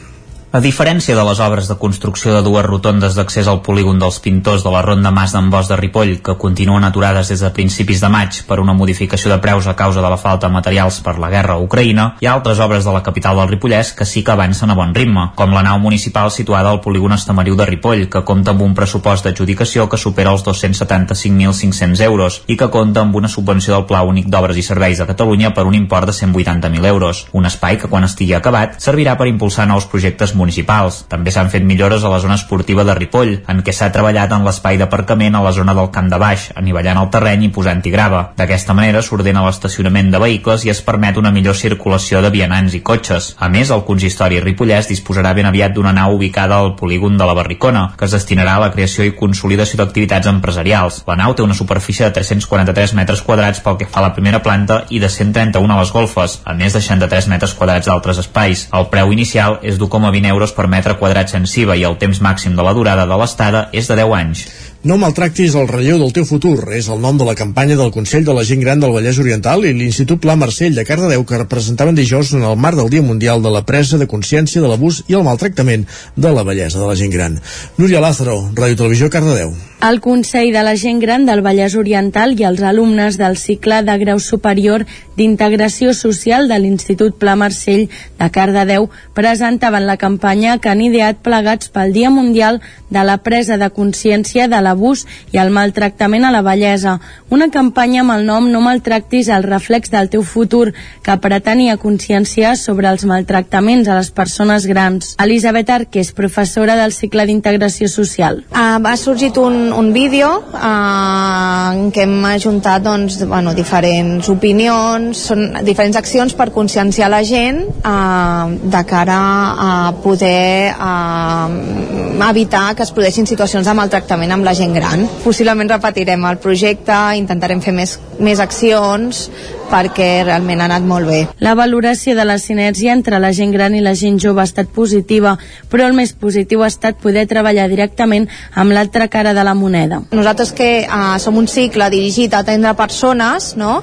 A 0.56 0.62
diferència 0.64 1.18
de 1.18 1.24
les 1.28 1.40
obres 1.44 1.68
de 1.68 1.76
construcció 1.76 2.32
de 2.32 2.40
dues 2.40 2.64
rotondes 2.64 3.18
d'accés 3.18 3.48
al 3.52 3.58
polígon 3.60 3.98
dels 4.00 4.22
pintors 4.24 4.62
de 4.64 4.72
la 4.72 4.80
Ronda 4.86 5.12
Mas 5.12 5.34
d'en 5.36 5.50
Bosch 5.52 5.68
de 5.68 5.76
Ripoll, 5.76 6.14
que 6.24 6.38
continuen 6.40 6.86
aturades 6.88 7.28
des 7.28 7.42
de 7.44 7.50
principis 7.52 8.00
de 8.00 8.08
maig 8.08 8.38
per 8.48 8.62
una 8.64 8.72
modificació 8.72 9.34
de 9.34 9.38
preus 9.44 9.68
a 9.68 9.74
causa 9.76 10.00
de 10.00 10.08
la 10.14 10.16
falta 10.16 10.48
de 10.48 10.54
materials 10.54 11.02
per 11.04 11.18
la 11.20 11.28
guerra 11.34 11.58
a 11.58 11.60
Ucraïna, 11.60 12.06
hi 12.22 12.30
ha 12.30 12.38
altres 12.38 12.62
obres 12.64 12.88
de 12.88 12.94
la 12.96 13.02
capital 13.04 13.36
del 13.36 13.50
Ripollès 13.50 13.92
que 13.98 14.08
sí 14.08 14.24
que 14.24 14.32
avancen 14.32 14.72
a 14.72 14.78
bon 14.80 14.94
ritme, 14.96 15.26
com 15.36 15.52
la 15.52 15.66
nau 15.68 15.82
municipal 15.84 16.32
situada 16.32 16.72
al 16.72 16.80
polígon 16.80 17.18
Estamariu 17.18 17.60
de 17.60 17.68
Ripoll, 17.68 18.06
que 18.08 18.24
compta 18.24 18.56
amb 18.56 18.64
un 18.64 18.78
pressupost 18.80 19.28
d'adjudicació 19.28 19.90
que 19.92 20.00
supera 20.00 20.32
els 20.32 20.48
275.500 20.48 22.06
euros 22.08 22.40
i 22.48 22.56
que 22.56 22.72
compta 22.72 23.04
amb 23.04 23.20
una 23.20 23.28
subvenció 23.28 23.76
del 23.76 23.90
Pla 23.92 24.06
Únic 24.08 24.32
d'Obres 24.32 24.56
i 24.56 24.64
Serveis 24.64 25.04
de 25.04 25.10
Catalunya 25.12 25.52
per 25.52 25.68
un 25.68 25.76
import 25.76 26.08
de 26.08 26.16
180.000 26.16 26.88
euros. 26.94 27.26
Un 27.34 27.52
espai 27.52 27.76
que, 27.76 27.92
quan 27.92 28.08
estigui 28.08 28.40
acabat, 28.40 28.80
servirà 28.80 29.20
per 29.20 29.28
impulsar 29.28 29.68
nous 29.68 29.92
projectes 29.92 30.32
municipals 30.32 30.45
municipals. 30.46 31.02
També 31.10 31.34
s'han 31.34 31.50
fet 31.50 31.66
millores 31.66 32.06
a 32.06 32.12
la 32.14 32.22
zona 32.22 32.38
esportiva 32.38 32.86
de 32.86 32.96
Ripoll, 32.96 33.34
en 33.50 33.62
què 33.66 33.74
s'ha 33.74 33.92
treballat 33.92 34.32
en 34.36 34.46
l'espai 34.46 34.78
d'aparcament 34.78 35.36
a 35.36 35.44
la 35.44 35.54
zona 35.56 35.74
del 35.74 35.90
Camp 35.96 36.12
de 36.12 36.20
Baix, 36.22 36.50
anivellant 36.56 37.02
el 37.02 37.10
terreny 37.14 37.48
i 37.48 37.52
posant-hi 37.56 37.94
grava. 37.94 38.22
D'aquesta 38.38 38.76
manera 38.78 39.02
s'ordena 39.06 39.44
l'estacionament 39.46 40.12
de 40.14 40.22
vehicles 40.22 40.66
i 40.66 40.72
es 40.74 40.82
permet 40.86 41.18
una 41.18 41.34
millor 41.36 41.58
circulació 41.58 42.22
de 42.22 42.32
vianants 42.34 42.76
i 42.78 42.84
cotxes. 42.86 43.34
A 43.40 43.50
més, 43.50 43.72
el 43.74 43.84
consistori 43.88 44.40
Ripollès 44.44 44.90
disposarà 44.92 45.34
ben 45.34 45.50
aviat 45.50 45.74
d'una 45.74 45.94
nau 45.96 46.16
ubicada 46.16 46.60
al 46.62 46.76
polígon 46.80 47.18
de 47.18 47.26
la 47.26 47.36
Barricona, 47.38 47.88
que 47.98 48.06
es 48.06 48.16
destinarà 48.16 48.58
a 48.58 48.64
la 48.68 48.72
creació 48.76 49.06
i 49.06 49.16
consolidació 49.18 49.82
d'activitats 49.82 50.30
empresarials. 50.32 51.02
La 51.10 51.18
nau 51.20 51.34
té 51.34 51.44
una 51.44 51.58
superfície 51.58 52.06
de 52.06 52.14
343 52.16 52.96
metres 53.00 53.24
quadrats 53.26 53.64
pel 53.66 53.80
que 53.82 53.90
fa 53.90 54.04
a 54.04 54.08
la 54.08 54.14
primera 54.14 54.44
planta 54.46 54.84
i 54.90 55.02
de 55.02 55.10
131 55.10 55.74
a 55.74 55.80
les 55.82 55.94
golfes, 55.96 56.40
a 56.46 56.54
més 56.54 56.76
de 56.76 56.84
63 56.84 57.30
metres 57.34 57.56
quadrats 57.58 57.90
d'altres 57.90 58.22
espais. 58.22 58.68
El 58.76 58.90
preu 58.94 59.14
inicial 59.16 59.60
és 59.64 59.80
d'1,20 59.80 60.25
euros 60.30 60.54
per 60.56 60.68
metre 60.72 60.98
quadrat 61.00 61.32
sensiva 61.32 61.76
i 61.78 61.84
el 61.88 61.98
temps 62.02 62.22
màxim 62.22 62.56
de 62.56 62.64
la 62.66 62.74
durada 62.74 63.06
de 63.10 63.18
l'estada 63.20 63.68
és 63.72 63.88
de 63.90 63.98
10 64.00 64.16
anys. 64.20 64.46
No 64.86 65.00
maltractis 65.02 65.56
el 65.58 65.66
relleu 65.66 65.98
del 65.98 66.12
teu 66.14 66.28
futur 66.30 66.68
és 66.78 66.86
el 66.94 67.00
nom 67.02 67.18
de 67.18 67.26
la 67.26 67.34
campanya 67.34 67.74
del 67.80 67.90
Consell 67.94 68.26
de 68.28 68.36
la 68.38 68.44
Gent 68.46 68.62
Gran 68.62 68.84
del 68.84 68.94
Vallès 68.94 69.18
Oriental 69.24 69.66
i 69.66 69.72
l'Institut 69.74 70.22
Pla 70.22 70.36
Marcell 70.38 70.78
de 70.78 70.86
Cardedeu 70.86 71.26
que 71.26 71.40
representaven 71.42 71.98
dijous 71.98 72.36
en 72.38 72.46
el 72.46 72.54
marc 72.56 72.78
del 72.78 72.92
Dia 72.94 73.02
Mundial 73.02 73.42
de 73.42 73.50
la 73.50 73.64
Presa 73.66 73.98
de 73.98 74.06
Consciència 74.06 74.62
de 74.62 74.70
l'Abús 74.70 75.02
i 75.10 75.18
el 75.18 75.26
Maltractament 75.26 75.88
de 76.16 76.34
la 76.38 76.46
Bellesa 76.46 76.84
de 76.84 76.86
la 76.86 76.98
Gent 77.00 77.16
Gran. 77.18 77.40
Núria 77.82 78.04
Lázaro, 78.04 78.38
Ràdio 78.54 78.84
Televisió 78.84 79.10
Cardedeu. 79.10 79.56
El 79.86 80.00
Consell 80.02 80.52
de 80.52 80.64
la 80.64 80.76
Gent 80.82 81.00
Gran 81.00 81.28
del 81.28 81.44
Vallès 81.46 81.76
Oriental 81.78 82.32
i 82.40 82.46
els 82.48 82.64
alumnes 82.66 83.20
del 83.22 83.36
cicle 83.38 83.84
de 83.86 83.94
grau 84.02 84.18
superior 84.18 84.88
d'Integració 85.16 85.94
Social 85.94 86.50
de 86.50 86.58
l'Institut 86.58 87.20
Pla 87.22 87.36
Marcell 87.38 87.84
de 88.18 88.30
Cardedeu 88.34 88.90
presentaven 89.14 89.86
la 89.86 89.98
campanya 90.02 90.58
que 90.58 90.72
han 90.72 90.82
ideat 90.82 91.22
plegats 91.22 91.70
pel 91.70 91.94
Dia 91.94 92.10
Mundial 92.10 92.62
de 92.90 93.04
la 93.06 93.20
Presa 93.22 93.60
de 93.62 93.70
Consciència 93.76 94.48
de 94.50 94.62
l'Abús 94.66 95.06
i 95.36 95.40
el 95.44 95.54
Maltractament 95.54 96.26
a 96.26 96.34
la 96.34 96.42
Bellesa. 96.42 96.98
Una 97.30 97.52
campanya 97.54 98.02
amb 98.02 98.16
el 98.16 98.26
nom 98.26 98.50
No 98.52 98.64
maltractis 98.66 99.30
el 99.30 99.46
reflex 99.46 99.94
del 99.94 100.10
teu 100.10 100.24
futur, 100.24 100.74
que 101.04 101.18
pretenia 101.22 101.78
conscienciar 101.78 102.56
sobre 102.58 102.90
els 102.90 103.06
maltractaments 103.06 103.90
a 103.90 104.00
les 104.00 104.10
persones 104.10 104.66
grans. 104.66 105.14
Elisabet 105.22 105.70
Arqués, 105.70 106.12
professora 106.16 106.76
del 106.80 106.94
cicle 106.96 107.26
d'Integració 107.30 107.90
Social. 107.92 108.44
Uh, 108.50 108.82
ha 108.82 108.98
sorgit 108.98 109.38
un, 109.38 109.75
un 109.78 109.92
vídeo 109.94 110.30
uh, 110.40 111.72
en 111.76 111.90
què 111.94 112.06
hem 112.06 112.16
ajuntat 112.30 112.84
doncs, 112.86 113.18
bueno, 113.28 113.54
diferents 113.58 114.30
opinions, 114.32 115.26
són 115.30 115.46
diferents 115.68 115.98
accions 116.00 116.36
per 116.38 116.50
conscienciar 116.56 117.10
la 117.12 117.22
gent 117.28 117.62
uh, 117.82 118.48
de 118.64 118.84
cara 118.88 119.20
a 119.68 119.72
poder 120.04 120.74
uh, 120.74 122.30
evitar 122.30 122.74
que 122.76 122.86
es 122.88 122.94
produeixin 122.96 123.28
situacions 123.28 123.68
de 123.68 123.76
maltractament 123.78 124.32
amb 124.36 124.48
la 124.48 124.56
gent 124.58 124.74
gran. 124.76 125.06
Possiblement 125.24 125.76
repetirem 125.76 126.26
el 126.30 126.40
projecte, 126.42 126.98
intentarem 127.20 127.62
fer 127.62 127.76
més, 127.76 128.00
més 128.20 128.42
accions 128.44 129.30
perquè 129.70 130.10
realment 130.24 130.62
ha 130.62 130.68
anat 130.70 130.86
molt 130.88 131.10
bé. 131.10 131.22
La 131.44 131.56
valoració 131.58 132.16
de 132.18 132.26
la 132.28 132.38
sinergia 132.42 132.94
entre 132.94 133.20
la 133.20 133.32
gent 133.36 133.54
gran 133.56 133.76
i 133.76 133.84
la 133.84 133.96
gent 133.96 134.20
jove 134.22 134.42
ha 134.42 134.48
estat 134.50 134.72
positiva, 134.76 135.36
però 135.72 135.88
el 135.88 135.96
més 135.98 136.14
positiu 136.14 136.64
ha 136.64 136.72
estat 136.72 137.00
poder 137.02 137.26
treballar 137.32 137.68
directament 137.72 138.28
amb 138.54 138.76
l'altra 138.76 139.08
cara 139.12 139.34
de 139.34 139.44
la 139.44 139.56
moneda. 139.56 140.02
Nosaltres 140.12 140.54
que 140.56 140.70
uh, 140.86 141.16
som 141.20 141.38
un 141.38 141.48
cicle 141.48 141.90
dirigit 141.94 142.34
a 142.34 142.44
atendre 142.46 142.76
persones, 142.78 143.54
no? 143.60 143.80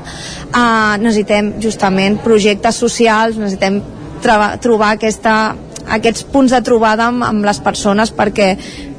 Uh, 0.53 0.97
necessitem 1.03 1.55
justament 1.63 2.21
projectes 2.23 2.79
socials, 2.83 3.39
necessitem 3.41 3.83
trobar 4.23 4.93
aquesta, 4.95 5.55
aquests 5.89 6.25
punts 6.31 6.53
de 6.55 6.61
trobada 6.65 7.09
amb, 7.11 7.25
amb 7.27 7.45
les 7.47 7.59
persones 7.63 8.13
perquè 8.15 8.53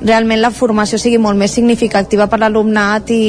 realment 0.03 0.41
la 0.41 0.51
formació 0.51 0.99
sigui 0.99 1.19
molt 1.21 1.39
més 1.39 1.53
significativa 1.55 2.27
per 2.27 2.41
l'alumnat 2.41 3.11
i, 3.15 3.23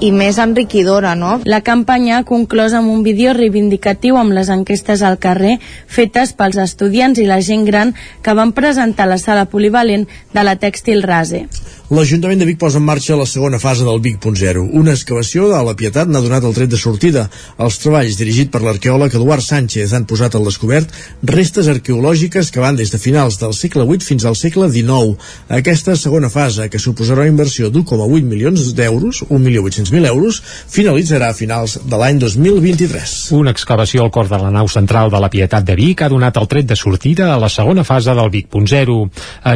i 0.00 0.10
més 0.16 0.38
enriquidora, 0.40 1.14
no? 1.14 1.38
La 1.44 1.60
campanya 1.60 2.18
ha 2.18 2.26
conclòs 2.28 2.72
amb 2.76 2.88
un 2.92 3.02
vídeo 3.04 3.34
reivindicatiu 3.36 4.16
amb 4.16 4.32
les 4.36 4.48
enquestes 4.52 5.02
al 5.04 5.18
carrer 5.20 5.58
fetes 5.86 6.32
pels 6.32 6.56
estudiants 6.62 7.20
i 7.20 7.28
la 7.28 7.40
gent 7.44 7.66
gran 7.68 7.92
que 8.24 8.36
van 8.36 8.54
presentar 8.56 9.04
a 9.04 9.12
la 9.12 9.20
sala 9.20 9.44
polivalent 9.52 10.08
de 10.32 10.46
la 10.46 10.56
Tèxtil 10.56 11.04
Rase. 11.04 11.44
L'Ajuntament 11.90 12.38
de 12.38 12.46
Vic 12.46 12.58
posa 12.62 12.78
en 12.78 12.84
marxa 12.86 13.16
la 13.18 13.24
segona 13.26 13.58
fase 13.58 13.82
del 13.82 13.98
Vic.0. 13.98 14.60
Una 14.78 14.92
excavació 14.94 15.48
de 15.50 15.58
la 15.66 15.72
Pietat 15.74 16.06
n'ha 16.06 16.20
donat 16.22 16.44
el 16.46 16.52
tret 16.54 16.70
de 16.70 16.78
sortida. 16.78 17.24
Els 17.58 17.78
treballs 17.82 18.14
dirigit 18.14 18.52
per 18.54 18.60
l'arqueòleg 18.62 19.16
Eduard 19.18 19.42
Sánchez 19.42 19.90
han 19.98 20.06
posat 20.06 20.36
al 20.38 20.46
descobert 20.46 20.94
restes 21.26 21.66
arqueològiques 21.72 22.52
que 22.54 22.62
van 22.62 22.78
des 22.78 22.94
de 22.94 23.00
finals 23.02 23.40
del 23.40 23.56
segle 23.58 23.88
VIII 23.88 24.06
fins 24.06 24.26
al 24.30 24.38
segle 24.38 24.68
XIX. 24.70 25.16
Aquesta 25.58 25.96
segona 25.98 26.30
fase, 26.30 26.68
que 26.70 26.78
suposarà 26.78 27.24
una 27.24 27.32
inversió 27.32 27.72
d'1,8 27.74 28.22
milions 28.22 28.70
d'euros, 28.78 29.24
1.800.000 29.26 30.12
euros, 30.12 30.38
finalitzarà 30.70 31.32
a 31.34 31.38
finals 31.40 31.74
de 31.82 32.00
l'any 32.04 32.22
2023. 32.22 33.16
Una 33.40 33.50
excavació 33.50 34.06
al 34.06 34.14
cor 34.14 34.30
de 34.30 34.38
la 34.38 34.54
nau 34.54 34.70
central 34.70 35.10
de 35.10 35.18
la 35.18 35.32
Pietat 35.34 35.66
de 35.66 35.74
Vic 35.82 36.06
ha 36.06 36.12
donat 36.14 36.38
el 36.38 36.46
tret 36.54 36.70
de 36.70 36.78
sortida 36.78 37.32
a 37.34 37.42
la 37.42 37.50
segona 37.50 37.82
fase 37.82 38.14
del 38.14 38.30
Vic.0. 38.30 39.02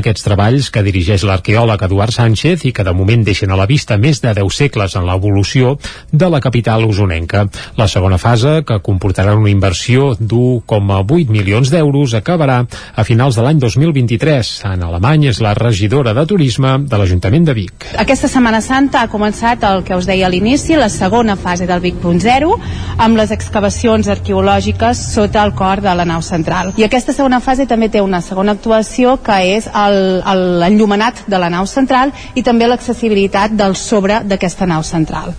Aquests 0.00 0.26
treballs 0.26 0.74
que 0.74 0.82
dirigeix 0.90 1.30
l'arqueòleg 1.30 1.86
Eduard 1.86 2.10
Sánchez 2.10 2.23
Sánchez 2.24 2.64
i 2.64 2.72
que 2.72 2.84
de 2.84 2.92
moment 2.96 3.20
deixen 3.24 3.52
a 3.52 3.56
la 3.58 3.66
vista 3.68 3.98
més 4.00 4.22
de 4.24 4.32
10 4.32 4.56
segles 4.56 4.94
en 4.96 5.04
l'evolució 5.04 5.74
de 6.10 6.28
la 6.32 6.40
capital 6.40 6.86
usonenca. 6.88 7.44
La 7.76 7.88
segona 7.90 8.16
fase, 8.18 8.62
que 8.64 8.78
comportarà 8.80 9.34
una 9.36 9.50
inversió 9.52 10.14
d'1,8 10.16 11.28
milions 11.28 11.68
d'euros, 11.72 12.14
acabarà 12.16 12.62
a 12.64 13.04
finals 13.04 13.36
de 13.36 13.44
l'any 13.44 13.60
2023. 13.60 14.52
En 14.70 14.86
Alemany 14.86 15.28
és 15.34 15.40
la 15.44 15.52
regidora 15.58 16.14
de 16.16 16.24
Turisme 16.30 16.78
de 16.88 17.00
l'Ajuntament 17.00 17.44
de 17.50 17.56
Vic. 17.58 17.88
Aquesta 18.00 18.30
Setmana 18.32 18.62
Santa 18.64 19.02
ha 19.04 19.12
començat 19.12 19.66
el 19.68 19.84
que 19.84 19.98
us 19.98 20.08
deia 20.08 20.30
a 20.30 20.32
l'inici, 20.32 20.78
la 20.80 20.88
segona 20.88 21.36
fase 21.36 21.68
del 21.68 21.84
Vic.0, 21.84 22.56
amb 23.04 23.20
les 23.20 23.34
excavacions 23.36 24.08
arqueològiques 24.08 25.04
sota 25.12 25.44
el 25.44 25.52
cor 25.58 25.84
de 25.84 25.92
la 25.92 26.08
nau 26.08 26.24
central. 26.24 26.72
I 26.80 26.88
aquesta 26.88 27.12
segona 27.12 27.42
fase 27.44 27.68
també 27.68 27.90
té 27.92 28.00
una 28.00 28.22
segona 28.24 28.56
actuació 28.56 29.18
que 29.20 29.40
és 29.58 29.68
l'enllumenat 29.68 31.26
de 31.28 31.42
la 31.42 31.52
nau 31.52 31.68
central 31.68 32.13
i 32.34 32.42
també 32.42 32.68
l'accessibilitat 32.68 33.56
del 33.58 33.76
sobre 33.76 34.22
d'aquesta 34.24 34.66
nau 34.66 34.82
central. 34.82 35.34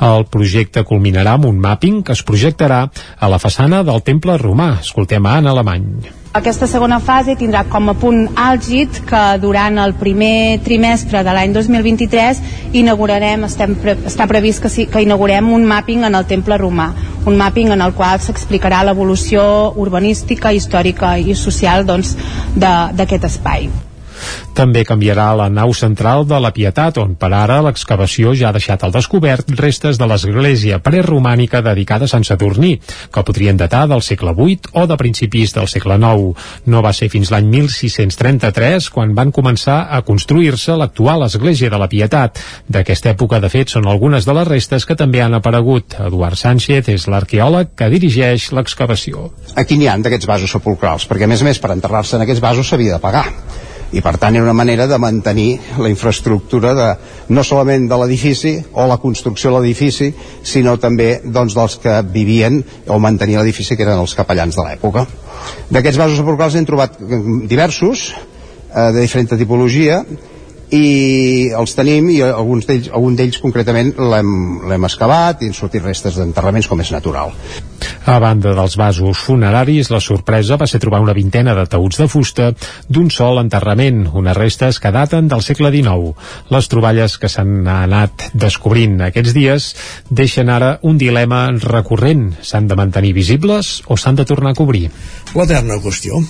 El 0.00 0.24
projecte 0.30 0.84
culminarà 0.86 1.34
amb 1.36 1.48
un 1.48 1.58
mapping 1.60 2.02
que 2.06 2.14
es 2.16 2.22
projectarà 2.24 2.84
a 3.18 3.28
la 3.28 3.40
façana 3.42 3.82
del 3.84 4.04
temple 4.06 4.38
romà. 4.38 4.76
Escoltem 4.80 5.26
a 5.26 5.36
Anna 5.38 5.52
Alemany. 5.56 5.90
Aquesta 6.38 6.68
segona 6.70 6.98
fase 7.00 7.34
tindrà 7.40 7.62
com 7.72 7.88
a 7.88 7.94
punt 7.98 8.36
àlgid 8.38 9.00
que 9.08 9.22
durant 9.42 9.80
el 9.80 9.94
primer 9.98 10.60
trimestre 10.62 11.22
de 11.24 11.34
l'any 11.34 11.56
2023 11.56 12.42
inaugurarem, 12.78 13.48
estem 13.48 13.74
pre 13.80 13.96
està 14.12 14.28
previst 14.30 14.62
que, 14.62 14.70
sí, 14.70 14.86
que 14.92 15.02
inaugurem 15.02 15.48
un 15.56 15.66
mapping 15.66 16.04
en 16.06 16.14
el 16.14 16.28
temple 16.30 16.60
romà, 16.60 16.92
un 17.26 17.40
mapping 17.40 17.72
en 17.74 17.82
el 17.82 17.96
qual 17.96 18.20
s'explicarà 18.22 18.84
l'evolució 18.86 19.42
urbanística, 19.80 20.52
històrica 20.52 21.16
i 21.18 21.34
social 21.34 21.88
doncs, 21.88 22.14
d'aquest 22.54 23.22
doncs, 23.24 23.30
espai. 23.32 23.70
També 24.58 24.82
canviarà 24.84 25.28
la 25.38 25.48
nau 25.52 25.72
central 25.74 26.24
de 26.26 26.38
la 26.42 26.50
Pietat, 26.54 26.98
on 26.98 27.14
per 27.14 27.30
ara 27.34 27.60
l'excavació 27.62 28.32
ja 28.34 28.48
ha 28.48 28.56
deixat 28.56 28.82
al 28.82 28.94
descobert 28.94 29.52
restes 29.60 29.98
de 30.00 30.06
l'església 30.10 30.80
preromànica 30.82 31.60
dedicada 31.62 32.08
a 32.08 32.12
Sant 32.12 32.26
Sadurní, 32.26 32.72
que 33.14 33.22
podrien 33.22 33.56
datar 33.60 33.84
del 33.86 34.02
segle 34.02 34.34
VIII 34.34 34.72
o 34.72 34.86
de 34.90 34.96
principis 34.98 35.54
del 35.54 35.68
segle 35.70 35.98
IX. 36.00 36.48
No 36.66 36.82
va 36.82 36.92
ser 36.92 37.10
fins 37.12 37.30
l'any 37.30 37.46
1633 37.52 38.90
quan 38.94 39.14
van 39.14 39.30
començar 39.34 39.78
a 39.94 40.02
construir-se 40.02 40.74
l'actual 40.74 41.22
església 41.28 41.70
de 41.70 41.78
la 41.78 41.88
Pietat. 41.88 42.42
D'aquesta 42.66 43.14
època, 43.14 43.38
de 43.40 43.52
fet, 43.52 43.70
són 43.70 43.86
algunes 43.86 44.26
de 44.26 44.34
les 44.34 44.48
restes 44.48 44.86
que 44.88 44.98
també 44.98 45.22
han 45.22 45.38
aparegut. 45.38 45.98
Eduard 46.08 46.38
Sánchez 46.38 46.90
és 46.94 47.06
l'arqueòleg 47.06 47.76
que 47.78 47.90
dirigeix 47.94 48.50
l'excavació. 48.52 49.30
Aquí 49.54 49.78
n'hi 49.78 49.88
han 49.88 50.02
d'aquests 50.02 50.28
vasos 50.28 50.58
sepulcrals, 50.58 51.06
perquè 51.08 51.28
a 51.28 51.32
més 51.32 51.42
a 51.42 51.48
més 51.48 51.62
per 51.62 51.72
enterrar-se 51.74 52.18
en 52.18 52.26
aquests 52.26 52.42
vasos 52.42 52.68
s'havia 52.68 52.98
de 52.98 53.02
pagar 53.02 53.26
i 53.92 54.02
per 54.04 54.16
tant 54.20 54.36
era 54.36 54.44
una 54.44 54.56
manera 54.56 54.86
de 54.86 54.98
mantenir 55.00 55.58
la 55.80 55.88
infraestructura 55.88 56.74
de, 56.76 56.88
no 57.32 57.44
solament 57.44 57.88
de 57.88 57.98
l'edifici 58.00 58.54
o 58.72 58.86
la 58.90 58.98
construcció 59.00 59.52
de 59.52 59.58
l'edifici 59.58 60.10
sinó 60.42 60.76
també 60.80 61.20
doncs, 61.24 61.56
dels 61.56 61.78
que 61.82 61.94
vivien 62.12 62.60
o 62.86 62.98
mantenir 63.00 63.38
l'edifici 63.38 63.76
que 63.76 63.86
eren 63.86 64.02
els 64.02 64.16
capellans 64.18 64.58
de 64.58 64.66
l'època. 64.66 65.06
D'aquests 65.70 66.00
vasos 66.00 66.20
sepulcrals 66.20 66.58
hem 66.58 66.66
trobat 66.68 66.98
diversos 67.48 68.10
eh, 68.12 68.90
de 68.92 69.00
diferent 69.00 69.32
tipologia 69.38 70.02
i 70.74 71.50
els 71.56 71.72
tenim 71.76 72.10
i 72.12 72.20
alguns 72.24 72.66
d'ells, 72.68 72.90
algun 72.92 73.16
d'ells 73.16 73.40
concretament 73.40 73.94
l'hem 73.98 74.84
excavat 74.88 75.42
i 75.42 75.48
han 75.48 75.56
sortit 75.56 75.84
restes 75.84 76.18
d'enterraments 76.18 76.68
com 76.68 76.80
és 76.84 76.92
natural. 76.92 77.32
A 78.08 78.16
banda 78.20 78.54
dels 78.56 78.76
vasos 78.80 79.20
funeraris, 79.20 79.90
la 79.92 80.00
sorpresa 80.00 80.56
va 80.60 80.66
ser 80.66 80.80
trobar 80.80 81.00
una 81.04 81.14
vintena 81.16 81.54
de 81.56 81.64
taüts 81.68 82.00
de 82.00 82.08
fusta 82.08 82.50
d'un 82.88 83.10
sol 83.12 83.40
enterrament, 83.40 84.06
unes 84.12 84.36
restes 84.36 84.80
que 84.80 84.92
daten 84.92 85.28
del 85.28 85.44
segle 85.44 85.70
XIX. 85.72 86.14
Les 86.52 86.68
troballes 86.72 87.18
que 87.20 87.30
s'han 87.32 87.68
anat 87.68 88.30
descobrint 88.34 89.00
aquests 89.08 89.36
dies 89.36 89.70
deixen 90.10 90.48
ara 90.52 90.78
un 90.82 90.98
dilema 91.00 91.46
recurrent. 91.64 92.30
S'han 92.42 92.68
de 92.68 92.76
mantenir 92.80 93.14
visibles 93.16 93.82
o 93.86 93.96
s'han 93.96 94.20
de 94.20 94.28
tornar 94.28 94.52
a 94.52 94.58
cobrir? 94.58 94.88
L'eterna 95.36 95.80
qüestió. 95.84 96.20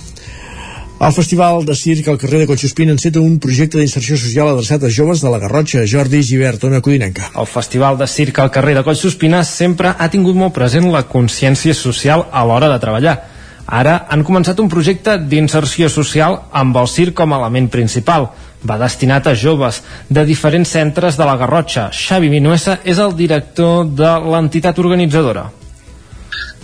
El 0.99 1.13
Festival 1.13 1.63
de 1.63 1.75
Circ 1.79 2.09
al 2.11 2.17
carrer 2.19 2.41
de 2.41 2.45
Collsospina 2.49 2.91
enceta 2.91 3.21
un 3.23 3.37
projecte 3.39 3.77
d'inserció 3.79 4.17
social 4.19 4.49
adreçat 4.51 4.83
a 4.83 4.89
joves 4.91 5.21
de 5.23 5.29
la 5.31 5.37
Garrotxa, 5.39 5.85
Jordi 5.87 6.19
Givert, 6.27 6.65
una 6.67 6.81
codinenca. 6.83 7.29
El 7.39 7.47
Festival 7.47 7.95
de 8.01 8.07
Circ 8.11 8.41
al 8.43 8.51
carrer 8.51 8.73
de 8.75 8.83
Collsospina 8.83 9.45
sempre 9.47 9.93
ha 9.95 10.09
tingut 10.11 10.35
molt 10.35 10.51
present 10.57 10.89
la 10.91 11.05
consciència 11.07 11.71
social 11.71 12.25
a 12.35 12.43
l'hora 12.43 12.67
de 12.73 12.81
treballar. 12.83 13.15
Ara 13.79 13.95
han 14.11 14.27
començat 14.27 14.59
un 14.59 14.67
projecte 14.67 15.15
d'inserció 15.23 15.87
social 15.87 16.41
amb 16.51 16.75
el 16.83 16.91
circ 16.91 17.15
com 17.21 17.31
a 17.31 17.39
element 17.39 17.71
principal. 17.71 18.33
Va 18.67 18.81
destinat 18.83 19.31
a 19.31 19.37
joves 19.39 19.79
de 20.09 20.27
diferents 20.27 20.75
centres 20.75 21.15
de 21.15 21.23
la 21.23 21.39
Garrotxa. 21.39 21.93
Xavi 21.95 22.27
Minuesa 22.27 22.81
és 22.83 22.99
el 22.99 23.15
director 23.15 23.85
de 23.87 24.17
l'entitat 24.27 24.83
organitzadora. 24.83 25.47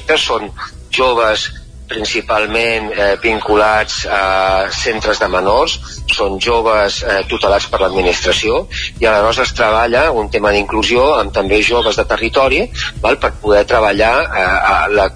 Que 0.03 0.19
són 0.19 0.51
joves 0.91 1.53
principalment 1.87 2.89
eh, 2.91 3.13
vinculats 3.21 4.05
a 4.09 4.21
centres 4.73 5.19
de 5.21 5.29
menors, 5.31 5.77
són 6.11 6.39
joves 6.41 7.01
eh, 7.03 7.21
tutelats 7.29 7.67
per 7.71 7.81
l'administració 7.83 8.63
i 9.01 9.07
aleshores 9.07 9.41
es 9.45 9.53
treballa 9.57 10.07
un 10.15 10.29
tema 10.33 10.51
d'inclusió 10.55 11.05
amb 11.19 11.33
també 11.35 11.61
joves 11.65 11.97
de 11.99 12.05
territori 12.09 12.63
val, 13.03 13.19
per 13.21 13.33
poder 13.41 13.63
treballar 13.69 14.13
eh, 14.25 14.47
la, 14.95 15.07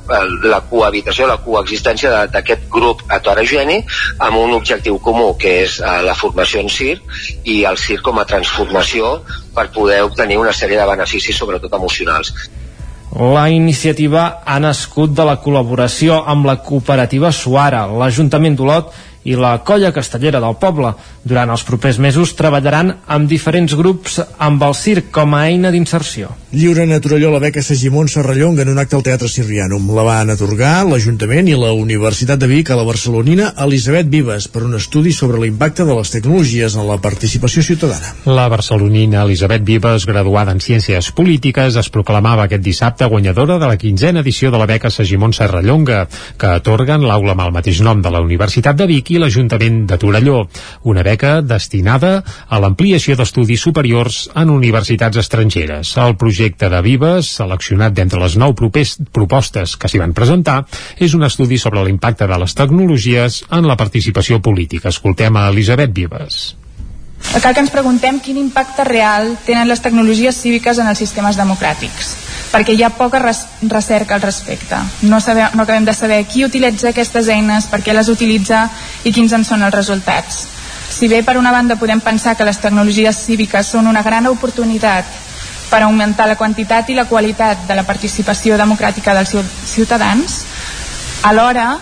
la 0.53 0.61
cohabitació, 0.69 1.27
la 1.29 1.39
coexistència 1.45 2.25
d'aquest 2.33 2.69
grup 2.71 3.03
heterogeni 3.09 3.81
amb 4.27 4.41
un 4.43 4.55
objectiu 4.57 4.99
comú 5.03 5.33
que 5.41 5.59
és 5.65 5.79
eh, 5.81 5.99
la 6.05 6.17
formació 6.17 6.63
en 6.63 6.69
circ 6.73 7.45
i 7.49 7.63
el 7.69 7.77
circ 7.81 8.05
com 8.05 8.21
a 8.21 8.27
transformació 8.29 9.19
per 9.55 9.69
poder 9.75 10.03
obtenir 10.05 10.39
una 10.39 10.55
sèrie 10.55 10.77
de 10.79 10.89
beneficis 10.89 11.37
sobretot 11.37 11.73
emocionals. 11.75 12.33
La 13.17 13.47
iniciativa 13.49 14.43
ha 14.45 14.59
nascut 14.61 15.15
de 15.17 15.23
la 15.25 15.39
col·laboració 15.41 16.19
amb 16.29 16.45
la 16.45 16.59
cooperativa 16.61 17.31
Suara, 17.33 17.87
l'Ajuntament 17.89 18.53
d'Olot 18.59 18.91
i 19.23 19.35
la 19.35 19.57
colla 19.63 19.91
castellera 19.91 20.39
del 20.39 20.55
poble. 20.59 20.93
Durant 21.23 21.51
els 21.51 21.63
propers 21.67 21.99
mesos 21.99 22.31
treballaran 22.37 22.93
amb 23.07 23.29
diferents 23.29 23.75
grups 23.75 24.19
amb 24.37 24.63
el 24.63 24.75
circ 24.77 25.09
com 25.15 25.35
a 25.35 25.45
eina 25.49 25.71
d'inserció. 25.71 26.31
Lliuren 26.49 26.93
a 26.95 26.99
Torelló 27.03 27.29
la 27.29 27.41
beca 27.43 27.61
Sagimon 27.61 28.07
Serrallonga 28.09 28.63
en 28.63 28.71
un 28.71 28.79
acte 28.81 28.95
al 28.97 29.03
Teatre 29.05 29.29
Sirrianum. 29.29 29.91
La 29.93 30.05
van 30.07 30.31
atorgar 30.33 30.85
l'Ajuntament 30.87 31.51
i 31.51 31.57
la 31.59 31.73
Universitat 31.77 32.39
de 32.41 32.47
Vic 32.49 32.71
a 32.71 32.77
la 32.79 32.87
barcelonina 32.87 33.51
Elisabet 33.65 34.09
Vives 34.09 34.47
per 34.49 34.63
un 34.65 34.73
estudi 34.79 35.13
sobre 35.13 35.41
l'impacte 35.43 35.85
de 35.85 35.97
les 35.97 36.09
tecnologies 36.15 36.77
en 36.79 36.87
la 36.87 36.97
participació 37.03 37.61
ciutadana. 37.61 38.15
La 38.25 38.47
barcelonina 38.49 39.21
Elisabet 39.27 39.65
Vives, 39.67 40.07
graduada 40.09 40.55
en 40.55 40.63
Ciències 40.63 41.11
Polítiques, 41.13 41.77
es 41.77 41.91
proclamava 41.93 42.47
aquest 42.47 42.65
dissabte 42.65 43.05
guanyadora 43.05 43.59
de 43.59 43.69
la 43.69 43.77
quinzena 43.77 44.23
edició 44.25 44.49
de 44.49 44.57
la 44.57 44.69
beca 44.69 44.89
Sagimon 44.89 45.35
Serrallonga, 45.37 46.07
que 46.39 46.55
atorguen 46.55 47.05
l'aula 47.05 47.35
amb 47.35 47.45
el 47.45 47.53
mateix 47.59 47.83
nom 47.85 48.01
de 48.01 48.09
la 48.09 48.23
Universitat 48.25 48.79
de 48.79 48.89
Vic 48.89 49.08
i 49.09 49.19
l'Ajuntament 49.19 49.81
de 49.89 49.97
Torelló, 50.01 50.43
una 50.89 51.03
beca 51.05 51.39
destinada 51.41 52.11
a 52.47 52.59
l'ampliació 52.61 53.17
d'estudis 53.19 53.65
superiors 53.65 54.21
en 54.37 54.53
universitats 54.53 55.19
estrangeres. 55.21 55.95
El 55.97 56.15
projecte 56.21 56.69
de 56.69 56.81
Vives, 56.85 57.33
seleccionat 57.39 57.97
d'entre 57.97 58.21
les 58.21 58.37
nou 58.39 58.55
propostes 58.55 59.75
que 59.75 59.91
s'hi 59.91 60.01
van 60.01 60.15
presentar, 60.17 60.61
és 60.97 61.17
un 61.17 61.25
estudi 61.27 61.57
sobre 61.57 61.83
l'impacte 61.83 62.27
de 62.29 62.39
les 62.39 62.55
tecnologies 62.55 63.43
en 63.49 63.67
la 63.67 63.77
participació 63.77 64.41
política. 64.41 64.89
Escoltem 64.93 65.35
a 65.35 65.49
Elisabet 65.49 65.93
Vives. 65.93 66.55
Cal 67.43 67.53
que 67.53 67.61
ens 67.65 67.73
preguntem 67.73 68.21
quin 68.23 68.39
impacte 68.39 68.85
real 68.87 69.33
tenen 69.45 69.67
les 69.67 69.83
tecnologies 69.83 70.39
cíviques 70.39 70.79
en 70.79 70.87
els 70.87 71.01
sistemes 71.03 71.35
democràtics 71.35 72.28
perquè 72.49 72.73
hi 72.73 72.83
ha 72.83 72.89
poca 72.97 73.19
res 73.21 73.43
recerca 73.61 74.15
al 74.15 74.21
respecte. 74.21 74.77
No, 75.01 75.19
saber, 75.21 75.49
no 75.55 75.63
acabem 75.63 75.85
de 75.85 75.93
saber 75.93 76.23
qui 76.25 76.45
utilitza 76.45 76.89
aquestes 76.89 77.29
eines, 77.29 77.67
per 77.69 77.81
què 77.85 77.93
les 77.93 78.09
utilitza 78.09 78.67
i 79.03 79.13
quins 79.13 79.33
en 79.37 79.45
són 79.45 79.63
els 79.63 79.75
resultats. 79.75 80.47
Si 80.89 81.07
bé 81.07 81.21
per 81.23 81.37
una 81.37 81.51
banda 81.53 81.77
podem 81.77 82.01
pensar 82.01 82.35
que 82.35 82.47
les 82.47 82.57
tecnologies 82.57 83.25
cíviques 83.27 83.67
són 83.67 83.87
una 83.87 84.01
gran 84.03 84.25
oportunitat 84.27 85.05
per 85.69 85.83
augmentar 85.85 86.25
la 86.27 86.35
quantitat 86.35 86.89
i 86.89 86.97
la 86.97 87.05
qualitat 87.05 87.67
de 87.67 87.77
la 87.77 87.85
participació 87.85 88.57
democràtica 88.57 89.13
dels 89.13 89.35
ciutadans, 89.69 90.41
alhora 91.21 91.75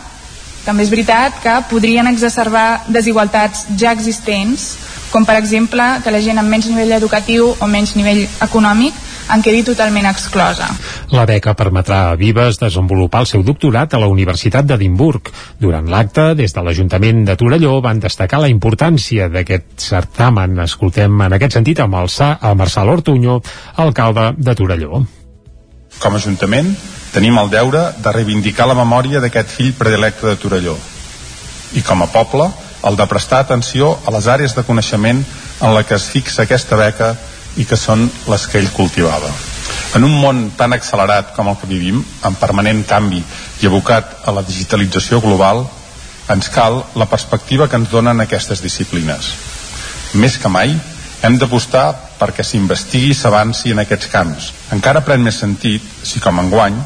també 0.65 0.83
és 0.83 0.91
veritat 0.91 1.39
que 1.39 1.53
podrien 1.69 2.09
exacerbar 2.11 2.83
desigualtats 2.91 3.63
ja 3.79 3.93
existents, 3.95 4.73
com 5.13 5.23
per 5.23 5.37
exemple 5.39 5.85
que 6.03 6.11
la 6.11 6.19
gent 6.19 6.41
amb 6.41 6.51
menys 6.51 6.67
nivell 6.67 6.91
educatiu 6.97 7.53
o 7.55 7.67
menys 7.71 7.95
nivell 7.95 8.25
econòmic 8.43 8.93
en 9.33 9.43
quedi 9.43 9.63
totalment 9.67 10.07
exclosa. 10.09 10.67
La 11.11 11.25
beca 11.27 11.55
permetrà 11.57 11.99
a 12.09 12.15
Vives 12.19 12.59
desenvolupar 12.61 13.23
el 13.23 13.29
seu 13.29 13.43
doctorat 13.47 13.93
a 13.93 14.01
la 14.01 14.09
Universitat 14.11 14.67
d'Edimburg. 14.67 15.31
Durant 15.59 15.87
l'acte, 15.91 16.33
des 16.39 16.53
de 16.53 16.63
l'Ajuntament 16.63 17.23
de 17.27 17.37
Torelló 17.39 17.77
van 17.83 18.01
destacar 18.03 18.41
la 18.43 18.51
importància 18.51 19.29
d'aquest 19.31 19.79
certamen. 19.89 20.59
Escoltem 20.63 21.21
en 21.27 21.37
aquest 21.37 21.57
sentit 21.59 21.79
amb 21.83 21.99
el, 22.01 22.09
Sa 22.09 22.37
el 22.41 22.55
Marçal 22.59 22.89
Ortuño, 22.89 23.41
alcalde 23.75 24.33
de 24.37 24.55
Torelló. 24.55 25.03
Com 25.97 26.13
a 26.13 26.21
Ajuntament 26.21 26.75
tenim 27.13 27.37
el 27.39 27.49
deure 27.49 27.89
de 28.03 28.13
reivindicar 28.13 28.67
la 28.69 28.77
memòria 28.77 29.21
d'aquest 29.23 29.49
fill 29.49 29.73
predilecte 29.77 30.27
de 30.27 30.37
Torelló. 30.37 30.77
I 31.75 31.81
com 31.83 32.03
a 32.03 32.07
poble, 32.11 32.47
el 32.87 32.95
de 32.95 33.07
prestar 33.09 33.41
atenció 33.43 33.95
a 34.05 34.13
les 34.15 34.27
àrees 34.27 34.53
de 34.55 34.63
coneixement 34.63 35.23
en 35.61 35.73
la 35.73 35.83
que 35.83 35.95
es 35.97 36.05
fixa 36.13 36.43
aquesta 36.43 36.77
beca 36.77 37.15
i 37.57 37.65
que 37.65 37.77
són 37.77 38.05
les 38.29 38.47
que 38.47 38.59
ell 38.61 38.71
cultivava. 38.75 39.29
En 39.95 40.05
un 40.05 40.13
món 40.21 40.43
tan 40.57 40.73
accelerat 40.75 41.33
com 41.35 41.49
el 41.49 41.57
que 41.61 41.69
vivim, 41.69 42.03
en 42.25 42.35
permanent 42.39 42.83
canvi 42.87 43.21
i 43.61 43.69
abocat 43.69 44.27
a 44.27 44.33
la 44.35 44.43
digitalització 44.45 45.21
global, 45.23 45.65
ens 46.33 46.49
cal 46.51 46.81
la 46.95 47.07
perspectiva 47.07 47.67
que 47.67 47.79
ens 47.79 47.89
donen 47.91 48.21
aquestes 48.21 48.61
disciplines. 48.61 49.31
Més 50.13 50.37
que 50.41 50.51
mai, 50.51 50.75
hem 51.23 51.39
d'apostar 51.39 51.87
perquè 52.19 52.43
s'investigui 52.45 53.13
i 53.13 53.17
s'avanci 53.17 53.73
en 53.73 53.83
aquests 53.83 54.11
camps. 54.11 54.51
Encara 54.75 55.03
pren 55.07 55.23
més 55.23 55.39
sentit 55.41 55.83
si, 56.03 56.21
com 56.23 56.39
enguany, 56.43 56.77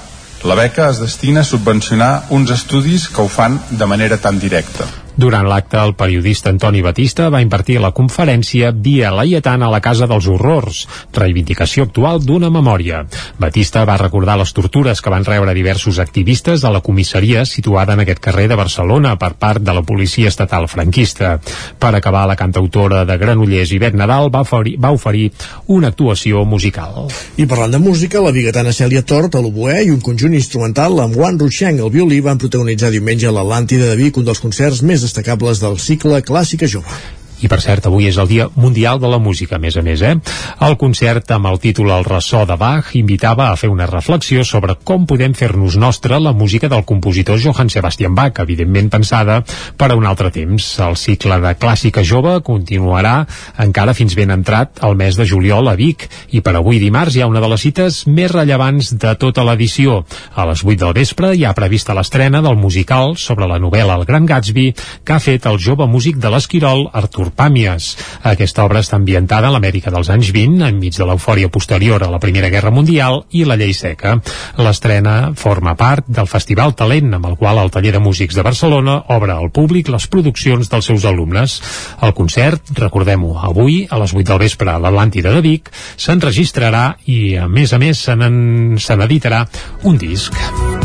la 0.44 0.58
beca 0.58 0.90
es 0.90 1.02
destina 1.02 1.44
a 1.44 1.48
subvencionar 1.48 2.28
uns 2.38 2.54
estudis 2.54 3.08
que 3.10 3.22
ho 3.22 3.30
fan 3.30 3.60
de 3.70 3.86
manera 3.86 4.18
tan 4.18 4.40
directa. 4.40 4.88
Durant 5.18 5.48
l'acte, 5.48 5.76
el 5.78 5.94
periodista 6.00 6.50
Antoni 6.50 6.82
Batista 6.82 7.28
va 7.30 7.42
impartir 7.44 7.80
la 7.84 7.92
conferència 7.92 8.72
Via 8.72 9.12
Laietana 9.12 9.68
a 9.68 9.72
la 9.74 9.82
Casa 9.84 10.08
dels 10.08 10.28
Horrors, 10.32 10.86
reivindicació 11.14 11.84
actual 11.88 12.22
d'una 12.24 12.50
memòria. 12.50 13.04
Batista 13.40 13.84
va 13.86 13.98
recordar 14.00 14.38
les 14.40 14.54
tortures 14.56 15.02
que 15.02 15.12
van 15.12 15.28
rebre 15.28 15.54
diversos 15.54 16.00
activistes 16.00 16.64
de 16.64 16.72
la 16.72 16.82
comissaria 16.82 17.44
situada 17.46 17.94
en 17.94 18.04
aquest 18.06 18.22
carrer 18.24 18.48
de 18.48 18.56
Barcelona 18.56 19.18
per 19.20 19.34
part 19.36 19.62
de 19.62 19.76
la 19.76 19.84
policia 19.84 20.32
estatal 20.32 20.70
franquista. 20.72 21.38
Per 21.80 21.94
acabar, 21.96 22.24
la 22.28 22.40
cantautora 22.40 23.04
de 23.06 23.18
Granollers, 23.18 23.76
Ivet 23.76 23.98
Nadal, 24.00 24.32
va 24.34 24.46
oferir, 24.48 24.78
va 24.80 24.94
oferir 24.96 25.32
una 25.68 25.92
actuació 25.92 26.46
musical. 26.46 27.12
I 27.36 27.46
parlant 27.52 27.76
de 27.76 27.84
música, 27.84 28.24
la 28.24 28.32
bigatana 28.32 28.72
Cèlia 28.72 29.04
Tort 29.04 29.36
a 29.36 29.44
l'oboè 29.44 29.82
i 29.86 29.92
un 29.92 30.00
conjunt 30.00 30.34
instrumental 30.38 31.00
amb 31.04 31.16
Juan 31.20 31.40
Ruixeng 31.40 31.82
al 31.82 31.92
violí 31.92 32.22
van 32.24 32.40
protagonitzar 32.40 32.92
diumenge 32.96 33.28
a 33.28 33.36
l'Atlàntida 33.36 33.92
de 33.92 34.00
Vic 34.00 34.18
un 34.22 34.28
dels 34.28 34.40
concerts 34.40 34.82
més 35.02 35.10
destacables 35.10 35.62
del 35.62 35.80
cicle 35.82 36.22
Clàssica 36.22 36.70
Jove. 36.70 37.21
I 37.42 37.50
per 37.50 37.58
cert, 37.58 37.88
avui 37.90 38.06
és 38.06 38.18
el 38.22 38.28
Dia 38.30 38.46
Mundial 38.54 39.00
de 39.02 39.10
la 39.10 39.18
Música, 39.18 39.56
a 39.58 39.62
més 39.62 39.74
a 39.74 39.82
més, 39.82 40.02
eh? 40.06 40.14
El 40.62 40.76
concert 40.78 41.32
amb 41.34 41.50
el 41.50 41.58
títol 41.64 41.90
El 41.90 42.04
ressò 42.06 42.44
de 42.46 42.54
Bach 42.54 42.92
invitava 43.00 43.48
a 43.50 43.56
fer 43.58 43.72
una 43.72 43.88
reflexió 43.90 44.44
sobre 44.46 44.76
com 44.86 45.08
podem 45.10 45.34
fer-nos 45.34 45.74
nostra 45.82 46.20
la 46.22 46.36
música 46.38 46.70
del 46.70 46.86
compositor 46.86 47.42
Johann 47.42 47.72
Sebastian 47.74 48.14
Bach, 48.14 48.38
evidentment 48.44 48.92
pensada 48.94 49.40
per 49.78 49.90
a 49.90 49.98
un 49.98 50.06
altre 50.06 50.30
temps. 50.30 50.68
El 50.86 51.00
cicle 51.02 51.40
de 51.42 51.56
Clàssica 51.58 52.04
Jove 52.06 52.36
continuarà 52.46 53.24
encara 53.66 53.98
fins 53.98 54.14
ben 54.20 54.30
entrat 54.38 54.84
el 54.86 54.94
mes 55.00 55.18
de 55.18 55.26
juliol 55.26 55.72
a 55.72 55.76
Vic 55.80 56.06
i 56.38 56.44
per 56.46 56.54
avui 56.60 56.78
dimarts 56.78 57.18
hi 57.18 57.26
ha 57.26 57.32
una 57.32 57.42
de 57.42 57.50
les 57.50 57.66
cites 57.66 58.04
més 58.06 58.30
rellevants 58.30 58.94
de 59.02 59.16
tota 59.18 59.48
l'edició. 59.48 60.04
A 60.38 60.46
les 60.52 60.62
8 60.62 60.78
del 60.86 60.94
vespre 61.02 61.34
hi 61.34 61.48
ha 61.50 61.58
prevista 61.58 61.98
l'estrena 61.98 62.44
del 62.46 62.62
musical 62.62 63.18
sobre 63.18 63.50
la 63.50 63.58
novel·la 63.58 63.98
El 63.98 64.06
Gran 64.06 64.30
Gatsby 64.30 64.70
que 64.78 65.18
ha 65.18 65.20
fet 65.24 65.50
el 65.50 65.58
jove 65.58 65.90
músic 65.90 66.22
de 66.22 66.30
l'Esquirol, 66.30 66.86
Artur 66.94 67.31
Pàmies. 67.36 67.92
Aquesta 68.28 68.66
obra 68.66 68.82
està 68.84 68.98
ambientada 69.00 69.50
a 69.50 69.54
l'Amèrica 69.54 69.92
dels 69.94 70.12
anys 70.14 70.32
20, 70.36 70.66
enmig 70.68 70.98
de 70.98 71.08
l'eufòria 71.08 71.50
posterior 71.50 72.04
a 72.04 72.10
la 72.12 72.20
Primera 72.20 72.50
Guerra 72.54 72.74
Mundial 72.74 73.24
i 73.32 73.46
la 73.48 73.58
llei 73.60 73.74
seca. 73.78 74.18
L'estrena 74.62 75.32
forma 75.36 75.76
part 75.80 76.08
del 76.08 76.30
Festival 76.32 76.76
Talent, 76.76 77.14
amb 77.18 77.32
el 77.32 77.38
qual 77.40 77.62
el 77.62 77.72
Taller 77.72 77.96
de 77.98 78.04
Músics 78.04 78.38
de 78.38 78.46
Barcelona 78.46 79.00
obre 79.16 79.34
al 79.36 79.52
públic 79.52 79.90
les 79.94 80.08
produccions 80.12 80.70
dels 80.72 80.92
seus 80.92 81.08
alumnes. 81.10 81.60
El 82.02 82.16
concert, 82.18 82.74
recordem-ho, 82.78 83.34
avui 83.40 83.86
a 83.90 84.00
les 84.02 84.16
8 84.16 84.28
del 84.34 84.44
vespre 84.46 84.72
a 84.72 84.80
l'Atlàntida 84.82 85.34
de 85.36 85.42
Vic, 85.46 85.72
s'enregistrarà 85.96 86.86
i, 87.06 87.38
a 87.38 87.48
més 87.48 87.74
a 87.74 87.82
més, 87.82 88.06
se 88.06 88.96
n'editarà 88.98 89.46
un 89.84 90.00
disc. 90.02 90.81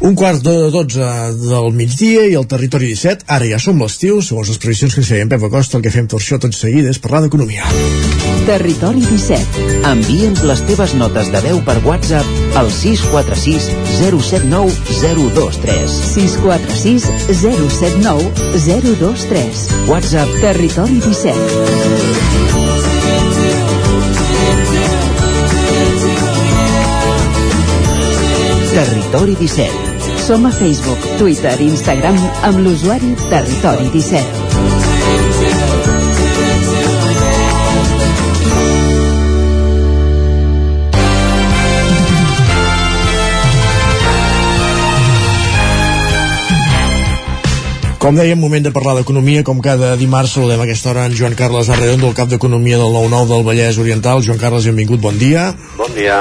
Un 0.00 0.14
quart 0.14 0.38
de 0.46 0.70
12 0.70 1.06
del 1.42 1.72
migdia 1.74 2.20
i 2.30 2.34
el 2.38 2.46
territori 2.46 2.86
17, 2.92 3.24
ara 3.34 3.48
ja 3.50 3.58
som 3.58 3.80
l'estiu, 3.82 4.20
segons 4.22 4.46
les 4.52 4.60
previsions 4.62 4.94
que 4.94 5.00
ens 5.02 5.08
feia 5.10 5.24
en 5.26 5.30
Pep 5.32 5.42
Acosta, 5.48 5.74
el 5.74 5.82
que 5.82 5.90
fem 5.90 6.06
per 6.06 6.20
això 6.20 6.38
tot 6.38 6.54
seguit 6.54 6.86
és 6.86 7.00
parlar 7.02 7.24
d'economia. 7.24 7.66
Territori 8.46 9.02
17. 9.02 9.82
Envia'ns 9.90 10.44
les 10.46 10.62
teves 10.70 10.94
notes 11.00 11.32
de 11.34 11.40
veu 11.48 11.58
per 11.66 11.74
WhatsApp 11.82 12.54
al 12.60 12.70
646 12.70 13.66
079 13.98 14.70
023. 15.02 15.90
646 16.14 17.10
079 17.42 18.30
023. 18.54 19.66
WhatsApp 19.90 20.30
Territori 20.46 21.02
17. 21.02 22.38
Territori 28.78 29.34
17. 29.34 29.87
Som 30.28 30.44
a 30.44 30.50
Facebook, 30.52 31.00
Twitter 31.16 31.54
i 31.56 31.70
Instagram 31.72 32.18
amb 32.44 32.58
l'usuari 32.60 33.14
Territori 33.30 33.86
17. 33.94 34.20
Com 47.96 48.20
dèiem, 48.20 48.36
moment 48.36 48.60
de 48.60 48.68
parlar 48.68 48.98
d'economia, 49.00 49.40
com 49.40 49.64
cada 49.64 49.96
dimarts 49.96 50.36
saludem 50.36 50.60
a 50.60 50.68
aquesta 50.68 50.92
hora 50.92 51.08
en 51.08 51.16
Joan 51.16 51.40
Carles 51.40 51.72
Arredondo, 51.72 52.12
el 52.12 52.18
cap 52.20 52.28
d'Economia 52.28 52.76
del 52.76 52.92
9-9 52.92 53.32
del 53.32 53.48
Vallès 53.48 53.80
Oriental. 53.80 54.20
Joan 54.20 54.36
Carles, 54.36 54.68
benvingut, 54.68 55.00
bon 55.00 55.16
dia. 55.16 55.54
Bon 55.80 55.88
dia. 55.96 56.20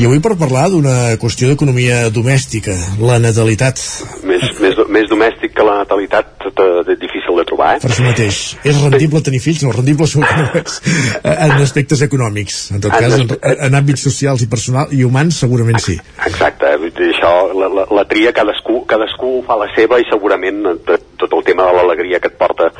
I 0.00 0.06
avui 0.08 0.16
per 0.24 0.30
parlar 0.40 0.70
d'una 0.72 0.92
qüestió 1.20 1.50
d'economia 1.50 2.06
domèstica, 2.08 2.72
la 3.04 3.18
natalitat. 3.20 3.76
Més, 4.24 4.46
més, 4.56 4.78
més 4.88 5.10
domèstic 5.10 5.52
que 5.52 5.66
la 5.66 5.74
natalitat, 5.82 6.46
és 6.46 6.96
difícil 7.02 7.36
de 7.36 7.44
trobar, 7.44 7.74
eh? 7.74 7.82
Per 7.82 7.90
això 7.90 8.06
mateix. 8.06 8.38
És 8.64 8.78
rendible 8.80 9.20
tenir 9.26 9.42
fills? 9.44 9.60
No, 9.60 9.74
rendible 9.76 10.06
segur 10.08 10.24
que 10.30 10.38
no 10.38 10.62
és. 10.62 10.78
En 11.50 11.52
aspectes 11.60 12.00
econòmics. 12.06 12.56
En 12.78 12.80
tot 12.86 12.94
cas, 12.96 13.18
en, 13.18 13.34
en 13.66 13.76
àmbits 13.76 14.06
socials 14.08 14.40
i 14.40 14.48
personal 14.48 14.94
i 14.96 15.02
humans 15.04 15.42
segurament 15.44 15.82
sí. 15.84 15.98
Exacte, 16.30 16.72
això, 17.10 17.34
la, 17.60 17.68
la, 17.68 17.84
la 18.00 18.06
tria 18.08 18.32
cadascú, 18.32 18.80
cadascú 18.88 19.34
fa 19.44 19.58
la 19.60 19.68
seva 19.74 20.00
i 20.00 20.08
segurament 20.08 20.64
tot 20.88 21.28
el 21.28 21.44
tema 21.44 21.68
de 21.68 21.76
l'alegria 21.76 22.22
que 22.24 22.32
et 22.32 22.40
porta, 22.40 22.72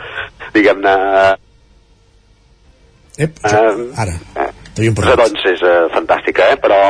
diguem-ne... 0.57 0.97
Ep, 3.21 3.45
jo, 3.45 3.63
ara, 4.01 4.17
t'havíem 4.81 4.97
parlat. 4.97 5.21
Doncs 5.21 5.45
és 5.53 5.67
uh, 5.67 5.91
fantàstica, 5.93 6.49
eh? 6.55 6.59
però 6.61 6.81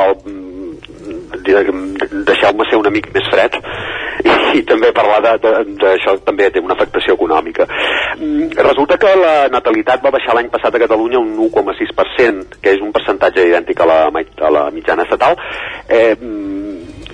deixeu-me 1.40 2.66
ser 2.68 2.78
una 2.78 2.90
mica 2.92 3.10
més 3.14 3.26
fred 3.32 3.55
i, 4.28 4.32
i 4.58 4.62
també 4.68 4.90
parlar 4.94 5.20
d'això 5.40 6.16
també 6.26 6.50
té 6.52 6.60
una 6.62 6.74
afectació 6.76 7.14
econòmica 7.16 7.66
mm, 8.18 8.50
resulta 8.60 8.98
que 9.00 9.14
la 9.18 9.48
natalitat 9.52 10.05
va 10.05 10.12
baixar 10.14 10.36
l'any 10.36 10.50
passat 10.52 10.74
a 10.74 10.82
Catalunya 10.82 11.23
un 11.23 11.32
1,6% 11.48 12.60
que 12.60 12.74
és 12.76 12.82
un 12.84 12.92
percentatge 12.92 13.47
idèntic 13.48 13.81
a 13.81 13.89
la, 13.89 14.00
a 14.10 14.52
la 14.52 14.66
mitjana 14.74 15.06
estatal 15.08 15.39
eh, 15.89 16.14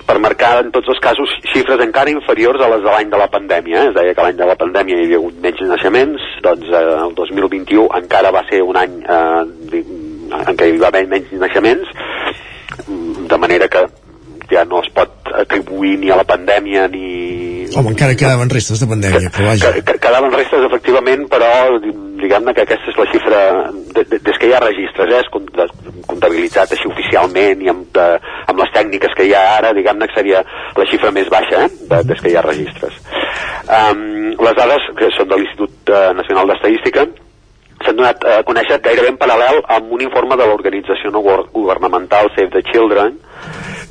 per 0.07 0.19
marcar 0.23 0.53
en 0.63 0.73
tots 0.75 0.87
els 0.91 1.01
casos 1.03 1.33
xifres 1.51 1.81
encara 1.83 2.13
inferiors 2.13 2.61
a 2.63 2.69
les 2.71 2.83
de 2.83 2.91
l'any 2.93 3.09
de 3.11 3.19
la 3.19 3.27
pandèmia. 3.27 3.81
Eh? 3.81 3.89
Es 3.89 3.95
deia 3.97 4.13
que 4.15 4.23
l'any 4.23 4.37
de 4.39 4.47
la 4.47 4.55
pandèmia 4.59 4.95
hi 4.95 5.07
havia 5.07 5.19
hagut 5.19 5.41
menys 5.43 5.63
naixements, 5.67 6.27
doncs 6.45 6.69
eh, 6.71 6.83
el 7.01 7.15
2021 7.17 7.89
encara 7.99 8.31
va 8.31 8.45
ser 8.47 8.61
un 8.63 8.79
any 8.79 9.01
eh, 9.03 9.41
en 10.31 10.57
què 10.59 10.69
hi 10.71 10.77
va 10.81 10.91
haver 10.91 11.05
menys 11.11 11.31
naixements, 11.39 11.89
de 13.27 13.37
manera 13.37 13.67
que 13.67 13.85
ja 14.49 14.63
no 14.65 14.79
es 14.79 14.89
pot 14.95 15.27
atribuir 15.35 15.97
ni 15.99 16.09
a 16.09 16.15
la 16.15 16.23
pandèmia 16.23 16.87
ni... 16.87 17.65
Home, 17.75 17.91
encara 17.91 18.15
quedaven 18.15 18.49
restes 18.49 18.79
de 18.79 18.87
pandèmia, 18.87 19.29
però 19.35 19.49
vaja. 19.51 19.73
Quedaven 19.83 20.31
restes, 20.31 20.63
efectivament, 20.69 21.25
però 21.27 21.49
diguem-ne 21.83 22.53
que 22.55 22.63
aquesta 22.63 22.93
és 22.93 22.97
la 23.01 23.07
xifra 23.11 23.41
de, 23.91 24.05
de, 24.07 24.21
des 24.23 24.39
que 24.39 24.47
hi 24.47 24.53
ha 24.55 24.61
registres, 24.63 25.11
eh, 25.11 25.19
és 25.19 25.27
com- 25.33 25.49
de- 25.57 25.67
comptabilitzat 26.07 26.71
així 26.71 26.87
oficialment 26.87 27.61
i 27.65 27.69
amb, 27.73 27.83
de, 27.93 28.07
amb 28.47 28.63
les 28.63 28.71
tècniques 28.73 29.13
que 29.19 29.27
hi 29.27 29.35
ha 29.35 29.43
ara, 29.57 29.73
diguem-ne 29.75 30.07
que 30.07 30.15
seria 30.15 30.41
la 30.79 30.87
xifra 30.89 31.11
més 31.11 31.27
baixa, 31.33 31.65
eh, 31.67 31.69
de, 31.91 32.01
des 32.13 32.23
que 32.23 32.31
hi 32.31 32.39
ha 32.39 32.45
registres. 32.47 32.95
Um, 33.67 34.31
les 34.39 34.55
dades 34.55 34.87
que 34.95 35.11
són 35.17 35.27
de 35.27 35.41
l'Institut 35.41 35.91
eh, 35.91 36.13
Nacional 36.15 36.47
d'Estadística 36.53 37.03
s'han 37.85 37.95
donat 37.95 38.23
a 38.25 38.41
conèixer 38.43 38.79
gairebé 38.81 39.09
en 39.13 39.17
paral·lel 39.21 39.61
amb 39.77 39.91
un 39.93 40.01
informe 40.01 40.35
de 40.37 40.45
l'organització 40.49 41.11
no 41.11 41.21
govern- 41.21 41.49
governamental 41.53 42.29
Save 42.35 42.49
the 42.55 42.63
Children 42.71 43.17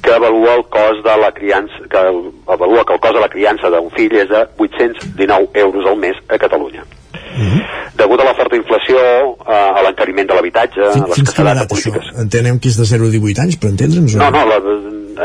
que 0.02 0.12
avalua 0.14 0.54
el 0.56 0.64
cost 0.70 1.02
de 1.04 1.16
la 1.20 1.32
criança 1.32 1.74
que 1.90 1.98
avalua 1.98 2.84
que 2.84 2.92
el 2.94 3.00
cost 3.00 3.14
de 3.14 3.20
la 3.20 3.28
criança 3.32 3.70
d'un 3.70 3.90
fill 3.90 4.14
és 4.16 4.28
de 4.28 4.42
819 4.58 5.48
euros 5.54 5.86
al 5.86 5.96
mes 5.96 6.16
a 6.28 6.38
Catalunya. 6.38 6.84
Degut 7.96 8.20
a 8.20 8.24
la 8.24 8.34
forta 8.34 8.56
inflació, 8.56 8.96
eh, 8.98 9.52
a 9.52 9.82
l'encariment 9.82 10.28
de 10.28 10.34
l'habitatge, 10.34 10.80
a 10.84 10.92
Fins, 10.92 11.14
fins 11.16 11.32
quina 11.34 11.52
edat 11.52 11.72
això? 11.72 11.92
Entenem 12.22 12.58
que 12.60 12.68
és 12.68 12.76
de 12.76 12.84
0 12.84 13.08
a 13.08 13.10
18 13.12 13.40
anys, 13.44 13.56
per 13.60 13.70
entendre'ns? 13.70 14.14
No, 14.20 14.30
no, 14.30 14.44
la, 14.46 14.58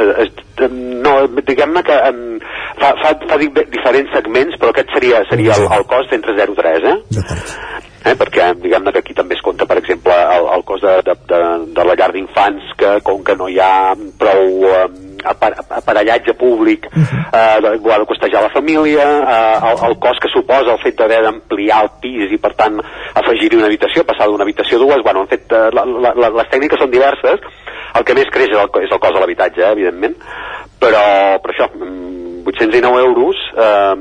eh, 0.01 0.67
no 1.05 1.13
diguem-ne 1.47 1.83
que 1.83 1.97
em, 2.09 2.19
fa, 2.79 2.93
fa, 3.03 3.13
fa 3.27 3.37
di- 3.37 3.51
diferents 3.75 4.11
segments, 4.15 4.55
però 4.59 4.71
aquest 4.71 4.91
seria, 4.95 5.23
seria 5.29 5.55
el, 5.59 5.67
el 5.79 5.85
cost 5.85 6.11
entre 6.13 6.35
0 6.39 6.53
i 6.53 6.59
3, 6.61 6.83
eh? 6.93 6.97
D'acord. 7.19 7.55
Eh, 8.01 8.15
perquè 8.17 8.47
diguem-ne 8.57 8.91
que 8.95 9.01
aquí 9.03 9.13
també 9.13 9.35
es 9.37 9.43
compta 9.45 9.67
per 9.69 9.77
exemple 9.77 10.09
el, 10.09 10.47
el 10.55 10.63
cost 10.65 10.81
de, 10.81 10.93
de, 11.05 11.13
de, 11.29 11.39
de 11.75 11.83
la 11.85 11.93
llar 11.99 12.07
d'infants 12.15 12.71
que 12.79 12.95
com 13.05 13.19
que 13.23 13.35
no 13.37 13.45
hi 13.51 13.59
ha 13.61 13.93
prou 14.17 14.65
eh, 14.65 14.87
apar 15.29 15.51
aparellatge 15.77 16.33
públic 16.33 16.87
eh, 16.89 17.57
de- 17.61 17.75
ho 17.77 17.91
ha 17.93 17.99
de 18.01 18.07
costejar 18.09 18.41
la 18.41 18.49
família 18.49 19.05
eh, 19.05 19.69
el, 19.69 19.77
el 19.91 19.95
cost 20.01 20.17
que 20.23 20.31
suposa 20.33 20.73
el 20.73 20.81
fet 20.81 20.97
d'haver 20.97 21.21
d'ampliar 21.27 21.83
el 21.85 21.91
pis 22.01 22.33
i 22.33 22.41
per 22.41 22.55
tant 22.57 22.81
afegir-hi 22.81 23.59
una 23.61 23.69
habitació, 23.69 24.01
passar 24.09 24.25
d'una 24.31 24.47
habitació 24.49 24.79
a 24.79 24.85
dues 24.87 25.05
bueno, 25.05 25.21
han 25.21 25.29
fet, 25.35 25.45
eh, 25.53 25.69
la, 25.77 25.85
la, 25.85 26.33
les 26.41 26.49
tècniques 26.49 26.81
són 26.81 26.89
diverses. 26.89 27.45
El 27.93 28.05
que 28.07 28.15
més 28.17 28.29
creix 28.33 28.49
és 28.49 28.57
el, 28.57 28.69
és 28.81 28.91
el 28.91 28.99
cost 29.03 29.13
de 29.13 29.21
l'habitatge, 29.21 29.61
eh, 29.61 29.71
evidentment. 29.75 30.15
Però, 30.81 31.01
però 31.43 31.53
això, 31.53 31.67
mm, 31.75 32.41
809 32.49 33.01
euros 33.05 33.41
eh, 33.53 33.95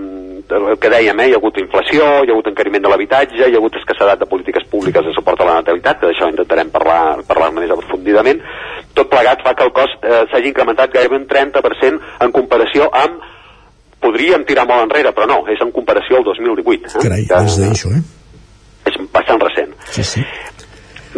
el 0.56 0.78
que 0.82 0.90
dèiem, 0.92 1.20
eh, 1.20 1.28
hi 1.30 1.34
ha 1.34 1.40
hagut 1.40 1.58
inflació, 1.62 2.06
hi 2.22 2.30
ha 2.30 2.34
hagut 2.34 2.50
encariment 2.50 2.84
de 2.84 2.92
l'habitatge, 2.92 3.40
hi 3.40 3.54
ha 3.54 3.60
hagut 3.60 3.76
escassedat 3.80 4.20
de 4.20 4.28
polítiques 4.30 4.66
públiques 4.70 5.04
de 5.06 5.14
suport 5.16 5.40
a 5.40 5.48
la 5.48 5.58
natalitat, 5.60 6.00
que 6.00 6.10
d'això 6.10 6.30
intentarem 6.30 6.70
parlar, 6.74 7.22
parlar 7.28 7.50
més 7.56 7.70
aprofundidament. 7.70 8.42
Tot 8.94 9.10
plegat 9.10 9.44
fa 9.46 9.54
que 9.54 9.66
el 9.68 9.74
cost 9.76 10.04
eh, 10.04 10.22
s'hagi 10.30 10.52
incrementat 10.52 10.94
gairebé 10.94 11.20
un 11.20 11.28
30% 11.30 12.24
en 12.26 12.32
comparació 12.36 12.88
amb 12.92 13.20
podríem 14.00 14.46
tirar 14.48 14.64
molt 14.68 14.86
enrere, 14.88 15.12
però 15.16 15.28
no, 15.28 15.42
és 15.52 15.60
en 15.60 15.72
comparació 15.76 16.20
al 16.20 16.24
2018. 16.24 16.96
Eh? 16.96 17.04
Carai, 17.04 17.26
que 17.28 17.42
és 17.46 17.58
d'això, 17.60 17.92
eh? 17.98 18.02
és 18.88 18.96
bastant 19.12 19.42
recent. 19.42 19.74
Sí, 19.92 20.04
sí. 20.04 20.24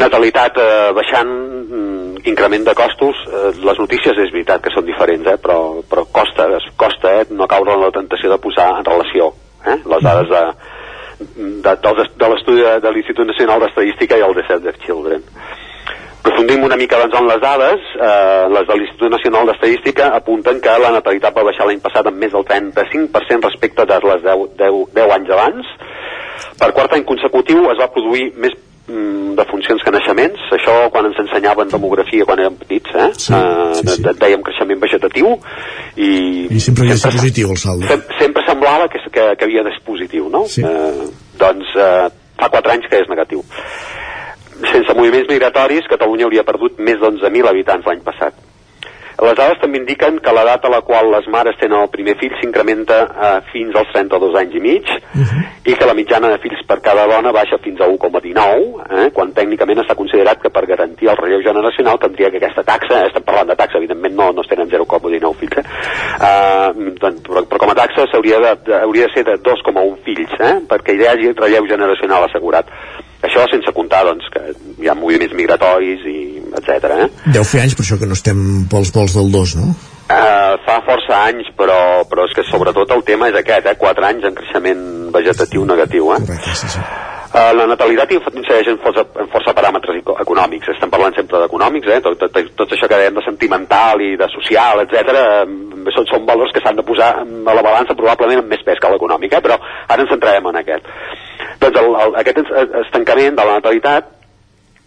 Natalitat 0.00 0.56
eh, 0.56 0.92
baixant, 0.96 1.28
mm, 1.28 2.22
increment 2.30 2.64
de 2.64 2.74
costos, 2.74 3.18
eh, 3.28 3.50
les 3.60 3.78
notícies 3.78 4.16
és 4.24 4.30
veritat 4.32 4.62
que 4.64 4.72
són 4.72 4.86
diferents, 4.88 5.26
eh, 5.28 5.36
però, 5.42 5.82
però 5.88 6.06
costa, 6.12 6.46
costa 6.80 7.12
eh, 7.20 7.26
no 7.30 7.48
caure 7.50 7.74
en 7.74 7.82
la 7.84 7.90
tentació 7.92 8.30
de 8.32 8.38
posar 8.40 8.70
en 8.78 8.86
relació 8.88 9.32
eh, 9.66 9.76
les 9.84 10.02
dades 10.06 10.30
de, 10.32 10.40
de, 11.66 11.74
dels- 11.84 12.14
de 12.16 12.30
l'estudi 12.32 12.64
de, 12.64 12.78
de 12.80 12.94
l'Institut 12.94 13.28
Nacional 13.28 13.60
d'Estadística 13.60 14.16
i 14.16 14.24
el 14.24 14.34
de 14.38 14.46
Save 14.48 14.64
the 14.70 14.74
Children. 14.86 15.22
Aprofundim 16.22 16.62
una 16.64 16.76
mica 16.78 16.96
doncs 17.02 17.18
en 17.18 17.28
les 17.28 17.40
dades, 17.42 17.86
eh, 17.98 18.48
les 18.56 18.66
de 18.72 18.74
l'Institut 18.78 19.10
Nacional 19.12 19.46
d'Estadística 19.52 20.08
apunten 20.16 20.60
que 20.64 20.78
la 20.78 20.94
natalitat 20.96 21.36
va 21.36 21.44
baixar 21.50 21.66
l'any 21.68 21.84
passat 21.84 22.08
amb 22.08 22.16
més 22.16 22.32
del 22.32 22.48
35% 22.48 23.44
respecte 23.50 23.84
de 23.92 24.00
les 24.08 24.22
10, 24.24 24.44
10, 24.56 24.82
10 24.96 25.16
anys 25.20 25.32
abans. 25.36 25.72
Per 26.58 26.72
quart 26.72 26.94
any 26.96 27.04
consecutiu 27.04 27.66
es 27.74 27.80
va 27.82 27.92
produir 27.92 28.30
més 28.40 28.54
de 28.86 29.44
funcions 29.48 29.82
que 29.84 29.92
naixements, 29.94 30.40
això 30.52 30.74
quan 30.92 31.06
ens 31.06 31.18
ensenyaven 31.22 31.70
demografia 31.70 32.24
quan 32.28 32.40
érem 32.42 32.56
petits, 32.60 32.90
eh? 32.94 33.10
Sí, 33.14 33.32
eh 33.32 33.74
sí, 33.78 33.86
sí. 33.88 34.02
de- 34.02 34.14
dèiem 34.18 34.42
creixement 34.42 34.80
vegetatiu 34.82 35.36
i, 35.96 36.10
I 36.50 36.60
sempre 36.60 36.88
de 36.88 36.96
ser 36.98 37.12
positiu 37.14 37.50
el 37.54 37.60
saldo. 37.62 37.86
sem 37.86 38.02
sempre 38.18 38.42
semblava 38.46 38.88
que, 38.88 38.98
que, 39.10 39.28
que 39.38 39.44
havia 39.44 39.62
de 39.62 39.70
ser 39.76 39.84
positiu, 39.86 40.28
no? 40.28 40.44
Sí. 40.46 40.62
Eh, 40.66 41.08
doncs 41.38 41.72
eh, 41.76 42.08
fa 42.38 42.48
4 42.50 42.72
anys 42.72 42.88
que 42.90 42.98
és 43.00 43.08
negatiu. 43.08 43.44
Sense 44.62 44.94
moviments 44.94 45.28
migratoris, 45.30 45.86
Catalunya 45.90 46.26
hauria 46.26 46.44
perdut 46.44 46.78
més 46.78 46.98
d'11.000 47.00 47.48
habitants 47.48 47.86
l'any 47.86 48.02
passat. 48.04 48.34
Les 49.20 49.36
dades 49.36 49.60
també 49.60 49.78
indiquen 49.78 50.18
que 50.24 50.32
la 50.32 50.44
data 50.48 50.68
a 50.68 50.72
la 50.72 50.80
qual 50.86 51.10
les 51.12 51.26
mares 51.28 51.58
tenen 51.60 51.82
el 51.82 51.90
primer 51.92 52.16
fill 52.20 52.32
s'incrementa 52.40 53.02
eh, 53.10 53.34
fins 53.52 53.76
als 53.76 53.92
32 53.92 54.38
anys 54.40 54.56
i 54.56 54.62
mig 54.64 54.88
i 55.64 55.74
que 55.78 55.86
la 55.86 55.94
mitjana 55.94 56.32
de 56.32 56.38
fills 56.42 56.62
per 56.66 56.80
cada 56.82 57.04
dona 57.06 57.30
baixa 57.34 57.58
fins 57.62 57.80
a 57.80 57.86
1,19, 57.86 58.80
eh, 58.88 59.10
quan 59.14 59.34
tècnicament 59.36 59.82
està 59.82 59.94
considerat 59.98 60.40
que 60.42 60.50
per 60.50 60.64
garantir 60.66 61.10
el 61.12 61.18
relleu 61.20 61.44
generacional 61.44 62.00
caldria 62.02 62.30
que 62.30 62.40
aquesta 62.40 62.64
taxa, 62.66 63.02
eh, 63.02 63.10
estem 63.10 63.22
parlant 63.26 63.52
de 63.52 63.58
taxa, 63.60 63.78
evidentment 63.78 64.16
no, 64.18 64.32
no 64.32 64.42
es 64.42 64.50
tenen 64.50 64.70
0,19 64.72 65.38
fills, 65.38 65.60
eh, 65.60 65.66
eh, 66.30 66.90
doncs, 66.98 67.22
però, 67.28 67.44
però 67.46 67.62
com 67.62 67.74
a 67.74 67.78
taxa 67.78 68.08
s'hauria 68.10 68.40
de, 68.42 68.52
de, 68.66 68.76
hauria 68.80 69.06
de 69.06 69.14
ser 69.14 69.24
de 69.28 69.38
2,1 69.38 69.96
fills, 70.06 70.34
eh, 70.40 70.54
perquè 70.68 70.96
hi 70.96 71.08
hagi 71.12 71.32
relleu 71.38 71.68
generacional 71.70 72.26
assegurat. 72.26 72.74
Això 73.22 73.44
sense 73.50 73.70
comptar 73.76 74.02
doncs, 74.08 74.26
que 74.34 74.42
hi 74.82 74.88
ha 74.90 74.96
moviments 74.98 75.34
migratoris 75.38 76.02
i 76.10 76.18
etc. 76.58 76.90
Eh? 77.04 77.08
Deu 77.36 77.44
fer 77.46 77.62
anys 77.62 77.76
per 77.78 77.86
això 77.86 77.98
que 78.00 78.08
no 78.10 78.18
estem 78.18 78.66
pels 78.70 78.90
vols 78.94 79.14
del 79.16 79.30
2, 79.32 79.56
no? 79.60 79.70
Uh, 80.12 80.58
fa 80.66 80.80
força 80.84 81.22
anys, 81.30 81.46
però, 81.56 82.02
però 82.10 82.26
és 82.28 82.34
que 82.36 82.44
sobretot 82.44 82.90
el 82.92 83.04
tema 83.06 83.30
és 83.30 83.38
aquest, 83.38 83.70
eh? 83.70 83.78
4 83.80 84.08
anys 84.10 84.26
en 84.28 84.36
creixement 84.36 84.82
vegetatiu 85.14 85.64
negatiu. 85.68 86.10
Eh? 86.12 86.20
Correcte, 86.26 86.56
sí, 86.58 86.68
sí. 86.74 86.82
Uh, 87.32 87.48
la 87.56 87.64
natalitat 87.70 88.10
incideix 88.12 88.68
en 88.68 88.76
força, 88.82 89.06
en 89.22 89.30
força 89.32 89.54
paràmetres 89.56 90.02
eco- 90.02 90.18
econòmics. 90.20 90.68
Estem 90.74 90.90
parlant 90.92 91.14
sempre 91.16 91.40
d'econòmics, 91.40 91.88
eh? 91.94 92.00
tot, 92.04 92.18
tot, 92.20 92.50
tot 92.58 92.74
això 92.76 92.90
que 92.90 92.98
dèiem 93.00 93.16
de 93.16 93.24
sentimental 93.24 94.02
i 94.04 94.10
de 94.20 94.28
social, 94.34 94.82
etc. 94.82 95.14
Són, 95.94 96.10
són 96.10 96.26
valors 96.28 96.52
que 96.52 96.60
s'han 96.60 96.76
de 96.76 96.84
posar 96.84 97.14
a 97.22 97.54
la 97.56 97.64
balança 97.64 97.96
probablement 97.96 98.42
amb 98.42 98.52
més 98.52 98.66
pes 98.66 98.82
que 98.82 98.92
l'econòmic, 98.92 99.38
eh? 99.38 99.40
però 99.46 99.56
ara 99.88 100.04
ens 100.04 100.12
centrarem 100.12 100.50
en 100.52 100.60
aquest. 100.60 100.92
Doncs 101.62 101.78
el, 101.80 101.94
el, 102.06 102.14
aquest 102.22 102.38
es- 102.42 102.76
estancament 102.86 103.36
de 103.38 103.44
la 103.46 103.58
natalitat 103.60 104.10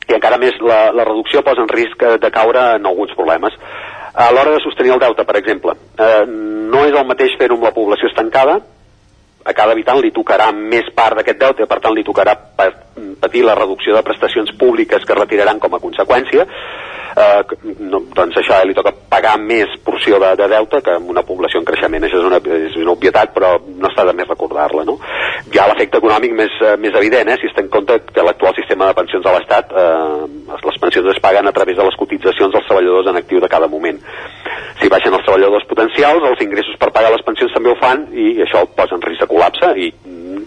i 0.09 0.13
encara 0.13 0.37
més 0.37 0.57
la, 0.61 0.91
la 0.93 1.05
reducció 1.07 1.41
posa 1.45 1.63
en 1.63 1.71
risc 1.71 2.03
eh, 2.05 2.17
de 2.21 2.31
caure 2.31 2.61
en 2.77 2.85
alguns 2.85 3.13
problemes. 3.17 3.55
A 4.15 4.29
l'hora 4.31 4.53
de 4.55 4.61
sostenir 4.63 4.93
el 4.95 5.01
deute, 5.01 5.25
per 5.27 5.35
exemple, 5.39 5.73
eh, 5.97 6.23
no 6.27 6.85
és 6.87 6.93
el 6.95 7.07
mateix 7.09 7.33
fer-ho 7.39 7.57
amb 7.57 7.65
la 7.67 7.73
població 7.75 8.07
estancada, 8.11 8.59
a 9.45 9.53
cada 9.53 9.75
habitant 9.75 9.99
li 10.01 10.09
tocarà 10.13 10.47
més 10.55 10.87
part 10.97 11.17
d'aquest 11.19 11.37
deute, 11.41 11.67
per 11.69 11.79
tant 11.83 11.93
li 11.93 12.03
tocarà 12.03 12.33
pa- 12.57 12.71
patir 13.21 13.43
la 13.45 13.53
reducció 13.57 13.93
de 13.93 14.01
prestacions 14.07 14.51
públiques 14.57 15.03
que 15.05 15.17
retiraran 15.19 15.59
com 15.61 15.75
a 15.75 15.81
conseqüència, 15.83 16.47
eh, 17.15 17.73
no, 17.79 18.01
doncs 18.15 18.37
això, 18.41 18.59
eh, 18.59 18.67
li 18.67 18.75
toca 18.77 18.93
pagar 19.09 19.35
més 19.41 19.71
porció 19.85 20.19
de, 20.21 20.31
de 20.39 20.47
deute 20.51 20.81
que 20.85 20.95
amb 20.99 21.11
una 21.11 21.23
població 21.27 21.61
en 21.61 21.67
creixement. 21.67 22.05
Això 22.07 22.19
és 22.21 22.27
una, 22.27 22.39
és 22.67 22.77
una 22.81 22.93
obvietat, 22.95 23.33
però 23.35 23.55
no 23.65 23.89
està 23.89 24.05
de 24.07 24.15
més 24.17 24.29
recordar-la. 24.29 24.85
No? 24.87 24.97
Hi 25.51 25.61
ha 25.61 25.67
l'efecte 25.71 26.01
econòmic 26.01 26.35
més, 26.37 26.55
eh, 26.61 26.75
més 26.81 26.95
evident, 26.99 27.31
eh, 27.31 27.37
si 27.41 27.49
es 27.49 27.55
té 27.55 27.63
en 27.63 27.71
compte 27.73 27.99
que 28.11 28.25
l'actual 28.25 28.55
sistema 28.57 28.89
de 28.89 28.97
pensions 28.99 29.23
de 29.25 29.35
l'Estat, 29.35 29.71
eh, 29.71 30.59
les 30.65 30.81
pensions 30.81 31.11
es 31.13 31.21
paguen 31.23 31.47
a 31.47 31.55
través 31.55 31.77
de 31.77 31.87
les 31.87 31.99
cotitzacions 31.99 32.53
dels 32.53 32.67
treballadors 32.67 33.11
en 33.11 33.21
actiu 33.21 33.39
de 33.43 33.51
cada 33.51 33.71
moment. 33.71 34.01
Si 34.81 34.91
baixen 34.91 35.13
els 35.15 35.23
treballadors 35.23 35.65
potencials, 35.69 36.25
els 36.27 36.41
ingressos 36.43 36.75
per 36.79 36.91
pagar 36.91 37.13
les 37.13 37.23
pensions 37.25 37.53
també 37.55 37.71
ho 37.71 37.79
fan 37.79 38.09
i 38.11 38.41
això 38.43 38.65
el 38.65 38.73
posa 38.75 38.97
en 38.97 39.05
risc 39.05 39.23
de 39.23 39.29
col·lapse 39.31 39.71
i 39.79 39.91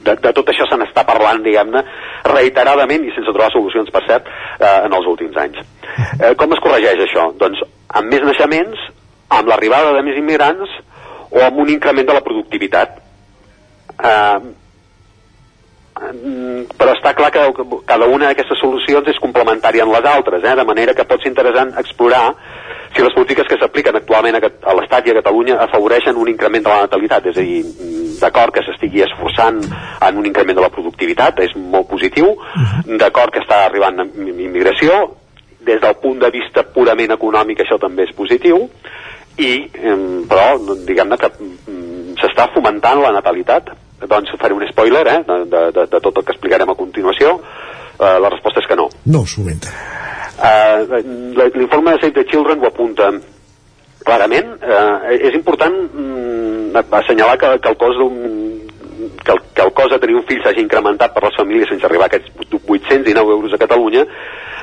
de, 0.05 0.15
de 0.23 0.33
tot 0.37 0.53
això 0.53 0.67
se 0.69 0.79
n'està 0.79 1.05
parlant, 1.09 1.43
diguem-ne, 1.45 1.83
reiteradament 2.29 3.07
i 3.07 3.15
sense 3.17 3.33
trobar 3.33 3.51
solucions, 3.55 3.91
per 3.95 4.05
cert, 4.07 4.29
eh, 4.59 4.77
en 4.87 4.95
els 4.99 5.09
últims 5.11 5.37
anys. 5.41 5.61
Eh, 6.21 6.35
com 6.39 6.53
es 6.53 6.61
corregeix 6.65 7.01
això? 7.07 7.29
Doncs 7.41 7.63
amb 7.89 8.13
més 8.13 8.23
naixements, 8.27 8.79
amb 9.31 9.49
l'arribada 9.49 9.93
de 9.97 10.03
més 10.07 10.17
immigrants 10.21 10.71
o 11.31 11.43
amb 11.45 11.59
un 11.65 11.69
increment 11.73 12.07
de 12.09 12.17
la 12.17 12.25
productivitat. 12.25 12.99
Eh, 13.99 14.39
però 16.79 16.93
està 16.95 17.11
clar 17.19 17.33
que 17.35 17.43
cada 17.89 18.07
una 18.07 18.29
d'aquestes 18.31 18.61
solucions 18.63 19.09
és 19.11 19.19
complementària 19.19 19.83
en 19.83 19.91
les 19.91 20.05
altres, 20.07 20.45
eh? 20.47 20.55
de 20.55 20.65
manera 20.65 20.95
que 20.95 21.05
pot 21.09 21.19
ser 21.23 21.33
interessant 21.33 21.73
explorar 21.81 22.29
si 22.95 23.03
les 23.03 23.13
polítiques 23.17 23.49
que 23.51 23.59
s'apliquen 23.59 23.99
actualment 23.99 24.39
a, 24.39 24.75
l'Estat 24.79 25.09
i 25.09 25.11
a 25.13 25.17
Catalunya 25.19 25.59
afavoreixen 25.67 26.17
un 26.17 26.31
increment 26.31 26.63
de 26.65 26.71
la 26.71 26.85
natalitat, 26.87 27.27
és 27.33 27.37
a 27.37 27.45
dir, 27.45 27.59
d'acord 28.21 28.55
que 28.55 28.63
s'estigui 28.65 29.03
esforçant 29.05 29.59
en 30.07 30.23
un 30.23 30.27
increment 30.31 30.57
de 30.61 30.65
la 30.65 30.71
productivitat, 30.71 31.43
és 31.45 31.53
molt 31.59 31.91
positiu, 31.91 32.31
d'acord 33.03 33.35
que 33.35 33.43
està 33.43 33.65
arribant 33.67 33.99
im- 34.07 34.39
immigració, 34.47 35.03
des 35.67 35.81
del 35.81 35.97
punt 36.03 36.21
de 36.23 36.31
vista 36.31 36.65
purament 36.75 37.13
econòmic 37.15 37.65
això 37.65 37.79
també 37.81 38.07
és 38.07 38.15
positiu, 38.17 38.69
i, 39.39 39.51
eh, 39.71 39.97
però 40.29 40.59
diguem-ne 40.87 41.19
que 41.19 41.31
mm, 41.31 42.19
s'està 42.21 42.49
fomentant 42.55 43.03
la 43.03 43.15
natalitat. 43.15 43.71
Doncs 43.99 44.35
faré 44.39 44.55
un 44.55 44.67
spoiler 44.71 45.05
eh, 45.07 45.21
de, 45.27 45.41
de, 45.75 45.87
de, 45.87 46.01
tot 46.01 46.13
el 46.15 46.25
que 46.25 46.35
explicarem 46.35 46.71
a 46.71 46.79
continuació. 46.79 47.39
Eh, 47.99 48.19
la 48.23 48.31
resposta 48.35 48.63
és 48.63 48.69
que 48.71 48.79
no. 48.79 48.89
No, 49.07 49.25
s'ho 49.27 49.43
comenta. 49.43 49.75
Uh, 50.39 51.01
L'informe 51.51 51.97
de 51.97 51.99
Save 51.99 52.15
the 52.15 52.25
Children 52.31 52.61
ho 52.63 52.69
apunta 52.69 53.09
clarament. 54.07 54.53
Uh, 54.63 55.17
és 55.19 55.35
important 55.35 55.75
mm, 55.75 56.85
assenyalar 57.01 57.39
que, 57.41 57.57
que 57.59 57.73
el 57.73 57.79
cost 57.81 57.99
d'un 57.99 58.19
que, 59.25 59.33
el, 59.35 59.41
que 59.55 59.63
el 59.63 59.73
cost 59.75 59.95
de 59.95 59.99
tenir 60.03 60.19
un 60.19 60.27
fill 60.29 60.41
s'hagi 60.45 60.63
incrementat 60.63 61.15
per 61.15 61.25
les 61.27 61.39
famílies 61.39 61.71
sense 61.71 61.87
arribar 61.87 62.07
a 62.07 62.13
aquests 62.13 62.31
809 62.67 63.35
euros 63.35 63.55
a 63.55 63.61
Catalunya 63.61 64.05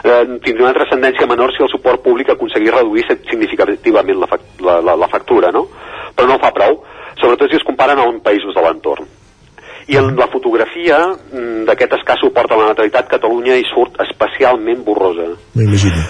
eh, 0.05 0.39
tindria 0.45 0.67
una 0.69 0.77
transcendència 0.77 1.27
menor 1.29 1.53
si 1.55 1.63
el 1.65 1.71
suport 1.71 2.03
públic 2.05 2.31
aconseguís 2.33 2.73
reduir 2.73 3.05
significativament 3.29 4.21
la, 4.23 4.29
la, 4.67 4.79
la, 4.89 4.97
la 5.05 5.11
factura, 5.11 5.51
no? 5.55 5.67
Però 6.15 6.29
no 6.29 6.39
fa 6.41 6.53
prou, 6.55 6.79
sobretot 7.19 7.51
si 7.51 7.59
es 7.59 7.67
comparen 7.67 8.01
amb 8.01 8.23
països 8.25 8.55
de 8.55 8.65
l'entorn. 8.65 9.07
I 9.85 9.99
en 10.01 10.15
la 10.17 10.25
fotografia 10.33 10.97
mm, 11.13 11.65
d'aquest 11.67 11.99
escàs 11.99 12.23
suport 12.23 12.51
a 12.51 12.57
la 12.57 12.71
natalitat, 12.71 13.09
Catalunya 13.11 13.57
hi 13.59 13.65
surt 13.69 13.99
especialment 14.07 14.81
borrosa. 14.87 15.27
M'imagino. 15.53 16.05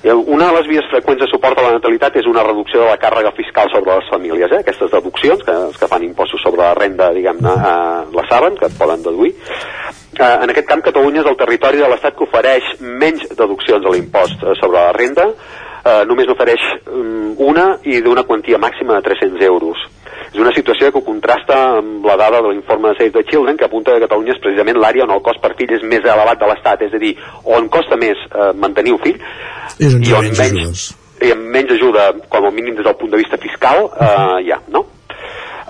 I 0.00 0.08
Una 0.10 0.46
de 0.48 0.54
les 0.56 0.68
vies 0.70 0.86
freqüents 0.88 1.20
de 1.20 1.26
suport 1.28 1.58
a 1.60 1.64
la 1.66 1.74
natalitat 1.74 2.14
és 2.16 2.26
una 2.28 2.44
reducció 2.46 2.80
de 2.80 2.86
la 2.88 2.96
càrrega 2.96 3.34
fiscal 3.36 3.68
sobre 3.68 3.98
les 3.98 4.08
famílies, 4.08 4.52
eh? 4.52 4.60
aquestes 4.64 4.90
deduccions, 4.94 5.42
que 5.44 5.56
que 5.78 5.88
fan 5.88 6.04
impostos 6.06 6.40
sobre 6.40 6.62
la 6.62 6.74
renda, 6.74 7.10
diguem-ne, 7.12 7.52
eh, 7.52 8.00
la 8.16 8.24
saben, 8.30 8.56
que 8.56 8.66
et 8.70 8.78
poden 8.78 9.02
deduir. 9.02 9.34
Eh, 10.16 10.38
en 10.42 10.50
aquest 10.50 10.68
camp, 10.68 10.82
Catalunya 10.82 11.20
és 11.20 11.28
el 11.28 11.36
territori 11.36 11.84
de 11.84 11.88
l'Estat 11.92 12.16
que 12.16 12.24
ofereix 12.24 12.72
menys 12.80 13.28
deduccions 13.36 13.84
a 13.84 13.92
l'impost 13.92 14.40
eh, 14.42 14.56
sobre 14.60 14.80
la 14.80 14.92
renda, 14.96 15.28
eh, 15.84 16.02
només 16.08 16.28
n'ofereix 16.28 16.64
um, 16.88 17.34
una 17.52 17.66
i 17.84 18.00
d'una 18.00 18.24
quantia 18.24 18.58
màxima 18.58 18.96
de 18.96 19.04
300 19.10 19.44
euros. 19.52 19.84
És 20.30 20.38
una 20.38 20.52
situació 20.54 20.92
que 20.94 21.02
contrasta 21.02 21.56
amb 21.80 22.04
la 22.06 22.14
dada 22.20 22.38
de 22.44 22.52
l'informe 22.52 22.92
de 22.92 22.98
Save 23.00 23.14
the 23.16 23.24
Children, 23.30 23.56
que 23.58 23.66
apunta 23.66 23.96
que 23.96 24.04
Catalunya 24.04 24.36
és 24.36 24.42
precisament 24.42 24.78
l'àrea 24.78 25.06
on 25.08 25.16
el 25.16 25.24
cost 25.26 25.42
per 25.42 25.56
fill 25.58 25.74
és 25.74 25.82
més 25.82 26.06
elevat 26.06 26.38
de 26.38 26.50
l'Estat, 26.50 26.84
és 26.86 26.94
a 26.94 27.02
dir, 27.02 27.16
on 27.56 27.66
costa 27.72 27.98
més 27.98 28.20
eh, 28.30 28.52
mantenir 28.54 28.94
un 28.94 29.02
fill 29.02 29.18
És 29.80 29.96
on 29.96 30.06
i 30.06 30.14
on 30.14 30.28
menys 30.28 30.40
menys, 30.44 30.86
i 31.26 31.34
amb 31.34 31.50
menys 31.56 31.74
ajuda, 31.74 32.06
com 32.30 32.46
a 32.46 32.54
mínim 32.54 32.78
des 32.78 32.86
del 32.86 32.96
punt 33.00 33.10
de 33.10 33.20
vista 33.20 33.40
fiscal, 33.42 33.90
eh, 33.90 34.38
hi 34.46 34.54
ha, 34.54 34.60
no? 34.70 34.86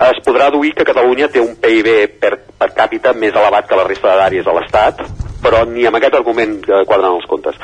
Es 0.01 0.21
podrà 0.25 0.47
deduir 0.49 0.73
que 0.77 0.87
Catalunya 0.89 1.29
té 1.29 1.41
un 1.41 1.57
PIB 1.61 2.21
per, 2.21 2.37
per 2.61 2.71
càpita 2.77 3.13
més 3.13 3.35
elevat 3.37 3.67
que 3.69 3.77
la 3.77 3.85
resta 3.89 4.15
d'àrees 4.17 4.47
de 4.47 4.55
l'Estat, 4.57 5.03
però 5.45 5.65
ni 5.69 5.85
amb 5.89 5.99
aquest 5.99 6.17
argument 6.17 6.57
eh, 6.63 6.85
quadren 6.89 7.17
els 7.17 7.27
comptes. 7.29 7.57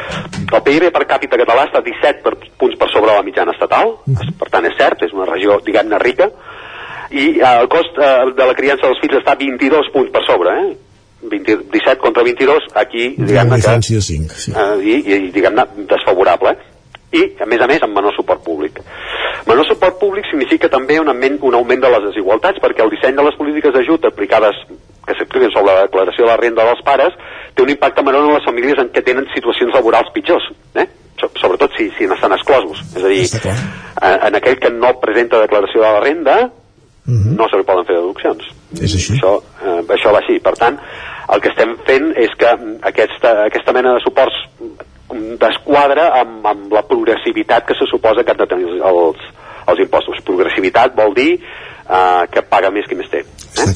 El 0.47 0.63
PIB 0.65 0.91
per 0.93 1.07
càpita 1.09 1.39
català 1.41 1.65
està 1.69 1.81
17 1.85 2.25
per, 2.25 2.35
punts 2.61 2.77
per 2.81 2.91
sobre 2.93 3.15
la 3.15 3.25
mitjana 3.25 3.53
estatal, 3.57 3.99
per 4.41 4.51
tant 4.53 4.69
és 4.69 4.77
cert, 4.81 5.05
és 5.05 5.17
una 5.17 5.29
regió, 5.29 5.61
diguem-ne, 5.65 6.01
rica, 6.03 6.29
i 7.11 7.27
eh, 7.41 7.53
el 7.61 7.69
cost 7.73 7.99
eh, 7.99 8.13
de 8.37 8.47
la 8.47 8.55
criança 8.59 8.87
dels 8.89 9.01
fills 9.03 9.21
està 9.23 9.37
22 9.39 9.93
punts 9.95 10.13
per 10.15 10.23
sobre, 10.27 10.55
eh? 10.65 10.77
20, 11.27 11.57
17 11.73 11.99
contra 12.03 12.23
22, 12.23 12.67
aquí, 12.75 13.09
diguem-ne 13.19 13.57
que 13.57 13.63
diferència 13.63 13.97
de 13.99 14.07
5. 14.09 14.41
Sí. 14.45 14.53
eh, 14.55 14.75
i, 14.85 14.97
i 15.15 15.31
diguem-ne 15.35 15.65
desfavorable 15.91 16.57
i 17.17 17.23
a 17.41 17.47
més 17.47 17.63
a 17.63 17.69
més 17.71 17.83
amb 17.87 17.95
menor 17.97 18.13
suport 18.17 18.43
públic 18.45 18.81
menor 19.47 19.65
suport 19.69 19.95
públic 20.01 20.27
significa 20.27 20.69
també 20.69 20.99
un 21.01 21.09
augment, 21.09 21.39
un 21.47 21.55
augment 21.55 21.81
de 21.85 21.91
les 21.95 22.03
desigualtats 22.11 22.59
perquè 22.63 22.83
el 22.83 22.91
disseny 22.91 23.15
de 23.17 23.23
les 23.23 23.37
polítiques 23.39 23.73
d'ajut 23.73 24.05
aplicades 24.11 24.59
que 25.07 25.15
s'apliquen 25.15 25.53
sobre 25.55 25.73
la 25.73 25.87
declaració 25.87 26.25
de 26.27 26.31
la 26.33 26.37
renda 26.41 26.67
dels 26.67 26.83
pares 26.85 27.15
té 27.55 27.63
un 27.63 27.71
impacte 27.71 28.03
menor 28.03 28.27
en 28.27 28.35
les 28.35 28.45
famílies 28.45 28.83
en 28.83 28.91
què 28.91 29.05
tenen 29.07 29.29
situacions 29.35 29.73
laborals 29.79 30.11
pitjors 30.13 30.51
eh? 30.75 30.87
So- 31.23 31.31
sobretot 31.41 31.73
si, 31.79 31.89
si 31.97 32.11
n'estan 32.11 32.35
exclosos 32.37 32.83
és 32.99 33.05
a 33.07 33.09
dir, 33.15 33.23
eh, 34.03 34.17
en 34.29 34.35
aquell 34.43 34.59
que 34.61 34.71
no 34.75 34.97
presenta 35.01 35.41
declaració 35.47 35.81
de 35.87 35.89
la 35.95 36.03
renda 36.05 36.37
no 37.07 37.47
se 37.49 37.59
li 37.61 37.67
poden 37.67 37.87
fer 37.87 37.95
deduccions 38.01 38.49
És 38.83 38.95
així. 38.95 39.15
això, 39.15 39.37
eh, 39.63 39.83
això 39.95 40.13
va 40.13 40.19
així. 40.19 40.41
Per 40.43 40.55
tant, 40.59 40.79
el 41.33 41.41
que 41.41 41.53
estem 41.53 41.77
fent 41.87 42.13
és 42.19 42.35
que 42.39 42.51
aquesta, 42.91 43.33
aquesta 43.47 43.73
mena 43.77 43.95
de 43.95 44.03
suports 44.05 44.35
desquadra 45.41 46.09
amb, 46.21 46.47
amb 46.47 46.73
la 46.75 46.83
progressivitat 46.83 47.67
que 47.67 47.77
se 47.79 47.87
suposa 47.91 48.25
que 48.25 48.35
han 48.35 48.43
de 48.43 48.49
tenir 48.51 48.81
els, 48.83 49.23
els 49.71 49.85
impostos. 49.85 50.23
Progressivitat 50.27 50.97
vol 50.99 51.15
dir 51.15 51.31
eh, 51.37 52.23
que 52.33 52.43
paga 52.43 52.73
més 52.75 52.89
qui 52.89 52.99
més 52.99 53.11
té. 53.13 53.23
Eh? 53.23 53.69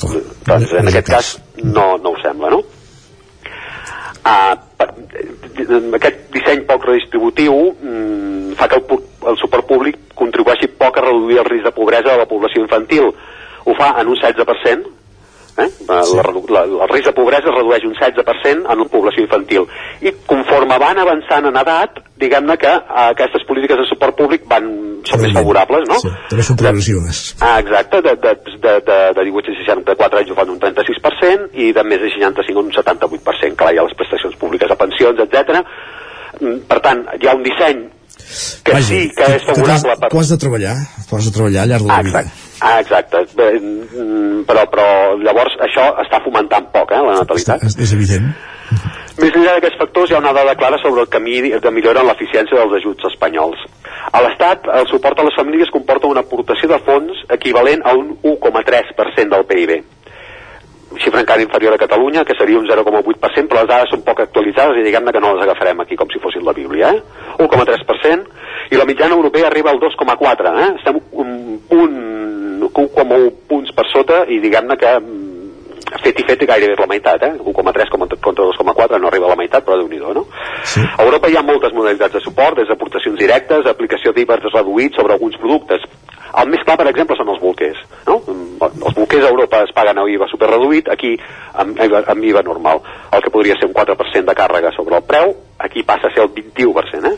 Doncs 0.47 0.75
en 0.83 0.91
aquest 0.91 1.11
cas 1.11 1.31
no, 1.63 1.95
no 2.03 2.15
ho 2.15 2.19
sembla, 2.23 2.51
no? 2.51 2.63
Ah, 4.25 4.57
per, 4.81 4.89
eh, 5.21 5.81
aquest 6.01 6.23
disseny 6.35 6.65
poc 6.69 6.87
redistributiu 6.89 7.57
mm, 7.73 8.55
fa 8.61 8.69
que 8.71 8.81
el, 8.81 9.03
el 9.33 9.39
suport 9.41 9.69
públic 9.69 10.01
contribueixi 10.19 10.71
poc 10.81 10.99
a 10.99 11.05
reduir 11.05 11.41
el 11.43 11.51
risc 11.51 11.69
de 11.69 11.75
pobresa 11.77 12.15
de 12.15 12.23
la 12.23 12.29
població 12.31 12.65
infantil. 12.65 13.13
Ho 13.69 13.77
fa 13.77 13.93
en 14.01 14.09
un 14.09 14.17
16%, 14.17 14.89
eh? 15.59 15.69
la, 15.89 16.23
redu- 16.27 16.47
la, 16.55 16.63
el 16.65 16.91
risc 16.93 17.09
de 17.11 17.15
pobresa 17.17 17.51
es 17.51 17.57
redueix 17.57 17.85
un 17.89 17.95
16% 17.99 18.71
en 18.71 18.79
la 18.83 18.87
població 18.93 19.25
infantil. 19.25 19.67
I 20.03 20.13
conforme 20.29 20.79
van 20.83 20.99
avançant 21.03 21.49
en 21.51 21.59
edat, 21.61 22.01
diguem-ne 22.21 22.57
que 22.61 22.71
eh, 22.71 23.07
aquestes 23.11 23.47
polítiques 23.49 23.81
de 23.83 23.87
suport 23.91 24.17
públic 24.19 24.47
van, 24.51 24.69
són 25.09 25.23
més 25.25 25.35
favorables, 25.37 25.87
no? 25.89 26.01
Sí, 26.03 26.13
també 26.31 26.45
són 26.47 26.59
progressives. 26.61 27.23
Ah, 27.41 27.57
exacte, 27.63 28.03
de, 28.07 28.17
de, 28.25 28.35
de, 28.67 28.75
de, 28.91 28.99
de 29.19 29.25
18 29.31 29.55
a 29.55 29.61
64 29.63 30.23
anys 30.23 30.35
ho 30.35 30.39
fan 30.41 30.53
un 30.57 30.61
36% 30.63 31.49
i 31.65 31.71
de 31.77 31.87
més 31.87 32.03
de 32.05 32.13
65 32.19 32.67
un 32.67 32.75
78%. 32.77 33.57
Clar, 33.61 33.73
hi 33.75 33.81
ha 33.81 33.87
les 33.89 33.97
prestacions 33.99 34.37
públiques 34.41 34.71
a 34.71 34.79
pensions, 34.81 35.25
etc. 35.27 35.65
Per 36.69 36.79
tant, 36.85 37.07
hi 37.21 37.27
ha 37.29 37.35
un 37.37 37.43
disseny 37.47 37.89
que 38.65 38.73
Vaja, 38.77 38.87
sí 38.87 39.01
que 39.17 39.27
és 39.39 39.43
favorable 39.49 39.97
per... 39.99 40.11
Tu 40.13 40.21
has 40.21 40.31
de 40.31 40.39
treballar, 40.39 40.77
tu 41.09 41.17
has 41.17 41.27
de 41.27 41.33
treballar 41.35 41.65
al 41.65 41.73
llarg 41.73 41.87
de 41.89 41.91
la 41.91 42.03
vida. 42.07 42.23
Ah, 42.61 42.79
exacte. 42.81 43.25
Bé, 43.37 43.51
mm, 43.59 44.45
però, 44.49 44.67
però 44.73 44.87
llavors 45.25 45.57
això 45.65 45.91
està 46.05 46.21
fomentant 46.25 46.69
poc, 46.75 46.93
eh, 46.93 47.03
la 47.07 47.21
natalitat. 47.23 47.65
És, 47.65 47.79
és 47.81 47.95
evident. 47.97 48.33
Més 49.21 49.35
enllà 49.35 49.57
d'aquests 49.57 49.79
factors, 49.81 50.11
hi 50.11 50.15
ha 50.15 50.21
una 50.23 50.33
dada 50.33 50.55
clara 50.57 50.79
sobre 50.81 51.03
el 51.05 51.09
camí 51.13 51.41
de 51.43 51.71
millora 51.75 52.01
en 52.01 52.09
l'eficiència 52.09 52.57
dels 52.57 52.77
ajuts 52.79 53.09
espanyols. 53.11 53.65
A 54.13 54.23
l'Estat, 54.25 54.69
el 54.81 54.87
suport 54.89 55.19
a 55.19 55.27
les 55.27 55.37
famílies 55.37 55.73
comporta 55.75 56.09
una 56.09 56.23
aportació 56.25 56.71
de 56.71 56.79
fons 56.87 57.25
equivalent 57.37 57.83
a 57.85 57.97
un 57.99 58.15
1,3% 58.23 59.35
del 59.35 59.45
PIB. 59.51 59.75
Xifra 60.99 61.21
encara 61.23 61.43
inferior 61.43 61.75
a 61.75 61.79
Catalunya, 61.79 62.25
que 62.25 62.35
seria 62.35 62.59
un 62.59 62.67
0,8%, 62.67 63.47
però 63.47 63.63
les 63.63 63.71
dades 63.71 63.93
són 63.93 64.03
poc 64.03 64.25
actualitzades 64.25 64.81
i 64.81 64.85
diguem-ne 64.87 65.13
que 65.15 65.23
no 65.23 65.35
les 65.37 65.45
agafarem 65.45 65.81
aquí 65.85 65.97
com 65.97 66.11
si 66.11 66.19
fossin 66.19 66.43
la 66.45 66.55
Bíblia. 66.57 66.91
Eh? 66.91 67.03
1,3%, 67.39 68.27
i 68.71 68.79
la 68.79 68.87
mitjana 68.89 69.15
europea 69.15 69.47
arriba 69.47 69.71
al 69.71 69.79
2,4%. 69.79 70.51
Eh? 70.51 70.69
Estem 70.81 71.01
un 71.13 71.61
punt, 71.71 71.97
1,1 72.67 73.31
punts 73.49 73.73
per 73.77 73.87
sota 73.93 74.25
i 74.27 74.41
diguem-ne 74.43 74.77
que 74.81 74.93
mm, 74.99 75.31
fet 76.03 76.21
i 76.21 76.27
fet 76.27 76.45
gairebé 76.47 76.75
és 76.75 76.83
la 76.83 76.91
meitat, 76.91 77.23
eh? 77.27 77.33
1,3 77.39 77.91
contra 77.95 78.19
2,4 78.19 79.01
no 79.01 79.09
arriba 79.09 79.27
a 79.27 79.35
la 79.35 79.39
meitat, 79.41 79.65
però 79.67 79.79
déu 79.79 79.89
nhi 79.89 79.99
no? 79.99 80.27
Sí. 80.65 80.83
A 80.83 81.03
Europa 81.05 81.31
hi 81.31 81.37
ha 81.37 81.43
moltes 81.43 81.73
modalitats 81.73 82.15
de 82.19 82.23
suport, 82.25 82.59
des 82.59 82.69
d'aportacions 82.69 83.19
directes, 83.19 83.67
aplicació 83.67 84.13
d'IVAs 84.13 84.47
reduïts 84.53 84.97
sobre 84.97 85.15
alguns 85.15 85.37
productes. 85.39 85.87
El 86.39 86.49
més 86.49 86.63
clar, 86.65 86.77
per 86.79 86.89
exemple, 86.89 87.17
són 87.17 87.29
els 87.29 87.41
bolquers. 87.41 87.79
No? 88.07 88.21
Els 88.29 88.95
bolquers 88.95 89.25
a 89.25 89.29
Europa 89.33 89.63
es 89.65 89.73
paguen 89.75 89.99
amb 89.99 90.09
IVA 90.09 90.27
superreduït, 90.31 90.89
aquí 90.89 91.17
amb, 91.55 91.79
IVA- 91.81 92.05
amb 92.07 92.25
IVA 92.25 92.43
normal. 92.43 92.81
El 93.13 93.23
que 93.23 93.31
podria 93.31 93.55
ser 93.59 93.67
un 93.69 93.75
4% 93.75 94.25
de 94.31 94.35
càrrega 94.35 94.71
sobre 94.77 94.97
el 94.97 95.03
preu, 95.03 95.35
aquí 95.59 95.83
passa 95.83 96.09
a 96.09 96.15
ser 96.15 96.23
el 96.23 96.31
21%. 96.31 97.05
Eh? 97.07 97.17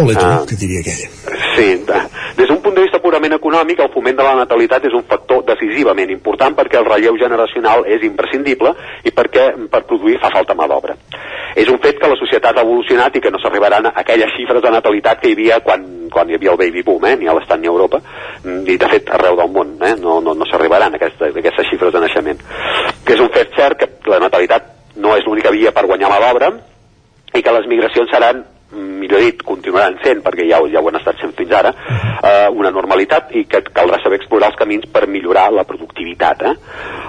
Ole 0.00 0.14
tu, 0.14 0.24
Ah. 0.24 0.44
que 0.48 0.54
diria 0.56 0.80
aquell. 0.80 1.10
Sí, 1.56 1.84
de- 1.84 2.02
des 2.36 2.48
d'un 2.48 2.60
punt 2.62 2.74
de 2.74 2.82
vista 2.82 2.98
purament 2.98 3.32
econòmic, 3.34 3.80
el 3.80 3.92
foment 3.92 4.16
de 4.16 4.22
la 4.22 4.34
natalitat 4.34 4.84
és 4.84 4.92
un 4.94 5.04
factor 5.04 5.44
decisivament 5.44 6.10
important 6.10 6.56
perquè 6.56 6.78
el 6.78 6.84
relleu 6.84 7.16
generacional 7.18 7.84
és 7.86 8.02
imprescindible 8.02 8.72
i 9.04 9.10
perquè 9.10 9.68
per 9.68 9.84
produir 9.84 10.18
fa 10.20 10.30
falta 10.30 10.54
mà 10.54 10.66
d'obra. 10.68 10.94
És 11.56 11.68
un 11.68 11.78
fet 11.78 11.98
que 11.98 12.08
la 12.08 12.16
societat 12.16 12.56
ha 12.58 12.62
evolucionat 12.62 13.14
i 13.16 13.20
que 13.20 13.30
no 13.30 13.38
s'arribaran 13.38 13.86
a 13.86 13.92
aquelles 13.96 14.30
xifres 14.36 14.60
de 14.62 14.70
natalitat 14.70 15.20
que 15.20 15.28
hi 15.28 15.32
havia 15.32 15.60
quan, 15.60 16.08
quan 16.10 16.28
hi 16.30 16.34
havia 16.34 16.50
el 16.52 16.56
baby 16.58 16.82
boom, 16.82 17.04
eh? 17.06 17.16
ni 17.16 17.26
a 17.26 17.32
l'Estat 17.34 17.58
ni 17.60 17.66
a 17.66 17.70
Europa, 17.70 18.00
i 18.46 18.76
de 18.78 18.88
fet 18.90 19.10
arreu 19.14 19.36
del 19.38 19.52
món, 19.52 19.76
eh? 19.82 19.94
no, 20.00 20.20
no, 20.24 20.34
no 20.38 20.48
s'arribaran 20.48 20.94
aquestes, 20.96 21.36
aquestes 21.36 21.70
xifres 21.70 21.94
de 21.94 22.02
naixement. 22.02 22.42
Que 23.04 23.16
és 23.16 23.22
un 23.22 23.32
fet 23.34 23.54
cert 23.58 23.80
que 23.80 24.12
la 24.12 24.22
natalitat 24.22 24.72
no 25.02 25.16
és 25.16 25.26
l'única 25.26 25.52
via 25.54 25.74
per 25.76 25.86
guanyar 25.86 26.10
mà 26.12 26.20
d'obra, 26.22 26.52
i 27.36 27.42
que 27.42 27.56
les 27.56 27.66
migracions 27.68 28.12
seran 28.12 28.44
millor 29.06 29.22
dit, 29.22 29.42
continuaran 29.46 29.98
sent, 30.02 30.22
perquè 30.24 30.46
ja, 30.48 30.58
ja 30.72 30.82
ho 30.82 30.88
han 30.90 30.98
estat 30.98 31.20
sent 31.20 31.32
fins 31.38 31.52
ara, 31.54 31.70
eh, 31.70 32.48
una 32.50 32.72
normalitat 32.74 33.30
i 33.38 33.44
que 33.46 33.62
caldrà 33.70 34.00
saber 34.02 34.18
explorar 34.18 34.50
els 34.50 34.58
camins 34.58 34.88
per 34.90 35.06
millorar 35.06 35.46
la 35.54 35.64
productivitat. 35.68 36.42
Eh? 36.50 36.54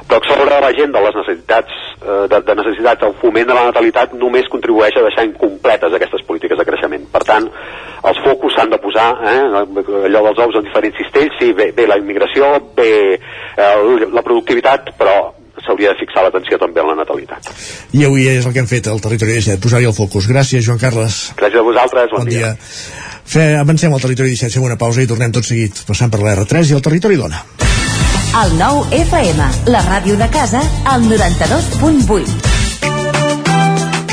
Però 0.08 0.22
sobre 0.28 0.62
la 0.62 0.72
gent 0.78 0.94
de 0.94 1.02
les 1.02 1.18
necessitats, 1.18 1.80
eh, 1.98 2.28
de, 2.30 2.42
de 2.46 2.58
necessitats, 2.62 3.08
el 3.10 3.18
foment 3.22 3.50
de 3.50 3.58
la 3.58 3.66
natalitat 3.72 4.14
només 4.14 4.52
contribueix 4.54 4.98
a 4.98 5.06
deixar 5.08 5.26
incompletes 5.26 5.98
aquestes 5.98 6.26
polítiques 6.30 6.62
de 6.62 6.68
creixement. 6.70 7.10
Per 7.14 7.24
tant, 7.26 7.50
els 8.08 8.22
focus 8.22 8.37
s'han 8.58 8.74
de 8.74 8.80
posar, 8.82 9.10
eh, 9.22 9.42
allò 10.10 10.24
dels 10.26 10.44
ous 10.46 10.60
en 10.60 10.66
diferents 10.66 10.98
cistells, 10.98 11.36
sí, 11.40 11.54
bé, 11.54 11.72
bé 11.78 11.88
la 11.88 12.00
immigració, 12.02 12.56
bé 12.76 12.92
eh, 13.16 14.08
la 14.12 14.26
productivitat, 14.26 14.96
però 14.98 15.18
s'hauria 15.66 15.94
de 15.94 16.00
fixar 16.02 16.24
l'atenció 16.26 16.60
també 16.62 16.82
en 16.82 16.92
la 16.92 16.98
natalitat. 17.02 17.50
I 17.98 18.06
avui 18.08 18.28
és 18.32 18.46
el 18.46 18.56
que 18.56 18.64
hem 18.64 18.70
fet 18.70 18.90
al 18.92 19.02
Territori 19.04 19.38
17, 19.38 19.62
posar-hi 19.64 19.90
el 19.90 19.96
focus. 19.98 20.30
Gràcies, 20.32 20.66
Joan 20.66 20.82
Carles. 20.82 21.20
Gràcies 21.38 21.62
a 21.62 21.66
vosaltres, 21.70 22.12
bon, 22.14 22.26
Bon 22.26 22.34
dia. 22.34 22.54
Fe, 23.28 23.48
avancem 23.60 23.94
al 23.94 24.04
Territori 24.04 24.36
17, 24.36 24.56
fem 24.56 24.68
una 24.70 24.80
pausa 24.80 25.04
i 25.04 25.10
tornem 25.10 25.34
tot 25.36 25.48
seguit, 25.48 25.84
passant 25.88 26.14
per 26.14 26.22
la 26.24 26.38
R3 26.38 26.72
i 26.72 26.78
el 26.78 26.86
Territori 26.86 27.20
dona. 27.20 27.44
El 28.38 28.54
nou 28.60 28.84
FM, 28.94 29.50
la 29.74 29.82
ràdio 29.88 30.18
de 30.20 30.30
casa, 30.32 30.62
al 30.86 31.04
92.8. 31.10 32.67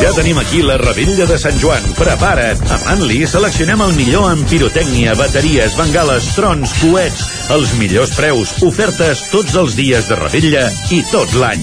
Ja 0.00 0.10
tenim 0.16 0.38
aquí 0.38 0.60
la 0.62 0.76
rebella 0.80 1.26
de 1.26 1.36
Sant 1.38 1.56
Joan. 1.62 1.84
Prepara't! 1.98 2.60
A 2.72 2.78
Manli 2.84 3.22
seleccionem 3.30 3.80
el 3.84 3.94
millor 3.96 4.30
en 4.32 4.42
pirotècnia, 4.50 5.14
bateries, 5.18 5.76
bengales, 5.78 6.26
trons, 6.36 6.74
coets, 6.80 7.22
els 7.54 7.74
millors 7.78 8.14
preus, 8.16 8.54
ofertes 8.66 9.26
tots 9.32 9.54
els 9.60 9.76
dies 9.78 10.08
de 10.10 10.18
rebella 10.18 10.64
i 10.94 11.00
tot 11.12 11.32
l'any. 11.38 11.62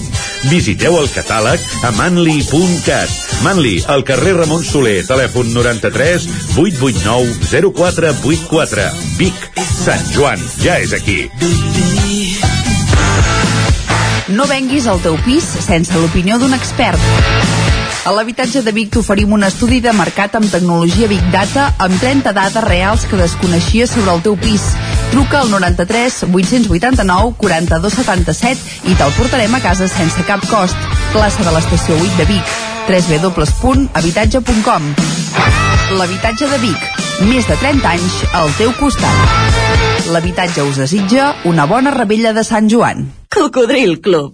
Visiteu 0.50 0.98
el 0.98 1.10
catàleg 1.14 1.62
a 1.86 1.92
manli.cat. 2.00 3.18
Manli, 3.46 3.76
al 3.92 4.06
carrer 4.08 4.36
Ramon 4.40 4.64
Soler, 4.66 5.02
telèfon 5.08 5.52
93 5.54 6.28
889 6.56 7.74
0484. 7.76 8.88
Vic, 9.20 9.48
Sant 9.72 10.08
Joan, 10.16 10.42
ja 10.64 10.80
és 10.82 10.96
aquí. 10.98 11.26
No 14.32 14.46
venguis 14.48 14.88
el 14.88 15.02
teu 15.04 15.18
pis 15.26 15.46
sense 15.66 15.92
l'opinió 16.00 16.40
d'un 16.40 16.56
expert. 16.56 17.71
A 18.04 18.10
l'habitatge 18.10 18.64
de 18.66 18.72
Vic 18.74 18.90
t'oferim 18.96 19.30
un 19.36 19.44
estudi 19.46 19.78
de 19.80 19.92
mercat 19.94 20.34
amb 20.40 20.50
tecnologia 20.50 21.06
Big 21.08 21.22
Data 21.30 21.68
amb 21.86 22.00
30 22.02 22.34
dades 22.34 22.64
reals 22.66 23.06
que 23.06 23.20
desconeixies 23.20 23.94
sobre 23.94 24.10
el 24.16 24.24
teu 24.26 24.34
pis. 24.42 24.64
Truca 25.12 25.42
al 25.44 25.52
93 25.54 26.24
889 26.26 27.36
42 27.38 27.94
77 28.00 28.90
i 28.90 28.98
te'l 28.98 29.14
portarem 29.20 29.54
a 29.54 29.62
casa 29.62 29.86
sense 29.92 30.26
cap 30.26 30.42
cost. 30.50 30.74
Plaça 31.14 31.46
de 31.46 31.54
l'estació 31.54 31.94
8 32.00 32.18
de 32.18 32.26
Vic. 32.34 32.46
www.habitatge.com 32.90 34.82
L'habitatge 36.02 36.50
de 36.50 36.58
Vic. 36.66 36.82
Més 37.30 37.46
de 37.46 37.54
30 37.62 37.86
anys 37.86 38.18
al 38.34 38.50
teu 38.58 38.74
costat. 38.82 39.14
L'habitatge 40.10 40.66
us 40.66 40.82
desitja 40.82 41.36
una 41.46 41.70
bona 41.70 41.94
rebella 41.94 42.34
de 42.34 42.44
Sant 42.44 42.66
Joan. 42.66 43.12
Cocodril 43.30 44.02
Club. 44.02 44.34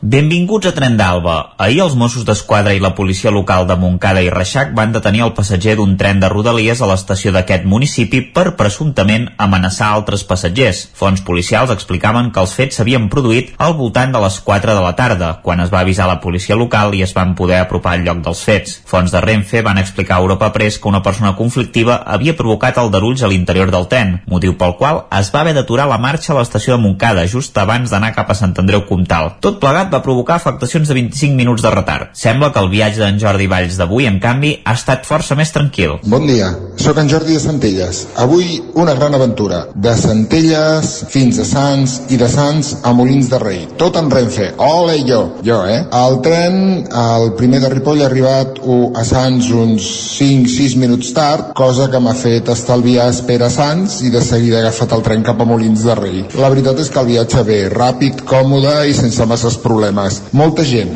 Benvinguts 0.00 0.66
a 0.68 0.74
Tren 0.76 0.98
d'Alba. 0.98 1.54
Ahir 1.56 1.78
els 1.80 1.94
Mossos 1.96 2.26
d'Esquadra 2.28 2.74
i 2.76 2.80
la 2.84 2.90
policia 2.94 3.30
local 3.32 3.64
de 3.64 3.78
Montcada 3.80 4.20
i 4.20 4.28
Reixac 4.28 4.74
van 4.76 4.90
detenir 4.92 5.22
el 5.24 5.32
passatger 5.32 5.72
d'un 5.78 5.94
tren 5.96 6.20
de 6.20 6.28
Rodalies 6.28 6.82
a 6.84 6.88
l'estació 6.90 7.32
d'aquest 7.32 7.64
municipi 7.64 8.20
per 8.20 8.58
presumptament 8.58 9.30
amenaçar 9.40 9.88
altres 9.88 10.26
passatgers. 10.28 10.82
Fons 10.92 11.22
policials 11.24 11.72
explicaven 11.72 12.28
que 12.28 12.42
els 12.44 12.52
fets 12.52 12.76
s'havien 12.76 13.06
produït 13.08 13.54
al 13.56 13.72
voltant 13.78 14.12
de 14.12 14.20
les 14.20 14.36
4 14.44 14.74
de 14.76 14.82
la 14.84 14.92
tarda, 14.98 15.30
quan 15.42 15.64
es 15.64 15.72
va 15.72 15.80
avisar 15.80 16.10
la 16.10 16.18
policia 16.20 16.60
local 16.60 16.92
i 16.92 17.00
es 17.00 17.16
van 17.16 17.32
poder 17.34 17.62
apropar 17.62 17.96
al 17.96 18.04
lloc 18.04 18.20
dels 18.28 18.44
fets. 18.44 18.76
Fons 18.84 19.16
de 19.16 19.24
Renfe 19.24 19.64
van 19.64 19.80
explicar 19.80 20.18
a 20.18 20.26
Europa 20.26 20.52
Press 20.52 20.76
que 20.76 20.92
una 20.92 21.00
persona 21.02 21.32
conflictiva 21.40 22.02
havia 22.04 22.36
provocat 22.36 22.76
aldarulls 22.76 23.24
a 23.24 23.32
l'interior 23.32 23.72
del 23.72 23.88
tren, 23.88 24.20
motiu 24.28 24.58
pel 24.60 24.76
qual 24.76 25.06
es 25.08 25.32
va 25.32 25.40
haver 25.40 25.56
d'aturar 25.56 25.88
la 25.88 25.96
marxa 25.96 26.34
a 26.34 26.38
l'estació 26.42 26.76
de 26.76 26.84
Montcada 26.84 27.24
just 27.26 27.56
abans 27.56 27.88
d'anar 27.88 28.12
cap 28.12 28.28
a 28.28 28.36
Sant 28.36 28.52
Andreu 28.60 28.84
Comtal. 28.84 29.38
Tot 29.40 29.56
plegat 29.58 29.85
va 29.92 30.02
provocar 30.04 30.36
afectacions 30.36 30.88
de 30.88 30.94
25 30.94 31.36
minuts 31.36 31.62
de 31.62 31.70
retard. 31.72 32.10
Sembla 32.16 32.52
que 32.52 32.62
el 32.62 32.70
viatge 32.72 33.02
d'en 33.02 33.18
Jordi 33.20 33.46
Valls 33.50 33.78
d'avui, 33.78 34.06
en 34.10 34.18
canvi, 34.22 34.52
ha 34.64 34.74
estat 34.76 35.06
força 35.08 35.36
més 35.38 35.52
tranquil. 35.54 35.96
Bon 36.10 36.26
dia, 36.26 36.50
sóc 36.80 36.98
en 37.00 37.10
Jordi 37.10 37.36
de 37.36 37.42
Centelles. 37.42 38.02
Avui 38.22 38.60
una 38.74 38.94
gran 38.98 39.14
aventura. 39.14 39.62
De 39.74 39.94
Centelles 39.98 40.92
fins 41.12 41.40
a 41.42 41.46
Sants 41.48 41.96
i 42.14 42.18
de 42.20 42.28
Sants 42.30 42.72
a 42.82 42.92
Molins 42.96 43.30
de 43.32 43.40
Rei. 43.42 43.62
Tot 43.78 43.96
en 44.00 44.10
Renfe. 44.10 44.50
Ole 44.62 44.98
jo! 45.08 45.20
Jo, 45.46 45.62
eh? 45.68 45.82
El 45.96 46.20
tren, 46.24 46.58
el 46.86 47.32
primer 47.38 47.62
de 47.64 47.70
Ripoll 47.72 48.02
ha 48.02 48.10
arribat 48.10 48.60
a 48.96 49.04
Sants 49.06 49.50
uns 49.54 49.86
5-6 50.18 50.76
minuts 50.80 51.12
tard, 51.16 51.52
cosa 51.58 51.88
que 51.92 52.00
m'ha 52.02 52.16
fet 52.16 52.50
estalviar 52.52 53.08
espera 53.12 53.50
a 53.50 53.54
Sants 53.54 54.00
i 54.06 54.12
de 54.12 54.22
seguida 54.24 54.58
he 54.58 54.64
agafat 54.66 54.96
el 54.96 55.04
tren 55.06 55.24
cap 55.26 55.40
a 55.40 55.48
Molins 55.48 55.84
de 55.86 55.94
Rei. 55.98 56.22
La 56.40 56.50
veritat 56.52 56.80
és 56.82 56.90
que 56.92 57.02
el 57.02 57.10
viatge 57.12 57.44
ve 57.46 57.60
ràpid, 57.72 58.24
còmode 58.28 58.74
i 58.90 58.94
sense 58.96 59.26
masses 59.28 59.56
problemes 59.62 59.75
problemes. 59.76 60.22
Molta 60.32 60.64
gent, 60.64 60.92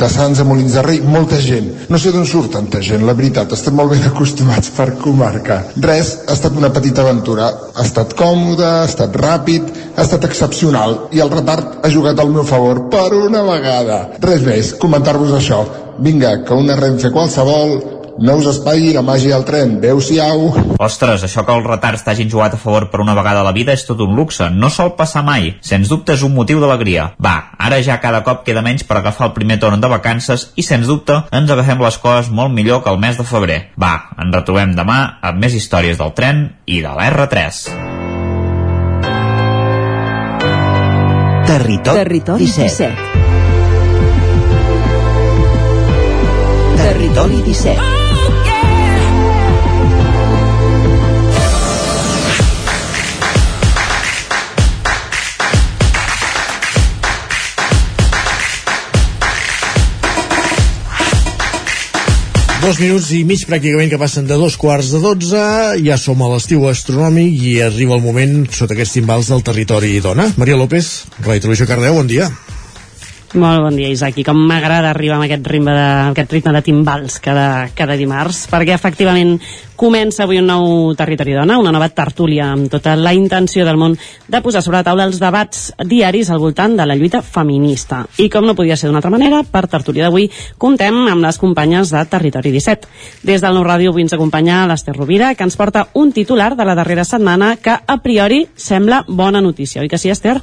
de 0.00 0.08
Sants 0.08 0.40
a 0.40 0.46
Molins 0.46 0.76
de 0.78 0.82
Rei, 0.86 1.00
molta 1.02 1.38
gent. 1.42 1.66
No 1.90 1.98
sé 1.98 2.12
d'on 2.14 2.26
surt 2.28 2.52
tanta 2.54 2.80
gent, 2.84 3.02
la 3.06 3.16
veritat, 3.18 3.52
estem 3.56 3.76
molt 3.76 3.92
ben 3.94 4.06
acostumats 4.12 4.70
per 4.76 4.92
comarca. 5.02 5.60
Res, 5.82 6.14
ha 6.26 6.36
estat 6.38 6.56
una 6.56 6.70
petita 6.74 7.02
aventura. 7.04 7.50
Ha 7.74 7.84
estat 7.86 8.14
còmode, 8.18 8.66
ha 8.66 8.86
estat 8.88 9.16
ràpid, 9.18 9.70
ha 9.96 10.06
estat 10.06 10.26
excepcional 10.28 10.96
i 11.16 11.22
el 11.24 11.32
retard 11.32 11.80
ha 11.82 11.92
jugat 11.92 12.20
al 12.20 12.32
meu 12.32 12.46
favor 12.46 12.86
per 12.92 13.08
una 13.18 13.42
vegada. 13.46 14.02
Res 14.22 14.46
més, 14.46 14.74
comentar-vos 14.80 15.34
això. 15.36 15.64
Vinga, 16.00 16.38
que 16.46 16.56
una 16.56 16.78
Renfe 16.78 17.10
qualsevol 17.12 17.99
no 18.20 18.36
us 18.36 18.46
espaigui 18.50 18.92
la 18.92 19.02
màgia 19.02 19.34
del 19.34 19.44
tren. 19.48 19.78
Adéu-siau. 19.80 20.50
Ostres, 20.78 21.24
això 21.24 21.44
que 21.46 21.54
els 21.56 21.66
retards 21.66 22.04
t'hagin 22.04 22.28
jugat 22.30 22.54
a 22.54 22.60
favor 22.60 22.90
per 22.92 23.00
una 23.00 23.14
vegada 23.16 23.40
a 23.40 23.46
la 23.46 23.54
vida 23.56 23.72
és 23.72 23.86
tot 23.88 24.00
un 24.04 24.14
luxe. 24.16 24.50
No 24.52 24.68
sol 24.70 24.92
passar 24.98 25.24
mai. 25.24 25.54
Sens 25.64 25.88
dubte 25.88 26.12
és 26.12 26.24
un 26.26 26.34
motiu 26.36 26.60
d'alegria. 26.60 27.10
Va, 27.16 27.36
ara 27.58 27.80
ja 27.82 28.00
cada 28.02 28.20
cop 28.26 28.44
queda 28.44 28.62
menys 28.62 28.84
per 28.84 28.98
agafar 29.00 29.30
el 29.30 29.36
primer 29.36 29.58
torn 29.62 29.80
de 29.80 29.88
vacances 29.88 30.50
i 30.56 30.62
sens 30.66 30.86
dubte 30.90 31.22
ens 31.32 31.50
agafem 31.50 31.80
les 31.80 31.96
coses 31.98 32.28
molt 32.30 32.52
millor 32.52 32.84
que 32.84 32.92
el 32.92 33.00
mes 33.00 33.16
de 33.16 33.24
febrer. 33.24 33.60
Va, 33.80 33.94
ens 34.20 34.34
retrobem 34.36 34.76
demà 34.76 35.00
amb 35.22 35.40
més 35.40 35.56
històries 35.56 35.98
del 35.98 36.12
tren 36.12 36.44
i 36.66 36.82
de 36.84 36.92
l'R3. 36.92 37.64
Territori, 41.50 41.98
Territori 42.04 42.44
17. 42.46 42.92
Territori 46.76 47.42
17. 47.48 47.99
Dos 62.60 62.76
minuts 62.76 63.06
i 63.16 63.22
mig 63.24 63.40
pràcticament 63.48 63.88
que 63.88 63.98
passen 64.00 64.26
de 64.28 64.36
dos 64.36 64.58
quarts 64.60 64.90
de 64.92 64.98
dotze, 65.00 65.40
ja 65.80 65.96
som 65.96 66.20
a 66.20 66.28
l'estiu 66.28 66.66
astronòmic 66.68 67.40
i 67.48 67.54
arriba 67.64 67.96
el 67.96 68.04
moment 68.04 68.42
sota 68.52 68.76
aquests 68.76 68.98
timbals 68.98 69.32
del 69.32 69.40
territori 69.46 69.96
dona. 70.04 70.28
Maria 70.36 70.60
López, 70.60 70.92
Ràdio 71.24 71.46
Televisió 71.46 71.70
Cardeu, 71.70 71.96
bon 71.96 72.10
dia. 72.10 72.28
Molt 73.32 73.62
bon 73.62 73.76
dia, 73.78 73.86
Isaac. 73.86 74.16
I 74.18 74.24
com 74.26 74.40
m'agrada 74.42 74.88
arribar 74.90 75.14
amb 75.14 75.28
aquest 75.28 75.46
ritme 75.46 75.70
de, 75.70 75.88
aquest 76.10 76.32
ritme 76.34 76.54
de 76.56 76.62
timbals 76.66 77.20
cada, 77.22 77.68
cada 77.78 77.94
dimarts, 77.94 78.48
perquè 78.50 78.74
efectivament 78.74 79.36
comença 79.80 80.26
avui 80.26 80.36
un 80.36 80.48
nou 80.50 80.92
Territori 80.92 81.32
Dona, 81.32 81.54
una 81.56 81.70
nova 81.72 81.86
tertúlia 81.88 82.50
amb 82.52 82.66
tota 82.68 82.92
la 83.00 83.14
intenció 83.16 83.64
del 83.64 83.78
món 83.80 83.94
de 83.94 84.40
posar 84.44 84.60
sobre 84.60 84.80
la 84.80 84.84
taula 84.84 85.06
els 85.08 85.16
debats 85.22 85.70
diaris 85.88 86.28
al 86.28 86.40
voltant 86.42 86.74
de 86.76 86.84
la 86.84 86.96
lluita 86.98 87.22
feminista. 87.24 88.02
I 88.20 88.26
com 88.28 88.44
no 88.44 88.56
podia 88.58 88.76
ser 88.76 88.90
d'una 88.90 89.00
altra 89.00 89.12
manera, 89.14 89.40
per 89.40 89.62
tertúlia 89.72 90.04
d'avui 90.04 90.26
comptem 90.60 90.98
amb 91.08 91.24
les 91.24 91.38
companyes 91.40 91.94
de 91.94 92.02
Territori 92.10 92.52
17. 92.52 92.90
Des 93.30 93.40
del 93.40 93.56
Nou 93.56 93.64
Ràdio 93.64 93.94
avui 93.94 94.04
ens 94.04 94.12
acompanya 94.12 94.66
l'Ester 94.68 94.96
Rovira, 94.98 95.32
que 95.32 95.48
ens 95.48 95.56
porta 95.56 95.86
un 95.94 96.12
titular 96.12 96.52
de 96.58 96.66
la 96.68 96.76
darrera 96.76 97.06
setmana 97.08 97.54
que 97.56 97.78
a 97.78 97.98
priori 98.02 98.42
sembla 98.56 99.04
bona 99.08 99.40
notícia, 99.40 99.80
oi 99.80 99.88
que 99.88 100.02
sí, 100.02 100.10
Esther? 100.12 100.36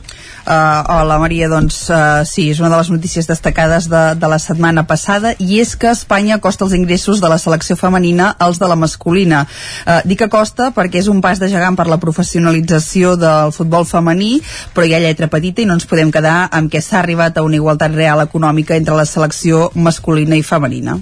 Uh, 0.47 0.81
hola, 0.97 1.19
Maria, 1.21 1.51
doncs 1.51 1.83
uh, 1.91 2.25
sí, 2.25 2.49
és 2.55 2.63
una 2.63 2.73
de 2.73 2.76
les 2.77 2.91
notícies 2.93 3.27
destacades 3.27 3.89
de, 3.89 4.03
de 4.15 4.29
la 4.29 4.39
setmana 4.39 4.85
passada 4.87 5.33
i 5.39 5.59
és 5.61 5.75
que 5.75 5.91
Espanya 5.91 6.39
costa 6.43 6.65
els 6.67 6.75
ingressos 6.77 7.21
de 7.23 7.31
la 7.31 7.39
selecció 7.41 7.75
femenina 7.79 8.29
als 8.39 8.61
de 8.61 8.69
la 8.69 8.77
masculina. 8.79 9.43
Eh, 9.85 9.99
dic 10.05 10.21
que 10.23 10.29
costa 10.31 10.71
perquè 10.75 11.01
és 11.01 11.11
un 11.11 11.21
pas 11.25 11.41
de 11.41 11.49
gegant 11.51 11.77
per 11.77 11.87
la 11.89 11.99
professionalització 12.01 13.15
del 13.19 13.53
futbol 13.55 13.85
femení, 13.89 14.37
però 14.73 14.87
hi 14.87 14.95
ha 14.95 15.03
lletra 15.03 15.31
petita 15.31 15.63
i 15.63 15.67
no 15.67 15.77
ens 15.77 15.89
podem 15.89 16.13
quedar 16.13 16.39
amb 16.51 16.71
què 16.71 16.81
s'ha 16.81 17.01
arribat 17.01 17.37
a 17.37 17.45
una 17.45 17.59
igualtat 17.59 17.93
real 17.97 18.23
econòmica 18.23 18.77
entre 18.77 18.97
la 18.97 19.05
selecció 19.09 19.69
masculina 19.75 20.37
i 20.37 20.45
femenina. 20.45 20.99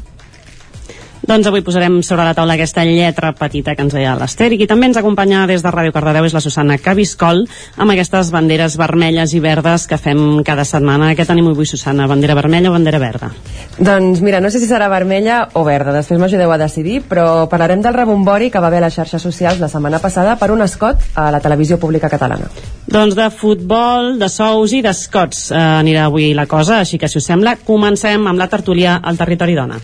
Doncs 1.25 1.47
avui 1.49 1.63
posarem 1.65 2.03
sobre 2.05 2.21
la 2.21 2.35
taula 2.37 2.53
aquesta 2.53 2.83
lletra 2.85 3.31
petita 3.33 3.73
que 3.73 3.81
ens 3.81 3.95
deia 3.97 4.11
l'Ester 4.19 4.51
i 4.53 4.59
qui 4.59 4.67
també 4.69 4.85
ens 4.85 4.99
acompanya 4.99 5.47
des 5.49 5.63
de 5.65 5.71
Ràdio 5.73 5.93
Cardedeu 5.95 6.27
és 6.27 6.35
la 6.37 6.41
Susana 6.43 6.77
Cabiscol 6.77 7.41
amb 7.81 7.93
aquestes 7.95 8.29
banderes 8.33 8.75
vermelles 8.77 9.33
i 9.33 9.41
verdes 9.41 9.87
que 9.89 9.97
fem 9.97 10.43
cada 10.45 10.67
setmana. 10.69 11.15
Què 11.17 11.25
tenim 11.25 11.49
avui, 11.49 11.65
Susana? 11.65 12.05
Bandera 12.05 12.35
vermella 12.37 12.69
o 12.69 12.75
bandera 12.75 12.99
verda? 13.01 13.31
Doncs 13.79 14.21
mira, 14.21 14.37
no 14.37 14.51
sé 14.53 14.61
si 14.61 14.69
serà 14.69 14.85
vermella 14.91 15.39
o 15.57 15.65
verda, 15.65 15.95
després 15.97 16.21
m'ajudeu 16.21 16.53
a 16.53 16.59
decidir, 16.61 17.01
però 17.09 17.47
parlarem 17.49 17.81
del 17.81 17.97
rebombori 17.97 18.51
que 18.53 18.61
va 18.61 18.69
haver 18.69 18.83
a 18.83 18.85
les 18.85 18.99
xarxes 18.99 19.25
socials 19.25 19.63
la 19.63 19.71
setmana 19.71 20.03
passada 20.03 20.37
per 20.37 20.51
un 20.53 20.61
escot 20.61 21.09
a 21.17 21.31
la 21.33 21.41
televisió 21.41 21.79
pública 21.81 22.11
catalana. 22.11 22.51
Doncs 22.85 23.17
de 23.17 23.31
futbol, 23.33 24.13
de 24.21 24.29
sous 24.29 24.77
i 24.77 24.85
d'escots 24.85 25.49
eh, 25.49 25.57
anirà 25.81 26.05
avui 26.05 26.35
la 26.37 26.45
cosa, 26.45 26.83
així 26.85 27.01
que 27.01 27.09
si 27.09 27.17
us 27.17 27.33
sembla, 27.33 27.57
comencem 27.65 28.29
amb 28.29 28.37
la 28.37 28.51
tertúlia 28.51 28.99
al 29.01 29.17
Territori 29.17 29.57
Dona. 29.57 29.81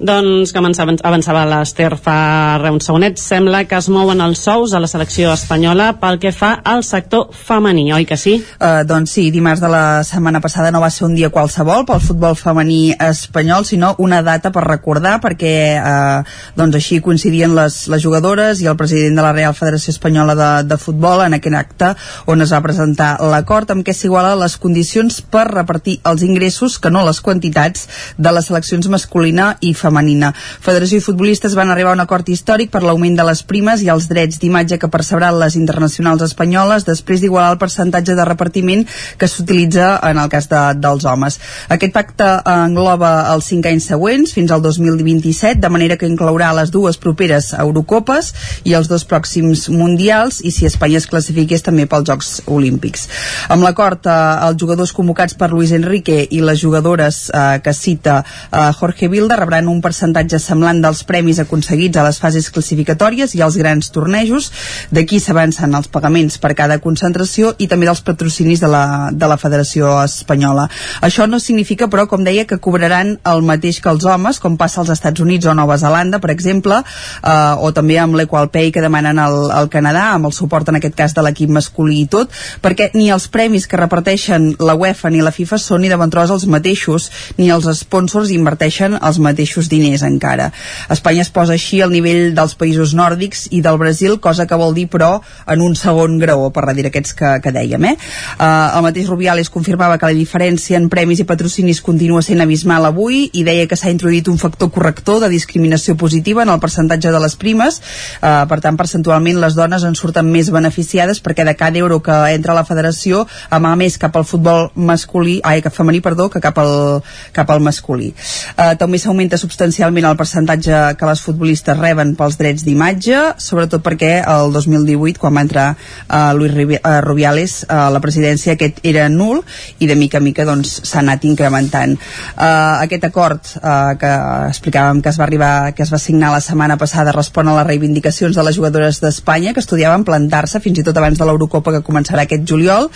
Doncs, 0.00 0.54
com 0.56 0.64
avançava 0.64 1.42
l'Ester 1.44 1.90
fa 2.00 2.56
uns 2.70 2.86
segonets, 2.88 3.20
sembla 3.20 3.66
que 3.68 3.76
es 3.76 3.88
mouen 3.92 4.22
els 4.24 4.40
sous 4.40 4.72
a 4.72 4.78
la 4.80 4.88
selecció 4.88 5.28
espanyola 5.34 5.90
pel 6.00 6.16
que 6.22 6.30
fa 6.32 6.54
al 6.64 6.80
sector 6.88 7.26
femení, 7.36 7.90
oi 7.92 8.06
que 8.08 8.16
sí? 8.16 8.38
Uh, 8.56 8.80
doncs 8.88 9.12
sí, 9.18 9.26
dimarts 9.30 9.60
de 9.60 9.68
la 9.68 10.00
setmana 10.08 10.40
passada 10.40 10.70
no 10.72 10.80
va 10.80 10.88
ser 10.88 11.04
un 11.04 11.18
dia 11.18 11.28
qualsevol 11.28 11.84
pel 11.84 12.00
futbol 12.00 12.38
femení 12.38 12.94
espanyol, 12.96 13.66
sinó 13.68 13.90
una 14.00 14.22
data 14.24 14.48
per 14.54 14.62
recordar, 14.64 15.18
perquè 15.20 15.52
uh, 15.76 16.24
doncs 16.56 16.80
així 16.80 17.02
coincidien 17.04 17.52
les, 17.58 17.82
les 17.92 18.00
jugadores 18.00 18.64
i 18.64 18.70
el 18.72 18.80
president 18.80 19.20
de 19.20 19.26
la 19.26 19.34
Real 19.36 19.52
Federació 19.58 19.92
Espanyola 19.92 20.38
de, 20.38 20.50
de 20.70 20.80
Futbol 20.80 21.26
en 21.26 21.36
aquest 21.36 21.60
acte 21.60 21.92
on 22.24 22.40
es 22.40 22.56
va 22.56 22.62
presentar 22.64 23.10
l'acord 23.20 23.68
amb 23.76 23.84
què 23.84 23.92
s'iguala 23.92 24.32
les 24.46 24.56
condicions 24.56 25.20
per 25.20 25.44
repartir 25.52 25.98
els 26.08 26.24
ingressos, 26.24 26.80
que 26.80 26.88
no 26.88 27.04
les 27.04 27.20
quantitats, 27.20 27.84
de 28.16 28.32
les 28.32 28.48
seleccions 28.48 28.88
masculina 28.88 29.52
i 29.60 29.74
femenina 29.74 29.89
femenina. 29.90 30.32
Federació 30.62 31.00
i 31.00 31.04
futbolistes 31.04 31.58
van 31.58 31.70
arribar 31.74 31.92
a 31.92 31.98
un 31.98 32.04
acord 32.04 32.28
històric 32.30 32.70
per 32.72 32.84
l'augment 32.86 33.18
de 33.18 33.26
les 33.26 33.42
primes 33.42 33.82
i 33.82 33.90
els 33.92 34.08
drets 34.10 34.40
d'imatge 34.40 34.78
que 34.80 34.90
percebran 34.92 35.38
les 35.42 35.58
internacionals 35.58 36.22
espanyoles 36.24 36.86
després 36.86 37.20
d'igualar 37.20 37.52
el 37.54 37.60
percentatge 37.60 38.16
de 38.16 38.26
repartiment 38.28 38.86
que 39.18 39.28
s'utilitza 39.28 39.92
en 40.10 40.20
el 40.22 40.30
cas 40.32 40.48
de, 40.50 40.62
dels 40.80 41.04
homes. 41.04 41.38
Aquest 41.68 41.94
pacte 41.94 42.28
engloba 42.46 43.10
els 43.34 43.50
cinc 43.50 43.66
anys 43.70 43.90
següents, 43.90 44.34
fins 44.36 44.52
al 44.54 44.62
2027, 44.62 45.60
de 45.60 45.72
manera 45.72 45.98
que 46.00 46.08
inclourà 46.08 46.52
les 46.56 46.70
dues 46.70 46.98
properes 47.00 47.52
Eurocopes 47.58 48.32
i 48.68 48.76
els 48.78 48.90
dos 48.90 49.04
pròxims 49.08 49.68
Mundials 49.70 50.40
i 50.46 50.52
si 50.54 50.68
Espanya 50.68 51.00
es 51.00 51.08
classifiqués 51.10 51.64
també 51.66 51.86
pels 51.90 52.06
Jocs 52.08 52.30
Olímpics. 52.46 53.08
Amb 53.50 53.66
l'acord, 53.66 54.06
eh, 54.06 54.16
els 54.48 54.60
jugadors 54.60 54.94
convocats 54.96 55.34
per 55.34 55.50
Luis 55.52 55.72
Enrique 55.76 56.22
i 56.30 56.40
les 56.44 56.60
jugadores 56.60 57.22
eh, 57.30 57.60
que 57.64 57.74
cita 57.74 58.20
eh, 58.22 58.70
Jorge 58.78 59.08
Vilda 59.08 59.38
rebran 59.40 59.68
un 59.68 59.79
percentatge 59.84 60.38
semblant 60.42 60.82
dels 60.82 61.02
premis 61.08 61.40
aconseguits 61.42 61.98
a 61.98 62.04
les 62.06 62.20
fases 62.20 62.50
classificatòries 62.54 63.34
i 63.34 63.42
als 63.44 63.58
grans 63.60 63.90
tornejos. 63.94 64.50
D'aquí 64.90 65.20
s'avancen 65.20 65.74
els 65.74 65.90
pagaments 65.92 66.38
per 66.38 66.54
cada 66.58 66.78
concentració 66.82 67.54
i 67.58 67.68
també 67.70 67.88
dels 67.88 68.02
patrocinis 68.06 68.60
de 68.60 68.70
la, 68.70 68.84
de 69.12 69.30
la 69.30 69.38
Federació 69.40 69.92
Espanyola. 70.04 70.68
Això 71.00 71.26
no 71.30 71.40
significa, 71.40 71.88
però, 71.90 72.06
com 72.10 72.24
deia, 72.24 72.46
que 72.46 72.60
cobraran 72.62 73.16
el 73.24 73.42
mateix 73.46 73.80
que 73.80 73.90
els 73.92 74.04
homes, 74.04 74.40
com 74.40 74.58
passa 74.60 74.80
als 74.82 74.92
Estats 74.94 75.20
Units 75.20 75.48
o 75.48 75.54
Nova 75.54 75.78
Zelanda, 75.80 76.20
per 76.20 76.32
exemple, 76.34 76.82
eh, 76.82 77.54
o 77.58 77.72
també 77.76 77.98
amb 77.98 78.18
l'Equal 78.18 78.50
Pay 78.52 78.70
que 78.74 78.84
demanen 78.84 79.18
al, 79.18 79.50
al 79.54 79.70
Canadà, 79.72 80.10
amb 80.14 80.28
el 80.28 80.36
suport 80.36 80.68
en 80.68 80.80
aquest 80.80 80.96
cas 80.98 81.16
de 81.16 81.24
l'equip 81.24 81.50
masculí 81.50 82.02
i 82.04 82.08
tot, 82.10 82.34
perquè 82.62 82.90
ni 82.94 83.08
els 83.10 83.28
premis 83.32 83.66
que 83.70 83.80
reparteixen 83.80 84.54
la 84.60 84.76
UEFA 84.78 85.10
ni 85.10 85.22
la 85.24 85.34
FIFA 85.34 85.58
són 85.60 85.84
ni 85.84 85.90
de 85.92 85.98
bon 86.00 86.12
tros 86.12 86.32
els 86.34 86.46
mateixos, 86.50 87.10
ni 87.38 87.50
els 87.54 87.68
sponsors 87.80 88.32
inverteixen 88.34 88.98
els 89.00 89.20
mateixos 89.22 89.69
diners 89.70 90.04
encara. 90.06 90.50
Espanya 90.90 91.24
es 91.24 91.30
posa 91.32 91.54
així 91.56 91.80
al 91.82 91.92
nivell 91.94 92.34
dels 92.36 92.56
països 92.58 92.94
nòrdics 92.98 93.46
i 93.54 93.62
del 93.64 93.78
Brasil, 93.80 94.18
cosa 94.20 94.46
que 94.46 94.58
vol 94.58 94.74
dir, 94.76 94.88
però, 94.90 95.20
en 95.50 95.62
un 95.64 95.76
segon 95.78 96.18
grau, 96.20 96.48
per 96.54 96.66
darrere 96.66 96.90
aquests 96.90 97.14
que, 97.16 97.32
que 97.44 97.52
dèiem. 97.54 97.86
Eh? 97.92 97.94
Uh, 98.36 98.78
el 98.78 98.84
mateix 98.86 99.08
Rubiales 99.10 99.50
confirmava 99.52 99.98
que 99.98 100.10
la 100.10 100.16
diferència 100.16 100.78
en 100.78 100.88
premis 100.92 101.22
i 101.22 101.28
patrocinis 101.28 101.82
continua 101.84 102.22
sent 102.26 102.42
abismal 102.42 102.88
avui 102.88 103.26
i 103.32 103.44
deia 103.46 103.68
que 103.70 103.78
s'ha 103.78 103.92
introduït 103.92 104.28
un 104.28 104.38
factor 104.40 104.70
corrector 104.74 105.20
de 105.24 105.30
discriminació 105.32 105.96
positiva 106.00 106.44
en 106.44 106.52
el 106.52 106.60
percentatge 106.62 107.12
de 107.12 107.22
les 107.22 107.36
primes. 107.40 107.80
Uh, 108.20 108.44
per 108.50 108.60
tant, 108.64 108.78
percentualment, 108.80 109.40
les 109.42 109.56
dones 109.58 109.84
en 109.86 109.96
surten 109.98 110.28
més 110.30 110.50
beneficiades 110.52 111.22
perquè 111.22 111.46
de 111.46 111.56
cada 111.58 111.78
euro 111.80 112.00
que 112.02 112.16
entra 112.34 112.54
a 112.54 112.58
la 112.60 112.66
federació 112.68 113.26
ama 113.50 113.74
més 113.78 113.98
cap 114.00 114.16
al 114.16 114.26
futbol 114.28 114.70
masculí, 114.74 115.38
ai, 115.44 115.60
cap 115.64 115.74
femení, 115.74 116.00
perdó, 116.04 116.28
que 116.30 116.42
cap 116.42 116.58
al, 116.60 117.02
cap 117.36 117.50
al 117.50 117.62
masculí. 117.64 118.12
Uh, 118.56 118.74
també 118.80 119.00
s'augmenta 119.00 119.38
substancialment 119.50 120.06
el 120.06 120.16
percentatge 120.16 120.78
que 120.96 121.08
les 121.08 121.20
futbolistes 121.24 121.78
reben 121.78 122.14
pels 122.18 122.36
drets 122.38 122.62
d'imatge, 122.62 123.18
sobretot 123.42 123.82
perquè 123.82 124.20
el 124.22 124.52
2018, 124.54 125.18
quan 125.18 125.34
va 125.34 125.42
entrar 125.42 125.66
uh, 125.74 126.30
Luis 126.38 126.54
uh, 126.54 127.00
Rubiales 127.02 127.64
a 127.68 127.88
la 127.90 128.00
presidència, 128.02 128.54
aquest 128.54 128.78
era 128.86 129.08
nul 129.10 129.42
i 129.82 129.88
de 129.90 129.96
mica 129.98 130.20
a 130.20 130.24
mica 130.24 130.46
doncs, 130.46 130.76
s'ha 130.86 131.00
anat 131.02 131.26
incrementant. 131.26 131.96
Uh, 132.36 132.78
aquest 132.84 133.08
acord 133.08 133.50
uh, 133.58 133.96
que 133.98 134.12
explicàvem 134.50 135.02
que 135.02 135.10
es 135.10 135.18
va 135.18 135.26
arribar, 135.26 135.52
que 135.74 135.82
es 135.82 135.90
va 135.92 135.98
signar 135.98 136.30
la 136.30 136.42
setmana 136.44 136.78
passada 136.78 137.14
respon 137.16 137.50
a 137.50 137.56
les 137.58 137.66
reivindicacions 137.66 138.36
de 138.36 138.46
les 138.46 138.56
jugadores 138.56 139.02
d'Espanya 139.02 139.54
que 139.56 139.64
estudiaven 139.64 140.06
plantar-se 140.06 140.62
fins 140.62 140.78
i 140.78 140.86
tot 140.86 140.96
abans 140.96 141.18
de 141.18 141.26
l'Eurocopa 141.26 141.74
que 141.74 141.82
començarà 141.86 142.26
aquest 142.28 142.46
juliol 142.46 142.86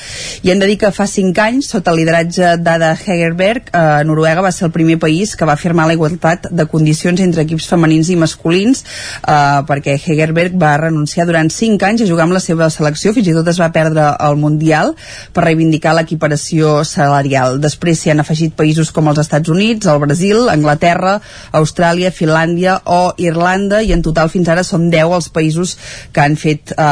i 0.45 0.53
hem 0.53 0.63
de 0.63 0.71
dir 0.71 0.79
que 0.79 0.93
fa 0.95 1.09
5 1.11 1.43
anys, 1.49 1.73
sota 1.75 1.91
el 1.91 2.03
lideratge 2.03 2.55
d'Ada 2.63 2.95
Hegerberg, 2.95 3.73
uh, 3.75 4.05
Noruega 4.07 4.45
va 4.45 4.55
ser 4.55 4.69
el 4.69 4.75
primer 4.77 5.01
país 5.03 5.35
que 5.35 5.49
va 5.49 5.59
firmar 5.59 5.89
la 5.91 5.99
igualtat 5.99 6.44
de 6.51 6.67
condicions 6.71 7.21
entre 7.25 7.45
equips 7.45 7.67
femenins 7.71 8.11
i 8.13 8.19
masculins 8.21 8.85
eh, 8.85 9.61
perquè 9.69 9.97
Hegerberg 9.99 10.57
va 10.61 10.77
renunciar 10.81 11.27
durant 11.29 11.51
5 11.51 11.89
anys 11.89 12.05
a 12.05 12.09
jugar 12.09 12.27
amb 12.27 12.37
la 12.37 12.43
seva 12.43 12.69
selecció. 12.71 13.15
Fins 13.17 13.31
i 13.31 13.37
tot 13.37 13.49
es 13.51 13.61
va 13.61 13.71
perdre 13.75 14.11
el 14.25 14.39
Mundial 14.41 14.95
per 15.35 15.47
reivindicar 15.47 15.95
l'equiparació 15.97 16.83
salarial. 16.89 17.59
Després 17.63 18.01
s'hi 18.01 18.13
han 18.13 18.23
afegit 18.25 18.55
països 18.57 18.93
com 18.95 19.09
els 19.11 19.21
Estats 19.23 19.53
Units, 19.53 19.89
el 19.91 20.01
Brasil, 20.03 20.49
Anglaterra 20.53 21.19
Austràlia, 21.53 22.13
Finlàndia 22.15 22.79
o 22.91 23.15
Irlanda 23.23 23.81
i 23.83 23.93
en 23.95 24.03
total 24.05 24.31
fins 24.33 24.51
ara 24.51 24.65
som 24.67 24.89
10 24.91 25.15
els 25.19 25.31
països 25.35 25.77
que 26.13 26.25
han 26.25 26.37
fet 26.41 26.75
eh, 26.75 26.85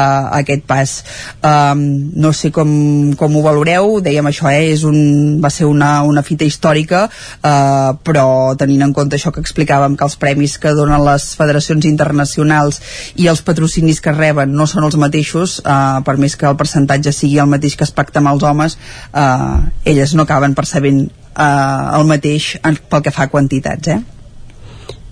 aquest 0.42 0.66
pas. 0.68 0.94
Um, 1.42 1.82
no 2.22 2.32
sé 2.36 2.52
com, 2.54 2.70
com 3.18 3.36
ho 3.36 3.42
valoreu 3.44 3.98
dèiem 4.04 4.28
això, 4.28 4.48
eh, 4.52 4.72
és 4.72 4.84
un, 4.88 5.40
va 5.42 5.50
ser 5.52 5.66
una, 5.70 6.02
una 6.06 6.22
fita 6.26 6.46
històrica 6.46 7.04
eh, 7.08 7.90
però 8.04 8.26
tenint 8.58 8.86
en 8.86 8.94
compte 8.96 9.18
això 9.18 9.32
que 9.34 9.41
explicàvem 9.42 9.96
que 9.98 10.06
els 10.06 10.16
premis 10.20 10.56
que 10.62 10.74
donen 10.78 11.04
les 11.06 11.32
federacions 11.38 11.86
internacionals 11.88 12.80
i 13.20 13.28
els 13.32 13.42
patrocinis 13.44 14.00
que 14.00 14.14
reben 14.16 14.54
no 14.56 14.68
són 14.70 14.86
els 14.88 14.96
mateixos, 15.00 15.58
eh, 15.60 16.00
per 16.06 16.16
més 16.22 16.36
que 16.38 16.48
el 16.48 16.58
percentatge 16.60 17.12
sigui 17.12 17.38
el 17.42 17.50
mateix 17.50 17.76
que 17.76 17.88
es 17.88 17.94
pacta 17.94 18.22
amb 18.22 18.32
els 18.32 18.46
homes, 18.46 18.78
eh, 19.12 19.92
elles 19.92 20.14
no 20.14 20.24
acaben 20.24 20.54
percebent 20.54 21.04
eh, 21.06 21.98
el 21.98 22.08
mateix 22.08 22.56
pel 22.62 23.02
que 23.04 23.14
fa 23.14 23.28
a 23.28 23.32
quantitats, 23.32 23.96
eh? 23.96 24.00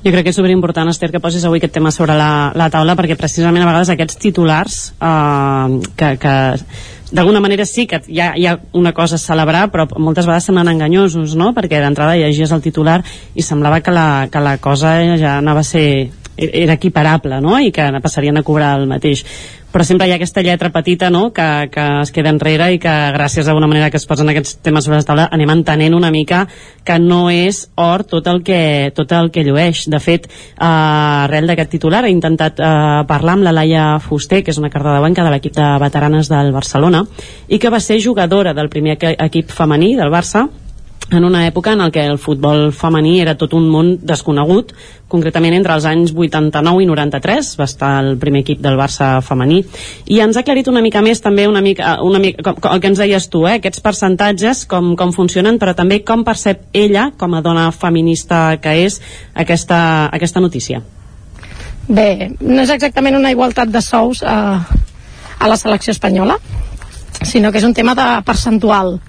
Jo 0.00 0.14
crec 0.14 0.24
que 0.24 0.32
és 0.32 0.38
superimportant, 0.38 0.88
Esther, 0.88 1.10
que 1.12 1.20
posis 1.20 1.42
avui 1.44 1.60
aquest 1.60 1.74
tema 1.74 1.90
sobre 1.92 2.14
la, 2.16 2.52
la 2.56 2.70
taula, 2.72 2.94
perquè 2.96 3.18
precisament 3.20 3.66
a 3.66 3.68
vegades 3.68 3.90
aquests 3.92 4.16
titulars 4.22 4.78
eh, 4.96 5.80
que, 6.00 6.14
que 6.22 6.34
d'alguna 7.10 7.40
manera 7.40 7.66
sí 7.66 7.86
que 7.90 8.00
hi 8.06 8.20
ha, 8.20 8.32
hi 8.36 8.46
ha 8.46 8.58
una 8.78 8.92
cosa 8.94 9.16
a 9.16 9.22
celebrar 9.22 9.66
però 9.72 9.86
moltes 9.98 10.26
vegades 10.28 10.46
semblen 10.46 10.70
enganyosos 10.74 11.34
no? 11.36 11.52
perquè 11.56 11.80
d'entrada 11.82 12.18
llegies 12.18 12.52
el 12.54 12.62
titular 12.62 13.00
i 13.34 13.42
semblava 13.42 13.80
que 13.80 13.94
la, 13.94 14.28
que 14.30 14.42
la 14.42 14.56
cosa 14.58 14.96
ja 15.18 15.38
anava 15.38 15.64
a 15.64 15.70
ser 15.70 16.10
era 16.36 16.78
equiparable 16.78 17.40
no? 17.40 17.58
i 17.58 17.72
que 17.74 17.90
passarien 18.02 18.38
a 18.38 18.44
cobrar 18.46 18.76
el 18.80 18.86
mateix 18.90 19.24
però 19.70 19.84
sempre 19.86 20.08
hi 20.08 20.12
ha 20.12 20.16
aquesta 20.18 20.42
lletra 20.42 20.70
petita 20.74 21.10
no? 21.10 21.30
que, 21.32 21.46
que 21.70 21.84
es 22.02 22.10
queda 22.10 22.32
enrere 22.34 22.70
i 22.74 22.78
que 22.82 22.94
gràcies 23.14 23.48
a 23.48 23.54
una 23.54 23.68
manera 23.70 23.90
que 23.90 24.00
es 24.00 24.06
posen 24.06 24.28
aquests 24.32 24.58
temes 24.64 24.86
sobre 24.86 24.98
la 24.98 25.06
taula 25.06 25.28
anem 25.30 25.52
entenent 25.54 25.94
una 25.94 26.10
mica 26.10 26.42
que 26.84 26.98
no 26.98 27.28
és 27.30 27.62
or 27.78 28.02
tot 28.08 28.26
el 28.32 28.42
que, 28.42 28.90
tot 28.96 29.12
el 29.12 29.30
que 29.30 29.44
llueix. 29.46 29.84
De 29.90 30.00
fet, 30.02 30.26
eh, 30.26 30.64
arrel 30.64 31.46
d'aquest 31.50 31.70
titular 31.76 32.04
he 32.04 32.10
intentat 32.12 32.58
eh, 32.58 32.70
parlar 33.08 33.38
amb 33.38 33.46
la 33.46 33.54
Laia 33.54 33.84
Fuster, 34.02 34.42
que 34.44 34.50
és 34.50 34.58
una 34.58 34.70
banca 35.00 35.24
de 35.24 35.30
l'equip 35.30 35.54
de 35.54 35.68
veteranes 35.80 36.28
del 36.28 36.50
Barcelona 36.52 37.04
i 37.48 37.58
que 37.58 37.70
va 37.70 37.80
ser 37.80 38.00
jugadora 38.02 38.54
del 38.54 38.68
primer 38.68 38.98
equip 38.98 39.54
femení 39.54 39.94
del 39.96 40.10
Barça 40.10 40.48
en 41.10 41.24
una 41.24 41.42
època 41.48 41.72
en 41.74 41.82
què 41.90 42.04
el 42.06 42.18
futbol 42.22 42.70
femení 42.76 43.16
era 43.20 43.34
tot 43.38 43.54
un 43.56 43.66
món 43.70 43.96
desconegut, 44.06 44.72
concretament 45.10 45.56
entre 45.56 45.74
els 45.74 45.86
anys 45.88 46.12
89 46.14 46.84
i 46.84 46.86
93 46.86 47.50
va 47.58 47.66
estar 47.66 47.90
el 48.04 48.12
primer 48.22 48.44
equip 48.44 48.60
del 48.62 48.78
Barça 48.78 49.08
femení 49.26 49.58
i 50.06 50.20
ens 50.22 50.38
ha 50.38 50.44
aclarit 50.44 50.70
una 50.70 50.82
mica 50.84 51.02
més 51.02 51.22
també 51.24 51.48
una 51.50 51.62
mica, 51.64 51.96
una 52.06 52.20
mica 52.22 52.44
com, 52.46 52.60
com 52.62 52.76
el 52.76 52.82
que 52.82 52.92
ens 52.92 53.02
deies 53.02 53.26
tu, 53.32 53.42
eh? 53.48 53.56
aquests 53.58 53.82
percentatges, 53.82 54.64
com, 54.70 54.94
com 54.96 55.14
funcionen 55.16 55.58
però 55.58 55.74
també 55.74 56.02
com 56.06 56.22
percep 56.24 56.68
ella 56.72 57.10
com 57.18 57.34
a 57.34 57.42
dona 57.42 57.70
feminista 57.74 58.60
que 58.62 58.76
és 58.86 59.00
aquesta, 59.34 59.80
aquesta 60.14 60.42
notícia 60.42 60.82
Bé, 61.90 62.30
no 62.38 62.62
és 62.62 62.70
exactament 62.70 63.18
una 63.18 63.32
igualtat 63.34 63.72
de 63.72 63.82
sous 63.82 64.22
a, 64.22 64.62
a 65.40 65.50
la 65.50 65.58
selecció 65.58 65.90
espanyola 65.96 66.38
sinó 67.26 67.50
que 67.50 67.58
és 67.58 67.66
un 67.66 67.74
tema 67.74 67.96
de 67.98 68.06
percentual 68.24 69.00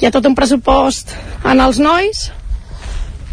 hi 0.00 0.06
ha 0.06 0.12
tot 0.14 0.26
un 0.26 0.34
pressupost 0.34 1.12
en 1.44 1.60
els 1.60 1.78
nois 1.82 2.28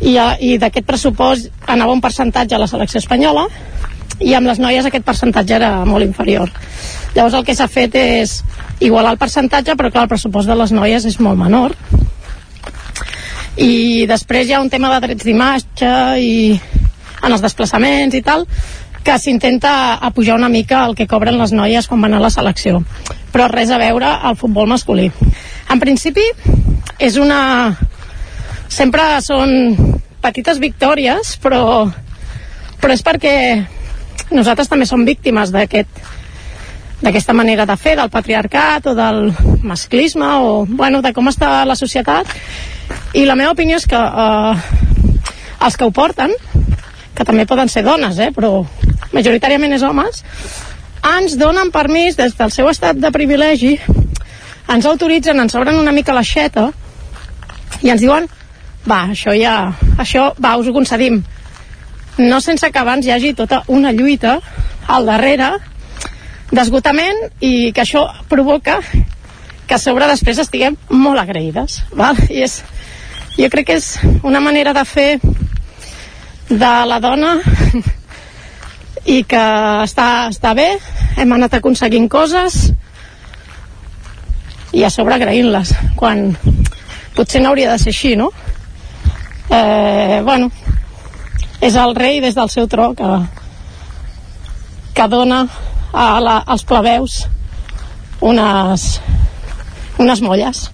i, 0.01 0.15
i 0.15 0.57
d'aquest 0.61 0.87
pressupost 0.87 1.49
anava 1.67 1.95
un 1.95 2.01
percentatge 2.01 2.55
a 2.55 2.61
la 2.61 2.67
selecció 2.71 3.01
espanyola 3.01 3.47
i 4.19 4.33
amb 4.35 4.49
les 4.49 4.59
noies 4.59 4.85
aquest 4.85 5.05
percentatge 5.07 5.55
era 5.55 5.71
molt 5.87 6.03
inferior. 6.03 6.51
Llavors 7.15 7.37
el 7.39 7.45
que 7.47 7.55
s'ha 7.55 7.69
fet 7.71 7.95
és 7.95 8.39
igualar 8.83 9.13
el 9.15 9.21
percentatge 9.21 9.75
però 9.79 9.91
clar 9.91 10.05
el 10.07 10.11
pressupost 10.11 10.49
de 10.49 10.57
les 10.59 10.73
noies 10.75 11.07
és 11.07 11.19
molt 11.23 11.39
menor. 11.39 11.75
I 13.59 14.05
després 14.07 14.47
hi 14.47 14.55
ha 14.55 14.61
un 14.63 14.69
tema 14.71 14.91
de 14.93 14.99
drets 15.07 15.25
d'imatge 15.25 15.93
i 16.19 16.35
en 17.23 17.31
els 17.31 17.43
desplaçaments 17.43 18.15
i 18.15 18.21
tal 18.23 18.45
que 19.03 19.15
s'intenta 19.17 19.97
apujar 20.05 20.35
una 20.35 20.51
mica 20.51 20.83
el 20.85 20.95
que 20.95 21.07
cobren 21.07 21.39
les 21.39 21.55
noies 21.55 21.87
quan 21.87 22.03
van 22.03 22.13
a 22.13 22.21
la 22.23 22.29
selecció. 22.29 22.83
Però 23.31 23.47
res 23.47 23.71
a 23.71 23.79
veure 23.79 24.11
al 24.11 24.35
futbol 24.39 24.67
masculí 24.67 25.09
en 25.69 25.79
principi 25.81 26.25
és 26.99 27.17
una 27.21 27.41
sempre 28.69 29.05
són 29.25 29.51
petites 30.21 30.59
victòries 30.61 31.35
però 31.43 31.89
però 32.79 32.95
és 32.95 33.03
perquè 33.03 33.35
nosaltres 34.31 34.69
també 34.71 34.87
som 34.89 35.05
víctimes 35.05 35.51
d'aquest 35.51 36.01
d'aquesta 36.99 37.31
manera 37.33 37.63
de 37.65 37.77
fer, 37.79 37.95
del 37.95 38.11
patriarcat 38.11 38.89
o 38.91 38.95
del 38.95 39.29
masclisme 39.63 40.27
o 40.43 40.65
bueno, 40.67 40.99
de 41.01 41.13
com 41.15 41.29
està 41.31 41.63
la 41.63 41.77
societat. 41.79 42.27
I 43.15 43.23
la 43.23 43.37
meva 43.39 43.53
opinió 43.55 43.77
és 43.79 43.87
que 43.87 43.95
eh, 43.95 44.55
els 45.63 45.77
que 45.79 45.87
ho 45.87 45.93
porten 45.95 46.33
que 47.15 47.23
també 47.23 47.45
poden 47.47 47.71
ser 47.71 47.85
dones, 47.87 48.19
eh, 48.19 48.33
però 48.35 48.65
majoritàriament 49.15 49.73
és 49.75 49.83
homes 49.83 50.23
ens 51.15 51.37
donen 51.39 51.71
permís 51.71 52.17
des 52.19 52.35
del 52.35 52.51
seu 52.51 52.67
estat 52.69 52.99
de 52.99 53.11
privilegi 53.15 53.77
ens 54.69 54.85
autoritzen, 54.85 55.39
ens 55.39 55.55
obren 55.57 55.79
una 55.79 55.93
mica 55.95 56.13
l'aixeta 56.13 56.69
i 57.81 57.89
ens 57.89 58.01
diuen 58.01 58.27
va, 58.87 59.05
això 59.11 59.33
ja, 59.37 59.73
això, 59.97 60.31
va, 60.41 60.55
us 60.57 60.69
ho 60.69 60.73
concedim 60.75 61.21
no 62.19 62.39
sense 62.43 62.69
que 62.71 62.79
abans 62.79 63.05
hi 63.05 63.13
hagi 63.15 63.33
tota 63.33 63.63
una 63.67 63.91
lluita 63.95 64.39
al 64.87 65.05
darrere 65.07 65.53
d'esgotament 66.51 67.21
i 67.45 67.71
que 67.71 67.83
això 67.85 68.05
provoca 68.29 68.79
que 69.69 69.77
a 69.77 69.81
sobre 69.81 70.07
després 70.09 70.41
estiguem 70.41 70.75
molt 70.89 71.21
agraïdes 71.21 71.83
val? 71.95 72.17
i 72.29 72.43
és, 72.43 72.59
jo 73.37 73.49
crec 73.53 73.69
que 73.69 73.79
és 73.79 73.93
una 74.23 74.41
manera 74.43 74.73
de 74.73 74.85
fer 74.85 75.09
de 76.49 76.73
la 76.89 76.99
dona 76.99 77.37
i 79.15 79.23
que 79.23 79.43
està, 79.85 80.29
està 80.33 80.55
bé 80.57 80.71
hem 81.21 81.37
anat 81.37 81.59
aconseguint 81.59 82.09
coses 82.09 82.71
i 84.73 84.83
a 84.83 84.89
sobre 84.93 85.15
agraint-les 85.15 85.73
quan 85.99 86.29
potser 87.15 87.41
no 87.41 87.51
hauria 87.51 87.71
de 87.73 87.81
ser 87.81 87.93
així 87.93 88.15
no? 88.19 88.29
eh, 89.49 90.21
bueno 90.25 90.51
és 91.61 91.75
el 91.75 91.95
rei 91.95 92.21
des 92.23 92.35
del 92.35 92.49
seu 92.49 92.67
tro 92.71 92.93
que, 92.95 93.09
que 94.95 95.07
dona 95.11 95.45
a 95.91 96.09
la, 96.23 96.37
als 96.45 96.63
plebeus 96.63 97.23
unes, 98.21 98.99
unes 99.97 100.21
molles 100.21 100.69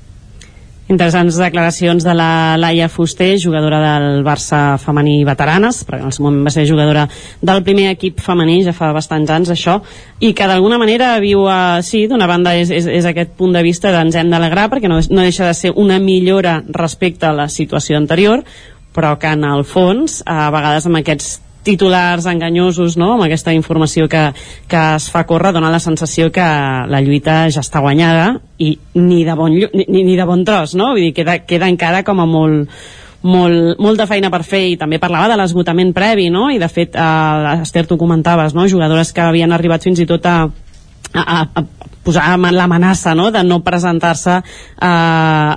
Interessants 0.85 1.39
declaracions 1.41 2.03
de 2.05 2.13
la 2.13 2.57
Laia 2.61 2.85
Fuster, 2.93 3.39
jugadora 3.41 3.79
del 3.81 4.19
Barça 4.21 4.77
femení 4.77 5.23
veteranes, 5.25 5.79
perquè 5.81 6.03
en 6.03 6.11
el 6.11 6.13
seu 6.13 6.27
moment 6.27 6.43
va 6.45 6.53
ser 6.53 6.67
jugadora 6.69 7.07
del 7.41 7.63
primer 7.65 7.87
equip 7.95 8.21
femení, 8.21 8.59
ja 8.67 8.73
fa 8.75 8.91
bastants 8.93 9.31
anys 9.33 9.49
això, 9.55 9.79
i 10.21 10.35
que 10.37 10.45
d'alguna 10.45 10.77
manera 10.77 11.15
viu, 11.23 11.47
a, 11.49 11.81
sí, 11.81 12.03
d'una 12.05 12.27
banda 12.29 12.53
és, 12.53 12.69
és, 12.69 12.85
és 12.85 13.07
aquest 13.09 13.33
punt 13.33 13.57
de 13.57 13.65
vista 13.65 13.89
d'ens 13.95 14.13
hem 14.13 14.29
d'alegrar, 14.29 14.67
perquè 14.69 14.91
no, 14.91 14.99
no 15.09 15.25
deixa 15.25 15.49
de 15.49 15.57
ser 15.57 15.73
una 15.73 15.97
millora 15.97 16.59
respecte 16.69 17.25
a 17.25 17.33
la 17.33 17.49
situació 17.49 17.97
anterior, 17.97 18.45
però 18.93 19.15
que 19.17 19.33
en 19.33 19.41
el 19.43 19.65
fons, 19.65 20.21
a 20.29 20.51
vegades 20.53 20.85
amb 20.85 21.01
aquests 21.01 21.39
titulars 21.65 22.27
enganyosos 22.29 22.95
no? 23.01 23.15
amb 23.15 23.25
aquesta 23.25 23.53
informació 23.55 24.07
que, 24.11 24.27
que 24.69 24.83
es 24.95 25.09
fa 25.11 25.25
córrer 25.27 25.51
dona 25.55 25.73
la 25.73 25.81
sensació 25.83 26.29
que 26.33 26.45
la 26.45 27.01
lluita 27.01 27.45
ja 27.49 27.63
està 27.65 27.81
guanyada 27.83 28.35
i 28.61 28.75
ni 29.01 29.23
de 29.25 29.35
bon, 29.35 29.55
ni, 29.55 30.03
ni 30.05 30.15
de 30.15 30.27
bon 30.29 30.45
tros 30.47 30.77
no? 30.77 30.93
Vull 30.93 31.09
dir, 31.09 31.15
queda, 31.17 31.39
queda 31.47 31.69
encara 31.71 32.03
com 32.07 32.21
a 32.21 32.27
molt, 32.29 32.75
molt, 33.25 33.81
molta 33.81 34.07
feina 34.07 34.29
per 34.33 34.43
fer 34.47 34.63
i 34.71 34.77
també 34.79 35.01
parlava 35.01 35.33
de 35.33 35.39
l'esgotament 35.41 35.93
previ 35.97 36.29
no? 36.29 36.47
i 36.53 36.61
de 36.61 36.69
fet, 36.69 36.95
eh, 36.95 37.57
Esther, 37.65 37.87
tu 37.89 37.97
comentaves 37.97 38.55
no? 38.55 38.69
jugadores 38.69 39.11
que 39.11 39.25
havien 39.25 39.51
arribat 39.55 39.83
fins 39.89 39.99
i 39.99 40.07
tot 40.09 40.29
a, 40.29 40.37
a, 41.13 41.41
a 41.41 41.65
posar 42.05 42.27
l'amenaça 42.37 43.15
no? 43.17 43.31
de 43.33 43.43
no 43.43 43.61
presentar-se 43.65 44.37
a, 44.37 44.91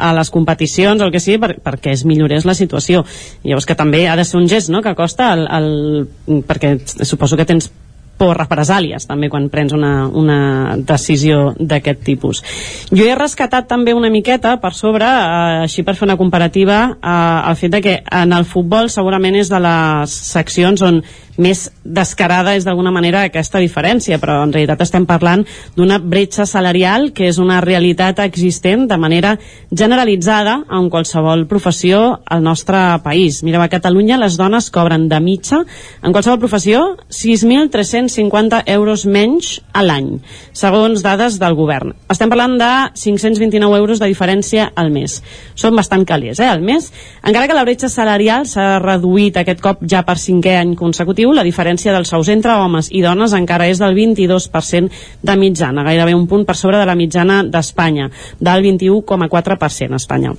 a 0.01 0.13
les 0.17 0.31
competicions 0.35 1.03
o 1.03 1.09
el 1.09 1.15
que 1.15 1.23
sigui 1.23 1.41
per, 1.43 1.53
perquè 1.65 1.93
es 1.95 2.07
millorés 2.09 2.49
la 2.49 2.57
situació 2.59 3.05
llavors 3.45 3.69
que 3.69 3.79
també 3.79 4.07
ha 4.09 4.17
de 4.19 4.25
ser 4.25 4.41
un 4.41 4.49
gest 4.49 4.73
no? 4.73 4.83
que 4.83 4.97
costa 4.99 5.35
el, 5.37 5.45
el, 5.47 6.43
perquè 6.49 6.77
suposo 7.05 7.37
que 7.37 7.49
tens 7.49 7.71
por 8.19 8.37
represàlies 8.37 9.07
també 9.07 9.31
quan 9.31 9.47
prens 9.53 9.73
una, 9.77 10.09
una 10.11 10.41
decisió 10.77 11.53
d'aquest 11.59 12.03
tipus. 12.05 12.43
Jo 12.91 13.07
he 13.07 13.15
rescatat 13.15 13.69
també 13.71 13.95
una 13.95 14.11
miqueta 14.11 14.57
per 14.61 14.73
sobre, 14.75 15.07
eh, 15.07 15.63
així 15.69 15.85
per 15.87 15.95
fer 15.95 16.09
una 16.09 16.19
comparativa, 16.21 16.81
eh, 16.99 17.51
el 17.53 17.57
fet 17.57 17.77
de 17.77 17.83
que 17.85 17.97
en 18.03 18.35
el 18.35 18.45
futbol 18.45 18.91
segurament 18.91 19.39
és 19.39 19.53
de 19.53 19.63
les 19.63 20.19
seccions 20.35 20.83
on 20.83 21.03
més 21.39 21.69
descarada 21.85 22.55
és 22.59 22.67
d'alguna 22.67 22.93
manera 22.93 23.23
aquesta 23.25 23.63
diferència, 23.63 24.19
però 24.19 24.43
en 24.43 24.53
realitat 24.53 24.83
estem 24.85 25.07
parlant 25.09 25.45
d'una 25.77 25.99
bretxa 26.03 26.47
salarial 26.47 27.13
que 27.15 27.29
és 27.31 27.39
una 27.39 27.61
realitat 27.65 28.21
existent 28.25 28.89
de 28.91 28.99
manera 28.99 29.37
generalitzada 29.71 30.59
en 30.75 30.91
qualsevol 30.91 31.47
professió 31.49 32.19
al 32.27 32.43
nostre 32.43 32.79
país. 33.05 33.43
Mireu, 33.47 33.63
a 33.63 33.71
Catalunya 33.71 34.19
les 34.19 34.37
dones 34.37 34.71
cobren 34.75 35.09
de 35.09 35.21
mitja 35.23 35.63
en 36.03 36.13
qualsevol 36.13 36.41
professió 36.43 36.83
6.350 37.09 38.65
euros 38.75 39.07
menys 39.07 39.59
a 39.73 39.85
l'any, 39.87 40.19
segons 40.53 41.03
dades 41.07 41.39
del 41.39 41.55
govern. 41.59 41.95
Estem 42.11 42.31
parlant 42.33 42.59
de 42.59 42.71
529 42.99 43.79
euros 43.79 44.03
de 44.03 44.11
diferència 44.11 44.73
al 44.75 44.91
mes. 44.91 45.21
Són 45.55 45.77
bastant 45.79 46.05
calés, 46.09 46.41
eh, 46.41 46.49
al 46.49 46.63
mes. 46.63 46.91
Encara 47.23 47.47
que 47.47 47.57
la 47.57 47.65
bretxa 47.65 47.89
salarial 47.89 48.47
s'ha 48.47 48.79
reduït 48.83 49.37
aquest 49.37 49.63
cop 49.63 49.85
ja 49.87 50.03
per 50.03 50.19
cinquè 50.19 50.59
any 50.59 50.75
consecutiu, 50.75 51.28
educatiu, 51.29 51.33
la 51.37 51.45
diferència 51.45 51.93
dels 51.93 52.09
sous 52.09 52.29
entre 52.29 52.57
homes 52.57 52.91
i 52.91 53.03
dones 53.03 53.33
encara 53.33 53.69
és 53.69 53.79
del 53.79 53.95
22% 53.95 54.91
de 55.23 55.37
mitjana, 55.37 55.85
gairebé 55.85 56.15
un 56.15 56.27
punt 56.27 56.45
per 56.45 56.57
sobre 56.57 56.79
de 56.79 56.87
la 56.87 56.97
mitjana 56.97 57.43
d'Espanya, 57.45 58.11
del 58.41 58.63
21,4% 58.63 59.93
a 59.93 59.97
Espanya. 59.97 60.33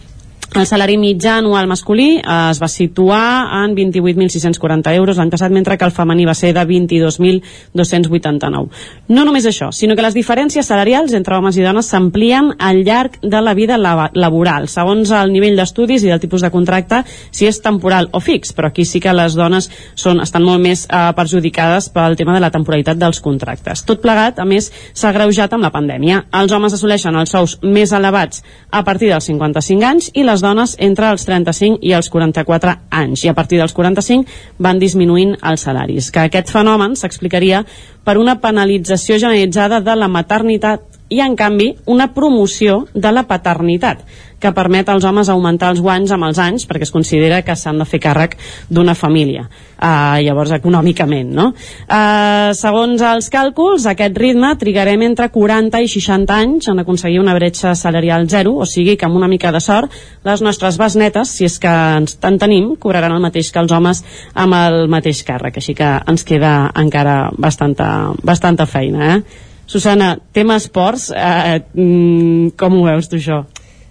El 0.55 0.65
salari 0.65 0.95
mitjà 0.97 1.35
anual 1.37 1.67
masculí 1.69 2.17
eh, 2.17 2.49
es 2.49 2.57
va 2.61 2.67
situar 2.67 3.47
en 3.61 3.75
28.640 3.77 4.93
euros 4.97 5.17
l'any 5.19 5.29
passat, 5.29 5.51
mentre 5.53 5.77
que 5.77 5.85
el 5.85 5.91
femení 5.93 6.25
va 6.25 6.33
ser 6.33 6.53
de 6.57 6.63
22.289. 6.65 8.67
No 9.13 9.25
només 9.27 9.45
això, 9.45 9.69
sinó 9.71 9.95
que 9.95 10.01
les 10.01 10.15
diferències 10.17 10.65
salarials 10.65 11.13
entre 11.13 11.35
homes 11.37 11.57
i 11.57 11.63
dones 11.63 11.85
s'amplien 11.91 12.53
al 12.57 12.83
llarg 12.85 13.11
de 13.21 13.41
la 13.45 13.53
vida 13.53 13.77
laboral, 13.77 14.67
segons 14.67 15.11
el 15.13 15.31
nivell 15.33 15.55
d'estudis 15.59 16.03
i 16.03 16.07
del 16.09 16.19
tipus 16.23 16.41
de 16.41 16.49
contracte, 16.49 17.03
si 17.31 17.45
és 17.45 17.61
temporal 17.61 18.09
o 18.11 18.19
fix, 18.19 18.53
però 18.55 18.67
aquí 18.73 18.85
sí 18.85 18.99
que 18.99 19.13
les 19.13 19.35
dones 19.37 19.69
són, 19.93 20.21
estan 20.25 20.43
molt 20.43 20.61
més 20.65 20.87
eh, 20.89 21.13
perjudicades 21.15 21.89
pel 21.93 22.15
tema 22.17 22.33
de 22.33 22.39
la 22.41 22.49
temporalitat 22.49 22.97
dels 22.97 23.21
contractes. 23.21 23.85
Tot 23.85 24.01
plegat, 24.01 24.39
a 24.41 24.45
més, 24.49 24.71
s'ha 24.97 25.13
greujat 25.13 25.53
amb 25.53 25.63
la 25.67 25.73
pandèmia. 25.75 26.23
Els 26.41 26.51
homes 26.55 26.73
assoleixen 26.73 27.15
els 27.21 27.29
sous 27.37 27.59
més 27.61 27.93
elevats 27.93 28.41
a 28.71 28.83
partir 28.83 29.09
dels 29.13 29.25
55 29.29 29.85
anys 29.85 30.09
i 30.17 30.25
les 30.25 30.38
dones 30.43 30.75
entre 30.79 31.09
els 31.13 31.25
35 31.27 31.79
i 31.81 31.93
els 31.97 32.09
44 32.09 32.75
anys. 32.89 33.25
I 33.25 33.31
a 33.31 33.35
partir 33.37 33.59
dels 33.59 33.73
45 33.73 34.25
van 34.59 34.79
disminuint 34.79 35.35
els 35.41 35.65
salaris. 35.67 36.11
Que 36.11 36.27
aquest 36.27 36.51
fenomen 36.53 36.95
s'explicaria 36.99 37.63
per 38.03 38.17
una 38.17 38.39
penalització 38.41 39.19
generalitzada 39.19 39.81
de 39.81 39.95
la 39.95 40.07
maternitat 40.07 40.85
i, 41.09 41.21
en 41.21 41.35
canvi, 41.35 41.73
una 41.89 42.11
promoció 42.13 42.83
de 42.93 43.11
la 43.11 43.25
paternitat 43.27 44.05
que 44.39 44.51
permet 44.55 44.89
als 44.89 45.05
homes 45.05 45.29
augmentar 45.29 45.71
els 45.73 45.81
guanys 45.83 46.13
amb 46.15 46.27
els 46.29 46.39
anys 46.41 46.65
perquè 46.69 46.87
es 46.87 46.93
considera 46.93 47.41
que 47.45 47.55
s'han 47.55 47.79
de 47.81 47.87
fer 47.89 47.99
càrrec 48.03 48.35
d'una 48.69 48.95
família 48.95 49.45
uh, 49.45 50.17
llavors 50.23 50.53
econòmicament 50.57 51.33
no? 51.35 51.49
uh, 51.51 52.51
segons 52.57 53.03
els 53.11 53.29
càlculs 53.33 53.87
aquest 53.91 54.17
ritme 54.17 54.53
trigarem 54.61 55.03
entre 55.07 55.29
40 55.33 55.83
i 55.83 55.91
60 55.91 56.37
anys 56.37 56.71
en 56.71 56.83
aconseguir 56.83 57.19
una 57.21 57.35
bretxa 57.37 57.75
salarial 57.75 58.27
zero 58.29 58.55
o 58.63 58.67
sigui 58.69 58.97
que 58.97 59.07
amb 59.07 59.19
una 59.19 59.29
mica 59.31 59.51
de 59.51 59.61
sort 59.63 59.91
les 60.25 60.41
nostres 60.45 60.77
besnetes, 60.79 61.35
si 61.35 61.45
és 61.47 61.59
que 61.61 61.69
ens 61.99 62.17
en 62.25 62.39
tenim 62.41 62.73
cobraran 62.79 63.15
el 63.15 63.23
mateix 63.23 63.51
que 63.51 63.61
els 63.61 63.71
homes 63.75 64.03
amb 64.33 64.55
el 64.55 64.87
mateix 64.91 65.23
càrrec, 65.27 65.59
així 65.59 65.75
que 65.77 65.91
ens 66.07 66.25
queda 66.27 66.71
encara 66.79 67.29
bastanta, 67.37 67.89
bastanta 68.23 68.67
feina 68.69 69.13
eh? 69.15 69.21
Susana, 69.69 70.17
tema 70.33 70.55
esports, 70.57 71.11
eh, 71.15 71.61
mm, 71.75 72.57
com 72.57 72.73
ho 72.73 72.85
veus 72.87 73.07
tu 73.07 73.19
això? 73.19 73.43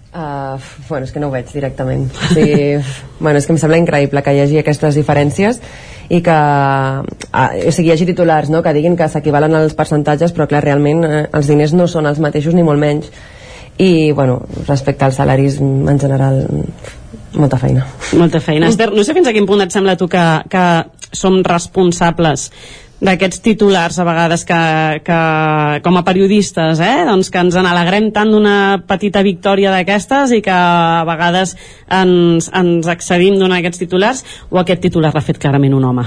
Uh, 0.08 0.56
bueno, 0.88 1.04
és 1.04 1.12
que 1.12 1.20
no 1.20 1.28
ho 1.28 1.32
veig 1.34 1.50
directament. 1.52 2.06
O 2.08 2.32
sigui, 2.32 2.78
bueno, 3.20 3.36
és 3.36 3.46
que 3.46 3.52
em 3.52 3.58
sembla 3.60 3.80
increïble 3.80 4.22
que 4.24 4.32
hi 4.32 4.40
hagi 4.40 4.60
aquestes 4.62 4.96
diferències 4.96 5.60
i 6.08 6.22
que 6.24 6.36
uh, 6.36 7.02
o 7.04 7.72
sigui, 7.74 7.90
hi 7.90 7.92
hagi 7.92 8.06
titulars 8.08 8.48
no? 8.48 8.62
que 8.64 8.72
diguin 8.72 8.96
que 8.96 9.10
s'equivalen 9.12 9.58
als 9.58 9.76
percentatges 9.76 10.32
però 10.32 10.48
clar, 10.48 10.62
realment 10.64 11.04
uh, 11.04 11.20
els 11.36 11.52
diners 11.52 11.76
no 11.76 11.84
són 11.92 12.08
els 12.08 12.22
mateixos 12.24 12.56
ni 12.56 12.64
molt 12.64 12.80
menys. 12.80 13.12
I 13.78 14.10
bueno, 14.10 14.40
respecte 14.66 15.04
als 15.06 15.20
salaris 15.20 15.60
en 15.60 16.00
general 16.00 16.40
molta 17.36 17.60
feina. 17.60 17.84
Molta 18.16 18.40
feina, 18.40 18.68
Esther, 18.72 18.88
no 18.96 19.04
sé 19.04 19.14
fins 19.14 19.28
a 19.28 19.36
quin 19.36 19.46
punt 19.46 19.60
et 19.62 19.74
sembla 19.76 19.98
tu 20.00 20.08
que, 20.08 20.24
que 20.48 20.64
som 21.12 21.42
responsables 21.44 22.48
d'aquests 22.98 23.38
titulars 23.44 23.98
a 23.98 24.04
vegades 24.06 24.42
que, 24.44 24.58
que 25.06 25.18
com 25.84 25.98
a 25.98 26.02
periodistes 26.06 26.80
eh, 26.82 27.04
doncs 27.06 27.30
que 27.30 27.38
ens 27.38 27.54
en 27.58 27.66
alegrem 27.70 28.08
tant 28.14 28.30
d'una 28.32 28.80
petita 28.88 29.22
victòria 29.22 29.70
d'aquestes 29.70 30.34
i 30.34 30.40
que 30.42 30.54
a 30.54 31.04
vegades 31.06 31.54
ens, 31.86 32.48
ens 32.50 32.88
accedim 32.90 33.38
d'una 33.38 33.58
d'aquests 33.58 33.82
titulars 33.84 34.24
o 34.50 34.58
aquest 34.58 34.82
titular 34.82 35.12
l'ha 35.14 35.22
fet 35.22 35.38
clarament 35.38 35.76
un 35.78 35.86
home. 35.86 36.04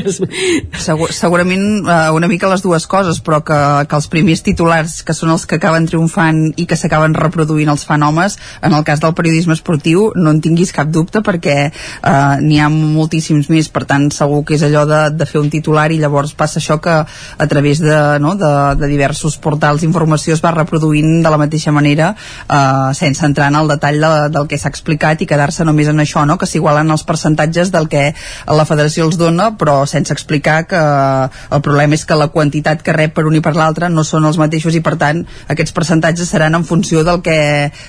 Segur, 0.90 1.08
segurament 1.16 1.64
uh, 1.86 2.12
una 2.16 2.28
mica 2.28 2.50
les 2.52 2.64
dues 2.64 2.84
coses 2.90 3.22
però 3.24 3.40
que, 3.40 3.60
que 3.88 3.96
els 3.96 4.10
primers 4.12 4.44
titulars 4.44 5.00
que 5.06 5.16
són 5.16 5.32
els 5.32 5.48
que 5.48 5.56
acaben 5.56 5.88
triomfant 5.88 6.50
i 6.60 6.68
que 6.68 6.76
s'acaben 6.76 7.16
reproduint 7.16 7.72
els 7.72 7.86
fan 7.88 8.04
homes 8.04 8.36
en 8.60 8.76
el 8.76 8.84
cas 8.84 9.00
del 9.00 9.16
periodisme 9.16 9.56
esportiu 9.56 10.10
no 10.20 10.34
en 10.36 10.44
tinguis 10.44 10.74
cap 10.76 10.92
dubte 10.92 11.24
perquè 11.24 11.56
uh, 11.70 12.36
n'hi 12.44 12.60
ha 12.60 12.68
moltíssims 12.68 13.48
més. 13.48 13.72
Per 13.72 13.86
tant 13.88 14.10
segur 14.12 14.44
que 14.44 14.58
és 14.58 14.68
allò 14.68 14.84
de, 14.84 15.02
de 15.16 15.28
fer 15.28 15.40
un 15.40 15.48
titular 15.52 15.88
i 15.88 15.96
llavors 15.96 16.09
llavors 16.10 16.34
passa 16.34 16.58
això 16.58 16.80
que 16.82 16.90
a 16.90 17.46
través 17.46 17.80
de, 17.80 18.18
no, 18.20 18.34
de, 18.34 18.50
de 18.76 18.90
diversos 18.90 19.38
portals 19.38 19.84
d'informació 19.84 20.34
es 20.34 20.42
va 20.44 20.52
reproduint 20.56 21.22
de 21.22 21.30
la 21.30 21.38
mateixa 21.40 21.72
manera 21.72 22.12
eh, 22.12 22.90
sense 22.98 23.24
entrar 23.26 23.48
en 23.52 23.58
el 23.60 23.70
detall 23.70 24.00
de, 24.02 24.12
del 24.34 24.48
que 24.50 24.58
s'ha 24.58 24.72
explicat 24.72 25.22
i 25.22 25.28
quedar-se 25.30 25.64
només 25.64 25.88
en 25.88 26.02
això, 26.02 26.26
no? 26.26 26.36
que 26.40 26.48
s'igualen 26.50 26.90
els 26.90 27.06
percentatges 27.06 27.70
del 27.70 27.88
que 27.92 28.10
la 28.50 28.66
federació 28.66 29.06
els 29.06 29.18
dona 29.20 29.52
però 29.60 29.84
sense 29.86 30.12
explicar 30.12 30.64
que 30.70 30.80
el 30.80 31.62
problema 31.62 31.94
és 31.94 32.04
que 32.04 32.18
la 32.18 32.30
quantitat 32.34 32.82
que 32.82 32.96
rep 32.96 33.14
per 33.16 33.26
un 33.28 33.38
i 33.38 33.44
per 33.44 33.54
l'altre 33.56 33.88
no 33.92 34.04
són 34.04 34.26
els 34.28 34.38
mateixos 34.40 34.74
i 34.74 34.82
per 34.84 34.96
tant 35.00 35.22
aquests 35.52 35.74
percentatges 35.76 36.30
seran 36.34 36.58
en 36.58 36.66
funció 36.66 37.04
del 37.06 37.22
que 37.22 37.38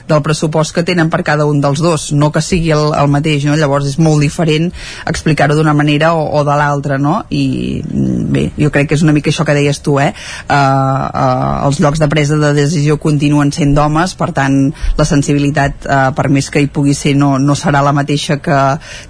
del 0.08 0.24
pressupost 0.26 0.76
que 0.76 0.86
tenen 0.88 1.10
per 1.10 1.24
cada 1.28 1.48
un 1.50 1.62
dels 1.64 1.82
dos, 1.82 2.12
no 2.14 2.32
que 2.32 2.44
sigui 2.46 2.72
el, 2.76 2.92
el 2.98 3.10
mateix, 3.12 3.46
no? 3.48 3.58
llavors 3.58 3.90
és 3.90 3.98
molt 4.00 4.22
diferent 4.22 4.70
explicar-ho 5.10 5.58
d'una 5.58 5.76
manera 5.78 6.14
o, 6.14 6.28
o 6.38 6.46
de 6.48 6.58
l'altra 6.58 7.00
no? 7.02 7.22
i 7.30 7.82
bé, 8.32 8.50
jo 8.60 8.72
crec 8.74 8.90
que 8.90 8.98
és 8.98 9.04
una 9.06 9.14
mica 9.16 9.32
això 9.32 9.46
que 9.48 9.56
deies 9.58 9.82
tu, 9.84 9.98
eh? 10.02 10.12
Uh, 10.46 10.56
uh, 10.56 11.68
els 11.68 11.80
llocs 11.84 12.02
de 12.02 12.08
presa 12.12 12.38
de 12.42 12.54
decisió 12.58 12.98
continuen 13.02 13.52
sent 13.56 13.74
d'homes, 13.78 14.16
per 14.20 14.32
tant, 14.36 14.58
la 14.98 15.08
sensibilitat, 15.08 15.88
uh, 15.88 16.00
per 16.18 16.28
més 16.34 16.50
que 16.52 16.62
hi 16.64 16.70
pugui 16.72 16.96
ser, 16.98 17.16
no, 17.20 17.34
no 17.40 17.56
serà 17.58 17.84
la 17.86 17.94
mateixa 17.96 18.40
que, 18.44 18.60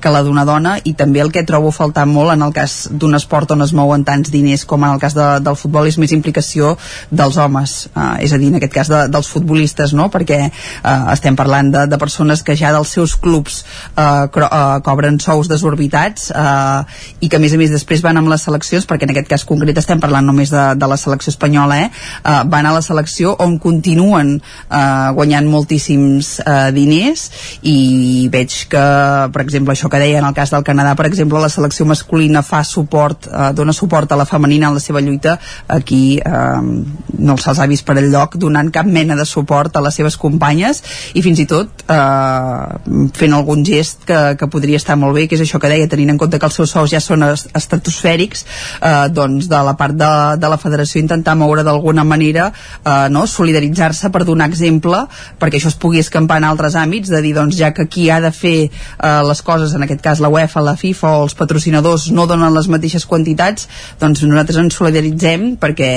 que 0.02 0.14
la 0.14 0.24
d'una 0.26 0.46
dona, 0.48 0.78
i 0.84 0.94
també 0.98 1.24
el 1.24 1.32
que 1.34 1.46
trobo 1.48 1.72
faltar 1.76 2.06
molt 2.10 2.36
en 2.36 2.46
el 2.46 2.54
cas 2.56 2.86
d'un 2.92 3.18
esport 3.18 3.52
on 3.56 3.66
es 3.66 3.74
mouen 3.78 4.06
tants 4.08 4.32
diners 4.34 4.66
com 4.70 4.84
en 4.86 4.96
el 4.96 5.02
cas 5.02 5.16
de, 5.18 5.28
del 5.44 5.58
futbol 5.60 5.90
és 5.90 6.00
més 6.02 6.14
implicació 6.16 6.76
dels 7.12 7.38
homes, 7.42 7.78
uh, 7.96 8.16
és 8.22 8.34
a 8.34 8.42
dir, 8.42 8.52
en 8.52 8.60
aquest 8.62 8.76
cas 8.76 8.92
de, 8.92 9.04
dels 9.12 9.30
futbolistes, 9.32 9.96
no? 9.98 10.10
Perquè 10.14 10.42
uh, 10.48 11.12
estem 11.14 11.38
parlant 11.40 11.72
de, 11.74 11.86
de 11.92 12.02
persones 12.02 12.44
que 12.46 12.58
ja 12.60 12.74
dels 12.76 12.94
seus 12.98 13.16
clubs 13.20 13.62
uh, 13.96 14.28
cro, 14.34 14.48
uh, 14.48 14.80
cobren 14.86 15.20
sous 15.22 15.50
desorbitats 15.52 16.30
uh, 16.36 16.84
i 17.22 17.30
que 17.30 17.40
a 17.40 17.44
més 17.44 17.56
a 17.56 17.60
més 17.62 17.74
després 17.74 18.04
van 18.04 18.20
amb 18.20 18.32
les 18.32 18.44
seleccions 18.48 18.88
perquè 18.92 19.08
en 19.08 19.14
aquest 19.16 19.30
cas 19.32 19.46
concret 19.48 19.78
estem 19.80 20.02
parlant 20.04 20.28
només 20.28 20.52
de, 20.52 20.64
de 20.76 20.90
la 20.90 21.00
selecció 21.00 21.32
espanyola, 21.32 21.80
eh? 21.86 21.90
Uh, 22.22 22.42
van 22.52 22.68
a 22.68 22.74
la 22.76 22.84
selecció 22.86 23.34
on 23.44 23.58
continuen 23.64 24.36
uh, 24.42 25.12
guanyant 25.16 25.48
moltíssims 25.52 26.34
uh, 26.44 26.70
diners 26.76 27.28
i 27.68 28.28
veig 28.34 28.58
que, 28.72 28.86
per 29.32 29.46
exemple, 29.46 29.76
això 29.76 29.90
que 29.92 30.02
deia 30.02 30.20
en 30.20 30.28
el 30.28 30.36
cas 30.38 30.52
del 30.54 30.66
Canadà, 30.68 30.96
per 31.00 31.08
exemple, 31.10 31.40
la 31.42 31.52
selecció 31.52 31.88
masculina 31.90 32.44
fa 32.46 32.64
suport, 32.68 33.30
uh, 33.32 33.52
dona 33.56 33.76
suport 33.76 34.12
a 34.12 34.20
la 34.20 34.28
femenina 34.30 34.70
en 34.70 34.78
la 34.78 34.84
seva 34.84 35.02
lluita, 35.04 35.38
aquí 35.72 36.20
uh, 36.20 36.62
no 36.62 37.38
se'ls 37.40 37.62
ha 37.62 37.70
vist 37.70 37.86
per 37.88 37.98
lloc 38.02 38.38
donant 38.42 38.72
cap 38.74 38.88
mena 38.88 39.16
de 39.16 39.26
suport 39.26 39.76
a 39.78 39.84
les 39.86 39.96
seves 39.98 40.18
companyes 40.20 40.82
i 41.16 41.24
fins 41.24 41.42
i 41.44 41.48
tot 41.50 41.86
uh, 41.88 42.78
fent 43.18 43.36
algun 43.38 43.64
gest 43.68 44.06
que, 44.08 44.20
que 44.40 44.50
podria 44.52 44.80
estar 44.82 44.98
molt 45.00 45.16
bé, 45.18 45.28
que 45.28 45.38
és 45.38 45.46
això 45.46 45.62
que 45.62 45.72
deia, 45.72 45.90
tenint 45.92 46.14
en 46.14 46.22
compte 46.22 46.40
que 46.40 46.50
els 46.50 46.58
seus 46.58 46.74
sous 46.74 46.92
ja 46.92 47.02
són 47.04 47.26
estratosfèrics, 47.28 48.46
eh, 48.82 49.08
doncs 49.14 49.48
de 49.50 49.62
la 49.64 49.76
part 49.78 49.96
de, 49.96 50.12
de 50.42 50.50
la 50.50 50.58
federació 50.62 51.02
intentar 51.02 51.36
moure 51.40 51.64
d'alguna 51.64 52.04
manera 52.04 52.50
eh, 52.52 53.08
no? 53.14 53.26
solidaritzar-se 53.28 54.12
per 54.12 54.24
donar 54.26 54.50
exemple 54.50 55.06
perquè 55.40 55.60
això 55.60 55.72
es 55.72 55.78
pugui 55.80 56.02
escampar 56.02 56.42
en 56.42 56.50
altres 56.50 56.76
àmbits 56.80 57.12
de 57.14 57.22
dir 57.24 57.36
doncs 57.38 57.58
ja 57.58 57.72
que 57.76 57.88
qui 57.92 58.10
ha 58.10 58.20
de 58.24 58.32
fer 58.36 58.56
eh, 58.68 59.22
les 59.28 59.42
coses, 59.46 59.76
en 59.76 59.86
aquest 59.86 60.02
cas 60.04 60.22
la 60.24 60.32
UEFA, 60.34 60.64
la 60.66 60.76
FIFA 60.80 61.14
o 61.20 61.26
els 61.28 61.38
patrocinadors 61.38 62.10
no 62.12 62.28
donen 62.30 62.54
les 62.56 62.70
mateixes 62.72 63.06
quantitats 63.06 63.68
doncs 64.02 64.24
nosaltres 64.26 64.62
ens 64.64 64.78
solidaritzem 64.78 65.56
perquè, 65.62 65.92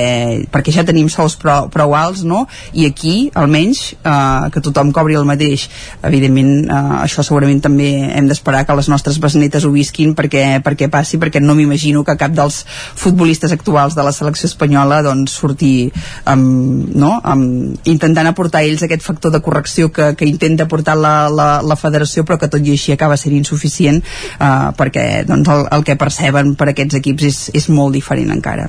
perquè 0.53 0.75
ja 0.75 0.87
tenim 0.87 1.09
sous 1.13 1.37
prou, 1.41 1.71
prou 1.73 1.97
alts 1.97 2.25
no? 2.29 2.45
i 2.73 2.89
aquí 2.89 3.31
almenys 3.35 3.87
eh, 3.97 4.51
que 4.53 4.65
tothom 4.65 4.93
cobri 4.95 5.17
el 5.19 5.29
mateix 5.29 5.69
evidentment 6.03 6.69
eh, 6.69 6.83
això 7.05 7.25
segurament 7.25 7.63
també 7.65 7.91
hem 8.15 8.29
d'esperar 8.29 8.65
que 8.69 8.77
les 8.77 8.91
nostres 8.93 9.21
besnetes 9.23 9.65
ho 9.65 9.73
visquin 9.75 10.15
perquè, 10.19 10.61
perquè 10.65 10.91
passi 10.93 11.21
perquè 11.21 11.43
no 11.43 11.57
m'imagino 11.57 12.05
que 12.05 12.19
cap 12.21 12.35
dels 12.35 12.65
futbolistes 12.95 13.53
actuals 13.53 13.97
de 13.97 14.05
la 14.07 14.13
selecció 14.13 14.49
espanyola 14.51 15.03
doncs 15.07 15.35
sortir 15.41 15.91
amb, 16.31 16.95
no? 16.95 17.17
amb, 17.23 17.77
intentant 17.91 18.31
aportar 18.31 18.65
ells 18.65 18.85
aquest 18.87 19.05
factor 19.05 19.35
de 19.35 19.43
correcció 19.45 19.91
que, 19.93 20.13
que 20.19 20.29
intenta 20.29 20.69
aportar 20.69 20.97
la, 20.99 21.15
la, 21.29 21.49
la 21.63 21.77
federació 21.81 22.25
però 22.25 22.39
que 22.41 22.51
tot 22.53 22.65
i 22.65 22.75
així 22.75 22.95
acaba 22.95 23.19
sent 23.21 23.37
insuficient 23.37 24.01
eh, 24.01 24.71
perquè 24.79 25.25
doncs, 25.29 25.51
el, 25.51 25.69
el 25.77 25.87
que 25.87 25.99
perceben 26.01 26.55
per 26.59 26.71
aquests 26.73 27.01
equips 27.03 27.31
és, 27.31 27.45
és 27.63 27.71
molt 27.73 27.95
diferent 27.97 28.33
encara 28.35 28.69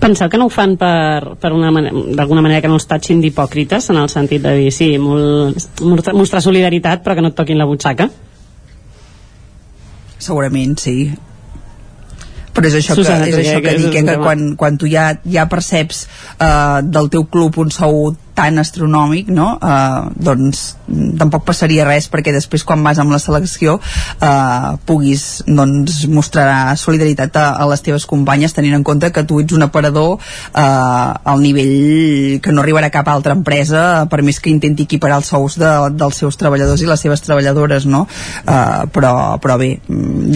penseu 0.00 0.28
que 0.28 0.38
no 0.38 0.46
ho 0.46 0.52
fan 0.52 0.76
per, 0.76 1.36
per 1.40 1.52
una 1.56 1.70
d'alguna 1.72 2.42
manera 2.44 2.60
que 2.60 2.68
no 2.68 2.76
els 2.76 2.88
tatxin 2.88 3.22
d'hipòcrites 3.22 3.90
en 3.92 4.00
el 4.02 4.10
sentit 4.12 4.42
de 4.44 4.54
dir, 4.58 4.72
sí, 4.74 4.90
molt, 5.00 5.80
mostrar 6.12 6.42
solidaritat 6.44 7.04
però 7.04 7.16
que 7.16 7.24
no 7.24 7.32
et 7.32 7.38
toquin 7.38 7.58
la 7.58 7.68
butxaca 7.68 8.10
segurament 10.18 10.76
sí 10.82 10.96
però 12.56 12.70
és 12.70 12.78
això 12.80 12.96
Susana, 12.96 13.26
que, 13.28 13.34
és 13.34 13.40
això 13.42 13.60
que, 13.60 13.68
que, 13.68 13.78
dic, 13.82 13.90
que, 13.92 14.04
que 14.08 14.16
quan, 14.22 14.46
quan 14.60 14.78
tu 14.80 14.88
ja, 14.90 15.10
ja 15.28 15.44
perceps 15.52 16.06
uh, 16.38 16.80
del 16.82 17.12
teu 17.12 17.26
club 17.28 17.60
un 17.60 17.72
sou 17.74 18.14
tan 18.36 18.60
astronòmic 18.60 19.30
no? 19.32 19.54
uh, 19.56 20.12
doncs 20.12 20.76
tampoc 21.18 21.46
passaria 21.48 21.86
res 21.88 22.06
perquè 22.12 22.34
després 22.34 22.64
quan 22.68 22.82
vas 22.84 23.00
amb 23.00 23.14
la 23.14 23.20
selecció 23.22 23.78
uh, 23.80 24.76
puguis 24.86 25.24
doncs, 25.48 26.02
mostrar 26.12 26.76
solidaritat 26.78 27.38
a, 27.40 27.46
a 27.56 27.66
les 27.70 27.82
teves 27.82 28.06
companyes 28.06 28.54
tenint 28.54 28.76
en 28.76 28.84
compte 28.86 29.10
que 29.12 29.24
tu 29.26 29.40
ets 29.40 29.56
un 29.56 29.64
aparador 29.66 30.18
uh, 30.18 30.60
al 31.32 31.42
nivell 31.42 32.38
que 32.44 32.52
no 32.52 32.62
arribarà 32.62 32.92
cap 32.92 33.08
altra 33.08 33.34
empresa 33.38 34.04
per 34.10 34.20
més 34.26 34.38
que 34.42 34.52
intenti 34.52 34.84
equiparar 34.86 35.22
els 35.22 35.32
sous 35.32 35.56
de, 35.60 35.72
dels 35.96 36.20
seus 36.22 36.36
treballadors 36.36 36.84
i 36.84 36.90
les 36.90 37.06
seves 37.06 37.24
treballadores 37.24 37.88
no? 37.88 38.04
uh, 38.04 38.84
però, 38.92 39.14
però 39.42 39.58
bé 39.60 39.72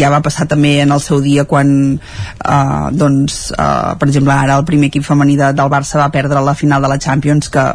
ja 0.01 0.11
va 0.13 0.23
passar 0.25 0.49
també 0.49 0.79
en 0.87 0.97
el 0.97 1.05
seu 1.05 1.21
dia 1.21 1.45
quan 1.45 1.71
uh, 2.01 2.89
doncs, 2.97 3.51
uh, 3.53 3.93
per 4.01 4.09
exemple 4.09 4.35
ara 4.35 4.57
el 4.57 4.67
primer 4.69 4.89
equip 4.89 5.05
femení 5.05 5.37
de, 5.37 5.53
del 5.53 5.73
Barça 5.73 6.01
va 6.01 6.11
perdre 6.15 6.41
la 6.41 6.57
final 6.57 6.83
de 6.83 6.91
la 6.91 6.99
Champions 6.99 7.53
que 7.53 7.69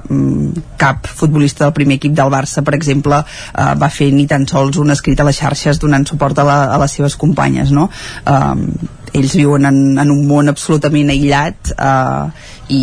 cap 0.82 1.08
futbolista 1.08 1.66
del 1.66 1.76
primer 1.78 2.00
equip 2.00 2.16
del 2.18 2.34
Barça 2.34 2.64
per 2.66 2.76
exemple 2.78 3.22
uh, 3.22 3.72
va 3.80 3.90
fer 3.94 4.12
ni 4.14 4.28
tan 4.28 4.48
sols 4.50 4.80
un 4.82 4.94
escrit 4.94 5.20
a 5.20 5.28
les 5.28 5.40
xarxes 5.40 5.82
donant 5.82 6.06
suport 6.08 6.40
a, 6.40 6.48
la, 6.48 6.60
a 6.76 6.82
les 6.82 7.00
seves 7.00 7.18
companyes 7.20 7.74
no? 7.76 7.90
Um, 8.26 8.68
ells 9.16 9.36
viuen 9.38 9.66
en, 9.70 9.80
en 10.02 10.12
un 10.12 10.24
món 10.28 10.52
absolutament 10.52 11.12
aïllat 11.14 11.72
eh, 11.72 12.46
i, 12.76 12.82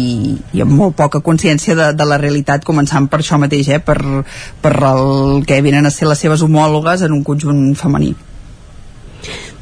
i 0.56 0.64
amb 0.64 0.74
molt 0.78 0.96
poca 0.96 1.20
consciència 1.24 1.76
de, 1.78 1.90
de 1.98 2.08
la 2.08 2.18
realitat 2.22 2.64
començant 2.64 3.08
per 3.12 3.20
això 3.20 3.40
mateix 3.42 3.68
eh, 3.68 3.80
per, 3.84 3.98
per 4.64 4.74
el 4.94 5.44
que 5.48 5.60
venen 5.64 5.88
a 5.88 5.94
ser 5.94 6.08
les 6.08 6.22
seves 6.24 6.44
homòlogues 6.46 7.04
en 7.04 7.16
un 7.18 7.24
conjunt 7.26 7.64
femení 7.78 8.14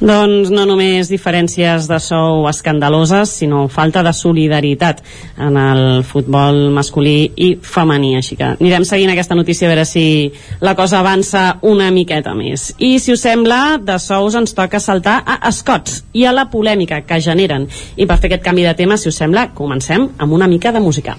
doncs 0.01 0.49
no 0.49 0.65
només 0.65 1.11
diferències 1.13 1.87
de 1.89 1.99
sou 2.01 2.47
escandaloses, 2.49 3.35
sinó 3.43 3.67
falta 3.69 4.03
de 4.03 4.13
solidaritat 4.17 5.03
en 5.39 5.59
el 5.61 5.83
futbol 6.09 6.71
masculí 6.73 7.31
i 7.37 7.51
femení. 7.61 8.15
Així 8.17 8.39
que 8.41 8.55
anirem 8.55 8.87
seguint 8.89 9.13
aquesta 9.13 9.37
notícia 9.37 9.69
a 9.69 9.73
veure 9.73 9.85
si 9.85 10.33
la 10.65 10.75
cosa 10.79 11.01
avança 11.01 11.59
una 11.69 11.91
miqueta 11.93 12.35
més. 12.35 12.71
I 12.79 12.97
si 12.99 13.13
us 13.13 13.27
sembla, 13.27 13.77
de 13.77 13.99
sous 14.01 14.39
ens 14.41 14.57
toca 14.57 14.81
saltar 14.81 15.21
a 15.27 15.41
escots 15.53 16.03
i 16.17 16.25
a 16.25 16.33
la 16.33 16.49
polèmica 16.51 17.03
que 17.05 17.21
generen. 17.21 17.69
I 17.97 18.09
per 18.09 18.19
fer 18.19 18.33
aquest 18.33 18.47
canvi 18.49 18.65
de 18.65 18.75
tema, 18.79 18.97
si 18.97 19.13
us 19.13 19.21
sembla, 19.21 19.51
comencem 19.55 20.09
amb 20.17 20.33
una 20.33 20.49
mica 20.49 20.73
de 20.73 20.81
música. 20.81 21.19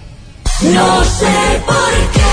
No 0.61 1.03
sé 1.05 1.61
por 1.65 2.11
qué 2.13 2.30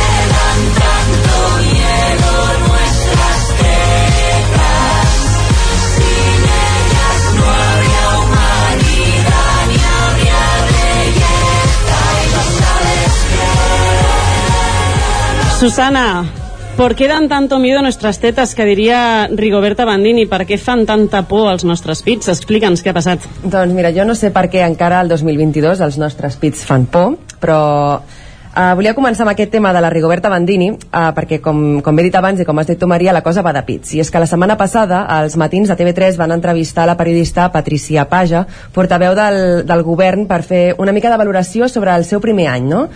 Susana, 15.59 16.25
¿por 16.77 16.95
qué 16.95 17.09
dan 17.09 17.29
tanto 17.29 17.59
miedo 17.59 17.83
nuestras 17.83 18.21
tetas, 18.21 18.55
que 18.55 18.65
diria 18.65 19.27
Rigoberta 19.27 19.85
Bandini? 19.85 20.29
Per 20.31 20.45
què 20.47 20.55
fan 20.55 20.85
tanta 20.87 21.25
por 21.27 21.49
als 21.51 21.65
nostres 21.67 22.05
pits? 22.07 22.31
Explica'ns 22.31 22.85
què 22.85 22.93
ha 22.93 22.95
passat. 22.95 23.27
Doncs 23.43 23.75
mira, 23.75 23.91
jo 23.91 24.07
no 24.07 24.15
sé 24.15 24.31
per 24.31 24.45
què 24.53 24.63
encara 24.63 25.01
el 25.03 25.11
2022 25.11 25.83
els 25.83 25.99
nostres 25.99 26.39
pits 26.39 26.63
fan 26.63 26.87
por, 26.87 27.17
però 27.43 27.59
uh, 28.59 28.75
volia 28.75 28.95
començar 28.97 29.23
amb 29.25 29.33
aquest 29.33 29.53
tema 29.55 29.71
de 29.73 29.81
la 29.81 29.91
Rigoberta 29.93 30.31
Bandini, 30.33 30.73
uh, 30.73 31.11
perquè 31.15 31.39
com, 31.45 31.81
com 31.85 31.99
he 31.99 32.07
dit 32.09 32.17
abans 32.19 32.41
i 32.43 32.47
com 32.49 32.59
has 32.59 32.69
dit 32.69 32.79
tu, 32.81 32.89
Maria, 32.91 33.15
la 33.15 33.23
cosa 33.23 33.45
va 33.47 33.53
de 33.55 33.63
pits. 33.67 33.95
I 33.95 34.03
és 34.03 34.11
que 34.11 34.23
la 34.23 34.27
setmana 34.31 34.59
passada, 34.61 35.05
els 35.21 35.37
matins 35.41 35.71
de 35.71 35.77
TV3 35.79 36.19
van 36.19 36.35
entrevistar 36.35 36.87
la 36.89 36.97
periodista 36.99 37.49
Patricia 37.55 38.09
Paja, 38.11 38.45
portaveu 38.75 39.15
del, 39.19 39.41
del 39.69 39.85
govern, 39.87 40.27
per 40.29 40.43
fer 40.43 40.63
una 40.79 40.93
mica 40.97 41.13
de 41.13 41.21
valoració 41.21 41.69
sobre 41.71 41.95
el 41.95 42.07
seu 42.09 42.21
primer 42.25 42.49
any, 42.53 42.67
no? 42.69 42.87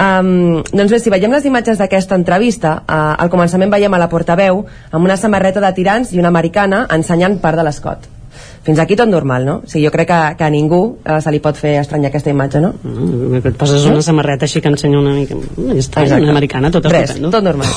Um, 0.00 0.62
doncs 0.70 0.94
bé, 0.94 1.02
si 1.02 1.12
veiem 1.12 1.34
les 1.34 1.44
imatges 1.50 1.80
d'aquesta 1.80 2.16
entrevista, 2.18 2.78
uh, 2.86 3.18
al 3.20 3.32
començament 3.32 3.72
veiem 3.72 3.94
a 3.94 4.00
la 4.00 4.08
portaveu 4.12 4.64
amb 4.90 5.04
una 5.04 5.18
samarreta 5.20 5.60
de 5.60 5.74
tirants 5.76 6.14
i 6.14 6.22
una 6.22 6.32
americana 6.32 6.86
ensenyant 6.96 7.40
part 7.42 7.60
de 7.60 7.66
l'escot. 7.66 8.19
Fins 8.62 8.78
aquí 8.78 8.92
tot 8.94 9.08
normal, 9.08 9.46
no? 9.48 9.54
O 9.64 9.68
sigui, 9.70 9.86
jo 9.86 9.90
crec 9.90 10.08
que, 10.10 10.16
que 10.36 10.44
a 10.44 10.50
ningú 10.52 10.80
uh, 11.00 11.14
se 11.24 11.30
li 11.32 11.38
pot 11.40 11.56
fer 11.56 11.78
estranyar 11.80 12.10
aquesta 12.10 12.28
imatge, 12.28 12.60
no? 12.60 12.74
Mm, 12.84 13.38
et 13.40 13.54
poses 13.56 13.86
una 13.88 14.02
samarreta 14.04 14.44
així 14.44 14.60
que 14.60 14.68
ensenya 14.68 14.98
una 15.00 15.14
mica... 15.16 15.34
Mm, 15.34 15.70
Ja 15.70 15.78
està, 15.80 16.02
Exacte. 16.04 16.22
una 16.26 16.34
americana, 16.34 16.70
tot 16.70 16.84
Res, 16.84 17.08
estupendo. 17.14 17.30
tot 17.32 17.46
normal. 17.46 17.70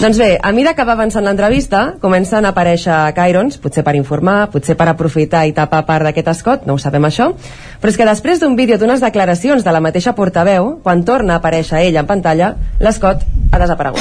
doncs 0.00 0.16
bé, 0.16 0.30
a 0.40 0.52
mesura 0.56 0.72
que 0.78 0.86
va 0.88 0.94
avançant 0.96 1.26
l'entrevista, 1.28 1.82
comencen 2.00 2.48
a 2.48 2.54
aparèixer 2.54 2.96
Cairons, 3.18 3.58
potser 3.60 3.84
per 3.84 3.94
informar, 4.00 4.48
potser 4.50 4.78
per 4.80 4.88
aprofitar 4.88 5.44
i 5.46 5.52
tapar 5.52 5.82
part 5.84 6.08
d'aquest 6.08 6.32
escot, 6.32 6.64
no 6.64 6.78
ho 6.78 6.80
sabem 6.80 7.04
això, 7.04 7.34
però 7.82 7.92
és 7.92 8.00
que 8.00 8.08
després 8.08 8.40
d'un 8.40 8.56
vídeo 8.56 8.78
d'unes 8.80 9.04
declaracions 9.04 9.60
de 9.62 9.76
la 9.76 9.80
mateixa 9.84 10.14
portaveu, 10.16 10.78
quan 10.82 11.04
torna 11.04 11.36
a 11.36 11.42
aparèixer 11.44 11.84
ell 11.84 12.00
en 12.00 12.08
pantalla, 12.08 12.54
l'escot 12.80 13.28
ha 13.52 13.58
desaparegut. 13.60 14.00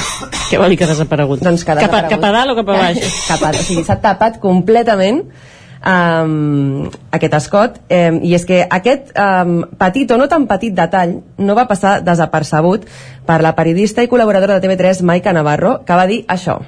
Què 0.50 0.58
vol 0.58 0.72
dir 0.72 0.77
que 0.80 0.88
ha 0.88 0.93
desaparegut? 0.95 1.43
Doncs 1.43 1.66
que 1.68 1.72
ha 1.76 1.82
Cap 1.84 1.84
a- 1.84 2.08
desaparegut. 2.08 2.16
cap 2.16 2.24
a 2.24 2.32
dalt 2.40 2.51
o 2.56 2.59
cap 2.64 2.69
a 2.69 2.80
baix? 2.80 3.03
cap 3.27 3.43
a, 3.43 3.51
o 3.59 3.64
sigui, 3.64 3.84
s'ha 3.84 4.00
tapat 4.00 4.40
completament 4.40 5.26
um, 5.85 6.90
aquest 7.11 7.38
escot. 7.40 7.80
Um, 7.90 8.19
i 8.25 8.33
és 8.38 8.45
que 8.48 8.61
aquest 8.66 9.14
um, 9.16 9.61
petit 9.80 10.11
o 10.11 10.19
no 10.19 10.27
tan 10.32 10.48
petit 10.49 10.75
detall 10.75 11.19
no 11.38 11.56
va 11.58 11.67
passar 11.69 11.99
desapercebut 12.06 12.88
per 13.25 13.40
la 13.45 13.56
periodista 13.58 14.03
i 14.03 14.11
col·laboradora 14.11 14.59
de 14.59 14.67
TV3 14.67 15.03
Maica 15.08 15.33
Navarro 15.33 15.80
que 15.85 15.98
va 15.98 16.08
dir 16.09 16.24
això. 16.27 16.59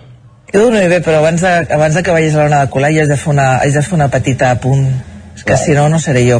Jo 0.51 0.65
dormiré 0.65 0.89
bé, 0.91 0.99
però 1.03 1.21
abans 1.21 1.41
de, 1.43 1.51
abans 1.71 1.95
de 1.95 2.03
que 2.03 2.11
vagis 2.11 2.35
a 2.35 2.43
l'hora 2.43 2.65
de 2.65 2.71
colar 2.73 2.91
hi 2.91 2.99
has 2.99 3.11
de 3.11 3.17
fer 3.17 3.31
una, 3.31 3.53
has 3.63 3.77
de 3.77 3.83
fer 3.85 3.95
una 3.95 4.09
petita 4.11 4.51
apunt 4.51 4.89
que 5.45 5.57
si 5.57 5.71
no, 5.73 5.87
no 5.89 5.99
seré 5.99 6.21
jo. 6.29 6.39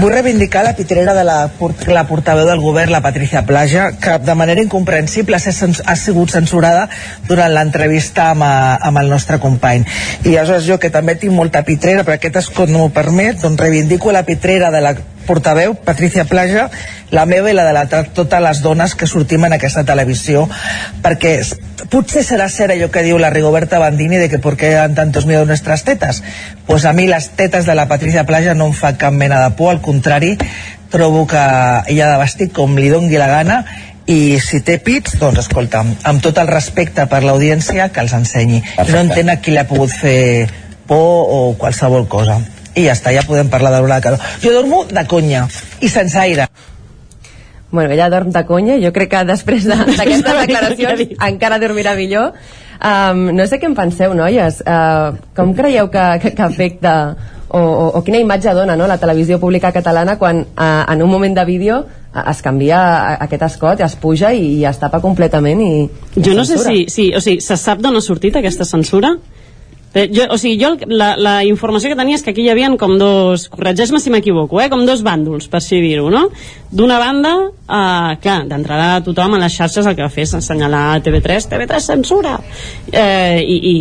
Vull 0.00 0.12
reivindicar 0.12 0.62
la 0.64 0.74
pitrera 0.78 1.14
de 1.14 1.24
la, 1.24 1.50
la 1.88 2.04
portaveu 2.06 2.46
del 2.46 2.60
govern, 2.62 2.92
la 2.92 3.00
Patricia 3.02 3.42
Plaja, 3.46 3.92
que 4.00 4.18
de 4.22 4.34
manera 4.38 4.62
incomprensible 4.62 5.36
ha, 5.36 5.96
sigut 5.96 6.30
censurada 6.30 6.88
durant 7.28 7.52
l'entrevista 7.54 8.30
amb, 8.30 8.42
a- 8.46 8.76
amb 8.82 8.98
el 9.02 9.08
nostre 9.10 9.38
company. 9.42 9.84
I 10.24 10.36
aleshores 10.36 10.66
jo, 10.68 10.78
que 10.78 10.90
també 10.90 11.16
tinc 11.16 11.32
molta 11.34 11.64
pitrera, 11.66 12.04
però 12.04 12.14
aquest 12.18 12.36
escot 12.44 12.68
no 12.70 12.78
m'ho 12.84 12.90
permet, 12.94 13.40
doncs 13.42 13.60
reivindico 13.60 14.12
la 14.12 14.22
pitrera 14.28 14.70
de 14.70 14.80
la 14.80 14.94
portaveu, 15.26 15.74
Patricia 15.74 16.24
Plaja, 16.24 16.68
la 17.12 17.26
meva 17.28 17.50
i 17.52 17.54
la 17.54 17.66
de 17.68 17.74
la, 17.76 17.84
totes 18.16 18.40
les 18.42 18.62
dones 18.64 18.96
que 18.96 19.06
sortim 19.06 19.44
en 19.44 19.54
aquesta 19.54 19.84
televisió, 19.84 20.46
perquè 21.04 21.36
potser 21.92 22.24
serà 22.24 22.48
cert 22.48 22.72
allò 22.72 22.88
que 22.90 23.04
diu 23.04 23.20
la 23.20 23.30
Rigoberta 23.30 23.78
Bandini 23.78 24.16
de 24.16 24.30
que 24.32 24.40
por 24.40 24.56
qué 24.56 24.72
dan 24.72 24.96
tantos 24.96 25.26
miedo 25.28 25.44
nuestras 25.44 25.84
tetas. 25.84 26.22
Pues 26.66 26.86
a 26.86 26.92
mi 26.96 27.06
les 27.06 27.28
tetes 27.36 27.66
de 27.66 27.74
la 27.76 27.86
Patricia 27.86 28.24
Plaja 28.24 28.56
no 28.56 28.70
em 28.72 28.72
fa 28.72 28.96
cap 28.96 29.12
mena 29.12 29.42
de 29.44 29.52
por, 29.58 29.70
al 29.70 29.82
contrari, 29.84 30.38
trobo 30.90 31.26
que 31.26 31.36
ella 31.36 32.08
ha 32.08 32.12
de 32.16 32.22
vestir 32.24 32.50
com 32.52 32.80
li 32.80 32.88
dongui 32.88 33.20
la 33.20 33.28
gana 33.28 33.60
i 34.08 34.40
si 34.42 34.62
té 34.64 34.78
pits, 34.82 35.18
doncs 35.20 35.44
escolta, 35.44 35.84
amb 35.84 36.24
tot 36.24 36.40
el 36.40 36.48
respecte 36.48 37.06
per 37.12 37.22
l'audiència, 37.22 37.90
que 37.92 38.02
els 38.02 38.16
ensenyi. 38.16 38.62
Jo 38.80 38.90
no 38.96 39.04
entenc 39.04 39.36
a 39.36 39.38
qui 39.44 39.52
li 39.52 39.60
ha 39.60 39.68
pogut 39.68 39.92
fer 39.92 40.48
por 40.88 41.28
o 41.28 41.40
qualsevol 41.60 42.08
cosa. 42.08 42.40
I 42.72 42.88
ja 42.88 42.96
està, 42.96 43.12
ja 43.12 43.22
podem 43.28 43.52
parlar 43.52 43.74
de 43.74 43.84
l'hora 43.84 44.00
de 44.00 44.08
calor. 44.08 44.28
Jo 44.42 44.56
dormo 44.56 44.84
de 44.88 45.04
conya 45.06 45.44
i 45.80 45.92
sense 45.92 46.18
aire. 46.18 46.48
Bueno, 47.72 47.90
ella 47.90 48.10
dorm 48.12 48.30
de 48.30 48.44
conya, 48.46 48.76
jo 48.78 48.92
crec 48.92 49.10
que 49.10 49.24
després 49.24 49.64
de- 49.64 49.76
d'aquestes 49.96 50.28
de, 50.28 50.40
declaracions 50.46 51.16
encara 51.26 51.58
dormirà 51.58 51.96
millor. 51.96 52.34
Um, 52.82 53.30
no 53.32 53.46
sé 53.46 53.58
què 53.62 53.68
en 53.70 53.74
penseu, 53.78 54.12
noies. 54.14 54.60
Uh, 54.66 55.16
com 55.36 55.54
creieu 55.56 55.88
que, 55.90 56.04
que, 56.22 56.34
que 56.36 56.42
afecta 56.44 56.94
o, 57.48 57.58
o, 57.60 57.86
o 57.98 58.02
quina 58.04 58.18
imatge 58.20 58.52
dona 58.56 58.76
no, 58.76 58.86
la 58.90 58.98
televisió 58.98 59.38
pública 59.40 59.72
catalana 59.72 60.18
quan 60.18 60.42
uh, 60.44 60.84
en 60.92 61.02
un 61.04 61.10
moment 61.10 61.36
de 61.36 61.44
vídeo 61.48 61.82
es 62.12 62.42
canvia 62.44 62.78
aquest 63.24 63.42
escot, 63.46 63.80
es 63.80 63.94
puja 63.96 64.34
i, 64.36 64.64
es 64.68 64.78
tapa 64.80 65.00
completament 65.00 65.60
i, 65.64 65.70
i 66.16 66.24
Jo 66.24 66.34
no 66.36 66.44
sé 66.44 66.58
si, 66.60 66.84
si, 66.92 67.06
o 67.16 67.20
sigui, 67.24 67.40
se 67.40 67.56
sap 67.56 67.80
d'on 67.80 67.96
ha 67.96 68.02
sortit 68.04 68.36
aquesta 68.36 68.66
censura? 68.68 69.14
Eh, 69.94 70.08
jo, 70.08 70.24
o 70.32 70.38
sigui, 70.40 70.56
jo 70.56 70.72
la, 70.88 71.12
la 71.20 71.34
informació 71.44 71.90
que 71.92 71.98
tenia 71.98 72.16
és 72.16 72.22
que 72.24 72.32
aquí 72.32 72.46
hi 72.46 72.50
havia 72.52 72.70
com 72.80 72.94
dos, 73.00 73.44
corregeix-me 73.52 74.00
si 74.00 74.12
m'equivoco, 74.12 74.60
eh, 74.62 74.70
com 74.72 74.86
dos 74.88 75.02
bàndols, 75.04 75.50
per 75.52 75.60
així 75.60 75.82
dir-ho, 75.84 76.08
no? 76.12 76.22
D'una 76.72 76.96
banda, 77.02 77.32
eh, 77.60 78.14
clar, 78.24 78.38
d'entrada 78.48 79.02
tothom 79.04 79.36
a 79.36 79.42
les 79.42 79.52
xarxes 79.52 79.86
el 79.86 79.96
que 79.98 80.06
va 80.06 80.12
fer 80.12 80.24
és 80.24 80.32
assenyalar 80.38 81.02
TV3, 81.04 81.48
TV3 81.50 81.90
censura, 81.92 82.38
eh, 82.88 83.42
i, 83.44 83.58
i 83.72 83.74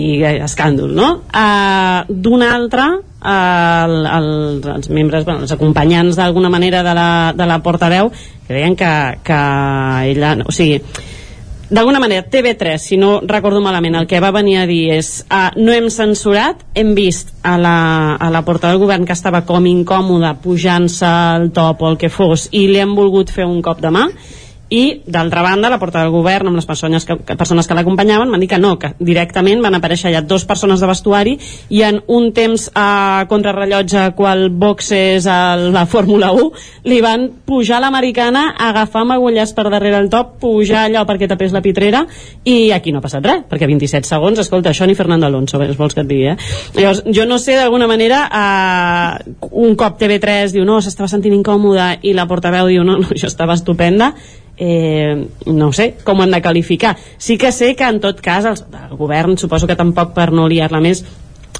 escàndol, 0.43 0.91
no? 0.97 1.13
Eh, 1.31 2.03
D'una 2.11 2.51
altra, 2.57 2.89
eh, 2.99 3.85
el, 3.85 3.95
el, 4.17 4.29
els 4.75 4.91
membres, 4.91 5.23
bueno, 5.23 5.47
els 5.47 5.55
acompanyants 5.55 6.19
d'alguna 6.19 6.51
manera 6.51 6.83
de 6.83 6.97
la, 6.97 7.09
de 7.37 7.47
la 7.47 7.61
portaveu, 7.63 8.11
que 8.47 8.53
deien 8.59 8.75
que, 8.75 8.91
que 9.23 9.41
ella, 10.11 10.35
o 10.43 10.51
sigui, 10.51 10.81
d'alguna 11.71 12.01
manera, 12.03 12.25
TV3, 12.27 12.77
si 12.77 12.97
no 12.99 13.21
recordo 13.23 13.61
malament, 13.63 13.95
el 13.95 14.07
que 14.07 14.19
va 14.19 14.33
venir 14.35 14.57
a 14.59 14.67
dir 14.67 14.91
és 14.97 15.11
uh, 15.31 15.49
no 15.55 15.71
hem 15.71 15.87
censurat, 15.93 16.65
hem 16.75 16.91
vist 16.97 17.31
a 17.47 17.55
la, 17.57 17.77
a 18.19 18.27
la 18.33 18.43
porta 18.43 18.69
del 18.69 18.81
govern 18.81 19.07
que 19.07 19.15
estava 19.15 19.45
com 19.47 19.65
incòmoda 19.69 20.35
pujant-se 20.43 21.07
el 21.37 21.49
top 21.55 21.81
o 21.81 21.93
el 21.93 21.97
que 22.01 22.11
fos 22.11 22.49
i 22.51 22.67
li 22.67 22.81
hem 22.83 22.91
volgut 22.97 23.31
fer 23.31 23.47
un 23.47 23.63
cop 23.63 23.79
de 23.81 23.93
mà 23.95 24.09
i 24.71 25.01
d'altra 25.05 25.43
banda 25.43 25.69
la 25.69 25.77
porta 25.81 25.99
del 25.99 26.13
govern 26.13 26.47
amb 26.47 26.55
les 26.55 26.65
persones 26.65 27.03
que, 27.05 27.17
que, 27.27 27.35
persones 27.35 27.67
que 27.67 27.75
l'acompanyaven 27.75 28.31
van 28.31 28.39
dir 28.39 28.47
que 28.47 28.59
no, 28.61 28.77
que 28.79 28.93
directament 29.03 29.59
van 29.61 29.75
aparèixer 29.75 30.13
ja 30.15 30.21
dos 30.23 30.45
persones 30.47 30.79
de 30.79 30.87
vestuari 30.87 31.33
i 31.69 31.81
en 31.83 31.99
un 32.07 32.29
temps 32.31 32.69
a 32.73 33.25
contrarrellotge 33.27 34.05
qual 34.15 34.47
boxes 34.49 35.27
a 35.27 35.57
la 35.59 35.83
Fórmula 35.91 36.31
1 36.31 36.87
li 36.87 37.01
van 37.03 37.27
pujar 37.45 37.81
l'americana 37.83 38.45
agafar 38.57 39.03
amb 39.03 39.17
agullers 39.17 39.51
per 39.57 39.67
darrere 39.67 39.99
el 39.99 40.07
top 40.09 40.37
pujar 40.39 40.85
allò 40.85 41.03
perquè 41.09 41.27
tapés 41.27 41.51
la 41.51 41.61
pitrera 41.61 42.05
i 42.47 42.71
aquí 42.71 42.93
no 42.95 43.01
ha 43.01 43.05
passat 43.05 43.27
res, 43.27 43.43
perquè 43.51 43.67
27 43.67 44.07
segons 44.07 44.39
escolta, 44.39 44.71
això 44.71 44.87
ni 44.87 44.95
Fernando 44.95 45.27
Alonso, 45.27 45.59
ves, 45.59 45.75
vols 45.75 45.97
que 45.97 46.05
et 46.05 46.07
digui 46.07 46.29
eh? 46.31 46.37
llavors, 46.79 47.03
jo 47.11 47.27
no 47.27 47.41
sé 47.43 47.59
d'alguna 47.59 47.91
manera 47.91 48.23
eh, 48.31 49.35
un 49.51 49.75
cop 49.75 49.99
TV3 49.99 50.55
diu 50.55 50.63
no, 50.63 50.79
s'estava 50.79 51.11
sentint 51.11 51.35
incòmoda 51.35 51.97
i 52.07 52.15
la 52.15 52.29
portaveu 52.31 52.71
diu 52.71 52.87
no, 52.87 53.01
no, 53.03 53.11
això 53.11 53.27
estava 53.27 53.59
estupenda 53.59 54.13
eh, 54.61 55.27
no 55.47 55.71
sé 55.73 55.95
com 56.05 56.21
han 56.21 56.31
de 56.31 56.41
qualificar. 56.41 56.95
Sí 57.17 57.37
que 57.41 57.51
sé 57.51 57.73
que 57.75 57.87
en 57.89 57.97
tot 57.99 58.21
cas 58.21 58.45
els, 58.45 58.61
el 58.77 58.95
govern 58.95 59.33
suposo 59.41 59.65
que 59.65 59.75
tampoc 59.75 60.13
per 60.13 60.29
no 60.31 60.45
liar-la 60.47 60.79
més 60.83 61.01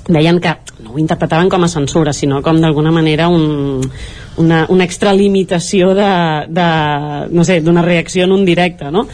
deien 0.06 0.38
que 0.42 0.54
no 0.84 0.94
ho 0.94 1.00
interpretaven 1.02 1.50
com 1.50 1.66
a 1.66 1.70
censura 1.70 2.14
sinó 2.14 2.44
com 2.46 2.62
d'alguna 2.62 2.92
manera 2.94 3.28
un, 3.30 3.82
una, 4.38 4.66
una 4.70 4.86
extralimitació 4.86 5.96
de, 5.98 6.12
de, 6.50 6.68
no 7.34 7.46
sé, 7.46 7.60
d'una 7.62 7.84
reacció 7.86 8.26
en 8.26 8.34
un 8.38 8.46
directe 8.46 8.90
no? 8.94 9.08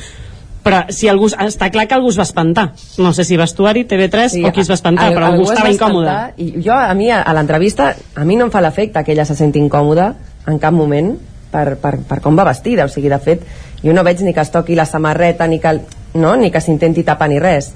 però 0.67 0.83
si 0.91 1.07
algú, 1.07 1.29
està 1.31 1.69
clar 1.71 1.85
que 1.87 1.95
algú 1.95 2.09
es 2.11 2.17
va 2.19 2.25
espantar. 2.27 2.65
No 2.99 3.13
sé 3.15 3.23
si 3.23 3.37
vestuari, 3.39 3.85
TV3 3.87 4.33
sí, 4.33 4.43
o 4.43 4.51
qui 4.51 4.65
es 4.65 4.67
va 4.67 4.75
espantar, 4.75 5.13
però 5.15 5.29
algú, 5.29 5.45
es 5.45 5.53
estava 5.53 5.69
va 5.69 5.75
incòmode. 5.77 6.15
i 6.43 6.63
jo 6.65 6.75
a 6.75 6.91
mi 6.97 7.07
a, 7.07 7.21
a 7.23 7.35
l'entrevista 7.37 7.93
a 7.95 8.25
mi 8.27 8.35
no 8.35 8.49
em 8.49 8.51
fa 8.51 8.59
l'efecte 8.65 9.05
que 9.07 9.15
ella 9.15 9.23
se 9.23 9.37
senti 9.39 9.63
incòmoda 9.63 10.09
en 10.47 10.59
cap 10.59 10.75
moment 10.75 11.13
per, 11.51 11.77
per, 11.79 11.93
per 12.09 12.19
com 12.23 12.35
va 12.35 12.45
vestida. 12.47 12.85
O 12.87 12.91
sigui, 12.91 13.07
de 13.11 13.19
fet, 13.23 13.47
jo 13.83 13.93
no 13.93 14.03
veig 14.03 14.21
ni 14.21 14.33
que 14.33 14.41
es 14.41 14.51
toqui 14.51 14.75
la 14.75 14.85
samarreta 14.85 15.47
ni 15.47 15.59
que, 15.59 15.79
no? 16.13 16.35
ni 16.35 16.51
que 16.51 16.61
s'intenti 16.61 17.03
tapar 17.03 17.29
ni 17.29 17.39
res 17.39 17.73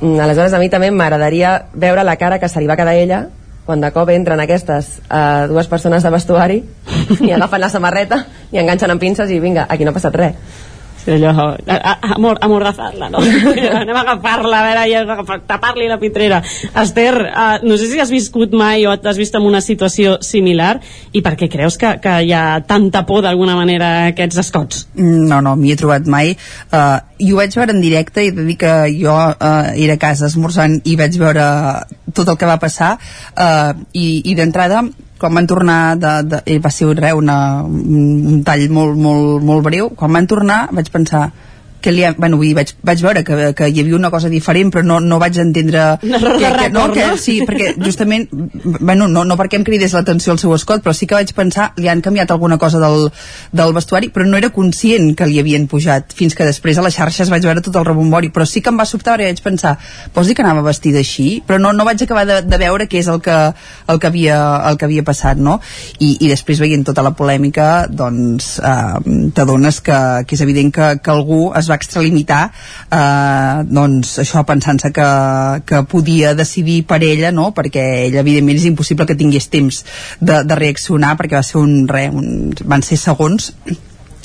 Mm, 0.00 0.20
aleshores 0.20 0.52
a 0.52 0.58
mi 0.60 0.68
també 0.68 0.90
m'agradaria 0.92 1.70
veure 1.72 2.02
la 2.04 2.18
cara 2.20 2.38
que 2.38 2.50
se 2.52 2.60
li 2.60 2.66
va 2.68 2.76
quedar 2.76 2.92
a 2.92 3.00
ella 3.00 3.20
quan 3.64 3.80
de 3.80 3.88
cop 3.94 4.10
entren 4.12 4.40
aquestes 4.42 4.98
uh, 5.08 5.48
dues 5.48 5.70
persones 5.72 6.04
de 6.04 6.10
vestuari 6.12 6.58
i 7.26 7.30
agafen 7.32 7.62
la 7.64 7.70
samarreta 7.72 8.18
i 8.52 8.60
enganxen 8.60 8.92
amb 8.92 9.00
pinces 9.00 9.32
i 9.32 9.40
vinga, 9.40 9.64
aquí 9.68 9.84
no 9.84 9.94
ha 9.94 9.96
passat 9.96 10.18
res 10.20 10.36
allò, 11.14 11.32
a, 11.54 11.76
a, 11.76 11.94
amor, 12.16 12.38
amordazar-la, 12.42 13.08
no? 13.12 13.22
Anem 13.80 13.96
a 13.96 14.02
agafar-la, 14.02 14.60
a 14.60 14.66
veure, 14.66 14.84
i 14.90 15.40
tapar-li 15.46 15.88
la 15.90 15.98
pitrera. 16.02 16.42
Esther, 16.82 17.14
uh, 17.30 17.66
no 17.66 17.78
sé 17.78 17.90
si 17.90 18.00
has 18.02 18.12
viscut 18.12 18.54
mai 18.56 18.86
o 18.86 18.96
t'has 19.00 19.18
vist 19.20 19.36
en 19.38 19.46
una 19.46 19.62
situació 19.64 20.16
similar 20.24 20.76
i 21.12 21.22
per 21.24 21.36
què 21.38 21.50
creus 21.52 21.78
que, 21.80 21.96
que 22.02 22.16
hi 22.26 22.32
ha 22.36 22.60
tanta 22.66 23.04
por 23.08 23.22
d'alguna 23.24 23.56
manera 23.58 23.92
a 24.00 24.06
aquests 24.12 24.42
escots? 24.44 24.86
No, 24.98 25.40
no, 25.44 25.56
m'hi 25.56 25.74
he 25.74 25.80
trobat 25.80 26.08
mai. 26.10 26.34
Uh, 26.70 26.98
i 27.18 27.32
ho 27.32 27.40
vaig 27.40 27.54
veure 27.56 27.72
en 27.72 27.80
directe 27.80 28.24
i 28.24 28.30
he 28.30 28.36
de 28.36 28.44
dir 28.46 28.58
que 28.60 28.74
jo 28.98 29.14
uh, 29.14 29.72
era 29.72 29.96
a 29.96 30.00
casa 30.00 30.28
esmorzant 30.28 30.80
i 30.84 30.96
vaig 31.00 31.16
veure 31.20 31.46
tot 32.12 32.28
el 32.28 32.38
que 32.40 32.48
va 32.48 32.60
passar 32.62 32.96
uh, 32.96 33.72
i, 33.92 34.08
i 34.30 34.36
d'entrada 34.38 34.84
quan 35.18 35.34
van 35.34 35.46
tornar 35.48 35.96
de, 35.96 36.12
de, 36.28 36.40
eh, 36.44 36.58
va 36.62 36.70
ser 36.70 36.90
una, 37.16 37.38
un, 37.64 38.06
un 38.32 38.42
tall 38.44 38.68
molt, 38.70 38.96
molt, 39.00 39.42
molt 39.44 39.64
breu 39.64 39.90
quan 39.96 40.12
van 40.12 40.26
tornar 40.26 40.66
vaig 40.76 40.90
pensar 40.92 41.30
que 41.80 41.92
li, 41.92 42.04
ha- 42.04 42.14
bueno, 42.16 42.36
vull 42.40 42.50
dir, 42.50 42.56
vaig, 42.58 42.72
vaig 42.86 43.02
veure 43.04 43.22
que, 43.26 43.52
que 43.56 43.68
hi 43.68 43.80
havia 43.82 43.96
una 43.98 44.10
cosa 44.10 44.30
diferent 44.32 44.72
però 44.74 44.84
no, 44.86 45.00
no 45.00 45.18
vaig 45.22 45.38
entendre 45.42 45.86
Un 46.02 46.14
error 46.18 46.38
de 46.38 46.44
que, 46.44 46.52
que, 46.62 46.70
no, 46.74 46.86
que, 46.92 47.06
sí, 47.20 47.38
perquè 47.46 47.74
justament 47.86 48.28
bueno, 48.32 49.08
no, 49.08 49.24
no 49.24 49.36
perquè 49.38 49.60
em 49.60 49.66
cridés 49.66 49.94
l'atenció 49.96 50.34
el 50.34 50.40
seu 50.42 50.54
escot 50.56 50.82
però 50.84 50.94
sí 50.96 51.06
que 51.06 51.18
vaig 51.18 51.32
pensar, 51.36 51.72
li 51.76 51.88
han 51.88 52.02
canviat 52.04 52.30
alguna 52.34 52.58
cosa 52.58 52.80
del, 52.82 53.08
del 53.52 53.74
vestuari, 53.76 54.10
però 54.14 54.26
no 54.26 54.38
era 54.38 54.50
conscient 54.54 55.12
que 55.18 55.28
li 55.28 55.38
havien 55.42 55.66
pujat, 55.70 56.14
fins 56.16 56.34
que 56.36 56.46
després 56.48 56.78
a 56.78 56.84
les 56.86 56.96
xarxes 56.96 57.30
vaig 57.32 57.44
veure 57.46 57.62
tot 57.64 57.76
el 57.76 57.86
rebombori, 57.86 58.30
però 58.34 58.46
sí 58.48 58.62
que 58.62 58.72
em 58.72 58.78
va 58.80 58.86
sobtar 58.88 59.16
perquè 59.16 59.30
vaig 59.30 59.42
pensar, 59.44 59.76
vols 60.14 60.28
dir 60.28 60.36
que 60.36 60.44
anava 60.44 60.64
vestida 60.66 61.00
així? 61.02 61.42
però 61.46 61.58
no, 61.62 61.72
no 61.72 61.84
vaig 61.86 62.02
acabar 62.02 62.26
de, 62.28 62.40
de 62.42 62.58
veure 62.60 62.88
què 62.90 63.00
és 63.00 63.08
el 63.12 63.20
que, 63.24 63.36
el 63.88 64.00
que, 64.00 64.10
havia, 64.10 64.38
el 64.70 64.78
que 64.78 64.88
havia 64.88 65.04
passat 65.06 65.38
no? 65.38 65.58
I, 65.98 66.16
i 66.20 66.30
després 66.30 66.60
veient 66.62 66.84
tota 66.86 67.04
la 67.06 67.14
polèmica 67.16 67.86
doncs 67.88 68.56
eh, 68.58 69.30
t'adones 69.36 69.80
que, 69.84 69.98
que 70.26 70.36
és 70.36 70.44
evident 70.44 70.72
que, 70.74 70.90
que 71.02 71.12
algú 71.14 71.40
es 71.56 71.65
va 71.70 71.78
extralimitar 71.80 72.42
eh, 72.50 73.64
doncs 73.68 74.16
això 74.22 74.44
pensant-se 74.48 74.92
que, 74.94 75.08
que 75.68 75.82
podia 75.90 76.34
decidir 76.38 76.82
per 76.88 77.02
ella 77.04 77.32
no? 77.34 77.50
perquè 77.56 77.84
ella 78.06 78.22
evidentment 78.24 78.60
és 78.60 78.68
impossible 78.70 79.08
que 79.08 79.18
tingués 79.18 79.50
temps 79.52 79.82
de, 80.20 80.42
de 80.44 80.60
reaccionar 80.62 81.16
perquè 81.18 81.38
va 81.40 81.44
ser 81.46 81.60
un, 81.62 81.84
re, 81.90 82.08
un 82.10 82.54
van 82.64 82.84
ser 82.86 83.00
segons 83.00 83.52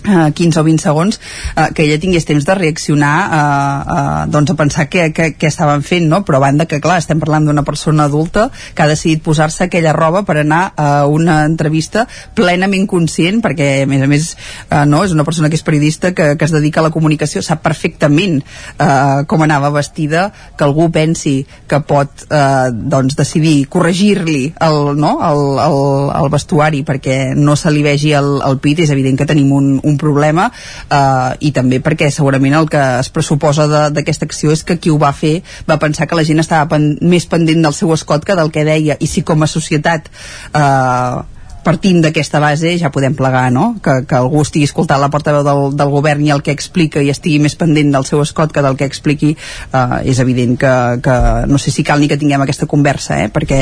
eh, 0.05 0.31
15 0.33 0.59
o 0.59 0.63
20 0.63 0.81
segons 0.81 1.19
eh, 1.55 1.69
que 1.75 1.85
ella 1.85 1.99
tingués 2.01 2.25
temps 2.25 2.45
de 2.45 2.55
reaccionar 2.55 3.15
eh, 3.21 3.93
eh, 3.95 4.31
doncs 4.31 4.53
a 4.53 4.57
pensar 4.59 4.87
què, 4.91 5.09
què, 5.15 5.31
què 5.37 5.49
estaven 5.49 5.83
fent 5.85 6.07
no? 6.09 6.23
però 6.25 6.39
a 6.39 6.45
banda 6.47 6.67
que 6.69 6.81
clar, 6.83 6.99
estem 7.01 7.21
parlant 7.21 7.47
d'una 7.47 7.65
persona 7.67 8.07
adulta 8.09 8.49
que 8.75 8.83
ha 8.83 8.89
decidit 8.89 9.23
posar-se 9.23 9.65
aquella 9.67 9.93
roba 9.97 10.23
per 10.27 10.39
anar 10.41 10.61
a 10.75 11.05
una 11.07 11.41
entrevista 11.45 12.07
plenament 12.35 12.87
conscient 12.89 13.41
perquè 13.43 13.71
a 13.83 13.89
més 13.89 14.05
a 14.05 14.09
més 14.11 14.29
eh, 14.33 14.85
no, 14.89 15.03
és 15.05 15.15
una 15.15 15.25
persona 15.27 15.49
que 15.49 15.59
és 15.59 15.65
periodista 15.65 16.13
que, 16.17 16.35
que 16.37 16.47
es 16.47 16.55
dedica 16.55 16.81
a 16.81 16.87
la 16.87 16.93
comunicació 16.93 17.43
sap 17.45 17.63
perfectament 17.65 18.41
eh, 18.41 19.23
com 19.27 19.45
anava 19.45 19.71
vestida 19.73 20.29
que 20.57 20.65
algú 20.65 20.89
pensi 20.93 21.41
que 21.69 21.81
pot 21.87 22.25
eh, 22.29 22.71
doncs 22.71 23.17
decidir 23.19 23.67
corregir-li 23.71 24.53
el, 24.61 24.79
no? 24.99 25.13
el, 25.27 25.43
el, 25.61 25.79
el 26.21 26.31
vestuari 26.33 26.83
perquè 26.87 27.19
no 27.37 27.55
se 27.59 27.71
li 27.73 27.83
vegi 27.85 28.13
el, 28.17 28.33
el 28.45 28.59
pit 28.63 28.83
és 28.85 28.93
evident 28.93 29.17
que 29.19 29.27
tenim 29.29 29.51
un, 29.55 29.73
un 29.83 29.90
problema 29.99 30.49
eh, 30.51 31.47
i 31.47 31.51
també 31.55 31.81
perquè 31.83 32.11
segurament 32.13 32.55
el 32.59 32.69
que 32.71 32.81
es 32.99 33.11
pressuposa 33.13 33.67
d'aquesta 33.91 34.27
acció 34.29 34.51
és 34.55 34.63
que 34.63 34.77
qui 34.77 34.93
ho 34.93 34.99
va 35.01 35.13
fer 35.15 35.39
va 35.67 35.79
pensar 35.81 36.07
que 36.07 36.19
la 36.19 36.25
gent 36.27 36.43
estava 36.43 36.69
pen, 36.71 36.95
més 37.01 37.27
pendent 37.27 37.63
del 37.65 37.75
seu 37.77 37.93
escot 37.93 38.25
que 38.25 38.37
del 38.37 38.51
que 38.51 38.65
deia. 38.67 38.97
I 38.99 39.07
si 39.07 39.25
com 39.27 39.43
a 39.43 39.49
societat 39.51 40.09
eh, 40.53 41.21
partint 41.63 42.01
d'aquesta 42.01 42.39
base 42.41 42.73
ja 42.79 42.91
podem 42.93 43.13
plegar, 43.17 43.51
no? 43.53 43.75
Que, 43.83 44.01
que 44.09 44.17
algú 44.17 44.41
estigui 44.41 44.65
escoltant 44.69 45.01
la 45.01 45.11
portaveu 45.13 45.43
del, 45.45 45.61
del 45.77 45.93
govern 45.93 46.25
i 46.25 46.31
el 46.33 46.41
que 46.45 46.53
explica 46.55 47.03
i 47.03 47.11
estigui 47.13 47.39
més 47.43 47.55
pendent 47.59 47.93
del 47.93 48.07
seu 48.07 48.21
escot 48.23 48.53
que 48.53 48.63
del 48.65 48.77
que 48.79 48.87
expliqui 48.89 49.31
eh, 49.35 49.99
és 50.09 50.21
evident 50.23 50.57
que, 50.59 50.73
que 51.05 51.15
no 51.51 51.61
sé 51.61 51.73
si 51.73 51.85
cal 51.87 52.01
ni 52.01 52.09
que 52.09 52.19
tinguem 52.21 52.41
aquesta 52.41 52.69
conversa 52.69 53.21
eh? 53.21 53.29
perquè, 53.33 53.61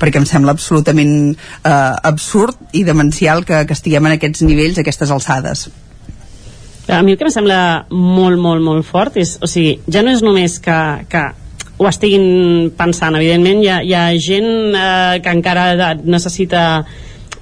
perquè 0.00 0.22
em 0.22 0.28
sembla 0.28 0.56
absolutament 0.56 1.16
eh, 1.32 1.72
absurd 2.10 2.76
i 2.76 2.84
demencial 2.86 3.44
que, 3.46 3.64
que 3.66 3.76
estiguem 3.78 4.10
en 4.10 4.18
aquests 4.18 4.46
nivells, 4.46 4.82
aquestes 4.82 5.14
alçades 5.14 5.68
A 6.88 7.02
mi 7.02 7.14
el 7.14 7.18
que 7.18 7.26
em 7.26 7.34
sembla 7.34 7.86
molt, 7.90 8.38
molt, 8.38 8.62
molt 8.62 8.86
fort 8.86 9.16
és, 9.18 9.36
o 9.42 9.50
sigui, 9.50 9.80
ja 9.90 10.04
no 10.06 10.12
és 10.14 10.22
només 10.22 10.60
que, 10.62 10.78
que 11.10 11.24
ho 11.76 11.88
estiguin 11.88 12.70
pensant, 12.78 13.16
evidentment 13.18 13.60
hi 13.62 13.68
ha, 13.68 13.80
hi 13.84 13.94
ha 13.94 14.04
gent 14.22 14.48
eh, 14.78 15.18
que 15.22 15.34
encara 15.34 15.94
necessita 16.02 16.62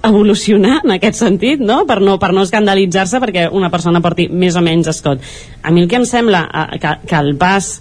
evolucionar 0.05 0.81
en 0.84 0.97
aquest 0.97 1.18
sentit, 1.23 1.62
no? 1.65 1.83
Per 1.89 2.00
no, 2.05 2.18
per 2.23 2.33
no 2.36 2.44
escandalitzar-se 2.44 3.23
perquè 3.23 3.49
una 3.52 3.70
persona 3.73 4.02
porti 4.05 4.28
més 4.28 4.57
o 4.57 4.62
menys 4.65 4.92
escot. 4.92 5.24
A 5.62 5.73
mi 5.73 5.84
el 5.84 5.91
que 5.91 6.00
em 6.00 6.07
sembla 6.08 6.44
eh, 6.49 6.78
que, 6.83 6.97
que 7.08 7.20
el 7.20 7.34
pas 7.41 7.74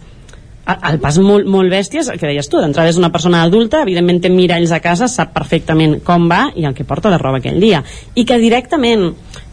el 0.63 0.99
pas 1.03 1.17
molt, 1.19 1.47
molt 1.49 1.67
bèstia 1.71 1.99
és 1.99 2.09
el 2.11 2.19
que 2.19 2.29
deies 2.29 2.47
tu, 2.47 2.59
d'entrada 2.61 2.87
és 2.87 2.97
una 2.99 3.11
persona 3.11 3.41
adulta 3.43 3.81
evidentment 3.83 4.21
té 4.23 4.29
miralls 4.31 4.71
a 4.71 4.79
casa, 4.79 5.09
sap 5.11 5.33
perfectament 5.35 5.97
com 6.07 6.29
va 6.31 6.45
i 6.55 6.63
el 6.63 6.75
que 6.77 6.85
porta 6.87 7.11
de 7.11 7.19
roba 7.19 7.41
aquell 7.41 7.59
dia 7.59 7.81
i 8.15 8.23
que 8.23 8.37
directament, 8.39 9.09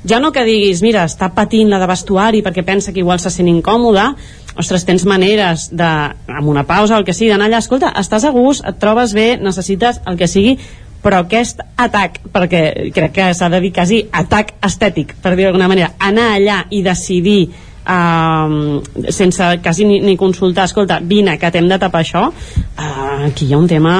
ja 0.07 0.21
no 0.23 0.31
que 0.31 0.45
diguis 0.47 0.85
mira, 0.87 1.03
està 1.11 1.33
patint 1.35 1.73
la 1.73 1.81
de 1.83 1.89
vestuari 1.91 2.45
perquè 2.47 2.63
pensa 2.67 2.95
que 2.95 3.03
igual 3.03 3.19
se 3.19 3.33
sent 3.35 3.51
incòmoda 3.51 4.13
ostres, 4.55 4.87
tens 4.87 5.03
maneres 5.07 5.69
de, 5.75 5.91
amb 6.31 6.53
una 6.53 6.63
pausa 6.69 6.95
o 6.95 7.01
el 7.01 7.09
que 7.09 7.15
sigui, 7.17 7.33
d'anar 7.33 7.51
allà, 7.51 7.59
escolta, 7.59 7.91
estàs 7.99 8.29
a 8.29 8.31
gust 8.35 8.63
et 8.67 8.79
trobes 8.79 9.15
bé, 9.17 9.33
necessites 9.43 9.99
el 10.07 10.19
que 10.21 10.31
sigui 10.31 10.59
però 11.03 11.23
aquest 11.25 11.63
atac, 11.81 12.21
perquè 12.33 12.93
crec 12.95 13.17
que 13.17 13.33
s'ha 13.35 13.49
de 13.53 13.61
dir 13.65 13.73
quasi 13.73 14.03
atac 14.13 14.55
estètic, 14.67 15.17
per 15.23 15.35
dir 15.37 15.49
d'alguna 15.49 15.69
manera, 15.71 15.95
anar 15.99 16.35
allà 16.37 16.61
i 16.71 16.83
decidir 16.85 17.41
um, 17.89 18.81
sense 19.09 19.49
quasi 19.63 19.85
ni, 19.89 20.01
ni 20.05 20.17
consultar, 20.21 20.69
escolta, 20.69 21.01
vine, 21.03 21.39
que 21.41 21.51
t'hem 21.51 21.69
de 21.71 21.81
tapar 21.81 22.05
això, 22.05 22.29
uh, 22.31 23.17
aquí 23.31 23.49
hi 23.49 23.55
ha 23.55 23.59
un 23.59 23.69
tema 23.71 23.97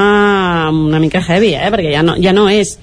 una 0.71 1.01
mica 1.01 1.23
heavy, 1.27 1.55
eh? 1.57 1.73
perquè 1.73 1.97
ja 1.97 2.05
no, 2.07 2.17
ja 2.21 2.37
no 2.37 2.49
és 2.53 2.77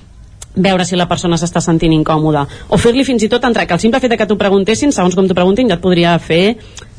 veure 0.58 0.86
si 0.90 0.98
la 0.98 1.06
persona 1.06 1.38
s'està 1.38 1.62
sentint 1.62 1.94
incòmoda 1.94 2.48
o 2.74 2.80
fer-li 2.82 3.06
fins 3.06 3.22
i 3.24 3.30
tot 3.30 3.44
entrar, 3.46 3.68
que 3.70 3.78
el 3.78 3.84
simple 3.84 4.02
fet 4.02 4.18
que 4.18 4.26
t'ho 4.26 4.40
preguntessin, 4.40 4.92
segons 4.92 5.16
com 5.16 5.28
t'ho 5.30 5.38
preguntin, 5.38 5.70
ja 5.70 5.78
et 5.78 5.84
podria 5.84 6.18
fer 6.18 6.58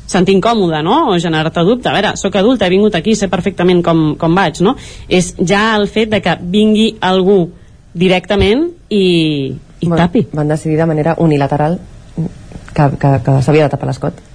sentir 0.09 0.35
incòmode, 0.37 0.81
no? 0.85 0.99
O 1.11 1.19
generar-te 1.21 1.63
dubte. 1.67 1.89
A 1.89 1.95
veure, 1.95 2.15
sóc 2.17 2.35
adulta, 2.39 2.65
he 2.65 2.73
vingut 2.73 2.97
aquí, 2.97 3.15
sé 3.15 3.29
perfectament 3.29 3.83
com, 3.85 4.15
com 4.19 4.37
vaig, 4.37 4.63
no? 4.65 4.75
És 5.07 5.35
ja 5.39 5.75
el 5.77 5.87
fet 5.91 6.09
de 6.13 6.21
que 6.25 6.35
vingui 6.41 6.91
algú 7.05 7.43
directament 7.93 8.67
i, 8.89 9.05
i 9.79 9.87
Bueno, 9.87 10.01
tapi. 10.01 10.25
Van 10.33 10.49
decidir 10.49 10.77
de 10.77 10.89
manera 10.89 11.15
unilateral 11.19 11.79
que, 12.73 12.89
que, 12.97 13.13
que 13.25 13.37
s'havia 13.45 13.69
de 13.69 13.75
tapar 13.75 13.89
l'escot. 13.89 14.25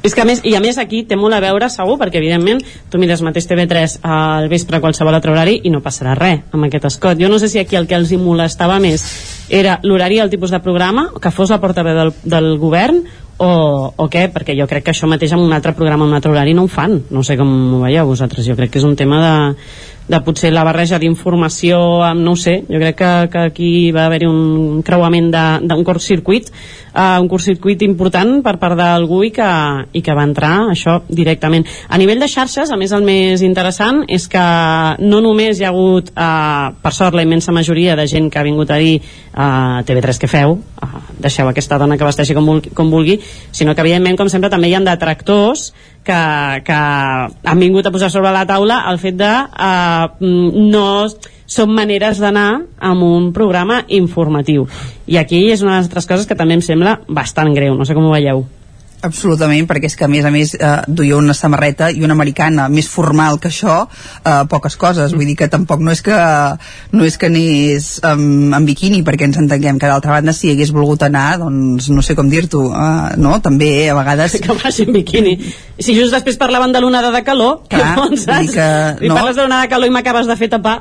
És 0.00 0.14
que 0.16 0.22
a 0.22 0.24
més, 0.24 0.40
i 0.48 0.54
a 0.56 0.62
més 0.64 0.78
aquí 0.80 1.02
té 1.04 1.16
molt 1.20 1.36
a 1.36 1.42
veure 1.44 1.68
segur, 1.68 1.98
perquè 2.00 2.16
evidentment 2.22 2.62
tu 2.88 2.98
mires 3.00 3.20
mateix 3.20 3.44
TV3 3.50 3.98
al 4.00 4.48
vespre 4.48 4.78
a 4.78 4.80
qualsevol 4.80 5.16
altre 5.16 5.34
horari 5.34 5.58
i 5.68 5.72
no 5.72 5.82
passarà 5.84 6.14
res 6.16 6.46
amb 6.56 6.64
aquest 6.64 6.86
escot. 6.88 7.20
Jo 7.20 7.28
no 7.28 7.38
sé 7.38 7.50
si 7.52 7.60
aquí 7.60 7.76
el 7.76 7.88
que 7.90 7.98
els 7.98 8.12
hi 8.12 8.16
molestava 8.20 8.78
més 8.80 9.04
era 9.52 9.76
l'horari 9.84 10.16
i 10.16 10.22
el 10.24 10.32
tipus 10.32 10.54
de 10.54 10.62
programa, 10.64 11.10
que 11.20 11.32
fos 11.34 11.52
la 11.52 11.60
portaveu 11.60 11.98
del, 11.98 12.14
del 12.24 12.48
govern, 12.62 13.02
o, 13.40 13.50
o 13.96 14.06
què, 14.12 14.26
perquè 14.34 14.56
jo 14.58 14.66
crec 14.68 14.84
que 14.84 14.92
això 14.92 15.08
mateix 15.08 15.32
en 15.32 15.40
un 15.40 15.54
altre 15.56 15.72
programa, 15.76 16.04
en 16.04 16.12
un 16.12 16.18
altre 16.18 16.32
horari 16.32 16.52
no 16.56 16.66
ho 16.66 16.70
fan. 16.70 16.98
No 17.10 17.22
sé 17.24 17.38
com 17.40 17.48
ho 17.48 17.80
veieu 17.84 18.10
vosaltres, 18.10 18.44
jo 18.46 18.56
crec 18.58 18.74
que 18.74 18.82
és 18.82 18.88
un 18.88 18.98
tema 19.00 19.20
de, 19.24 19.32
de 20.10 20.20
potser 20.26 20.50
la 20.50 20.64
barreja 20.66 20.98
d'informació 20.98 21.80
amb, 22.02 22.24
no 22.26 22.34
sé, 22.36 22.60
jo 22.66 22.82
crec 22.82 22.98
que, 22.98 23.12
que 23.32 23.46
aquí 23.52 23.72
va 23.94 24.08
haver-hi 24.08 24.26
un 24.26 24.82
creuament 24.86 25.30
d'un 25.30 25.84
curtcircuit 25.86 26.50
uh, 26.94 27.20
un 27.20 27.28
curtcircuit 27.30 27.82
important 27.86 28.40
per 28.44 28.56
part 28.60 28.76
d'algú 28.78 29.22
i, 29.26 29.30
que, 29.34 29.50
i 29.96 30.02
que 30.04 30.16
va 30.16 30.26
entrar 30.26 30.52
això 30.72 30.98
directament. 31.08 31.66
A 31.88 31.98
nivell 32.00 32.20
de 32.22 32.28
xarxes, 32.30 32.70
a 32.70 32.78
més 32.80 32.94
el 32.96 33.04
més 33.06 33.44
interessant 33.46 34.02
és 34.08 34.26
que 34.30 34.44
no 35.02 35.20
només 35.24 35.60
hi 35.60 35.66
ha 35.66 35.72
hagut, 35.72 36.12
uh, 36.14 36.70
per 36.82 36.94
sort, 36.96 37.16
la 37.16 37.24
immensa 37.26 37.54
majoria 37.54 37.96
de 37.98 38.06
gent 38.10 38.30
que 38.30 38.40
ha 38.40 38.46
vingut 38.46 38.70
a 38.70 38.80
dir 38.82 38.98
uh, 39.00 39.80
TV3 39.86 40.22
què 40.22 40.30
feu, 40.30 40.58
uh, 40.58 41.04
deixeu 41.20 41.48
aquesta 41.50 41.78
dona 41.80 41.98
que 41.98 42.08
vesteixi 42.08 42.36
com, 42.36 42.46
vulgui, 42.46 42.74
com 42.74 42.90
vulgui, 42.92 43.20
sinó 43.52 43.74
que 43.74 43.84
evidentment, 43.86 44.18
com 44.18 44.32
sempre, 44.32 44.52
també 44.52 44.70
hi 44.70 44.76
ha 44.78 44.84
detractors 44.90 45.70
que, 46.10 46.20
que 46.66 46.78
han 47.52 47.62
vingut 47.62 47.86
a 47.86 47.94
posar 47.94 48.10
sobre 48.12 48.34
la 48.34 48.46
taula 48.48 48.82
el 48.90 49.00
fet 49.02 49.18
de 49.20 49.30
uh, 49.30 50.10
no 50.20 50.86
són 51.50 51.74
maneres 51.74 52.20
d'anar 52.22 52.48
amb 52.90 53.02
un 53.06 53.32
programa 53.34 53.80
informatiu. 53.88 54.68
I 55.10 55.18
aquí 55.18 55.48
és 55.50 55.64
una 55.66 55.74
de 55.74 55.82
les 55.82 55.90
altres 55.90 56.06
coses 56.10 56.30
que 56.30 56.38
també 56.38 56.58
em 56.58 56.64
sembla 56.64 57.00
bastant 57.08 57.54
greu, 57.54 57.74
no 57.74 57.86
sé 57.86 57.98
com 57.98 58.06
ho 58.06 58.14
veieu 58.14 58.46
Absolutament, 59.00 59.64
perquè 59.64 59.88
és 59.88 59.96
que 59.96 60.04
a 60.04 60.10
més 60.12 60.26
a 60.28 60.30
més 60.32 60.52
eh, 60.58 60.70
duia 60.88 61.16
una 61.16 61.32
samarreta 61.36 61.88
i 61.88 62.02
una 62.04 62.12
americana 62.12 62.66
més 62.68 62.88
formal 62.90 63.38
que 63.40 63.48
això, 63.48 63.86
eh, 64.20 64.42
poques 64.50 64.76
coses 64.76 65.14
vull 65.16 65.30
dir 65.30 65.36
que 65.40 65.48
tampoc 65.48 65.80
no 65.80 65.92
és 65.94 66.02
que 66.04 66.16
no 66.92 67.06
és 67.06 67.16
que 67.16 67.30
anés 67.30 67.88
um, 68.04 68.52
en 68.56 68.66
biquini 68.68 69.00
perquè 69.06 69.24
ens 69.28 69.38
entenguem, 69.40 69.78
que 69.80 69.88
d'altra 69.88 70.18
banda 70.18 70.34
si 70.36 70.50
hagués 70.52 70.72
volgut 70.76 71.06
anar 71.06 71.38
doncs 71.40 71.88
no 71.88 72.04
sé 72.04 72.16
com 72.18 72.28
dir-t'ho 72.28 72.66
eh, 72.74 73.16
no? 73.20 73.38
també 73.40 73.70
a 73.88 73.96
vegades 73.96 74.36
que 74.44 74.56
vagi 74.60 74.84
en 74.84 74.92
biquini 74.98 75.34
si 75.80 75.96
just 75.96 76.12
després 76.12 76.36
parlaven 76.40 76.76
de 76.76 76.84
l'onada 76.84 77.12
de 77.14 77.22
calor 77.24 77.62
Clar, 77.72 77.94
llavors, 77.96 78.26
saps? 78.26 78.52
que, 78.52 78.68
i 79.06 79.08
no. 79.08 79.16
parles 79.16 79.38
de 79.38 79.46
l'onada 79.46 79.64
de 79.64 79.72
calor 79.72 79.88
i 79.88 79.96
m'acabes 79.96 80.28
de 80.28 80.36
fer 80.36 80.50
tapar 80.52 80.76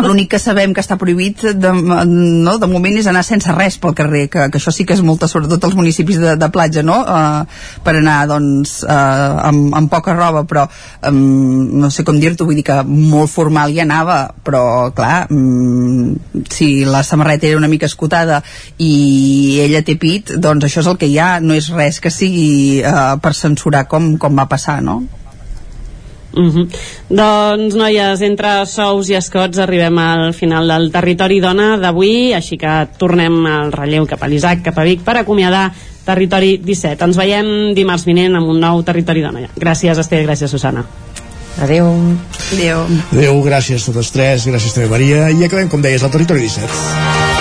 l'únic 0.00 0.32
que 0.32 0.40
sabem 0.40 0.72
que 0.72 0.80
està 0.80 0.96
prohibit 0.96 1.44
de, 1.52 1.74
no, 2.08 2.56
de 2.56 2.72
moment 2.72 2.96
és 2.96 3.12
anar 3.12 3.26
sense 3.28 3.52
res 3.52 3.76
pel 3.82 3.96
carrer, 3.98 4.24
que, 4.32 4.48
que 4.48 4.62
això 4.62 4.72
sí 4.72 4.88
que 4.88 4.96
és 4.96 5.04
molta 5.04 5.28
sobretot 5.28 5.68
als 5.68 5.76
municipis 5.76 6.20
de, 6.22 6.36
de 6.40 6.52
platja 6.54 6.84
no? 6.86 7.02
Uh, 7.02 7.41
per 7.84 7.96
anar 7.98 8.18
doncs 8.30 8.80
uh, 8.86 9.38
amb, 9.48 9.72
amb 9.78 9.90
poca 9.92 10.16
roba 10.16 10.44
però 10.48 10.66
um, 11.08 11.80
no 11.82 11.90
sé 11.90 12.04
com 12.04 12.20
dir-t'ho 12.20 12.48
vull 12.48 12.58
dir 12.60 12.66
que 12.66 12.80
molt 12.88 13.32
formal 13.32 13.72
hi 13.72 13.82
anava 13.84 14.20
però 14.44 14.64
clar 14.96 15.26
um, 15.30 16.12
si 16.50 16.84
la 16.84 17.02
samarreta 17.06 17.48
era 17.48 17.60
una 17.60 17.70
mica 17.72 17.90
escotada 17.90 18.42
i 18.78 18.92
ella 19.64 19.82
té 19.86 19.96
pit 19.96 20.36
doncs 20.36 20.68
això 20.68 20.84
és 20.84 20.92
el 20.92 21.00
que 21.00 21.10
hi 21.10 21.18
ha, 21.18 21.32
no 21.40 21.56
és 21.58 21.72
res 21.74 22.00
que 22.02 22.12
sigui 22.12 22.82
uh, 22.84 23.16
per 23.22 23.34
censurar 23.36 23.86
com, 23.90 24.14
com 24.20 24.38
va 24.38 24.48
passar 24.50 24.80
no? 24.84 25.02
Mhm. 26.32 26.68
Doncs, 27.12 27.74
noies, 27.76 28.22
entre 28.24 28.52
sous 28.66 29.10
i 29.12 29.16
escots 29.18 29.60
arribem 29.60 29.98
al 30.00 30.32
final 30.32 30.68
del 30.68 30.88
territori 30.92 31.40
dona 31.44 31.76
d'avui, 31.76 32.32
així 32.32 32.56
que 32.56 32.72
tornem 32.98 33.44
al 33.46 33.72
relleu 33.72 34.06
cap 34.08 34.22
a 34.22 34.30
l'Isaac, 34.30 34.62
cap 34.64 34.78
a 34.78 34.86
Vic, 34.88 35.04
per 35.04 35.18
acomiadar 35.20 35.70
Territori 36.06 36.56
17. 36.62 37.04
Ens 37.08 37.18
veiem 37.18 37.74
dimarts 37.76 38.06
vinent 38.08 38.38
amb 38.38 38.50
un 38.52 38.60
nou 38.62 38.82
Territori 38.86 39.24
dona. 39.24 39.46
Gràcies, 39.56 39.98
Esther, 39.98 40.24
gràcies, 40.26 40.50
Susana. 40.50 40.84
Adéu. 41.62 41.92
Adéu. 42.52 42.86
Adéu, 43.12 43.42
gràcies 43.44 43.84
a 43.84 43.92
totes 43.92 44.10
tres, 44.14 44.48
gràcies 44.48 44.74
també 44.74 44.88
Maria, 44.92 45.28
i 45.30 45.44
acabem, 45.44 45.68
com 45.68 45.84
deies, 45.84 46.02
al 46.02 46.14
Territori 46.14 46.48
17. 46.48 47.31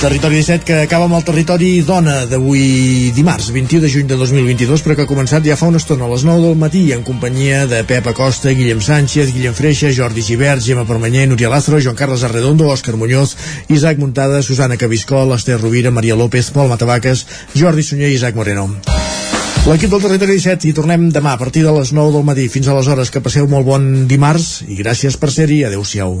Territori 0.00 0.36
17 0.36 0.64
que 0.64 0.74
acaba 0.84 1.08
amb 1.08 1.16
el 1.16 1.24
territori 1.26 1.68
dona 1.82 2.20
d'avui 2.30 3.10
dimarts, 3.16 3.48
21 3.50 3.82
de 3.82 3.88
juny 3.90 4.06
de 4.06 4.14
2022, 4.20 4.84
però 4.84 4.94
que 4.94 5.02
ha 5.02 5.10
començat 5.10 5.42
ja 5.42 5.56
fa 5.58 5.66
una 5.66 5.80
estona 5.82 6.06
a 6.06 6.10
les 6.12 6.22
9 6.22 6.44
del 6.44 6.54
matí 6.60 6.82
en 6.94 7.02
companyia 7.02 7.64
de 7.66 7.80
Pep 7.88 8.06
Acosta, 8.06 8.52
Guillem 8.54 8.78
Sánchez, 8.84 9.32
Guillem 9.34 9.56
Freixa, 9.58 9.90
Jordi 9.90 10.22
Givert, 10.22 10.62
Gemma 10.62 10.86
Permanyer, 10.86 11.26
Núria 11.26 11.50
Lázaro, 11.50 11.80
Joan 11.82 11.98
Carles 11.98 12.22
Arredondo, 12.22 12.68
Òscar 12.70 12.94
Muñoz, 12.94 13.34
Isaac 13.68 13.98
Muntada, 13.98 14.42
Susana 14.42 14.76
Cabiscol, 14.76 15.34
Esther 15.34 15.58
Rovira, 15.60 15.90
Maria 15.90 16.14
López, 16.14 16.52
Pol 16.54 16.70
Matavaques, 16.70 17.26
Jordi 17.58 17.82
Sunyer 17.82 18.12
i 18.12 18.20
Isaac 18.20 18.38
Moreno. 18.38 18.68
L'equip 19.66 19.90
del 19.90 20.04
Territori 20.06 20.38
17 20.38 20.70
i 20.70 20.76
tornem 20.78 21.10
demà 21.10 21.34
a 21.34 21.42
partir 21.42 21.66
de 21.66 21.74
les 21.74 21.90
9 21.90 22.14
del 22.14 22.28
matí. 22.28 22.46
Fins 22.48 22.70
aleshores, 22.70 23.10
que 23.10 23.24
passeu 23.24 23.50
molt 23.50 23.66
bon 23.66 24.06
dimarts 24.06 24.62
i 24.68 24.78
gràcies 24.78 25.18
per 25.18 25.34
ser-hi. 25.34 25.64
Adéu-siau. 25.66 26.20